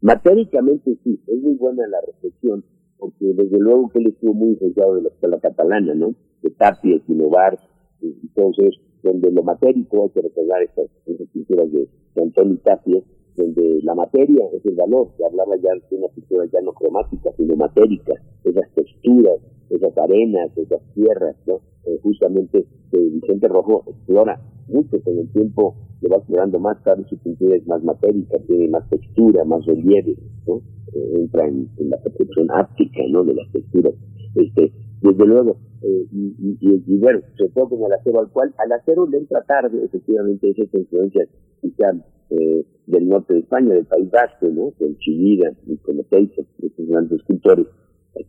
Matéricamente 0.01 0.99
sí, 1.05 1.23
es 1.27 1.43
muy 1.43 1.55
buena 1.55 1.87
la 1.87 1.99
reflexión, 2.07 2.65
porque 2.99 3.33
desde 3.35 3.59
luego 3.59 3.89
que 3.91 4.01
él 4.01 4.09
estuvo 4.09 4.35
muy 4.35 4.51
influenciado 4.51 4.97
de 4.97 5.03
la 5.03 5.09
escuela 5.09 5.39
catalana, 5.41 5.95
¿no? 5.95 6.15
De 6.43 6.51
Tapia, 6.51 6.99
Sinovar, 7.07 7.57
entonces, 8.01 8.75
donde 9.03 9.31
lo 9.31 9.45
matérico, 9.45 10.05
hay 10.05 10.11
que 10.11 10.23
recordar 10.23 10.63
estas, 10.63 10.87
estas 11.07 11.29
pinturas 11.29 11.71
de, 11.71 11.89
de 12.15 12.23
Antonio 12.23 12.59
Tapia, 12.65 13.01
donde 13.37 13.81
la 13.83 13.95
materia 13.95 14.47
es 14.53 14.65
el 14.67 14.75
valor, 14.75 15.09
que 15.17 15.25
hablaba 15.25 15.57
ya 15.57 15.71
de 15.73 15.97
una 15.97 16.09
pintura 16.09 16.45
ya 16.53 16.61
no 16.61 16.73
cromática, 16.73 17.31
sino 17.37 17.57
matérica, 17.57 18.15
esas 18.45 18.71
texturas, 18.75 19.39
esas 19.71 19.97
arenas, 19.99 20.57
esas 20.57 20.81
tierras, 20.95 21.37
¿no? 21.47 21.61
Eh, 21.85 21.99
justamente 22.03 22.59
eh, 22.93 23.09
Vicente 23.13 23.49
Rojo 23.49 23.85
explora 23.89 24.41
mucho 24.69 25.03
con 25.03 25.19
el 25.19 25.29
tiempo, 25.33 25.75
le 26.01 26.09
va 26.09 26.17
explorando 26.17 26.59
más, 26.59 26.79
claro, 26.83 27.05
su 27.09 27.17
pintura 27.19 27.57
es 27.57 27.67
más 27.67 27.83
matérica, 27.83 28.39
tiene 28.47 28.69
más 28.69 28.89
textura, 28.89 29.45
más 29.45 29.65
relieve, 29.67 30.17
¿no? 30.47 30.63
Eh, 30.95 31.21
entra 31.21 31.47
en, 31.47 31.69
la 31.79 31.97
percepción 32.03 32.49
áptica, 32.51 33.03
¿no? 33.11 33.25
De 33.25 33.35
las 33.35 33.51
texturas. 33.51 33.95
Este, 34.35 34.73
desde 35.01 35.27
luego. 35.27 35.57
Eh, 35.83 36.07
y, 36.13 36.57
y, 36.61 36.83
y, 36.87 36.99
bueno, 36.99 37.21
sobre 37.37 37.51
todo 37.51 37.71
con 37.71 37.85
el 37.87 37.93
acero 37.93 38.21
al 38.21 38.31
cual, 38.31 38.55
al 38.59 38.73
acero 38.73 39.07
le 39.09 39.19
entra 39.19 39.43
tarde, 39.43 39.85
efectivamente, 39.85 40.51
esas 40.51 40.73
influencias 40.73 41.29
quizá 41.61 41.93
eh, 42.33 42.65
del 42.87 43.09
norte 43.09 43.35
de 43.35 43.41
España, 43.41 43.75
del 43.75 43.85
País 43.85 44.11
Vasco, 44.11 44.49
¿no? 44.49 44.71
Con 44.79 44.97
Chivira 44.99 45.53
y 45.67 45.77
con 45.79 46.01
Oteiza, 46.01 46.43
estos 46.63 46.87
grandes 46.87 47.21
escultores 47.21 47.67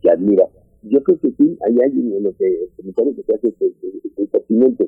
que 0.00 0.10
admira. 0.10 0.46
Yo 0.82 1.02
creo 1.02 1.18
que 1.18 1.32
sí, 1.32 1.58
hay 1.66 1.76
alguien 1.82 2.12
en 2.12 2.24
lo 2.24 2.36
que 2.36 2.46
el 2.46 2.68
comentario 2.76 3.14
que 3.16 3.22
se 3.22 3.34
hace 3.34 3.48
es, 3.48 4.28
pertinente. 4.30 4.86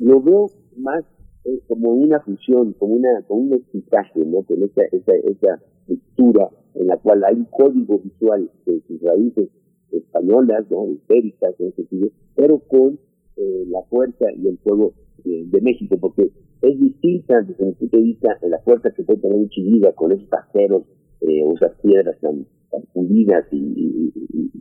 Lo 0.00 0.22
veo 0.22 0.46
más 0.76 1.04
eh, 1.44 1.60
como 1.68 1.90
una 1.90 2.20
fusión, 2.20 2.72
como 2.74 2.94
una 2.94 3.22
como 3.26 3.42
un 3.42 3.50
mestizaje, 3.50 4.24
¿no? 4.24 4.42
Con 4.42 4.62
esa, 4.62 4.82
esa, 4.92 5.12
esa 5.14 5.62
lectura 5.86 6.48
en 6.74 6.86
la 6.86 6.96
cual 6.96 7.24
hay 7.24 7.34
un 7.34 7.44
código 7.46 7.98
visual 7.98 8.50
de 8.66 8.80
sus 8.86 9.00
raíces 9.02 9.50
españolas, 9.92 10.70
¿no? 10.70 10.88
Histéricas, 10.88 11.54
en 11.58 11.68
ese 11.68 11.76
sentido, 11.76 12.08
pero 12.34 12.58
con 12.60 12.98
eh, 13.36 13.64
la 13.68 13.82
fuerza 13.90 14.26
y 14.36 14.48
el 14.48 14.58
fuego 14.58 14.94
de, 15.24 15.44
de 15.46 15.60
México, 15.60 15.98
porque 16.00 16.30
es 16.64 16.80
distinta 16.80 17.42
desde 17.42 17.64
mi 17.64 17.72
punto 17.72 17.96
de 17.96 18.02
vista 18.02 18.38
de 18.40 18.48
la 18.48 18.58
fuerza 18.60 18.90
que 18.90 19.02
puede 19.02 19.20
tener 19.20 19.36
un 19.36 19.92
con 19.94 20.12
esos 20.12 20.32
aceros 20.32 20.82
eh, 21.20 21.42
o 21.44 21.54
esas 21.54 21.72
piedras 21.80 22.18
tan, 22.20 22.46
tan 22.70 22.82
pulidas 22.92 23.46
y, 23.52 24.12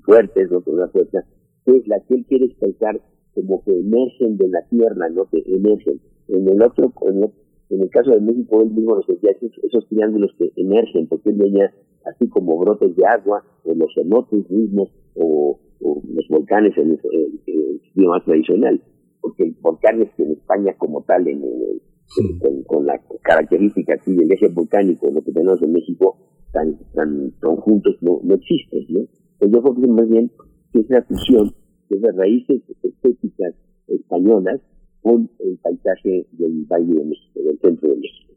fuertes, 0.04 0.52
¿no? 0.52 0.62
con 0.62 0.76
una 0.76 0.92
que 0.92 1.78
es 1.78 1.88
la 1.88 2.00
que 2.02 2.16
él 2.16 2.26
quiere 2.28 2.46
expresar 2.46 3.00
como 3.34 3.64
que 3.64 3.72
emergen 3.72 4.38
de 4.38 4.50
la 4.50 4.62
tierra, 4.68 5.10
¿no? 5.10 5.26
que 5.30 5.42
emergen. 5.46 6.00
En 6.28 6.48
el 6.48 6.62
otro, 6.62 6.92
en, 7.08 7.24
en 7.70 7.82
el 7.82 7.90
caso 7.90 8.12
de 8.12 8.20
México, 8.20 8.62
él 8.62 8.72
mismo 8.72 8.96
nos 8.96 9.08
decía 9.08 9.32
esos, 9.64 9.88
triángulos 9.88 10.32
que 10.38 10.52
emergen, 10.58 11.08
porque 11.08 11.30
él 11.30 11.38
veía 11.38 11.74
así 12.06 12.28
como 12.28 12.58
brotes 12.60 12.96
de 12.96 13.06
agua, 13.06 13.44
o 13.64 13.74
los 13.74 13.94
cenotes 13.96 14.50
mismos, 14.50 14.90
o, 15.16 15.60
los 15.82 16.28
volcanes 16.30 16.78
en 16.78 16.92
el, 16.92 17.00
el, 17.12 17.82
el 17.96 18.24
tradicional, 18.26 18.82
porque 19.22 19.54
volcanes 19.62 20.10
que 20.16 20.24
en 20.24 20.32
España 20.34 20.76
como 20.78 21.02
tal, 21.04 21.28
en, 21.28 21.44
en, 21.44 21.82
Con, 22.40 22.64
con, 22.64 22.86
la 22.86 23.02
característica 23.24 23.96
aquí 23.96 24.14
del 24.14 24.32
eje 24.32 24.48
volcánico, 24.50 25.10
lo 25.10 25.24
que 25.24 25.32
tenemos 25.32 25.62
en 25.64 25.72
México, 25.74 26.18
tan, 26.52 26.78
tan, 26.94 27.32
tan 27.42 27.56
juntos, 27.56 27.96
no, 28.02 28.20
no 28.24 28.36
existe, 28.36 28.86
¿no? 28.90 29.06
Pues 29.40 29.52
yo 29.52 29.62
creo 29.62 29.76
que 29.76 29.88
más 29.88 30.08
bien 30.08 30.32
que 30.72 30.80
es 30.82 30.90
la 30.90 31.02
fusión 31.04 31.54
de 31.90 32.00
las 32.00 32.16
raíces 32.16 32.62
estéticas 32.84 33.56
españolas 33.88 34.62
con 35.02 35.30
el 35.40 35.58
paisaje 35.58 36.28
del 36.32 36.66
Valle 36.66 36.94
de 36.94 37.06
México, 37.06 37.40
del 37.44 37.60
centro 37.60 37.90
de 37.90 37.96
México. 37.96 38.33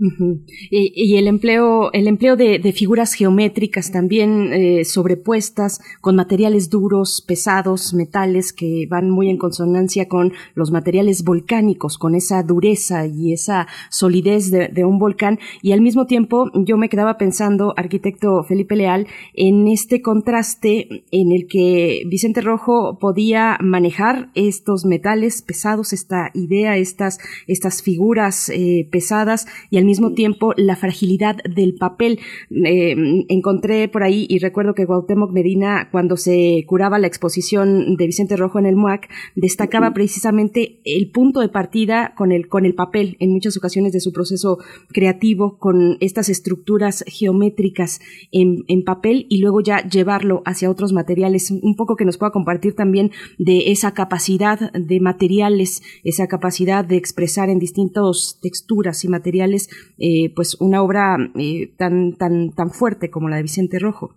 Y, 0.00 1.16
el 1.16 1.26
empleo, 1.26 1.92
el 1.92 2.06
empleo 2.06 2.36
de, 2.36 2.60
de 2.60 2.72
figuras 2.72 3.14
geométricas 3.14 3.90
también 3.90 4.52
eh, 4.52 4.84
sobrepuestas 4.84 5.80
con 6.00 6.14
materiales 6.14 6.70
duros, 6.70 7.24
pesados, 7.26 7.94
metales 7.94 8.52
que 8.52 8.86
van 8.88 9.10
muy 9.10 9.28
en 9.28 9.38
consonancia 9.38 10.06
con 10.06 10.32
los 10.54 10.70
materiales 10.70 11.24
volcánicos, 11.24 11.98
con 11.98 12.14
esa 12.14 12.44
dureza 12.44 13.06
y 13.08 13.32
esa 13.32 13.66
solidez 13.90 14.52
de, 14.52 14.68
de, 14.68 14.84
un 14.84 15.00
volcán. 15.00 15.40
Y 15.62 15.72
al 15.72 15.80
mismo 15.80 16.06
tiempo 16.06 16.48
yo 16.54 16.76
me 16.76 16.88
quedaba 16.88 17.18
pensando, 17.18 17.74
arquitecto 17.76 18.44
Felipe 18.44 18.76
Leal, 18.76 19.08
en 19.34 19.66
este 19.66 20.00
contraste 20.00 21.04
en 21.10 21.32
el 21.32 21.48
que 21.48 22.02
Vicente 22.06 22.40
Rojo 22.40 22.98
podía 23.00 23.58
manejar 23.60 24.30
estos 24.34 24.84
metales 24.84 25.42
pesados, 25.42 25.92
esta 25.92 26.30
idea, 26.34 26.76
estas, 26.76 27.18
estas 27.48 27.82
figuras 27.82 28.48
eh, 28.48 28.88
pesadas 28.92 29.46
y 29.70 29.78
al 29.78 29.87
mismo 29.88 30.12
tiempo 30.12 30.52
la 30.56 30.76
fragilidad 30.76 31.36
del 31.44 31.74
papel. 31.74 32.20
Eh, 32.50 33.24
encontré 33.28 33.88
por 33.88 34.02
ahí 34.02 34.26
y 34.28 34.38
recuerdo 34.38 34.74
que 34.74 34.86
Cuauhtémoc 34.86 35.32
Medina, 35.32 35.88
cuando 35.90 36.16
se 36.16 36.64
curaba 36.66 36.98
la 36.98 37.06
exposición 37.06 37.96
de 37.96 38.06
Vicente 38.06 38.36
Rojo 38.36 38.58
en 38.58 38.66
el 38.66 38.76
MUAC, 38.76 39.08
destacaba 39.34 39.94
precisamente 39.94 40.80
el 40.84 41.10
punto 41.10 41.40
de 41.40 41.48
partida 41.48 42.14
con 42.16 42.32
el, 42.32 42.48
con 42.48 42.66
el 42.66 42.74
papel 42.74 43.16
en 43.18 43.30
muchas 43.30 43.56
ocasiones 43.56 43.92
de 43.92 44.00
su 44.00 44.12
proceso 44.12 44.58
creativo, 44.92 45.58
con 45.58 45.96
estas 46.00 46.28
estructuras 46.28 47.02
geométricas 47.06 48.00
en, 48.30 48.64
en 48.68 48.84
papel 48.84 49.26
y 49.30 49.38
luego 49.38 49.62
ya 49.62 49.82
llevarlo 49.88 50.42
hacia 50.44 50.70
otros 50.70 50.92
materiales. 50.92 51.50
Un 51.50 51.76
poco 51.76 51.96
que 51.96 52.04
nos 52.04 52.18
pueda 52.18 52.30
compartir 52.30 52.74
también 52.74 53.10
de 53.38 53.72
esa 53.72 53.94
capacidad 53.94 54.70
de 54.72 55.00
materiales, 55.00 55.82
esa 56.04 56.26
capacidad 56.26 56.84
de 56.84 56.96
expresar 56.96 57.48
en 57.48 57.58
distintas 57.58 58.38
texturas 58.42 59.04
y 59.04 59.08
materiales 59.08 59.70
eh, 59.98 60.32
pues 60.34 60.60
una 60.60 60.82
obra 60.82 61.16
eh, 61.36 61.74
tan 61.76 62.16
tan 62.16 62.50
tan 62.54 62.70
fuerte 62.70 63.10
como 63.10 63.28
la 63.28 63.36
de 63.36 63.42
Vicente 63.42 63.78
Rojo. 63.78 64.14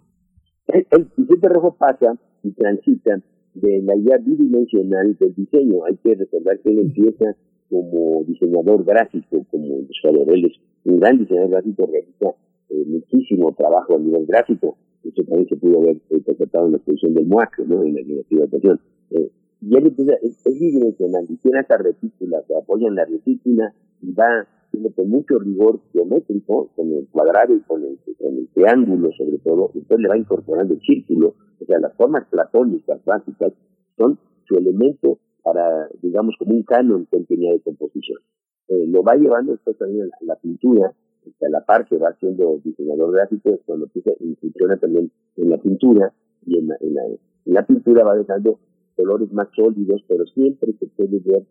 El, 0.68 0.88
el, 0.92 1.08
Vicente 1.18 1.50
Rojo 1.50 1.76
pasa 1.78 2.18
y 2.44 2.52
transita 2.54 3.22
de 3.54 3.82
la 3.84 3.96
idea 3.96 4.18
bidimensional 4.18 5.18
del 5.20 5.34
diseño. 5.36 5.86
Hay 5.86 5.98
que 5.98 6.16
recordar 6.16 6.60
que 6.60 6.70
él 6.70 6.80
empieza 6.80 7.36
como 7.70 8.24
diseñador 8.26 8.84
gráfico, 8.84 9.46
como 9.50 9.80
ilustrador. 9.80 10.30
Él 10.34 10.46
es 10.46 10.54
un 10.84 10.98
gran 10.98 11.18
diseñador 11.18 11.52
gráfico, 11.52 11.90
realiza 11.92 12.36
eh, 12.70 12.86
muchísimo 12.86 13.54
trabajo 13.54 13.96
a 13.96 14.00
nivel 14.00 14.26
gráfico. 14.26 14.78
Eso 15.04 15.24
también 15.24 15.48
se 15.48 15.56
pudo 15.56 15.82
ver 15.82 15.98
interpretado 16.10 16.66
en 16.66 16.72
la 16.74 16.78
exposición 16.78 17.14
del 17.14 17.26
MUAC, 17.26 17.60
¿no? 17.66 17.84
en 17.84 17.96
la 17.96 18.24
privatización. 18.28 18.80
Eh, 19.12 19.32
y 19.62 19.78
él 19.78 19.88
empieza, 19.88 20.14
es, 20.22 20.46
es 20.46 20.60
bidimensional, 20.60 21.26
y 21.30 21.38
tiene 21.38 21.60
esta 21.60 21.78
retícula, 21.78 22.42
se 22.48 22.56
apoya 22.56 22.88
en 22.88 22.96
la 22.96 23.06
retícula 23.06 23.74
y 24.02 24.12
va 24.14 24.48
haciendo 24.72 24.92
con 24.96 25.10
mucho 25.10 25.38
rigor 25.40 25.82
geométrico, 25.92 26.70
con 26.76 26.92
el 26.92 27.08
cuadrado 27.10 27.54
y 27.54 27.60
con 27.62 27.84
el, 27.84 28.00
con 28.18 28.38
el 28.38 28.48
triángulo 28.54 29.12
sobre 29.18 29.38
todo, 29.40 29.72
entonces 29.74 30.00
le 30.00 30.08
va 30.08 30.18
incorporando 30.18 30.74
el 30.74 30.82
círculo, 30.82 31.36
o 31.60 31.66
sea, 31.66 31.80
las 31.80 31.94
formas 31.96 32.26
platónicas 32.30 33.04
básicas 33.04 33.52
son 33.98 34.18
su 34.48 34.56
elemento 34.56 35.20
para, 35.44 35.90
digamos, 36.02 36.36
como 36.40 36.56
un 36.56 36.64
canon 36.64 37.06
que 37.10 37.18
él 37.18 37.26
tenía 37.28 37.52
de 37.52 37.60
composición. 37.60 38.20
Eh, 38.70 38.88
lo 38.88 39.04
va 39.04 39.16
llevando 39.16 39.52
después 39.52 39.78
también 39.78 40.06
a 40.06 40.26
la, 40.26 40.36
pintura, 40.36 40.88
a 40.88 41.50
la 41.50 41.66
par 41.66 41.86
que 41.88 41.98
va 41.98 42.14
siendo 42.20 42.60
diseñador 42.64 43.12
gráfico, 43.12 43.60
cuando 43.66 43.86
empieza, 43.86 44.12
funciona 44.40 44.78
también 44.78 45.12
en 45.38 45.50
la 45.50 45.58
pintura, 45.58 46.14
y 46.46 46.58
en 46.58 46.68
la, 46.68 46.78
en 46.80 46.94
la, 46.94 47.02
en 47.06 47.54
la 47.54 47.66
pintura 47.66 48.04
va 48.04 48.16
dejando 48.16 48.60
colores 48.96 49.32
más 49.34 49.50
sólidos, 49.56 50.04
pero 50.08 50.26
siempre 50.28 50.74
se 50.80 50.88
puede 50.88 51.20
ver 51.20 51.44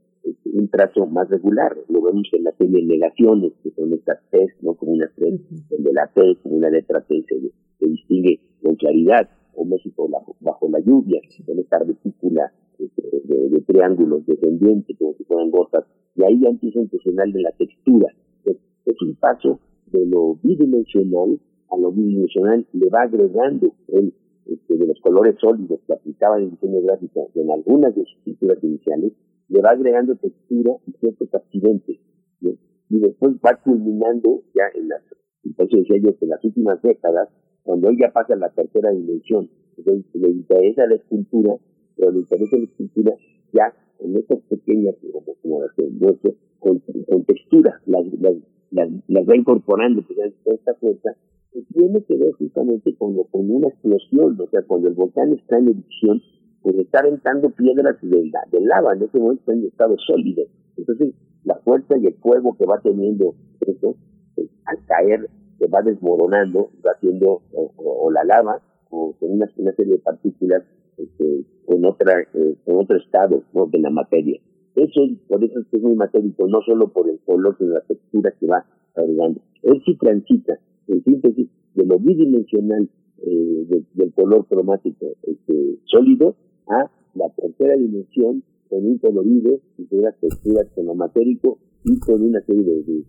un 0.45 0.69
trazo 0.69 1.07
más 1.07 1.29
regular. 1.29 1.77
Lo 1.89 2.03
vemos 2.03 2.29
en 2.33 2.45
la 2.45 2.53
serie 2.53 2.85
Negaciones, 2.85 3.53
que 3.63 3.71
son 3.71 3.93
estas 3.93 4.19
T, 4.31 4.47
¿no? 4.63 4.75
Como 4.75 4.93
una 4.93 5.09
T, 5.17 5.41
donde 5.71 5.93
la 5.93 6.07
T, 6.09 6.37
como 6.43 6.57
una 6.57 6.71
letra 6.71 7.01
T, 7.03 7.25
se, 7.29 7.41
se 7.79 7.87
distingue 7.87 8.41
con 8.63 8.77
claridad. 8.77 9.29
O 9.55 9.65
México 9.65 10.09
bajo, 10.09 10.37
bajo 10.41 10.69
la 10.71 10.79
lluvia, 10.79 11.21
con 11.45 11.59
esta 11.59 11.81
retícula 11.81 12.53
este, 12.79 13.03
de, 13.03 13.21
de, 13.25 13.49
de, 13.51 13.61
triángulos 13.63 14.25
descendientes, 14.25 14.97
como 14.97 15.13
si 15.15 15.25
fueran 15.25 15.51
gotas. 15.51 15.85
Y 16.15 16.23
ahí 16.23 16.41
ya 16.41 16.49
empieza 16.49 16.79
a 16.79 16.83
impresionar 16.83 17.29
de 17.29 17.43
la 17.43 17.51
textura. 17.53 18.15
Es, 18.45 18.57
es 18.87 19.03
un 19.03 19.17
paso 19.17 19.59
de 19.93 20.07
lo 20.07 20.37
bidimensional 20.43 21.39
a 21.71 21.77
lo 21.77 21.93
bidimensional, 21.93 22.67
le 22.73 22.89
va 22.89 23.03
agregando 23.03 23.73
el 23.89 24.13
este, 24.47 24.77
de 24.77 24.87
los 24.87 24.99
colores 25.01 25.37
sólidos 25.41 25.81
que 25.87 25.93
aplicaba 25.93 26.39
en 26.39 26.45
el 26.45 26.51
diseño 26.51 26.81
gráfico 26.83 27.31
en 27.35 27.51
algunas 27.51 27.95
de 27.95 28.05
sus 28.05 28.17
pinturas 28.25 28.59
iniciales, 28.65 29.13
le 29.51 29.61
va 29.61 29.71
agregando 29.71 30.17
textura 30.17 30.73
y 30.87 30.93
ciertos 30.93 31.35
accidentes. 31.35 31.99
Y 32.41 32.99
después 32.99 33.35
va 33.37 33.55
culminando 33.63 34.43
ya 34.55 34.65
en 34.75 34.89
las, 34.89 35.03
entonces 35.45 35.87
decía 35.89 36.11
en 36.21 36.29
las 36.29 36.45
últimas 36.45 36.83
décadas, 36.83 37.29
cuando 37.63 37.89
él 37.89 37.97
ya 38.01 38.13
pasa 38.13 38.35
a 38.35 38.37
la 38.37 38.51
tercera 38.51 38.91
dimensión, 38.91 39.49
entonces 39.77 40.05
le 40.15 40.31
interesa 40.31 40.87
la 40.87 40.97
escultura, 40.97 41.57
pero 41.97 42.11
le 42.11 42.21
interesa 42.21 42.57
la 42.57 42.65
escultura 42.65 43.15
ya 43.53 43.75
en 44.01 44.17
estas 44.17 44.41
pequeñas, 44.49 44.97
como, 45.13 45.35
como 45.43 45.63
las 45.63 45.73
que 45.75 45.89
muestro, 45.89 46.35
con, 46.59 46.81
con 47.09 47.25
textura, 47.25 47.81
las, 47.87 48.07
las, 48.21 48.35
las, 48.71 48.89
las 49.07 49.29
va 49.29 49.37
incorporando, 49.37 50.03
pues, 50.03 50.19
toda 50.43 50.57
esta 50.57 50.75
fuerza, 50.75 51.17
que 51.53 51.63
tiene 51.75 52.03
que 52.05 52.17
ver 52.17 52.33
justamente 52.33 52.95
con, 52.97 53.15
con 53.25 53.51
una 53.51 53.69
explosión, 53.69 54.41
o 54.41 54.47
sea, 54.49 54.63
cuando 54.63 54.89
el 54.89 54.95
volcán 54.95 55.33
está 55.33 55.59
en 55.59 55.69
erupción, 55.69 56.23
pues 56.63 56.77
está 56.77 57.01
aventando 57.01 57.51
piedras 57.51 57.97
de, 58.03 58.31
de 58.51 58.61
lava, 58.61 58.95
en 58.95 59.03
ese 59.03 59.19
momento 59.19 59.41
está 59.41 59.53
en 59.53 59.67
estado 59.67 59.97
sólido. 59.99 60.45
Entonces, 60.77 61.15
la 61.45 61.57
fuerza 61.57 61.97
y 61.99 62.07
el 62.07 62.15
fuego 62.15 62.57
que 62.57 62.67
va 62.67 62.81
teniendo 62.81 63.35
eso, 63.61 63.97
pues, 64.35 64.49
al 64.67 64.85
caer, 64.87 65.29
se 65.59 65.67
va 65.67 65.83
desmoronando, 65.83 66.71
va 66.85 66.93
haciendo, 66.93 67.43
o, 67.53 68.11
la 68.11 68.25
lava, 68.25 68.61
o 68.91 69.15
con 69.19 69.33
una, 69.33 69.47
una, 69.57 69.73
serie 69.73 69.95
de 69.95 69.99
partículas, 69.99 70.63
este, 70.97 71.45
otra, 71.67 72.21
eh, 72.35 72.57
otro 72.67 72.97
estado 72.97 73.43
de 73.71 73.79
la 73.79 73.91
materia. 73.91 74.41
Eso, 74.75 75.01
por 75.29 75.43
eso 75.45 75.61
es 75.61 75.83
muy 75.83 75.95
matérico, 75.95 76.47
no 76.49 76.61
solo 76.63 76.89
por 76.89 77.09
el 77.09 77.19
color, 77.21 77.57
sino 77.59 77.75
la 77.75 77.81
textura 77.83 78.33
que 78.39 78.47
va 78.47 78.65
agregando. 78.97 79.41
Él 79.63 79.83
sí 79.85 79.97
transita, 79.97 80.59
en 80.89 81.05
síntesis, 81.05 81.49
de 81.75 81.87
lo 81.87 81.99
bidimensional 81.99 82.89
eh, 83.23 83.65
de, 83.69 83.85
del 83.95 84.13
color 84.13 84.47
cromático 84.47 85.07
este, 85.23 85.79
sólido 85.85 86.37
a 86.71 86.91
la 87.15 87.29
tercera 87.31 87.77
dimensión 87.77 88.43
con 88.69 88.87
un 88.87 88.99
colorido 88.99 89.61
y 89.77 89.87
con 89.87 89.99
unas 90.01 90.19
texturas 90.21 90.67
con 90.75 90.87
lo 90.87 90.95
matérico 90.95 91.59
y 91.85 91.99
con 91.99 92.23
una 92.23 92.41
serie 92.43 92.63
de, 92.63 93.05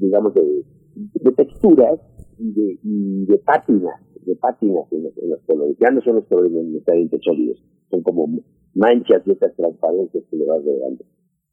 digamos, 0.00 0.34
de, 0.34 0.64
texturas 1.36 2.00
y 2.38 2.52
de, 2.52 2.78
y 2.82 3.24
de 3.26 3.38
pátinas 3.38 4.00
de 4.24 4.36
pátinas 4.36 4.86
en 4.90 5.04
los, 5.04 5.40
colores. 5.46 5.76
Ya 5.80 5.90
no 5.90 6.00
son 6.02 6.16
los 6.16 6.26
colores 6.26 6.52
necesariamente 6.52 7.18
sólidos, 7.22 7.62
son 7.90 8.02
como 8.02 8.28
manchas 8.74 9.24
de 9.24 9.32
estas 9.32 9.54
transparencias 9.56 10.24
que 10.30 10.36
le 10.36 10.46
vas 10.46 10.64
regalando. 10.64 11.04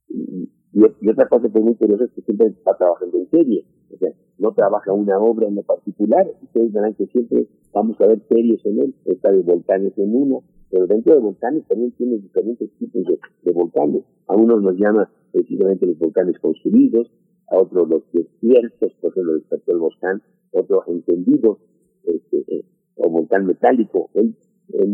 Y, 0.10 0.50
y, 0.74 0.82
y, 1.02 1.10
otra 1.10 1.28
cosa 1.28 1.50
que 1.50 1.60
es 1.60 1.64
muy 1.64 1.76
curiosa 1.76 2.06
es 2.06 2.12
que 2.12 2.22
siempre 2.22 2.48
está 2.48 2.76
trabajando 2.78 3.18
en 3.18 3.30
serie, 3.30 3.66
o 3.94 3.98
sea, 3.98 4.12
no 4.38 4.52
trabaja 4.54 4.92
una 4.92 5.18
obra 5.20 5.48
en 5.48 5.56
lo 5.56 5.64
particular, 5.64 6.28
ustedes 6.42 6.72
verán 6.72 6.94
que 6.96 7.08
siempre 7.08 7.48
vamos 7.74 8.00
a 8.02 8.08
ver 8.08 8.22
series 8.30 8.66
en 8.66 8.82
él, 8.82 8.96
está 9.06 9.32
de 9.32 9.42
volcanes 9.42 9.98
en 9.98 10.16
uno, 10.16 10.44
pero 10.70 10.88
dentro 10.88 11.14
de 11.14 11.20
volcanes 11.20 11.66
también 11.68 11.92
tiene 11.92 12.18
diferentes 12.18 12.70
tipos 12.78 13.04
de, 13.44 13.52
volcanes, 13.52 14.04
a 14.28 14.36
unos 14.36 14.62
nos 14.62 14.78
llama 14.78 15.10
precisamente 15.32 15.86
los 15.86 16.00
volcanes 16.00 16.40
construidos, 16.40 17.12
a 17.50 17.58
otros 17.60 17.90
los 17.90 18.04
desiertos, 18.14 18.94
por 19.02 19.12
ejemplo 19.12 19.34
despertó 19.34 19.72
el 19.74 19.80
volcán, 19.80 20.22
otro 20.52 20.84
entendido, 20.88 21.60
este, 22.04 22.38
eh, 22.48 22.66
o 22.96 23.10
volcán 23.10 23.46
metálico, 23.46 24.10
en 24.14 24.36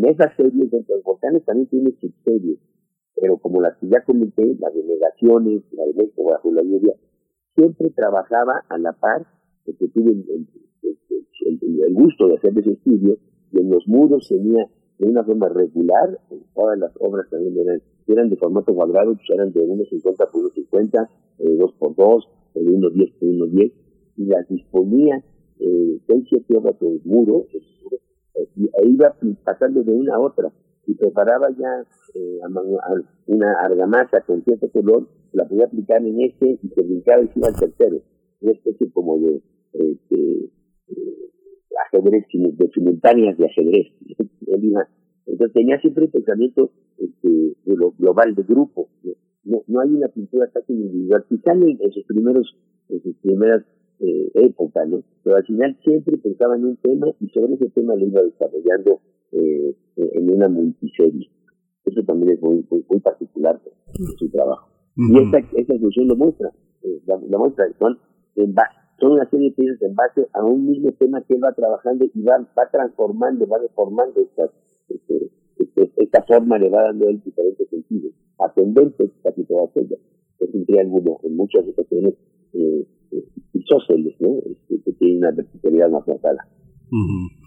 esas 0.06 0.36
series 0.36 0.72
dentro 0.72 0.96
de 0.96 1.02
volcanes 1.04 1.44
también 1.46 1.68
tiene 1.68 1.92
subseries, 2.02 2.60
pero 3.20 3.38
como 3.38 3.62
las 3.62 3.78
que 3.78 3.88
ya 3.88 4.04
comenté, 4.04 4.56
las 4.60 4.74
de 4.74 4.84
negaciones, 4.84 5.64
la 5.72 5.86
de 5.86 6.12
bajo 6.24 6.52
la 6.52 6.62
lluvia, 6.62 6.94
siempre 7.58 7.90
trabajaba 7.90 8.64
a 8.70 8.78
la 8.78 8.94
par, 8.94 9.26
porque 9.66 9.88
tuve 9.88 10.12
el, 10.12 10.26
el, 10.30 10.48
el, 10.84 11.82
el, 11.88 11.94
gusto 11.94 12.28
de 12.28 12.36
hacer 12.36 12.58
ese 12.58 12.74
estudio, 12.74 13.18
y 13.52 13.60
en 13.60 13.72
los 13.72 13.88
muros 13.88 14.28
tenía 14.30 14.70
de 15.00 15.08
una 15.10 15.24
forma 15.24 15.50
regular, 15.50 16.20
todas 16.56 16.78
las 16.78 16.92
obras 17.00 17.28
también 17.30 17.58
eran, 17.58 17.82
eran 18.08 18.30
de 18.30 18.38
formato 18.38 18.74
cuadrado, 18.74 19.16
pues 19.16 19.30
eran 19.34 19.52
de 19.52 19.62
1,50 19.68 20.32
por 20.32 20.54
1,50, 20.54 21.10
eh, 21.40 21.58
2 21.58 21.74
por 21.74 21.96
2, 21.96 22.30
de 22.54 22.62
1,10 22.62 23.14
por 23.20 23.30
1,10, 23.30 23.74
y 24.18 24.26
las 24.26 24.48
disponía 24.48 25.24
eh, 25.60 26.00
6, 26.08 26.26
7 26.30 26.58
obras 26.58 26.76
por 26.76 27.06
muro, 27.06 27.48
eh, 27.54 28.48
y 28.56 28.64
ahí 28.64 28.94
iba 28.94 29.16
pasando 29.44 29.82
de 29.84 29.92
una 29.92 30.16
a 30.16 30.20
otra, 30.20 30.52
y 30.86 30.94
preparaba 30.94 31.50
ya 31.58 31.86
eh, 32.14 32.40
una 33.28 33.54
argamasa 33.62 34.22
con 34.22 34.44
cierto 34.44 34.70
color, 34.70 35.08
la 35.34 35.48
podía 35.48 35.66
aplicar 35.66 36.06
en 36.06 36.22
este 36.22 36.60
y 36.62 36.68
se 36.70 36.82
brincaba 36.82 37.24
iba 37.24 37.48
al 37.48 37.56
tercero. 37.56 38.02
Una 38.42 38.52
especie 38.52 38.92
como 38.92 39.20
de 39.20 39.42
este, 39.74 40.50
eh, 40.90 41.28
ajedrez, 41.86 42.26
de 42.32 42.70
simultáneas 42.74 43.38
de 43.38 43.46
ajedrez. 43.46 43.88
Entonces 45.28 45.54
tenía 45.54 45.80
siempre 45.82 46.06
el 46.06 46.12
pensamiento 46.12 46.72
este, 46.98 47.30
de 47.30 47.76
lo 47.76 47.92
global, 47.92 48.34
de 48.34 48.44
grupo. 48.44 48.90
No, 49.44 49.64
no 49.68 49.80
hay 49.82 49.90
una 49.90 50.08
pintura 50.08 50.50
casi 50.54 50.74
individual. 50.74 51.26
Quizá 51.30 51.52
en, 51.54 51.92
sus 51.92 52.04
primeros, 52.06 52.56
en 52.90 53.02
sus 53.04 53.16
primeras 53.18 53.64
eh, 54.00 54.32
épocas, 54.36 54.88
¿no? 54.90 55.04
Pero 55.24 55.36
al 55.36 55.46
final 55.46 55.78
siempre 55.84 56.18
pensaba 56.18 56.56
en 56.56 56.66
un 56.66 56.78
tema 56.78 57.08
y 57.20 57.28
sobre 57.30 57.54
ese 57.56 57.70
tema 57.70 57.96
lo 57.96 58.06
iba 58.06 58.22
desarrollando 58.24 59.02
eh, 59.32 59.76
en 59.96 60.30
una 60.32 60.48
multiserie. 60.48 61.30
Eso 61.86 62.04
también 62.04 62.34
es 62.34 62.42
muy, 62.42 62.66
muy, 62.70 62.86
muy 62.90 63.00
particular 63.00 63.62
de 63.64 64.06
su 64.18 64.30
trabajo. 64.30 64.77
Uh 64.98 65.02
-huh. 65.02 65.14
Y 65.14 65.26
esta, 65.26 65.60
esta 65.60 65.80
función 65.80 66.08
lo 66.08 66.16
muestra, 66.16 66.52
eh, 66.84 67.02
la, 67.06 67.20
la, 67.30 67.38
muestra, 67.38 67.66
son, 67.80 68.00
en 68.36 68.56
son 69.00 69.12
una 69.12 69.30
serie 69.30 69.50
de 69.50 69.56
piezas 69.56 69.82
en 69.84 69.96
base 69.96 70.28
a 70.34 70.44
un 70.44 70.66
mismo 70.66 70.92
tema 70.94 71.22
que 71.22 71.36
él 71.36 71.44
va 71.44 71.54
trabajando 71.54 72.06
y 72.06 72.22
va, 72.24 72.38
va 72.58 72.70
transformando, 72.72 73.48
va 73.48 73.60
deformando 73.60 74.20
estas, 74.22 74.50
este, 74.90 75.30
este, 75.60 75.92
esta 75.98 76.24
forma, 76.24 76.58
le 76.58 76.70
va 76.70 76.84
dando 76.84 77.08
él 77.10 77.22
diferentes 77.24 77.70
sentidos, 77.70 78.14
ascendentes 78.40 79.12
casi 79.24 79.44
todas 79.44 79.70
ellas. 79.78 80.00
Es 80.40 80.54
un 80.54 80.66
triángulo 80.66 81.20
en 81.24 81.36
muchas 81.36 81.64
ocasiones 81.68 82.16
eh, 82.54 82.88
isósceles, 83.54 84.16
¿no? 84.20 84.40
Este, 84.46 84.82
que 84.84 84.92
tiene 84.94 85.18
una 85.20 85.32
verticalidad 85.32 85.90
más 85.90 86.08
marcada. 86.08 86.48
Uh 86.92 86.96
-huh. 86.96 87.47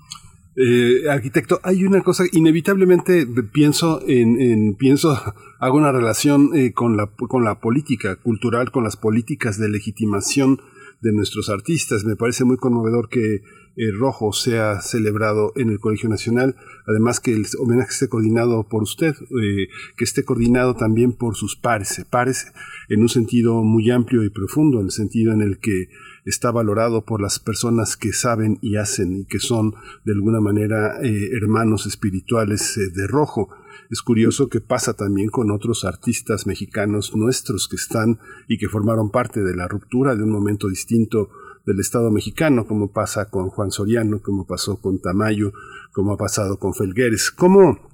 Eh, 0.57 1.09
arquitecto, 1.09 1.61
hay 1.63 1.85
una 1.85 2.03
cosa, 2.03 2.25
inevitablemente 2.33 3.27
pienso 3.53 4.03
en, 4.07 4.41
en 4.41 4.75
pienso, 4.75 5.17
hago 5.61 5.79
una 5.79 5.93
relación 5.93 6.51
eh, 6.55 6.73
con, 6.73 6.97
la, 6.97 7.07
con 7.07 7.45
la 7.45 7.61
política 7.61 8.17
cultural, 8.17 8.71
con 8.71 8.85
las 8.85 8.97
políticas 8.97 9.59
de 9.59 9.69
legitimación 9.69 10.61
de 11.01 11.13
nuestros 11.13 11.49
artistas. 11.49 12.05
Me 12.05 12.17
parece 12.17 12.45
muy 12.45 12.57
conmovedor 12.57 13.09
que 13.09 13.43
eh, 13.77 13.93
Rojo 13.93 14.33
sea 14.33 14.81
celebrado 14.81 15.53
en 15.57 15.71
el 15.71 15.79
Colegio 15.79 16.09
Nacional, 16.09 16.57
además 16.87 17.21
que 17.21 17.33
el 17.33 17.47
homenaje 17.59 17.91
esté 17.91 18.09
coordinado 18.09 18.69
por 18.69 18.83
usted, 18.83 19.15
eh, 19.15 19.69
que 19.97 20.05
esté 20.05 20.25
coordinado 20.25 20.75
también 20.75 21.13
por 21.13 21.37
sus 21.37 21.57
pares, 21.57 22.05
pares 22.11 22.53
en 22.89 23.03
un 23.03 23.09
sentido 23.09 23.63
muy 23.63 23.91
amplio 23.91 24.25
y 24.25 24.31
profundo, 24.31 24.81
en 24.81 24.87
el 24.87 24.93
sentido 24.93 25.33
en 25.33 25.41
el 25.43 25.59
que 25.61 25.89
está 26.25 26.51
valorado 26.51 27.05
por 27.05 27.21
las 27.21 27.39
personas 27.39 27.97
que 27.97 28.13
saben 28.13 28.59
y 28.61 28.77
hacen 28.77 29.17
y 29.17 29.25
que 29.25 29.39
son 29.39 29.75
de 30.05 30.13
alguna 30.13 30.41
manera 30.41 31.01
eh, 31.03 31.31
hermanos 31.33 31.87
espirituales 31.87 32.77
eh, 32.77 32.91
de 32.95 33.07
rojo. 33.07 33.51
Es 33.91 34.03
curioso 34.03 34.49
que 34.49 34.61
pasa 34.61 34.95
también 34.95 35.29
con 35.31 35.51
otros 35.51 35.85
artistas 35.85 36.47
mexicanos 36.47 37.15
nuestros 37.17 37.69
que 37.69 37.77
están 37.77 38.21
y 38.49 38.59
que 38.59 38.69
formaron 38.69 39.11
parte 39.11 39.43
de 39.43 39.57
la 39.57 39.67
ruptura 39.67 40.15
de 40.15 40.23
un 40.23 40.31
momento 40.31 40.69
distinto 40.69 41.31
del 41.67 41.81
Estado 41.81 42.11
mexicano, 42.11 42.67
como 42.67 42.93
pasa 42.93 43.29
con 43.29 43.49
Juan 43.49 43.71
Soriano, 43.71 44.21
como 44.21 44.47
pasó 44.47 44.81
con 44.81 45.01
Tamayo, 45.01 45.53
como 45.93 46.13
ha 46.13 46.17
pasado 46.17 46.59
con 46.59 46.75
Felgueres. 46.75 47.31
¿Cómo, 47.31 47.90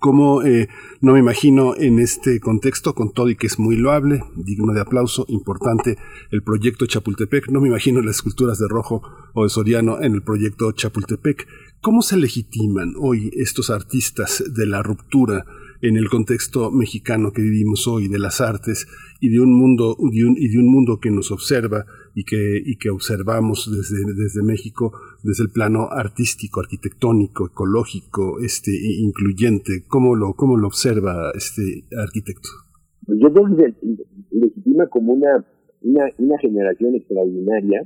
como 0.00 0.42
eh, 0.42 0.68
no 1.00 1.12
me 1.12 1.18
imagino 1.18 1.76
en 1.76 1.98
este 1.98 2.40
contexto, 2.40 2.94
con 2.94 3.12
todo 3.12 3.28
y 3.28 3.36
que 3.36 3.46
es 3.46 3.58
muy 3.58 3.76
loable, 3.76 4.22
digno 4.36 4.72
de 4.72 4.80
aplauso, 4.80 5.26
importante 5.28 5.98
el 6.30 6.42
proyecto 6.42 6.86
Chapultepec, 6.86 7.48
no 7.50 7.60
me 7.60 7.68
imagino 7.68 8.00
las 8.00 8.16
esculturas 8.16 8.58
de 8.58 8.68
Rojo 8.68 9.02
o 9.34 9.44
de 9.44 9.50
Soriano 9.50 10.00
en 10.00 10.14
el 10.14 10.22
proyecto 10.22 10.72
Chapultepec. 10.72 11.46
¿Cómo 11.80 12.00
se 12.00 12.16
legitiman 12.16 12.94
hoy 12.98 13.30
estos 13.34 13.68
artistas 13.68 14.42
de 14.54 14.66
la 14.66 14.82
ruptura 14.82 15.44
en 15.82 15.98
el 15.98 16.08
contexto 16.08 16.70
mexicano 16.70 17.32
que 17.32 17.42
vivimos 17.42 17.86
hoy, 17.86 18.08
de 18.08 18.18
las 18.18 18.40
artes 18.40 18.86
y 19.20 19.28
de 19.28 19.40
un 19.40 19.52
mundo, 19.52 19.94
un, 19.96 20.12
y 20.14 20.48
de 20.48 20.58
un 20.58 20.72
mundo 20.72 20.98
que 20.98 21.10
nos 21.10 21.30
observa 21.30 21.84
y 22.14 22.24
que, 22.24 22.62
y 22.64 22.76
que 22.76 22.90
observamos 22.90 23.68
desde, 23.70 24.04
desde 24.14 24.42
México, 24.42 24.92
desde 25.22 25.44
el 25.44 25.50
plano 25.50 25.88
artístico, 25.90 26.60
arquitectónico, 26.60 27.46
ecológico, 27.46 28.38
este, 28.40 28.70
incluyente. 29.00 29.84
¿Cómo 29.88 30.14
lo, 30.14 30.34
cómo 30.34 30.56
lo 30.56 30.68
observa 30.68 31.32
este 31.34 31.84
arquitecto? 32.00 32.48
Yo 33.08 33.32
creo 33.32 33.56
que 33.56 33.74
legitima 34.30 34.86
como 34.88 35.12
una, 35.14 35.44
una, 35.82 36.04
una 36.18 36.38
generación 36.38 36.94
extraordinaria 36.94 37.82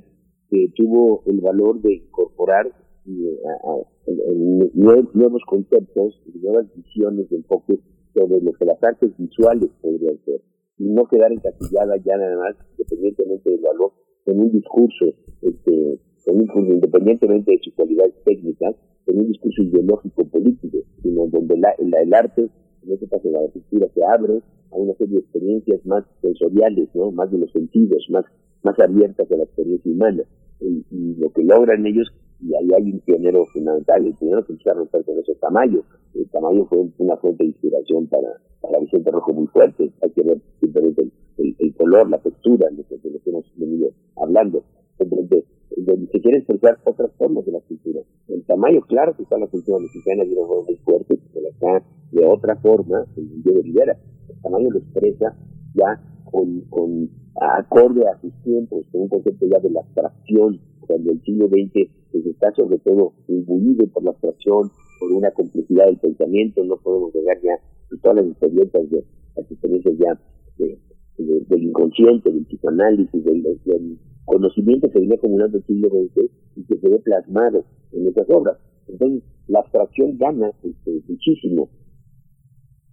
que 0.50 0.72
tuvo 0.76 1.22
el 1.26 1.40
valor 1.40 1.80
de 1.82 1.94
incorporar 1.94 2.66
eh, 3.06 3.38
a, 3.46 3.70
a, 3.70 4.32
nuevos 4.74 5.42
conceptos 5.46 6.20
nuevas 6.42 6.66
visiones 6.74 7.28
de 7.30 7.36
enfoque 7.36 7.78
sobre 8.14 8.40
lo 8.40 8.52
que 8.52 8.64
las 8.64 8.82
artes 8.82 9.10
visuales 9.18 9.70
podrían 9.80 10.18
ser 10.24 10.40
y 10.78 10.84
no 10.84 11.06
quedar 11.06 11.32
encasillada 11.32 11.96
ya 12.04 12.16
nada 12.16 12.36
más, 12.36 12.56
independientemente 12.72 13.50
del 13.50 13.60
valor, 13.60 13.92
en 14.30 14.40
un 14.40 14.52
discurso, 14.52 15.06
este, 15.42 15.98
en 16.26 16.40
un 16.40 16.72
independientemente 16.72 17.52
de 17.52 17.60
su 17.62 17.74
cualidad 17.74 18.06
técnica, 18.24 18.74
en 19.06 19.18
un 19.18 19.28
discurso 19.28 19.62
ideológico 19.62 20.24
político, 20.26 20.78
sino 21.02 21.26
donde 21.28 21.56
la, 21.56 21.74
la, 21.78 22.02
el 22.02 22.14
arte, 22.14 22.48
en 22.86 22.92
este 22.92 23.08
caso 23.08 23.30
la 23.30 23.40
arquitectura, 23.40 23.88
se 23.94 24.04
abre 24.04 24.40
a 24.70 24.76
una 24.76 24.94
serie 24.94 25.14
de 25.14 25.20
experiencias 25.20 25.84
más 25.86 26.04
sensoriales, 26.20 26.88
¿no? 26.94 27.10
más 27.10 27.30
de 27.30 27.38
los 27.38 27.50
sentidos, 27.52 28.06
más, 28.10 28.24
más 28.62 28.78
abiertas 28.78 29.30
a 29.30 29.36
la 29.36 29.44
experiencia 29.44 29.90
humana. 29.90 30.22
Y, 30.60 30.84
y 30.90 31.14
lo 31.14 31.30
que 31.32 31.44
logran 31.44 31.86
ellos, 31.86 32.12
y 32.40 32.54
ahí 32.54 32.70
hay 32.72 32.92
un 32.92 33.00
pionero 33.00 33.46
fundamental, 33.46 34.06
el 34.06 34.14
primero 34.14 34.44
que 34.44 34.52
empieza 34.52 34.70
a 34.70 34.74
romper 34.74 35.04
con 35.04 35.18
eso, 35.18 35.32
Tamayo. 35.40 35.82
El 36.14 36.28
Tamayo 36.30 36.66
fue 36.66 36.88
una 36.98 37.16
fuente 37.16 37.42
de 37.42 37.50
inspiración 37.50 38.06
para, 38.06 38.28
para 38.60 38.78
Vicente 38.78 39.10
Rojo 39.10 39.32
muy 39.32 39.46
fuerte. 39.48 39.90
Hay 40.02 40.10
que 40.10 40.22
ver 40.22 40.40
simplemente 40.60 41.02
el, 41.38 41.56
el, 41.58 41.74
color, 41.74 42.08
la 42.08 42.18
textura, 42.18 42.68
de 42.70 42.76
lo 42.76 42.84
que, 42.86 43.30
hemos 43.30 43.44
venido 43.56 43.90
hablando. 44.16 44.64
Donde, 44.98 45.44
donde 45.76 46.06
se 46.10 46.20
quiere 46.20 46.38
expresar 46.38 46.78
otras 46.84 47.12
formas 47.16 47.44
de 47.44 47.52
la 47.52 47.60
cultura. 47.60 48.00
El 48.28 48.44
tamaño, 48.44 48.80
claro 48.82 49.16
que 49.16 49.22
está 49.22 49.38
la 49.38 49.46
cultura 49.46 49.78
mexicana 49.78 50.24
de 50.24 50.32
una 50.32 50.46
forma 50.46 50.64
muy 50.64 50.76
fuerte, 50.76 51.18
la 51.34 51.48
está 51.48 51.86
de 52.10 52.26
otra 52.26 52.56
forma 52.56 53.04
el 53.16 53.42
Diego 53.42 53.62
Rivera. 53.62 53.96
El 54.28 54.40
tamaño 54.42 54.70
lo 54.70 54.78
expresa 54.78 55.36
ya 55.74 56.00
con, 56.24 56.62
con 56.62 57.08
acorde 57.40 58.06
a 58.08 58.20
sus 58.20 58.32
tiempos, 58.42 58.86
con 58.90 59.02
un 59.02 59.08
concepto 59.08 59.46
ya 59.46 59.60
de 59.60 59.70
la 59.70 59.80
abstracción, 59.80 60.60
cuando 60.88 61.12
el 61.12 61.22
siglo 61.22 61.46
XX 61.46 61.88
pues, 62.10 62.26
está 62.26 62.52
sobre 62.54 62.78
todo 62.78 63.12
imbuido 63.28 63.86
por 63.88 64.02
la 64.02 64.10
abstracción, 64.10 64.70
por 64.98 65.12
una 65.12 65.30
complejidad 65.30 65.86
del 65.86 65.98
pensamiento, 65.98 66.64
no 66.64 66.76
podemos 66.78 67.14
llegar 67.14 67.38
ya 67.42 67.54
a 67.54 68.02
todas 68.02 68.16
las 68.16 68.26
experiencias 68.26 68.90
de 68.90 69.04
las 69.36 69.50
experiencias 69.50 69.94
ya 69.98 70.20
de, 70.58 70.78
de, 71.18 71.40
del 71.48 71.62
inconsciente, 71.62 72.32
del 72.32 72.46
psicoanálisis, 72.46 73.24
del, 73.24 73.42
del, 73.42 73.98
conocimiento 74.24 74.90
que 74.90 74.98
viene 74.98 75.14
acumulando 75.14 75.56
el 75.56 75.64
siglo 75.64 75.88
XX 75.88 76.30
y 76.56 76.64
que 76.64 76.76
se 76.76 76.88
ve 76.90 76.98
plasmado 76.98 77.64
en 77.92 78.08
esas 78.08 78.28
obras. 78.28 78.58
Entonces, 78.86 79.22
la 79.46 79.60
abstracción 79.60 80.18
gana 80.18 80.52
este, 80.62 81.00
muchísimo 81.08 81.70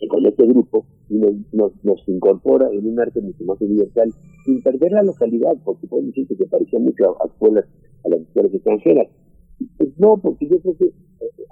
con 0.10 0.26
este 0.26 0.46
grupo 0.48 0.86
y 1.10 1.16
nos, 1.18 1.72
nos, 1.84 2.08
incorpora 2.08 2.70
en 2.72 2.88
un 2.88 3.00
arte 3.00 3.22
mucho 3.22 3.44
más 3.46 3.60
universal 3.62 4.12
sin 4.46 4.62
perder 4.62 4.92
la 4.92 5.04
localidad, 5.04 5.56
porque 5.64 5.88
podemos 5.88 6.12
decir 6.14 6.28
que 6.28 6.36
se 6.36 6.48
parecía 6.48 6.80
mucho 6.80 7.22
a, 7.22 7.28
escuelas, 7.28 7.66
a 8.04 8.10
las 8.10 8.22
escuelas 8.22 8.54
extranjeras. 8.54 9.08
No, 9.98 10.18
porque 10.22 10.48
yo 10.48 10.60
creo 10.60 10.76
que 10.78 10.86
eh, 10.86 10.92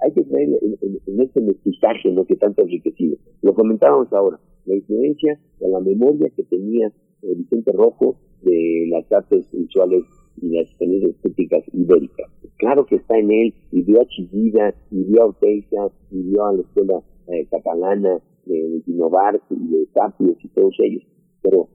hay 0.04 0.12
que 0.12 0.24
creer 0.24 0.50
en, 0.62 0.76
en- 1.06 1.20
este 1.20 1.40
mestizaje, 1.40 2.10
¿no? 2.12 2.24
Que 2.26 2.36
tanto 2.36 2.60
ha 2.60 2.64
enriquecido. 2.64 3.16
Lo 3.42 3.54
comentábamos 3.54 4.12
ahora, 4.12 4.38
la 4.66 4.74
influencia 4.74 5.38
de 5.60 5.68
la 5.68 5.80
memoria 5.80 6.28
que 6.36 6.42
tenía 6.44 6.88
eh, 7.22 7.34
Vicente 7.36 7.72
Rojo 7.72 8.16
de 8.42 8.88
las 8.90 9.10
artes 9.10 9.46
visuales 9.52 10.02
y 10.42 10.48
las 10.50 10.66
experiencias 10.66 11.12
estéticas 11.12 11.64
ibéricas. 11.72 12.30
Claro 12.56 12.84
que 12.86 12.96
está 12.96 13.16
en 13.18 13.30
él, 13.30 13.54
y 13.72 13.82
vio 13.82 14.02
a 14.02 14.06
Chillida, 14.06 14.74
y 14.90 15.04
vio 15.04 15.22
a 15.22 15.26
Ortega, 15.26 15.90
y 16.10 16.22
vio 16.22 16.44
a 16.44 16.52
la 16.52 16.60
escuela 16.60 17.02
eh, 17.28 17.46
catalana 17.50 18.20
de, 18.46 18.82
Bar 19.10 19.40
y 19.50 19.68
de 19.68 19.86
Tapios 19.92 20.36
y 20.42 20.48
todos 20.48 20.74
ellos. 20.80 21.02
Pero 21.42 21.68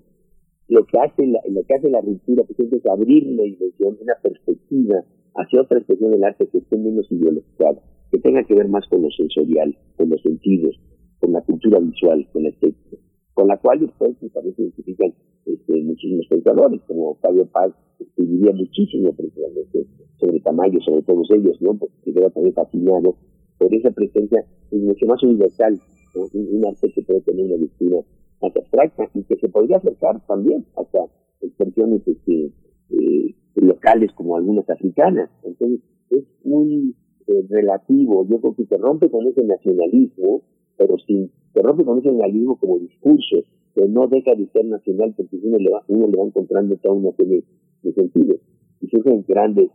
lo 0.68 0.86
que 0.86 1.00
hace 1.00 1.26
la, 1.28 1.40
lo 1.50 1.64
que 1.64 1.76
hace 1.76 1.90
la 1.90 2.02
ruptura 2.02 2.44
ejemplo, 2.50 2.78
es 2.78 2.86
abrir 2.86 3.28
una 3.28 3.44
dimensión, 3.44 3.98
una 4.02 4.16
perspectiva 4.22 5.04
hacia 5.36 5.62
otra 5.62 5.80
expresión 5.80 6.12
del 6.12 6.24
arte 6.24 6.48
que 6.48 6.58
esté 6.60 6.78
menos 6.78 7.12
ideologizada, 7.12 7.82
que 8.12 8.20
tenga 8.20 8.44
que 8.44 8.56
ver 8.56 8.68
más 8.68 8.88
con 8.90 9.02
lo 9.02 9.10
sensorial, 9.12 9.76
con 9.98 10.10
los 10.10 10.22
sentidos, 10.22 10.76
con 11.20 11.34
la 11.34 11.41
cultura 11.41 11.80
visual, 11.80 12.28
con 12.32 12.44
la 12.44 12.50
estética, 12.50 12.98
con 13.34 13.48
la 13.48 13.58
cual 13.58 13.91
pues, 13.98 14.16
también 14.34 14.56
se 14.56 14.62
identifican 14.64 15.14
este, 15.46 15.82
muchísimos 15.84 16.28
pensadores, 16.28 16.82
como 16.88 17.16
Fabio 17.16 17.46
Paz 17.48 17.72
escribiría 18.00 18.52
muchísimo 18.54 19.14
precisamente 19.14 19.86
sobre 20.18 20.40
Tamayo, 20.41 20.80
sobre 20.82 21.02
todos 21.04 21.30
ellos, 21.32 21.62
¿no? 21.62 21.76
Porque 21.76 22.14
queda 22.14 22.30
también 22.30 22.54
fascinado 22.54 23.16
por 23.58 23.74
esa 23.74 23.91
presencia 23.91 24.46
es 24.72 24.82
mucho 24.82 25.06
más 25.06 25.22
universal. 25.24 25.80
Un, 26.15 26.65
arte 26.65 26.91
que 26.91 27.02
puede 27.02 27.22
tener 27.22 27.45
una 27.45 27.57
lectura 27.57 28.02
más 28.41 28.56
abstracta 28.56 29.10
y 29.14 29.23
que 29.23 29.36
se 29.38 29.49
podría 29.49 29.77
acercar 29.77 30.26
también 30.27 30.65
hasta 30.76 30.99
expresiones 31.41 32.02
este, 32.07 32.52
eh, 32.91 33.36
locales 33.56 34.11
como 34.14 34.38
algunas 34.38 34.69
africanas. 34.69 35.30
Entonces, 35.44 35.81
es 36.10 36.23
muy 36.44 36.95
eh, 37.27 37.45
relativo. 37.49 38.26
Yo 38.27 38.40
creo 38.40 38.56
que 38.56 38.65
se 38.65 38.77
rompe 38.77 39.10
con 39.10 39.27
ese 39.27 39.44
nacionalismo, 39.44 40.41
pero 40.77 40.98
sin, 41.06 41.31
se 41.53 41.61
rompe 41.61 41.84
con 41.84 41.99
ese 41.99 42.07
nacionalismo 42.07 42.57
como 42.57 42.80
discurso, 42.80 43.44
que 43.76 43.88
no 43.88 44.07
deja 44.07 44.36
de 44.36 44.48
ser 44.48 44.65
nacional 44.65 45.14
porque 45.15 45.38
uno 45.44 45.57
le 45.57 45.72
va, 45.72 45.84
uno 45.88 46.07
le 46.07 46.18
va 46.18 46.26
encontrando 46.26 46.76
toda 46.77 46.95
una 46.95 47.11
serie 47.14 47.44
de 47.84 47.94
sentidos. 47.94 48.40
Y 48.81 48.88
surgen 48.88 49.26
grandes 49.27 49.69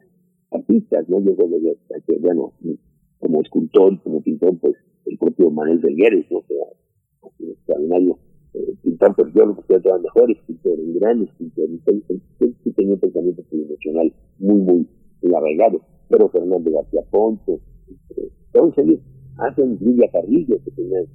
artistas, 0.50 1.08
¿no? 1.08 1.20
Yo 1.20 1.36
creo 1.36 1.48
que, 1.50 2.00
que, 2.06 2.18
bueno, 2.18 2.52
como 3.20 3.40
escultor 3.40 4.00
como 4.02 4.20
pintor, 4.20 4.58
pues 4.60 4.74
el 5.06 5.18
propio 5.18 5.50
Manuel 5.50 5.78
Belgueres, 5.78 6.26
¿no? 6.30 6.42
Que 6.46 6.54
un 7.40 7.50
extraordinario 7.50 8.18
eh, 8.54 8.74
pintor, 8.82 9.14
pero 9.16 9.30
yo 9.34 9.46
lo 9.46 9.56
considero 9.56 9.98
mejor 10.00 10.30
escritor, 10.30 10.78
un 10.78 10.94
gran 10.98 11.22
escritor, 11.22 11.68
él- 11.86 12.22
él 12.40 12.56
sí 12.62 12.72
tenía 12.72 12.94
un 12.94 13.00
pensamiento 13.00 13.42
tridimensional 13.50 14.12
muy, 14.38 14.60
muy, 14.60 14.86
arraigado. 15.34 15.80
Pero 16.08 16.28
Fernando 16.28 16.70
García 16.70 17.00
Ponce, 17.10 17.52
eh, 18.16 18.28
todos 18.52 18.76
ellos 18.78 19.00
hacen 19.38 19.78
Lidia 19.80 20.08
Carrillo, 20.12 20.56
que 20.64 20.70
tenían, 20.70 21.06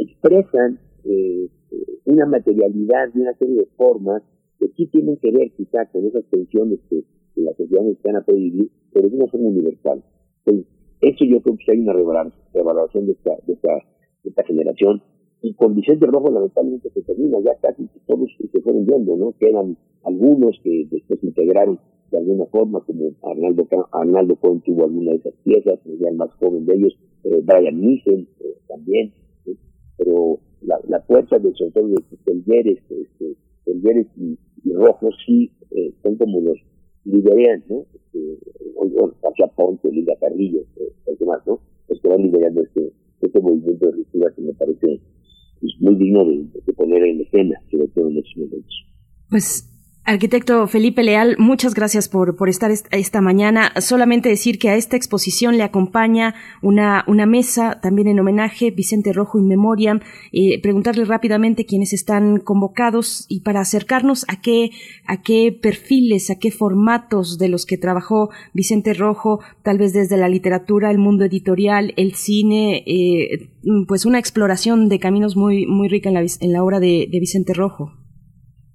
expresan 0.00 0.78
eh, 1.04 1.48
una 2.06 2.26
materialidad 2.26 3.10
y 3.14 3.20
una 3.20 3.34
serie 3.34 3.56
de 3.56 3.66
formas 3.76 4.22
que 4.58 4.68
sí 4.76 4.86
tienen 4.86 5.16
que 5.18 5.30
ver 5.30 5.52
quizá 5.56 5.86
con 5.86 6.04
esas 6.06 6.24
tensiones 6.30 6.80
que, 6.88 7.04
que 7.34 7.40
la 7.42 7.52
sociedad 7.54 7.82
mexicana 7.84 8.22
puede 8.24 8.68
pero 8.92 9.08
de 9.08 9.16
una 9.16 9.26
forma 9.28 9.48
universal. 9.48 10.02
Entonces, 10.44 10.72
eso 11.02 11.24
yo 11.24 11.40
creo 11.42 11.56
que 11.56 11.72
hay 11.72 11.78
una 11.80 11.92
revaloración 11.92 13.06
de 13.06 13.12
esta, 13.12 13.32
de 13.46 13.52
esta, 13.54 13.74
de 14.24 14.30
esta 14.30 14.44
generación. 14.44 15.02
Y 15.42 15.54
con 15.54 15.74
Vicente 15.74 16.06
Rojo 16.06 16.30
lamentablemente 16.30 16.88
se 16.90 17.02
termina, 17.02 17.38
ya 17.40 17.56
casi 17.60 17.88
todos 18.06 18.30
se 18.38 18.60
fueron 18.60 18.86
yendo, 18.86 19.16
¿no? 19.16 19.34
Quedan 19.38 19.76
algunos 20.04 20.56
que 20.62 20.86
después 20.88 21.22
integraron 21.24 21.80
de 22.12 22.18
alguna 22.18 22.46
forma, 22.46 22.80
como 22.80 23.10
Arnaldo, 23.22 23.66
Arnaldo 23.90 24.36
Cohen 24.36 24.60
tuvo 24.60 24.84
alguna 24.84 25.12
de 25.12 25.16
esas 25.16 25.34
piezas, 25.42 25.80
ya 25.84 26.08
el 26.10 26.16
más 26.16 26.32
joven 26.34 26.66
de 26.66 26.74
ellos, 26.74 26.96
eh, 27.24 27.42
Brian 27.42 27.80
Nissen 27.80 28.28
eh, 28.38 28.56
también, 28.68 29.12
pero 29.96 30.38
la, 30.60 30.78
la 30.88 31.00
fuerza 31.00 31.38
de 31.38 31.52
sobre 31.54 31.72
todo 31.72 31.88
de 31.88 32.02
Telgueres, 32.24 32.78
este, 32.90 33.36
y, 34.16 34.38
y 34.64 34.72
Rojo 34.74 35.08
sí 35.26 35.50
eh, 35.70 35.92
son 36.02 36.16
como 36.16 36.40
los 36.40 36.58
lideran, 37.04 37.64
¿no? 37.68 37.86
Este, 37.94 38.38
o- 38.76 38.86
bueno, 38.88 39.14
hacia 39.24 39.46
Ponce, 39.48 39.90
Liga 39.90 40.14
Carrillo, 40.20 40.60
que 41.18 41.24
más, 41.24 41.46
¿no? 41.46 41.60
Los 41.88 42.00
que 42.00 42.08
van 42.08 42.22
liderando 42.22 42.62
este, 42.62 42.92
este 43.20 43.40
movimiento 43.40 43.86
de 43.86 43.92
ruptura 43.92 44.32
que 44.34 44.42
me 44.42 44.52
parece 44.54 45.00
pues, 45.60 45.72
muy 45.80 45.94
digno 45.96 46.24
de, 46.24 46.44
de 46.66 46.72
poner 46.72 47.02
en 47.04 47.20
escena, 47.20 47.60
sobre 47.70 47.88
todo 47.88 48.08
en 48.08 48.18
estos 48.18 48.36
momentos. 48.36 48.86
Pues 49.30 49.68
Arquitecto 50.04 50.66
Felipe 50.66 51.04
Leal, 51.04 51.36
muchas 51.38 51.74
gracias 51.74 52.08
por, 52.08 52.34
por 52.34 52.48
estar 52.48 52.72
est- 52.72 52.88
esta 52.90 53.20
mañana. 53.20 53.72
Solamente 53.80 54.28
decir 54.28 54.58
que 54.58 54.68
a 54.68 54.74
esta 54.74 54.96
exposición 54.96 55.56
le 55.56 55.62
acompaña 55.62 56.34
una, 56.60 57.04
una 57.06 57.24
mesa 57.24 57.78
también 57.80 58.08
en 58.08 58.18
homenaje, 58.18 58.72
Vicente 58.72 59.12
Rojo 59.12 59.38
in 59.38 59.46
Memoriam. 59.46 60.00
Eh, 60.32 60.60
preguntarle 60.60 61.04
rápidamente 61.04 61.66
quiénes 61.66 61.92
están 61.92 62.38
convocados 62.40 63.26
y 63.28 63.42
para 63.42 63.60
acercarnos 63.60 64.24
a 64.26 64.40
qué, 64.40 64.70
a 65.06 65.22
qué 65.22 65.56
perfiles, 65.62 66.30
a 66.30 66.38
qué 66.40 66.50
formatos 66.50 67.38
de 67.38 67.48
los 67.48 67.64
que 67.64 67.78
trabajó 67.78 68.30
Vicente 68.54 68.94
Rojo, 68.94 69.38
tal 69.62 69.78
vez 69.78 69.92
desde 69.92 70.16
la 70.16 70.28
literatura, 70.28 70.90
el 70.90 70.98
mundo 70.98 71.26
editorial, 71.26 71.94
el 71.96 72.14
cine, 72.14 72.82
eh, 72.88 73.52
pues 73.86 74.04
una 74.04 74.18
exploración 74.18 74.88
de 74.88 74.98
caminos 74.98 75.36
muy, 75.36 75.64
muy 75.66 75.86
rica 75.86 76.08
en 76.08 76.14
la, 76.16 76.22
en 76.22 76.52
la 76.52 76.64
obra 76.64 76.80
de, 76.80 77.06
de 77.08 77.20
Vicente 77.20 77.54
Rojo. 77.54 77.92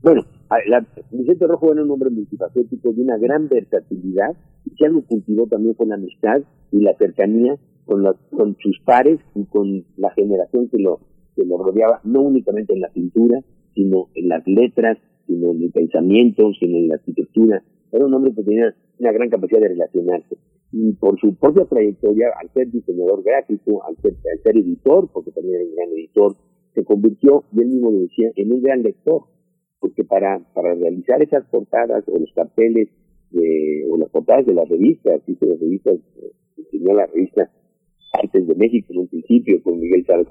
Bueno, 0.02 0.26
la- 0.68 0.86
Vicente 1.12 1.46
Rojo 1.48 1.74
era 1.74 1.84
un 1.84 1.92
hombre 1.92 2.10
multifacético 2.10 2.94
de 2.94 3.02
una 3.02 3.18
gran 3.18 3.48
versatilidad 3.50 4.36
y 4.66 4.70
si 4.72 4.86
algo 4.86 5.02
cultivó 5.04 5.48
también 5.48 5.76
fue 5.76 5.86
la 5.88 5.96
amistad 5.96 6.42
y 6.72 6.80
la 6.82 6.96
cercanía 6.98 7.58
con, 7.86 8.04
los- 8.04 8.18
con 8.32 8.56
sus 8.62 8.80
pares 8.86 9.20
y 9.36 9.46
con 9.46 9.86
la 9.98 10.12
generación 10.12 10.70
que 10.70 10.78
lo, 10.78 11.00
que 11.36 11.44
lo 11.46 11.58
rodeaba, 11.58 12.02
no 12.04 12.22
únicamente 12.22 12.74
en 12.74 12.82
la 12.82 12.90
pintura, 12.90 13.42
sino 13.74 14.08
en 14.16 14.30
las 14.30 14.46
letras, 14.48 14.98
sino 15.28 15.52
en 15.52 15.64
el 15.64 15.72
pensamiento, 15.72 16.52
sino 16.60 16.78
en 16.78 16.88
la 16.90 16.96
arquitectura. 16.96 17.64
Era 17.92 18.06
un 18.06 18.14
hombre 18.14 18.34
que 18.34 18.44
tenía 18.44 18.74
una 19.00 19.12
gran 19.12 19.30
capacidad 19.30 19.62
de 19.62 19.68
relacionarse. 19.70 20.38
Y 20.72 20.92
por 20.94 21.18
su 21.20 21.36
propia 21.36 21.66
trayectoria, 21.66 22.28
al 22.42 22.50
ser 22.54 22.70
diseñador 22.72 23.24
gráfico, 23.24 23.84
al 23.86 23.96
ser, 23.98 24.14
al 24.34 24.40
ser 24.44 24.58
editor, 24.58 25.10
porque 25.14 25.32
también 25.32 25.56
era 25.56 25.66
un 25.70 25.76
gran 25.76 25.90
editor, 25.90 26.36
se 26.74 26.84
convirtió, 26.84 27.44
y 27.54 27.62
él 27.62 27.68
mismo 27.68 27.92
lo 27.92 28.00
decía, 28.00 28.32
en 28.36 28.52
un 28.54 28.62
gran 28.62 28.84
lector 28.84 29.22
porque 29.80 30.04
para, 30.04 30.40
para 30.54 30.74
realizar 30.76 31.22
esas 31.22 31.46
portadas 31.46 32.04
o 32.08 32.18
los 32.20 32.32
carteles 32.34 32.90
de, 33.32 33.86
o 33.90 33.98
las 33.98 34.10
portadas 34.10 34.46
de 34.46 34.54
las 34.54 34.68
revistas, 34.70 35.22
de 35.26 35.48
las 35.48 35.60
revistas, 35.60 35.96
eh, 36.22 36.32
diseñó 36.58 36.94
la 36.94 37.06
revista 37.08 37.52
Artes 38.14 38.48
de 38.48 38.56
México 38.56 38.94
en 38.94 39.00
un 39.00 39.08
principio 39.08 39.62
con 39.62 39.80
Miguel 39.80 40.06
Chávez 40.06 40.28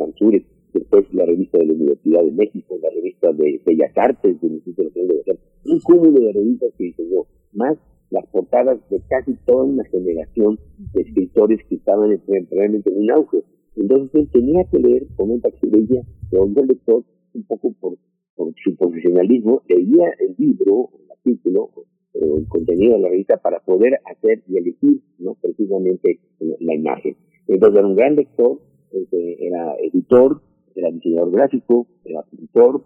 después 0.72 1.04
la 1.14 1.24
revista 1.24 1.58
de 1.58 1.66
la 1.66 1.72
Universidad 1.74 2.22
de 2.24 2.32
México, 2.32 2.76
la 2.82 2.90
revista 2.90 3.32
de 3.32 3.60
Bellas 3.64 3.92
Artes 3.96 4.40
del 4.40 4.52
Instituto 4.54 4.82
Nacional 4.84 5.08
de 5.08 5.14
Bellas 5.14 5.28
Artes, 5.28 5.72
un 5.72 5.80
cúmulo 5.80 6.20
de 6.20 6.32
revistas 6.32 6.70
que 6.76 6.84
diseñó, 6.84 7.22
más 7.52 7.76
las 8.10 8.26
portadas 8.26 8.78
de 8.90 9.00
casi 9.08 9.34
toda 9.46 9.64
una 9.64 9.84
generación 9.84 10.58
de 10.94 11.02
escritores 11.02 11.60
que 11.68 11.76
estaban 11.76 12.12
en- 12.12 12.46
realmente 12.50 12.90
en 12.90 12.98
un 13.02 13.10
auge. 13.10 13.42
Entonces 13.76 14.14
él 14.14 14.28
tenía 14.32 14.64
que 14.70 14.78
leer, 14.78 15.06
comenta 15.16 15.50
que 15.50 15.66
leía, 15.66 16.02
se 16.30 16.36
volvió 16.38 16.64
lector 16.64 17.04
un 17.34 17.42
poco 17.44 17.72
por 17.80 17.96
por 18.36 18.52
su 18.62 18.76
profesionalismo, 18.76 19.62
leía 19.68 20.10
el 20.20 20.34
libro, 20.38 20.90
el 21.00 21.10
artículo, 21.10 21.70
el 22.14 22.46
contenido 22.48 22.94
de 22.94 23.00
la 23.00 23.08
revista 23.08 23.36
para 23.38 23.60
poder 23.60 23.98
hacer 24.04 24.42
y 24.48 24.56
elegir 24.56 25.00
¿no? 25.18 25.34
precisamente 25.40 26.20
la, 26.40 26.56
la 26.60 26.74
imagen. 26.74 27.16
Entonces 27.48 27.78
era 27.78 27.86
un 27.86 27.96
gran 27.96 28.16
lector, 28.16 28.60
este, 28.92 29.46
era 29.46 29.74
editor, 29.82 30.40
era 30.74 30.90
diseñador 30.90 31.30
gráfico, 31.30 31.86
era 32.04 32.22
pintor, 32.22 32.84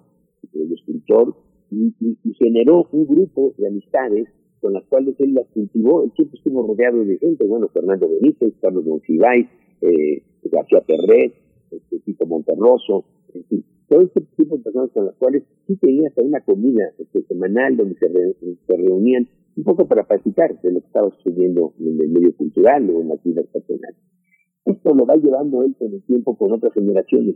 era 0.53 0.75
escritor, 0.75 1.35
y, 1.71 1.95
generó 2.39 2.89
un 2.93 3.07
grupo 3.07 3.55
de 3.59 3.69
amistades 3.69 4.29
con 4.61 4.73
las 4.73 4.85
cuales 4.85 5.15
él 5.19 5.35
las 5.35 5.47
cultivó. 5.49 6.03
Él 6.03 6.13
siempre 6.17 6.39
estuvo 6.39 6.67
rodeado 6.67 7.05
de 7.05 7.19
gente, 7.19 7.47
bueno, 7.47 7.69
Fernando 7.69 8.09
Benítez, 8.09 8.55
Carlos 8.61 8.85
Monsiváis, 8.85 9.47
eh, 9.83 10.23
García 10.45 10.81
Perret, 10.81 11.35
este, 11.71 12.27
Monterroso, 12.27 13.05
en 13.35 13.45
fin, 13.45 13.65
todo 13.91 14.03
este 14.03 14.21
tipo 14.37 14.57
de 14.57 14.63
personas 14.63 14.91
con 14.93 15.07
las 15.07 15.17
cuales 15.17 15.43
sí 15.67 15.77
tenía 15.77 16.09
hasta 16.09 16.23
una 16.23 16.41
comida 16.43 16.93
este, 16.97 17.23
semanal 17.25 17.77
donde 17.77 17.97
se, 17.97 18.07
re- 18.07 18.37
se 18.67 18.77
reunían 18.77 19.29
un 19.57 19.65
poco 19.65 19.87
para 19.89 20.07
platicar 20.07 20.59
de 20.63 20.71
lo 20.71 20.81
que 20.81 20.87
estaba 20.87 21.11
sucediendo 21.17 21.75
en 21.81 22.01
el 22.01 22.09
medio 22.09 22.35
cultural 22.37 22.89
o 22.89 23.01
en 23.01 23.09
la 23.09 23.15
actividad 23.15 23.45
personal. 23.47 23.93
Esto 24.65 24.95
lo 24.95 25.05
va 25.05 25.17
llevando 25.17 25.65
él 25.65 25.75
con 25.77 25.93
el 25.93 26.03
tiempo 26.05 26.37
con 26.39 26.53
otras 26.53 26.73
generaciones. 26.73 27.35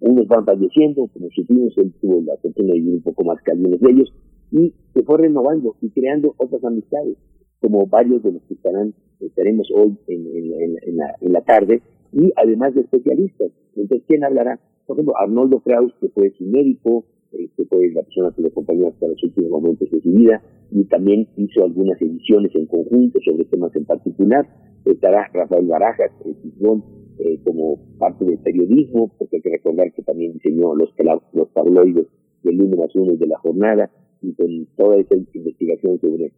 Unos 0.00 0.26
van 0.26 0.44
falleciendo, 0.44 1.06
como 1.12 1.28
supimos, 1.30 1.72
él 1.78 1.92
tuvo 2.00 2.20
la 2.22 2.36
fortuna 2.38 2.72
de 2.72 2.80
vivir 2.80 2.94
un 2.96 3.02
poco 3.02 3.22
más 3.22 3.40
que 3.42 3.54
de 3.54 3.90
ellos, 3.92 4.12
y 4.50 4.74
se 4.92 5.02
fue 5.04 5.18
renovando 5.18 5.76
y 5.80 5.90
creando 5.90 6.34
otras 6.36 6.64
amistades, 6.64 7.16
como 7.60 7.86
varios 7.86 8.20
de 8.24 8.32
los 8.32 8.42
que 8.42 8.54
estarán, 8.54 8.92
estaremos 9.20 9.68
hoy 9.72 9.96
en 10.08 11.32
la 11.32 11.40
tarde, 11.42 11.80
y 12.14 12.32
además 12.36 12.74
de 12.74 12.82
especialistas. 12.82 13.50
Entonces, 13.76 14.02
¿quién 14.06 14.24
hablará? 14.24 14.58
Por 14.86 14.96
ejemplo, 14.96 15.14
Arnoldo 15.18 15.60
Kraus, 15.60 15.92
que 16.00 16.08
fue 16.08 16.30
su 16.38 16.44
médico, 16.44 17.04
que 17.30 17.64
fue 17.64 17.90
la 17.90 18.02
persona 18.02 18.32
que 18.34 18.42
lo 18.42 18.48
acompañó 18.48 18.88
hasta 18.88 19.08
los 19.08 19.22
últimos 19.22 19.50
momentos 19.50 19.90
de 19.90 20.00
su 20.00 20.10
vida, 20.10 20.42
y 20.70 20.84
también 20.84 21.26
hizo 21.36 21.64
algunas 21.64 22.00
ediciones 22.00 22.54
en 22.54 22.66
conjunto 22.66 23.18
sobre 23.24 23.44
temas 23.44 23.74
en 23.74 23.84
particular. 23.84 24.46
estará 24.84 25.28
Rafael 25.32 25.66
Barajas, 25.66 26.12
el 26.24 26.36
eh, 27.18 27.38
como 27.44 27.78
parte 27.98 28.24
del 28.24 28.38
periodismo, 28.38 29.10
porque 29.18 29.36
hay 29.36 29.42
que 29.42 29.50
recordar 29.50 29.92
que 29.92 30.02
también 30.02 30.34
diseñó 30.34 30.74
los, 30.74 30.90
los 31.32 31.52
tabloides 31.52 32.06
del 32.42 32.60
1 32.60 32.76
más 32.76 32.94
1 32.94 33.14
de 33.14 33.26
la 33.26 33.38
jornada, 33.38 33.90
y 34.20 34.32
con 34.34 34.66
toda 34.76 34.96
esa 34.98 35.14
investigación 35.14 36.00
sobre 36.00 36.32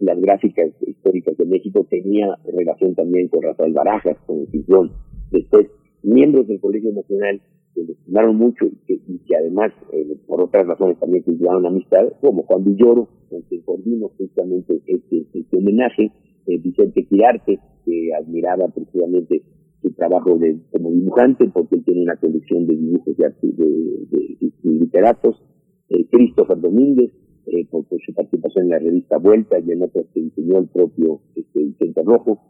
las 0.00 0.20
gráficas 0.20 0.70
históricas 0.86 1.36
de 1.36 1.46
México 1.46 1.86
tenía 1.88 2.38
relación 2.44 2.94
también 2.94 3.28
con 3.28 3.42
Rafael 3.42 3.72
Barajas, 3.72 4.16
con 4.26 4.40
el 4.40 4.90
Después, 5.30 5.66
miembros 6.02 6.46
del 6.46 6.60
Colegio 6.60 6.92
Nacional 6.92 7.40
que 7.74 7.82
le 7.82 7.92
estimaron 7.92 8.36
mucho 8.36 8.66
y 8.86 9.18
que, 9.18 9.36
además, 9.36 9.72
eh, 9.92 10.16
por 10.26 10.40
otras 10.40 10.66
razones 10.66 10.98
también 10.98 11.22
cultivaron 11.22 11.66
amistad, 11.66 12.12
como 12.20 12.42
Juan 12.44 12.64
Villoro, 12.64 13.08
con 13.28 13.42
quien 13.42 13.62
coordinó 13.62 14.08
justamente 14.16 14.80
este, 14.86 15.26
este 15.32 15.56
homenaje, 15.56 16.10
eh, 16.46 16.58
Vicente 16.58 17.04
Quirarte, 17.06 17.58
que 17.84 18.10
admiraba 18.14 18.68
precisamente 18.68 19.42
su 19.82 19.92
trabajo 19.92 20.36
de, 20.38 20.58
como 20.72 20.90
dibujante, 20.90 21.48
porque 21.48 21.76
él 21.76 21.84
tiene 21.84 22.02
una 22.02 22.16
colección 22.16 22.66
de 22.66 22.76
dibujos 22.76 23.16
de, 23.16 23.26
de, 23.42 24.48
literatos, 24.62 25.42
eh, 25.90 26.06
Christopher 26.10 26.60
Domínguez, 26.60 27.12
eh, 27.50 27.66
por, 27.70 27.84
su 27.88 28.12
participación 28.14 28.64
en 28.64 28.70
la 28.70 28.78
revista 28.78 29.18
Vuelta 29.18 29.58
y 29.58 29.72
en 29.72 29.82
otras 29.82 30.06
que 30.12 30.20
diseñó 30.20 30.58
el 30.58 30.68
propio 30.68 31.20
este, 31.34 31.60
Vicente 31.64 32.02
Rojo. 32.02 32.40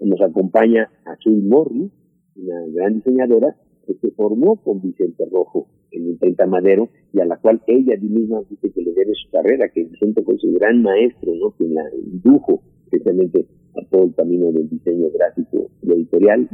Nos 0.00 0.20
acompaña 0.20 0.90
Azul 1.04 1.42
Morri, 1.44 1.90
una 2.36 2.66
gran 2.74 2.96
diseñadora, 2.96 3.56
que 3.86 3.94
se 3.94 4.10
formó 4.12 4.56
con 4.56 4.80
Vicente 4.80 5.24
Rojo 5.30 5.68
en 5.92 6.06
el 6.06 6.18
30 6.18 6.46
Madero 6.46 6.88
y 7.12 7.20
a 7.20 7.24
la 7.24 7.36
cual 7.36 7.62
ella 7.66 7.96
misma 8.00 8.42
dice 8.48 8.70
que 8.70 8.82
le 8.82 8.92
debe 8.92 9.12
su 9.14 9.30
carrera, 9.30 9.68
que 9.68 9.84
Vicente 9.84 10.22
fue 10.22 10.38
su 10.38 10.52
gran 10.52 10.82
maestro, 10.82 11.32
¿no? 11.34 11.54
que 11.56 11.68
la 11.68 11.84
indujo 11.94 12.62
especialmente 12.84 13.46
a 13.76 13.88
todo 13.90 14.04
el 14.04 14.14
camino 14.14 14.52
del 14.52 14.68
diseño 14.68 15.06
gráfico 15.14 15.70
y 15.82 15.92
editorial. 15.92 16.48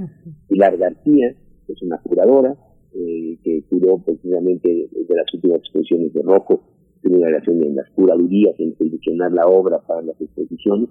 Pilar 0.49 0.77
García, 0.77 1.35
que 1.67 1.73
es 1.73 1.83
una 1.83 1.99
curadora, 1.99 2.57
eh, 2.95 3.39
que 3.43 3.63
curó 3.69 3.99
precisamente 3.99 4.69
de 4.69 5.15
las 5.15 5.33
últimas 5.35 5.59
exposiciones 5.59 6.13
de 6.13 6.23
Rojo, 6.23 6.63
una 7.05 7.27
relación 7.27 7.63
en 7.63 7.77
las 7.77 7.91
curadurías, 7.91 8.59
en 8.59 8.77
seleccionar 8.77 9.33
la 9.33 9.47
obra 9.47 9.81
para 9.87 10.03
las 10.03 10.21
exposiciones. 10.21 10.89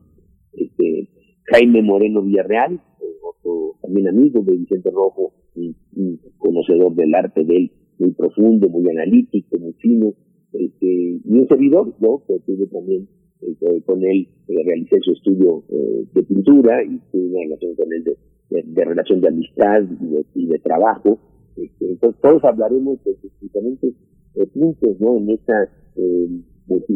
Este, 0.53 1.09
Jaime 1.45 1.81
Moreno 1.81 2.21
Villarreal, 2.21 2.79
otro 3.23 3.75
también 3.81 4.09
amigo 4.09 4.41
de 4.41 4.57
Vicente 4.57 4.89
Rojo, 4.91 5.33
un, 5.55 6.19
conocedor 6.37 6.93
del 6.95 7.13
arte 7.15 7.43
de 7.43 7.55
él, 7.55 7.71
muy 7.99 8.11
profundo, 8.11 8.69
muy 8.69 8.89
analítico, 8.89 9.57
muy 9.57 9.73
fino, 9.73 10.13
este, 10.53 10.87
y 10.87 11.21
un 11.25 11.47
servidor, 11.47 11.93
¿no? 11.99 12.23
que 12.27 12.39
tuve 12.45 12.67
también 12.67 13.07
eh, 13.41 13.81
con 13.85 14.03
él, 14.03 14.27
eh, 14.47 14.55
realicé 14.65 14.99
su 15.01 15.11
estudio 15.11 15.63
eh, 15.69 16.05
de 16.13 16.23
pintura 16.23 16.83
y 16.83 16.99
tuve 17.11 17.27
una 17.27 17.43
relación 17.43 17.75
con 17.75 17.93
él 17.93 18.03
de, 18.03 18.85
relación 18.85 19.21
de 19.21 19.27
amistad 19.27 19.83
y 20.33 20.47
de, 20.47 20.59
trabajo. 20.59 21.19
Este, 21.55 21.91
entonces 21.91 22.21
todos 22.21 22.43
hablaremos 22.43 23.03
de 23.03 23.15
diferentes 23.41 23.93
puntos 24.53 24.99
¿no? 24.99 25.17
en 25.17 25.31
esa, 25.31 25.69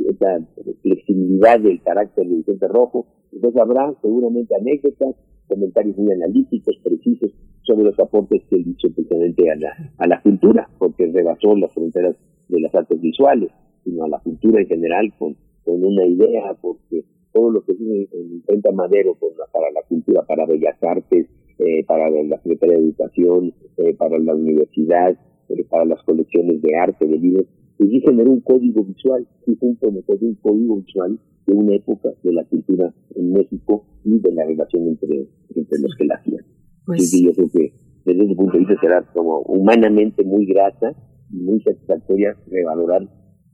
esa 0.09 0.39
flexibilidad 0.81 1.59
del 1.59 1.81
carácter 1.81 2.27
de 2.27 2.35
Vicente 2.35 2.67
Rojo. 2.67 3.07
Entonces 3.31 3.61
habrá 3.61 3.93
seguramente 4.01 4.55
anécdotas, 4.55 5.15
comentarios 5.47 5.97
muy 5.97 6.11
analíticos, 6.13 6.75
precisos 6.83 7.31
sobre 7.63 7.85
los 7.85 7.99
aportes 7.99 8.41
que 8.49 8.55
él 8.55 8.67
hizo 8.67 8.93
precisamente 8.93 9.49
a 9.49 9.55
la, 9.55 9.93
a 9.97 10.07
la 10.07 10.21
cultura, 10.21 10.69
porque 10.79 11.07
rebasó 11.07 11.55
las 11.55 11.73
fronteras 11.73 12.15
de 12.47 12.59
las 12.59 12.73
artes 12.73 12.99
visuales, 12.99 13.51
sino 13.83 14.05
a 14.05 14.09
la 14.09 14.19
cultura 14.19 14.61
en 14.61 14.67
general 14.67 15.13
con 15.17 15.35
con 15.63 15.83
una 15.83 16.05
idea, 16.05 16.55
porque 16.61 17.03
todo 17.33 17.51
lo 17.51 17.63
que 17.63 17.73
tiene 17.73 18.07
en 18.11 18.43
Venta 18.47 18.71
Madero 18.71 19.17
para 19.51 19.71
la 19.71 19.81
cultura, 19.87 20.23
para 20.23 20.45
Bellas 20.45 20.81
Artes, 20.81 21.27
eh, 21.59 21.83
para 21.85 22.09
la 22.09 22.37
Secretaría 22.41 22.77
de 22.77 22.83
Educación, 22.83 23.53
eh, 23.77 23.93
para 23.93 24.17
la 24.19 24.35
universidad, 24.35 25.17
eh, 25.49 25.63
para 25.69 25.85
las 25.85 26.01
colecciones 26.03 26.61
de 26.61 26.75
arte, 26.75 27.07
de 27.07 27.17
libros, 27.17 27.45
y 27.85 28.01
generó 28.01 28.31
un 28.31 28.41
código 28.41 28.83
visual, 28.83 29.27
y 29.47 29.55
junto 29.55 29.87
un 29.89 30.35
código 30.35 30.77
visual 30.77 31.19
de 31.47 31.53
una 31.53 31.75
época 31.75 32.09
de 32.23 32.33
la 32.33 32.43
cultura 32.45 32.93
en 33.15 33.33
México 33.33 33.85
y 34.03 34.19
de 34.19 34.31
la 34.33 34.45
relación 34.45 34.87
entre, 34.87 35.27
entre 35.55 35.79
los 35.79 35.95
que 35.95 36.05
la 36.05 36.15
hacían. 36.15 36.45
Pues... 36.85 37.11
yo 37.23 37.31
creo 37.33 37.49
que 37.49 37.73
desde 38.05 38.25
ese 38.25 38.35
punto 38.35 38.53
de 38.53 38.59
vista 38.59 38.75
será 38.81 39.01
como 39.13 39.39
humanamente 39.41 40.23
muy 40.23 40.45
grata 40.45 40.93
y 41.31 41.37
muy 41.37 41.61
satisfactoria 41.61 42.35
revalorar 42.47 43.07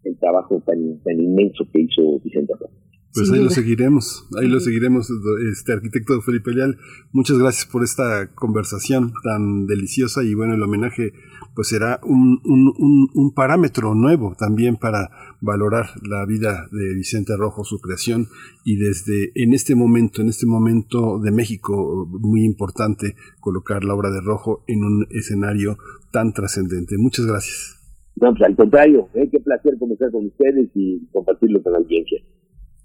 el 0.04 0.18
trabajo 0.18 0.62
tan, 0.66 1.00
tan 1.04 1.20
inmenso 1.20 1.66
que 1.72 1.82
hizo 1.82 2.20
Vicente 2.20 2.54
Rojo. 2.60 2.74
Pues 3.14 3.32
ahí 3.32 3.44
lo 3.44 3.50
seguiremos, 3.50 4.28
ahí 4.40 4.48
lo 4.48 4.60
seguiremos, 4.60 5.12
este 5.52 5.74
arquitecto 5.74 6.22
Felipe 6.22 6.52
Leal. 6.52 6.78
Muchas 7.12 7.40
gracias 7.40 7.66
por 7.66 7.84
esta 7.84 8.34
conversación 8.36 9.14
tan 9.24 9.66
deliciosa 9.66 10.24
y 10.24 10.34
bueno, 10.34 10.54
el 10.54 10.62
homenaje 10.62 11.14
pues 11.56 11.70
será 11.70 12.00
un, 12.04 12.40
un, 12.46 13.10
un, 13.16 13.34
parámetro 13.34 13.96
nuevo 13.96 14.36
también 14.38 14.76
para 14.76 15.10
valorar 15.42 15.88
la 16.08 16.24
vida 16.28 16.68
de 16.72 16.94
Vicente 16.94 17.36
Rojo, 17.36 17.64
su 17.64 17.80
creación 17.80 18.28
y 18.64 18.76
desde 18.76 19.32
en 19.34 19.56
este 19.56 19.74
momento, 19.74 20.22
en 20.22 20.30
este 20.30 20.46
momento 20.46 21.18
de 21.18 21.32
México, 21.32 22.08
muy 22.12 22.44
importante 22.44 23.16
colocar 23.40 23.84
la 23.84 23.96
obra 23.96 24.12
de 24.12 24.22
Rojo 24.22 24.64
en 24.68 24.84
un 24.84 25.08
escenario 25.10 25.80
tan 26.12 26.32
trascendente. 26.32 26.96
Muchas 27.00 27.26
gracias. 27.26 27.78
No, 28.22 28.32
pues 28.32 28.44
al 28.44 28.56
contrario, 28.56 29.10
¿eh? 29.16 29.28
qué 29.32 29.40
placer 29.40 29.78
conversar 29.80 30.12
con 30.12 30.26
ustedes 30.26 30.70
y 30.76 31.08
compartirlo 31.12 31.62
con 31.64 31.74
la 31.74 31.80
audiencia. 31.80 32.22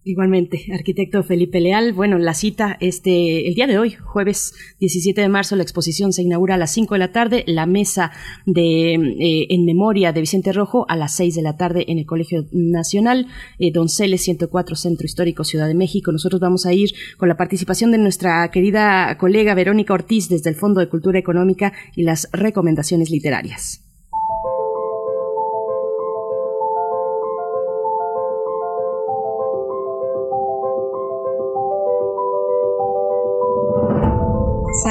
Igualmente, 0.05 0.67
arquitecto 0.75 1.23
Felipe 1.23 1.61
Leal. 1.61 1.93
Bueno, 1.93 2.19
la 2.19 2.35
cita 2.35 2.77
este 2.81 3.47
el 3.47 3.55
día 3.55 3.69
de 3.69 3.79
hoy, 3.79 3.93
jueves 3.93 4.53
17 4.81 5.21
de 5.21 5.29
marzo, 5.29 5.55
la 5.55 5.63
exposición 5.63 6.13
se 6.13 6.23
inaugura 6.23 6.57
a 6.57 6.59
las 6.59 6.73
5 6.73 6.97
de 6.97 6.99
la 6.99 7.13
tarde, 7.13 7.45
la 7.47 7.67
mesa 7.67 8.11
de 8.45 8.95
eh, 8.95 9.47
en 9.51 9.65
memoria 9.65 10.13
de 10.13 10.19
Vicente 10.19 10.53
Rojo 10.53 10.87
a 10.89 10.97
las 10.97 11.15
6 11.15 11.37
de 11.37 11.43
la 11.43 11.57
tarde 11.57 11.85
en 11.87 11.99
el 11.99 12.07
Colegio 12.07 12.49
Nacional 12.51 13.29
eh, 13.61 13.71
Donceles 13.71 14.23
104 14.25 14.75
Centro 14.75 15.07
Histórico 15.07 15.45
Ciudad 15.45 15.69
de 15.69 15.75
México. 15.75 16.11
Nosotros 16.11 16.41
vamos 16.41 16.67
a 16.67 16.73
ir 16.73 16.91
con 17.17 17.29
la 17.29 17.37
participación 17.37 17.93
de 17.93 17.99
nuestra 17.99 18.51
querida 18.51 19.17
colega 19.19 19.55
Verónica 19.55 19.95
Ortiz 19.95 20.29
desde 20.29 20.51
el 20.51 20.57
Fondo 20.57 20.81
de 20.81 20.89
Cultura 20.89 21.21
Económica 21.21 21.73
y 21.95 22.03
las 22.03 22.29
recomendaciones 22.33 23.09
literarias. 23.09 23.82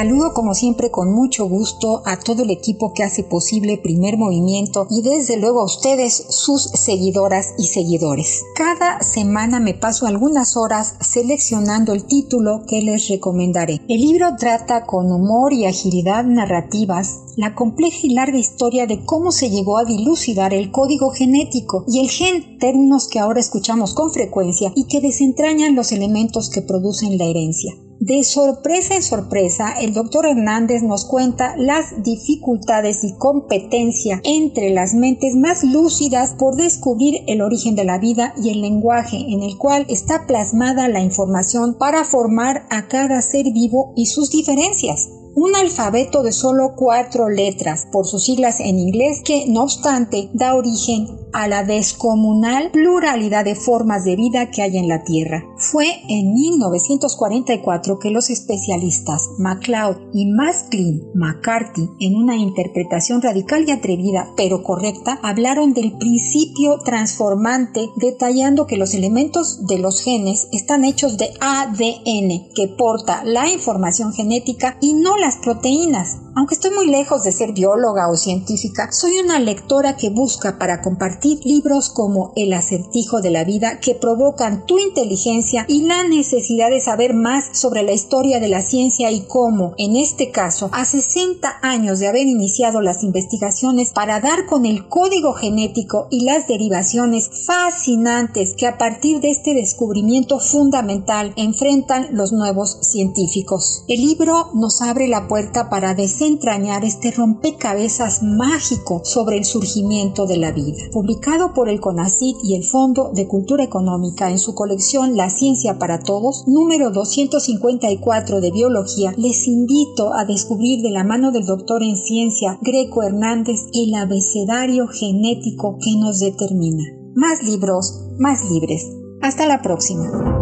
Saludo 0.02 0.34
como 0.34 0.52
siempre 0.56 0.90
con 0.90 1.12
mucho 1.12 1.48
gusto 1.48 2.02
a 2.06 2.18
todo 2.18 2.42
el 2.42 2.50
equipo 2.50 2.92
que 2.92 3.04
hace 3.04 3.22
posible 3.22 3.78
Primer 3.78 4.18
Movimiento 4.18 4.88
y 4.90 5.00
desde 5.00 5.36
luego 5.36 5.60
a 5.60 5.64
ustedes, 5.64 6.26
sus 6.28 6.60
seguidoras 6.60 7.54
y 7.56 7.68
seguidores. 7.68 8.42
Cada 8.56 9.00
semana 9.04 9.60
me 9.60 9.74
paso 9.74 10.08
algunas 10.08 10.56
horas 10.56 10.96
seleccionando 11.00 11.92
el 11.92 12.02
título 12.02 12.64
que 12.66 12.82
les 12.82 13.06
recomendaré. 13.10 13.80
El 13.88 14.00
libro 14.00 14.34
trata 14.36 14.86
con 14.86 15.12
humor 15.12 15.52
y 15.52 15.66
agilidad 15.66 16.24
narrativas 16.24 17.20
la 17.36 17.54
compleja 17.54 17.98
y 18.02 18.14
larga 18.14 18.38
historia 18.38 18.88
de 18.88 19.04
cómo 19.04 19.30
se 19.30 19.50
llegó 19.50 19.78
a 19.78 19.84
dilucidar 19.84 20.52
el 20.52 20.72
código 20.72 21.10
genético 21.10 21.84
y 21.86 22.00
el 22.00 22.10
gen, 22.10 22.58
términos 22.58 23.06
que 23.06 23.20
ahora 23.20 23.38
escuchamos 23.38 23.94
con 23.94 24.10
frecuencia 24.10 24.72
y 24.74 24.88
que 24.88 25.00
desentrañan 25.00 25.76
los 25.76 25.92
elementos 25.92 26.50
que 26.50 26.60
producen 26.60 27.18
la 27.18 27.26
herencia. 27.26 27.72
De 28.04 28.24
sorpresa 28.24 28.96
en 28.96 29.02
sorpresa, 29.04 29.74
el 29.80 29.94
doctor 29.94 30.26
Hernández 30.26 30.82
nos 30.82 31.04
cuenta 31.04 31.54
las 31.56 32.02
dificultades 32.02 33.04
y 33.04 33.14
competencia 33.14 34.20
entre 34.24 34.70
las 34.70 34.92
mentes 34.92 35.36
más 35.36 35.62
lúcidas 35.62 36.34
por 36.36 36.56
descubrir 36.56 37.22
el 37.28 37.40
origen 37.40 37.76
de 37.76 37.84
la 37.84 37.98
vida 37.98 38.34
y 38.42 38.50
el 38.50 38.60
lenguaje 38.60 39.18
en 39.18 39.44
el 39.44 39.56
cual 39.56 39.86
está 39.88 40.26
plasmada 40.26 40.88
la 40.88 40.98
información 40.98 41.76
para 41.78 42.04
formar 42.04 42.66
a 42.70 42.88
cada 42.88 43.22
ser 43.22 43.52
vivo 43.52 43.92
y 43.94 44.06
sus 44.06 44.32
diferencias 44.32 45.08
un 45.34 45.56
alfabeto 45.56 46.22
de 46.22 46.32
solo 46.32 46.74
cuatro 46.76 47.28
letras, 47.28 47.86
por 47.90 48.06
sus 48.06 48.24
siglas 48.24 48.60
en 48.60 48.78
inglés, 48.78 49.22
que 49.24 49.46
no 49.48 49.62
obstante 49.62 50.30
da 50.32 50.54
origen 50.54 51.06
a 51.32 51.48
la 51.48 51.64
descomunal 51.64 52.70
pluralidad 52.70 53.44
de 53.44 53.54
formas 53.54 54.04
de 54.04 54.16
vida 54.16 54.50
que 54.50 54.62
hay 54.62 54.76
en 54.76 54.88
la 54.88 55.02
Tierra. 55.04 55.44
Fue 55.56 55.86
en 56.08 56.34
1944 56.34 57.98
que 57.98 58.10
los 58.10 58.30
especialistas 58.30 59.30
MacLeod 59.38 59.96
y 60.12 60.26
Masklin 60.26 61.10
McCarthy, 61.14 61.88
en 62.00 62.16
una 62.16 62.36
interpretación 62.36 63.22
radical 63.22 63.64
y 63.66 63.70
atrevida, 63.70 64.28
pero 64.36 64.62
correcta, 64.62 65.18
hablaron 65.22 65.72
del 65.72 65.96
principio 65.96 66.78
transformante, 66.84 67.88
detallando 67.96 68.66
que 68.66 68.76
los 68.76 68.94
elementos 68.94 69.66
de 69.66 69.78
los 69.78 70.02
genes 70.02 70.48
están 70.52 70.84
hechos 70.84 71.16
de 71.16 71.30
ADN, 71.40 72.52
que 72.54 72.68
porta 72.76 73.22
la 73.24 73.48
información 73.48 74.12
genética 74.12 74.76
y 74.80 74.94
no 74.94 75.16
las 75.22 75.36
proteínas. 75.36 76.18
Aunque 76.34 76.54
estoy 76.54 76.72
muy 76.72 76.88
lejos 76.88 77.22
de 77.22 77.30
ser 77.30 77.52
bióloga 77.52 78.08
o 78.08 78.16
científica, 78.16 78.90
soy 78.90 79.18
una 79.18 79.38
lectora 79.38 79.96
que 79.96 80.10
busca 80.10 80.58
para 80.58 80.82
compartir 80.82 81.38
libros 81.44 81.90
como 81.90 82.32
El 82.34 82.52
acertijo 82.54 83.20
de 83.20 83.30
la 83.30 83.44
vida 83.44 83.78
que 83.78 83.94
provocan 83.94 84.66
tu 84.66 84.80
inteligencia 84.80 85.64
y 85.68 85.82
la 85.82 86.02
necesidad 86.02 86.70
de 86.70 86.80
saber 86.80 87.14
más 87.14 87.50
sobre 87.52 87.84
la 87.84 87.92
historia 87.92 88.40
de 88.40 88.48
la 88.48 88.62
ciencia 88.62 89.12
y 89.12 89.20
cómo, 89.20 89.74
en 89.78 89.94
este 89.94 90.32
caso, 90.32 90.70
a 90.72 90.84
60 90.84 91.58
años 91.62 92.00
de 92.00 92.08
haber 92.08 92.26
iniciado 92.26 92.80
las 92.80 93.04
investigaciones 93.04 93.90
para 93.90 94.18
dar 94.18 94.46
con 94.46 94.66
el 94.66 94.88
código 94.88 95.34
genético 95.34 96.08
y 96.10 96.24
las 96.24 96.48
derivaciones 96.48 97.30
fascinantes 97.46 98.54
que 98.54 98.66
a 98.66 98.76
partir 98.76 99.20
de 99.20 99.30
este 99.30 99.54
descubrimiento 99.54 100.40
fundamental 100.40 101.32
enfrentan 101.36 102.08
los 102.10 102.32
nuevos 102.32 102.78
científicos. 102.80 103.84
El 103.86 104.00
libro 104.00 104.50
nos 104.54 104.82
abre 104.82 105.11
la 105.12 105.28
puerta 105.28 105.68
para 105.68 105.94
desentrañar 105.94 106.86
este 106.86 107.10
rompecabezas 107.10 108.22
mágico 108.22 109.02
sobre 109.04 109.36
el 109.36 109.44
surgimiento 109.44 110.26
de 110.26 110.38
la 110.38 110.52
vida. 110.52 110.84
Publicado 110.90 111.52
por 111.52 111.68
el 111.68 111.80
CONACYT 111.80 112.38
y 112.42 112.56
el 112.56 112.64
Fondo 112.64 113.10
de 113.14 113.28
Cultura 113.28 113.62
Económica 113.62 114.30
en 114.30 114.38
su 114.38 114.54
colección 114.54 115.18
La 115.18 115.28
Ciencia 115.28 115.78
para 115.78 116.00
Todos, 116.00 116.44
número 116.46 116.90
254 116.90 118.40
de 118.40 118.50
Biología, 118.52 119.12
les 119.18 119.46
invito 119.46 120.14
a 120.14 120.24
descubrir 120.24 120.80
de 120.80 120.90
la 120.90 121.04
mano 121.04 121.30
del 121.30 121.44
doctor 121.44 121.82
en 121.82 121.98
ciencia 121.98 122.58
Greco 122.62 123.02
Hernández 123.02 123.66
el 123.74 123.94
abecedario 123.94 124.88
genético 124.88 125.76
que 125.78 125.94
nos 125.94 126.20
determina. 126.20 126.84
Más 127.14 127.42
libros, 127.42 128.00
más 128.18 128.50
libres. 128.50 128.88
Hasta 129.20 129.46
la 129.46 129.60
próxima. 129.60 130.41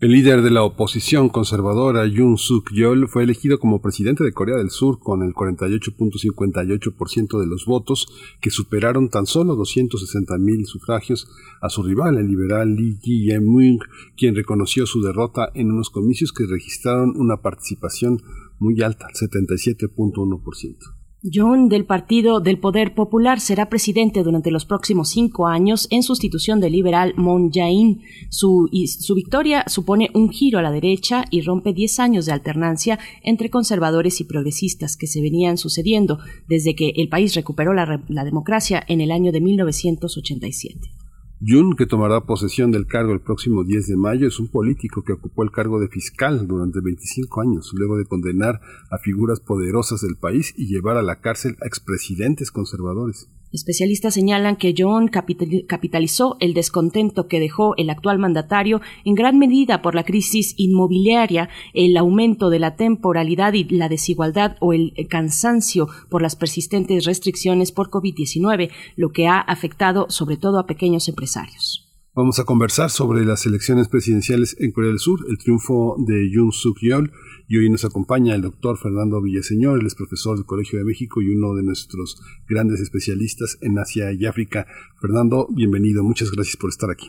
El 0.00 0.12
líder 0.12 0.42
de 0.42 0.50
la 0.50 0.62
oposición 0.62 1.28
conservadora, 1.28 2.06
Yoon 2.06 2.38
Suk 2.38 2.70
Yeol, 2.70 3.08
fue 3.08 3.24
elegido 3.24 3.58
como 3.58 3.82
presidente 3.82 4.22
de 4.22 4.30
Corea 4.30 4.56
del 4.56 4.70
Sur 4.70 5.00
con 5.00 5.24
el 5.24 5.34
48.58% 5.34 7.40
de 7.40 7.46
los 7.48 7.64
votos, 7.64 8.06
que 8.40 8.50
superaron 8.50 9.10
tan 9.10 9.26
solo 9.26 9.56
260.000 9.56 10.66
sufragios 10.66 11.28
a 11.60 11.68
su 11.68 11.82
rival, 11.82 12.16
el 12.16 12.28
liberal 12.28 12.76
Lee 12.76 12.96
Jae-myung, 13.02 13.80
quien 14.16 14.36
reconoció 14.36 14.86
su 14.86 15.02
derrota 15.02 15.50
en 15.54 15.72
unos 15.72 15.90
comicios 15.90 16.32
que 16.32 16.46
registraron 16.46 17.14
una 17.16 17.38
participación 17.38 18.22
muy 18.60 18.80
alta, 18.82 19.08
77.1%. 19.08 21.07
John 21.22 21.68
del 21.68 21.84
Partido 21.84 22.38
del 22.38 22.60
Poder 22.60 22.94
Popular 22.94 23.40
será 23.40 23.68
presidente 23.68 24.22
durante 24.22 24.52
los 24.52 24.64
próximos 24.64 25.10
cinco 25.10 25.48
años 25.48 25.88
en 25.90 26.04
sustitución 26.04 26.60
del 26.60 26.72
liberal 26.72 27.12
Moon 27.16 27.50
Jae-in. 27.50 28.02
Su, 28.30 28.70
su, 29.00 29.14
victoria 29.16 29.64
supone 29.66 30.10
un 30.14 30.30
giro 30.30 30.60
a 30.60 30.62
la 30.62 30.70
derecha 30.70 31.24
y 31.30 31.40
rompe 31.40 31.72
diez 31.72 31.98
años 31.98 32.26
de 32.26 32.32
alternancia 32.32 33.00
entre 33.24 33.50
conservadores 33.50 34.20
y 34.20 34.24
progresistas 34.24 34.96
que 34.96 35.08
se 35.08 35.20
venían 35.20 35.58
sucediendo 35.58 36.20
desde 36.46 36.76
que 36.76 36.92
el 36.94 37.08
país 37.08 37.34
recuperó 37.34 37.74
la, 37.74 38.00
la 38.06 38.24
democracia 38.24 38.84
en 38.86 39.00
el 39.00 39.10
año 39.10 39.32
de 39.32 39.40
1987. 39.40 40.97
Yun, 41.40 41.76
que 41.76 41.86
tomará 41.86 42.22
posesión 42.22 42.72
del 42.72 42.88
cargo 42.88 43.12
el 43.12 43.20
próximo 43.20 43.62
10 43.62 43.86
de 43.86 43.96
mayo, 43.96 44.26
es 44.26 44.40
un 44.40 44.48
político 44.48 45.04
que 45.04 45.12
ocupó 45.12 45.44
el 45.44 45.52
cargo 45.52 45.78
de 45.78 45.86
fiscal 45.86 46.48
durante 46.48 46.80
25 46.80 47.40
años, 47.40 47.70
luego 47.74 47.96
de 47.96 48.06
condenar 48.06 48.60
a 48.90 48.98
figuras 48.98 49.38
poderosas 49.38 50.00
del 50.00 50.16
país 50.16 50.52
y 50.56 50.66
llevar 50.66 50.96
a 50.96 51.02
la 51.02 51.20
cárcel 51.20 51.56
a 51.62 51.66
expresidentes 51.68 52.50
conservadores. 52.50 53.28
Especialistas 53.52 54.12
señalan 54.12 54.56
que 54.56 54.74
John 54.76 55.08
capitalizó 55.08 56.36
el 56.40 56.52
descontento 56.52 57.28
que 57.28 57.40
dejó 57.40 57.74
el 57.76 57.88
actual 57.88 58.18
mandatario 58.18 58.82
en 59.04 59.14
gran 59.14 59.38
medida 59.38 59.80
por 59.80 59.94
la 59.94 60.04
crisis 60.04 60.54
inmobiliaria, 60.58 61.48
el 61.72 61.96
aumento 61.96 62.50
de 62.50 62.58
la 62.58 62.76
temporalidad 62.76 63.54
y 63.54 63.64
la 63.64 63.88
desigualdad 63.88 64.56
o 64.60 64.74
el 64.74 64.92
cansancio 65.08 65.88
por 66.10 66.20
las 66.20 66.36
persistentes 66.36 67.06
restricciones 67.06 67.72
por 67.72 67.88
COVID-19, 67.88 68.70
lo 68.96 69.12
que 69.12 69.28
ha 69.28 69.40
afectado 69.40 70.06
sobre 70.10 70.36
todo 70.36 70.58
a 70.58 70.66
pequeños 70.66 71.08
empresarios. 71.08 71.86
Vamos 72.14 72.38
a 72.40 72.44
conversar 72.44 72.90
sobre 72.90 73.24
las 73.24 73.46
elecciones 73.46 73.88
presidenciales 73.88 74.56
en 74.58 74.72
Corea 74.72 74.90
del 74.90 74.98
Sur, 74.98 75.20
el 75.30 75.38
triunfo 75.38 75.96
de 75.98 76.30
Yoon 76.30 76.52
Suk 76.52 76.78
Yeol 76.80 77.12
y 77.48 77.56
hoy 77.56 77.70
nos 77.70 77.84
acompaña 77.84 78.34
el 78.34 78.42
doctor 78.42 78.76
Fernando 78.76 79.22
Villaseñor, 79.22 79.80
él 79.80 79.86
es 79.86 79.94
profesor 79.94 80.36
del 80.36 80.44
Colegio 80.44 80.78
de 80.78 80.84
México 80.84 81.22
y 81.22 81.34
uno 81.34 81.54
de 81.54 81.62
nuestros 81.62 82.20
grandes 82.46 82.80
especialistas 82.80 83.58
en 83.62 83.78
Asia 83.78 84.12
y 84.12 84.26
África. 84.26 84.66
Fernando, 85.00 85.48
bienvenido, 85.50 86.04
muchas 86.04 86.30
gracias 86.30 86.56
por 86.56 86.68
estar 86.68 86.90
aquí. 86.90 87.08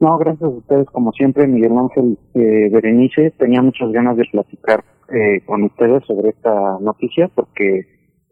No, 0.00 0.16
gracias 0.18 0.42
a 0.42 0.48
ustedes, 0.48 0.86
como 0.86 1.12
siempre, 1.12 1.46
Miguel 1.46 1.72
Ángel 1.76 2.18
eh, 2.34 2.70
Berenice. 2.72 3.32
Tenía 3.38 3.60
muchas 3.60 3.92
ganas 3.92 4.16
de 4.16 4.24
platicar 4.30 4.84
eh, 5.08 5.42
con 5.44 5.64
ustedes 5.64 6.04
sobre 6.06 6.30
esta 6.30 6.78
noticia 6.80 7.28
porque 7.34 7.82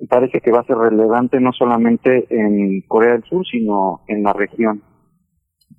parece 0.09 0.41
que 0.41 0.51
va 0.51 0.61
a 0.61 0.67
ser 0.67 0.77
relevante 0.77 1.39
no 1.39 1.53
solamente 1.53 2.27
en 2.31 2.83
Corea 2.89 3.13
del 3.13 3.25
Sur, 3.25 3.47
sino 3.47 4.01
en 4.09 4.23
la 4.23 4.33
región. 4.33 4.83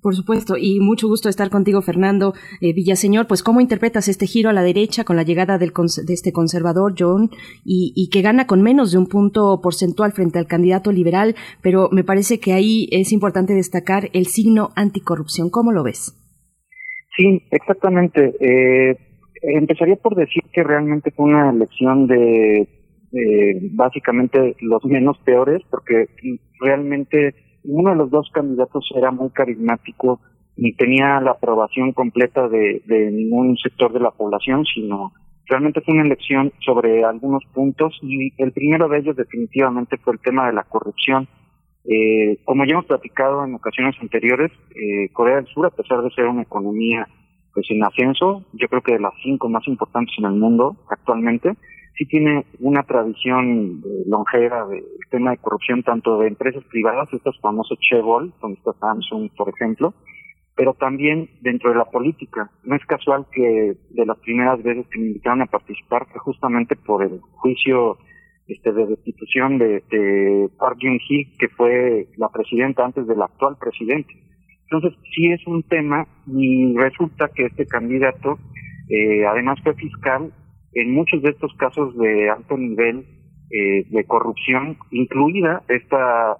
Por 0.02 0.14
supuesto, 0.14 0.56
y 0.56 0.78
mucho 0.80 1.08
gusto 1.08 1.28
estar 1.28 1.50
contigo, 1.50 1.82
Fernando 1.82 2.34
eh, 2.60 2.72
Villaseñor. 2.72 3.26
Pues, 3.26 3.42
¿cómo 3.42 3.60
interpretas 3.60 4.08
este 4.08 4.26
giro 4.26 4.50
a 4.50 4.52
la 4.52 4.62
derecha 4.62 5.04
con 5.04 5.16
la 5.16 5.22
llegada 5.22 5.58
del 5.58 5.72
de 5.72 6.14
este 6.14 6.32
conservador, 6.32 6.94
John, 6.96 7.30
y, 7.64 7.92
y, 7.96 8.08
que 8.10 8.22
gana 8.22 8.46
con 8.46 8.62
menos 8.62 8.92
de 8.92 8.98
un 8.98 9.06
punto 9.06 9.60
porcentual 9.62 10.12
frente 10.12 10.38
al 10.38 10.46
candidato 10.46 10.92
liberal? 10.92 11.34
Pero 11.62 11.88
me 11.90 12.04
parece 12.04 12.38
que 12.38 12.52
ahí 12.52 12.88
es 12.92 13.12
importante 13.12 13.54
destacar 13.54 14.10
el 14.12 14.26
signo 14.26 14.70
anticorrupción. 14.76 15.50
¿Cómo 15.50 15.72
lo 15.72 15.82
ves? 15.82 16.14
Sí, 17.16 17.42
exactamente. 17.50 18.34
Eh, 18.40 18.96
empezaría 19.42 19.96
por 19.96 20.14
decir 20.14 20.42
que 20.52 20.62
realmente 20.62 21.10
fue 21.10 21.26
una 21.26 21.50
elección 21.50 22.06
de 22.06 22.68
eh, 23.12 23.60
básicamente 23.72 24.56
los 24.60 24.84
menos 24.84 25.18
peores, 25.24 25.62
porque 25.70 26.08
realmente 26.60 27.34
uno 27.66 27.90
de 27.90 27.96
los 27.96 28.10
dos 28.10 28.30
candidatos 28.32 28.88
era 28.94 29.10
muy 29.10 29.30
carismático 29.30 30.20
ni 30.56 30.72
tenía 30.72 31.20
la 31.20 31.32
aprobación 31.32 31.92
completa 31.92 32.48
de, 32.48 32.82
de 32.86 33.10
ningún 33.10 33.56
sector 33.58 33.92
de 33.92 34.00
la 34.00 34.10
población, 34.10 34.64
sino 34.64 35.12
realmente 35.46 35.80
fue 35.80 35.94
una 35.94 36.04
elección 36.04 36.52
sobre 36.64 37.04
algunos 37.04 37.44
puntos 37.52 37.98
y 38.02 38.32
el 38.38 38.52
primero 38.52 38.88
de 38.88 38.98
ellos 38.98 39.16
definitivamente 39.16 39.96
fue 39.98 40.14
el 40.14 40.20
tema 40.20 40.46
de 40.46 40.54
la 40.54 40.64
corrupción. 40.64 41.28
Eh, 41.84 42.38
como 42.44 42.64
ya 42.64 42.72
hemos 42.72 42.86
platicado 42.86 43.44
en 43.44 43.54
ocasiones 43.54 43.94
anteriores, 44.00 44.50
eh, 44.74 45.08
Corea 45.12 45.36
del 45.36 45.46
Sur, 45.46 45.66
a 45.66 45.70
pesar 45.70 46.02
de 46.02 46.10
ser 46.10 46.26
una 46.26 46.42
economía 46.42 47.06
pues 47.54 47.66
en 47.70 47.82
ascenso, 47.84 48.44
yo 48.52 48.68
creo 48.68 48.82
que 48.82 48.92
de 48.92 49.00
las 49.00 49.14
cinco 49.22 49.48
más 49.48 49.66
importantes 49.66 50.14
en 50.18 50.26
el 50.26 50.34
mundo 50.34 50.76
actualmente, 50.90 51.52
sí 51.96 52.06
tiene 52.06 52.44
una 52.60 52.82
tradición 52.82 53.82
longeva 54.06 54.66
del 54.66 54.84
tema 55.10 55.30
de 55.30 55.38
corrupción 55.38 55.82
tanto 55.82 56.18
de 56.18 56.28
empresas 56.28 56.62
privadas, 56.64 57.08
estos 57.12 57.38
famosos 57.40 57.78
Chevol, 57.80 58.32
donde 58.40 58.58
está 58.58 58.72
Samsung, 58.74 59.30
por 59.36 59.48
ejemplo, 59.48 59.94
pero 60.54 60.74
también 60.74 61.28
dentro 61.40 61.70
de 61.70 61.76
la 61.76 61.86
política. 61.86 62.50
No 62.64 62.76
es 62.76 62.84
casual 62.86 63.26
que 63.32 63.76
de 63.90 64.06
las 64.06 64.18
primeras 64.18 64.62
veces 64.62 64.86
que 64.90 64.98
me 64.98 65.06
invitaron 65.08 65.42
a 65.42 65.46
participar 65.46 66.06
fue 66.10 66.20
justamente 66.20 66.76
por 66.76 67.02
el 67.02 67.20
juicio 67.20 67.98
este, 68.46 68.72
de 68.72 68.86
destitución 68.86 69.58
de, 69.58 69.82
de 69.90 70.48
Park 70.58 70.78
Geun-hye, 70.80 71.32
que 71.38 71.48
fue 71.48 72.08
la 72.16 72.28
presidenta 72.28 72.84
antes 72.84 73.06
del 73.06 73.22
actual 73.22 73.56
presidente. 73.58 74.14
Entonces, 74.70 74.98
sí 75.14 75.30
es 75.30 75.46
un 75.46 75.62
tema 75.62 76.06
y 76.26 76.76
resulta 76.76 77.28
que 77.34 77.46
este 77.46 77.66
candidato, 77.66 78.38
eh, 78.88 79.24
además 79.24 79.58
fue 79.62 79.74
fiscal, 79.74 80.32
en 80.72 80.92
muchos 80.92 81.22
de 81.22 81.30
estos 81.30 81.54
casos 81.56 81.96
de 81.96 82.30
alto 82.30 82.56
nivel 82.56 83.04
eh, 83.50 83.84
de 83.88 84.04
corrupción, 84.04 84.76
incluida 84.90 85.62
esta 85.68 86.36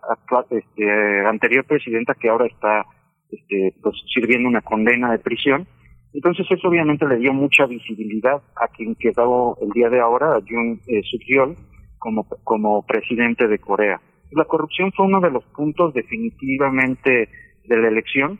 este, 0.50 1.26
anterior 1.26 1.64
presidenta 1.64 2.14
que 2.14 2.28
ahora 2.28 2.46
está 2.46 2.84
este, 3.30 3.74
pues, 3.82 3.94
sirviendo 4.12 4.48
una 4.48 4.60
condena 4.60 5.12
de 5.12 5.18
prisión. 5.18 5.66
Entonces 6.12 6.46
eso 6.50 6.68
obviamente 6.68 7.06
le 7.06 7.18
dio 7.18 7.32
mucha 7.32 7.66
visibilidad 7.66 8.42
a 8.56 8.68
quien 8.68 8.94
quedó 8.94 9.56
el 9.60 9.70
día 9.70 9.88
de 9.88 10.00
ahora, 10.00 10.34
a 10.34 10.40
Yoon 10.40 10.80
eh, 10.86 11.02
Suk 11.02 11.22
Yeol, 11.26 11.54
como, 11.98 12.26
como 12.42 12.84
presidente 12.86 13.46
de 13.48 13.58
Corea. 13.58 14.00
La 14.32 14.44
corrupción 14.44 14.92
fue 14.92 15.06
uno 15.06 15.20
de 15.20 15.30
los 15.30 15.44
puntos 15.44 15.94
definitivamente 15.94 17.28
de 17.64 17.76
la 17.76 17.88
elección. 17.88 18.38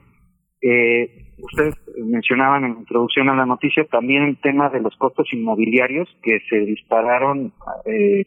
Eh, 0.61 1.26
ustedes 1.39 1.75
mencionaban 1.97 2.65
en 2.65 2.75
la 2.75 2.81
introducción 2.81 3.29
a 3.29 3.37
la 3.37 3.47
noticia 3.47 3.85
también 3.85 4.23
el 4.25 4.37
tema 4.39 4.69
de 4.71 4.81
los 4.81 4.97
costos 4.97 5.27
inmobiliarios 5.33 6.09
que 6.23 6.41
se 6.49 6.61
dispararon 6.61 7.53
eh, 7.85 8.25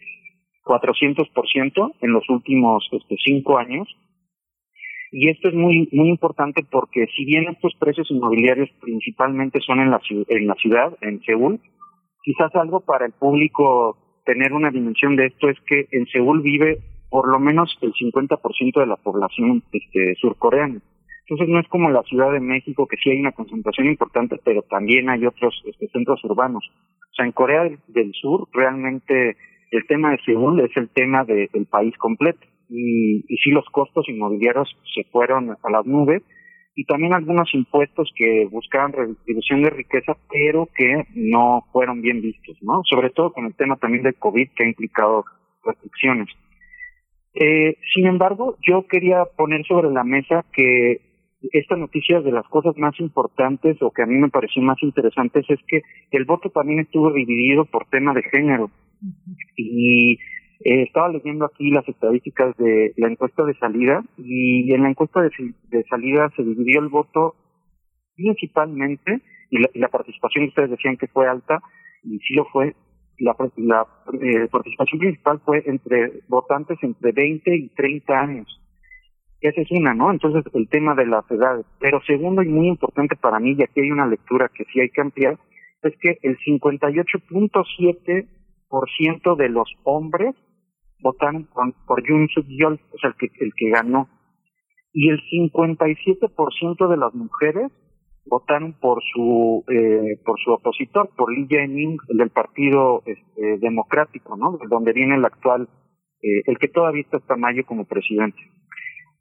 400% 0.63 1.93
en 2.01 2.11
los 2.11 2.29
últimos 2.29 2.87
este, 2.91 3.15
cinco 3.23 3.57
años. 3.57 3.87
Y 5.11 5.29
esto 5.29 5.49
es 5.49 5.55
muy 5.55 5.89
muy 5.91 6.09
importante 6.09 6.63
porque 6.69 7.07
si 7.15 7.25
bien 7.25 7.47
estos 7.49 7.73
precios 7.79 8.11
inmobiliarios 8.11 8.69
principalmente 8.79 9.59
son 9.61 9.79
en 9.79 9.89
la, 9.89 9.99
en 10.27 10.47
la 10.47 10.53
ciudad, 10.55 10.95
en 11.01 11.19
Seúl, 11.23 11.59
quizás 12.23 12.55
algo 12.55 12.81
para 12.81 13.07
el 13.07 13.13
público 13.13 13.97
tener 14.25 14.53
una 14.53 14.69
dimensión 14.69 15.15
de 15.15 15.25
esto 15.25 15.49
es 15.49 15.57
que 15.65 15.87
en 15.91 16.05
Seúl 16.07 16.41
vive 16.41 16.77
por 17.09 17.27
lo 17.27 17.39
menos 17.39 17.75
el 17.81 17.91
50% 17.93 18.79
de 18.79 18.85
la 18.85 18.97
población 18.97 19.63
este, 19.71 20.13
surcoreana. 20.21 20.79
Entonces 21.29 21.47
no 21.53 21.59
es 21.59 21.67
como 21.67 21.91
la 21.91 22.01
Ciudad 22.03 22.31
de 22.31 22.39
México, 22.39 22.87
que 22.87 22.97
sí 22.97 23.11
hay 23.11 23.19
una 23.19 23.31
concentración 23.33 23.87
importante, 23.87 24.37
pero 24.43 24.63
también 24.63 25.09
hay 25.09 25.25
otros 25.27 25.61
este, 25.65 25.87
centros 25.89 26.23
urbanos. 26.23 26.67
O 27.11 27.13
sea, 27.15 27.25
en 27.25 27.33
Corea 27.33 27.69
del, 27.87 28.11
Sur 28.13 28.47
realmente 28.51 29.37
el 29.71 29.85
tema 29.85 30.11
de 30.11 30.17
Seúl 30.25 30.59
es 30.61 30.75
el 30.75 30.89
tema 30.89 31.23
de- 31.25 31.47
del 31.53 31.67
país 31.67 31.95
completo. 31.97 32.39
Y, 32.67 33.25
y 33.27 33.37
sí 33.37 33.51
los 33.51 33.65
costos 33.71 34.09
inmobiliarios 34.09 34.75
se 34.95 35.03
fueron 35.11 35.51
a 35.51 35.69
las 35.69 35.85
nubes 35.85 36.23
y 36.75 36.85
también 36.85 37.13
algunos 37.13 37.53
impuestos 37.53 38.11
que 38.15 38.47
buscaban 38.49 38.93
redistribución 38.93 39.61
de 39.63 39.69
riqueza, 39.69 40.17
pero 40.31 40.67
que 40.75 41.03
no 41.13 41.65
fueron 41.71 42.01
bien 42.01 42.21
vistos, 42.21 42.57
¿no? 42.61 42.81
Sobre 42.85 43.09
todo 43.11 43.33
con 43.33 43.45
el 43.45 43.53
tema 43.55 43.75
también 43.75 44.03
del 44.03 44.15
COVID 44.15 44.49
que 44.55 44.63
ha 44.63 44.67
implicado 44.67 45.25
restricciones. 45.63 46.29
Eh, 47.33 47.75
sin 47.93 48.07
embargo, 48.07 48.55
yo 48.67 48.87
quería 48.87 49.25
poner 49.37 49.65
sobre 49.65 49.91
la 49.91 50.03
mesa 50.03 50.45
que 50.53 51.08
esta 51.41 51.75
noticia 51.75 52.21
de 52.21 52.31
las 52.31 52.45
cosas 52.47 52.77
más 52.77 52.99
importantes 52.99 53.81
o 53.81 53.91
que 53.91 54.03
a 54.03 54.05
mí 54.05 54.15
me 54.17 54.29
pareció 54.29 54.61
más 54.61 54.81
interesantes 54.81 55.45
es 55.49 55.59
que 55.67 55.81
el 56.11 56.25
voto 56.25 56.49
también 56.49 56.79
estuvo 56.79 57.11
dividido 57.13 57.65
por 57.65 57.85
tema 57.85 58.13
de 58.13 58.23
género. 58.23 58.69
Y 59.55 60.13
eh, 60.61 60.83
estaba 60.83 61.07
leyendo 61.09 61.45
aquí 61.45 61.71
las 61.71 61.87
estadísticas 61.87 62.55
de 62.57 62.93
la 62.97 63.07
encuesta 63.07 63.45
de 63.45 63.53
salida 63.55 64.03
y 64.17 64.73
en 64.73 64.83
la 64.83 64.89
encuesta 64.89 65.21
de, 65.21 65.83
salida 65.89 66.29
se 66.35 66.43
dividió 66.43 66.81
el 66.81 66.89
voto 66.89 67.35
principalmente 68.15 69.21
y 69.49 69.59
la, 69.59 69.69
y 69.73 69.79
la 69.79 69.87
participación 69.87 70.45
ustedes 70.45 70.71
decían 70.71 70.97
que 70.97 71.07
fue 71.07 71.27
alta 71.27 71.61
y 72.03 72.19
sí 72.19 72.33
lo 72.33 72.45
fue. 72.45 72.75
La, 73.19 73.35
la 73.57 73.87
eh, 74.21 74.47
participación 74.49 74.99
principal 74.99 75.41
fue 75.45 75.63
entre 75.65 76.21
votantes 76.27 76.77
entre 76.81 77.11
20 77.11 77.55
y 77.55 77.69
30 77.69 78.13
años. 78.19 78.61
Esa 79.41 79.61
es 79.61 79.71
una, 79.71 79.93
¿no? 79.93 80.11
Entonces, 80.11 80.43
el 80.53 80.67
tema 80.67 80.95
de 80.95 81.05
las 81.05 81.23
edades. 81.31 81.65
Pero 81.79 82.01
segundo 82.01 82.43
y 82.43 82.49
muy 82.49 82.67
importante 82.67 83.15
para 83.15 83.39
mí, 83.39 83.55
y 83.57 83.63
aquí 83.63 83.79
hay 83.81 83.91
una 83.91 84.07
lectura 84.07 84.49
que 84.53 84.65
sí 84.65 84.81
hay 84.81 84.89
que 84.89 84.99
ampliar, 85.01 85.37
es 85.81 85.93
que 86.01 86.17
el 86.23 86.37
58.7% 86.39 89.35
de 89.37 89.49
los 89.49 89.69
hombres 89.83 90.35
votaron 91.01 91.45
por, 91.45 91.73
por 91.85 92.05
Yoon 92.05 92.27
Suk 92.27 92.45
Yeol, 92.47 92.81
o 92.93 92.97
sea, 92.97 93.11
el 93.11 93.15
que, 93.15 93.27
el 93.39 93.53
que 93.55 93.69
ganó. 93.69 94.09
Y 94.91 95.07
el 95.09 95.21
57% 95.21 96.89
de 96.89 96.97
las 96.97 97.13
mujeres 97.13 97.71
votaron 98.25 98.73
por 98.73 99.01
su 99.13 99.63
eh, 99.69 100.17
por 100.25 100.37
su 100.39 100.51
opositor, 100.51 101.09
por 101.15 101.31
Lee 101.33 101.47
Jae-min, 101.49 101.97
el 102.09 102.17
del 102.17 102.29
Partido 102.29 103.01
este, 103.05 103.57
Democrático, 103.59 104.35
¿no? 104.35 104.57
De 104.57 104.67
donde 104.67 104.91
viene 104.93 105.15
el 105.15 105.25
actual, 105.25 105.69
eh, 106.21 106.41
el 106.45 106.57
que 106.57 106.67
todavía 106.67 107.01
está 107.01 107.17
hasta 107.17 107.35
mayo 107.35 107.65
como 107.65 107.85
presidente. 107.85 108.37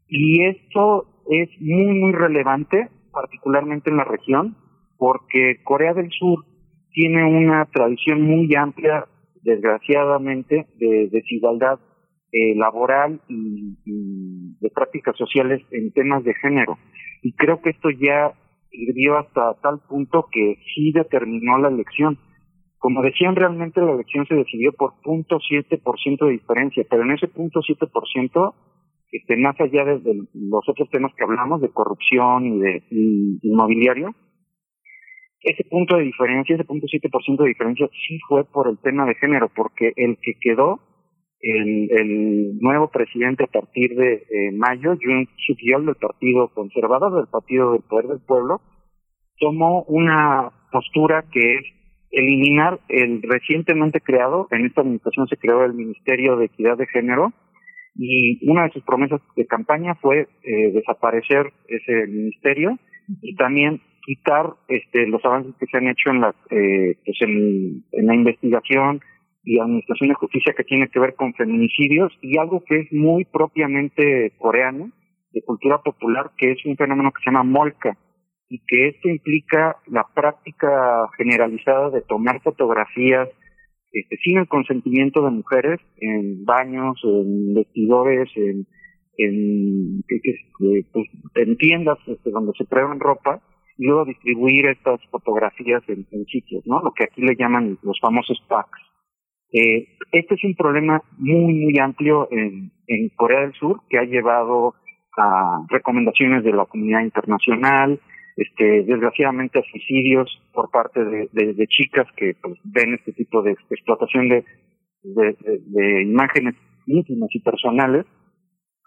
Y 0.08 0.44
esto 0.44 1.06
es 1.30 1.50
muy, 1.60 1.98
muy 2.00 2.12
relevante, 2.12 2.88
particularmente 3.12 3.90
en 3.90 3.98
la 3.98 4.04
región, 4.04 4.56
porque 4.96 5.60
Corea 5.64 5.94
del 5.94 6.10
Sur 6.10 6.44
tiene 6.92 7.24
una 7.24 7.66
tradición 7.66 8.22
muy 8.22 8.54
amplia, 8.54 9.06
desgraciadamente, 9.42 10.66
de 10.78 11.08
desigualdad 11.10 11.78
eh, 12.32 12.54
laboral 12.56 13.20
y, 13.28 13.76
de 14.60 14.70
prácticas 14.70 15.16
sociales 15.16 15.62
en 15.70 15.92
temas 15.92 16.24
de 16.24 16.34
género. 16.34 16.76
Y 17.22 17.32
creo 17.32 17.60
que 17.62 17.70
esto 17.70 17.90
ya 17.90 18.32
hirvió 18.70 19.16
hasta 19.16 19.54
tal 19.62 19.80
punto 19.88 20.26
que 20.30 20.58
sí 20.74 20.92
determinó 20.92 21.58
la 21.58 21.68
elección. 21.68 22.18
Como 22.78 23.02
decían, 23.02 23.36
realmente 23.36 23.80
la 23.80 23.92
elección 23.92 24.26
se 24.26 24.34
decidió 24.34 24.72
por 24.72 24.94
0.7% 25.04 26.26
de 26.26 26.32
diferencia, 26.32 26.84
pero 26.90 27.02
en 27.02 27.12
ese 27.12 27.28
0.7%, 27.32 28.54
este, 29.10 29.36
más 29.36 29.58
allá 29.60 29.84
de, 29.84 30.00
los 30.34 30.68
otros 30.68 30.88
temas 30.90 31.12
que 31.16 31.24
hablamos, 31.24 31.60
de 31.60 31.70
corrupción 31.70 32.46
y 32.46 32.60
de 32.60 32.82
inmobiliario, 33.42 34.14
ese 35.40 35.64
punto 35.64 35.96
de 35.96 36.04
diferencia, 36.04 36.54
ese 36.54 36.64
punto 36.64 36.86
siete 36.88 37.08
por 37.08 37.22
ciento 37.22 37.44
de 37.44 37.50
diferencia, 37.50 37.88
sí 38.06 38.18
fue 38.28 38.44
por 38.44 38.68
el 38.68 38.78
tema 38.78 39.06
de 39.06 39.14
género, 39.14 39.50
porque 39.54 39.92
el 39.96 40.18
que 40.20 40.34
quedó, 40.40 40.80
el, 41.40 41.88
el 41.92 42.58
nuevo 42.58 42.88
presidente 42.88 43.44
a 43.44 43.46
partir 43.46 43.94
de 43.94 44.14
eh, 44.14 44.52
mayo, 44.52 44.94
Yoon 44.94 45.28
Suk 45.46 45.58
Yeol 45.60 45.86
del 45.86 45.94
Partido 45.94 46.48
Conservador, 46.52 47.14
del 47.14 47.28
Partido 47.30 47.72
del 47.72 47.82
Poder 47.82 48.08
del 48.08 48.20
Pueblo, 48.20 48.60
tomó 49.38 49.84
una 49.84 50.50
postura 50.72 51.24
que 51.32 51.54
es 51.54 51.64
eliminar 52.10 52.80
el 52.88 53.22
recientemente 53.22 54.00
creado, 54.00 54.48
en 54.50 54.66
esta 54.66 54.80
administración 54.80 55.28
se 55.28 55.36
creó 55.36 55.64
el 55.64 55.74
Ministerio 55.74 56.36
de 56.36 56.46
Equidad 56.46 56.76
de 56.76 56.86
Género, 56.86 57.32
y 57.98 58.38
una 58.48 58.64
de 58.64 58.70
sus 58.70 58.84
promesas 58.84 59.20
de 59.36 59.46
campaña 59.46 59.96
fue 59.96 60.28
eh, 60.44 60.70
desaparecer 60.72 61.52
ese 61.66 62.06
ministerio 62.06 62.78
y 63.20 63.34
también 63.34 63.80
quitar 64.04 64.54
este, 64.68 65.06
los 65.08 65.22
avances 65.24 65.54
que 65.58 65.66
se 65.66 65.76
han 65.76 65.88
hecho 65.88 66.10
en 66.10 66.20
la, 66.20 66.34
eh, 66.50 66.96
pues 67.04 67.16
en, 67.20 67.84
la 67.92 68.14
investigación 68.14 69.00
y 69.44 69.58
administración 69.58 70.10
de 70.10 70.14
justicia 70.14 70.54
que 70.56 70.64
tiene 70.64 70.88
que 70.88 71.00
ver 71.00 71.14
con 71.14 71.34
feminicidios 71.34 72.12
y 72.22 72.38
algo 72.38 72.62
que 72.64 72.80
es 72.80 72.92
muy 72.92 73.24
propiamente 73.24 74.32
coreano, 74.38 74.90
de 75.32 75.42
cultura 75.42 75.78
popular, 75.78 76.30
que 76.38 76.52
es 76.52 76.64
un 76.64 76.76
fenómeno 76.76 77.10
que 77.10 77.22
se 77.22 77.30
llama 77.30 77.42
molca 77.42 77.98
y 78.48 78.60
que 78.66 78.88
esto 78.88 79.08
implica 79.08 79.76
la 79.86 80.06
práctica 80.14 81.08
generalizada 81.16 81.90
de 81.90 82.00
tomar 82.02 82.40
fotografías 82.42 83.28
este, 83.92 84.16
sin 84.18 84.38
el 84.38 84.48
consentimiento 84.48 85.22
de 85.22 85.30
mujeres 85.30 85.80
en 85.96 86.44
baños, 86.44 86.98
en 87.04 87.54
vestidores, 87.54 88.28
en, 88.36 88.66
pues, 90.92 91.08
en 91.34 91.56
tiendas 91.56 91.98
este, 92.06 92.30
donde 92.30 92.52
se 92.56 92.64
prueban 92.64 93.00
ropa 93.00 93.40
y 93.76 93.86
luego 93.86 94.04
distribuir 94.04 94.66
estas 94.66 95.00
fotografías 95.10 95.82
en, 95.88 96.06
sitios, 96.26 96.66
¿no? 96.66 96.80
Lo 96.82 96.92
que 96.92 97.04
aquí 97.04 97.22
le 97.22 97.36
llaman 97.36 97.78
los 97.82 97.98
famosos 98.00 98.42
packs. 98.48 98.80
Eh, 99.52 99.88
este 100.12 100.34
es 100.34 100.44
un 100.44 100.54
problema 100.54 101.02
muy, 101.16 101.54
muy 101.54 101.78
amplio 101.78 102.28
en 102.30 103.08
Corea 103.16 103.40
del 103.40 103.54
Sur 103.54 103.80
que 103.88 103.98
ha 103.98 104.04
llevado 104.04 104.74
a 105.18 105.64
recomendaciones 105.68 106.44
de 106.44 106.52
la 106.52 106.64
comunidad 106.66 107.02
internacional, 107.02 108.00
este, 108.38 108.84
desgraciadamente 108.84 109.58
a 109.58 109.62
suicidios 109.62 110.30
por 110.52 110.70
parte 110.70 111.04
de, 111.04 111.66
chicas 111.66 112.06
que 112.16 112.34
pues, 112.40 112.56
ven 112.62 112.94
este 112.94 113.12
tipo 113.12 113.42
de 113.42 113.56
explotación 113.68 114.28
de, 114.28 114.44
de, 115.02 116.02
imágenes 116.02 116.54
íntimas 116.86 117.30
y 117.34 117.40
personales 117.40 118.06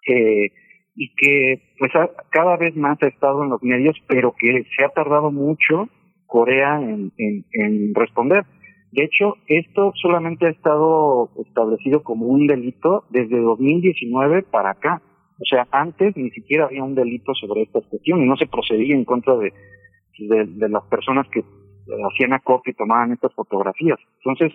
eh, 0.08 0.52
y 0.96 1.14
que 1.16 1.62
pues 1.78 1.94
ha- 1.96 2.12
cada 2.30 2.56
vez 2.56 2.78
más 2.78 2.98
ha 3.04 3.08
estado 3.08 3.44
en 3.44 3.50
los 3.50 3.62
medios, 3.62 3.98
pero 4.08 4.34
que 4.40 4.64
se 4.76 4.86
ha 4.86 4.90
tardado 4.90 5.32
mucho 5.32 5.90
Corea 6.28 6.80
en, 6.82 7.12
en 7.18 7.94
responder. 7.94 8.46
De 8.94 9.04
hecho, 9.04 9.36
esto 9.48 9.92
solamente 10.02 10.46
ha 10.46 10.50
estado 10.52 11.30
establecido 11.46 12.04
como 12.04 12.28
un 12.28 12.48
delito 12.48 13.04
desde 13.10 13.38
2019 13.38 14.44
para 14.44 14.72
acá. 14.72 15.02
O 15.42 15.46
sea, 15.46 15.68
antes 15.72 16.16
ni 16.16 16.30
siquiera 16.32 16.66
había 16.66 16.84
un 16.84 16.94
delito 16.94 17.34
sobre 17.34 17.64
esta 17.64 17.82
cuestión 17.82 18.22
y 18.22 18.28
no 18.28 18.38
se 18.38 18.46
procedía 18.46 18.96
en 18.96 19.06
contra 19.06 19.36
de, 19.38 19.52
de, 20.20 20.70
las 20.70 20.84
personas 20.84 21.28
que 21.30 21.40
eh, 21.40 21.44
hacían 22.12 22.34
acopio 22.34 22.72
y 22.72 22.76
tomaban 22.76 23.12
estas 23.12 23.34
fotografías. 23.34 23.98
Entonces, 24.18 24.54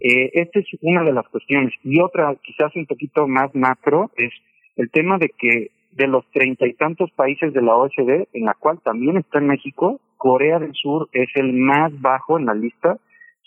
eh, 0.00 0.30
esta 0.32 0.60
es 0.60 0.66
una 0.80 1.02
de 1.02 1.12
las 1.12 1.28
cuestiones. 1.28 1.74
Y 1.82 2.00
otra, 2.00 2.34
quizás 2.42 2.74
un 2.74 2.86
poquito 2.86 3.28
más 3.28 3.54
macro, 3.54 4.10
es 4.16 4.32
el 4.76 4.90
tema 4.90 5.18
de 5.18 5.30
que 5.36 5.70
de 5.92 6.08
los 6.08 6.28
treinta 6.32 6.66
y 6.66 6.74
tantos 6.74 7.10
países 7.12 7.52
de 7.52 7.62
la 7.62 7.76
OSD, 7.76 8.28
en 8.32 8.44
la 8.46 8.54
cual 8.54 8.80
también 8.82 9.18
está 9.18 9.38
en 9.38 9.46
México, 9.46 10.00
Corea 10.16 10.58
del 10.58 10.72
Sur 10.74 11.08
es 11.12 11.28
el 11.34 11.52
más 11.52 11.92
bajo 12.00 12.38
en 12.38 12.46
la 12.46 12.54
lista 12.54 12.98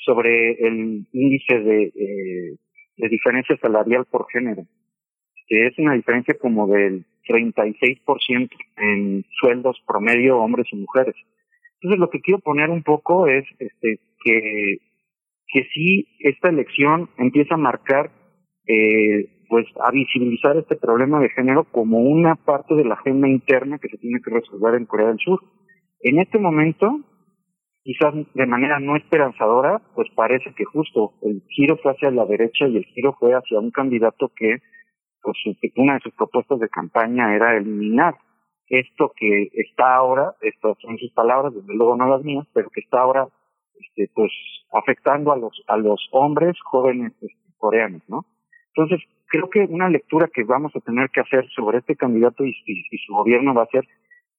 sobre 0.05 0.53
el 0.65 1.05
índice 1.11 1.59
de, 1.59 1.83
eh, 1.83 2.55
de 2.97 3.09
diferencia 3.09 3.57
salarial 3.57 4.05
por 4.05 4.27
género, 4.31 4.63
que 5.47 5.67
es 5.67 5.77
una 5.77 5.93
diferencia 5.93 6.37
como 6.39 6.67
del 6.67 7.05
36% 7.27 8.49
en 8.77 9.25
sueldos 9.39 9.81
promedio 9.87 10.37
hombres 10.39 10.67
y 10.71 10.77
mujeres. 10.77 11.15
Entonces 11.75 11.99
lo 11.99 12.09
que 12.09 12.21
quiero 12.21 12.39
poner 12.39 12.69
un 12.69 12.83
poco 12.83 13.27
es 13.27 13.45
este 13.59 13.99
que 14.23 14.77
que 15.49 15.63
sí 15.73 16.07
esta 16.19 16.49
elección 16.49 17.09
empieza 17.17 17.55
a 17.55 17.57
marcar 17.57 18.11
eh, 18.67 19.45
pues 19.49 19.65
a 19.81 19.91
visibilizar 19.91 20.57
este 20.57 20.75
problema 20.75 21.21
de 21.21 21.29
género 21.29 21.63
como 21.63 21.99
una 21.99 22.35
parte 22.35 22.75
de 22.75 22.83
la 22.83 22.95
agenda 22.95 23.29
interna 23.29 23.79
que 23.79 23.87
se 23.87 23.97
tiene 23.97 24.19
que 24.21 24.31
resolver 24.31 24.75
en 24.75 24.85
Corea 24.85 25.07
del 25.07 25.19
Sur. 25.19 25.39
En 26.01 26.19
este 26.19 26.37
momento, 26.37 26.99
quizás 27.83 28.13
de 28.33 28.45
manera 28.45 28.79
no 28.79 28.97
esperanzadora, 28.97 29.81
pues 29.95 30.09
parece 30.15 30.53
que 30.53 30.65
justo 30.65 31.13
el 31.21 31.41
giro 31.47 31.77
fue 31.77 31.93
hacia 31.93 32.11
la 32.11 32.25
derecha 32.25 32.67
y 32.67 32.75
el 32.75 32.85
giro 32.85 33.15
fue 33.17 33.33
hacia 33.33 33.59
un 33.59 33.71
candidato 33.71 34.31
que, 34.35 34.57
pues 35.27 35.37
su- 35.43 35.81
una 35.81 35.95
de 35.95 35.99
sus 35.99 36.13
propuestas 36.13 36.59
de 36.59 36.69
campaña 36.69 37.35
era 37.35 37.57
eliminar 37.57 38.15
esto 38.69 39.11
que 39.15 39.49
está 39.53 39.95
ahora, 39.95 40.35
estas 40.41 40.77
son 40.79 40.97
sus 40.97 41.11
palabras, 41.11 41.53
desde 41.53 41.73
luego 41.75 41.97
no 41.97 42.07
las 42.07 42.23
mías, 42.23 42.45
pero 42.53 42.69
que 42.69 42.79
está 42.79 43.01
ahora, 43.01 43.27
este, 43.79 44.09
pues 44.15 44.31
afectando 44.71 45.31
a 45.33 45.37
los 45.37 45.61
a 45.67 45.75
los 45.77 46.07
hombres 46.11 46.55
jóvenes 46.63 47.11
este, 47.21 47.43
coreanos, 47.57 48.01
¿no? 48.07 48.25
Entonces, 48.73 48.99
creo 49.27 49.49
que 49.49 49.61
una 49.69 49.89
lectura 49.89 50.29
que 50.33 50.43
vamos 50.45 50.73
a 50.75 50.79
tener 50.79 51.09
que 51.09 51.19
hacer 51.21 51.45
sobre 51.55 51.79
este 51.79 51.95
candidato 51.97 52.45
y, 52.45 52.51
y- 52.65 52.85
y 52.91 52.97
su 53.05 53.13
gobierno 53.13 53.53
va 53.53 53.63
a 53.63 53.67
ser 53.75 53.85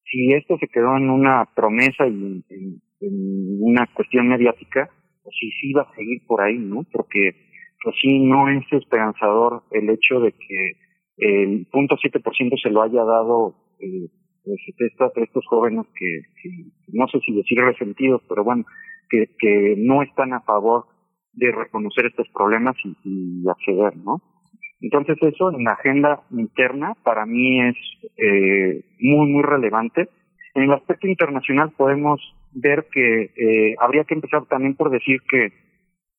si 0.05 0.33
esto 0.33 0.57
se 0.59 0.69
quedó 0.69 0.97
en 0.97 1.11
una 1.11 1.45
promesa 1.55 2.07
y 2.07 2.43
en, 2.49 2.81
en 3.01 3.59
una 3.61 3.87
cuestión 3.95 4.29
mediática, 4.29 4.89
o 5.23 5.31
si 5.31 5.51
sí 5.61 5.73
va 5.75 5.83
a 5.83 5.95
seguir 5.95 6.23
por 6.27 6.41
ahí, 6.41 6.57
¿no? 6.59 6.85
Porque, 6.93 7.48
pues 7.83 7.97
sí, 8.01 8.19
no 8.19 8.49
es 8.49 8.65
esperanzador 8.73 9.63
el 9.71 9.91
hecho 9.91 10.21
de 10.21 10.33
que 10.33 10.73
el 11.19 11.67
punto 11.71 11.97
ciento 11.97 12.57
se 12.57 12.71
lo 12.71 12.83
haya 12.83 13.05
dado 13.05 13.55
eh, 13.81 14.09
pues, 14.45 14.61
estos, 14.79 15.13
estos 15.17 15.47
jóvenes 15.47 15.87
que, 15.95 16.23
que 16.43 16.51
no 16.93 17.07
sé 17.09 17.19
si 17.21 17.35
decir 17.35 17.59
resentidos, 17.61 18.23
pero 18.29 18.45
bueno, 18.45 18.65
que, 19.09 19.27
que 19.39 19.75
no 19.79 20.03
están 20.03 20.33
a 20.33 20.41
favor 20.41 20.87
de 21.33 21.53
reconocer 21.53 22.07
estos 22.07 22.29
problemas 22.31 22.77
y, 22.85 23.49
acceder, 23.49 23.97
¿no? 23.97 24.21
Entonces 24.81 25.17
eso 25.23 25.51
en 25.51 25.65
la 25.65 25.73
agenda 25.73 26.23
interna 26.31 26.95
para 27.03 27.27
mí 27.27 27.61
es 27.61 27.77
eh, 28.17 28.85
muy, 29.01 29.31
muy 29.31 29.43
relevante. 29.43 30.09
En 30.55 30.65
el 30.65 30.73
aspecto 30.73 31.07
internacional 31.07 31.73
podemos 31.77 32.21
ver 32.53 32.87
que 32.93 33.31
eh, 33.37 33.77
habría 33.81 34.05
que 34.05 34.15
empezar 34.15 34.47
también 34.47 34.75
por 34.75 34.91
decir 34.91 35.21
que, 35.29 35.53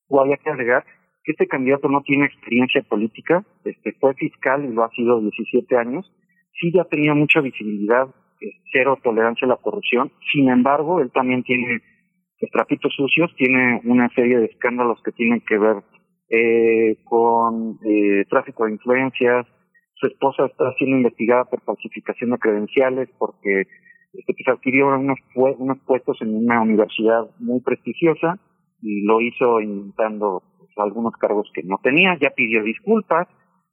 o 0.08 0.20
habría 0.20 0.36
que 0.36 0.50
agregar, 0.50 0.84
que 1.24 1.32
este 1.32 1.46
candidato 1.46 1.88
no 1.88 2.02
tiene 2.02 2.26
experiencia 2.26 2.82
política, 2.82 3.44
este 3.64 3.92
fue 4.00 4.14
fiscal 4.14 4.64
y 4.64 4.72
lo 4.72 4.84
ha 4.84 4.90
sido 4.90 5.20
17 5.20 5.76
años, 5.76 6.10
sí 6.60 6.72
ya 6.72 6.84
tenía 6.84 7.14
mucha 7.14 7.40
visibilidad, 7.40 8.08
eh, 8.40 8.52
cero 8.72 8.98
tolerancia 9.02 9.46
a 9.46 9.50
la 9.50 9.56
corrupción, 9.56 10.10
sin 10.32 10.48
embargo, 10.48 11.00
él 11.00 11.10
también 11.12 11.42
tiene 11.42 11.80
trapitos 12.52 12.92
sucios, 12.94 13.34
tiene 13.36 13.82
una 13.84 14.08
serie 14.14 14.38
de 14.38 14.46
escándalos 14.46 15.02
que 15.02 15.12
tienen 15.12 15.42
que 15.46 15.58
ver 15.58 15.76
eh, 16.30 16.96
con 17.04 17.78
eh, 17.84 18.24
tráfico 18.30 18.64
de 18.64 18.72
influencias, 18.72 19.46
su 19.94 20.06
esposa 20.06 20.46
está 20.46 20.72
siendo 20.78 20.96
investigada 20.96 21.44
por 21.44 21.60
falsificación 21.62 22.30
de 22.30 22.38
credenciales 22.38 23.10
porque 23.18 23.66
este, 24.12 24.32
pues, 24.32 24.48
adquirió 24.48 24.88
unos, 24.88 25.18
unos 25.34 25.78
puestos 25.86 26.16
en 26.22 26.34
una 26.34 26.62
universidad 26.62 27.28
muy 27.38 27.60
prestigiosa 27.60 28.38
y 28.80 29.04
lo 29.04 29.20
hizo 29.20 29.60
inventando 29.60 30.42
algunos 30.76 31.14
cargos 31.14 31.50
que 31.54 31.62
no 31.62 31.78
tenía, 31.82 32.16
ya 32.20 32.30
pidió 32.30 32.62
disculpas, 32.62 33.28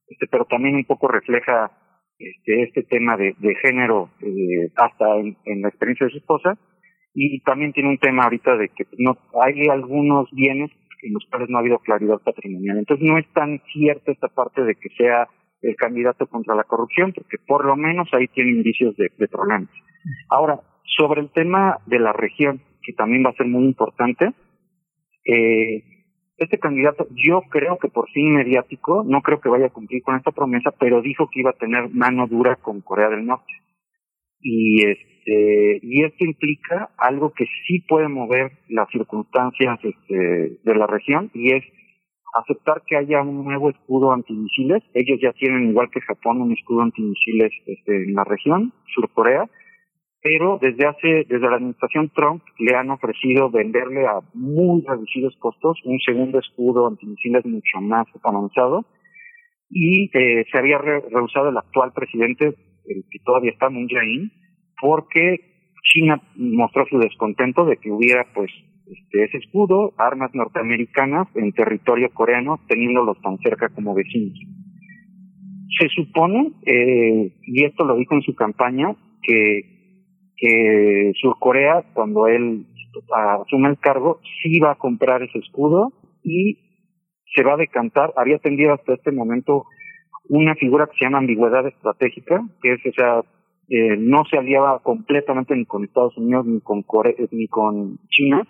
este, 0.07 0.27
pero 0.27 0.45
también 0.45 0.75
un 0.75 0.85
poco 0.85 1.07
refleja 1.07 1.71
este, 2.19 2.63
este 2.63 2.83
tema 2.83 3.17
de, 3.17 3.35
de 3.37 3.55
género 3.55 4.09
eh, 4.21 4.71
hasta 4.75 5.17
en, 5.17 5.37
en 5.45 5.61
la 5.61 5.69
experiencia 5.69 6.07
de 6.07 6.13
su 6.13 6.17
esposa 6.17 6.57
y 7.13 7.39
también 7.41 7.73
tiene 7.73 7.89
un 7.89 7.97
tema 7.97 8.23
ahorita 8.23 8.57
de 8.57 8.69
que 8.69 8.85
no 8.97 9.17
hay 9.43 9.67
algunos 9.67 10.29
bienes 10.31 10.71
en 11.03 11.13
los 11.13 11.25
cuales 11.29 11.49
no 11.49 11.57
ha 11.57 11.61
habido 11.61 11.79
claridad 11.79 12.19
patrimonial. 12.23 12.77
Entonces 12.77 13.07
no 13.07 13.17
es 13.17 13.27
tan 13.33 13.61
cierta 13.71 14.11
esta 14.11 14.27
parte 14.27 14.63
de 14.63 14.75
que 14.75 14.89
sea 14.97 15.27
el 15.61 15.75
candidato 15.75 16.27
contra 16.27 16.55
la 16.55 16.63
corrupción, 16.63 17.13
porque 17.13 17.37
por 17.45 17.65
lo 17.65 17.75
menos 17.75 18.07
ahí 18.13 18.27
tiene 18.27 18.51
indicios 18.51 18.95
de, 18.97 19.11
de 19.17 19.27
problemas. 19.27 19.69
Ahora, 20.29 20.59
sobre 20.97 21.21
el 21.21 21.31
tema 21.31 21.79
de 21.85 21.99
la 21.99 22.13
región, 22.13 22.61
que 22.83 22.93
también 22.93 23.23
va 23.25 23.31
a 23.31 23.35
ser 23.35 23.47
muy 23.47 23.65
importante, 23.65 24.33
eh, 25.25 25.83
este 26.37 26.59
candidato, 26.59 27.07
yo 27.11 27.41
creo 27.49 27.77
que 27.77 27.89
por 27.89 28.09
fin 28.11 28.35
mediático, 28.35 29.03
no 29.05 29.21
creo 29.21 29.41
que 29.41 29.49
vaya 29.49 29.67
a 29.67 29.71
cumplir 29.71 30.03
con 30.03 30.15
esta 30.15 30.31
promesa, 30.31 30.71
pero 30.79 31.01
dijo 31.01 31.29
que 31.31 31.39
iba 31.39 31.49
a 31.49 31.57
tener 31.57 31.89
mano 31.89 32.27
dura 32.27 32.55
con 32.55 32.81
Corea 32.81 33.09
del 33.09 33.25
Norte. 33.25 33.51
Y 34.39 34.85
este, 34.85 35.79
y 35.81 36.03
esto 36.03 36.23
implica 36.23 36.91
algo 36.97 37.33
que 37.33 37.45
sí 37.67 37.79
puede 37.87 38.07
mover 38.07 38.51
las 38.69 38.87
circunstancias 38.89 39.79
este, 39.83 40.59
de 40.63 40.75
la 40.75 40.87
región, 40.87 41.31
y 41.33 41.53
es 41.53 41.63
aceptar 42.33 42.83
que 42.85 42.97
haya 42.97 43.21
un 43.21 43.43
nuevo 43.43 43.69
escudo 43.69 44.11
antimisiles. 44.11 44.83
Ellos 44.93 45.19
ya 45.21 45.33
tienen, 45.33 45.69
igual 45.69 45.89
que 45.89 46.01
Japón, 46.01 46.41
un 46.41 46.51
escudo 46.51 46.81
antimisiles 46.81 47.51
este, 47.65 48.03
en 48.03 48.13
la 48.13 48.23
región, 48.23 48.73
Sur 48.93 49.09
Corea, 49.11 49.49
pero 50.21 50.57
desde 50.61 50.87
hace, 50.87 51.07
desde 51.29 51.49
la 51.49 51.57
administración 51.57 52.11
Trump 52.15 52.41
le 52.59 52.75
han 52.75 52.89
ofrecido 52.89 53.49
venderle 53.49 54.05
a 54.05 54.19
muy 54.33 54.83
reducidos 54.85 55.35
costos 55.39 55.79
un 55.85 55.99
segundo 55.99 56.39
escudo 56.39 56.87
antimisiles 56.87 57.45
mucho 57.45 57.79
más 57.81 58.07
avanzado 58.23 58.85
y 59.69 60.09
eh, 60.17 60.45
se 60.51 60.57
había 60.57 60.77
re- 60.79 61.03
rehusado 61.11 61.49
el 61.49 61.57
actual 61.57 61.91
presidente, 61.93 62.45
el 62.85 63.03
que 63.09 63.19
todavía 63.23 63.51
está, 63.51 63.69
Moon 63.69 63.87
Jae-in, 63.87 64.31
porque 64.81 65.37
China 65.83 66.21
mostró 66.35 66.85
su 66.89 66.97
descontento 66.99 67.65
de 67.65 67.77
que 67.77 67.91
hubiera 67.91 68.25
pues 68.33 68.51
este, 68.87 69.25
ese 69.25 69.37
escudo, 69.37 69.93
armas 69.97 70.31
norteamericanas 70.33 71.27
en 71.35 71.51
territorio 71.51 72.09
coreano, 72.13 72.59
teniéndolos 72.67 73.19
tan 73.21 73.37
cerca 73.39 73.69
como 73.69 73.93
vecinos. 73.93 74.39
Se 75.79 75.89
supone, 75.89 76.53
eh, 76.65 77.33
y 77.43 77.65
esto 77.65 77.85
lo 77.85 77.97
dijo 77.97 78.15
en 78.15 78.21
su 78.21 78.33
campaña, 78.33 78.95
que 79.21 79.76
que 80.37 81.11
Surcorea, 81.19 81.83
cuando 81.93 82.27
él 82.27 82.65
asume 83.41 83.69
el 83.69 83.79
cargo, 83.79 84.19
sí 84.41 84.59
va 84.59 84.71
a 84.71 84.75
comprar 84.75 85.23
ese 85.23 85.39
escudo 85.39 85.91
y 86.23 86.57
se 87.35 87.43
va 87.43 87.53
a 87.53 87.57
decantar, 87.57 88.13
había 88.15 88.39
tendido 88.39 88.73
hasta 88.73 88.93
este 88.93 89.11
momento 89.11 89.65
una 90.29 90.55
figura 90.55 90.87
que 90.87 90.97
se 90.97 91.05
llama 91.05 91.19
ambigüedad 91.19 91.65
estratégica, 91.67 92.41
que 92.61 92.73
es, 92.73 92.85
o 92.85 92.91
sea, 92.91 93.21
eh, 93.69 93.97
no 93.97 94.23
se 94.29 94.37
aliaba 94.37 94.79
completamente 94.79 95.55
ni 95.55 95.65
con 95.65 95.83
Estados 95.83 96.17
Unidos 96.17 96.45
ni 96.45 96.61
con 96.61 96.83
Corea, 96.83 97.13
ni 97.31 97.47
con 97.47 97.97
China, 98.09 98.47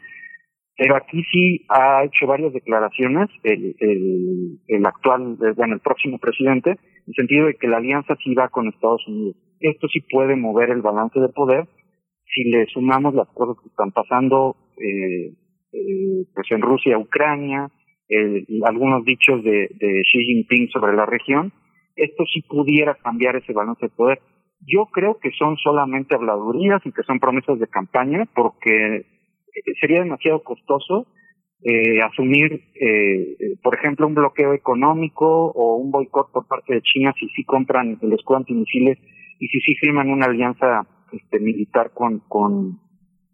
pero 0.78 0.96
aquí 0.96 1.24
sí 1.32 1.66
ha 1.70 2.04
hecho 2.04 2.28
varias 2.28 2.54
declaraciones 2.54 3.30
el, 3.44 3.76
el, 3.80 4.60
el 4.68 4.86
actual, 4.86 5.38
eh, 5.44 5.54
bueno, 5.56 5.74
el 5.74 5.80
próximo 5.80 6.20
presidente, 6.20 6.78
en 7.08 7.14
sentido 7.14 7.48
de 7.48 7.56
que 7.56 7.68
la 7.68 7.78
alianza 7.78 8.16
sí 8.24 8.36
va 8.36 8.50
con 8.50 8.68
Estados 8.68 9.06
Unidos. 9.08 9.36
Esto 9.60 9.88
sí 9.88 10.02
puede 10.02 10.36
mover 10.36 10.70
el 10.70 10.82
balance 10.82 11.20
de 11.20 11.30
poder 11.30 11.68
si 12.38 12.44
le 12.50 12.66
sumamos 12.68 13.16
las 13.16 13.28
cosas 13.30 13.56
que 13.62 13.70
están 13.70 13.92
pasando 13.92 14.56
eh, 14.78 15.34
eh, 15.74 16.26
pues 16.34 16.48
en 16.52 16.62
Rusia, 16.62 16.98
Ucrania, 16.98 17.70
el- 18.08 18.46
algunos 18.64 19.04
dichos 19.06 19.44
de, 19.44 19.68
Xi 19.80 20.20
Jinping 20.26 20.70
sobre 20.70 20.96
la 20.96 21.06
región, 21.06 21.52
esto 21.96 22.24
sí 22.32 22.42
pudiera 22.48 22.96
cambiar 22.96 23.36
ese 23.38 23.54
balance 23.54 23.88
de 23.88 23.90
poder. 23.90 24.20
Yo 24.62 24.86
creo 24.92 25.18
que 25.20 25.32
son 25.32 25.58
solamente 25.58 26.16
habladurías 26.16 26.82
y 26.86 26.92
que 26.92 27.04
son 27.04 27.20
promesas 27.20 27.60
de 27.60 27.68
campaña 27.68 28.26
porque 28.36 28.98
eh, 28.98 29.04
sería 29.82 30.02
demasiado 30.04 30.44
costoso 30.44 31.08
eh, 31.64 32.02
asumir, 32.02 32.54
eh, 32.76 33.36
eh, 33.40 33.56
por 33.64 33.74
ejemplo, 33.76 34.06
un 34.06 34.14
bloqueo 34.14 34.54
económico 34.54 35.52
o 35.52 35.78
un 35.78 35.90
boicot 35.92 36.32
por 36.32 36.48
parte 36.48 36.76
de 36.76 36.82
China 36.84 37.14
si 37.20 37.28
sí 37.30 37.44
compran 37.46 37.98
el 38.02 38.14
escudo 38.14 38.38
antimisiles 38.38 39.00
y 39.40 39.48
si 39.48 39.60
sí 39.62 39.76
firman 39.82 40.10
una 40.10 40.28
alianza 40.28 40.86
este, 41.12 41.40
militar 41.40 41.92
con, 41.94 42.20
con, 42.28 42.80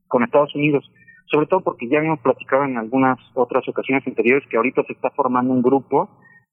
con 0.08 0.24
Estados 0.24 0.54
Unidos. 0.56 0.90
Sobre 1.32 1.48
todo 1.48 1.62
porque 1.62 1.88
ya 1.88 1.98
habíamos 2.00 2.20
platicado 2.20 2.66
en 2.66 2.78
algunas 2.78 3.18
otras 3.34 3.68
ocasiones 3.68 4.06
anteriores 4.06 4.48
que 4.50 4.58
ahorita 4.58 4.84
se 4.84 4.94
está 4.94 5.10
formando 5.12 5.54
un 5.54 5.62
grupo 5.62 6.10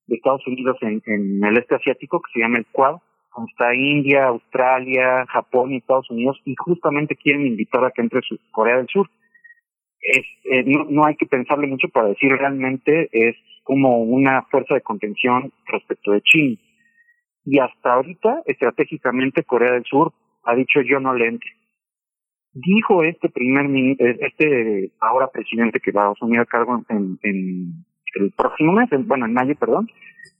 de 0.06 0.16
Estados 0.16 0.46
Unidos 0.46 0.76
en, 0.80 1.02
en 1.06 1.44
el 1.44 1.58
este 1.58 1.74
asiático 1.74 2.20
que 2.22 2.32
se 2.32 2.40
llama 2.40 2.58
el 2.58 2.66
Quad, 2.72 2.96
donde 3.36 3.50
está 3.50 3.74
India, 3.74 4.26
Australia, 4.26 5.26
Japón 5.28 5.72
y 5.72 5.76
Estados 5.76 6.10
Unidos, 6.10 6.40
y 6.44 6.54
justamente 6.56 7.14
quieren 7.16 7.46
invitar 7.46 7.84
a 7.84 7.90
que 7.90 8.00
entre 8.02 8.20
su- 8.22 8.38
Corea 8.50 8.78
del 8.78 8.88
Sur. 8.88 9.08
Es, 10.00 10.24
eh, 10.50 10.64
no, 10.66 10.86
no 10.88 11.04
hay 11.04 11.14
que 11.16 11.26
pensarle 11.26 11.66
mucho 11.66 11.88
para 11.88 12.08
decir 12.08 12.32
realmente 12.32 13.08
es 13.12 13.36
como 13.62 14.02
una 14.02 14.42
fuerza 14.50 14.74
de 14.74 14.80
contención 14.80 15.52
respecto 15.66 16.12
de 16.12 16.22
China. 16.22 16.56
Y 17.44 17.58
hasta 17.58 17.94
ahorita, 17.94 18.42
estratégicamente, 18.46 19.44
Corea 19.44 19.72
del 19.72 19.84
Sur 19.84 20.12
ha 20.44 20.54
dicho 20.54 20.80
yo 20.82 21.00
no 21.00 21.14
le 21.14 21.28
entre. 21.28 21.50
Dijo 22.52 23.04
este 23.04 23.28
primer, 23.28 23.66
eh, 23.66 24.18
este 24.20 24.92
ahora 25.00 25.28
presidente 25.28 25.78
que 25.80 25.92
va 25.92 26.06
a 26.06 26.10
asumir 26.12 26.40
el 26.40 26.46
cargo 26.46 26.82
en, 26.88 27.18
en 27.22 27.84
el 28.16 28.32
próximo 28.36 28.72
mes, 28.72 28.90
en- 28.92 29.06
bueno, 29.06 29.26
en 29.26 29.32
mayo, 29.34 29.54
perdón, 29.54 29.86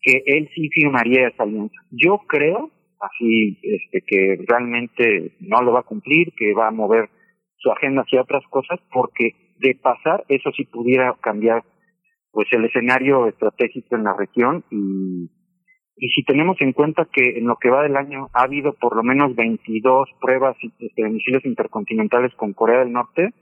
que 0.03 0.23
él 0.27 0.49
sí 0.55 0.69
firmaría 0.71 1.29
esa 1.29 1.45
alianza. 1.45 1.77
Yo 1.91 2.19
creo, 2.27 2.71
así, 3.01 3.59
este, 3.63 4.03
que 4.07 4.45
realmente 4.49 5.37
no 5.41 5.63
lo 5.63 5.73
va 5.73 5.81
a 5.81 5.85
cumplir, 5.85 6.33
que 6.37 6.53
va 6.53 6.67
a 6.69 6.73
mover 6.73 7.09
su 7.59 7.71
agenda 7.71 8.03
hacia 8.03 8.23
otras 8.23 8.43
cosas, 8.51 8.81
porque 8.93 9.55
de 9.59 9.75
pasar, 9.81 10.25
eso 10.29 10.51
sí 10.57 10.65
pudiera 10.65 11.15
cambiar, 11.23 11.63
pues, 12.33 12.49
el 12.53 12.65
escenario 12.65 13.29
estratégico 13.29 13.95
en 13.95 14.05
la 14.05 14.17
región 14.17 14.65
y 14.71 15.31
y 16.01 16.09
si 16.09 16.25
tenemos 16.25 16.57
en 16.61 16.73
cuenta 16.73 17.07
que 17.13 17.39
en 17.39 17.47
lo 17.47 17.57
que 17.57 17.69
va 17.69 17.83
del 17.83 17.97
año 17.97 18.29
ha 18.33 18.45
habido 18.45 18.73
por 18.73 18.97
lo 18.97 19.03
menos 19.03 19.37
22 19.37 20.09
pruebas 20.19 20.57
de 20.79 21.09
misiles 21.11 21.45
intercontinentales 21.45 22.35
con 22.37 22.55
Corea 22.55 22.79
del 22.79 22.93
Norte, 22.93 23.35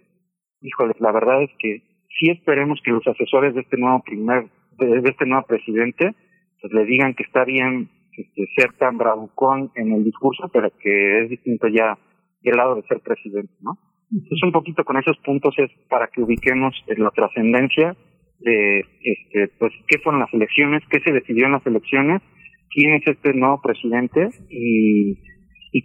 híjoles, 0.60 0.96
la 1.00 1.12
verdad 1.12 1.42
es 1.44 1.50
que 1.60 1.82
sí 2.18 2.30
esperemos 2.30 2.80
que 2.82 2.90
los 2.90 3.06
asesores 3.06 3.54
de 3.54 3.60
este 3.60 3.76
nuevo 3.76 4.02
primer, 4.02 4.48
de, 4.76 5.00
de 5.00 5.08
este 5.08 5.24
nuevo 5.24 5.46
presidente, 5.46 6.16
pues 6.60 6.72
le 6.72 6.84
digan 6.84 7.14
que 7.14 7.22
está 7.22 7.44
bien 7.44 7.90
este, 8.16 8.48
ser 8.56 8.72
tan 8.72 8.98
bravucón 8.98 9.70
en 9.76 9.92
el 9.92 10.02
discurso, 10.02 10.50
pero 10.52 10.70
que 10.82 11.22
es 11.22 11.30
distinto 11.30 11.68
ya 11.68 11.96
el 12.42 12.56
lado 12.56 12.74
de 12.74 12.82
ser 12.82 13.00
presidente, 13.00 13.52
¿no? 13.60 13.78
Entonces 14.10 14.42
un 14.42 14.52
poquito 14.52 14.84
con 14.84 14.96
esos 14.96 15.16
puntos 15.18 15.54
es 15.58 15.70
para 15.88 16.08
que 16.08 16.22
ubiquemos 16.22 16.74
en 16.88 17.04
la 17.04 17.10
trascendencia 17.10 17.94
de 18.40 18.80
este, 19.02 19.48
pues, 19.58 19.72
qué 19.86 19.98
fueron 19.98 20.20
las 20.20 20.32
elecciones, 20.34 20.82
qué 20.90 20.98
se 21.00 21.12
decidió 21.12 21.46
en 21.46 21.52
las 21.52 21.66
elecciones, 21.66 22.22
quién 22.70 22.94
es 22.94 23.06
este 23.06 23.32
nuevo 23.34 23.60
presidente 23.60 24.28
y, 24.50 25.16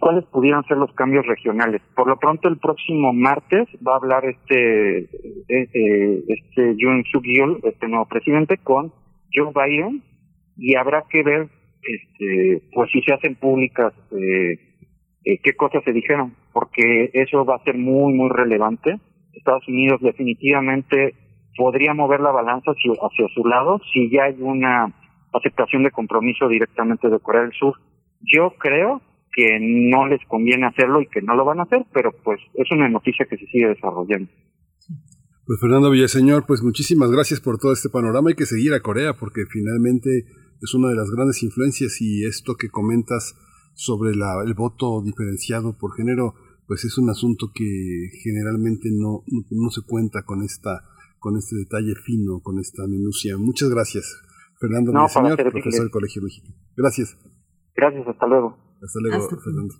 cuáles 0.00 0.24
pudieran 0.24 0.64
ser 0.64 0.76
los 0.76 0.92
cambios 0.94 1.24
regionales. 1.24 1.80
Por 1.94 2.08
lo 2.08 2.18
pronto, 2.18 2.48
el 2.48 2.58
próximo 2.58 3.12
martes 3.12 3.68
va 3.86 3.92
a 3.92 3.96
hablar 3.96 4.24
este, 4.24 5.08
este, 5.48 6.24
este 6.26 6.74
Yoon 6.76 7.04
Suk 7.04 7.24
Yeol, 7.24 7.60
este 7.62 7.86
nuevo 7.86 8.04
presidente, 8.06 8.58
con 8.58 8.92
Joe 9.32 9.52
Biden 9.54 10.02
y 10.56 10.74
habrá 10.74 11.04
que 11.08 11.22
ver, 11.22 11.48
este, 11.82 12.62
pues 12.72 12.90
si 12.90 13.02
se 13.02 13.14
hacen 13.14 13.36
públicas 13.36 13.92
eh, 14.10 14.58
eh, 15.24 15.38
qué 15.42 15.54
cosas 15.54 15.82
se 15.84 15.92
dijeron, 15.92 16.34
porque 16.52 17.10
eso 17.14 17.44
va 17.44 17.56
a 17.56 17.64
ser 17.64 17.78
muy, 17.78 18.12
muy 18.12 18.28
relevante. 18.30 18.98
Estados 19.32 19.66
Unidos 19.68 20.00
definitivamente 20.02 21.14
podría 21.56 21.94
mover 21.94 22.20
la 22.20 22.30
balanza 22.30 22.72
hacia, 22.72 22.92
hacia 22.92 23.28
su 23.34 23.44
lado 23.46 23.80
si 23.92 24.10
ya 24.10 24.24
hay 24.24 24.36
una 24.40 24.92
aceptación 25.38 25.82
de 25.82 25.90
compromiso 25.90 26.48
directamente 26.48 27.08
de 27.08 27.20
Corea 27.20 27.42
del 27.42 27.52
Sur. 27.52 27.74
Yo 28.20 28.54
creo 28.58 29.02
que 29.32 29.58
no 29.60 30.06
les 30.06 30.20
conviene 30.26 30.66
hacerlo 30.66 31.00
y 31.02 31.08
que 31.08 31.20
no 31.20 31.34
lo 31.34 31.44
van 31.44 31.60
a 31.60 31.64
hacer, 31.64 31.84
pero 31.92 32.12
pues 32.22 32.40
es 32.54 32.70
una 32.70 32.88
noticia 32.88 33.26
que 33.28 33.36
se 33.36 33.46
sigue 33.46 33.68
desarrollando. 33.68 34.30
Pues 35.46 35.60
Fernando 35.60 35.90
Villaseñor, 35.90 36.46
pues 36.46 36.62
muchísimas 36.62 37.10
gracias 37.10 37.40
por 37.40 37.58
todo 37.58 37.72
este 37.72 37.90
panorama. 37.90 38.30
Hay 38.30 38.34
que 38.34 38.46
seguir 38.46 38.72
a 38.72 38.80
Corea 38.80 39.14
porque 39.14 39.42
finalmente 39.50 40.24
es 40.62 40.74
una 40.74 40.88
de 40.88 40.96
las 40.96 41.10
grandes 41.10 41.42
influencias 41.42 42.00
y 42.00 42.24
esto 42.24 42.54
que 42.54 42.70
comentas 42.70 43.34
sobre 43.74 44.14
la, 44.14 44.42
el 44.46 44.54
voto 44.54 45.02
diferenciado 45.02 45.76
por 45.76 45.94
género, 45.96 46.34
pues 46.66 46.84
es 46.84 46.96
un 46.96 47.10
asunto 47.10 47.50
que 47.52 48.10
generalmente 48.22 48.88
no, 48.90 49.24
no, 49.26 49.44
no 49.50 49.70
se 49.70 49.82
cuenta 49.82 50.22
con 50.22 50.42
esta 50.42 50.84
con 51.18 51.38
este 51.38 51.56
detalle 51.56 51.94
fino, 52.04 52.40
con 52.40 52.58
esta 52.58 52.86
minucia. 52.86 53.38
Muchas 53.38 53.70
gracias, 53.70 54.04
Fernando 54.64 54.92
No, 54.92 55.00
Villaseñor, 55.00 55.36
profesor 55.36 55.82
del 55.82 55.90
Colegio 55.90 56.22
México. 56.22 56.48
Gracias. 56.76 57.18
Gracias, 57.76 58.06
hasta 58.08 58.26
luego. 58.26 58.56
Hasta 58.82 59.00
luego, 59.00 59.16
Hasta 59.16 59.36
Fernando. 59.36 59.74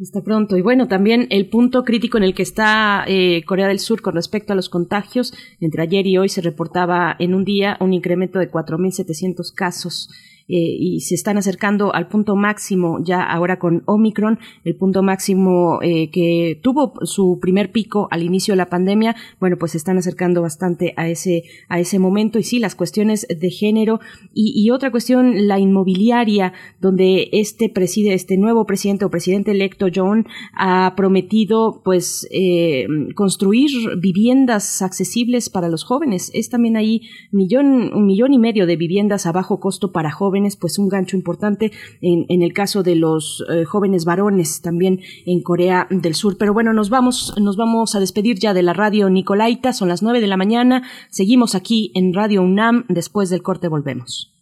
Hasta 0.00 0.22
pronto. 0.22 0.56
Y 0.56 0.62
bueno, 0.62 0.88
también 0.88 1.28
el 1.30 1.48
punto 1.48 1.84
crítico 1.84 2.18
en 2.18 2.24
el 2.24 2.34
que 2.34 2.42
está 2.42 3.04
eh, 3.06 3.44
Corea 3.46 3.68
del 3.68 3.78
Sur 3.78 4.02
con 4.02 4.14
respecto 4.14 4.52
a 4.52 4.56
los 4.56 4.68
contagios. 4.68 5.32
Entre 5.60 5.82
ayer 5.82 6.06
y 6.06 6.18
hoy 6.18 6.28
se 6.28 6.40
reportaba 6.40 7.14
en 7.20 7.32
un 7.32 7.44
día 7.44 7.76
un 7.80 7.92
incremento 7.92 8.40
de 8.40 8.50
4.700 8.50 9.54
casos. 9.54 10.10
Eh, 10.48 10.56
y 10.56 11.00
se 11.00 11.14
están 11.14 11.38
acercando 11.38 11.94
al 11.94 12.08
punto 12.08 12.36
máximo 12.36 12.98
ya 13.02 13.22
ahora 13.22 13.58
con 13.58 13.82
Omicron, 13.86 14.38
el 14.64 14.76
punto 14.76 15.02
máximo 15.02 15.78
eh, 15.82 16.10
que 16.10 16.58
tuvo 16.62 16.94
su 17.02 17.38
primer 17.40 17.72
pico 17.72 18.08
al 18.10 18.22
inicio 18.22 18.52
de 18.52 18.56
la 18.56 18.68
pandemia, 18.68 19.16
bueno, 19.40 19.56
pues 19.58 19.72
se 19.72 19.78
están 19.78 19.98
acercando 19.98 20.42
bastante 20.42 20.94
a 20.96 21.08
ese, 21.08 21.44
a 21.68 21.80
ese 21.80 21.98
momento. 21.98 22.38
Y 22.38 22.42
sí, 22.42 22.58
las 22.58 22.74
cuestiones 22.74 23.26
de 23.28 23.50
género. 23.50 24.00
Y, 24.32 24.70
otra 24.70 24.90
cuestión, 24.90 25.46
la 25.46 25.58
inmobiliaria, 25.58 26.52
donde 26.80 27.28
este 27.32 27.68
preside, 27.68 28.14
este 28.14 28.36
nuevo 28.36 28.66
presidente 28.66 29.04
o 29.04 29.10
presidente 29.10 29.52
electo 29.52 29.86
John 29.94 30.26
ha 30.54 30.94
prometido 30.96 31.80
pues 31.84 32.26
eh, 32.32 32.86
construir 33.14 33.70
viviendas 33.98 34.82
accesibles 34.82 35.50
para 35.50 35.68
los 35.68 35.84
jóvenes. 35.84 36.30
Es 36.34 36.48
también 36.50 36.76
ahí 36.76 37.02
millón, 37.30 37.92
un 37.94 38.06
millón 38.06 38.32
y 38.32 38.38
medio 38.38 38.66
de 38.66 38.76
viviendas 38.76 39.26
a 39.26 39.32
bajo 39.32 39.60
costo 39.60 39.92
para 39.92 40.10
jóvenes, 40.10 40.33
pues 40.58 40.78
un 40.78 40.88
gancho 40.88 41.16
importante 41.16 41.72
en, 42.00 42.42
el 42.42 42.52
caso 42.52 42.82
de 42.82 42.96
los 42.96 43.44
eh, 43.50 43.64
jóvenes 43.64 44.04
varones 44.04 44.60
también 44.60 45.00
en 45.26 45.42
Corea 45.42 45.86
del 45.90 46.14
Sur. 46.14 46.36
Pero 46.38 46.52
bueno, 46.52 46.72
nos 46.72 46.90
vamos, 46.90 47.34
nos 47.40 47.56
vamos 47.56 47.94
a 47.94 48.00
despedir 48.00 48.38
ya 48.38 48.52
de 48.54 48.62
la 48.62 48.72
radio 48.72 49.08
Nicolaita, 49.08 49.72
son 49.72 49.88
las 49.88 50.02
nueve 50.02 50.20
de 50.20 50.26
la 50.26 50.36
mañana, 50.36 50.82
seguimos 51.10 51.54
aquí 51.54 51.92
en 51.94 52.12
Radio 52.12 52.42
UNAM, 52.42 52.84
después 52.88 53.30
del 53.30 53.42
corte 53.42 53.68
volvemos. 53.68 54.34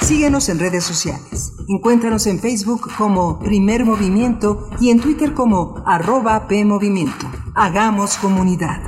Síguenos 0.00 0.48
en 0.48 0.58
redes 0.58 0.84
sociales. 0.84 1.52
Encuéntranos 1.68 2.26
en 2.26 2.40
Facebook 2.40 2.90
como 2.98 3.38
Primer 3.38 3.84
Movimiento 3.84 4.68
y 4.80 4.90
en 4.90 5.00
Twitter 5.00 5.32
como 5.32 5.82
arroba 5.86 6.48
PMovimiento. 6.48 7.30
Hagamos 7.54 8.16
comunidad. 8.16 8.82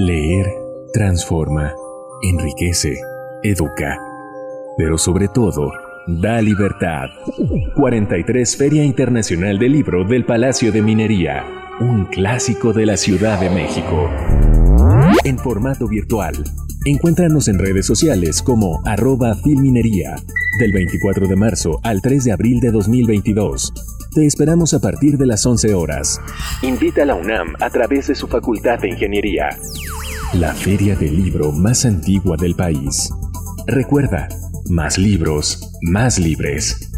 Leer 0.00 0.46
transforma, 0.92 1.74
enriquece, 2.22 3.00
educa, 3.42 3.98
pero 4.76 4.96
sobre 4.96 5.26
todo, 5.26 5.72
da 6.06 6.40
libertad. 6.40 7.08
43 7.74 8.56
Feria 8.56 8.84
Internacional 8.84 9.58
del 9.58 9.72
Libro 9.72 10.04
del 10.04 10.24
Palacio 10.24 10.70
de 10.70 10.82
Minería, 10.82 11.44
un 11.80 12.04
clásico 12.04 12.72
de 12.72 12.86
la 12.86 12.96
Ciudad 12.96 13.40
de 13.40 13.50
México. 13.50 14.08
En 15.24 15.36
formato 15.36 15.88
virtual. 15.88 16.44
Encuéntranos 16.84 17.48
en 17.48 17.58
redes 17.58 17.84
sociales 17.84 18.40
como 18.40 18.80
arroba 18.86 19.34
filminería, 19.34 20.14
del 20.60 20.70
24 20.70 21.26
de 21.26 21.34
marzo 21.34 21.80
al 21.82 22.02
3 22.02 22.22
de 22.22 22.30
abril 22.30 22.60
de 22.60 22.70
2022. 22.70 23.97
Te 24.18 24.26
esperamos 24.26 24.74
a 24.74 24.80
partir 24.80 25.16
de 25.16 25.26
las 25.26 25.46
11 25.46 25.74
horas. 25.74 26.20
Invita 26.62 27.04
a 27.04 27.06
la 27.06 27.14
UNAM 27.14 27.54
a 27.60 27.70
través 27.70 28.08
de 28.08 28.16
su 28.16 28.26
Facultad 28.26 28.80
de 28.80 28.88
Ingeniería. 28.88 29.48
La 30.32 30.52
feria 30.54 30.96
del 30.96 31.22
libro 31.22 31.52
más 31.52 31.84
antigua 31.84 32.36
del 32.36 32.56
país. 32.56 33.14
Recuerda, 33.68 34.28
más 34.68 34.98
libros, 34.98 35.70
más 35.82 36.18
libres. 36.18 36.90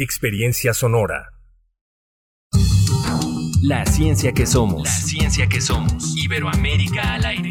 Experiencia 0.00 0.74
sonora. 0.74 1.32
La 3.62 3.84
ciencia 3.84 4.32
que 4.32 4.46
somos. 4.46 4.84
La 4.84 4.90
ciencia 4.92 5.48
que 5.48 5.60
somos. 5.60 6.16
Iberoamérica 6.16 7.14
al 7.14 7.24
aire. 7.24 7.50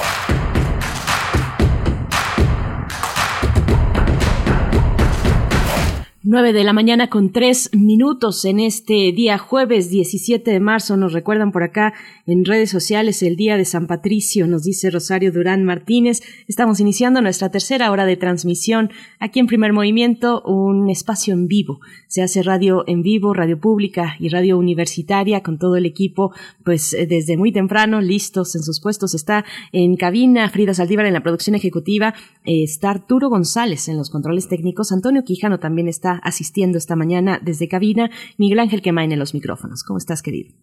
9 6.23 6.53
de 6.53 6.63
la 6.63 6.71
mañana 6.71 7.09
con 7.09 7.31
tres 7.31 7.71
minutos 7.73 8.45
en 8.45 8.59
este 8.59 9.11
día 9.11 9.39
jueves 9.39 9.89
17 9.89 10.51
de 10.51 10.59
marzo. 10.59 10.95
Nos 10.95 11.13
recuerdan 11.13 11.51
por 11.51 11.63
acá 11.63 11.95
en 12.27 12.45
redes 12.45 12.69
sociales 12.69 13.23
el 13.23 13.35
día 13.35 13.57
de 13.57 13.65
San 13.65 13.87
Patricio, 13.87 14.45
nos 14.45 14.61
dice 14.61 14.91
Rosario 14.91 15.31
Durán 15.31 15.63
Martínez. 15.63 16.21
Estamos 16.47 16.79
iniciando 16.79 17.23
nuestra 17.23 17.49
tercera 17.49 17.89
hora 17.89 18.05
de 18.05 18.17
transmisión 18.17 18.91
aquí 19.17 19.39
en 19.39 19.47
Primer 19.47 19.73
Movimiento, 19.73 20.43
un 20.43 20.91
espacio 20.91 21.33
en 21.33 21.47
vivo. 21.47 21.79
Se 22.05 22.21
hace 22.21 22.43
radio 22.43 22.83
en 22.85 23.01
vivo, 23.01 23.33
radio 23.33 23.59
pública 23.59 24.15
y 24.19 24.29
radio 24.29 24.59
universitaria 24.59 25.41
con 25.41 25.57
todo 25.57 25.75
el 25.75 25.87
equipo, 25.87 26.35
pues 26.63 26.93
eh, 26.93 27.07
desde 27.07 27.35
muy 27.35 27.51
temprano, 27.51 27.99
listos 27.99 28.55
en 28.55 28.61
sus 28.61 28.79
puestos. 28.79 29.15
Está 29.15 29.43
en 29.71 29.95
cabina 29.95 30.47
Frida 30.51 30.75
Saldívar 30.75 31.07
en 31.07 31.13
la 31.13 31.23
producción 31.23 31.55
ejecutiva, 31.55 32.13
eh, 32.45 32.61
está 32.61 32.91
Arturo 32.91 33.29
González 33.29 33.87
en 33.87 33.97
los 33.97 34.11
controles 34.11 34.47
técnicos, 34.47 34.91
Antonio 34.91 35.23
Quijano 35.23 35.59
también 35.59 35.87
está 35.87 36.10
asistiendo 36.17 36.77
esta 36.77 36.95
mañana 36.95 37.39
desde 37.43 37.67
cabina. 37.67 38.09
Miguel 38.37 38.59
Ángel 38.59 38.81
Quemain 38.81 39.11
en 39.11 39.19
los 39.19 39.33
micrófonos. 39.33 39.83
¿Cómo 39.83 39.97
estás, 39.97 40.21
querido? 40.21 40.53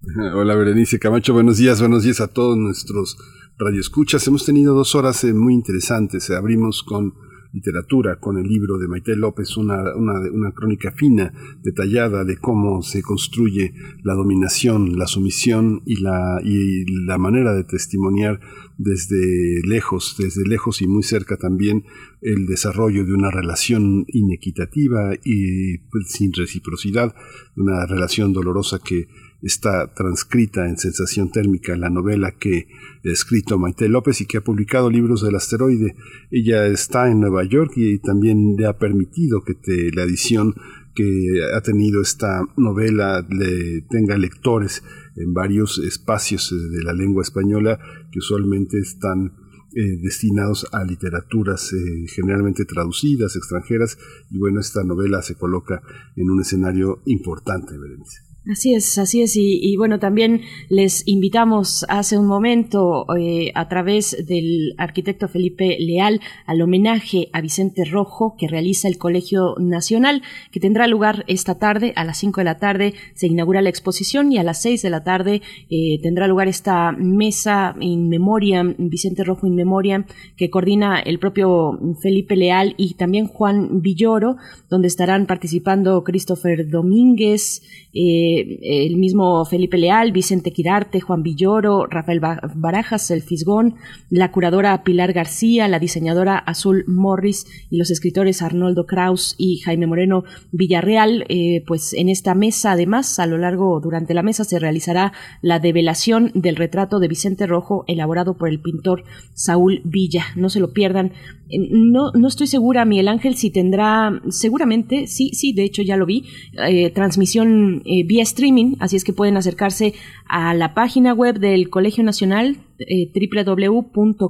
Hola, 0.34 0.54
Berenice 0.54 0.98
Camacho. 0.98 1.32
Buenos 1.32 1.58
días, 1.58 1.80
buenos 1.80 2.04
días 2.04 2.20
a 2.20 2.28
todos 2.28 2.56
nuestros 2.56 3.16
radioescuchas. 3.58 4.26
Hemos 4.26 4.44
tenido 4.44 4.74
dos 4.74 4.94
horas 4.94 5.24
eh, 5.24 5.34
muy 5.34 5.54
interesantes. 5.54 6.30
Abrimos 6.30 6.82
con 6.82 7.14
literatura, 7.52 8.20
con 8.20 8.36
el 8.38 8.46
libro 8.46 8.78
de 8.78 8.88
Maite 8.88 9.16
López, 9.16 9.56
una, 9.56 9.94
una, 9.94 10.20
una, 10.30 10.52
crónica 10.52 10.92
fina, 10.92 11.32
detallada 11.62 12.24
de 12.24 12.36
cómo 12.36 12.82
se 12.82 13.02
construye 13.02 13.74
la 14.02 14.14
dominación, 14.14 14.98
la 14.98 15.06
sumisión 15.06 15.82
y 15.86 16.00
la, 16.00 16.40
y 16.44 16.84
la 17.06 17.18
manera 17.18 17.54
de 17.54 17.64
testimoniar 17.64 18.40
desde 18.76 19.60
lejos, 19.66 20.16
desde 20.18 20.46
lejos 20.46 20.82
y 20.82 20.86
muy 20.86 21.02
cerca 21.02 21.36
también 21.36 21.84
el 22.20 22.46
desarrollo 22.46 23.04
de 23.04 23.14
una 23.14 23.30
relación 23.30 24.04
inequitativa 24.08 25.14
y 25.24 25.78
pues, 25.90 26.08
sin 26.08 26.32
reciprocidad, 26.32 27.14
una 27.56 27.86
relación 27.86 28.32
dolorosa 28.32 28.78
que 28.78 29.08
está 29.42 29.94
transcrita 29.94 30.68
en 30.68 30.76
sensación 30.76 31.30
térmica, 31.30 31.76
la 31.76 31.90
novela 31.90 32.32
que 32.32 32.68
ha 33.04 33.12
escrito 33.12 33.58
Maite 33.58 33.88
López 33.88 34.20
y 34.20 34.26
que 34.26 34.38
ha 34.38 34.44
publicado 34.44 34.90
libros 34.90 35.22
del 35.22 35.36
asteroide. 35.36 35.96
Ella 36.30 36.66
está 36.66 37.10
en 37.10 37.20
Nueva 37.20 37.44
York 37.44 37.72
y 37.76 37.98
también 37.98 38.56
le 38.56 38.66
ha 38.66 38.78
permitido 38.78 39.42
que 39.42 39.54
te, 39.54 39.90
la 39.92 40.02
edición 40.02 40.54
que 40.94 41.40
ha 41.54 41.60
tenido 41.60 42.02
esta 42.02 42.42
novela 42.56 43.24
le 43.30 43.82
tenga 43.88 44.16
lectores 44.16 44.82
en 45.14 45.32
varios 45.32 45.78
espacios 45.78 46.50
de 46.50 46.82
la 46.82 46.92
lengua 46.92 47.22
española 47.22 47.78
que 48.10 48.18
usualmente 48.18 48.78
están 48.78 49.32
eh, 49.74 49.98
destinados 50.02 50.66
a 50.72 50.82
literaturas 50.82 51.72
eh, 51.72 52.06
generalmente 52.08 52.64
traducidas, 52.64 53.36
extranjeras, 53.36 53.98
y 54.30 54.38
bueno, 54.38 54.60
esta 54.60 54.82
novela 54.82 55.22
se 55.22 55.34
coloca 55.34 55.82
en 56.16 56.30
un 56.30 56.40
escenario 56.40 57.02
importante, 57.04 57.76
Berenice. 57.76 58.27
Así 58.50 58.74
es, 58.74 58.96
así 58.96 59.20
es. 59.20 59.36
Y, 59.36 59.76
bueno, 59.76 59.98
también 59.98 60.40
les 60.70 61.06
invitamos 61.06 61.84
hace 61.90 62.16
un 62.16 62.26
momento 62.26 63.04
eh, 63.14 63.52
a 63.54 63.68
través 63.68 64.26
del 64.26 64.74
arquitecto 64.78 65.28
Felipe 65.28 65.76
Leal 65.78 66.22
al 66.46 66.62
homenaje 66.62 67.28
a 67.34 67.42
Vicente 67.42 67.84
Rojo 67.84 68.36
que 68.38 68.48
realiza 68.48 68.88
el 68.88 68.96
Colegio 68.96 69.54
Nacional, 69.58 70.22
que 70.50 70.60
tendrá 70.60 70.86
lugar 70.86 71.26
esta 71.28 71.58
tarde 71.58 71.92
a 71.94 72.04
las 72.04 72.16
5 72.18 72.40
de 72.40 72.44
la 72.46 72.56
tarde. 72.56 72.94
Se 73.12 73.26
inaugura 73.26 73.60
la 73.60 73.68
exposición 73.68 74.32
y 74.32 74.38
a 74.38 74.42
las 74.42 74.62
6 74.62 74.80
de 74.80 74.90
la 74.90 75.04
tarde 75.04 75.42
eh, 75.68 76.00
tendrá 76.02 76.26
lugar 76.26 76.48
esta 76.48 76.92
mesa 76.92 77.76
in 77.80 78.08
memoriam, 78.08 78.74
Vicente 78.78 79.24
Rojo 79.24 79.46
in 79.46 79.56
memoriam, 79.56 80.06
que 80.38 80.48
coordina 80.48 81.00
el 81.00 81.18
propio 81.18 81.78
Felipe 82.00 82.34
Leal 82.34 82.74
y 82.78 82.94
también 82.94 83.26
Juan 83.26 83.82
Villoro, 83.82 84.36
donde 84.70 84.88
estarán 84.88 85.26
participando 85.26 86.02
Christopher 86.02 86.70
Domínguez, 86.70 87.62
eh, 87.92 88.37
el 88.62 88.96
mismo 88.96 89.44
Felipe 89.44 89.78
Leal, 89.78 90.12
Vicente 90.12 90.52
Quirarte, 90.52 91.00
Juan 91.00 91.22
Villoro, 91.22 91.86
Rafael 91.86 92.20
Barajas, 92.20 93.10
el 93.10 93.22
Fisgón, 93.22 93.76
la 94.10 94.32
curadora 94.32 94.82
Pilar 94.84 95.12
García, 95.12 95.68
la 95.68 95.78
diseñadora 95.78 96.38
Azul 96.38 96.84
Morris 96.86 97.46
y 97.70 97.78
los 97.78 97.90
escritores 97.90 98.42
Arnoldo 98.42 98.86
Kraus 98.86 99.34
y 99.38 99.58
Jaime 99.58 99.86
Moreno 99.86 100.24
Villarreal. 100.52 101.24
Eh, 101.28 101.64
pues 101.66 101.92
en 101.94 102.08
esta 102.08 102.34
mesa, 102.34 102.72
además, 102.72 103.18
a 103.18 103.26
lo 103.26 103.38
largo, 103.38 103.80
durante 103.80 104.14
la 104.14 104.22
mesa 104.22 104.44
se 104.44 104.58
realizará 104.58 105.12
la 105.42 105.58
develación 105.58 106.32
del 106.34 106.56
retrato 106.56 106.98
de 106.98 107.08
Vicente 107.08 107.46
Rojo 107.46 107.84
elaborado 107.86 108.36
por 108.36 108.48
el 108.48 108.60
pintor 108.60 109.04
Saúl 109.34 109.82
Villa. 109.84 110.24
No 110.36 110.48
se 110.48 110.60
lo 110.60 110.72
pierdan. 110.72 111.12
No, 111.50 112.12
no 112.12 112.28
estoy 112.28 112.46
segura, 112.46 112.84
Miguel 112.84 113.08
Ángel, 113.08 113.34
si 113.36 113.50
tendrá, 113.50 114.20
seguramente, 114.28 115.06
sí, 115.06 115.30
sí, 115.32 115.54
de 115.54 115.64
hecho 115.64 115.80
ya 115.80 115.96
lo 115.96 116.04
vi, 116.04 116.24
eh, 116.66 116.90
transmisión 116.90 117.82
eh, 117.86 118.04
vía 118.18 118.24
streaming, 118.24 118.74
así 118.80 118.96
es 118.96 119.04
que 119.04 119.12
pueden 119.12 119.36
acercarse 119.36 119.94
a 120.28 120.52
la 120.52 120.74
página 120.74 121.14
web 121.14 121.38
del 121.38 121.70
Colegio 121.70 122.02
Nacional, 122.02 122.56
eh, 122.80 123.12
www.conal.mx 123.14 124.26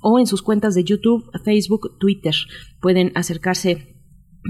o 0.00 0.18
en 0.18 0.26
sus 0.26 0.40
cuentas 0.40 0.74
de 0.74 0.84
YouTube, 0.84 1.30
Facebook, 1.44 1.98
Twitter. 1.98 2.34
Pueden 2.80 3.12
acercarse 3.14 3.90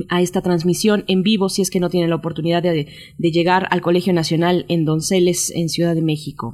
a 0.09 0.23
esta 0.23 0.41
transmisión 0.41 1.05
en 1.09 1.23
vivo 1.23 1.49
si 1.49 1.62
es 1.62 1.71
que 1.71 1.81
no 1.81 1.91
tienen 1.91 2.11
la 2.11 2.17
oportunidad 2.17 2.62
de, 2.62 2.87
llegar 3.19 3.67
al 3.71 3.81
Colegio 3.81 4.12
Nacional 4.12 4.65
en 4.69 4.85
Donceles, 4.85 5.53
en 5.55 5.69
Ciudad 5.69 5.95
de 5.95 6.03
México. 6.03 6.53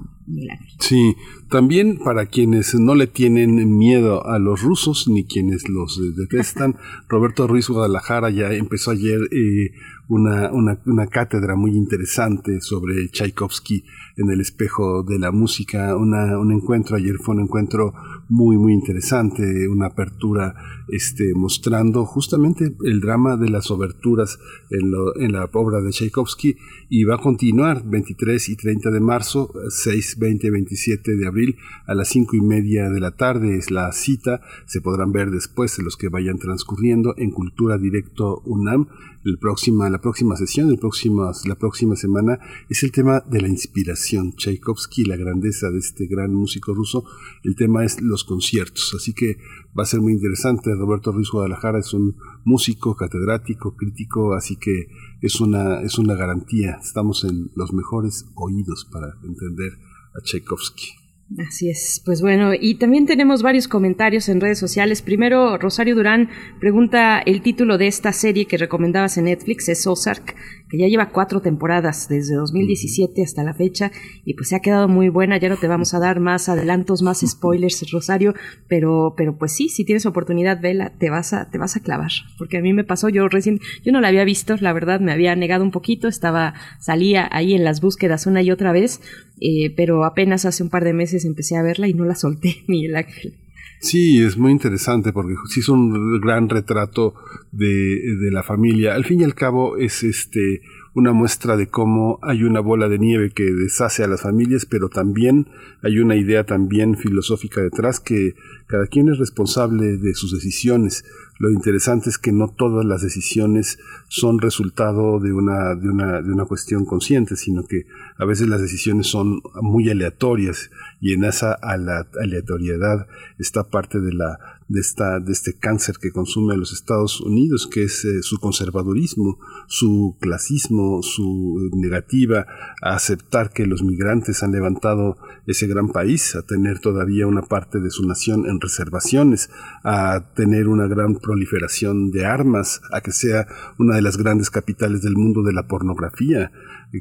Sí, 0.78 1.14
también 1.50 1.98
para 1.98 2.26
quienes 2.26 2.74
no 2.74 2.94
le 2.94 3.06
tienen 3.06 3.76
miedo 3.76 4.26
a 4.26 4.38
los 4.38 4.62
rusos 4.62 5.06
ni 5.08 5.24
quienes 5.24 5.68
los 5.68 6.00
detestan, 6.16 6.76
Roberto 7.08 7.46
Ruiz 7.46 7.68
Guadalajara 7.68 8.30
ya 8.30 8.52
empezó 8.52 8.90
ayer 8.90 9.20
eh, 9.30 9.70
una, 10.08 10.52
una, 10.52 10.78
una, 10.86 11.06
cátedra 11.06 11.56
muy 11.56 11.72
interesante 11.72 12.60
sobre 12.60 13.08
Tchaikovsky 13.08 13.84
en 14.16 14.30
el 14.30 14.40
espejo 14.40 15.02
de 15.02 15.18
la 15.18 15.32
música, 15.32 15.96
una, 15.96 16.38
un 16.38 16.52
encuentro, 16.52 16.96
ayer 16.96 17.16
fue 17.16 17.34
un 17.34 17.42
encuentro 17.42 17.92
muy, 18.28 18.56
muy 18.56 18.72
interesante, 18.72 19.68
una 19.68 19.86
apertura 19.86 20.54
este, 20.88 21.32
mostrando 21.34 22.04
justamente 22.04 22.74
el 22.84 23.00
drama 23.00 23.36
de 23.36 23.50
las 23.50 23.70
oberturas 23.70 24.38
en, 24.70 25.32
la 25.32 25.50
obra 25.52 25.80
de 25.80 25.90
Tchaikovsky 25.90 26.56
y 26.88 27.04
va 27.04 27.16
a 27.16 27.18
continuar 27.18 27.82
23 27.84 28.48
y 28.48 28.56
30 28.56 28.90
de 28.90 29.00
marzo, 29.00 29.52
6, 29.68 30.18
20 30.18 30.46
y 30.46 30.50
27 30.50 31.16
de 31.16 31.26
abril 31.26 31.56
a 31.86 31.94
las 31.94 32.08
5 32.08 32.36
y 32.36 32.40
media 32.40 32.88
de 32.90 33.00
la 33.00 33.16
tarde 33.16 33.56
es 33.56 33.70
la 33.70 33.90
cita, 33.92 34.40
se 34.66 34.80
podrán 34.80 35.12
ver 35.12 35.30
después 35.30 35.76
de 35.76 35.82
los 35.82 35.96
que 35.96 36.08
vayan 36.08 36.38
transcurriendo 36.38 37.14
en 37.16 37.30
Cultura 37.30 37.78
Directo 37.78 38.42
UNAM 38.44 38.88
la 39.26 40.00
próxima 40.00 40.36
sesión, 40.36 40.70
el 40.70 40.78
próximo, 40.78 41.32
la 41.46 41.56
próxima 41.56 41.96
semana, 41.96 42.38
es 42.68 42.84
el 42.84 42.92
tema 42.92 43.24
de 43.28 43.40
la 43.40 43.48
inspiración. 43.48 44.32
Tchaikovsky, 44.36 45.04
la 45.04 45.16
grandeza 45.16 45.70
de 45.70 45.78
este 45.78 46.06
gran 46.06 46.32
músico 46.32 46.74
ruso, 46.74 47.04
el 47.42 47.56
tema 47.56 47.84
es 47.84 48.00
los 48.00 48.22
conciertos. 48.22 48.94
Así 48.96 49.12
que 49.14 49.38
va 49.78 49.82
a 49.82 49.86
ser 49.86 50.00
muy 50.00 50.12
interesante. 50.12 50.74
Roberto 50.74 51.12
Ruiz 51.12 51.30
Guadalajara 51.30 51.78
es 51.78 51.92
un 51.92 52.16
músico, 52.44 52.96
catedrático, 52.96 53.76
crítico, 53.76 54.34
así 54.34 54.56
que 54.56 54.88
es 55.20 55.40
una, 55.40 55.82
es 55.82 55.98
una 55.98 56.14
garantía. 56.14 56.78
Estamos 56.82 57.24
en 57.24 57.50
los 57.54 57.72
mejores 57.72 58.26
oídos 58.34 58.88
para 58.90 59.08
entender 59.22 59.72
a 60.14 60.22
Tchaikovsky. 60.22 61.06
Así 61.44 61.68
es, 61.68 62.00
pues 62.04 62.22
bueno, 62.22 62.52
y 62.54 62.76
también 62.76 63.04
tenemos 63.04 63.42
varios 63.42 63.66
comentarios 63.66 64.28
en 64.28 64.40
redes 64.40 64.60
sociales. 64.60 65.02
Primero, 65.02 65.58
Rosario 65.58 65.96
Durán 65.96 66.30
pregunta 66.60 67.18
el 67.18 67.42
título 67.42 67.78
de 67.78 67.88
esta 67.88 68.12
serie 68.12 68.46
que 68.46 68.56
recomendabas 68.56 69.18
en 69.18 69.24
Netflix, 69.24 69.68
es 69.68 69.84
Ozark. 69.88 70.36
Que 70.68 70.78
ya 70.78 70.88
lleva 70.88 71.10
cuatro 71.10 71.40
temporadas 71.40 72.08
desde 72.08 72.34
2017 72.34 73.22
hasta 73.22 73.44
la 73.44 73.54
fecha 73.54 73.90
y 74.24 74.34
pues 74.34 74.48
se 74.48 74.56
ha 74.56 74.60
quedado 74.60 74.88
muy 74.88 75.08
buena. 75.08 75.38
Ya 75.38 75.48
no 75.48 75.56
te 75.56 75.68
vamos 75.68 75.94
a 75.94 75.98
dar 75.98 76.20
más 76.20 76.48
adelantos, 76.48 77.02
más 77.02 77.20
spoilers, 77.20 77.90
Rosario, 77.90 78.34
pero, 78.68 79.14
pero 79.16 79.36
pues 79.36 79.52
sí, 79.52 79.68
si 79.68 79.84
tienes 79.84 80.06
oportunidad, 80.06 80.60
vela, 80.60 80.92
te 80.98 81.10
vas 81.10 81.32
a, 81.32 81.50
te 81.50 81.58
vas 81.58 81.76
a 81.76 81.80
clavar, 81.80 82.10
porque 82.38 82.58
a 82.58 82.60
mí 82.60 82.72
me 82.72 82.84
pasó, 82.84 83.08
yo 83.08 83.28
recién, 83.28 83.60
yo 83.84 83.92
no 83.92 84.00
la 84.00 84.08
había 84.08 84.24
visto, 84.24 84.56
la 84.60 84.72
verdad, 84.72 85.00
me 85.00 85.12
había 85.12 85.34
negado 85.36 85.64
un 85.64 85.70
poquito, 85.70 86.08
estaba, 86.08 86.54
salía 86.80 87.28
ahí 87.30 87.54
en 87.54 87.64
las 87.64 87.80
búsquedas 87.80 88.26
una 88.26 88.42
y 88.42 88.50
otra 88.50 88.72
vez, 88.72 89.00
eh, 89.40 89.72
pero 89.76 90.04
apenas 90.04 90.44
hace 90.44 90.62
un 90.62 90.70
par 90.70 90.84
de 90.84 90.92
meses 90.92 91.24
empecé 91.24 91.56
a 91.56 91.62
verla 91.62 91.88
y 91.88 91.94
no 91.94 92.04
la 92.04 92.14
solté, 92.14 92.64
Miguel 92.66 92.96
Ángel. 92.96 93.45
Sí, 93.86 94.20
es 94.20 94.36
muy 94.36 94.50
interesante 94.50 95.12
porque 95.12 95.34
sí 95.48 95.60
es 95.60 95.68
un 95.68 96.20
gran 96.20 96.48
retrato 96.48 97.14
de, 97.52 98.16
de, 98.20 98.32
la 98.32 98.42
familia. 98.42 98.94
Al 98.96 99.04
fin 99.04 99.20
y 99.20 99.24
al 99.24 99.36
cabo 99.36 99.76
es 99.76 100.02
este 100.02 100.62
una 100.96 101.12
muestra 101.12 101.58
de 101.58 101.68
cómo 101.68 102.18
hay 102.22 102.42
una 102.42 102.60
bola 102.60 102.88
de 102.88 102.98
nieve 102.98 103.30
que 103.30 103.44
deshace 103.44 104.02
a 104.02 104.08
las 104.08 104.22
familias, 104.22 104.64
pero 104.64 104.88
también 104.88 105.46
hay 105.82 105.98
una 105.98 106.16
idea 106.16 106.44
también 106.44 106.96
filosófica 106.96 107.60
detrás 107.60 108.00
que 108.00 108.34
cada 108.66 108.86
quien 108.86 109.10
es 109.10 109.18
responsable 109.18 109.98
de 109.98 110.14
sus 110.14 110.32
decisiones. 110.32 111.04
Lo 111.38 111.50
interesante 111.50 112.08
es 112.08 112.16
que 112.16 112.32
no 112.32 112.48
todas 112.48 112.86
las 112.86 113.02
decisiones 113.02 113.78
son 114.08 114.40
resultado 114.40 115.20
de 115.20 115.34
una, 115.34 115.74
de 115.74 115.90
una, 115.90 116.22
de 116.22 116.32
una 116.32 116.46
cuestión 116.46 116.86
consciente, 116.86 117.36
sino 117.36 117.66
que 117.66 117.86
a 118.16 118.24
veces 118.24 118.48
las 118.48 118.62
decisiones 118.62 119.06
son 119.06 119.42
muy 119.60 119.90
aleatorias 119.90 120.70
y 121.00 121.12
en 121.12 121.24
esa 121.24 121.52
aleatoriedad 121.52 123.06
está 123.38 123.64
parte 123.64 124.00
de 124.00 124.14
la 124.14 124.56
de, 124.68 124.80
esta, 124.80 125.20
de 125.20 125.32
este 125.32 125.56
cáncer 125.56 125.96
que 126.00 126.10
consume 126.10 126.54
a 126.54 126.56
los 126.56 126.72
Estados 126.72 127.20
Unidos, 127.20 127.68
que 127.70 127.84
es 127.84 128.04
eh, 128.04 128.22
su 128.22 128.38
conservadurismo, 128.38 129.38
su 129.68 130.16
clasismo, 130.20 131.02
su 131.02 131.70
negativa 131.74 132.46
a 132.82 132.94
aceptar 132.94 133.50
que 133.50 133.66
los 133.66 133.82
migrantes 133.82 134.42
han 134.42 134.52
levantado 134.52 135.18
ese 135.46 135.66
gran 135.68 135.88
país, 135.88 136.34
a 136.34 136.42
tener 136.42 136.80
todavía 136.80 137.26
una 137.26 137.42
parte 137.42 137.78
de 137.78 137.90
su 137.90 138.06
nación 138.06 138.46
en 138.46 138.60
reservaciones, 138.60 139.50
a 139.84 140.32
tener 140.34 140.66
una 140.68 140.88
gran 140.88 141.16
proliferación 141.16 142.10
de 142.10 142.26
armas, 142.26 142.80
a 142.92 143.00
que 143.00 143.12
sea 143.12 143.46
una 143.78 143.94
de 143.94 144.02
las 144.02 144.16
grandes 144.16 144.50
capitales 144.50 145.02
del 145.02 145.14
mundo 145.14 145.42
de 145.42 145.52
la 145.52 145.68
pornografía, 145.68 146.50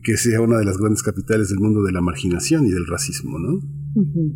que 0.03 0.17
sea 0.17 0.41
una 0.41 0.57
de 0.57 0.65
las 0.65 0.77
grandes 0.77 1.03
capitales 1.03 1.49
del 1.49 1.59
mundo 1.59 1.81
de 1.83 1.91
la 1.91 2.01
marginación 2.01 2.65
y 2.65 2.71
del 2.71 2.87
racismo, 2.87 3.39
¿no? 3.39 3.59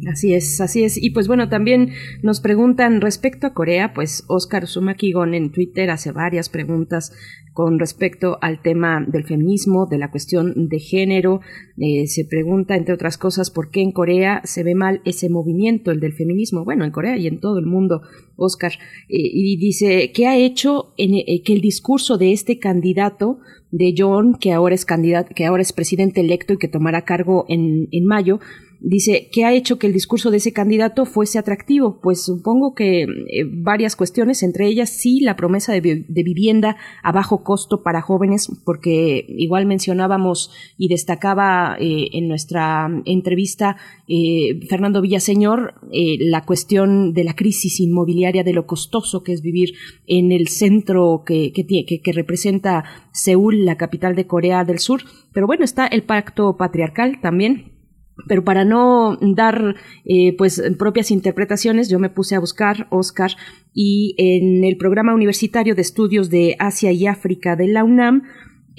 Así 0.09 0.33
es, 0.33 0.61
así 0.61 0.83
es. 0.83 1.01
Y 1.01 1.09
pues 1.09 1.27
bueno, 1.27 1.49
también 1.49 1.89
nos 2.23 2.39
preguntan 2.39 3.01
respecto 3.01 3.45
a 3.47 3.53
Corea, 3.53 3.93
pues 3.93 4.23
Oscar 4.27 4.67
Sumakigon 4.67 5.33
en 5.33 5.51
Twitter 5.51 5.89
hace 5.89 6.13
varias 6.13 6.47
preguntas 6.47 7.11
con 7.51 7.77
respecto 7.77 8.37
al 8.41 8.61
tema 8.61 9.05
del 9.05 9.25
feminismo, 9.25 9.85
de 9.85 9.97
la 9.97 10.11
cuestión 10.11 10.69
de 10.69 10.79
género. 10.79 11.41
Eh, 11.77 12.07
se 12.07 12.23
pregunta, 12.23 12.77
entre 12.77 12.93
otras 12.93 13.17
cosas, 13.17 13.51
por 13.51 13.69
qué 13.69 13.81
en 13.81 13.91
Corea 13.91 14.39
se 14.45 14.63
ve 14.63 14.75
mal 14.75 15.01
ese 15.03 15.29
movimiento, 15.29 15.91
el 15.91 15.99
del 15.99 16.13
feminismo. 16.13 16.63
Bueno, 16.63 16.85
en 16.85 16.91
Corea 16.91 17.17
y 17.17 17.27
en 17.27 17.41
todo 17.41 17.59
el 17.59 17.65
mundo, 17.65 18.01
Oscar. 18.37 18.71
Eh, 19.09 19.17
y 19.19 19.57
dice, 19.57 20.13
¿qué 20.13 20.27
ha 20.27 20.37
hecho 20.37 20.93
en, 20.95 21.15
eh, 21.15 21.41
que 21.43 21.51
el 21.51 21.59
discurso 21.59 22.17
de 22.17 22.31
este 22.31 22.59
candidato 22.59 23.39
de 23.71 23.93
John, 23.97 24.35
que 24.35 24.53
ahora 24.53 24.75
es 24.75 24.85
candidato, 24.85 25.33
que 25.35 25.45
ahora 25.45 25.61
es 25.61 25.73
presidente 25.73 26.21
electo 26.21 26.53
y 26.53 26.57
que 26.57 26.67
tomará 26.67 27.03
cargo 27.03 27.45
en, 27.47 27.87
en 27.91 28.05
mayo, 28.05 28.39
Dice, 28.81 29.29
¿qué 29.33 29.43
ha 29.43 29.53
hecho 29.53 29.77
que 29.77 29.87
el 29.87 29.93
discurso 29.93 30.31
de 30.31 30.37
ese 30.37 30.53
candidato 30.53 31.05
fuese 31.05 31.37
atractivo? 31.37 31.99
Pues 32.01 32.23
supongo 32.23 32.75
que 32.75 33.01
eh, 33.01 33.07
varias 33.45 33.97
cuestiones, 33.97 34.41
entre 34.41 34.67
ellas 34.67 34.89
sí 34.89 35.19
la 35.19 35.35
promesa 35.35 35.73
de, 35.73 36.05
vivienda 36.07 36.77
a 37.03 37.11
bajo 37.11 37.43
costo 37.43 37.83
para 37.83 38.01
jóvenes, 38.01 38.49
porque 38.63 39.25
igual 39.27 39.65
mencionábamos 39.65 40.51
y 40.77 40.87
destacaba 40.87 41.75
eh, 41.77 42.07
en 42.13 42.29
nuestra 42.29 42.89
entrevista 43.03 43.75
eh, 44.07 44.65
Fernando 44.69 45.01
Villaseñor 45.01 45.73
la 45.91 46.45
cuestión 46.45 47.13
de 47.13 47.23
la 47.25 47.35
crisis 47.35 47.81
inmobiliaria, 47.81 48.43
de 48.43 48.53
lo 48.53 48.65
costoso 48.65 49.23
que 49.23 49.33
es 49.33 49.41
vivir 49.41 49.73
en 50.07 50.31
el 50.31 50.47
centro 50.47 51.23
que, 51.25 51.51
que, 51.51 51.65
que 52.01 52.11
representa 52.13 52.85
Seúl, 53.11 53.65
la 53.65 53.75
capital 53.75 54.15
de 54.15 54.27
Corea 54.27 54.63
del 54.63 54.79
Sur. 54.79 55.01
Pero 55.33 55.47
bueno, 55.47 55.65
está 55.65 55.85
el 55.87 56.03
pacto 56.03 56.55
patriarcal 56.57 57.19
también 57.21 57.78
pero 58.27 58.43
para 58.43 58.65
no 58.65 59.17
dar 59.21 59.75
eh, 60.05 60.35
pues 60.37 60.61
propias 60.77 61.11
interpretaciones, 61.11 61.89
yo 61.89 61.99
me 61.99 62.09
puse 62.09 62.35
a 62.35 62.39
buscar 62.39 62.87
Oscar 62.89 63.31
y 63.73 64.15
en 64.17 64.63
el 64.63 64.77
programa 64.77 65.13
universitario 65.13 65.75
de 65.75 65.81
estudios 65.81 66.29
de 66.29 66.55
Asia 66.59 66.91
y 66.91 67.07
África 67.07 67.55
de 67.55 67.67
la 67.67 67.83
UNAM 67.83 68.23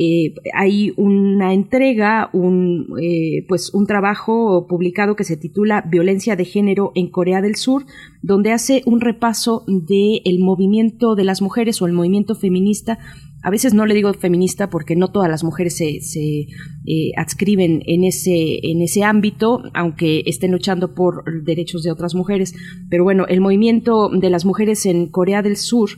eh, 0.02 0.34
hay 0.54 0.94
una 0.96 1.52
entrega, 1.52 2.30
un, 2.32 2.86
eh, 3.02 3.44
pues 3.46 3.74
un 3.74 3.86
trabajo 3.86 4.66
publicado 4.66 5.14
que 5.14 5.24
se 5.24 5.36
titula 5.36 5.84
Violencia 5.90 6.36
de 6.36 6.46
género 6.46 6.90
en 6.94 7.10
Corea 7.10 7.42
del 7.42 7.56
Sur, 7.56 7.84
donde 8.22 8.52
hace 8.52 8.82
un 8.86 9.02
repaso 9.02 9.62
del 9.66 10.22
el 10.24 10.38
movimiento 10.38 11.16
de 11.16 11.24
las 11.24 11.42
mujeres 11.42 11.82
o 11.82 11.86
el 11.86 11.92
movimiento 11.92 12.34
feminista 12.34 12.98
a 13.42 13.50
veces 13.50 13.74
no 13.74 13.86
le 13.86 13.94
digo 13.94 14.12
feminista 14.14 14.68
porque 14.68 14.96
no 14.96 15.08
todas 15.08 15.30
las 15.30 15.44
mujeres 15.44 15.76
se, 15.76 16.00
se 16.00 16.46
eh, 16.86 17.12
adscriben 17.16 17.82
en 17.86 18.04
ese, 18.04 18.58
en 18.62 18.82
ese 18.82 19.02
ámbito, 19.04 19.62
aunque 19.74 20.22
estén 20.26 20.52
luchando 20.52 20.94
por 20.94 21.24
derechos 21.44 21.82
de 21.82 21.90
otras 21.90 22.14
mujeres. 22.14 22.54
Pero 22.88 23.04
bueno, 23.04 23.26
el 23.28 23.40
movimiento 23.40 24.10
de 24.10 24.30
las 24.30 24.44
mujeres 24.44 24.84
en 24.86 25.06
Corea 25.06 25.42
del 25.42 25.56
Sur 25.56 25.90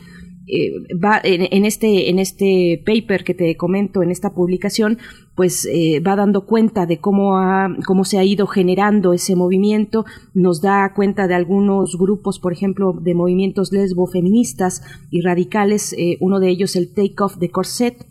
eh, 0.48 0.72
va 0.92 1.20
en, 1.22 1.64
este 1.64 2.10
en 2.10 2.18
este 2.18 2.82
paper 2.84 3.22
que 3.22 3.32
te 3.32 3.56
comento 3.56 4.02
en 4.02 4.10
esta 4.10 4.34
publicación 4.34 4.98
pues 5.36 5.66
eh, 5.66 6.00
va 6.00 6.16
dando 6.16 6.46
cuenta 6.46 6.84
de 6.84 6.98
cómo 6.98 7.38
ha, 7.38 7.68
cómo 7.86 8.04
se 8.04 8.18
ha 8.18 8.24
ido 8.24 8.48
generando 8.48 9.12
ese 9.12 9.36
movimiento 9.36 10.04
nos 10.34 10.60
da 10.60 10.92
cuenta 10.94 11.28
de 11.28 11.34
algunos 11.34 11.96
grupos 11.96 12.40
por 12.40 12.52
ejemplo 12.52 12.92
de 12.92 13.14
movimientos 13.14 13.70
lesbo 13.70 14.08
feministas 14.08 14.82
y 15.10 15.20
radicales 15.20 15.94
eh, 15.96 16.16
uno 16.20 16.40
de 16.40 16.48
ellos 16.48 16.74
el 16.74 16.92
take 16.92 17.14
off 17.20 17.36
de 17.36 17.50
corset 17.50 18.04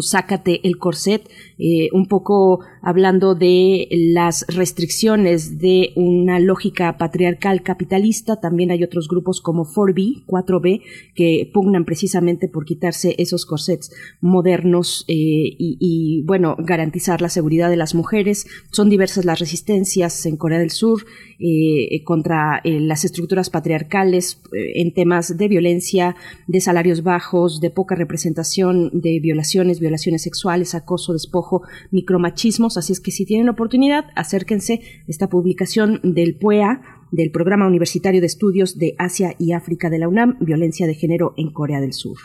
sácate 0.00 0.60
el 0.66 0.78
corset, 0.78 1.28
eh, 1.58 1.88
un 1.92 2.06
poco 2.06 2.60
hablando 2.82 3.34
de 3.34 3.86
las 3.90 4.44
restricciones 4.48 5.58
de 5.58 5.92
una 5.96 6.40
lógica 6.40 6.98
patriarcal 6.98 7.62
capitalista. 7.62 8.40
También 8.40 8.70
hay 8.70 8.82
otros 8.82 9.08
grupos 9.08 9.40
como 9.40 9.64
4B, 9.64 10.24
4B, 10.26 10.82
que 11.14 11.50
pugnan 11.52 11.84
precisamente 11.84 12.48
por 12.48 12.64
quitarse 12.64 13.14
esos 13.18 13.46
corsets 13.46 13.92
modernos 14.20 15.04
eh, 15.08 15.14
y, 15.16 16.22
bueno, 16.26 16.56
garantizar 16.58 17.20
la 17.20 17.28
seguridad 17.28 17.70
de 17.70 17.76
las 17.76 17.94
mujeres. 17.94 18.46
Son 18.72 18.90
diversas 18.90 19.24
las 19.24 19.38
resistencias 19.38 20.26
en 20.26 20.36
Corea 20.36 20.58
del 20.58 20.70
Sur 20.70 21.04
eh, 21.38 22.02
contra 22.04 22.60
las 22.64 23.04
estructuras 23.04 23.50
patriarcales 23.50 24.40
en 24.74 24.92
temas 24.92 25.36
de 25.36 25.48
violencia, 25.48 26.16
de 26.46 26.60
salarios 26.60 27.02
bajos, 27.02 27.60
de 27.60 27.70
poca 27.70 27.94
representación, 27.94 28.90
de 28.92 29.20
violaciones 29.20 29.80
violaciones 29.80 30.22
sexuales, 30.22 30.74
acoso, 30.74 31.12
despojo, 31.12 31.43
micromachismos. 31.90 32.76
Así 32.76 32.92
es 32.92 33.00
que 33.00 33.10
si 33.10 33.24
tienen 33.24 33.48
oportunidad, 33.48 34.06
acérquense 34.16 34.74
a 34.74 35.04
esta 35.10 35.28
publicación 35.28 36.00
del 36.02 36.36
PUEA, 36.36 36.82
del 37.10 37.30
Programa 37.30 37.66
Universitario 37.66 38.20
de 38.20 38.26
Estudios 38.26 38.78
de 38.78 38.94
Asia 38.98 39.34
y 39.38 39.52
África 39.52 39.88
de 39.90 39.98
la 39.98 40.08
UNAM, 40.08 40.36
Violencia 40.40 40.86
de 40.86 40.94
Género 40.94 41.34
en 41.36 41.52
Corea 41.52 41.80
del 41.80 41.92
Sur. 41.92 42.16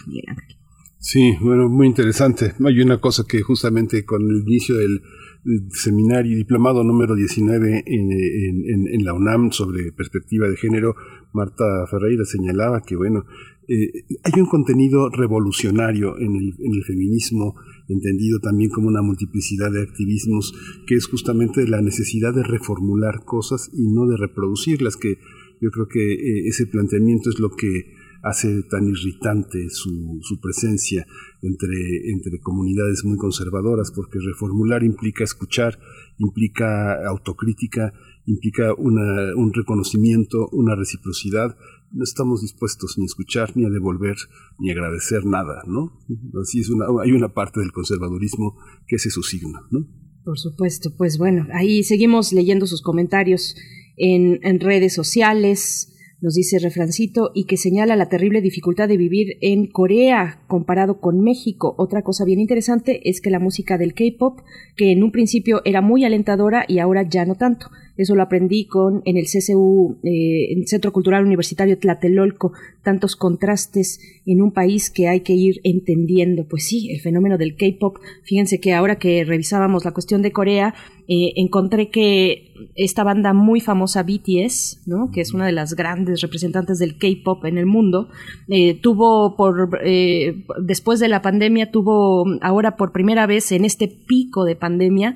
Sí, 0.97 1.35
bueno, 1.41 1.69
muy 1.69 1.87
interesante. 1.87 2.53
Hay 2.65 2.81
una 2.81 2.99
cosa 2.99 3.23
que 3.27 3.41
justamente 3.41 4.03
con 4.03 4.21
el 4.23 4.43
inicio 4.45 4.75
del 4.75 5.01
seminario 5.71 6.35
diplomado 6.35 6.83
número 6.83 7.15
19 7.15 7.83
en, 7.85 9.05
la 9.05 9.13
UNAM 9.13 9.51
sobre 9.51 9.91
perspectiva 9.93 10.49
de 10.49 10.57
género, 10.57 10.95
Marta 11.31 11.63
Ferreira 11.89 12.25
señalaba 12.25 12.81
que, 12.81 12.95
bueno, 12.95 13.25
eh, 13.67 14.03
hay 14.23 14.41
un 14.41 14.47
contenido 14.47 15.09
revolucionario 15.09 16.17
en 16.17 16.35
en 16.35 16.73
el, 16.73 16.83
feminismo, 16.83 17.55
entendido 17.89 18.39
también 18.39 18.69
como 18.69 18.87
una 18.87 19.01
multiplicidad 19.01 19.71
de 19.71 19.81
activismos, 19.81 20.53
que 20.87 20.95
es 20.95 21.07
justamente 21.07 21.67
la 21.67 21.81
necesidad 21.81 22.33
de 22.33 22.43
reformular 22.43 23.25
cosas 23.25 23.69
y 23.73 23.87
no 23.91 24.07
de 24.07 24.17
reproducirlas, 24.17 24.95
que 24.95 25.17
yo 25.61 25.71
creo 25.71 25.87
que 25.87 26.13
eh, 26.13 26.47
ese 26.47 26.67
planteamiento 26.67 27.29
es 27.29 27.39
lo 27.39 27.49
que 27.49 27.97
hace 28.21 28.63
tan 28.63 28.87
irritante 28.87 29.69
su, 29.69 30.19
su 30.21 30.39
presencia 30.39 31.05
entre, 31.41 32.11
entre 32.11 32.39
comunidades 32.39 33.05
muy 33.05 33.17
conservadoras, 33.17 33.91
porque 33.91 34.19
reformular 34.19 34.83
implica 34.83 35.23
escuchar, 35.23 35.79
implica 36.17 37.07
autocrítica, 37.07 37.93
implica 38.25 38.73
una, 38.73 39.35
un 39.35 39.53
reconocimiento, 39.53 40.49
una 40.51 40.75
reciprocidad. 40.75 41.57
No 41.91 42.03
estamos 42.03 42.41
dispuestos 42.41 42.95
ni 42.97 43.03
a 43.03 43.07
escuchar, 43.07 43.55
ni 43.55 43.65
a 43.65 43.69
devolver, 43.69 44.15
ni 44.59 44.69
a 44.69 44.73
agradecer 44.73 45.25
nada, 45.25 45.63
¿no? 45.67 45.99
Así 46.41 46.59
es 46.59 46.69
una, 46.69 46.85
hay 47.03 47.11
una 47.11 47.33
parte 47.33 47.59
del 47.59 47.71
conservadurismo 47.71 48.57
que 48.87 48.97
ese 48.97 49.09
es 49.09 49.13
su 49.13 49.23
signo, 49.23 49.59
¿no? 49.71 49.87
Por 50.23 50.37
supuesto, 50.37 50.91
pues 50.95 51.17
bueno, 51.17 51.47
ahí 51.53 51.83
seguimos 51.83 52.33
leyendo 52.33 52.67
sus 52.67 52.81
comentarios 52.81 53.55
en, 53.97 54.39
en 54.43 54.59
redes 54.59 54.93
sociales 54.93 55.89
nos 56.21 56.33
dice 56.33 56.59
refrancito, 56.59 57.31
y 57.33 57.45
que 57.45 57.55
señala 57.55 57.95
la 57.95 58.09
terrible 58.09 58.41
dificultad 58.41 58.87
de 58.87 58.97
vivir 58.97 59.37
en 59.41 59.67
Corea 59.67 60.43
comparado 60.47 60.99
con 60.99 61.21
México. 61.21 61.75
Otra 61.77 62.01
cosa 62.01 62.25
bien 62.25 62.41
interesante 62.41 63.09
es 63.09 63.21
que 63.21 63.29
la 63.29 63.39
música 63.39 63.77
del 63.77 63.93
K-pop, 63.93 64.39
que 64.75 64.91
en 64.91 65.03
un 65.03 65.11
principio 65.11 65.61
era 65.63 65.81
muy 65.81 66.03
alentadora 66.03 66.65
y 66.67 66.79
ahora 66.79 67.03
ya 67.03 67.25
no 67.25 67.35
tanto. 67.35 67.67
Eso 67.99 68.15
lo 68.15 68.23
aprendí 68.23 68.65
con 68.65 69.01
en 69.03 69.17
el 69.17 69.25
CCU, 69.25 69.97
eh, 70.03 70.53
el 70.53 70.67
Centro 70.67 70.93
Cultural 70.93 71.25
Universitario 71.25 71.77
Tlatelolco, 71.77 72.53
tantos 72.81 73.17
contrastes 73.17 73.99
en 74.25 74.41
un 74.41 74.51
país 74.51 74.89
que 74.89 75.09
hay 75.09 75.19
que 75.19 75.33
ir 75.33 75.59
entendiendo. 75.63 76.45
Pues 76.47 76.65
sí, 76.65 76.91
el 76.91 77.01
fenómeno 77.01 77.37
del 77.37 77.57
K-pop. 77.57 77.97
Fíjense 78.23 78.61
que 78.61 78.73
ahora 78.73 78.97
que 78.97 79.25
revisábamos 79.25 79.83
la 79.83 79.91
cuestión 79.91 80.21
de 80.21 80.31
Corea, 80.31 80.73
eh, 81.11 81.33
encontré 81.37 81.89
que 81.89 82.53
esta 82.75 83.03
banda 83.03 83.33
muy 83.33 83.61
famosa 83.61 84.03
BTS, 84.03 84.81
¿no? 84.85 85.09
que 85.11 85.21
es 85.21 85.33
una 85.33 85.47
de 85.47 85.51
las 85.51 85.73
grandes 85.73 86.21
representantes 86.21 86.77
del 86.77 86.99
K-pop 86.99 87.45
en 87.45 87.57
el 87.57 87.65
mundo, 87.65 88.09
eh, 88.47 88.75
tuvo 88.75 89.35
por 89.35 89.79
eh, 89.83 90.45
después 90.61 90.99
de 90.99 91.07
la 91.07 91.23
pandemia 91.23 91.71
tuvo 91.71 92.25
ahora 92.41 92.75
por 92.75 92.91
primera 92.91 93.25
vez 93.25 93.51
en 93.51 93.65
este 93.65 93.87
pico 93.87 94.45
de 94.45 94.55
pandemia 94.55 95.15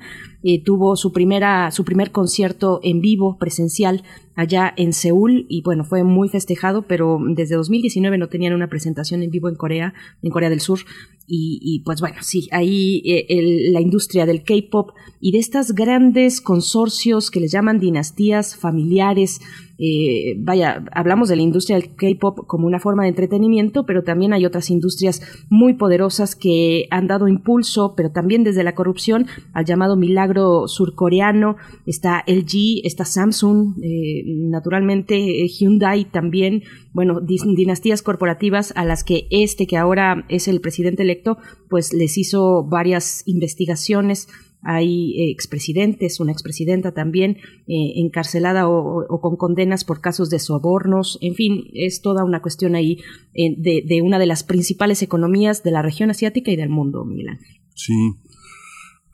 tuvo 0.64 0.96
su 0.96 1.12
primera 1.12 1.70
su 1.70 1.84
primer 1.84 2.10
concierto 2.12 2.80
en 2.82 3.00
vivo 3.00 3.38
presencial 3.38 4.02
allá 4.34 4.72
en 4.76 4.92
Seúl 4.92 5.46
y 5.48 5.62
bueno, 5.62 5.84
fue 5.84 6.04
muy 6.04 6.28
festejado, 6.28 6.82
pero 6.82 7.18
desde 7.34 7.56
2019 7.56 8.18
no 8.18 8.28
tenían 8.28 8.54
una 8.54 8.68
presentación 8.68 9.22
en 9.22 9.30
vivo 9.30 9.48
en 9.48 9.56
Corea, 9.56 9.94
en 10.22 10.30
Corea 10.30 10.50
del 10.50 10.60
Sur. 10.60 10.80
Y, 11.26 11.80
pues 11.86 12.02
bueno, 12.02 12.16
sí, 12.20 12.48
ahí 12.52 13.00
eh, 13.06 13.70
la 13.72 13.80
industria 13.80 14.26
del 14.26 14.42
K-Pop 14.44 14.90
y 15.20 15.32
de 15.32 15.38
estas 15.38 15.72
grandes 15.72 16.42
consorcios 16.42 17.30
que 17.30 17.40
les 17.40 17.50
llaman 17.50 17.80
dinastías 17.80 18.56
familiares, 18.56 19.40
eh, 19.78 20.36
vaya, 20.38 20.84
hablamos 20.92 21.28
de 21.28 21.36
la 21.36 21.42
industria 21.42 21.78
del 21.78 21.94
K-Pop 21.94 22.46
como 22.46 22.66
una 22.66 22.78
forma 22.78 23.04
de 23.04 23.08
entretenimiento, 23.08 23.86
pero 23.86 24.04
también 24.04 24.32
hay 24.32 24.46
otras 24.46 24.70
industrias 24.70 25.22
muy 25.48 25.74
poderosas 25.74 26.36
que 26.36 26.86
han 26.90 27.06
dado 27.06 27.26
impulso, 27.26 27.94
pero 27.96 28.10
también 28.10 28.44
desde 28.44 28.62
la 28.62 28.74
corrupción, 28.74 29.26
al 29.52 29.64
llamado 29.64 29.96
milagro 29.96 30.68
surcoreano. 30.68 31.56
Está 31.86 32.22
LG, 32.26 32.84
está 32.84 33.04
Samsung, 33.04 33.82
eh, 33.82 34.23
naturalmente 34.24 35.16
eh, 35.16 35.48
Hyundai 35.48 36.04
también, 36.04 36.62
bueno, 36.92 37.20
dinastías 37.20 38.02
corporativas 38.02 38.72
a 38.76 38.84
las 38.84 39.04
que 39.04 39.26
este, 39.30 39.66
que 39.66 39.76
ahora 39.76 40.24
es 40.28 40.48
el 40.48 40.60
presidente 40.60 41.02
electo, 41.02 41.38
pues 41.68 41.92
les 41.92 42.18
hizo 42.18 42.64
varias 42.64 43.22
investigaciones 43.26 44.28
hay 44.64 45.12
eh, 45.20 45.30
expresidentes, 45.30 46.20
una 46.20 46.32
expresidenta 46.32 46.92
también 46.92 47.36
eh, 47.68 47.92
encarcelada 47.96 48.68
o, 48.68 49.20
con 49.20 49.36
condenas 49.36 49.84
por 49.84 50.00
casos 50.00 50.30
de 50.30 50.38
sobornos. 50.38 51.18
En 51.20 51.34
fin, 51.34 51.64
es 51.74 52.00
toda 52.00 52.24
una 52.24 52.40
cuestión 52.40 52.74
ahí 52.74 52.98
eh, 53.34 53.54
de, 53.56 54.02
una 54.02 54.18
de 54.18 54.26
las 54.26 54.42
principales 54.42 55.02
economías 55.02 55.62
de 55.62 55.70
la 55.70 55.82
región 55.82 56.10
asiática 56.10 56.50
y 56.50 56.56
del 56.56 56.70
mundo, 56.70 57.04
Milán. 57.04 57.38
Sí. 57.74 57.92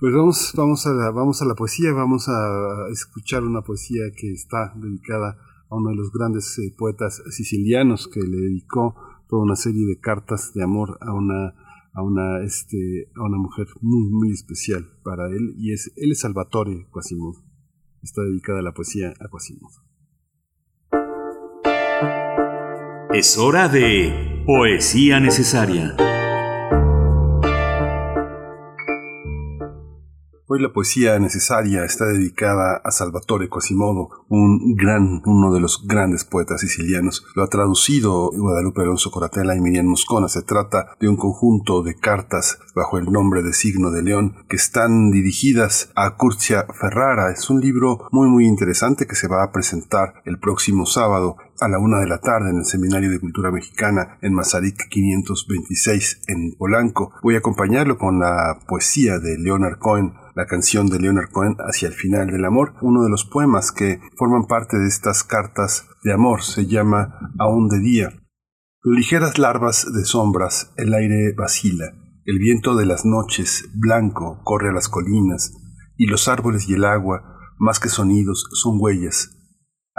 Pues 0.01 0.15
vamos, 0.15 0.53
vamos, 0.57 0.87
a 0.87 0.95
la, 0.95 1.11
vamos 1.11 1.43
a 1.43 1.45
la 1.45 1.55
poesía, 1.55 1.93
vamos 1.93 2.27
a 2.29 2.89
escuchar 2.91 3.45
una 3.45 3.61
poesía 3.61 4.05
que 4.17 4.33
está 4.33 4.73
dedicada 4.75 5.37
a 5.69 5.77
uno 5.77 5.91
de 5.91 5.97
los 5.97 6.11
grandes 6.11 6.59
poetas 6.79 7.23
sicilianos 7.31 8.09
que 8.09 8.21
le 8.21 8.39
dedicó 8.39 8.95
toda 9.29 9.43
una 9.43 9.57
serie 9.57 9.87
de 9.87 10.01
cartas 10.01 10.53
de 10.55 10.63
amor 10.63 10.97
a 11.03 11.13
una 11.13 11.55
a 11.93 12.03
una, 12.03 12.43
este, 12.43 13.11
a 13.15 13.25
una 13.25 13.37
mujer 13.37 13.67
muy, 13.81 14.09
muy 14.09 14.33
especial 14.33 14.89
para 15.03 15.29
él, 15.29 15.55
y 15.59 15.73
es, 15.73 15.93
él 15.97 16.13
es 16.13 16.21
Salvatore 16.21 16.87
Quasimodo. 16.91 17.43
Está 18.03 18.23
dedicada 18.23 18.63
la 18.63 18.73
poesía 18.73 19.13
a 19.21 19.29
Quasimodo. 19.29 19.85
Es 23.13 23.37
hora 23.37 23.69
de 23.69 24.45
Poesía 24.47 25.21
Necesaria. 25.21 25.97
Hoy 30.53 30.61
la 30.61 30.73
poesía 30.73 31.17
necesaria 31.21 31.85
está 31.85 32.07
dedicada 32.07 32.81
a 32.83 32.91
Salvatore 32.91 33.49
Quasimodo, 33.49 34.25
un 34.29 34.75
gran, 34.75 35.23
uno 35.25 35.53
de 35.53 35.61
los 35.61 35.87
grandes 35.87 36.25
poetas 36.25 36.63
sicilianos. 36.63 37.25
Lo 37.37 37.45
ha 37.45 37.47
traducido 37.47 38.33
Guadalupe 38.33 38.83
Alonso 38.83 39.13
Coratella 39.13 39.55
y 39.55 39.61
Miriam 39.61 39.87
Moscona. 39.87 40.27
Se 40.27 40.43
trata 40.43 40.97
de 40.99 41.09
un 41.09 41.17
conjunto 41.17 41.85
de 41.85 41.95
cartas 41.95 42.59
bajo 42.75 42.99
el 42.99 43.13
nombre 43.13 43.45
de 43.45 43.53
Signo 43.53 43.93
de 43.93 44.03
León 44.03 44.45
que 44.49 44.57
están 44.57 45.13
dirigidas 45.13 45.93
a 45.95 46.17
Curcia 46.17 46.67
Ferrara. 46.75 47.31
Es 47.31 47.49
un 47.49 47.61
libro 47.61 48.09
muy 48.11 48.29
muy 48.29 48.45
interesante 48.45 49.07
que 49.07 49.15
se 49.15 49.29
va 49.29 49.45
a 49.45 49.53
presentar 49.53 50.15
el 50.25 50.41
próximo 50.41 50.85
sábado 50.85 51.37
a 51.61 51.69
la 51.69 51.79
una 51.79 52.01
de 52.01 52.07
la 52.07 52.19
tarde 52.19 52.51
en 52.51 52.57
el 52.57 52.65
Seminario 52.65 53.11
de 53.11 53.21
Cultura 53.21 53.51
Mexicana 53.51 54.19
en 54.23 54.35
Mazarik 54.35 54.89
526 54.89 56.23
en 56.27 56.53
Polanco. 56.53 57.13
Voy 57.23 57.35
a 57.35 57.39
acompañarlo 57.39 57.99
con 57.99 58.19
la 58.19 58.59
poesía 58.67 59.19
de 59.19 59.39
Leonard 59.39 59.79
Cohen, 59.79 60.15
la 60.35 60.47
canción 60.47 60.89
de 60.89 60.99
Leonard 60.99 61.31
Cohen 61.31 61.57
Hacia 61.59 61.89
el 61.89 61.95
final 61.95 62.29
del 62.29 62.45
amor, 62.45 62.75
uno 62.83 63.03
de 63.03 63.11
los 63.11 63.25
poemas 63.25 63.73
que 63.73 64.01
forman 64.17 64.47
parte 64.47 64.79
de 64.79 64.89
estas 64.89 65.25
cartas 65.25 65.87
de 66.05 66.13
amor. 66.13 66.43
Se 66.43 66.67
llama 66.67 67.33
Aún 67.39 67.69
de 67.69 67.81
día. 67.81 68.11
Ligeras 68.83 69.39
larvas 69.39 69.93
de 69.93 70.05
sombras, 70.05 70.73
el 70.77 70.95
aire 70.95 71.35
vacila, 71.37 71.93
el 72.25 72.39
viento 72.39 72.77
de 72.77 72.87
las 72.87 73.05
noches, 73.05 73.69
blanco, 73.75 74.41
corre 74.45 74.71
a 74.71 74.73
las 74.73 74.89
colinas, 74.89 75.53
y 75.97 76.07
los 76.07 76.29
árboles 76.29 76.69
y 76.69 76.75
el 76.75 76.85
agua, 76.85 77.37
más 77.59 77.79
que 77.79 77.91
sonidos, 77.91 78.49
son 78.53 78.79
huellas, 78.81 79.37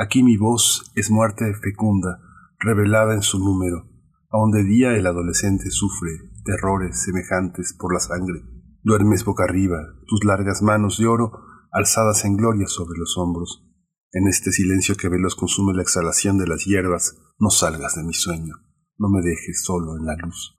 Aquí 0.01 0.23
mi 0.23 0.35
voz 0.35 0.91
es 0.95 1.11
muerte 1.11 1.53
fecunda, 1.53 2.19
revelada 2.57 3.13
en 3.13 3.21
su 3.21 3.37
número. 3.37 3.87
Aún 4.31 4.49
de 4.49 4.63
día 4.63 4.93
el 4.93 5.05
adolescente 5.05 5.69
sufre 5.69 6.09
terrores 6.43 7.03
semejantes 7.03 7.75
por 7.77 7.93
la 7.93 7.99
sangre. 7.99 8.41
Duermes 8.83 9.23
boca 9.23 9.43
arriba, 9.43 9.77
tus 10.07 10.23
largas 10.25 10.63
manos 10.63 10.97
de 10.97 11.05
oro 11.05 11.31
alzadas 11.71 12.25
en 12.25 12.35
gloria 12.35 12.67
sobre 12.67 12.97
los 12.97 13.15
hombros. 13.17 13.63
En 14.11 14.27
este 14.27 14.51
silencio 14.51 14.95
que 14.95 15.07
veloz 15.07 15.35
consume 15.35 15.73
la 15.73 15.83
exhalación 15.83 16.37
de 16.37 16.47
las 16.47 16.65
hierbas, 16.65 17.15
no 17.39 17.49
salgas 17.49 17.95
de 17.95 18.03
mi 18.03 18.13
sueño, 18.13 18.55
no 18.97 19.09
me 19.09 19.21
dejes 19.21 19.63
solo 19.63 19.97
en 19.97 20.05
la 20.05 20.15
luz. 20.15 20.55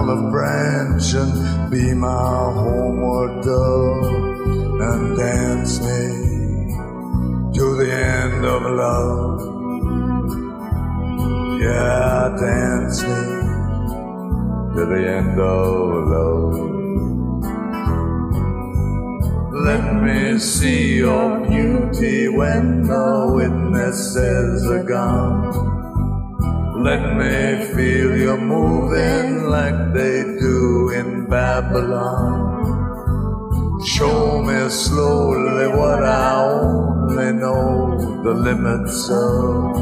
olive 0.00 0.30
branch 0.30 1.12
and 1.12 1.70
be 1.70 1.92
my 1.92 2.08
homeward 2.08 3.44
dove 3.44 4.80
and 4.80 5.16
dance 5.18 5.78
me 5.80 6.72
to 7.52 7.64
the 7.80 7.92
end 7.92 8.42
of 8.46 8.62
love. 8.62 9.40
Yeah, 11.60 12.34
dance 12.40 13.02
me 13.02 13.22
to 14.74 14.82
the 14.92 15.02
end 15.18 15.38
of 15.38 16.08
love. 16.14 16.56
Let 19.52 19.84
me 20.02 20.38
see 20.38 20.96
your 20.96 21.46
beauty 21.46 22.28
when 22.28 22.84
the 22.84 23.32
witnesses 23.34 24.66
are 24.66 24.82
gone. 24.82 25.79
Let 26.82 27.14
me 27.14 27.66
feel 27.74 28.16
you 28.16 28.36
moving 28.38 29.44
like 29.50 29.92
they 29.92 30.22
do 30.40 30.88
in 30.88 31.26
Babylon. 31.28 32.56
Show 33.84 34.42
me 34.42 34.70
slowly 34.70 35.68
what 35.76 36.02
I 36.02 36.42
only 36.42 37.32
know 37.34 38.22
the 38.22 38.32
limits 38.32 39.10
of, 39.10 39.76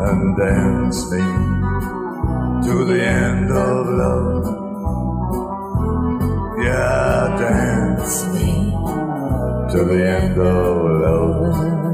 and 0.00 0.34
dance 0.38 1.10
me 1.12 1.20
to 2.68 2.84
the 2.86 3.04
end 3.04 3.50
of 3.50 3.86
love. 3.86 4.46
Yeah, 6.58 7.36
dance 7.38 8.24
me 8.32 8.72
to 9.72 9.84
the 9.84 10.00
end 10.08 10.38
of 10.38 10.76
love. 11.04 11.93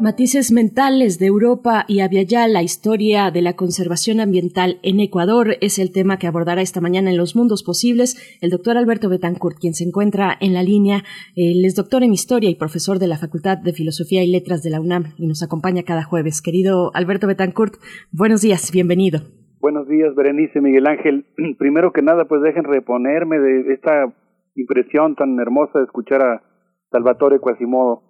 Matices 0.00 0.50
mentales 0.50 1.18
de 1.18 1.26
Europa 1.26 1.84
y 1.86 2.00
hacia 2.00 2.48
la 2.48 2.62
historia 2.62 3.30
de 3.30 3.42
la 3.42 3.52
conservación 3.52 4.18
ambiental 4.18 4.78
en 4.82 4.98
Ecuador 4.98 5.56
es 5.60 5.78
el 5.78 5.92
tema 5.92 6.16
que 6.16 6.26
abordará 6.26 6.62
esta 6.62 6.80
mañana 6.80 7.10
en 7.10 7.18
Los 7.18 7.36
Mundos 7.36 7.62
Posibles 7.62 8.38
el 8.40 8.48
doctor 8.48 8.78
Alberto 8.78 9.10
Betancourt, 9.10 9.58
quien 9.60 9.74
se 9.74 9.84
encuentra 9.84 10.38
en 10.40 10.54
la 10.54 10.62
línea. 10.62 11.02
Él 11.36 11.66
es 11.66 11.76
doctor 11.76 12.02
en 12.02 12.14
historia 12.14 12.48
y 12.48 12.54
profesor 12.54 12.98
de 12.98 13.08
la 13.08 13.18
Facultad 13.18 13.58
de 13.58 13.74
Filosofía 13.74 14.24
y 14.24 14.32
Letras 14.32 14.62
de 14.62 14.70
la 14.70 14.80
UNAM 14.80 15.12
y 15.18 15.26
nos 15.26 15.42
acompaña 15.42 15.82
cada 15.82 16.02
jueves. 16.02 16.40
Querido 16.40 16.92
Alberto 16.94 17.26
Betancourt, 17.26 17.74
buenos 18.10 18.40
días, 18.40 18.70
bienvenido. 18.72 19.20
Buenos 19.60 19.86
días, 19.86 20.14
Berenice, 20.14 20.62
Miguel 20.62 20.86
Ángel. 20.86 21.26
Primero 21.58 21.92
que 21.92 22.00
nada, 22.00 22.24
pues 22.24 22.40
dejen 22.40 22.64
reponerme 22.64 23.38
de 23.38 23.74
esta 23.74 24.14
impresión 24.54 25.14
tan 25.14 25.38
hermosa 25.38 25.78
de 25.78 25.84
escuchar 25.84 26.22
a 26.22 26.42
Salvatore 26.90 27.38
Quasimodo. 27.38 28.02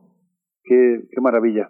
Qué, 0.62 1.08
qué 1.10 1.20
maravilla. 1.20 1.68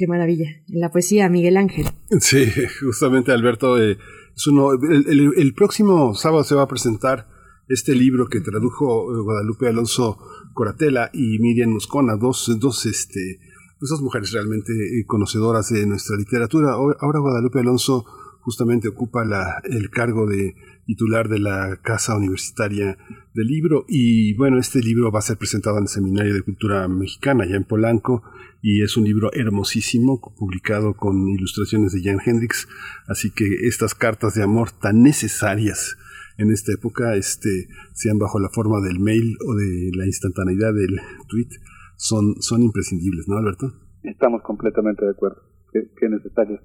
Qué 0.00 0.06
maravilla. 0.06 0.48
La 0.68 0.90
poesía, 0.90 1.28
Miguel 1.28 1.58
Ángel. 1.58 1.84
Sí, 2.20 2.46
justamente 2.82 3.32
Alberto, 3.32 3.78
eh, 3.78 3.98
es 4.34 4.46
uno, 4.46 4.72
el, 4.72 5.06
el, 5.06 5.32
el, 5.36 5.52
próximo 5.52 6.14
sábado 6.14 6.42
se 6.42 6.54
va 6.54 6.62
a 6.62 6.68
presentar 6.68 7.28
este 7.68 7.94
libro 7.94 8.26
que 8.26 8.40
tradujo 8.40 9.12
eh, 9.12 9.20
Guadalupe 9.20 9.68
Alonso 9.68 10.16
Coratela 10.54 11.10
y 11.12 11.38
Miriam 11.38 11.68
Muscona, 11.68 12.16
dos, 12.16 12.50
dos, 12.58 12.86
este, 12.86 13.40
dos 13.78 14.00
mujeres 14.00 14.32
realmente 14.32 14.72
eh, 14.72 15.04
conocedoras 15.06 15.68
de 15.68 15.86
nuestra 15.86 16.16
literatura. 16.16 16.72
Ahora 16.72 17.20
Guadalupe 17.20 17.60
Alonso 17.60 18.06
justamente 18.40 18.88
ocupa 18.88 19.26
la, 19.26 19.60
el 19.64 19.90
cargo 19.90 20.26
de 20.26 20.54
titular 20.86 21.28
de 21.28 21.40
la 21.40 21.78
Casa 21.82 22.16
Universitaria 22.16 22.96
del 23.34 23.46
Libro 23.46 23.84
y 23.86 24.32
bueno, 24.32 24.58
este 24.58 24.80
libro 24.80 25.12
va 25.12 25.18
a 25.18 25.22
ser 25.22 25.36
presentado 25.36 25.76
en 25.76 25.82
el 25.82 25.88
Seminario 25.88 26.32
de 26.32 26.40
Cultura 26.40 26.88
Mexicana 26.88 27.44
ya 27.44 27.56
en 27.56 27.64
Polanco 27.64 28.22
y 28.62 28.82
es 28.82 28.96
un 28.96 29.04
libro 29.04 29.30
hermosísimo 29.32 30.20
publicado 30.38 30.94
con 30.94 31.28
ilustraciones 31.28 31.92
de 31.92 32.02
Jan 32.02 32.20
Hendricks, 32.24 32.68
así 33.06 33.30
que 33.30 33.44
estas 33.62 33.94
cartas 33.94 34.34
de 34.34 34.42
amor 34.42 34.70
tan 34.70 35.02
necesarias 35.02 35.96
en 36.40 36.50
esta 36.50 36.72
época, 36.72 37.16
este, 37.16 37.68
sean 37.92 38.18
bajo 38.18 38.40
la 38.40 38.48
forma 38.48 38.80
del 38.80 38.98
mail 38.98 39.36
o 39.46 39.54
de 39.54 39.90
la 39.94 40.06
instantaneidad 40.06 40.72
del 40.72 40.98
tweet, 41.28 41.50
son, 41.96 42.40
son 42.40 42.62
imprescindibles, 42.62 43.28
¿no, 43.28 43.36
Alberto? 43.36 43.66
Estamos 44.02 44.40
completamente 44.42 45.04
de 45.04 45.10
acuerdo, 45.10 45.42
que, 45.70 45.90
que 45.98 46.08
necesarias. 46.08 46.62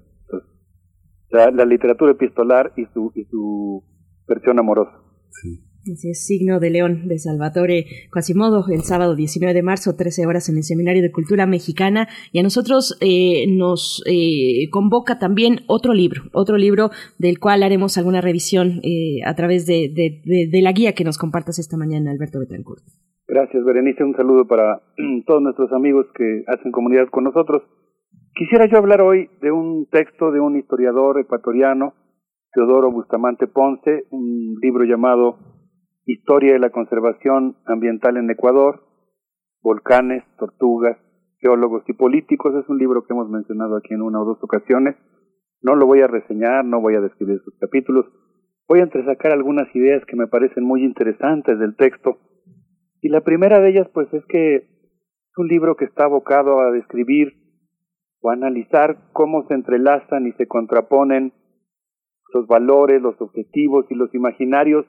La, 1.28 1.50
la, 1.50 1.66
literatura 1.66 2.12
epistolar 2.12 2.72
y 2.76 2.86
su, 2.94 3.12
y 3.14 3.24
su 3.24 3.84
versión 4.26 4.58
amorosa. 4.58 4.96
Sí. 5.42 5.60
Así 5.92 6.10
es, 6.10 6.26
signo 6.26 6.58
de 6.58 6.70
León 6.70 7.06
de 7.06 7.18
Salvatore 7.18 7.86
Quasimodo, 8.10 8.64
el 8.72 8.80
sábado 8.80 9.14
19 9.14 9.54
de 9.54 9.62
marzo, 9.62 9.94
13 9.96 10.26
horas 10.26 10.48
en 10.48 10.56
el 10.56 10.64
Seminario 10.64 11.00
de 11.00 11.12
Cultura 11.12 11.46
Mexicana. 11.46 12.08
Y 12.32 12.40
a 12.40 12.42
nosotros 12.42 12.98
eh, 13.00 13.46
nos 13.48 14.02
eh, 14.06 14.68
convoca 14.70 15.20
también 15.20 15.60
otro 15.68 15.94
libro, 15.94 16.22
otro 16.32 16.56
libro 16.56 16.90
del 17.18 17.38
cual 17.38 17.62
haremos 17.62 17.98
alguna 17.98 18.20
revisión 18.20 18.80
eh, 18.82 19.20
a 19.24 19.34
través 19.36 19.66
de, 19.66 19.92
de, 19.94 20.62
la 20.62 20.72
guía 20.72 20.92
que 20.92 21.04
nos 21.04 21.18
compartas 21.18 21.60
esta 21.60 21.76
mañana, 21.76 22.10
Alberto 22.10 22.40
Betancourt. 22.40 22.82
Gracias, 23.28 23.64
Berenice. 23.64 24.02
Un 24.02 24.16
saludo 24.16 24.46
para 24.46 24.82
todos 25.26 25.40
nuestros 25.40 25.72
amigos 25.72 26.06
que 26.16 26.42
hacen 26.48 26.72
comunidad 26.72 27.08
con 27.10 27.24
nosotros. 27.24 27.62
Quisiera 28.34 28.66
yo 28.68 28.78
hablar 28.78 29.02
hoy 29.02 29.30
de 29.40 29.52
un 29.52 29.86
texto 29.86 30.32
de 30.32 30.40
un 30.40 30.58
historiador 30.58 31.20
ecuatoriano, 31.20 31.94
Teodoro 32.52 32.90
Bustamante 32.90 33.46
Ponce, 33.46 34.04
un 34.10 34.56
libro 34.60 34.84
llamado 34.84 35.55
Historia 36.08 36.52
de 36.52 36.60
la 36.60 36.70
conservación 36.70 37.56
ambiental 37.66 38.16
en 38.16 38.30
Ecuador, 38.30 38.80
volcanes, 39.60 40.22
tortugas, 40.38 40.96
geólogos 41.40 41.82
y 41.88 41.94
políticos. 41.94 42.54
Es 42.54 42.68
un 42.68 42.78
libro 42.78 43.04
que 43.04 43.12
hemos 43.12 43.28
mencionado 43.28 43.76
aquí 43.76 43.92
en 43.92 44.02
una 44.02 44.22
o 44.22 44.24
dos 44.24 44.38
ocasiones. 44.40 44.94
No 45.62 45.74
lo 45.74 45.84
voy 45.84 46.02
a 46.02 46.06
reseñar, 46.06 46.64
no 46.64 46.80
voy 46.80 46.94
a 46.94 47.00
describir 47.00 47.40
sus 47.40 47.58
capítulos. 47.58 48.06
Voy 48.68 48.78
a 48.78 48.84
entresacar 48.84 49.32
algunas 49.32 49.66
ideas 49.74 50.04
que 50.06 50.14
me 50.14 50.28
parecen 50.28 50.62
muy 50.62 50.84
interesantes 50.84 51.58
del 51.58 51.74
texto. 51.74 52.18
Y 53.02 53.08
la 53.08 53.22
primera 53.22 53.58
de 53.58 53.70
ellas, 53.70 53.88
pues, 53.92 54.06
es 54.14 54.24
que 54.26 54.54
es 54.54 55.38
un 55.38 55.48
libro 55.48 55.74
que 55.74 55.86
está 55.86 56.04
abocado 56.04 56.60
a 56.60 56.70
describir 56.70 57.32
o 58.20 58.30
analizar 58.30 59.10
cómo 59.12 59.44
se 59.48 59.54
entrelazan 59.54 60.28
y 60.28 60.32
se 60.34 60.46
contraponen 60.46 61.32
los 62.32 62.46
valores, 62.46 63.02
los 63.02 63.20
objetivos 63.20 63.86
y 63.90 63.96
los 63.96 64.14
imaginarios 64.14 64.86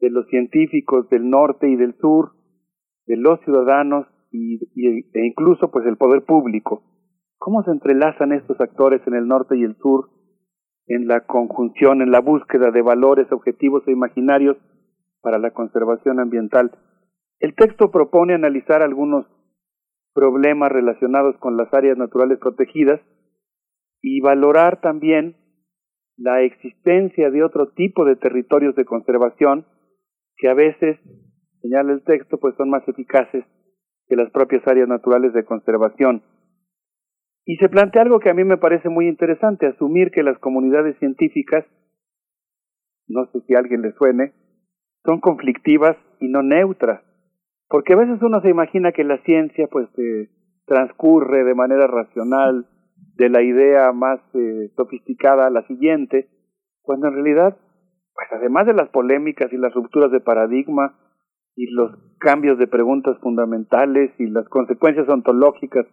de 0.00 0.10
los 0.10 0.26
científicos 0.28 1.08
del 1.08 1.28
norte 1.30 1.68
y 1.68 1.76
del 1.76 1.94
sur, 1.98 2.32
de 3.06 3.16
los 3.16 3.40
ciudadanos 3.40 4.06
y, 4.30 4.56
e 4.84 5.26
incluso 5.26 5.70
pues 5.70 5.86
el 5.86 5.96
poder 5.96 6.24
público. 6.24 6.82
¿Cómo 7.38 7.62
se 7.62 7.70
entrelazan 7.70 8.32
estos 8.32 8.60
actores 8.60 9.00
en 9.06 9.14
el 9.14 9.26
norte 9.26 9.56
y 9.56 9.62
el 9.62 9.76
sur 9.76 10.10
en 10.88 11.06
la 11.06 11.26
conjunción, 11.26 12.02
en 12.02 12.10
la 12.10 12.20
búsqueda 12.20 12.70
de 12.70 12.82
valores, 12.82 13.30
objetivos 13.32 13.82
e 13.86 13.92
imaginarios 13.92 14.56
para 15.20 15.38
la 15.38 15.52
conservación 15.52 16.20
ambiental? 16.20 16.72
El 17.38 17.54
texto 17.54 17.90
propone 17.90 18.34
analizar 18.34 18.82
algunos 18.82 19.26
problemas 20.14 20.72
relacionados 20.72 21.36
con 21.38 21.56
las 21.56 21.72
áreas 21.74 21.98
naturales 21.98 22.38
protegidas 22.38 23.00
y 24.00 24.20
valorar 24.20 24.80
también 24.80 25.36
la 26.16 26.40
existencia 26.40 27.30
de 27.30 27.44
otro 27.44 27.68
tipo 27.68 28.06
de 28.06 28.16
territorios 28.16 28.74
de 28.74 28.86
conservación 28.86 29.66
que 30.36 30.48
a 30.48 30.54
veces, 30.54 30.98
señala 31.60 31.92
el 31.92 32.02
texto, 32.04 32.38
pues 32.38 32.54
son 32.56 32.70
más 32.70 32.86
eficaces 32.88 33.44
que 34.08 34.16
las 34.16 34.30
propias 34.30 34.66
áreas 34.66 34.88
naturales 34.88 35.32
de 35.32 35.44
conservación. 35.44 36.22
Y 37.44 37.56
se 37.56 37.68
plantea 37.68 38.02
algo 38.02 38.18
que 38.18 38.30
a 38.30 38.34
mí 38.34 38.44
me 38.44 38.56
parece 38.56 38.88
muy 38.88 39.08
interesante, 39.08 39.66
asumir 39.66 40.10
que 40.10 40.22
las 40.22 40.38
comunidades 40.38 40.98
científicas, 40.98 41.64
no 43.08 43.26
sé 43.32 43.40
si 43.46 43.54
a 43.54 43.58
alguien 43.58 43.82
le 43.82 43.92
suene, 43.92 44.32
son 45.04 45.20
conflictivas 45.20 45.96
y 46.20 46.28
no 46.28 46.42
neutras, 46.42 47.02
porque 47.68 47.92
a 47.92 47.96
veces 47.96 48.20
uno 48.20 48.40
se 48.40 48.50
imagina 48.50 48.92
que 48.92 49.04
la 49.04 49.18
ciencia 49.22 49.68
pues 49.68 49.88
eh, 49.98 50.28
transcurre 50.66 51.44
de 51.44 51.54
manera 51.54 51.86
racional 51.86 52.66
de 53.16 53.28
la 53.28 53.42
idea 53.42 53.92
más 53.92 54.20
eh, 54.34 54.70
sofisticada 54.76 55.46
a 55.46 55.50
la 55.50 55.66
siguiente, 55.66 56.28
cuando 56.82 57.08
en 57.08 57.14
realidad 57.14 57.56
pues 58.16 58.28
además 58.32 58.66
de 58.66 58.72
las 58.72 58.88
polémicas 58.88 59.52
y 59.52 59.58
las 59.58 59.74
rupturas 59.74 60.10
de 60.10 60.20
paradigma 60.20 60.98
y 61.54 61.70
los 61.70 61.92
cambios 62.18 62.58
de 62.58 62.66
preguntas 62.66 63.18
fundamentales 63.20 64.10
y 64.18 64.26
las 64.26 64.48
consecuencias 64.48 65.08
ontológicas 65.08 65.86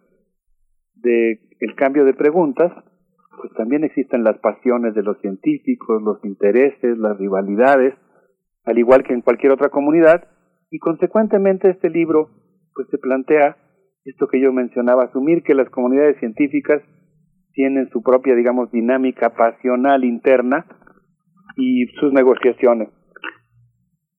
de 0.94 1.38
el 1.60 1.74
cambio 1.74 2.04
de 2.04 2.14
preguntas, 2.14 2.72
pues 3.36 3.52
también 3.54 3.84
existen 3.84 4.24
las 4.24 4.38
pasiones 4.38 4.94
de 4.94 5.02
los 5.02 5.18
científicos, 5.20 6.02
los 6.02 6.24
intereses, 6.24 6.96
las 6.96 7.18
rivalidades, 7.18 7.94
al 8.64 8.78
igual 8.78 9.02
que 9.02 9.12
en 9.12 9.20
cualquier 9.20 9.52
otra 9.52 9.68
comunidad, 9.68 10.24
y 10.70 10.78
consecuentemente 10.78 11.68
este 11.68 11.90
libro 11.90 12.30
pues 12.74 12.88
se 12.90 12.98
plantea 12.98 13.56
esto 14.04 14.28
que 14.28 14.40
yo 14.40 14.52
mencionaba, 14.52 15.04
asumir 15.04 15.42
que 15.42 15.54
las 15.54 15.68
comunidades 15.70 16.18
científicas 16.18 16.82
tienen 17.52 17.88
su 17.90 18.02
propia, 18.02 18.34
digamos, 18.34 18.70
dinámica 18.70 19.30
pasional 19.30 20.04
interna, 20.04 20.66
y 21.56 21.86
sus 22.00 22.12
negociaciones. 22.12 22.88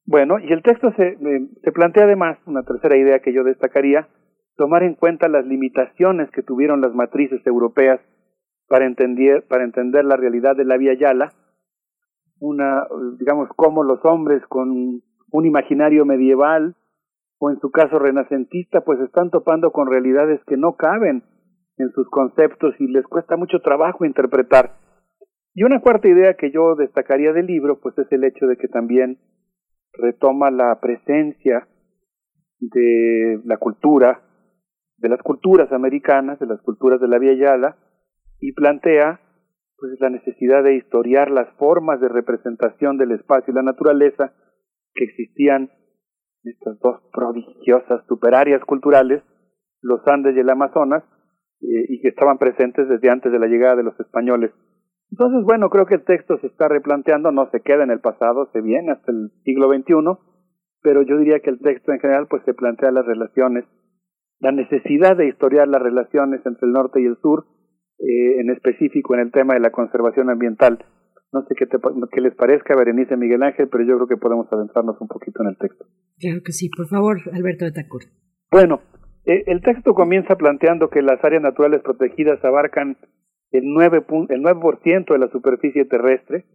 Bueno, 0.05 0.37
y 0.39 0.51
el 0.53 0.61
texto 0.61 0.91
se, 0.95 1.17
plantea 1.71 2.03
además, 2.03 2.37
una 2.45 2.63
tercera 2.63 2.95
idea 2.95 3.19
que 3.19 3.33
yo 3.33 3.43
destacaría, 3.43 4.07
tomar 4.55 4.83
en 4.83 4.93
cuenta 4.93 5.27
las 5.27 5.45
limitaciones 5.45 6.29
que 6.31 6.43
tuvieron 6.43 6.79
las 6.79 6.93
matrices 6.93 7.45
europeas 7.45 7.99
para 8.67 8.85
entender, 8.85 9.45
para 9.47 9.63
entender 9.63 10.05
la 10.05 10.15
realidad 10.15 10.55
de 10.55 10.65
la 10.65 10.77
Vía 10.77 10.93
Yala, 10.93 11.29
una, 12.39 12.83
digamos, 13.19 13.49
cómo 13.55 13.83
los 13.83 14.03
hombres 14.05 14.43
con 14.47 14.69
un 14.69 15.45
imaginario 15.45 16.05
medieval 16.05 16.75
o 17.39 17.49
en 17.49 17.59
su 17.59 17.71
caso 17.71 17.97
renacentista, 17.97 18.81
pues 18.81 18.99
están 18.99 19.31
topando 19.31 19.71
con 19.71 19.89
realidades 19.89 20.39
que 20.45 20.55
no 20.55 20.75
caben 20.75 21.23
en 21.77 21.91
sus 21.91 22.09
conceptos 22.09 22.75
y 22.79 22.87
les 22.87 23.05
cuesta 23.05 23.35
mucho 23.35 23.59
trabajo 23.59 24.05
interpretar. 24.05 24.77
Y 25.55 25.63
una 25.63 25.79
cuarta 25.79 26.09
idea 26.09 26.33
que 26.33 26.51
yo 26.51 26.75
destacaría 26.75 27.31
del 27.31 27.47
libro, 27.47 27.79
pues 27.79 27.97
es 27.97 28.11
el 28.11 28.25
hecho 28.25 28.45
de 28.45 28.57
que 28.57 28.67
también 28.67 29.19
retoma 29.93 30.51
la 30.51 30.77
presencia 30.81 31.65
de 32.59 33.39
la 33.45 33.55
cultura, 33.55 34.21
de 34.97 35.07
las 35.07 35.21
culturas 35.21 35.71
americanas, 35.71 36.39
de 36.39 36.45
las 36.45 36.61
culturas 36.61 36.99
de 36.99 37.07
la 37.07 37.19
Vía 37.19 37.35
Yala, 37.35 37.77
y 38.41 38.51
plantea 38.51 39.21
pues 39.77 39.93
la 40.01 40.09
necesidad 40.09 40.61
de 40.61 40.75
historiar 40.75 41.31
las 41.31 41.47
formas 41.57 42.01
de 42.01 42.09
representación 42.09 42.97
del 42.97 43.11
espacio 43.11 43.53
y 43.53 43.55
la 43.55 43.63
naturaleza 43.63 44.33
que 44.93 45.05
existían 45.05 45.69
en 46.43 46.51
estas 46.51 46.77
dos 46.79 47.01
prodigiosas 47.13 48.05
superáreas 48.07 48.63
culturales, 48.65 49.23
los 49.81 50.05
Andes 50.05 50.35
y 50.35 50.39
el 50.39 50.49
Amazonas, 50.49 51.03
eh, 51.61 51.85
y 51.87 52.01
que 52.01 52.09
estaban 52.09 52.39
presentes 52.39 52.89
desde 52.89 53.09
antes 53.09 53.31
de 53.31 53.39
la 53.39 53.47
llegada 53.47 53.77
de 53.77 53.83
los 53.83 53.97
españoles. 54.01 54.51
Entonces, 55.11 55.43
bueno, 55.43 55.69
creo 55.69 55.85
que 55.85 55.95
el 55.95 56.03
texto 56.03 56.37
se 56.39 56.47
está 56.47 56.67
replanteando, 56.67 57.31
no 57.31 57.49
se 57.51 57.61
queda 57.61 57.83
en 57.83 57.91
el 57.91 57.99
pasado, 57.99 58.49
se 58.51 58.61
viene 58.61 58.91
hasta 58.91 59.11
el 59.11 59.31
siglo 59.43 59.69
XXI, 59.69 59.93
pero 60.81 61.03
yo 61.03 61.17
diría 61.17 61.39
que 61.39 61.49
el 61.49 61.59
texto 61.59 61.91
en 61.91 61.99
general 61.99 62.27
pues 62.29 62.43
se 62.45 62.53
plantea 62.53 62.91
las 62.91 63.05
relaciones, 63.05 63.65
la 64.39 64.51
necesidad 64.51 65.15
de 65.15 65.27
historiar 65.27 65.67
las 65.67 65.81
relaciones 65.81 66.45
entre 66.45 66.67
el 66.67 66.73
norte 66.73 67.01
y 67.01 67.05
el 67.05 67.17
sur, 67.21 67.45
eh, 67.99 68.39
en 68.41 68.49
específico 68.49 69.13
en 69.13 69.21
el 69.21 69.31
tema 69.31 69.53
de 69.53 69.61
la 69.61 69.71
conservación 69.71 70.29
ambiental. 70.29 70.83
No 71.31 71.43
sé 71.47 71.55
qué, 71.55 71.65
te, 71.65 71.77
qué 72.11 72.21
les 72.21 72.35
parezca, 72.35 72.75
Berenice 72.75 73.17
Miguel 73.17 73.43
Ángel, 73.43 73.67
pero 73.69 73.83
yo 73.83 73.95
creo 73.95 74.07
que 74.07 74.17
podemos 74.17 74.51
adentrarnos 74.51 74.99
un 75.01 75.07
poquito 75.07 75.41
en 75.43 75.49
el 75.49 75.57
texto. 75.57 75.85
Claro 76.19 76.41
que 76.45 76.51
sí, 76.51 76.69
por 76.69 76.87
favor, 76.87 77.17
Alberto 77.33 77.65
de 77.65 77.71
Tacur. 77.71 78.03
Bueno, 78.51 78.81
eh, 79.25 79.43
el 79.47 79.61
texto 79.61 79.93
comienza 79.93 80.35
planteando 80.35 80.89
que 80.89 81.01
las 81.01 81.23
áreas 81.23 81.41
naturales 81.41 81.81
protegidas 81.81 82.43
abarcan 82.43 82.97
el 83.57 83.65
9%, 83.65 84.27
el 84.29 84.41
9 84.41 85.05
de 85.09 85.19
la 85.19 85.27
superficie 85.29 85.85
terrestre, 85.85 86.45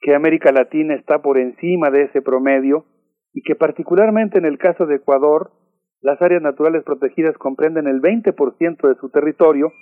que 0.00 0.14
América 0.14 0.52
Latina 0.52 0.94
está 0.94 1.22
por 1.22 1.38
encima 1.38 1.90
de 1.90 2.02
ese 2.02 2.22
promedio 2.22 2.84
y 3.32 3.42
que 3.42 3.54
particularmente 3.54 4.38
en 4.38 4.44
el 4.44 4.58
caso 4.58 4.86
de 4.86 4.96
Ecuador, 4.96 5.52
las 6.00 6.20
áreas 6.22 6.42
naturales 6.42 6.84
protegidas 6.84 7.36
comprenden 7.38 7.86
el 7.86 8.00
20% 8.00 8.88
de 8.88 8.94
su 9.00 9.10
territorio 9.10 9.72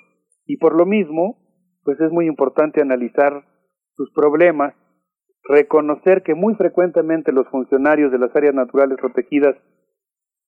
y 0.47 0.57
por 0.57 0.77
lo 0.77 0.87
mismo, 0.87 1.39
pues 1.83 2.01
es 2.01 2.11
muy 2.11 2.27
importante 2.27 2.81
analizar 2.81 3.45
sus 3.95 4.13
problemas, 4.13 4.75
reconocer 5.45 6.23
que 6.23 6.35
muy 6.35 6.55
frecuentemente 6.55 7.33
los 7.33 7.47
funcionarios 7.49 8.11
de 8.11 8.19
las 8.19 8.35
áreas 8.35 8.55
naturales 8.55 8.99
protegidas 8.99 9.57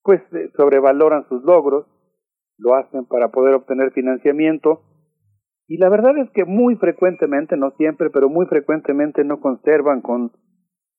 pues 0.03 0.23
eh, 0.33 0.51
sobrevaloran 0.57 1.29
sus 1.29 1.43
logros, 1.43 1.87
lo 2.59 2.75
hacen 2.75 3.05
para 3.07 3.29
poder 3.29 3.55
obtener 3.55 3.93
financiamiento 3.93 4.83
y 5.69 5.79
la 5.79 5.89
verdad 5.89 6.17
es 6.19 6.31
que 6.31 6.45
muy 6.45 6.77
frecuentemente, 6.77 7.57
no 7.57 7.73
siempre, 7.73 8.11
pero 8.11 8.29
muy 8.29 8.47
frecuentemente 8.47 9.25
no 9.25 9.41
conservan 9.41 10.01
con, 10.01 10.33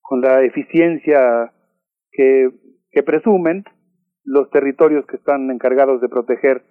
con 0.02 0.22
la 0.22 0.44
eficiencia 0.44 1.54
que, 2.12 2.50
que 2.92 3.04
presumen 3.04 3.64
los 4.26 4.50
territorios 4.50 5.06
que 5.06 5.16
están 5.16 5.50
encargados 5.52 6.02
de 6.02 6.10
proteger. 6.10 6.64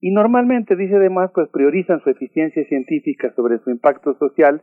Y 0.00 0.10
normalmente, 0.10 0.74
dice 0.74 0.96
además, 0.96 1.30
pues 1.32 1.48
priorizan 1.50 2.00
su 2.02 2.10
eficiencia 2.10 2.64
científica 2.64 3.32
sobre 3.36 3.58
su 3.60 3.70
impacto 3.70 4.14
social, 4.18 4.62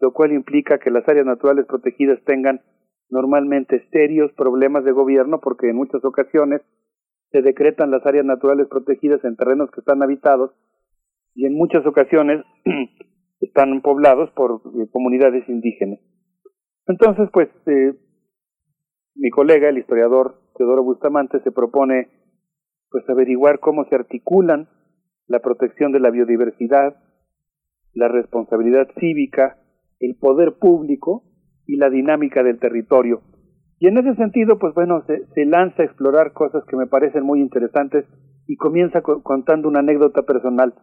lo 0.00 0.12
cual 0.12 0.32
implica 0.32 0.78
que 0.78 0.90
las 0.90 1.08
áreas 1.08 1.26
naturales 1.26 1.64
protegidas 1.66 2.18
tengan 2.24 2.60
normalmente 3.08 3.86
serios 3.92 4.32
problemas 4.32 4.84
de 4.84 4.90
gobierno 4.90 5.38
porque 5.40 5.70
en 5.70 5.76
muchas 5.76 6.04
ocasiones 6.04 6.60
se 7.30 7.42
decretan 7.42 7.92
las 7.92 8.04
áreas 8.04 8.24
naturales 8.24 8.66
protegidas 8.68 9.24
en 9.24 9.36
terrenos 9.36 9.70
que 9.70 9.80
están 9.80 10.02
habitados 10.02 10.50
y 11.34 11.46
en 11.46 11.54
muchas 11.54 11.84
ocasiones 11.86 12.44
están 13.40 13.80
poblados 13.82 14.30
por 14.30 14.62
eh, 14.64 14.86
comunidades 14.92 15.48
indígenas. 15.48 16.00
Entonces, 16.86 17.28
pues, 17.32 17.48
eh, 17.66 17.94
mi 19.14 19.30
colega, 19.30 19.68
el 19.68 19.78
historiador 19.78 20.40
Teodoro 20.56 20.82
Bustamante, 20.82 21.40
se 21.40 21.52
propone 21.52 22.08
pues 22.90 23.08
averiguar 23.08 23.58
cómo 23.58 23.84
se 23.86 23.96
articulan 23.96 24.68
la 25.26 25.40
protección 25.40 25.90
de 25.92 26.00
la 26.00 26.10
biodiversidad, 26.10 26.96
la 27.92 28.08
responsabilidad 28.08 28.88
cívica, 29.00 29.58
el 29.98 30.16
poder 30.16 30.58
público 30.58 31.24
y 31.66 31.76
la 31.76 31.90
dinámica 31.90 32.42
del 32.42 32.58
territorio. 32.58 33.22
Y 33.80 33.88
en 33.88 33.98
ese 33.98 34.14
sentido, 34.14 34.58
pues 34.58 34.74
bueno, 34.74 35.02
se, 35.06 35.26
se 35.34 35.44
lanza 35.44 35.82
a 35.82 35.86
explorar 35.86 36.32
cosas 36.32 36.64
que 36.66 36.76
me 36.76 36.86
parecen 36.86 37.24
muy 37.24 37.40
interesantes 37.40 38.04
y 38.46 38.56
comienza 38.56 39.02
contando 39.02 39.68
una 39.68 39.80
anécdota 39.80 40.22
personal. 40.22 40.74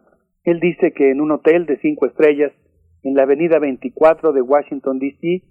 Él 0.44 0.58
dice 0.60 0.92
que 0.92 1.10
en 1.10 1.20
un 1.20 1.30
hotel 1.30 1.66
de 1.66 1.78
cinco 1.78 2.06
estrellas, 2.06 2.52
en 3.02 3.14
la 3.14 3.22
avenida 3.22 3.58
24 3.58 4.32
de 4.32 4.42
Washington, 4.42 4.98
D.C., 4.98 5.42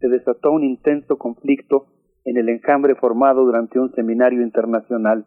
se 0.00 0.08
desató 0.08 0.52
un 0.52 0.64
intenso 0.64 1.18
conflicto 1.18 1.86
en 2.24 2.36
el 2.36 2.48
enjambre 2.48 2.94
formado 2.96 3.44
durante 3.44 3.78
un 3.78 3.92
seminario 3.92 4.42
internacional, 4.42 5.26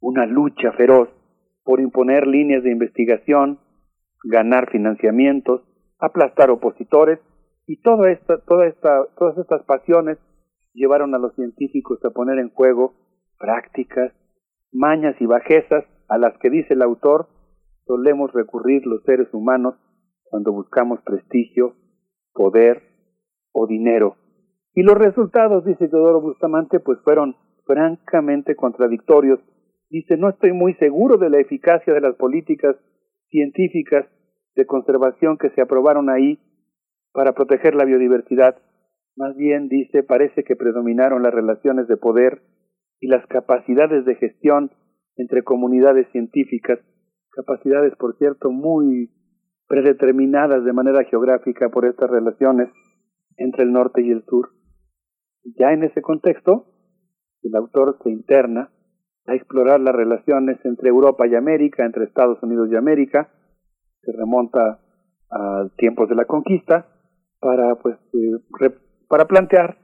una 0.00 0.26
lucha 0.26 0.72
feroz 0.72 1.08
por 1.64 1.80
imponer 1.80 2.26
líneas 2.26 2.62
de 2.62 2.70
investigación, 2.70 3.58
ganar 4.22 4.70
financiamientos, 4.70 5.62
aplastar 5.98 6.50
opositores 6.50 7.18
y 7.66 7.80
toda 7.80 8.10
esta, 8.10 8.38
toda 8.44 8.66
esta, 8.66 9.06
todas 9.18 9.38
estas 9.38 9.62
pasiones 9.64 10.18
llevaron 10.74 11.14
a 11.14 11.18
los 11.18 11.34
científicos 11.34 12.04
a 12.04 12.10
poner 12.10 12.38
en 12.38 12.50
juego 12.50 12.94
prácticas, 13.38 14.12
mañas 14.72 15.16
y 15.20 15.26
bajezas 15.26 15.84
a 16.08 16.18
las 16.18 16.36
que 16.38 16.50
dice 16.50 16.74
el 16.74 16.82
autor 16.82 17.28
solemos 17.86 18.32
recurrir 18.32 18.86
los 18.86 19.02
seres 19.04 19.32
humanos 19.32 19.74
cuando 20.24 20.52
buscamos 20.52 21.00
prestigio, 21.02 21.74
poder 22.32 22.82
o 23.52 23.66
dinero. 23.66 24.16
Y 24.74 24.82
los 24.82 24.96
resultados, 24.96 25.64
dice 25.64 25.88
Teodoro 25.88 26.20
Bustamante, 26.20 26.80
pues 26.80 26.98
fueron 27.04 27.36
francamente 27.64 28.56
contradictorios. 28.56 29.40
Dice, 29.88 30.16
no 30.16 30.28
estoy 30.28 30.52
muy 30.52 30.74
seguro 30.74 31.16
de 31.16 31.30
la 31.30 31.38
eficacia 31.38 31.94
de 31.94 32.00
las 32.00 32.16
políticas 32.16 32.76
científicas 33.28 34.06
de 34.56 34.66
conservación 34.66 35.38
que 35.38 35.50
se 35.50 35.60
aprobaron 35.60 36.10
ahí 36.10 36.38
para 37.12 37.32
proteger 37.32 37.74
la 37.74 37.84
biodiversidad. 37.84 38.56
Más 39.16 39.36
bien, 39.36 39.68
dice, 39.68 40.02
parece 40.02 40.42
que 40.42 40.56
predominaron 40.56 41.22
las 41.22 41.32
relaciones 41.32 41.86
de 41.86 41.96
poder 41.96 42.42
y 43.00 43.06
las 43.06 43.24
capacidades 43.26 44.04
de 44.04 44.16
gestión 44.16 44.72
entre 45.16 45.42
comunidades 45.42 46.08
científicas, 46.10 46.80
capacidades, 47.34 47.94
por 47.96 48.16
cierto, 48.16 48.50
muy 48.50 49.10
predeterminadas 49.66 50.64
de 50.64 50.72
manera 50.72 51.04
geográfica 51.04 51.68
por 51.68 51.86
estas 51.86 52.10
relaciones 52.10 52.68
entre 53.36 53.64
el 53.64 53.72
norte 53.72 54.02
y 54.02 54.10
el 54.10 54.24
sur. 54.24 54.50
Ya 55.58 55.72
en 55.72 55.82
ese 55.82 56.00
contexto, 56.00 56.66
el 57.42 57.54
autor 57.56 57.98
se 58.02 58.10
interna 58.10 58.70
a 59.26 59.34
explorar 59.34 59.80
las 59.80 59.94
relaciones 59.94 60.58
entre 60.64 60.90
Europa 60.90 61.26
y 61.26 61.34
América, 61.34 61.84
entre 61.84 62.04
Estados 62.04 62.42
Unidos 62.42 62.68
y 62.70 62.76
América, 62.76 63.30
se 64.02 64.12
remonta 64.12 64.80
a 65.30 65.68
tiempos 65.76 66.08
de 66.08 66.14
la 66.14 66.26
conquista, 66.26 66.88
para 67.40 67.74
pues 67.76 67.96
eh, 68.14 68.70
para 69.08 69.26
plantear 69.26 69.78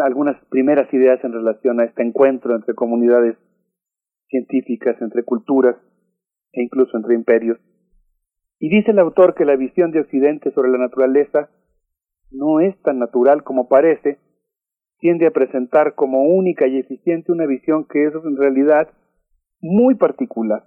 algunas 0.00 0.42
primeras 0.46 0.92
ideas 0.92 1.22
en 1.22 1.32
relación 1.32 1.80
a 1.80 1.84
este 1.84 2.02
encuentro 2.02 2.54
entre 2.54 2.74
comunidades 2.74 3.36
científicas, 4.28 5.00
entre 5.00 5.22
culturas 5.22 5.76
e 6.52 6.62
incluso 6.62 6.96
entre 6.96 7.14
imperios. 7.14 7.58
Y 8.58 8.68
dice 8.68 8.90
el 8.90 8.98
autor 8.98 9.34
que 9.34 9.44
la 9.44 9.56
visión 9.56 9.92
de 9.92 10.00
Occidente 10.00 10.50
sobre 10.52 10.70
la 10.70 10.78
naturaleza 10.78 11.50
no 12.30 12.60
es 12.60 12.80
tan 12.82 12.98
natural 12.98 13.44
como 13.44 13.68
parece, 13.68 14.18
tiende 14.98 15.26
a 15.26 15.30
presentar 15.30 15.94
como 15.94 16.24
única 16.24 16.66
y 16.66 16.78
eficiente 16.78 17.32
una 17.32 17.46
visión 17.46 17.86
que 17.86 18.04
es 18.04 18.14
en 18.14 18.36
realidad 18.36 18.88
muy 19.60 19.94
particular. 19.94 20.64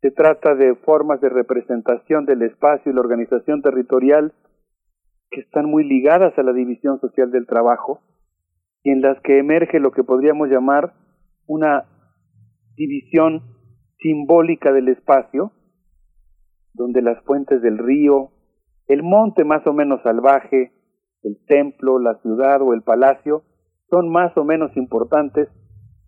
Se 0.00 0.10
trata 0.10 0.54
de 0.54 0.74
formas 0.76 1.20
de 1.20 1.28
representación 1.28 2.24
del 2.24 2.42
espacio 2.42 2.90
y 2.90 2.94
la 2.94 3.00
organización 3.00 3.62
territorial 3.62 4.32
que 5.30 5.40
están 5.40 5.66
muy 5.66 5.84
ligadas 5.84 6.36
a 6.38 6.42
la 6.42 6.52
división 6.52 7.00
social 7.00 7.30
del 7.30 7.46
trabajo 7.46 8.00
y 8.82 8.90
en 8.90 9.02
las 9.02 9.20
que 9.20 9.38
emerge 9.38 9.80
lo 9.80 9.90
que 9.90 10.04
podríamos 10.04 10.48
llamar 10.48 10.94
una 11.46 11.84
división 12.76 13.42
simbólica 13.98 14.72
del 14.72 14.88
espacio, 14.88 15.52
donde 16.74 17.02
las 17.02 17.22
fuentes 17.24 17.62
del 17.62 17.78
río, 17.78 18.30
el 18.86 19.02
monte 19.02 19.44
más 19.44 19.66
o 19.66 19.72
menos 19.72 20.02
salvaje, 20.02 20.72
el 21.22 21.38
templo, 21.46 21.98
la 21.98 22.14
ciudad 22.22 22.62
o 22.62 22.72
el 22.74 22.82
palacio 22.82 23.42
son 23.90 24.10
más 24.10 24.36
o 24.36 24.44
menos 24.44 24.76
importantes 24.76 25.48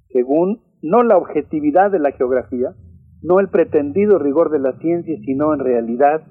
según 0.08 0.62
no 0.82 1.02
la 1.02 1.16
objetividad 1.16 1.90
de 1.90 1.98
la 1.98 2.12
geografía, 2.12 2.74
no 3.22 3.38
el 3.38 3.48
pretendido 3.48 4.18
rigor 4.18 4.50
de 4.50 4.58
la 4.58 4.78
ciencia, 4.78 5.16
sino 5.24 5.52
en 5.54 5.60
realidad 5.60 6.22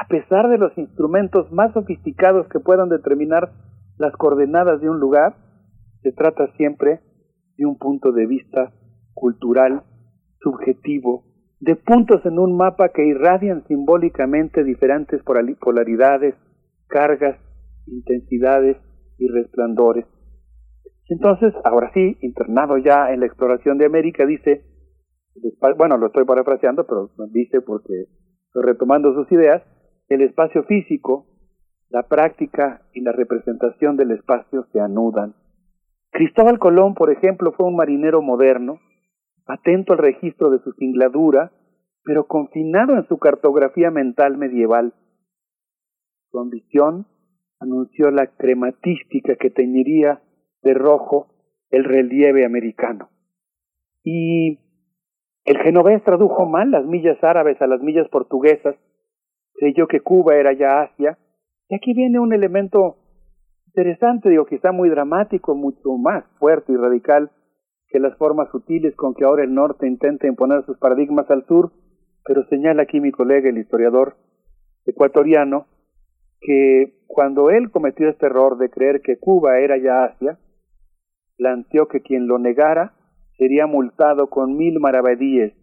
a 0.00 0.06
pesar 0.08 0.48
de 0.48 0.58
los 0.58 0.76
instrumentos 0.78 1.50
más 1.52 1.72
sofisticados 1.72 2.48
que 2.48 2.60
puedan 2.60 2.88
determinar 2.88 3.52
las 3.98 4.12
coordenadas 4.16 4.80
de 4.80 4.88
un 4.88 4.98
lugar, 4.98 5.36
se 6.02 6.12
trata 6.12 6.46
siempre 6.56 7.00
de 7.56 7.66
un 7.66 7.76
punto 7.76 8.12
de 8.12 8.26
vista 8.26 8.72
cultural, 9.12 9.82
subjetivo, 10.40 11.24
de 11.60 11.76
puntos 11.76 12.24
en 12.24 12.38
un 12.38 12.56
mapa 12.56 12.88
que 12.88 13.06
irradian 13.06 13.64
simbólicamente 13.66 14.64
diferentes 14.64 15.22
polaridades, 15.22 16.34
cargas, 16.88 17.38
intensidades 17.86 18.76
y 19.18 19.28
resplandores. 19.28 20.06
Entonces, 21.08 21.52
ahora 21.64 21.90
sí, 21.92 22.16
internado 22.22 22.78
ya 22.78 23.12
en 23.12 23.20
la 23.20 23.26
exploración 23.26 23.78
de 23.78 23.86
América, 23.86 24.24
dice, 24.24 24.64
bueno, 25.76 25.98
lo 25.98 26.06
estoy 26.06 26.24
parafraseando, 26.24 26.86
pero 26.86 27.10
dice 27.32 27.60
porque 27.60 28.04
estoy 28.46 28.62
retomando 28.62 29.12
sus 29.14 29.30
ideas, 29.32 29.62
el 30.08 30.22
espacio 30.22 30.62
físico, 30.64 31.26
la 31.88 32.04
práctica 32.04 32.82
y 32.92 33.00
la 33.00 33.12
representación 33.12 33.96
del 33.96 34.12
espacio 34.12 34.64
se 34.72 34.80
anudan. 34.80 35.34
Cristóbal 36.10 36.58
Colón, 36.58 36.94
por 36.94 37.10
ejemplo, 37.10 37.52
fue 37.52 37.66
un 37.66 37.76
marinero 37.76 38.22
moderno, 38.22 38.78
atento 39.50 39.92
al 39.92 39.98
registro 39.98 40.50
de 40.50 40.58
su 40.60 40.72
singladura, 40.72 41.52
pero 42.04 42.26
confinado 42.26 42.94
en 42.94 43.06
su 43.08 43.18
cartografía 43.18 43.90
mental 43.90 44.36
medieval. 44.36 44.94
Su 46.30 46.38
ambición 46.38 47.06
anunció 47.58 48.10
la 48.10 48.26
crematística 48.26 49.36
que 49.36 49.50
teñiría 49.50 50.22
de 50.62 50.74
rojo 50.74 51.28
el 51.70 51.84
relieve 51.84 52.44
americano. 52.44 53.10
Y 54.02 54.58
el 55.44 55.58
genovés 55.58 56.02
tradujo 56.04 56.46
mal 56.46 56.70
las 56.70 56.84
millas 56.84 57.22
árabes 57.22 57.60
a 57.60 57.66
las 57.66 57.80
millas 57.80 58.08
portuguesas, 58.08 58.76
creyó 59.54 59.86
que 59.88 60.00
Cuba 60.00 60.36
era 60.36 60.52
ya 60.52 60.82
Asia, 60.82 61.18
y 61.68 61.74
aquí 61.74 61.92
viene 61.92 62.18
un 62.18 62.32
elemento 62.32 62.96
interesante, 63.66 64.28
digo, 64.28 64.46
quizá 64.46 64.72
muy 64.72 64.88
dramático, 64.88 65.54
mucho 65.54 65.96
más 65.98 66.24
fuerte 66.38 66.72
y 66.72 66.76
radical 66.76 67.30
que 67.90 67.98
las 67.98 68.16
formas 68.16 68.48
sutiles 68.50 68.94
con 68.94 69.14
que 69.14 69.24
ahora 69.24 69.44
el 69.44 69.52
norte 69.52 69.86
intenta 69.86 70.26
imponer 70.26 70.64
sus 70.64 70.78
paradigmas 70.78 71.28
al 71.30 71.44
sur, 71.46 71.72
pero 72.24 72.44
señala 72.44 72.82
aquí 72.82 73.00
mi 73.00 73.10
colega, 73.10 73.48
el 73.48 73.58
historiador 73.58 74.16
ecuatoriano, 74.86 75.66
que 76.40 77.02
cuando 77.06 77.50
él 77.50 77.70
cometió 77.70 78.08
este 78.08 78.26
error 78.26 78.56
de 78.58 78.70
creer 78.70 79.02
que 79.02 79.18
Cuba 79.18 79.58
era 79.58 79.76
ya 79.76 80.04
Asia, 80.04 80.38
planteó 81.36 81.88
que 81.88 82.00
quien 82.00 82.26
lo 82.28 82.38
negara 82.38 82.94
sería 83.36 83.66
multado 83.66 84.28
con 84.28 84.56
mil 84.56 84.78
maravedíes, 84.78 85.54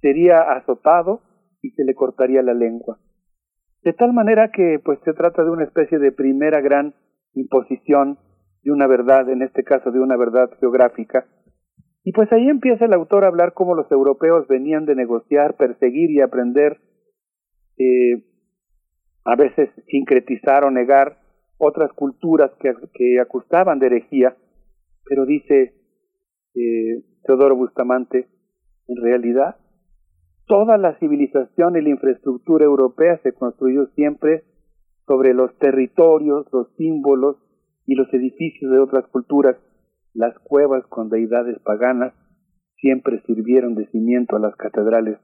sería 0.00 0.42
azotado 0.42 1.22
y 1.62 1.70
se 1.70 1.84
le 1.84 1.94
cortaría 1.94 2.42
la 2.42 2.54
lengua. 2.54 2.98
De 3.82 3.92
tal 3.92 4.12
manera 4.12 4.50
que 4.52 4.80
pues 4.84 4.98
se 5.04 5.14
trata 5.14 5.42
de 5.42 5.50
una 5.50 5.64
especie 5.64 5.98
de 5.98 6.12
primera 6.12 6.60
gran 6.60 6.94
imposición 7.34 8.18
de 8.62 8.70
una 8.70 8.86
verdad, 8.86 9.28
en 9.30 9.42
este 9.42 9.64
caso 9.64 9.90
de 9.90 10.00
una 10.00 10.16
verdad 10.16 10.50
geográfica. 10.60 11.26
Y 12.06 12.12
pues 12.12 12.32
ahí 12.32 12.48
empieza 12.48 12.84
el 12.84 12.92
autor 12.92 13.24
a 13.24 13.26
hablar 13.26 13.52
cómo 13.52 13.74
los 13.74 13.90
europeos 13.90 14.46
venían 14.46 14.86
de 14.86 14.94
negociar, 14.94 15.56
perseguir 15.56 16.12
y 16.12 16.20
aprender, 16.20 16.78
eh, 17.78 18.22
a 19.24 19.34
veces 19.34 19.70
sincretizar 19.88 20.64
o 20.64 20.70
negar 20.70 21.18
otras 21.58 21.92
culturas 21.94 22.52
que, 22.60 23.20
acusaban 23.20 23.80
de 23.80 23.86
herejía, 23.86 24.36
pero 25.04 25.26
dice 25.26 25.74
eh, 26.54 27.02
Teodoro 27.24 27.56
Bustamante, 27.56 28.28
en 28.86 29.02
realidad, 29.02 29.56
toda 30.46 30.78
la 30.78 30.96
civilización 31.00 31.76
y 31.76 31.82
la 31.82 31.90
infraestructura 31.90 32.66
europea 32.66 33.18
se 33.24 33.32
construyó 33.32 33.88
siempre 33.96 34.44
sobre 35.08 35.34
los 35.34 35.58
territorios, 35.58 36.46
los 36.52 36.68
símbolos 36.76 37.36
y 37.84 37.96
los 37.96 38.06
edificios 38.14 38.70
de 38.70 38.78
otras 38.78 39.08
culturas. 39.08 39.56
Las 40.16 40.34
cuevas 40.38 40.82
con 40.86 41.10
deidades 41.10 41.58
paganas 41.62 42.14
siempre 42.76 43.20
sirvieron 43.26 43.74
de 43.74 43.86
cimiento 43.90 44.36
a 44.36 44.40
las 44.40 44.56
catedrales 44.56 45.18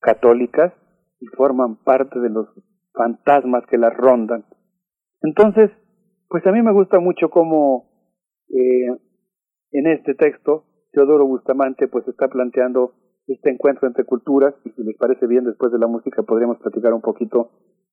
católicas 0.00 0.74
y 1.18 1.26
forman 1.28 1.76
parte 1.82 2.20
de 2.20 2.28
los 2.28 2.46
fantasmas 2.92 3.64
que 3.70 3.78
las 3.78 3.96
rondan. 3.96 4.44
Entonces, 5.22 5.70
pues 6.28 6.46
a 6.46 6.52
mí 6.52 6.60
me 6.60 6.74
gusta 6.74 7.00
mucho 7.00 7.30
cómo 7.30 7.88
eh, 8.50 9.00
en 9.72 9.86
este 9.86 10.14
texto, 10.14 10.64
Teodoro 10.92 11.26
Bustamante 11.26 11.88
pues 11.88 12.06
está 12.06 12.28
planteando 12.28 12.92
este 13.26 13.48
encuentro 13.48 13.88
entre 13.88 14.04
culturas 14.04 14.54
y 14.66 14.70
si 14.72 14.82
les 14.84 14.96
parece 14.98 15.26
bien 15.26 15.44
después 15.44 15.72
de 15.72 15.78
la 15.78 15.86
música 15.86 16.22
podríamos 16.22 16.58
platicar 16.58 16.92
un 16.92 17.00
poquito 17.00 17.50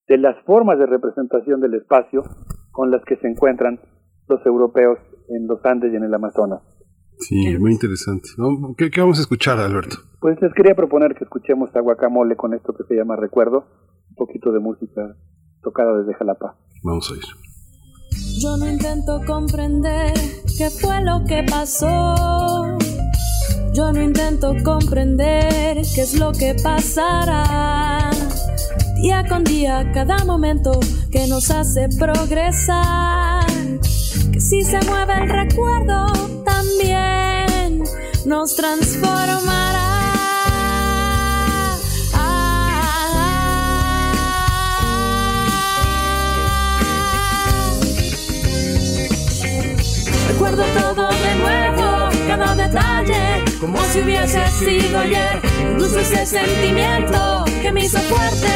de 0.09 0.17
las 0.17 0.37
formas 0.43 0.79
de 0.79 0.85
representación 0.85 1.61
del 1.61 1.75
espacio 1.75 2.23
con 2.71 2.91
las 2.91 3.05
que 3.05 3.15
se 3.17 3.27
encuentran 3.29 3.79
los 4.27 4.45
europeos 4.45 4.99
en 5.29 5.47
los 5.47 5.63
Andes 5.65 5.93
y 5.93 5.95
en 5.95 6.03
el 6.03 6.13
Amazonas. 6.13 6.61
Sí, 7.19 7.57
muy 7.57 7.71
interesante. 7.71 8.29
¿Qué, 8.77 8.89
¿Qué, 8.89 9.01
vamos 9.01 9.19
a 9.19 9.21
escuchar, 9.21 9.57
Alberto? 9.59 9.97
Pues 10.19 10.41
les 10.41 10.53
quería 10.53 10.75
proponer 10.75 11.15
que 11.15 11.23
escuchemos 11.23 11.73
a 11.75 11.79
Guacamole 11.79 12.35
con 12.35 12.53
esto 12.53 12.73
que 12.73 12.83
se 12.83 12.95
llama 12.95 13.15
Recuerdo, 13.15 13.65
un 14.09 14.15
poquito 14.15 14.51
de 14.51 14.59
música 14.59 15.15
tocada 15.61 15.97
desde 15.97 16.13
Jalapa. 16.13 16.57
Vamos 16.83 17.11
a 17.11 17.15
ir. 17.15 17.23
Yo 18.41 18.57
no 18.57 18.69
intento 18.69 19.21
comprender 19.25 20.13
qué 20.57 20.69
fue 20.69 21.01
lo 21.03 21.23
que 21.25 21.43
pasó. 21.49 22.77
Yo 23.73 23.91
no 23.91 24.01
intento 24.01 24.53
comprender 24.63 25.77
qué 25.93 26.01
es 26.01 26.19
lo 26.19 26.31
que 26.31 26.55
pasará. 26.61 28.09
Día 28.95 29.23
con 29.27 29.43
día, 29.43 29.91
cada 29.93 30.23
momento 30.25 30.79
que 31.11 31.27
nos 31.27 31.51
hace 31.51 31.87
progresar. 31.99 33.34
Si 34.47 34.61
se 34.63 34.79
mueve 34.81 35.15
el 35.23 35.27
recuerdo, 35.27 36.05
también 36.43 37.83
nos 38.25 38.55
transformará. 38.55 39.41
Recuerdo 50.27 50.63
todo 50.79 51.07
de 51.09 51.35
nuevo, 51.39 52.09
cada 52.27 52.55
detalle, 52.55 53.44
como 53.59 53.81
si 53.85 54.01
hubiese 54.01 54.47
sido 54.49 54.99
ayer. 54.99 55.41
Incluso 55.71 55.99
ese 55.99 56.25
sentimiento 56.25 57.45
que 57.61 57.71
me 57.71 57.85
hizo 57.85 57.99
fuerte 57.99 58.47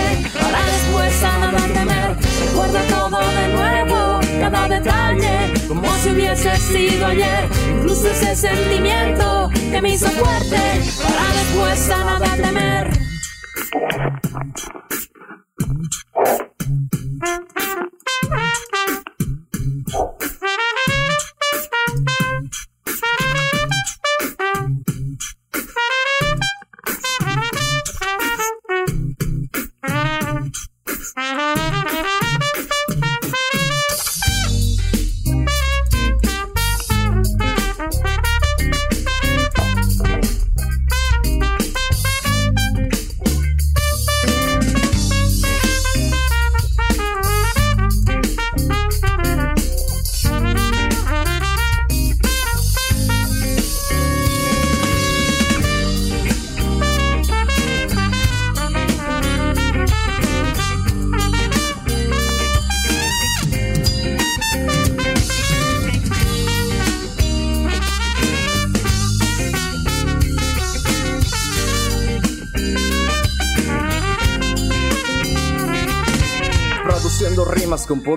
ahora 0.41 0.59
después 0.65 1.23
a 1.23 1.37
nada 1.39 1.67
temer. 1.73 2.17
Recuerda 2.45 2.81
todo 2.87 3.19
de 3.19 3.47
nuevo, 3.49 4.19
cada 4.39 4.67
detalle, 4.67 5.53
como 5.67 5.91
si 5.97 6.09
hubiese 6.09 6.55
sido 6.57 7.05
ayer. 7.05 7.49
Incluso 7.77 8.09
ese 8.09 8.35
sentimiento 8.35 9.49
que 9.71 9.81
me 9.81 9.93
hizo 9.93 10.09
fuerte 10.09 10.57
ahora 10.57 11.25
después 11.33 11.89
abandonarme. 11.89 12.43
temer. 12.43 13.09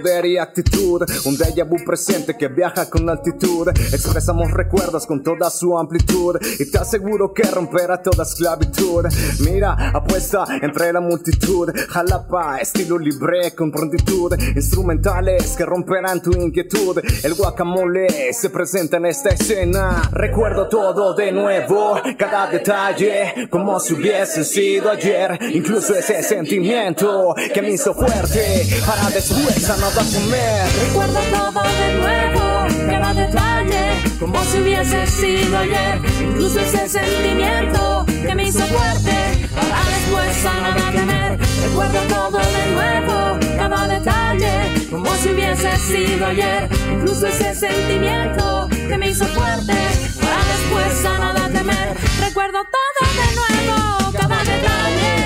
Poder 0.03 0.27
y 0.27 0.39
actitud. 0.39 1.03
Un 1.25 1.37
déjà 1.37 1.65
vu 1.65 1.77
presente 1.85 2.37
que 2.37 2.49
viaja 2.49 2.89
con 2.91 3.09
altitud. 3.09 3.69
Expresamos 3.69 4.51
recuerdos 4.51 5.07
con 5.07 5.23
toda 5.23 5.51
su 5.51 5.79
amplitud. 5.79 6.37
Y 6.59 6.71
te 6.71 6.79
aseguro 6.79 7.33
que 7.33 7.45
romperá 7.45 8.03
toda 8.03 8.25
esclavitud. 8.25 9.07
Mira, 9.41 9.91
apuesta 9.95 10.45
entre 10.61 10.93
la 10.93 11.01
multitud. 11.01 11.71
Jalapa, 11.89 12.59
estilo 12.59 12.99
libre 12.99 13.55
con 13.55 13.71
prontitud. 13.71 14.33
Instrumentales 14.57 15.57
que 15.57 15.65
romperán 15.65 16.21
tu 16.21 16.33
inquietud. 16.33 16.99
El 17.23 17.35
guacamole 17.35 18.33
se 18.33 18.51
presenta 18.51 18.97
en 18.97 19.07
esta 19.07 19.31
escena. 19.31 20.11
Recuerdo 20.13 20.69
todo 20.69 21.15
de 21.15 21.33
nuevo, 21.33 22.01
cada 22.19 22.49
detalle, 22.49 23.49
como 23.51 23.79
si 23.79 23.95
hubiese 23.95 24.45
sido 24.45 24.91
ayer. 24.91 25.39
Incluso 25.53 25.95
ese 25.95 26.23
sentimiento 26.23 27.35
que 27.55 27.63
me 27.63 27.71
hizo 27.71 27.95
fuerte 27.95 28.67
para 28.87 29.11
después 29.11 29.71
Recuerdo 29.95 31.21
todo 31.31 31.63
de 31.63 31.95
nuevo, 31.97 32.67
cada 32.89 33.13
detalle, 33.13 34.03
como 34.19 34.43
si 34.45 34.59
hubiese 34.59 35.07
sido 35.07 35.59
ayer. 35.59 36.01
Incluso 36.19 36.61
ese 36.61 36.89
sentimiento 36.89 38.07
que 38.07 38.35
me 38.35 38.45
hizo 38.45 38.61
fuerte 38.61 39.49
para 39.55 39.85
después 39.85 40.47
a 40.47 40.61
nada 40.61 40.93
temer. 40.93 41.39
Recuerdo 41.63 41.99
todo 42.09 42.39
de 42.39 42.67
nuevo, 42.73 43.39
cada 43.59 43.87
detalle, 43.87 44.89
como 44.91 45.15
si 45.17 45.29
hubiese 45.29 45.77
sido 45.77 46.27
ayer. 46.27 46.71
Incluso 46.91 47.27
ese 47.27 47.55
sentimiento 47.55 48.69
que 48.71 48.97
me 48.97 49.11
hizo 49.11 49.27
fuerte 49.27 49.75
para 50.21 50.43
después 50.53 51.05
a 51.05 51.19
nada 51.19 51.49
temer. 51.51 51.97
Recuerdo 52.19 52.61
todo 52.65 53.09
de 53.21 53.35
nuevo, 53.35 54.13
cada 54.13 54.39
detalle, 54.39 55.22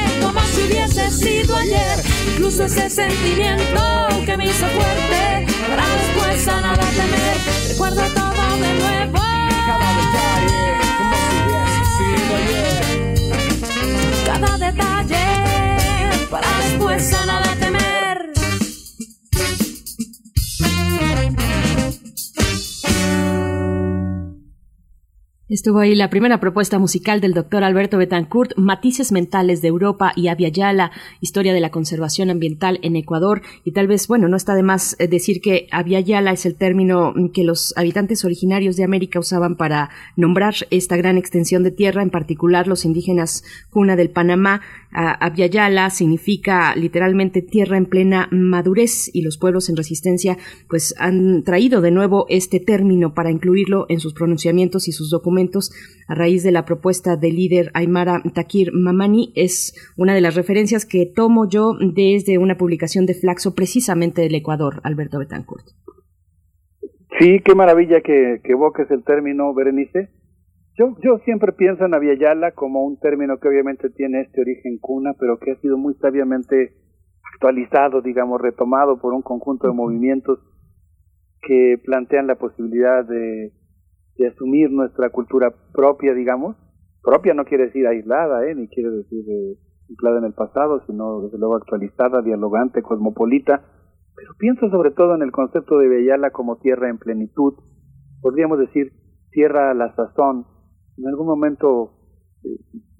hubiese 0.67 1.11
sido 1.11 1.57
ayer. 1.57 2.03
Incluso 2.33 2.65
ese 2.65 2.91
sentimiento 2.91 4.09
que 4.25 4.36
me 4.36 4.47
hizo 4.47 4.67
fuerte 4.67 5.47
para 5.69 5.85
después 5.97 6.49
a 6.49 6.61
nada 6.61 6.85
temer. 6.91 7.36
Recuerdo 7.69 8.03
todo 8.15 8.57
de 8.59 8.75
nuevo. 8.75 9.19
Cada 9.67 9.89
detalle, 10.01 10.62
como 10.99 11.17
si 11.28 11.36
hubiese 11.43 11.83
sido 11.97 12.31
ayer. 12.36 12.85
Cada 14.27 14.59
detalle 14.59 15.27
para 16.31 16.49
después 16.59 17.15
a 17.15 17.27
nada 17.27 17.57
temer. 17.57 17.86
Estuvo 25.49 25.78
ahí 25.78 25.94
la 25.94 26.10
primera 26.10 26.41
propuesta 26.41 26.81
musical 26.81 27.20
del 27.20 27.33
doctor 27.33 27.62
Alberto 27.62 27.99
Betancourt, 27.99 28.55
Matices 28.57 29.12
Mentales 29.12 29.62
de 29.62 29.68
Europa 29.68 30.12
y 30.16 30.26
Avia 30.26 30.49
Yala, 30.49 30.91
Historia 31.20 31.55
de 31.55 31.60
la 31.60 31.70
Conservación 31.70 32.31
Ambiental 32.31 32.81
en 32.83 32.97
Ecuador. 32.97 33.42
Y 33.62 33.70
tal 33.70 33.86
vez, 33.86 34.08
bueno, 34.08 34.26
no 34.26 34.36
está 34.36 34.57
de 34.57 34.65
más 34.65 34.97
eh, 34.99 35.07
decir 35.07 35.41
que 35.41 35.68
Avia 35.70 36.00
es 36.00 36.47
el 36.47 36.57
término 36.57 37.15
que 37.33 37.44
los 37.44 37.73
habitantes 37.76 38.25
originarios 38.25 38.75
de 38.75 38.83
América 38.83 39.20
usaban 39.20 39.55
para 39.55 39.91
nombrar 40.16 40.55
esta 40.70 40.97
gran 40.97 41.16
extensión 41.16 41.62
de 41.62 41.70
tierra, 41.70 42.02
en 42.02 42.10
particular 42.10 42.66
los 42.66 42.84
indígenas 42.84 43.44
cuna 43.70 43.94
del 43.94 44.10
Panamá. 44.10 44.62
Avia 44.91 45.47
Yala 45.47 45.91
significa 45.91 46.75
literalmente 46.75 47.42
tierra 47.42 47.76
en 47.76 47.84
plena 47.84 48.28
madurez 48.33 49.10
y 49.15 49.20
los 49.20 49.36
pueblos 49.36 49.68
en 49.68 49.76
resistencia 49.76 50.39
pues 50.70 50.94
han 50.99 51.44
traído 51.44 51.83
de 51.83 51.91
nuevo 51.91 52.25
este 52.31 52.60
término 52.60 53.12
para 53.12 53.31
incluirlo 53.31 53.84
en 53.91 54.00
sus 54.00 54.15
pronunciamientos 54.15 54.89
y 54.89 54.92
sus 54.92 55.10
documentos 55.10 55.35
a 56.08 56.15
raíz 56.15 56.42
de 56.42 56.52
la 56.52 56.65
propuesta 56.65 57.16
del 57.16 57.36
líder 57.36 57.70
Aymara 57.74 58.23
Takir 58.34 58.73
Mamani. 58.73 59.32
Es 59.34 59.74
una 59.97 60.15
de 60.15 60.20
las 60.20 60.34
referencias 60.34 60.86
que 60.86 61.06
tomo 61.06 61.48
yo 61.48 61.73
desde 61.78 62.39
una 62.39 62.56
publicación 62.56 63.06
de 63.06 63.15
Flaxo 63.15 63.55
precisamente 63.55 64.23
del 64.23 64.34
Ecuador, 64.34 64.81
Alberto 64.82 65.18
Betancourt. 65.18 65.66
Sí, 67.18 67.40
qué 67.44 67.55
maravilla 67.55 68.00
que, 68.00 68.40
que 68.44 68.52
evoques 68.52 68.90
el 68.90 69.05
término, 69.05 69.55
Berenice. 69.55 70.10
Yo, 70.78 70.94
yo 71.02 71.18
siempre 71.24 71.52
pienso 71.52 71.86
en 71.86 71.94
Aviala 71.94 72.52
como 72.52 72.84
un 72.84 72.98
término 72.98 73.39
que 73.39 73.48
obviamente 73.48 73.89
tiene 73.89 74.20
este 74.20 74.42
origen 74.42 74.78
cuna, 74.78 75.15
pero 75.18 75.39
que 75.39 75.52
ha 75.52 75.60
sido 75.60 75.78
muy 75.78 75.94
sabiamente 75.94 76.74
actualizado, 77.32 78.02
digamos, 78.02 78.40
retomado 78.40 79.00
por 79.00 79.15
un 79.15 79.23
conjunto 79.23 79.66
de 79.68 79.73
movimientos 79.73 80.39
que 81.42 81.81
plantean 81.82 82.26
la 82.26 82.34
posibilidad 82.34 83.05
de, 83.06 83.52
de 84.19 84.28
asumir 84.28 84.70
nuestra 84.70 85.11
cultura 85.11 85.53
propia, 85.73 86.15
digamos. 86.15 86.57
Propia 87.03 87.35
no 87.35 87.45
quiere 87.45 87.67
decir 87.67 87.86
aislada, 87.86 88.47
¿eh? 88.47 88.55
ni 88.55 88.69
quiere 88.69 88.91
decir 88.91 89.25
eh, 89.28 89.59
en 89.89 90.25
el 90.25 90.33
pasado, 90.33 90.83
sino 90.86 91.23
desde 91.23 91.39
luego 91.39 91.57
actualizada, 91.57 92.23
dialogante, 92.23 92.83
cosmopolita. 92.83 93.62
Pero 94.17 94.33
pienso 94.39 94.70
sobre 94.70 94.91
todo 94.91 95.15
en 95.15 95.23
el 95.23 95.31
concepto 95.31 95.78
de 95.78 95.89
Bellala 95.89 96.31
como 96.31 96.57
tierra 96.59 96.89
en 96.89 96.99
plenitud. 96.99 97.55
Podríamos 98.23 98.59
decir 98.59 98.93
tierra 99.31 99.70
a 99.70 99.75
la 99.75 99.95
sazón, 99.95 100.47
en 100.97 101.07
algún 101.09 101.27
momento 101.27 101.93
eh, 102.43 102.57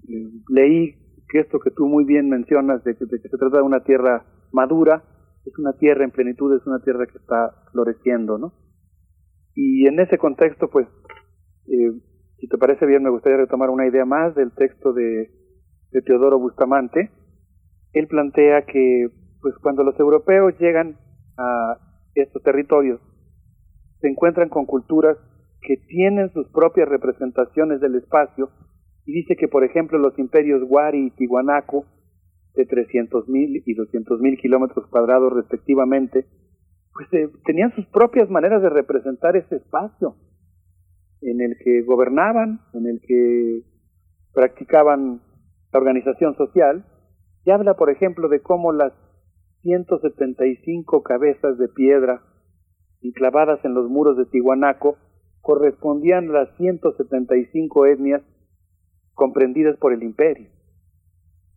eh, 0.09 0.31
leí 0.49 0.95
que 1.29 1.41
esto 1.41 1.59
que 1.59 1.71
tú 1.71 1.87
muy 1.87 2.05
bien 2.05 2.29
mencionas, 2.29 2.85
de 2.85 2.95
que, 2.97 3.07
se 3.07 3.39
trata 3.39 3.59
de 3.59 3.63
una 3.63 3.81
tierra 3.81 4.25
madura, 4.53 5.03
es 5.45 5.59
una 5.59 5.73
tierra 5.73 6.05
en 6.05 6.11
plenitud, 6.11 6.55
es 6.55 6.67
una 6.67 6.81
tierra 6.81 7.07
que 7.07 7.19
está 7.19 7.53
floreciendo, 7.73 8.39
¿no? 8.39 8.53
Y 9.57 9.87
en 9.87 9.99
ese 9.99 10.19
contexto, 10.19 10.69
pues, 10.69 10.87
eh, 11.67 11.91
si 12.39 12.47
te 12.47 12.59
parece 12.59 12.85
bien, 12.85 13.03
me 13.03 13.11
gustaría 13.11 13.39
retomar 13.39 13.71
una 13.71 13.87
idea 13.87 14.05
más 14.05 14.35
del 14.35 14.53
texto 14.53 14.93
de, 14.93 15.31
de 15.91 16.03
Teodoro 16.03 16.39
Bustamante. 16.39 17.11
Él 17.95 18.07
plantea 18.07 18.67
que, 18.67 19.09
pues, 19.41 19.55
cuando 19.63 19.83
los 19.83 19.99
europeos 19.99 20.55
llegan 20.61 20.99
a 21.39 21.79
estos 22.15 22.43
territorios, 22.43 23.01
se 24.01 24.09
encuentran 24.09 24.51
con 24.51 24.67
culturas 24.67 25.17
que 25.63 25.79
tienen 25.89 26.31
sus 26.35 26.47
propias 26.51 26.89
representaciones 26.89 27.81
del 27.81 27.97
espacio 27.97 28.51
y 29.07 29.13
dice 29.13 29.37
que, 29.37 29.49
por 29.49 29.65
ejemplo, 29.65 29.99
los 29.99 30.19
imperios 30.19 30.63
Wari 30.69 31.07
y 31.07 31.11
Tiwanaku, 31.13 31.87
de 32.55 32.67
300.000 32.67 33.63
y 33.65 33.75
200.000 33.75 34.41
kilómetros 34.41 34.87
cuadrados 34.89 35.33
respectivamente, 35.33 36.27
pues 36.97 37.13
eh, 37.13 37.31
tenían 37.45 37.75
sus 37.75 37.87
propias 37.87 38.31
maneras 38.31 38.63
de 38.63 38.71
representar 38.71 39.37
ese 39.37 39.57
espacio 39.57 40.17
en 41.21 41.41
el 41.41 41.57
que 41.63 41.83
gobernaban, 41.83 42.61
en 42.73 42.87
el 42.87 43.01
que 43.01 43.63
practicaban 44.33 45.21
la 45.73 45.79
organización 45.79 46.35
social, 46.37 46.87
y 47.45 47.51
habla, 47.51 47.75
por 47.75 47.91
ejemplo, 47.91 48.29
de 48.29 48.41
cómo 48.41 48.73
las 48.73 48.93
175 49.63 51.03
cabezas 51.03 51.59
de 51.59 51.69
piedra 51.69 52.23
enclavadas 53.03 53.63
en 53.65 53.75
los 53.75 53.91
muros 53.91 54.17
de 54.17 54.25
Tiwanaco 54.27 54.97
correspondían 55.43 56.31
a 56.31 56.45
las 56.45 56.57
175 56.57 57.87
etnias 57.87 58.23
comprendidas 59.15 59.77
por 59.79 59.93
el 59.93 60.03
imperio. 60.03 60.49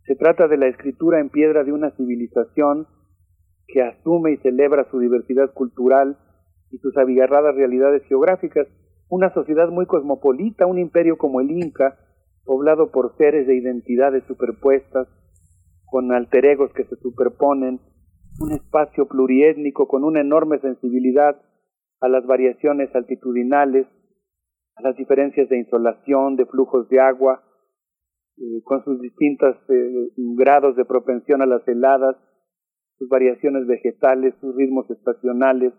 Se 0.05 0.15
trata 0.15 0.47
de 0.47 0.57
la 0.57 0.67
escritura 0.67 1.19
en 1.19 1.29
piedra 1.29 1.63
de 1.63 1.71
una 1.71 1.91
civilización 1.91 2.87
que 3.71 3.81
asume 3.81 4.33
y 4.33 4.37
celebra 4.37 4.89
su 4.89 4.99
diversidad 4.99 5.53
cultural 5.53 6.17
y 6.71 6.77
sus 6.77 6.95
abigarradas 6.97 7.55
realidades 7.55 8.03
geográficas, 8.07 8.67
una 9.09 9.33
sociedad 9.33 9.69
muy 9.69 9.85
cosmopolita, 9.85 10.65
un 10.65 10.77
imperio 10.77 11.17
como 11.17 11.41
el 11.41 11.51
Inca, 11.51 11.97
poblado 12.45 12.91
por 12.91 13.15
seres 13.17 13.47
de 13.47 13.55
identidades 13.55 14.23
superpuestas, 14.25 15.07
con 15.85 16.11
alter 16.11 16.45
egos 16.45 16.71
que 16.73 16.83
se 16.85 16.95
superponen, 16.97 17.79
un 18.39 18.51
espacio 18.51 19.07
pluriétnico 19.07 19.87
con 19.87 20.03
una 20.03 20.21
enorme 20.21 20.59
sensibilidad 20.59 21.41
a 21.99 22.07
las 22.07 22.25
variaciones 22.25 22.93
altitudinales, 22.95 23.87
a 24.75 24.81
las 24.81 24.95
diferencias 24.95 25.49
de 25.49 25.57
insolación, 25.57 26.35
de 26.35 26.45
flujos 26.45 26.87
de 26.89 26.99
agua, 26.99 27.43
eh, 28.37 28.61
con 28.63 28.83
sus 28.83 29.01
distintos 29.01 29.57
eh, 29.69 30.11
grados 30.15 30.75
de 30.75 30.85
propensión 30.85 31.41
a 31.41 31.45
las 31.45 31.67
heladas, 31.67 32.15
sus 32.99 33.07
variaciones 33.09 33.65
vegetales, 33.65 34.35
sus 34.41 34.55
ritmos 34.55 34.89
estacionales, 34.91 35.73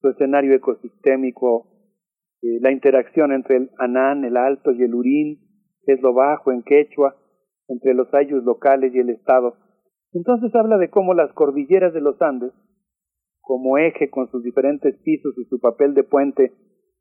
su 0.00 0.08
escenario 0.08 0.54
ecosistémico, 0.54 1.66
eh, 2.40 2.60
la 2.60 2.70
interacción 2.70 3.32
entre 3.32 3.56
el 3.56 3.70
Anán, 3.78 4.24
el 4.24 4.36
Alto 4.36 4.70
y 4.70 4.82
el 4.82 4.94
Urín, 4.94 5.40
es 5.86 6.00
lo 6.00 6.14
bajo 6.14 6.52
en 6.52 6.62
quechua, 6.62 7.16
entre 7.68 7.94
los 7.94 8.12
ayus 8.14 8.44
locales 8.44 8.94
y 8.94 8.98
el 9.00 9.10
Estado. 9.10 9.56
Entonces 10.12 10.54
habla 10.54 10.78
de 10.78 10.88
cómo 10.88 11.14
las 11.14 11.32
cordilleras 11.32 11.92
de 11.92 12.00
los 12.00 12.22
Andes, 12.22 12.52
como 13.40 13.78
eje 13.78 14.08
con 14.08 14.30
sus 14.30 14.42
diferentes 14.44 14.96
pisos 15.02 15.36
y 15.38 15.44
su 15.46 15.58
papel 15.60 15.94
de 15.94 16.04
puente 16.04 16.52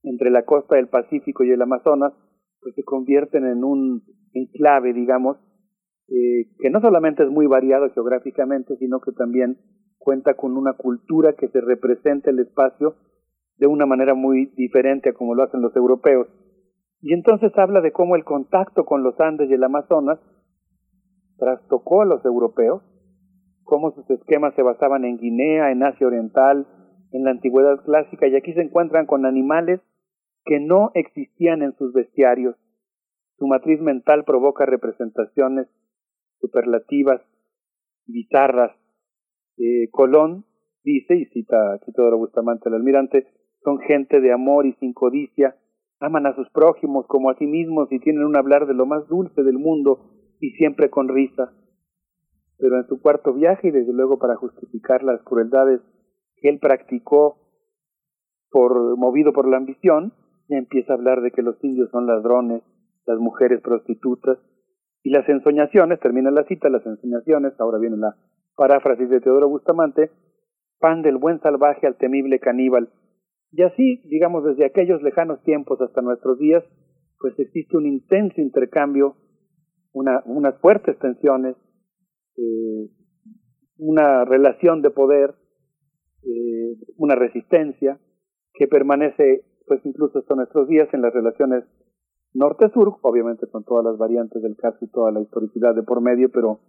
entre 0.04 0.32
la 0.32 0.44
costa 0.44 0.76
del 0.76 0.88
Pacífico 0.88 1.44
y 1.44 1.52
el 1.52 1.62
Amazonas, 1.62 2.14
pues 2.62 2.74
se 2.74 2.84
convierten 2.84 3.46
en 3.46 3.64
un 3.64 4.04
enclave, 4.34 4.94
digamos, 4.94 5.38
eh, 6.08 6.48
que 6.60 6.70
no 6.70 6.82
solamente 6.82 7.24
es 7.24 7.30
muy 7.30 7.48
variado 7.48 7.90
geográficamente, 7.92 8.76
sino 8.78 9.00
que 9.00 9.12
también 9.12 9.58
cuenta 9.98 10.36
con 10.36 10.58
una 10.58 10.74
cultura 10.74 11.34
que 11.34 11.48
se 11.48 11.62
representa 11.62 12.30
el 12.30 12.40
espacio 12.40 12.96
de 13.58 13.68
una 13.68 13.86
manera 13.86 14.14
muy 14.14 14.48
diferente 14.56 15.10
a 15.10 15.14
como 15.14 15.34
lo 15.34 15.44
hacen 15.44 15.62
los 15.62 15.76
europeos. 15.76 16.28
Y 17.02 17.14
entonces 17.14 17.52
habla 17.58 17.82
de 17.82 17.92
cómo 17.92 18.16
el 18.16 18.24
contacto 18.24 18.86
con 18.86 19.04
los 19.04 19.20
Andes 19.20 19.50
y 19.50 19.54
el 19.54 19.64
Amazonas 19.64 20.20
trastocó 21.38 22.02
a 22.02 22.06
los 22.06 22.24
europeos 22.26 22.82
cómo 23.66 23.92
sus 23.92 24.10
esquemas 24.10 24.54
se 24.56 24.62
basaban 24.62 25.04
en 25.04 25.18
Guinea, 25.18 25.72
en 25.72 25.84
Asia 25.84 26.08
Oriental, 26.08 26.68
en 27.12 27.24
la 27.24 27.32
antigüedad 27.32 27.84
clásica, 27.84 28.28
y 28.28 28.36
aquí 28.36 28.54
se 28.54 28.62
encuentran 28.62 29.06
con 29.06 29.26
animales 29.26 29.82
que 30.46 30.60
no 30.60 30.92
existían 30.94 31.64
en 31.64 31.74
sus 31.74 31.92
bestiarios. 31.92 32.56
Su 33.38 33.48
matriz 33.48 33.82
mental 33.82 34.24
provoca 34.24 34.66
representaciones 34.66 35.68
superlativas, 36.40 37.22
bizarras. 38.06 38.72
Eh, 39.58 39.90
Colón 39.92 40.46
dice, 40.84 41.16
y 41.16 41.26
cita 41.26 41.74
aquí 41.74 41.92
Bustamante 42.18 42.70
el 42.70 42.76
almirante, 42.76 43.28
son 43.64 43.80
gente 43.80 44.22
de 44.22 44.32
amor 44.32 44.66
y 44.66 44.74
sin 44.74 44.94
codicia, 44.94 45.56
aman 46.00 46.28
a 46.28 46.36
sus 46.36 46.50
prójimos 46.52 47.08
como 47.08 47.30
a 47.30 47.36
sí 47.36 47.48
mismos 47.48 47.92
y 47.92 48.00
tienen 48.00 48.24
un 48.24 48.38
hablar 48.38 48.68
de 48.68 48.74
lo 48.74 48.86
más 48.86 49.08
dulce 49.08 49.44
del 49.44 49.58
mundo 49.58 50.12
y 50.40 50.52
siempre 50.52 50.90
con 50.90 51.08
risa. 51.08 51.54
Pero 52.58 52.78
en 52.78 52.88
su 52.88 53.02
cuarto 53.02 53.34
viaje 53.34 53.70
y 53.70 53.72
desde 53.72 53.94
luego 53.94 54.20
para 54.20 54.36
justificar 54.36 55.04
las 55.04 55.22
crueldades 55.24 55.82
que 56.38 56.50
él 56.50 56.60
practicó 56.60 57.40
por 58.50 58.98
movido 58.98 59.34
por 59.34 59.48
la 59.48 59.58
ambición, 59.58 60.14
empieza 60.48 60.94
a 60.94 60.96
hablar 60.96 61.22
de 61.22 61.32
que 61.32 61.42
los 61.42 61.62
indios 61.64 61.90
son 61.92 62.06
ladrones, 62.06 62.62
las 63.06 63.20
mujeres 63.20 63.62
prostitutas 63.62 64.38
y 65.06 65.12
las 65.12 65.30
ensoñaciones, 65.30 66.00
termina 66.00 66.32
la 66.32 66.46
cita, 66.46 66.68
las 66.68 66.84
ensoñaciones, 66.84 67.54
ahora 67.60 67.78
viene 67.78 67.96
la 67.96 68.16
paráfrasis 68.56 69.08
de 69.08 69.22
Teodoro 69.22 69.48
Bustamante, 69.48 70.10
pan 70.80 71.04
del 71.04 71.18
buen 71.18 71.40
salvaje 71.42 71.86
al 71.86 71.96
temible 71.96 72.40
caníbal. 72.40 72.90
Y 73.52 73.62
así, 73.62 74.02
digamos, 74.10 74.44
desde 74.44 74.66
aquellos 74.66 75.04
lejanos 75.04 75.44
tiempos 75.44 75.80
hasta 75.80 76.02
nuestros 76.02 76.40
días, 76.40 76.64
pues 77.20 77.38
existe 77.38 77.78
un 77.78 77.86
intenso 77.86 78.42
intercambio, 78.42 79.16
una, 79.94 80.24
unas 80.26 80.60
fuertes 80.60 80.98
tensiones, 80.98 81.56
eh, 82.38 82.90
una 83.78 84.26
relación 84.26 84.82
de 84.82 84.90
poder, 84.90 85.36
eh, 86.24 86.78
una 86.98 87.14
resistencia 87.14 88.00
que 88.56 88.68
permanece 88.68 89.46
pues 89.68 89.86
incluso 89.86 90.18
hasta 90.18 90.34
nuestros 90.34 90.68
días 90.68 90.92
en 90.94 91.04
las 91.04 91.14
relaciones 91.14 91.64
norte-sur, 92.36 92.98
obviamente 93.02 93.48
con 93.48 93.64
todas 93.64 93.84
las 93.84 93.98
variantes 93.98 94.42
del 94.44 94.56
caso 94.56 94.78
y 94.82 94.88
toda 94.88 95.12
la 95.12 95.22
historicidad 95.22 95.74
de 95.74 95.84
por 95.84 96.02
medio, 96.02 96.30
pero 96.32 96.60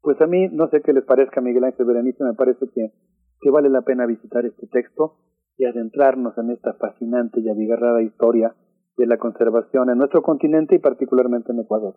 pues 0.00 0.20
a 0.20 0.26
mí, 0.26 0.48
no 0.52 0.68
sé 0.68 0.82
qué 0.82 0.92
les 0.92 1.04
parezca 1.04 1.40
Miguel 1.40 1.64
Ángel 1.64 1.84
Berenice, 1.84 2.22
me 2.22 2.34
parece 2.34 2.66
que, 2.72 2.92
que 3.40 3.50
vale 3.50 3.68
la 3.68 3.82
pena 3.82 4.06
visitar 4.06 4.46
este 4.46 4.66
texto 4.68 5.16
y 5.58 5.64
adentrarnos 5.64 6.38
en 6.38 6.50
esta 6.50 6.74
fascinante 6.74 7.40
y 7.40 7.48
abigarrada 7.48 8.02
historia 8.02 8.54
de 8.96 9.06
la 9.06 9.18
conservación 9.18 9.90
en 9.90 9.98
nuestro 9.98 10.22
continente 10.22 10.76
y 10.76 10.78
particularmente 10.78 11.52
en 11.52 11.60
Ecuador. 11.60 11.96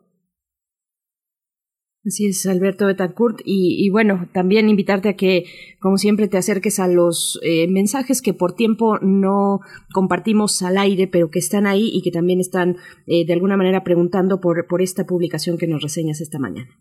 Así 2.09 2.25
es, 2.25 2.47
Alberto 2.47 2.87
Betancourt. 2.87 3.39
Y, 3.45 3.85
y, 3.85 3.91
bueno, 3.91 4.27
también 4.33 4.67
invitarte 4.67 5.09
a 5.09 5.13
que, 5.13 5.43
como 5.79 5.97
siempre, 5.97 6.27
te 6.27 6.37
acerques 6.37 6.79
a 6.79 6.87
los 6.87 7.39
eh, 7.43 7.71
mensajes 7.71 8.23
que 8.23 8.33
por 8.33 8.53
tiempo 8.53 8.97
no 8.99 9.59
compartimos 9.93 10.63
al 10.63 10.79
aire, 10.79 11.07
pero 11.07 11.29
que 11.29 11.37
están 11.37 11.67
ahí 11.67 11.87
y 11.93 12.01
que 12.01 12.09
también 12.09 12.39
están 12.39 12.77
eh, 13.05 13.27
de 13.27 13.33
alguna 13.33 13.57
manera 13.57 13.83
preguntando 13.83 14.39
por, 14.41 14.65
por 14.67 14.81
esta 14.81 15.05
publicación 15.05 15.59
que 15.59 15.67
nos 15.67 15.83
reseñas 15.83 16.19
esta 16.19 16.39
mañana. 16.39 16.71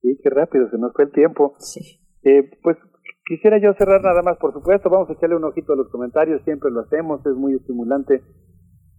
Sí, 0.00 0.18
qué 0.22 0.30
rápido, 0.30 0.70
se 0.70 0.78
nos 0.78 0.94
fue 0.94 1.04
el 1.04 1.12
tiempo. 1.12 1.54
Sí. 1.58 2.00
Eh, 2.22 2.50
pues 2.62 2.78
quisiera 3.26 3.60
yo 3.60 3.74
cerrar 3.74 4.02
nada 4.02 4.22
más, 4.22 4.38
por 4.38 4.54
supuesto, 4.54 4.88
vamos 4.88 5.10
a 5.10 5.12
echarle 5.12 5.36
un 5.36 5.44
ojito 5.44 5.74
a 5.74 5.76
los 5.76 5.90
comentarios, 5.90 6.40
siempre 6.44 6.70
lo 6.70 6.80
hacemos, 6.80 7.20
es 7.26 7.36
muy 7.36 7.54
estimulante 7.54 8.22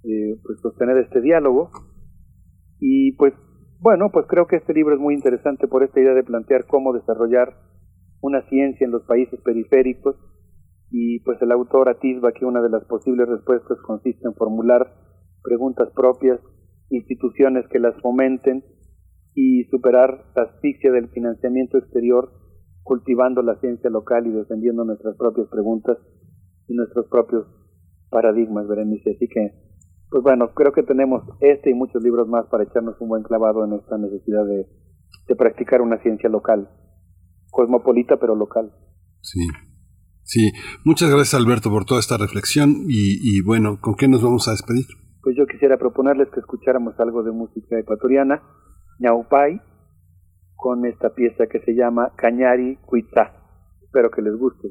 pues 0.04 0.60
sostener 0.62 1.00
este 1.00 1.20
diálogo. 1.22 1.72
Y 2.80 3.14
pues 3.14 3.34
bueno, 3.86 4.10
pues 4.12 4.26
creo 4.26 4.48
que 4.48 4.56
este 4.56 4.74
libro 4.74 4.96
es 4.96 5.00
muy 5.00 5.14
interesante 5.14 5.68
por 5.68 5.84
esta 5.84 6.00
idea 6.00 6.16
de 6.16 6.24
plantear 6.24 6.66
cómo 6.66 6.92
desarrollar 6.92 7.54
una 8.20 8.42
ciencia 8.50 8.84
en 8.84 8.90
los 8.90 9.04
países 9.04 9.40
periféricos 9.42 10.16
y 10.90 11.20
pues 11.20 11.40
el 11.44 11.52
autor 11.52 11.90
atisba 11.90 12.32
que 12.32 12.46
una 12.46 12.64
de 12.64 12.72
las 12.72 12.84
posibles 12.86 13.30
respuestas 13.30 13.78
consiste 13.86 14.28
en 14.28 14.34
formular 14.34 14.92
preguntas 15.44 15.88
propias, 15.94 16.40
instituciones 16.90 17.68
que 17.68 17.78
las 17.78 17.94
fomenten 18.02 18.64
y 19.36 19.66
superar 19.66 20.32
la 20.36 20.42
asfixia 20.46 20.92
del 20.92 21.10
financiamiento 21.10 21.78
exterior 21.78 22.32
cultivando 22.82 23.44
la 23.44 23.60
ciencia 23.60 23.92
local 23.92 24.26
y 24.26 24.32
defendiendo 24.32 24.84
nuestras 24.84 25.16
propias 25.16 25.48
preguntas 25.50 26.00
y 26.68 26.74
nuestros 26.74 27.06
propios 27.06 27.46
paradigmas, 28.10 28.68
Berenice. 28.68 29.12
Así 29.12 29.28
que 29.28 29.65
pues 30.16 30.24
bueno, 30.24 30.54
creo 30.54 30.72
que 30.72 30.82
tenemos 30.82 31.24
este 31.42 31.72
y 31.72 31.74
muchos 31.74 32.02
libros 32.02 32.30
más 32.30 32.46
para 32.46 32.64
echarnos 32.64 32.96
un 33.02 33.10
buen 33.10 33.24
clavado 33.24 33.66
en 33.66 33.74
esta 33.74 33.98
necesidad 33.98 34.46
de, 34.46 34.66
de 35.28 35.36
practicar 35.36 35.82
una 35.82 36.02
ciencia 36.04 36.30
local, 36.30 36.70
cosmopolita 37.52 38.16
pero 38.16 38.34
local. 38.34 38.72
Sí, 39.20 39.46
sí. 40.24 40.54
Muchas 40.86 41.10
gracias 41.10 41.34
Alberto 41.34 41.70
por 41.70 41.84
toda 41.84 42.00
esta 42.00 42.16
reflexión 42.16 42.86
y, 42.88 43.20
y 43.22 43.42
bueno, 43.42 43.78
¿con 43.82 43.96
qué 43.96 44.08
nos 44.08 44.24
vamos 44.24 44.48
a 44.48 44.52
despedir? 44.52 44.86
Pues 45.22 45.36
yo 45.38 45.46
quisiera 45.48 45.78
proponerles 45.78 46.30
que 46.34 46.40
escucháramos 46.40 46.98
algo 46.98 47.22
de 47.22 47.34
música 47.34 47.78
ecuatoriana, 47.78 48.42
Ñaupay, 49.00 49.60
con 50.56 50.86
esta 50.86 51.14
pieza 51.14 51.48
que 51.52 51.60
se 51.60 51.74
llama 51.74 52.14
Cañari 52.16 52.78
Cuitá. 52.86 53.34
Espero 53.84 54.10
que 54.12 54.22
les 54.22 54.38
guste. 54.38 54.70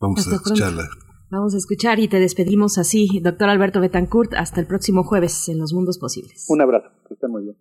Vamos 0.00 0.26
a 0.26 0.34
escucharla. 0.34 0.88
Vamos 1.30 1.54
a 1.54 1.58
escuchar 1.58 1.98
y 1.98 2.08
te 2.08 2.20
despedimos 2.20 2.78
así, 2.78 3.20
doctor 3.22 3.50
Alberto 3.50 3.80
Betancourt, 3.80 4.32
hasta 4.32 4.60
el 4.62 4.66
próximo 4.66 5.04
jueves 5.04 5.48
en 5.50 5.58
Los 5.58 5.74
Mundos 5.74 5.98
Posibles. 5.98 6.46
Un 6.48 6.62
abrazo, 6.62 6.88
que 7.06 7.14
estén 7.14 7.30
muy 7.30 7.42
bien. 7.42 7.56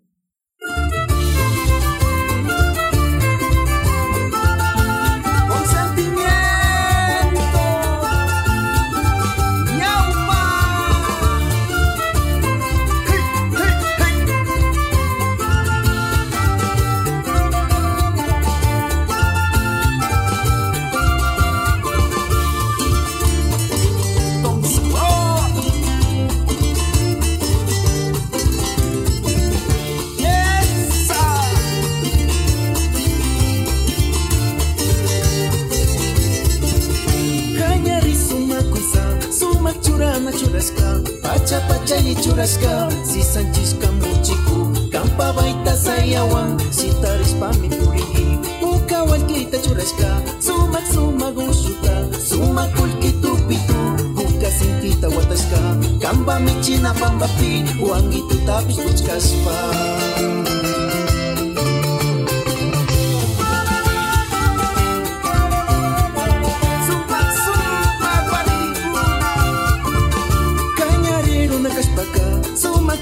churasca 40.33 41.01
pacha 41.21 41.59
pachai 41.67 42.15
kampa 42.15 42.91
sisanchishka 43.03 43.91
muchiku 43.91 44.89
kampa 44.91 45.33
baita 45.33 45.77
sayawan 45.77 46.59
sitarishpami 46.71 47.69
puriji 47.69 48.39
puka 48.59 49.03
walkita 49.03 49.57
churasca 49.57 50.21
sumak 50.39 50.85
sumak 50.93 51.37
ushuta 51.37 51.95
sumak 52.29 52.71
kullkitupitu 52.75 53.79
puka 54.15 54.51
sintita 54.51 55.07
pamba 55.09 55.59
kamba 56.01 56.39
michinapambapi 56.39 57.63
wangitutapish 57.89 58.75
puchkashpa 58.77 59.57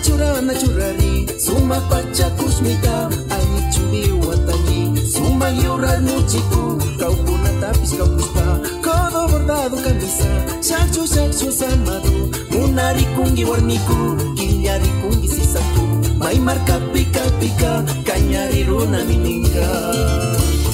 tapis 0.04 0.56
buchkaspa 0.56 1.40
Suma 1.40 1.80
pacha 1.90 2.30
kusmita, 2.38 3.10
ani 3.30 3.62
chumbi 3.74 4.12
watani, 4.28 4.98
suma 5.08 5.50
yurar 5.50 6.02
muchiku, 6.02 6.78
kaupuna 7.00 7.50
tapis 7.62 7.92
kaupuspa, 7.98 8.60
kodo 8.82 9.28
bordado 9.28 9.78
camisa, 9.78 10.26
shakshu 10.62 11.08
shakshu 11.08 11.52
samadu, 11.52 12.32
munari 12.52 13.06
kungi 13.16 13.46
warniku, 13.46 14.18
kinyari 14.36 14.88
kungi 15.02 15.28
sisaku, 15.28 16.18
mai 16.18 16.40
marca 16.40 16.80
pica 16.94 17.22
pica, 17.40 17.84
cañari 18.06 18.64
runa 18.64 19.04
mininga. 19.06 20.65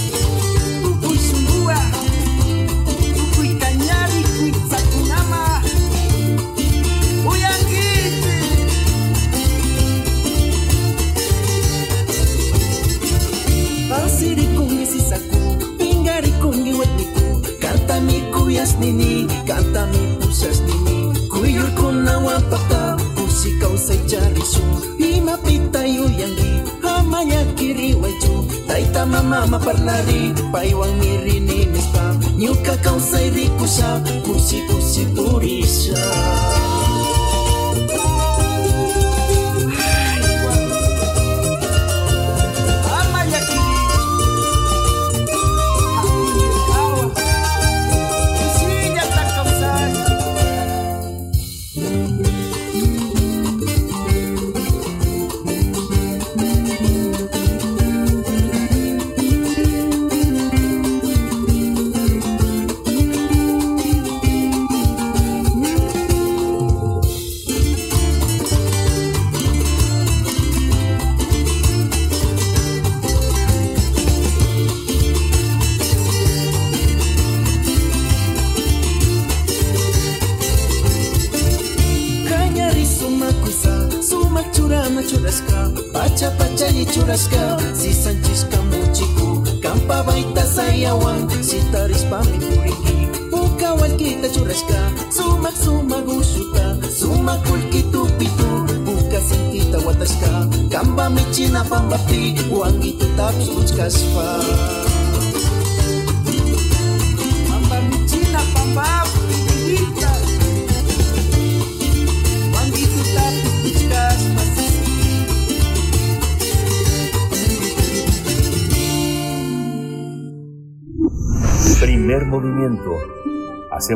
yasnini 18.61 19.25
Kantami 19.47 20.17
pusasnini 20.21 21.17
Kuyurkuna 21.29 22.17
wapata 22.17 22.97
Kusikaw 23.17 23.73
sa 23.77 23.97
charisu 24.05 24.61
Imapitayo 25.01 26.05
yangi 26.05 26.61
ya 27.21 27.45
kiri 27.53 27.93
waju, 27.93 28.45
Taita 28.67 29.05
mama 29.05 29.47
maparlari 29.47 30.33
Paywang 30.53 30.97
nini 31.01 31.81
spa 31.81 32.15
Nyuka 32.37 32.77
kausay 32.77 33.29
rikusha 33.29 34.01
kusi 34.25 34.61
kusi 34.69 35.05
purisha. 35.05 36.01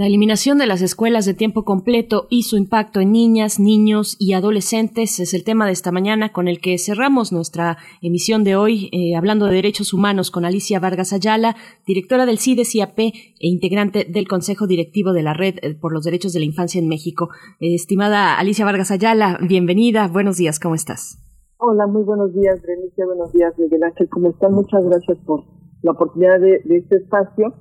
La 0.00 0.06
eliminación 0.06 0.56
de 0.56 0.66
las 0.66 0.80
escuelas 0.80 1.26
de 1.26 1.34
tiempo 1.34 1.66
completo 1.66 2.26
y 2.30 2.44
su 2.44 2.56
impacto 2.56 3.00
en 3.00 3.12
niñas, 3.12 3.60
niños 3.60 4.16
y 4.18 4.32
adolescentes 4.32 5.20
es 5.20 5.34
el 5.34 5.44
tema 5.44 5.66
de 5.66 5.72
esta 5.72 5.92
mañana 5.92 6.32
con 6.32 6.48
el 6.48 6.58
que 6.62 6.78
cerramos 6.78 7.32
nuestra 7.32 7.76
emisión 8.00 8.42
de 8.42 8.56
hoy, 8.56 8.88
eh, 8.92 9.14
hablando 9.14 9.44
de 9.44 9.56
derechos 9.56 9.92
humanos 9.92 10.30
con 10.30 10.46
Alicia 10.46 10.80
Vargas 10.80 11.12
Ayala, 11.12 11.54
directora 11.86 12.24
del 12.24 12.38
CIDES-IAP 12.38 12.98
e 12.98 13.12
integrante 13.40 14.06
del 14.08 14.26
Consejo 14.26 14.66
Directivo 14.66 15.12
de 15.12 15.22
la 15.22 15.34
Red 15.34 15.56
eh, 15.60 15.74
por 15.78 15.92
los 15.92 16.02
Derechos 16.02 16.32
de 16.32 16.38
la 16.38 16.46
Infancia 16.46 16.78
en 16.78 16.88
México. 16.88 17.28
Estimada 17.60 18.38
Alicia 18.38 18.64
Vargas 18.64 18.90
Ayala, 18.90 19.38
bienvenida. 19.46 20.08
Buenos 20.08 20.38
días, 20.38 20.58
¿cómo 20.58 20.76
estás? 20.76 21.18
Hola, 21.58 21.86
muy 21.86 22.04
buenos 22.04 22.32
días. 22.32 22.58
Buenos 22.96 23.34
días, 23.34 23.52
Miguel 23.58 23.82
Ángel. 23.82 24.08
¿Cómo 24.08 24.30
están? 24.30 24.54
Muchas 24.54 24.82
gracias 24.82 25.18
por 25.26 25.44
la 25.82 25.90
oportunidad 25.90 26.40
de 26.40 26.62
este 26.74 26.96
espacio. 26.96 27.52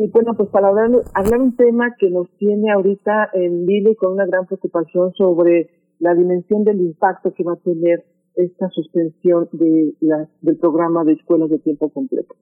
Y 0.00 0.08
bueno, 0.08 0.32
pues 0.34 0.48
para 0.48 0.68
hablar, 0.68 0.92
hablar 1.12 1.40
un 1.42 1.56
tema 1.56 1.94
que 1.98 2.08
nos 2.08 2.26
tiene 2.38 2.72
ahorita 2.72 3.28
en 3.34 3.66
vilo 3.66 3.90
y 3.90 3.96
con 3.96 4.14
una 4.14 4.24
gran 4.24 4.46
preocupación 4.46 5.12
sobre 5.12 5.68
la 5.98 6.14
dimensión 6.14 6.64
del 6.64 6.80
impacto 6.80 7.34
que 7.34 7.44
va 7.44 7.52
a 7.52 7.56
tener 7.56 8.06
esta 8.34 8.70
suspensión 8.70 9.50
de 9.52 9.92
la, 10.00 10.26
del 10.40 10.56
programa 10.56 11.04
de 11.04 11.12
escuelas 11.12 11.50
de 11.50 11.58
tiempo 11.58 11.90
completo. 11.90 12.34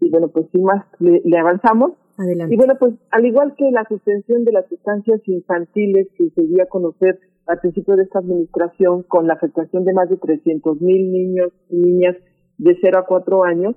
Y 0.00 0.08
bueno, 0.08 0.28
pues 0.28 0.46
sin 0.52 0.62
más, 0.62 0.86
le, 0.98 1.20
le 1.22 1.38
avanzamos. 1.38 1.92
Adelante. 2.16 2.54
Y 2.54 2.56
bueno, 2.56 2.72
pues 2.80 2.94
al 3.10 3.26
igual 3.26 3.54
que 3.58 3.70
la 3.72 3.84
suspensión 3.86 4.44
de 4.44 4.52
las 4.52 4.66
sustancias 4.66 5.20
infantiles 5.26 6.08
que 6.16 6.30
se 6.30 6.46
dio 6.46 6.62
a 6.62 6.66
conocer 6.66 7.18
al 7.46 7.60
principio 7.60 7.96
de 7.96 8.04
esta 8.04 8.20
administración 8.20 9.02
con 9.02 9.26
la 9.26 9.34
afectación 9.34 9.84
de 9.84 9.92
más 9.92 10.08
de 10.08 10.16
300 10.16 10.80
mil 10.80 11.12
niños 11.12 11.52
y 11.68 11.76
niñas 11.76 12.16
de 12.56 12.74
0 12.80 13.00
a 13.00 13.04
4 13.04 13.44
años, 13.44 13.76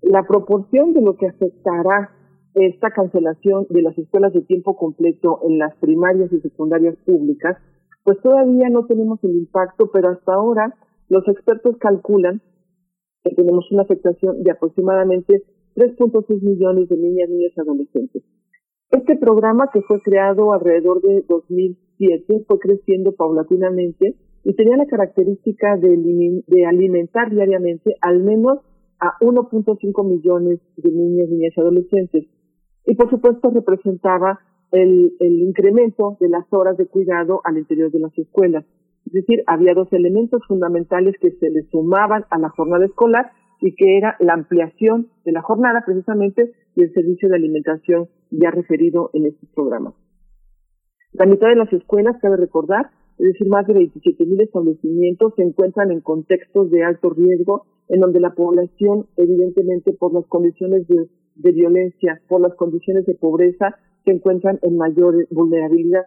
la 0.00 0.22
proporción 0.22 0.94
de 0.94 1.02
lo 1.02 1.18
que 1.18 1.26
afectará 1.28 2.15
esta 2.56 2.90
cancelación 2.90 3.66
de 3.68 3.82
las 3.82 3.96
escuelas 3.98 4.32
de 4.32 4.40
tiempo 4.40 4.76
completo 4.76 5.40
en 5.46 5.58
las 5.58 5.76
primarias 5.76 6.32
y 6.32 6.40
secundarias 6.40 6.96
públicas, 7.04 7.58
pues 8.02 8.18
todavía 8.22 8.70
no 8.70 8.86
tenemos 8.86 9.22
el 9.24 9.36
impacto, 9.36 9.90
pero 9.92 10.08
hasta 10.08 10.32
ahora 10.32 10.74
los 11.08 11.28
expertos 11.28 11.76
calculan 11.78 12.40
que 13.22 13.34
tenemos 13.34 13.70
una 13.70 13.82
afectación 13.82 14.42
de 14.42 14.50
aproximadamente 14.52 15.42
3.6 15.74 16.42
millones 16.42 16.88
de 16.88 16.96
niñas, 16.96 17.28
niños 17.28 17.52
y 17.54 17.60
adolescentes. 17.60 18.22
Este 18.90 19.16
programa 19.16 19.68
que 19.70 19.82
fue 19.82 20.00
creado 20.00 20.54
alrededor 20.54 21.02
de 21.02 21.24
2007 21.28 22.44
fue 22.46 22.58
creciendo 22.58 23.12
paulatinamente 23.12 24.14
y 24.44 24.54
tenía 24.54 24.78
la 24.78 24.86
característica 24.86 25.76
de, 25.76 26.42
de 26.46 26.66
alimentar 26.66 27.30
diariamente 27.30 27.96
al 28.00 28.22
menos 28.22 28.60
a 28.98 29.18
1.5 29.20 30.08
millones 30.08 30.60
de 30.76 30.90
niñas, 30.90 31.28
niñas 31.28 31.52
y 31.54 31.60
adolescentes. 31.60 32.26
Y 32.86 32.94
por 32.94 33.10
supuesto 33.10 33.50
representaba 33.50 34.40
el, 34.72 35.12
el 35.20 35.40
incremento 35.40 36.16
de 36.20 36.28
las 36.28 36.44
horas 36.50 36.76
de 36.76 36.86
cuidado 36.86 37.40
al 37.44 37.58
interior 37.58 37.90
de 37.90 38.00
las 38.00 38.16
escuelas. 38.16 38.64
Es 39.06 39.12
decir, 39.12 39.42
había 39.46 39.74
dos 39.74 39.92
elementos 39.92 40.42
fundamentales 40.48 41.14
que 41.20 41.30
se 41.32 41.50
le 41.50 41.62
sumaban 41.70 42.24
a 42.30 42.38
la 42.38 42.48
jornada 42.50 42.86
escolar 42.86 43.30
y 43.60 43.74
que 43.74 43.96
era 43.96 44.16
la 44.20 44.34
ampliación 44.34 45.08
de 45.24 45.32
la 45.32 45.42
jornada 45.42 45.82
precisamente 45.84 46.52
y 46.74 46.82
el 46.82 46.92
servicio 46.92 47.28
de 47.28 47.36
alimentación 47.36 48.08
ya 48.30 48.50
referido 48.50 49.10
en 49.12 49.26
estos 49.26 49.48
programas. 49.50 49.94
La 51.12 51.26
mitad 51.26 51.48
de 51.48 51.56
las 51.56 51.72
escuelas, 51.72 52.16
cabe 52.20 52.36
recordar, 52.36 52.90
es 53.18 53.28
decir, 53.28 53.48
más 53.48 53.66
de 53.66 53.72
27 53.72 54.26
mil 54.26 54.40
establecimientos 54.42 55.32
se 55.36 55.42
encuentran 55.42 55.90
en 55.90 56.00
contextos 56.02 56.70
de 56.70 56.84
alto 56.84 57.10
riesgo, 57.10 57.64
en 57.88 58.00
donde 58.00 58.20
la 58.20 58.34
población, 58.34 59.06
evidentemente, 59.16 59.92
por 59.94 60.12
las 60.12 60.26
condiciones 60.26 60.86
de, 60.88 61.08
de 61.36 61.52
violencia, 61.52 62.20
por 62.28 62.40
las 62.40 62.54
condiciones 62.54 63.06
de 63.06 63.14
pobreza, 63.14 63.76
se 64.04 64.12
encuentran 64.12 64.58
en 64.62 64.76
mayor 64.76 65.26
vulnerabilidad. 65.30 66.04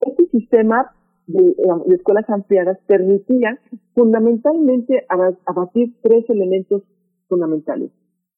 Este 0.00 0.26
sistema 0.26 0.90
de, 1.26 1.42
de 1.86 1.94
escuelas 1.94 2.28
ampliadas 2.28 2.78
permitía 2.86 3.58
fundamentalmente 3.94 5.06
abatir 5.46 5.94
tres 6.02 6.28
elementos 6.28 6.82
fundamentales. 7.28 7.90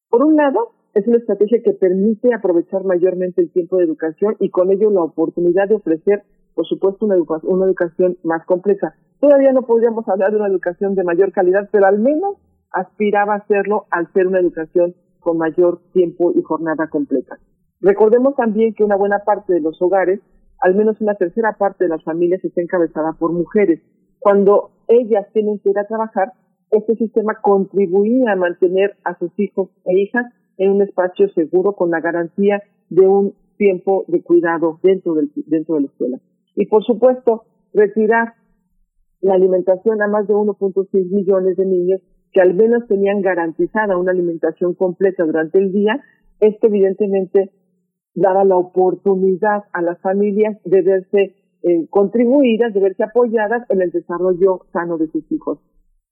Por 0.08 0.24
un 0.24 0.36
lado, 0.36 0.72
es 0.96 1.06
una 1.06 1.18
estrategia 1.18 1.60
que 1.62 1.74
permite 1.74 2.32
aprovechar 2.32 2.84
mayormente 2.84 3.42
el 3.42 3.50
tiempo 3.50 3.76
de 3.76 3.84
educación 3.84 4.36
y 4.40 4.48
con 4.48 4.70
ello 4.70 4.90
la 4.90 5.02
oportunidad 5.02 5.68
de 5.68 5.74
ofrecer, 5.74 6.22
por 6.54 6.66
supuesto, 6.66 7.04
una, 7.04 7.16
educa 7.16 7.38
una 7.42 7.66
educación 7.66 8.16
más 8.24 8.46
compleja. 8.46 8.94
Todavía 9.20 9.52
no 9.52 9.62
podríamos 9.62 10.08
hablar 10.08 10.30
de 10.30 10.38
una 10.38 10.48
educación 10.48 10.94
de 10.94 11.04
mayor 11.04 11.32
calidad, 11.32 11.68
pero 11.70 11.84
al 11.84 11.98
menos 11.98 12.36
aspiraba 12.72 13.34
a 13.34 13.38
hacerlo 13.38 13.84
al 13.90 14.10
ser 14.14 14.26
una 14.26 14.40
educación 14.40 14.94
con 15.26 15.38
mayor 15.38 15.80
tiempo 15.92 16.30
y 16.36 16.42
jornada 16.42 16.86
completa. 16.86 17.36
Recordemos 17.80 18.36
también 18.36 18.74
que 18.74 18.84
una 18.84 18.94
buena 18.94 19.24
parte 19.26 19.54
de 19.54 19.60
los 19.60 19.82
hogares, 19.82 20.20
al 20.60 20.76
menos 20.76 21.00
una 21.00 21.16
tercera 21.16 21.56
parte 21.58 21.82
de 21.82 21.90
las 21.90 22.04
familias, 22.04 22.44
está 22.44 22.60
encabezada 22.60 23.12
por 23.14 23.32
mujeres. 23.32 23.80
Cuando 24.20 24.70
ellas 24.86 25.26
tienen 25.32 25.58
que 25.58 25.70
ir 25.70 25.78
a 25.80 25.88
trabajar, 25.88 26.34
este 26.70 26.94
sistema 26.94 27.40
contribuía 27.42 28.30
a 28.30 28.36
mantener 28.36 28.94
a 29.02 29.18
sus 29.18 29.32
hijos 29.36 29.68
e 29.84 29.98
hijas 29.98 30.26
en 30.58 30.70
un 30.70 30.82
espacio 30.82 31.28
seguro 31.30 31.72
con 31.72 31.90
la 31.90 32.00
garantía 32.00 32.62
de 32.88 33.08
un 33.08 33.34
tiempo 33.56 34.04
de 34.06 34.22
cuidado 34.22 34.78
dentro, 34.84 35.14
del, 35.14 35.32
dentro 35.34 35.74
de 35.74 35.80
la 35.80 35.86
escuela. 35.88 36.18
Y 36.54 36.66
por 36.66 36.84
supuesto, 36.84 37.46
retirar 37.74 38.34
la 39.22 39.34
alimentación 39.34 40.00
a 40.02 40.06
más 40.06 40.28
de 40.28 40.34
1.6 40.34 41.10
millones 41.10 41.56
de 41.56 41.66
niños 41.66 42.00
que 42.36 42.42
al 42.42 42.52
menos 42.52 42.86
tenían 42.86 43.22
garantizada 43.22 43.96
una 43.96 44.12
alimentación 44.12 44.74
completa 44.74 45.24
durante 45.24 45.56
el 45.56 45.72
día, 45.72 46.04
esto 46.38 46.66
evidentemente 46.66 47.50
daba 48.14 48.44
la 48.44 48.58
oportunidad 48.58 49.64
a 49.72 49.80
las 49.80 49.98
familias 50.02 50.58
de 50.66 50.82
verse 50.82 51.34
eh, 51.62 51.86
contribuidas, 51.88 52.74
de 52.74 52.80
verse 52.80 53.04
apoyadas 53.04 53.62
en 53.70 53.80
el 53.80 53.90
desarrollo 53.90 54.66
sano 54.70 54.98
de 54.98 55.06
sus 55.06 55.24
hijos. 55.32 55.60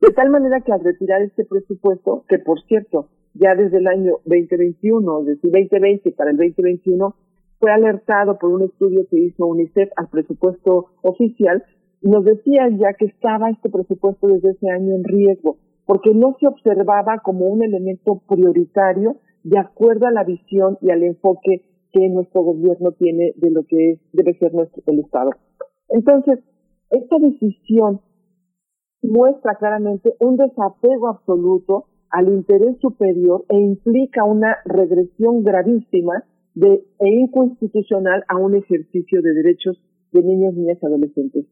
De 0.00 0.14
tal 0.14 0.30
manera 0.30 0.62
que 0.62 0.72
al 0.72 0.82
retirar 0.82 1.20
este 1.20 1.44
presupuesto, 1.44 2.24
que 2.26 2.38
por 2.38 2.58
cierto, 2.62 3.10
ya 3.34 3.54
desde 3.54 3.76
el 3.76 3.86
año 3.86 4.14
2021, 4.24 5.20
es 5.20 5.26
decir, 5.26 5.50
2020 5.52 6.10
para 6.12 6.30
el 6.30 6.38
2021, 6.38 7.14
fue 7.60 7.70
alertado 7.70 8.38
por 8.38 8.50
un 8.50 8.62
estudio 8.62 9.06
que 9.10 9.20
hizo 9.20 9.44
UNICEF 9.44 9.90
al 9.96 10.08
presupuesto 10.08 10.86
oficial, 11.02 11.62
nos 12.00 12.24
decían 12.24 12.78
ya 12.78 12.94
que 12.94 13.04
estaba 13.04 13.50
este 13.50 13.68
presupuesto 13.68 14.26
desde 14.28 14.52
ese 14.52 14.70
año 14.70 14.94
en 14.94 15.04
riesgo, 15.04 15.58
porque 15.86 16.14
no 16.14 16.36
se 16.40 16.46
observaba 16.46 17.18
como 17.22 17.46
un 17.46 17.62
elemento 17.62 18.22
prioritario 18.28 19.16
de 19.42 19.58
acuerdo 19.58 20.06
a 20.06 20.10
la 20.10 20.24
visión 20.24 20.78
y 20.80 20.90
al 20.90 21.02
enfoque 21.02 21.62
que 21.92 22.08
nuestro 22.08 22.42
gobierno 22.42 22.92
tiene 22.92 23.32
de 23.36 23.50
lo 23.50 23.64
que 23.64 24.00
debe 24.12 24.36
ser 24.38 24.52
nuestro 24.54 24.82
el 24.86 25.00
Estado. 25.00 25.30
Entonces, 25.88 26.40
esta 26.90 27.18
decisión 27.18 28.00
muestra 29.02 29.56
claramente 29.56 30.14
un 30.20 30.36
desapego 30.36 31.08
absoluto 31.08 31.84
al 32.10 32.28
interés 32.28 32.78
superior 32.80 33.44
e 33.48 33.58
implica 33.58 34.24
una 34.24 34.56
regresión 34.64 35.42
gravísima 35.42 36.24
de, 36.54 36.84
e 37.00 37.08
inconstitucional 37.08 38.24
a 38.28 38.36
un 38.36 38.54
ejercicio 38.54 39.20
de 39.20 39.34
derechos 39.34 39.80
de 40.12 40.22
niños, 40.22 40.54
niñas 40.54 40.78
y 40.80 40.86
adolescentes. 40.86 41.46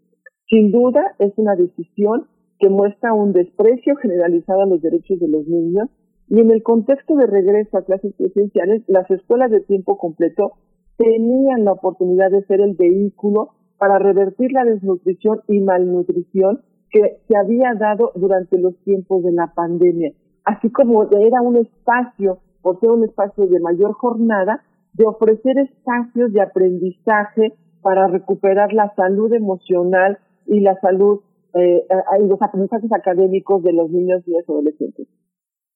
Sin 0.49 0.71
duda, 0.71 1.15
es 1.19 1.33
una 1.37 1.57
decisión 1.57 2.27
que 2.63 2.71
muestra 2.71 3.13
un 3.13 3.33
desprecio 3.33 3.97
generalizado 3.97 4.63
a 4.63 4.67
los 4.67 4.81
derechos 4.81 5.19
de 5.19 5.27
los 5.27 5.49
niños 5.49 5.89
y 6.29 6.39
en 6.39 6.53
el 6.53 6.63
contexto 6.63 7.17
de 7.17 7.27
regreso 7.27 7.77
a 7.77 7.85
clases 7.85 8.15
presenciales, 8.15 8.85
las 8.87 9.11
escuelas 9.11 9.51
de 9.51 9.63
tiempo 9.63 9.99
completo 9.99 10.53
tenían 10.97 11.65
la 11.65 11.73
oportunidad 11.73 12.31
de 12.31 12.45
ser 12.45 12.61
el 12.61 12.75
vehículo 12.75 13.51
para 13.79 13.99
revertir 13.99 14.53
la 14.53 14.65
desnutrición 14.65 15.41
y 15.49 15.61
malnutrición 15.61 16.61
que 16.89 17.19
se 17.27 17.37
había 17.37 17.75
dado 17.75 18.13
durante 18.15 18.57
los 18.59 18.77
tiempos 18.85 19.25
de 19.25 19.33
la 19.33 19.53
pandemia, 19.57 20.13
así 20.45 20.71
como 20.71 21.03
era 21.03 21.43
un 21.43 21.57
espacio, 21.57 22.39
por 22.63 22.79
ser 22.79 22.91
un 22.91 23.03
espacio 23.03 23.49
de 23.49 23.59
mayor 23.59 23.95
jornada, 23.95 24.63
de 24.93 25.05
ofrecer 25.05 25.59
espacios 25.59 26.33
de 26.33 26.43
aprendizaje 26.43 27.55
para 27.83 28.07
recuperar 28.07 28.73
la 28.73 28.95
salud 28.95 29.33
emocional 29.33 30.19
y 30.47 30.61
la 30.61 30.79
salud 30.81 31.23
eh, 31.55 31.87
y 32.21 32.27
los 32.27 32.41
aprendizajes 32.41 32.93
académicos 32.93 33.63
de 33.63 33.73
los 33.73 33.91
niños 33.91 34.23
y 34.27 34.37
adolescentes. 34.37 35.07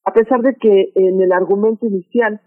A 0.05 0.12
pesar 0.12 0.40
de 0.42 0.55
que 0.55 0.92
en 0.94 1.20
el 1.20 1.32
argumento 1.32 1.86
inicial 1.86 2.40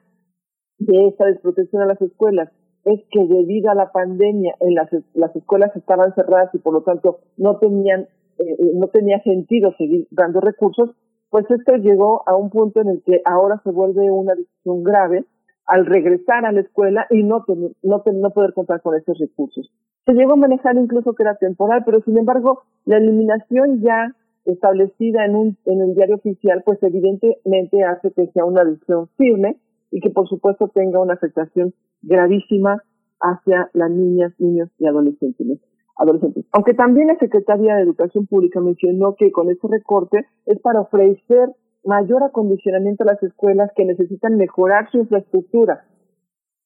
de 0.79 1.07
esta 1.07 1.25
desprotección 1.25 1.81
a 1.81 1.85
las 1.85 2.01
escuelas 2.01 2.49
es 2.85 3.01
que 3.11 3.19
debido 3.27 3.69
a 3.69 3.75
la 3.75 3.91
pandemia 3.91 4.55
en 4.61 4.75
las, 4.75 4.89
las 5.13 5.35
escuelas 5.35 5.75
estaban 5.75 6.13
cerradas 6.15 6.49
y 6.53 6.59
por 6.59 6.73
lo 6.73 6.81
tanto 6.83 7.19
no 7.37 7.57
tenían 7.57 8.07
eh, 8.39 8.55
eh, 8.57 8.71
no 8.73 8.87
tenía 8.87 9.21
sentido 9.21 9.73
seguir 9.77 10.07
dando 10.11 10.39
recursos, 10.39 10.95
pues 11.29 11.45
esto 11.51 11.75
llegó 11.75 12.23
a 12.25 12.37
un 12.37 12.49
punto 12.49 12.79
en 12.79 12.87
el 12.87 13.03
que 13.03 13.21
ahora 13.25 13.59
se 13.65 13.69
vuelve 13.69 14.09
una 14.09 14.33
decisión 14.33 14.81
grave 14.81 15.25
al 15.65 15.85
regresar 15.85 16.45
a 16.45 16.53
la 16.53 16.61
escuela 16.61 17.05
y 17.09 17.23
no, 17.23 17.43
no, 17.83 18.03
no 18.05 18.29
poder 18.31 18.53
contar 18.53 18.81
con 18.81 18.95
esos 18.95 19.19
recursos. 19.19 19.69
Se 20.09 20.15
llegó 20.15 20.33
a 20.33 20.37
manejar 20.37 20.75
incluso 20.75 21.13
que 21.13 21.21
era 21.21 21.35
temporal, 21.35 21.83
pero 21.85 22.01
sin 22.01 22.17
embargo 22.17 22.63
la 22.85 22.97
eliminación 22.97 23.79
ya 23.81 24.15
establecida 24.43 25.23
en, 25.23 25.35
un, 25.35 25.57
en 25.65 25.81
el 25.81 25.93
diario 25.93 26.15
oficial, 26.15 26.63
pues 26.65 26.81
evidentemente 26.81 27.83
hace 27.83 28.11
que 28.13 28.25
sea 28.33 28.43
una 28.43 28.63
decisión 28.63 29.07
firme 29.17 29.57
y 29.91 29.99
que 29.99 30.09
por 30.09 30.27
supuesto 30.27 30.67
tenga 30.69 30.99
una 30.99 31.13
afectación 31.13 31.75
gravísima 32.01 32.81
hacia 33.21 33.69
las 33.73 33.91
niñas, 33.91 34.33
niños 34.39 34.71
y 34.79 34.87
adolescentes 34.87 35.59
adolescentes. 35.95 36.43
Aunque 36.53 36.73
también 36.73 37.09
la 37.09 37.19
Secretaría 37.19 37.75
de 37.75 37.83
Educación 37.83 38.25
Pública 38.25 38.59
mencionó 38.61 39.13
que 39.15 39.31
con 39.31 39.51
este 39.51 39.67
recorte 39.67 40.25
es 40.47 40.59
para 40.61 40.81
ofrecer 40.81 41.49
mayor 41.85 42.23
acondicionamiento 42.23 43.03
a 43.03 43.13
las 43.13 43.21
escuelas 43.21 43.69
que 43.75 43.85
necesitan 43.85 44.37
mejorar 44.37 44.89
su 44.89 44.97
infraestructura. 44.97 45.83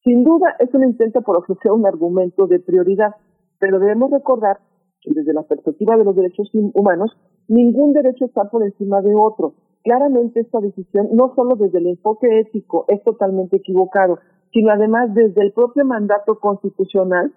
Sin 0.04 0.26
duda 0.26 0.56
es 0.60 0.74
un 0.74 0.84
intento 0.84 1.22
por 1.22 1.38
ofrecer 1.38 1.72
un 1.72 1.86
argumento 1.86 2.46
de 2.46 2.60
prioridad, 2.60 3.16
pero 3.64 3.80
debemos 3.80 4.12
recordar 4.12 4.58
que 5.00 5.14
desde 5.14 5.32
la 5.32 5.44
perspectiva 5.44 5.96
de 5.96 6.04
los 6.04 6.14
derechos 6.14 6.52
humanos, 6.54 7.16
ningún 7.48 7.94
derecho 7.94 8.26
está 8.26 8.50
por 8.50 8.62
encima 8.62 9.02
de 9.02 9.16
otro. 9.16 9.54
Claramente 9.86 10.42
esta 10.42 10.60
decisión, 10.60 11.08
no 11.14 11.34
solo 11.34 11.56
desde 11.56 11.78
el 11.78 11.88
enfoque 11.88 12.42
ético, 12.42 12.84
es 12.90 13.02
totalmente 13.06 13.56
equivocado, 13.56 14.20
sino 14.52 14.70
además 14.70 15.14
desde 15.14 15.42
el 15.42 15.54
propio 15.54 15.86
mandato 15.86 16.40
constitucional, 16.40 17.32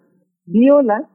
viola 0.47 1.09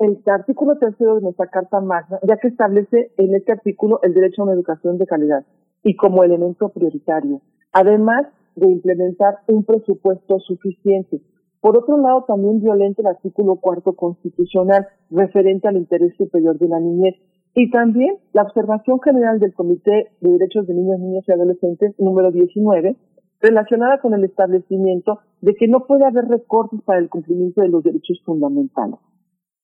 el 0.00 0.22
artículo 0.26 0.76
tercero 0.76 1.14
de 1.14 1.22
nuestra 1.22 1.46
Carta 1.46 1.80
Magna, 1.80 2.18
ya 2.28 2.36
que 2.36 2.48
establece 2.48 3.12
en 3.16 3.34
este 3.34 3.52
artículo 3.52 4.00
el 4.02 4.12
derecho 4.12 4.42
a 4.42 4.44
una 4.44 4.54
educación 4.54 4.98
de 4.98 5.06
calidad 5.06 5.46
y 5.82 5.96
como 5.96 6.24
elemento 6.24 6.68
prioritario, 6.68 7.40
además 7.72 8.26
de 8.54 8.66
implementar 8.66 9.38
un 9.48 9.64
presupuesto 9.64 10.40
suficiente. 10.40 11.22
Por 11.62 11.78
otro 11.78 11.96
lado, 11.96 12.24
también 12.26 12.60
violenta 12.60 13.02
el 13.02 13.06
artículo 13.06 13.54
cuarto 13.54 13.92
constitucional 13.92 14.88
referente 15.10 15.68
al 15.68 15.76
interés 15.76 16.12
superior 16.16 16.58
de 16.58 16.66
la 16.66 16.80
niñez 16.80 17.14
y 17.54 17.70
también 17.70 18.16
la 18.32 18.42
observación 18.42 19.00
general 19.00 19.38
del 19.38 19.54
Comité 19.54 20.10
de 20.20 20.32
Derechos 20.32 20.66
de 20.66 20.74
Niños, 20.74 20.98
Niñas 20.98 21.24
y 21.28 21.32
Adolescentes 21.32 21.94
número 22.00 22.32
19 22.32 22.96
relacionada 23.40 24.00
con 24.00 24.12
el 24.12 24.24
establecimiento 24.24 25.20
de 25.40 25.54
que 25.54 25.68
no 25.68 25.86
puede 25.86 26.04
haber 26.04 26.24
recortes 26.24 26.80
para 26.82 26.98
el 26.98 27.08
cumplimiento 27.08 27.60
de 27.60 27.68
los 27.68 27.84
derechos 27.84 28.20
fundamentales. 28.24 28.98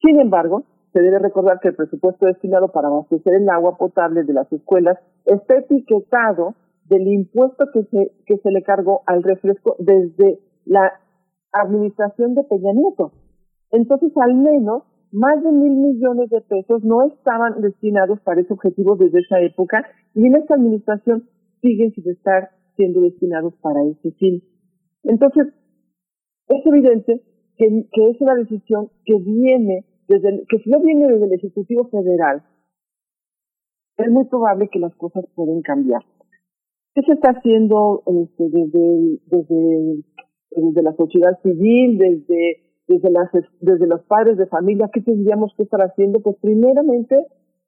Sin 0.00 0.20
embargo, 0.20 0.62
se 0.92 1.00
debe 1.00 1.18
recordar 1.18 1.58
que 1.58 1.68
el 1.68 1.74
presupuesto 1.74 2.26
destinado 2.26 2.68
para 2.68 2.88
abastecer 2.88 3.34
el 3.34 3.48
agua 3.48 3.76
potable 3.76 4.22
de 4.22 4.34
las 4.34 4.52
escuelas 4.52 4.98
está 5.24 5.58
etiquetado 5.58 6.54
del 6.88 7.08
impuesto 7.08 7.66
que 7.72 7.82
se, 7.84 8.12
que 8.24 8.38
se 8.38 8.50
le 8.52 8.62
cargó 8.62 9.02
al 9.06 9.24
refresco 9.24 9.74
desde 9.80 10.38
la 10.64 10.92
administración 11.52 12.34
de 12.34 12.44
Peña 12.44 12.72
Nieto. 12.72 13.12
Entonces, 13.70 14.12
al 14.16 14.34
menos, 14.34 14.82
más 15.12 15.42
de 15.42 15.50
mil 15.50 15.72
millones 15.72 16.30
de 16.30 16.40
pesos 16.42 16.82
no 16.84 17.02
estaban 17.02 17.60
destinados 17.60 18.20
para 18.20 18.40
ese 18.40 18.52
objetivo 18.52 18.96
desde 18.96 19.20
esa 19.20 19.40
época 19.40 19.84
y 20.14 20.26
en 20.26 20.36
esta 20.36 20.54
administración 20.54 21.28
siguen 21.62 21.92
sin 21.92 22.08
estar 22.10 22.50
siendo 22.76 23.00
destinados 23.00 23.54
para 23.62 23.82
ese 23.84 24.12
fin. 24.12 24.42
Entonces, 25.04 25.48
es 26.48 26.66
evidente 26.66 27.22
que, 27.56 27.88
que 27.90 28.10
es 28.10 28.20
una 28.20 28.34
decisión 28.34 28.90
que 29.04 29.18
viene 29.18 29.84
desde 30.08 30.44
que 30.48 30.58
si 30.58 30.70
no 30.70 30.80
viene 30.80 31.06
desde 31.06 31.26
el 31.26 31.32
Ejecutivo 31.34 31.88
Federal, 31.88 32.42
es 33.98 34.10
muy 34.10 34.24
probable 34.24 34.68
que 34.72 34.78
las 34.78 34.94
cosas 34.94 35.24
pueden 35.34 35.60
cambiar. 35.62 36.02
¿Qué 36.94 37.02
se 37.02 37.12
está 37.12 37.30
haciendo 37.30 38.02
este, 38.06 38.44
desde, 38.48 39.20
desde, 39.26 40.04
desde 40.50 40.82
la 40.82 40.94
sociedad 40.94 41.38
civil, 41.42 41.98
desde, 41.98 42.62
desde, 42.86 43.10
las, 43.10 43.30
desde 43.60 43.86
los 43.86 44.02
padres 44.02 44.36
de 44.36 44.46
familia? 44.46 44.90
¿Qué 44.92 45.00
tendríamos 45.00 45.52
que 45.56 45.64
estar 45.64 45.80
haciendo? 45.80 46.20
Pues 46.20 46.36
primeramente 46.40 47.26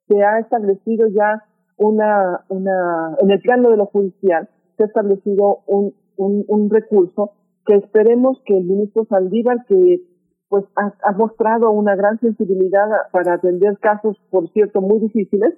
se 0.09 0.23
ha 0.23 0.39
establecido 0.39 1.09
ya 1.09 1.45
una, 1.77 2.45
una, 2.49 3.17
en 3.21 3.31
el 3.31 3.41
plano 3.41 3.71
de 3.71 3.77
lo 3.77 3.87
judicial, 3.87 4.49
se 4.77 4.85
ha 4.85 4.87
establecido 4.87 5.61
un, 5.67 5.95
un, 6.17 6.45
un 6.49 6.71
recurso 6.71 7.33
que 7.67 7.75
esperemos 7.77 8.41
que 8.45 8.57
el 8.57 8.65
ministro 8.65 9.07
Saldívar, 9.07 9.65
que 9.67 10.03
pues 10.51 10.65
ha, 10.75 11.13
mostrado 11.13 11.71
una 11.71 11.95
gran 11.95 12.19
sensibilidad 12.19 12.89
para 13.13 13.35
atender 13.35 13.79
casos, 13.79 14.17
por 14.31 14.51
cierto, 14.51 14.81
muy 14.81 14.99
difíciles, 14.99 15.55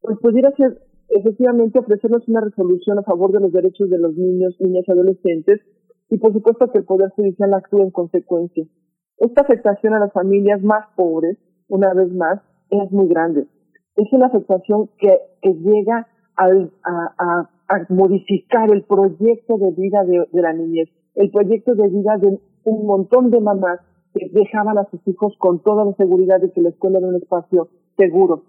pues 0.00 0.16
pudiera 0.20 0.52
ser 0.52 0.80
efectivamente 1.08 1.80
ofrecernos 1.80 2.26
una 2.28 2.42
resolución 2.42 3.00
a 3.00 3.02
favor 3.02 3.32
de 3.32 3.40
los 3.40 3.52
derechos 3.52 3.90
de 3.90 3.98
los 3.98 4.14
niños, 4.14 4.54
niñas 4.60 4.84
y 4.86 4.92
adolescentes 4.92 5.60
y 6.10 6.18
por 6.18 6.32
supuesto 6.32 6.70
que 6.70 6.78
el 6.78 6.84
Poder 6.84 7.10
Judicial 7.10 7.52
actúe 7.54 7.82
en 7.82 7.90
consecuencia. 7.90 8.64
Esta 9.18 9.42
afectación 9.42 9.94
a 9.94 10.00
las 10.00 10.12
familias 10.12 10.62
más 10.62 10.86
pobres, 10.96 11.36
una 11.68 11.92
vez 11.92 12.12
más, 12.12 12.40
es 12.70 12.90
muy 12.92 13.08
grande. 13.08 13.46
Es 13.96 14.12
una 14.12 14.26
afectación 14.26 14.88
que, 14.98 15.18
que 15.42 15.54
llega 15.54 16.06
al, 16.36 16.70
a, 16.84 17.14
a, 17.18 17.50
a, 17.68 17.86
modificar 17.88 18.70
el 18.70 18.84
proyecto 18.84 19.58
de 19.58 19.70
vida 19.72 20.04
de, 20.04 20.26
de 20.32 20.42
la 20.42 20.52
niñez, 20.52 20.88
el 21.16 21.30
proyecto 21.30 21.74
de 21.74 21.88
vida 21.88 22.16
de 22.18 22.38
un 22.64 22.86
montón 22.86 23.30
de 23.30 23.40
mamás 23.40 23.80
que 24.14 24.28
dejaban 24.32 24.78
a 24.78 24.88
sus 24.90 25.00
hijos 25.06 25.34
con 25.38 25.62
toda 25.62 25.84
la 25.84 25.92
seguridad 25.94 26.40
de 26.40 26.52
que 26.52 26.62
la 26.62 26.70
escuela 26.70 26.98
era 26.98 27.08
un 27.08 27.16
espacio 27.16 27.68
seguro. 27.96 28.44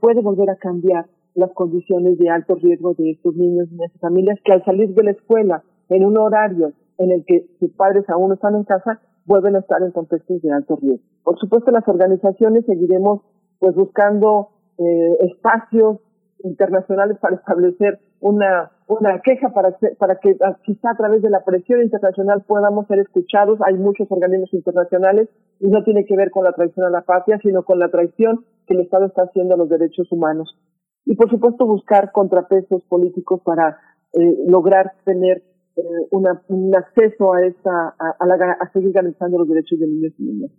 Puede 0.00 0.20
volver 0.20 0.50
a 0.50 0.56
cambiar 0.56 1.06
las 1.34 1.52
condiciones 1.52 2.18
de 2.18 2.28
alto 2.28 2.56
riesgo 2.56 2.94
de 2.94 3.12
estos 3.12 3.34
niños 3.36 3.68
y 3.70 3.76
de 3.76 3.84
estas 3.84 4.00
familias 4.00 4.38
que 4.44 4.52
al 4.52 4.64
salir 4.64 4.92
de 4.94 5.04
la 5.04 5.12
escuela 5.12 5.62
en 5.88 6.04
un 6.04 6.18
horario 6.18 6.72
en 7.02 7.12
el 7.12 7.24
que 7.26 7.46
sus 7.58 7.70
padres 7.72 8.08
aún 8.08 8.28
no 8.28 8.34
están 8.34 8.54
en 8.54 8.64
casa, 8.64 9.00
vuelven 9.24 9.56
a 9.56 9.60
estar 9.60 9.82
en 9.82 9.90
contextos 9.90 10.40
de 10.42 10.52
alto 10.52 10.76
riesgo. 10.80 11.04
Por 11.24 11.38
supuesto, 11.38 11.70
las 11.70 11.86
organizaciones 11.88 12.64
seguiremos 12.66 13.22
pues 13.58 13.74
buscando 13.74 14.48
eh, 14.78 15.16
espacios 15.20 15.98
internacionales 16.44 17.18
para 17.20 17.36
establecer 17.36 18.00
una, 18.20 18.72
una 18.88 19.20
queja 19.20 19.50
para 19.50 19.76
para 19.98 20.16
que 20.16 20.36
ah, 20.40 20.56
quizá 20.64 20.90
a 20.90 20.96
través 20.96 21.22
de 21.22 21.30
la 21.30 21.44
presión 21.44 21.82
internacional 21.82 22.42
podamos 22.46 22.86
ser 22.86 22.98
escuchados. 22.98 23.58
Hay 23.66 23.74
muchos 23.74 24.10
organismos 24.10 24.52
internacionales 24.52 25.28
y 25.60 25.68
no 25.68 25.84
tiene 25.84 26.04
que 26.04 26.16
ver 26.16 26.30
con 26.30 26.44
la 26.44 26.52
traición 26.52 26.86
a 26.86 26.90
la 26.90 27.02
patria, 27.02 27.38
sino 27.42 27.64
con 27.64 27.78
la 27.78 27.90
traición 27.90 28.44
que 28.66 28.74
el 28.74 28.80
Estado 28.80 29.06
está 29.06 29.22
haciendo 29.22 29.54
a 29.54 29.58
los 29.58 29.68
derechos 29.68 30.10
humanos. 30.10 30.56
Y 31.04 31.14
por 31.14 31.30
supuesto 31.30 31.66
buscar 31.66 32.12
contrapesos 32.12 32.82
políticos 32.88 33.40
para 33.44 33.78
eh, 34.12 34.36
lograr 34.46 34.92
tener 35.04 35.42
eh, 35.76 35.82
una, 36.10 36.42
un 36.48 36.74
acceso 36.74 37.32
a 37.32 37.46
esta, 37.46 37.94
a, 37.98 38.26
la, 38.26 38.56
a 38.60 38.72
seguir 38.72 38.92
garantizando 38.92 39.38
los 39.38 39.48
derechos 39.48 39.78
de 39.78 39.86
niños 39.86 40.12
y 40.18 40.22
niñas. 40.24 40.50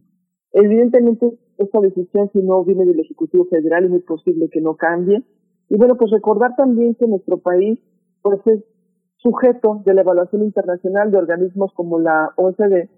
Evidentemente, 0.53 1.37
esta 1.57 1.79
decisión, 1.79 2.29
si 2.31 2.39
no 2.39 2.63
viene 2.63 2.85
del 2.85 2.99
Ejecutivo 2.99 3.45
Federal, 3.45 3.85
es 3.85 3.89
muy 3.89 4.01
posible 4.01 4.49
que 4.49 4.61
no 4.61 4.75
cambie. 4.75 5.23
Y 5.69 5.77
bueno, 5.77 5.97
pues 5.97 6.11
recordar 6.11 6.55
también 6.55 6.95
que 6.95 7.07
nuestro 7.07 7.37
país, 7.37 7.79
pues 8.21 8.39
es 8.45 8.63
sujeto 9.17 9.81
de 9.85 9.93
la 9.93 10.01
evaluación 10.01 10.43
internacional 10.43 11.09
de 11.09 11.17
organismos 11.17 11.71
como 11.73 11.99
la 11.99 12.31
OCDE 12.35 12.89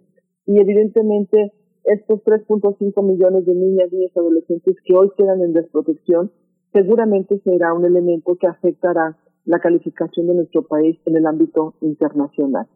y 0.47 0.59
evidentemente 0.59 1.53
estos 1.83 2.19
3.5 2.23 3.03
millones 3.03 3.45
de 3.45 3.53
niñas, 3.53 3.91
niños 3.91 4.11
y 4.13 4.19
adolescentes 4.19 4.75
que 4.83 4.95
hoy 4.95 5.11
quedan 5.15 5.41
en 5.41 5.53
desprotección, 5.53 6.31
seguramente 6.73 7.39
será 7.43 7.73
un 7.73 7.85
elemento 7.85 8.35
que 8.35 8.47
afectará 8.47 9.17
la 9.45 9.59
calificación 9.59 10.27
de 10.27 10.35
nuestro 10.35 10.67
país 10.67 10.97
en 11.05 11.17
el 11.17 11.25
ámbito 11.25 11.75
internacional. 11.81 12.67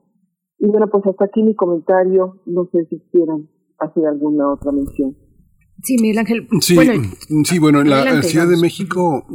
Y 0.59 0.67
bueno, 0.67 0.88
pues 0.91 1.06
hasta 1.06 1.25
aquí 1.25 1.41
mi 1.43 1.56
comentario. 1.56 2.41
No 2.45 2.69
sé 2.72 2.85
si 2.89 2.99
quieran 3.11 3.49
hacer 3.80 4.06
alguna 4.06 4.53
otra 4.53 4.72
mención. 4.72 5.15
Sí, 5.81 5.95
Miguel 6.01 6.17
Ángel. 6.17 6.48
Sí, 6.59 6.75
bueno, 6.75 6.93
sí, 7.45 7.59
bueno 7.59 7.81
en 7.81 7.89
la 7.89 8.22
Ciudad 8.22 8.48
de 8.48 8.57
México, 8.57 9.25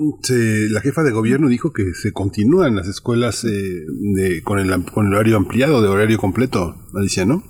la 0.70 0.80
jefa 0.80 1.02
de 1.02 1.12
gobierno 1.12 1.48
dijo 1.48 1.72
que 1.72 1.94
se 1.94 2.12
continúan 2.12 2.76
las 2.76 2.86
escuelas 2.86 3.44
eh, 3.44 4.42
con, 4.44 4.58
el, 4.58 4.68
con 4.92 5.06
el 5.06 5.14
horario 5.14 5.38
ampliado, 5.38 5.80
de 5.80 5.88
horario 5.88 6.18
completo, 6.18 6.74
Alicia, 6.94 7.24
¿no? 7.24 7.42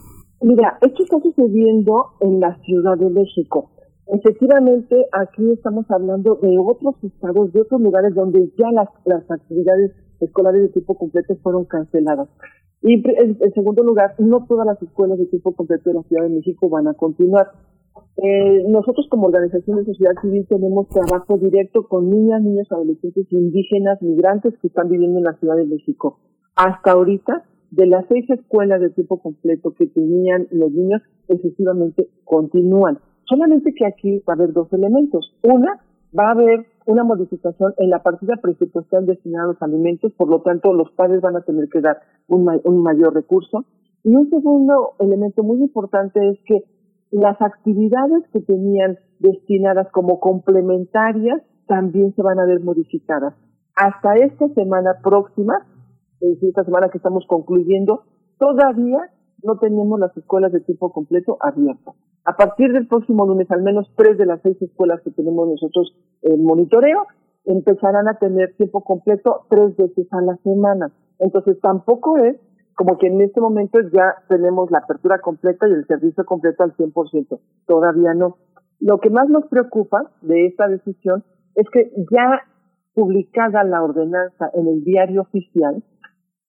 Mira, 0.43 0.79
esto 0.81 1.03
está 1.03 1.17
sucediendo 1.21 2.13
en 2.21 2.39
la 2.39 2.57
Ciudad 2.63 2.97
de 2.99 3.11
México. 3.11 3.71
Efectivamente, 4.07 5.07
aquí 5.13 5.51
estamos 5.53 5.87
hablando 5.91 6.35
de 6.43 6.59
otros 6.59 6.95
estados, 7.03 7.53
de 7.53 7.63
otros 7.63 7.81
lugares 7.81 8.15
donde 8.15 8.51
ya 8.59 8.71
las, 8.71 9.31
actividades 9.31 9.93
escolares 10.21 10.63
de 10.63 10.69
tiempo 10.69 10.95
completo 10.95 11.37
fueron 11.43 11.65
canceladas. 11.65 12.29
Y 12.83 13.03
en, 13.03 13.53
segundo 13.55 13.83
lugar, 13.83 14.15
no 14.19 14.45
todas 14.47 14.67
las 14.67 14.83
escuelas 14.83 15.19
de 15.19 15.27
tiempo 15.27 15.53
completo 15.53 15.89
de 15.89 15.95
la 15.95 16.03
Ciudad 16.03 16.25
de 16.25 16.35
México 16.35 16.69
van 16.69 16.87
a 16.87 16.95
continuar. 16.95 17.49
Eh, 18.17 18.65
nosotros 18.69 19.07
como 19.09 19.29
organización 19.29 19.79
de 19.79 19.87
sociedad 19.87 20.13
civil 20.21 20.47
tenemos 20.49 20.89
trabajo 20.89 21.39
directo 21.39 21.89
con 21.89 22.11
niñas, 22.11 22.43
niños, 22.43 22.71
adolescentes 22.71 23.27
indígenas, 23.31 24.03
migrantes 24.03 24.55
que 24.61 24.69
están 24.69 24.91
viviendo 24.91 25.19
en 25.19 25.25
la 25.25 25.35
Ciudad 25.39 25.57
de 25.57 25.65
México. 25.65 26.19
Hasta 26.57 26.93
ahorita, 26.93 27.45
de 27.71 27.87
las 27.87 28.05
seis 28.09 28.29
escuelas 28.29 28.81
de 28.81 28.91
tiempo 28.91 29.21
completo 29.21 29.73
que 29.73 29.87
tenían 29.87 30.47
los 30.51 30.71
niños, 30.71 31.01
efectivamente 31.29 32.09
continúan. 32.25 32.99
Solamente 33.27 33.73
que 33.75 33.87
aquí 33.87 34.19
va 34.29 34.35
a 34.35 34.37
haber 34.37 34.53
dos 34.53 34.73
elementos. 34.73 35.35
Una, 35.43 35.81
va 36.17 36.29
a 36.29 36.33
haber 36.33 36.67
una 36.87 37.05
modificación 37.05 37.75
en 37.79 37.91
la 37.91 38.03
partida 38.03 38.37
presupuestal 38.41 39.07
destinada 39.07 39.45
a 39.45 39.53
los 39.53 39.63
alimentos, 39.63 40.13
por 40.13 40.29
lo 40.29 40.43
tanto 40.43 40.73
los 40.73 40.91
padres 40.93 41.21
van 41.21 41.37
a 41.37 41.43
tener 41.43 41.69
que 41.69 41.81
dar 41.81 42.01
un, 42.29 42.49
un 42.65 42.83
mayor 42.83 43.15
recurso. 43.15 43.65
Y 44.03 44.15
un 44.15 44.29
segundo 44.29 44.93
elemento 44.99 45.43
muy 45.43 45.61
importante 45.61 46.21
es 46.31 46.39
que 46.45 46.65
las 47.11 47.41
actividades 47.41 48.25
que 48.33 48.41
tenían 48.41 48.99
destinadas 49.19 49.91
como 49.93 50.21
complementarias 50.21 51.41
también 51.67 52.15
se 52.15 52.23
van 52.23 52.39
a 52.39 52.45
ver 52.45 52.61
modificadas. 52.61 53.35
Hasta 53.75 54.17
esta 54.17 54.49
semana 54.49 54.99
próxima, 55.03 55.67
es 56.21 56.35
decir, 56.35 56.51
esta 56.51 56.65
semana 56.65 56.91
que 56.91 56.99
estamos 56.99 57.25
concluyendo, 57.27 58.03
todavía 58.39 58.99
no 59.43 59.59
tenemos 59.59 59.99
las 59.99 60.17
escuelas 60.17 60.53
de 60.53 60.61
tiempo 60.61 60.93
completo 60.93 61.39
abiertas. 61.41 61.95
A 62.25 62.37
partir 62.37 62.73
del 62.73 62.87
próximo 62.87 63.27
lunes, 63.27 63.51
al 63.51 63.63
menos 63.63 63.91
tres 63.97 64.17
de 64.17 64.27
las 64.27 64.41
seis 64.43 64.61
escuelas 64.63 65.01
que 65.03 65.11
tenemos 65.11 65.49
nosotros 65.49 65.95
en 66.23 66.43
monitoreo 66.43 67.07
empezarán 67.45 68.09
a 68.09 68.19
tener 68.19 68.55
tiempo 68.57 68.83
completo 68.83 69.47
tres 69.51 69.77
veces 69.77 70.07
a 70.13 70.23
la 70.23 70.37
semana. 70.39 70.91
Entonces 71.19 71.61
tampoco 71.61 72.17
es 72.17 72.37
como 72.75 72.99
que 72.99 73.09
en 73.09 73.21
este 73.21 73.41
momento 73.41 73.79
ya 73.93 74.15
tenemos 74.29 74.71
la 74.71 74.79
apertura 74.79 75.21
completa 75.21 75.69
y 75.69 75.73
el 75.73 75.87
servicio 75.87 76.25
completo 76.25 76.65
al 76.65 76.75
100%. 76.77 77.39
Todavía 77.67 78.15
no. 78.15 78.39
Lo 78.81 78.99
que 78.99 79.11
más 79.11 79.29
nos 79.29 79.47
preocupa 79.47 80.11
de 80.23 80.47
esta 80.47 80.67
decisión 80.69 81.25
es 81.55 81.69
que 81.71 81.93
ya 82.11 82.43
publicada 82.95 83.65
la 83.65 83.83
ordenanza 83.83 84.51
en 84.55 84.69
el 84.69 84.83
diario 84.83 85.23
oficial, 85.23 85.83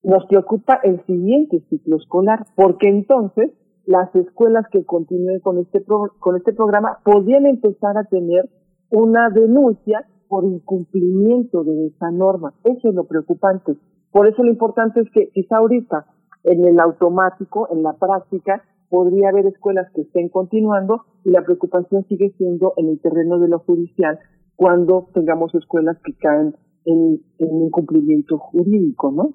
nos 0.03 0.25
preocupa 0.27 0.79
el 0.83 1.03
siguiente 1.05 1.63
ciclo 1.69 1.97
escolar, 1.97 2.45
porque 2.55 2.87
entonces 2.87 3.51
las 3.85 4.13
escuelas 4.15 4.65
que 4.71 4.83
continúen 4.85 5.39
con 5.39 5.59
este, 5.59 5.83
con 6.19 6.35
este 6.35 6.53
programa 6.53 6.99
podrían 7.03 7.45
empezar 7.45 7.97
a 7.97 8.05
tener 8.05 8.49
una 8.89 9.29
denuncia 9.29 10.07
por 10.27 10.43
incumplimiento 10.45 11.63
de 11.63 11.87
esa 11.87 12.11
norma. 12.11 12.53
Eso 12.63 12.89
es 12.89 12.95
lo 12.95 13.05
preocupante. 13.05 13.75
Por 14.11 14.27
eso 14.27 14.43
lo 14.43 14.49
importante 14.49 15.01
es 15.01 15.09
que 15.11 15.29
quizá 15.29 15.57
ahorita 15.57 16.05
en 16.43 16.65
el 16.65 16.79
automático, 16.79 17.67
en 17.71 17.83
la 17.83 17.93
práctica, 17.93 18.63
podría 18.89 19.29
haber 19.29 19.47
escuelas 19.47 19.91
que 19.93 20.01
estén 20.01 20.29
continuando 20.29 21.03
y 21.23 21.31
la 21.31 21.43
preocupación 21.43 22.05
sigue 22.07 22.33
siendo 22.37 22.73
en 22.77 22.89
el 22.89 22.99
terreno 23.01 23.39
de 23.39 23.49
lo 23.49 23.59
judicial 23.59 24.19
cuando 24.55 25.09
tengamos 25.13 25.53
escuelas 25.55 25.97
que 26.03 26.13
caen 26.13 26.55
en, 26.85 27.19
en 27.39 27.61
incumplimiento 27.63 28.37
jurídico, 28.37 29.11
¿no? 29.11 29.33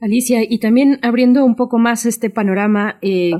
Alicia, 0.00 0.42
y 0.42 0.58
también 0.58 0.98
abriendo 1.02 1.44
un 1.44 1.54
poco 1.54 1.78
más 1.78 2.04
este 2.04 2.30
panorama, 2.30 2.98
eh, 3.00 3.30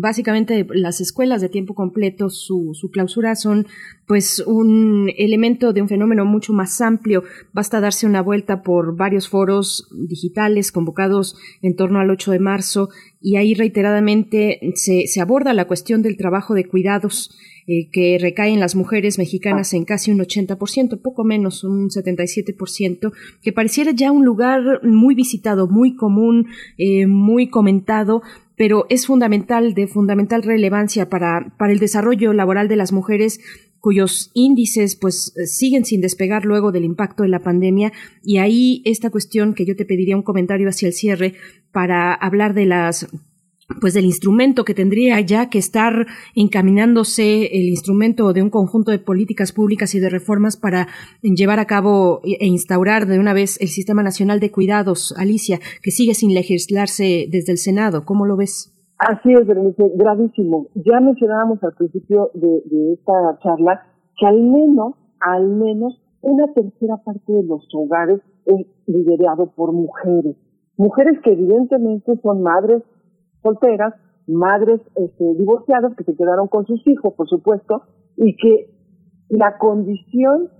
básicamente 0.00 0.66
las 0.70 1.00
escuelas 1.00 1.40
de 1.40 1.48
tiempo 1.48 1.74
completo, 1.74 2.30
su, 2.30 2.70
su, 2.74 2.90
clausura 2.90 3.36
son 3.36 3.66
pues 4.06 4.40
un 4.46 5.10
elemento 5.16 5.72
de 5.72 5.82
un 5.82 5.88
fenómeno 5.88 6.24
mucho 6.24 6.52
más 6.52 6.80
amplio. 6.80 7.22
Basta 7.52 7.80
darse 7.80 8.06
una 8.06 8.22
vuelta 8.22 8.62
por 8.62 8.96
varios 8.96 9.28
foros 9.28 9.88
digitales 9.92 10.72
convocados 10.72 11.36
en 11.62 11.76
torno 11.76 12.00
al 12.00 12.10
8 12.10 12.32
de 12.32 12.40
marzo 12.40 12.88
y 13.20 13.36
ahí 13.36 13.54
reiteradamente 13.54 14.60
se, 14.74 15.06
se 15.06 15.20
aborda 15.20 15.52
la 15.52 15.66
cuestión 15.66 16.02
del 16.02 16.16
trabajo 16.16 16.54
de 16.54 16.64
cuidados 16.64 17.30
eh, 17.70 17.90
que 17.92 18.16
recae 18.18 18.50
en 18.50 18.60
las 18.60 18.74
mujeres 18.74 19.18
mexicanas 19.18 19.74
en 19.74 19.84
casi 19.84 20.10
un 20.10 20.20
80%, 20.20 21.02
poco 21.02 21.22
menos, 21.22 21.64
un 21.64 21.90
77%, 21.90 23.12
que 23.42 23.52
pareciera 23.52 23.90
ya 23.90 24.10
un 24.10 24.24
lugar 24.24 24.80
muy 24.84 25.14
visitado, 25.14 25.68
muy 25.68 25.94
común, 25.94 26.46
eh, 26.78 27.06
muy 27.06 27.50
comentado, 27.50 28.22
pero 28.56 28.86
es 28.88 29.06
fundamental, 29.06 29.74
de 29.74 29.86
fundamental 29.86 30.44
relevancia 30.44 31.10
para, 31.10 31.54
para 31.58 31.74
el 31.74 31.78
desarrollo 31.78 32.32
laboral 32.32 32.68
de 32.68 32.76
las 32.76 32.90
mujeres 32.90 33.38
cuyos 33.80 34.30
índices 34.34 34.96
pues 34.96 35.32
siguen 35.46 35.84
sin 35.84 36.00
despegar 36.00 36.44
luego 36.44 36.72
del 36.72 36.84
impacto 36.84 37.22
de 37.22 37.28
la 37.28 37.42
pandemia 37.42 37.92
y 38.22 38.38
ahí 38.38 38.82
esta 38.84 39.10
cuestión 39.10 39.54
que 39.54 39.64
yo 39.64 39.76
te 39.76 39.84
pediría 39.84 40.16
un 40.16 40.22
comentario 40.22 40.68
hacia 40.68 40.88
el 40.88 40.94
cierre 40.94 41.34
para 41.72 42.14
hablar 42.14 42.54
de 42.54 42.66
las 42.66 43.06
pues 43.80 43.92
del 43.92 44.06
instrumento 44.06 44.64
que 44.64 44.74
tendría 44.74 45.20
ya 45.20 45.50
que 45.50 45.58
estar 45.58 46.06
encaminándose 46.34 47.46
el 47.46 47.68
instrumento 47.68 48.32
de 48.32 48.42
un 48.42 48.50
conjunto 48.50 48.90
de 48.90 48.98
políticas 48.98 49.52
públicas 49.52 49.94
y 49.94 50.00
de 50.00 50.08
reformas 50.08 50.56
para 50.56 50.88
llevar 51.20 51.60
a 51.60 51.66
cabo 51.66 52.22
e 52.24 52.46
instaurar 52.46 53.06
de 53.06 53.18
una 53.18 53.34
vez 53.34 53.60
el 53.60 53.68
Sistema 53.68 54.02
Nacional 54.02 54.40
de 54.40 54.50
Cuidados, 54.50 55.14
Alicia, 55.18 55.60
que 55.82 55.90
sigue 55.90 56.14
sin 56.14 56.32
legislarse 56.32 57.28
desde 57.30 57.52
el 57.52 57.58
Senado. 57.58 58.06
¿Cómo 58.06 58.24
lo 58.24 58.36
ves? 58.36 58.72
Así 58.98 59.32
es, 59.32 59.46
Berenice, 59.46 59.92
gravísimo. 59.94 60.66
Ya 60.74 61.00
mencionábamos 61.00 61.62
al 61.62 61.72
principio 61.74 62.30
de, 62.34 62.62
de 62.64 62.92
esta 62.94 63.38
charla 63.42 63.86
que 64.16 64.26
al 64.26 64.42
menos, 64.42 64.94
al 65.20 65.48
menos 65.48 66.00
una 66.20 66.52
tercera 66.52 66.96
parte 66.98 67.32
de 67.32 67.44
los 67.44 67.66
hogares 67.72 68.20
es 68.44 68.66
liderado 68.86 69.52
por 69.54 69.72
mujeres. 69.72 70.36
Mujeres 70.76 71.20
que 71.22 71.32
evidentemente 71.32 72.18
son 72.22 72.42
madres 72.42 72.82
solteras, 73.42 73.94
madres 74.26 74.80
este, 74.96 75.24
divorciadas 75.34 75.94
que 75.96 76.04
se 76.04 76.16
quedaron 76.16 76.48
con 76.48 76.66
sus 76.66 76.84
hijos, 76.86 77.14
por 77.14 77.28
supuesto, 77.28 77.82
y 78.16 78.36
que 78.36 78.70
la 79.28 79.58
condición 79.58 80.50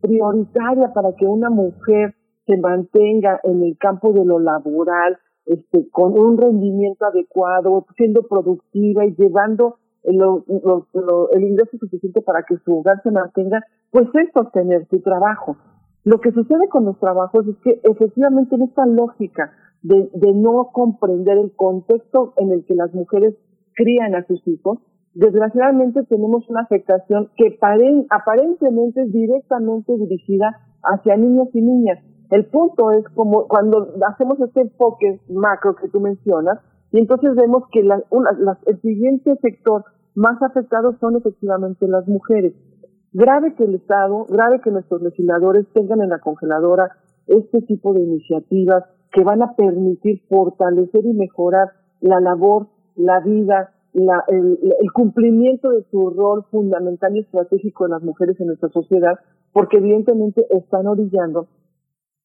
prioritaria 0.00 0.92
para 0.94 1.14
que 1.16 1.26
una 1.26 1.50
mujer 1.50 2.14
se 2.46 2.56
mantenga 2.56 3.40
en 3.42 3.62
el 3.62 3.76
campo 3.76 4.12
de 4.12 4.24
lo 4.24 4.38
laboral, 4.38 5.18
este, 5.48 5.88
con 5.90 6.18
un 6.18 6.36
rendimiento 6.36 7.06
adecuado, 7.06 7.86
siendo 7.96 8.22
productiva 8.22 9.06
y 9.06 9.14
llevando 9.14 9.76
el, 10.02 11.42
ingreso 11.42 11.78
suficiente 11.78 12.20
para 12.22 12.42
que 12.42 12.56
su 12.64 12.78
hogar 12.78 13.02
se 13.02 13.10
mantenga, 13.10 13.62
pues 13.90 14.08
es 14.14 14.30
sostener 14.32 14.86
su 14.88 15.00
trabajo. 15.00 15.56
Lo 16.04 16.20
que 16.20 16.32
sucede 16.32 16.68
con 16.68 16.84
los 16.84 16.98
trabajos 16.98 17.46
es 17.48 17.56
que 17.64 17.80
efectivamente 17.82 18.54
en 18.54 18.62
esta 18.62 18.86
lógica 18.86 19.52
de, 19.82 20.10
de 20.12 20.32
no 20.32 20.70
comprender 20.72 21.38
el 21.38 21.52
contexto 21.54 22.34
en 22.36 22.52
el 22.52 22.64
que 22.64 22.74
las 22.74 22.92
mujeres 22.94 23.34
crían 23.74 24.14
a 24.14 24.26
sus 24.26 24.46
hijos, 24.46 24.78
desgraciadamente 25.14 26.04
tenemos 26.04 26.48
una 26.48 26.62
afectación 26.62 27.30
que 27.36 27.58
aparentemente 28.10 29.02
es 29.02 29.12
directamente 29.12 29.96
dirigida 29.96 30.60
hacia 30.82 31.16
niños 31.16 31.48
y 31.54 31.62
niñas. 31.62 31.98
El 32.30 32.46
punto 32.46 32.90
es 32.92 33.04
como 33.14 33.46
cuando 33.48 33.94
hacemos 34.06 34.38
este 34.40 34.60
enfoque 34.60 35.20
macro 35.28 35.74
que 35.76 35.88
tú 35.88 36.00
mencionas, 36.00 36.60
y 36.92 36.98
entonces 36.98 37.34
vemos 37.34 37.64
que 37.72 37.82
la, 37.82 38.02
una, 38.10 38.32
la, 38.32 38.58
el 38.66 38.80
siguiente 38.80 39.36
sector 39.42 39.84
más 40.14 40.42
afectado 40.42 40.96
son 41.00 41.16
efectivamente 41.16 41.86
las 41.86 42.06
mujeres. 42.06 42.54
Grave 43.12 43.54
que 43.54 43.64
el 43.64 43.76
Estado, 43.76 44.26
grave 44.28 44.60
que 44.60 44.70
nuestros 44.70 45.02
legisladores 45.02 45.66
tengan 45.72 46.02
en 46.02 46.10
la 46.10 46.18
congeladora 46.18 46.96
este 47.26 47.62
tipo 47.62 47.94
de 47.94 48.02
iniciativas 48.02 48.84
que 49.12 49.24
van 49.24 49.42
a 49.42 49.54
permitir 49.54 50.22
fortalecer 50.28 51.04
y 51.06 51.14
mejorar 51.14 51.68
la 52.00 52.20
labor, 52.20 52.68
la 52.96 53.20
vida, 53.20 53.72
la, 53.92 54.24
el, 54.28 54.58
el, 54.62 54.92
cumplimiento 54.92 55.70
de 55.70 55.84
su 55.90 56.10
rol 56.10 56.44
fundamental 56.50 57.16
y 57.16 57.20
estratégico 57.20 57.84
de 57.84 57.90
las 57.90 58.02
mujeres 58.02 58.38
en 58.40 58.48
nuestra 58.48 58.68
sociedad, 58.68 59.18
porque 59.52 59.78
evidentemente 59.78 60.46
están 60.50 60.86
orillando 60.86 61.48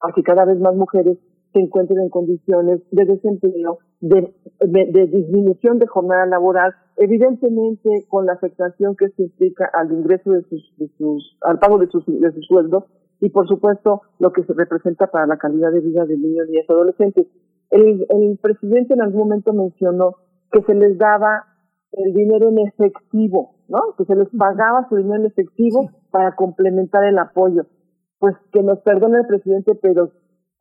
a 0.03 0.14
que 0.14 0.22
cada 0.22 0.45
vez 0.45 0.59
más 0.59 0.75
mujeres 0.75 1.17
se 1.53 1.59
encuentren 1.59 1.99
en 1.99 2.09
condiciones 2.09 2.82
de 2.91 3.06
desempleo, 3.06 3.77
de, 4.01 4.33
de, 4.59 4.85
de, 4.91 5.07
disminución 5.07 5.80
de 5.80 5.88
jornada 5.88 6.25
laboral, 6.25 6.73
evidentemente 6.98 8.06
con 8.09 8.25
la 8.25 8.33
afectación 8.33 8.95
que 8.95 9.09
se 9.09 9.23
implica 9.23 9.69
al 9.73 9.91
ingreso 9.91 10.32
de 10.32 10.41
sus, 10.43 10.73
de 10.77 10.90
sus, 10.98 11.38
al 11.41 11.59
pago 11.59 11.77
de 11.77 11.88
sus, 11.88 12.06
de 12.06 12.32
sus 12.32 12.45
sueldos 12.48 12.85
y 13.22 13.30
por 13.30 13.48
supuesto 13.48 14.01
lo 14.19 14.33
que 14.33 14.43
se 14.43 14.53
representa 14.53 15.07
para 15.07 15.27
la 15.27 15.38
calidad 15.38 15.72
de 15.72 15.80
vida 15.80 16.06
de 16.06 16.17
niños 16.17 16.48
y 16.49 16.59
adolescentes. 16.59 17.27
El, 17.69 18.06
el 18.09 18.38
presidente 18.41 18.95
en 18.95 19.01
algún 19.01 19.22
momento 19.22 19.53
mencionó 19.53 20.15
que 20.51 20.61
se 20.64 20.73
les 20.73 20.98
daba 20.98 21.45
el 21.93 22.14
dinero 22.14 22.49
en 22.49 22.59
efectivo, 22.67 23.56
¿no? 23.67 23.80
Que 23.98 24.06
se 24.06 24.15
les 24.15 24.27
pagaba 24.30 24.88
su 24.90 24.95
dinero 24.95 25.22
en 25.22 25.25
efectivo 25.27 25.90
para 26.11 26.35
complementar 26.35 27.03
el 27.06 27.17
apoyo. 27.19 27.65
Pues 28.24 28.38
que 28.53 28.64
nos 28.64 28.80
perdone 28.80 29.18
el 29.18 29.27
presidente, 29.27 29.76
pero 29.76 30.11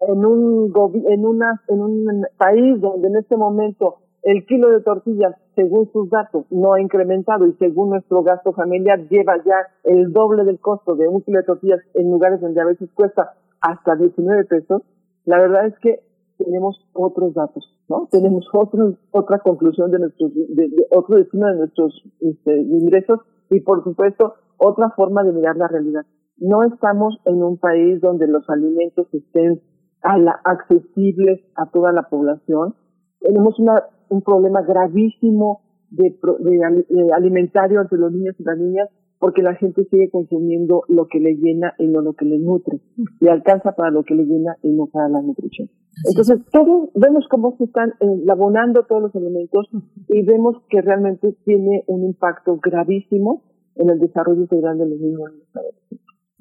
en 0.00 0.26
un 0.26 0.72
en 1.06 1.24
una 1.24 1.62
en 1.68 1.80
un 1.80 2.26
país 2.36 2.80
donde 2.80 3.06
en 3.06 3.18
este 3.18 3.36
momento 3.36 3.98
el 4.24 4.44
kilo 4.46 4.68
de 4.70 4.80
tortillas, 4.80 5.36
según 5.54 5.88
sus 5.92 6.10
datos, 6.10 6.44
no 6.50 6.72
ha 6.72 6.80
incrementado 6.80 7.46
y 7.46 7.52
según 7.60 7.90
nuestro 7.90 8.24
gasto 8.24 8.52
familiar 8.52 9.06
lleva 9.08 9.36
ya 9.44 9.68
el 9.84 10.12
doble 10.12 10.42
del 10.42 10.58
costo 10.58 10.96
de 10.96 11.06
un 11.06 11.22
kilo 11.22 11.38
de 11.38 11.44
tortillas 11.44 11.78
en 11.94 12.10
lugares 12.10 12.40
donde 12.40 12.60
a 12.60 12.64
veces 12.64 12.90
cuesta 12.94 13.34
hasta 13.60 13.94
19 13.94 14.44
pesos, 14.46 14.82
la 15.24 15.38
verdad 15.38 15.66
es 15.66 15.78
que 15.78 16.00
tenemos 16.38 16.84
otros 16.94 17.32
datos, 17.32 17.64
¿no? 17.88 18.08
Tenemos 18.10 18.44
otro, 18.54 18.96
otra 19.12 19.38
conclusión 19.38 19.92
de 19.92 20.00
nuestros, 20.00 20.34
de, 20.34 20.68
otro 20.90 21.14
destino 21.14 21.46
de 21.46 21.58
nuestros 21.58 22.02
este, 22.18 22.60
ingresos 22.60 23.20
y 23.50 23.60
por 23.60 23.84
supuesto 23.84 24.34
otra 24.56 24.90
forma 24.96 25.22
de 25.22 25.30
mirar 25.30 25.56
la 25.56 25.68
realidad. 25.68 26.04
No 26.42 26.64
estamos 26.64 27.18
en 27.24 27.42
un 27.42 27.56
país 27.56 28.00
donde 28.00 28.26
los 28.26 28.48
alimentos 28.50 29.06
estén 29.12 29.60
a 30.02 30.18
la, 30.18 30.40
accesibles 30.44 31.40
a 31.54 31.70
toda 31.70 31.92
la 31.92 32.02
población. 32.08 32.74
Tenemos 33.20 33.58
una, 33.58 33.84
un 34.08 34.22
problema 34.22 34.62
gravísimo 34.62 35.62
de, 35.90 36.18
de, 36.40 36.86
de 36.88 37.12
alimentario 37.12 37.80
entre 37.80 37.98
los 37.98 38.12
niños 38.12 38.34
y 38.38 38.44
las 38.44 38.58
niñas 38.58 38.88
porque 39.22 39.40
la 39.40 39.54
gente 39.54 39.84
sigue 39.84 40.10
consumiendo 40.10 40.82
lo 40.88 41.06
que 41.06 41.20
le 41.20 41.36
llena 41.36 41.74
y 41.78 41.86
no 41.86 42.00
lo 42.00 42.14
que 42.14 42.24
le 42.24 42.40
nutre. 42.40 42.80
Le 43.20 43.30
alcanza 43.30 43.70
para 43.70 43.92
lo 43.92 44.02
que 44.02 44.16
le 44.16 44.24
llena 44.24 44.56
y 44.64 44.72
no 44.72 44.88
para 44.88 45.08
la 45.08 45.22
nutrición. 45.22 45.68
Entonces, 46.08 46.40
todos 46.50 46.90
vemos 46.96 47.28
cómo 47.30 47.54
se 47.56 47.62
están 47.62 47.90
eh, 48.00 48.24
abonando 48.28 48.82
todos 48.82 49.02
los 49.02 49.14
elementos 49.14 49.68
y 50.08 50.24
vemos 50.24 50.56
que 50.68 50.82
realmente 50.82 51.36
tiene 51.44 51.84
un 51.86 52.02
impacto 52.02 52.58
gravísimo 52.60 53.44
en 53.76 53.90
el 53.90 54.00
desarrollo 54.00 54.40
integral 54.40 54.78
de 54.78 54.88
los 54.88 54.98
niños. 54.98 55.30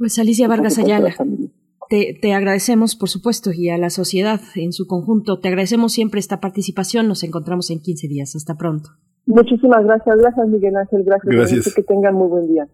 Pues 0.02 0.18
Alicia 0.18 0.48
Vargas 0.48 0.80
Ayala. 0.80 1.14
Te, 1.88 2.18
te, 2.20 2.34
agradecemos, 2.34 2.96
por 2.96 3.08
supuesto, 3.08 3.52
y 3.54 3.70
a 3.70 3.78
la 3.78 3.92
sociedad 3.92 4.42
en 4.56 4.74
su 4.74 4.88
conjunto. 4.88 5.40
Te 5.40 5.50
agradecemos 5.50 5.94
siempre 5.94 6.20
esta 6.20 6.40
participación. 6.40 7.08
Nos 7.08 7.24
encontramos 7.24 7.70
en 7.70 7.82
15 7.82 8.08
días. 8.08 8.36
Hasta 8.36 8.58
pronto. 8.58 8.90
Muchísimas 9.28 9.86
gracias, 9.86 10.18
gracias 10.18 10.48
Miguel 10.50 10.76
Ángel, 10.76 11.04
gracias. 11.06 11.36
Gracias. 11.36 11.76
Que 11.76 11.84
tengan 11.84 12.16
muy 12.16 12.30
buen 12.30 12.48
día. 12.48 12.68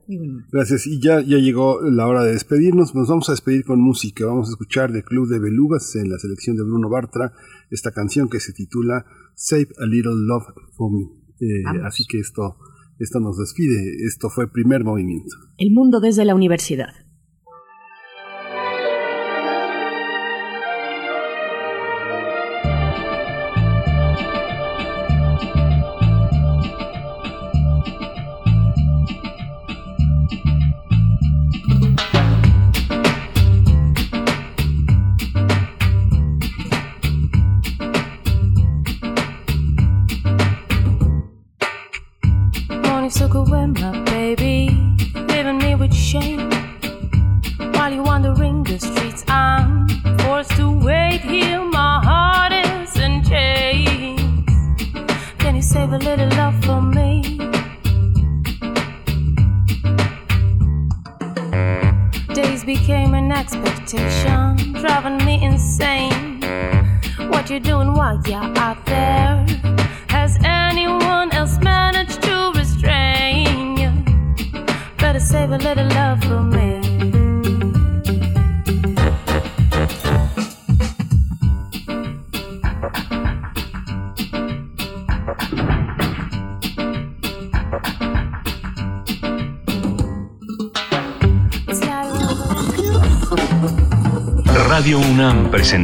Gracias. 0.54 0.88
Y 0.88 1.02
ya, 1.02 1.20
ya 1.20 1.36
llegó 1.36 1.82
la 1.82 2.08
hora 2.08 2.24
de 2.24 2.32
despedirnos. 2.32 2.96
Nos 2.96 3.10
vamos 3.10 3.28
a 3.28 3.34
despedir 3.34 3.66
con 3.66 3.82
música. 3.82 4.26
Vamos 4.26 4.48
a 4.48 4.52
escuchar 4.52 4.94
de 4.94 5.04
Club 5.04 5.28
de 5.28 5.40
Belugas 5.40 5.98
en 5.98 6.10
la 6.10 6.20
selección 6.20 6.56
de 6.56 6.64
Bruno 6.64 6.88
Bartra 6.88 7.34
esta 7.70 7.92
canción 7.92 8.30
que 8.30 8.40
se 8.40 8.54
titula 8.54 9.06
Save 9.36 9.68
a 9.80 9.86
Little 9.86 10.16
Love 10.16 10.46
for 10.78 10.94
Me. 10.94 11.10
Eh, 11.42 11.64
así 11.84 12.06
que 12.10 12.20
esto, 12.20 12.56
esto 13.00 13.20
nos 13.20 13.38
despide. 13.38 14.06
Esto 14.08 14.30
fue 14.30 14.50
primer 14.50 14.86
movimiento. 14.86 15.36
El 15.58 15.74
mundo 15.74 16.00
desde 16.00 16.24
la 16.24 16.34
universidad. 16.34 16.94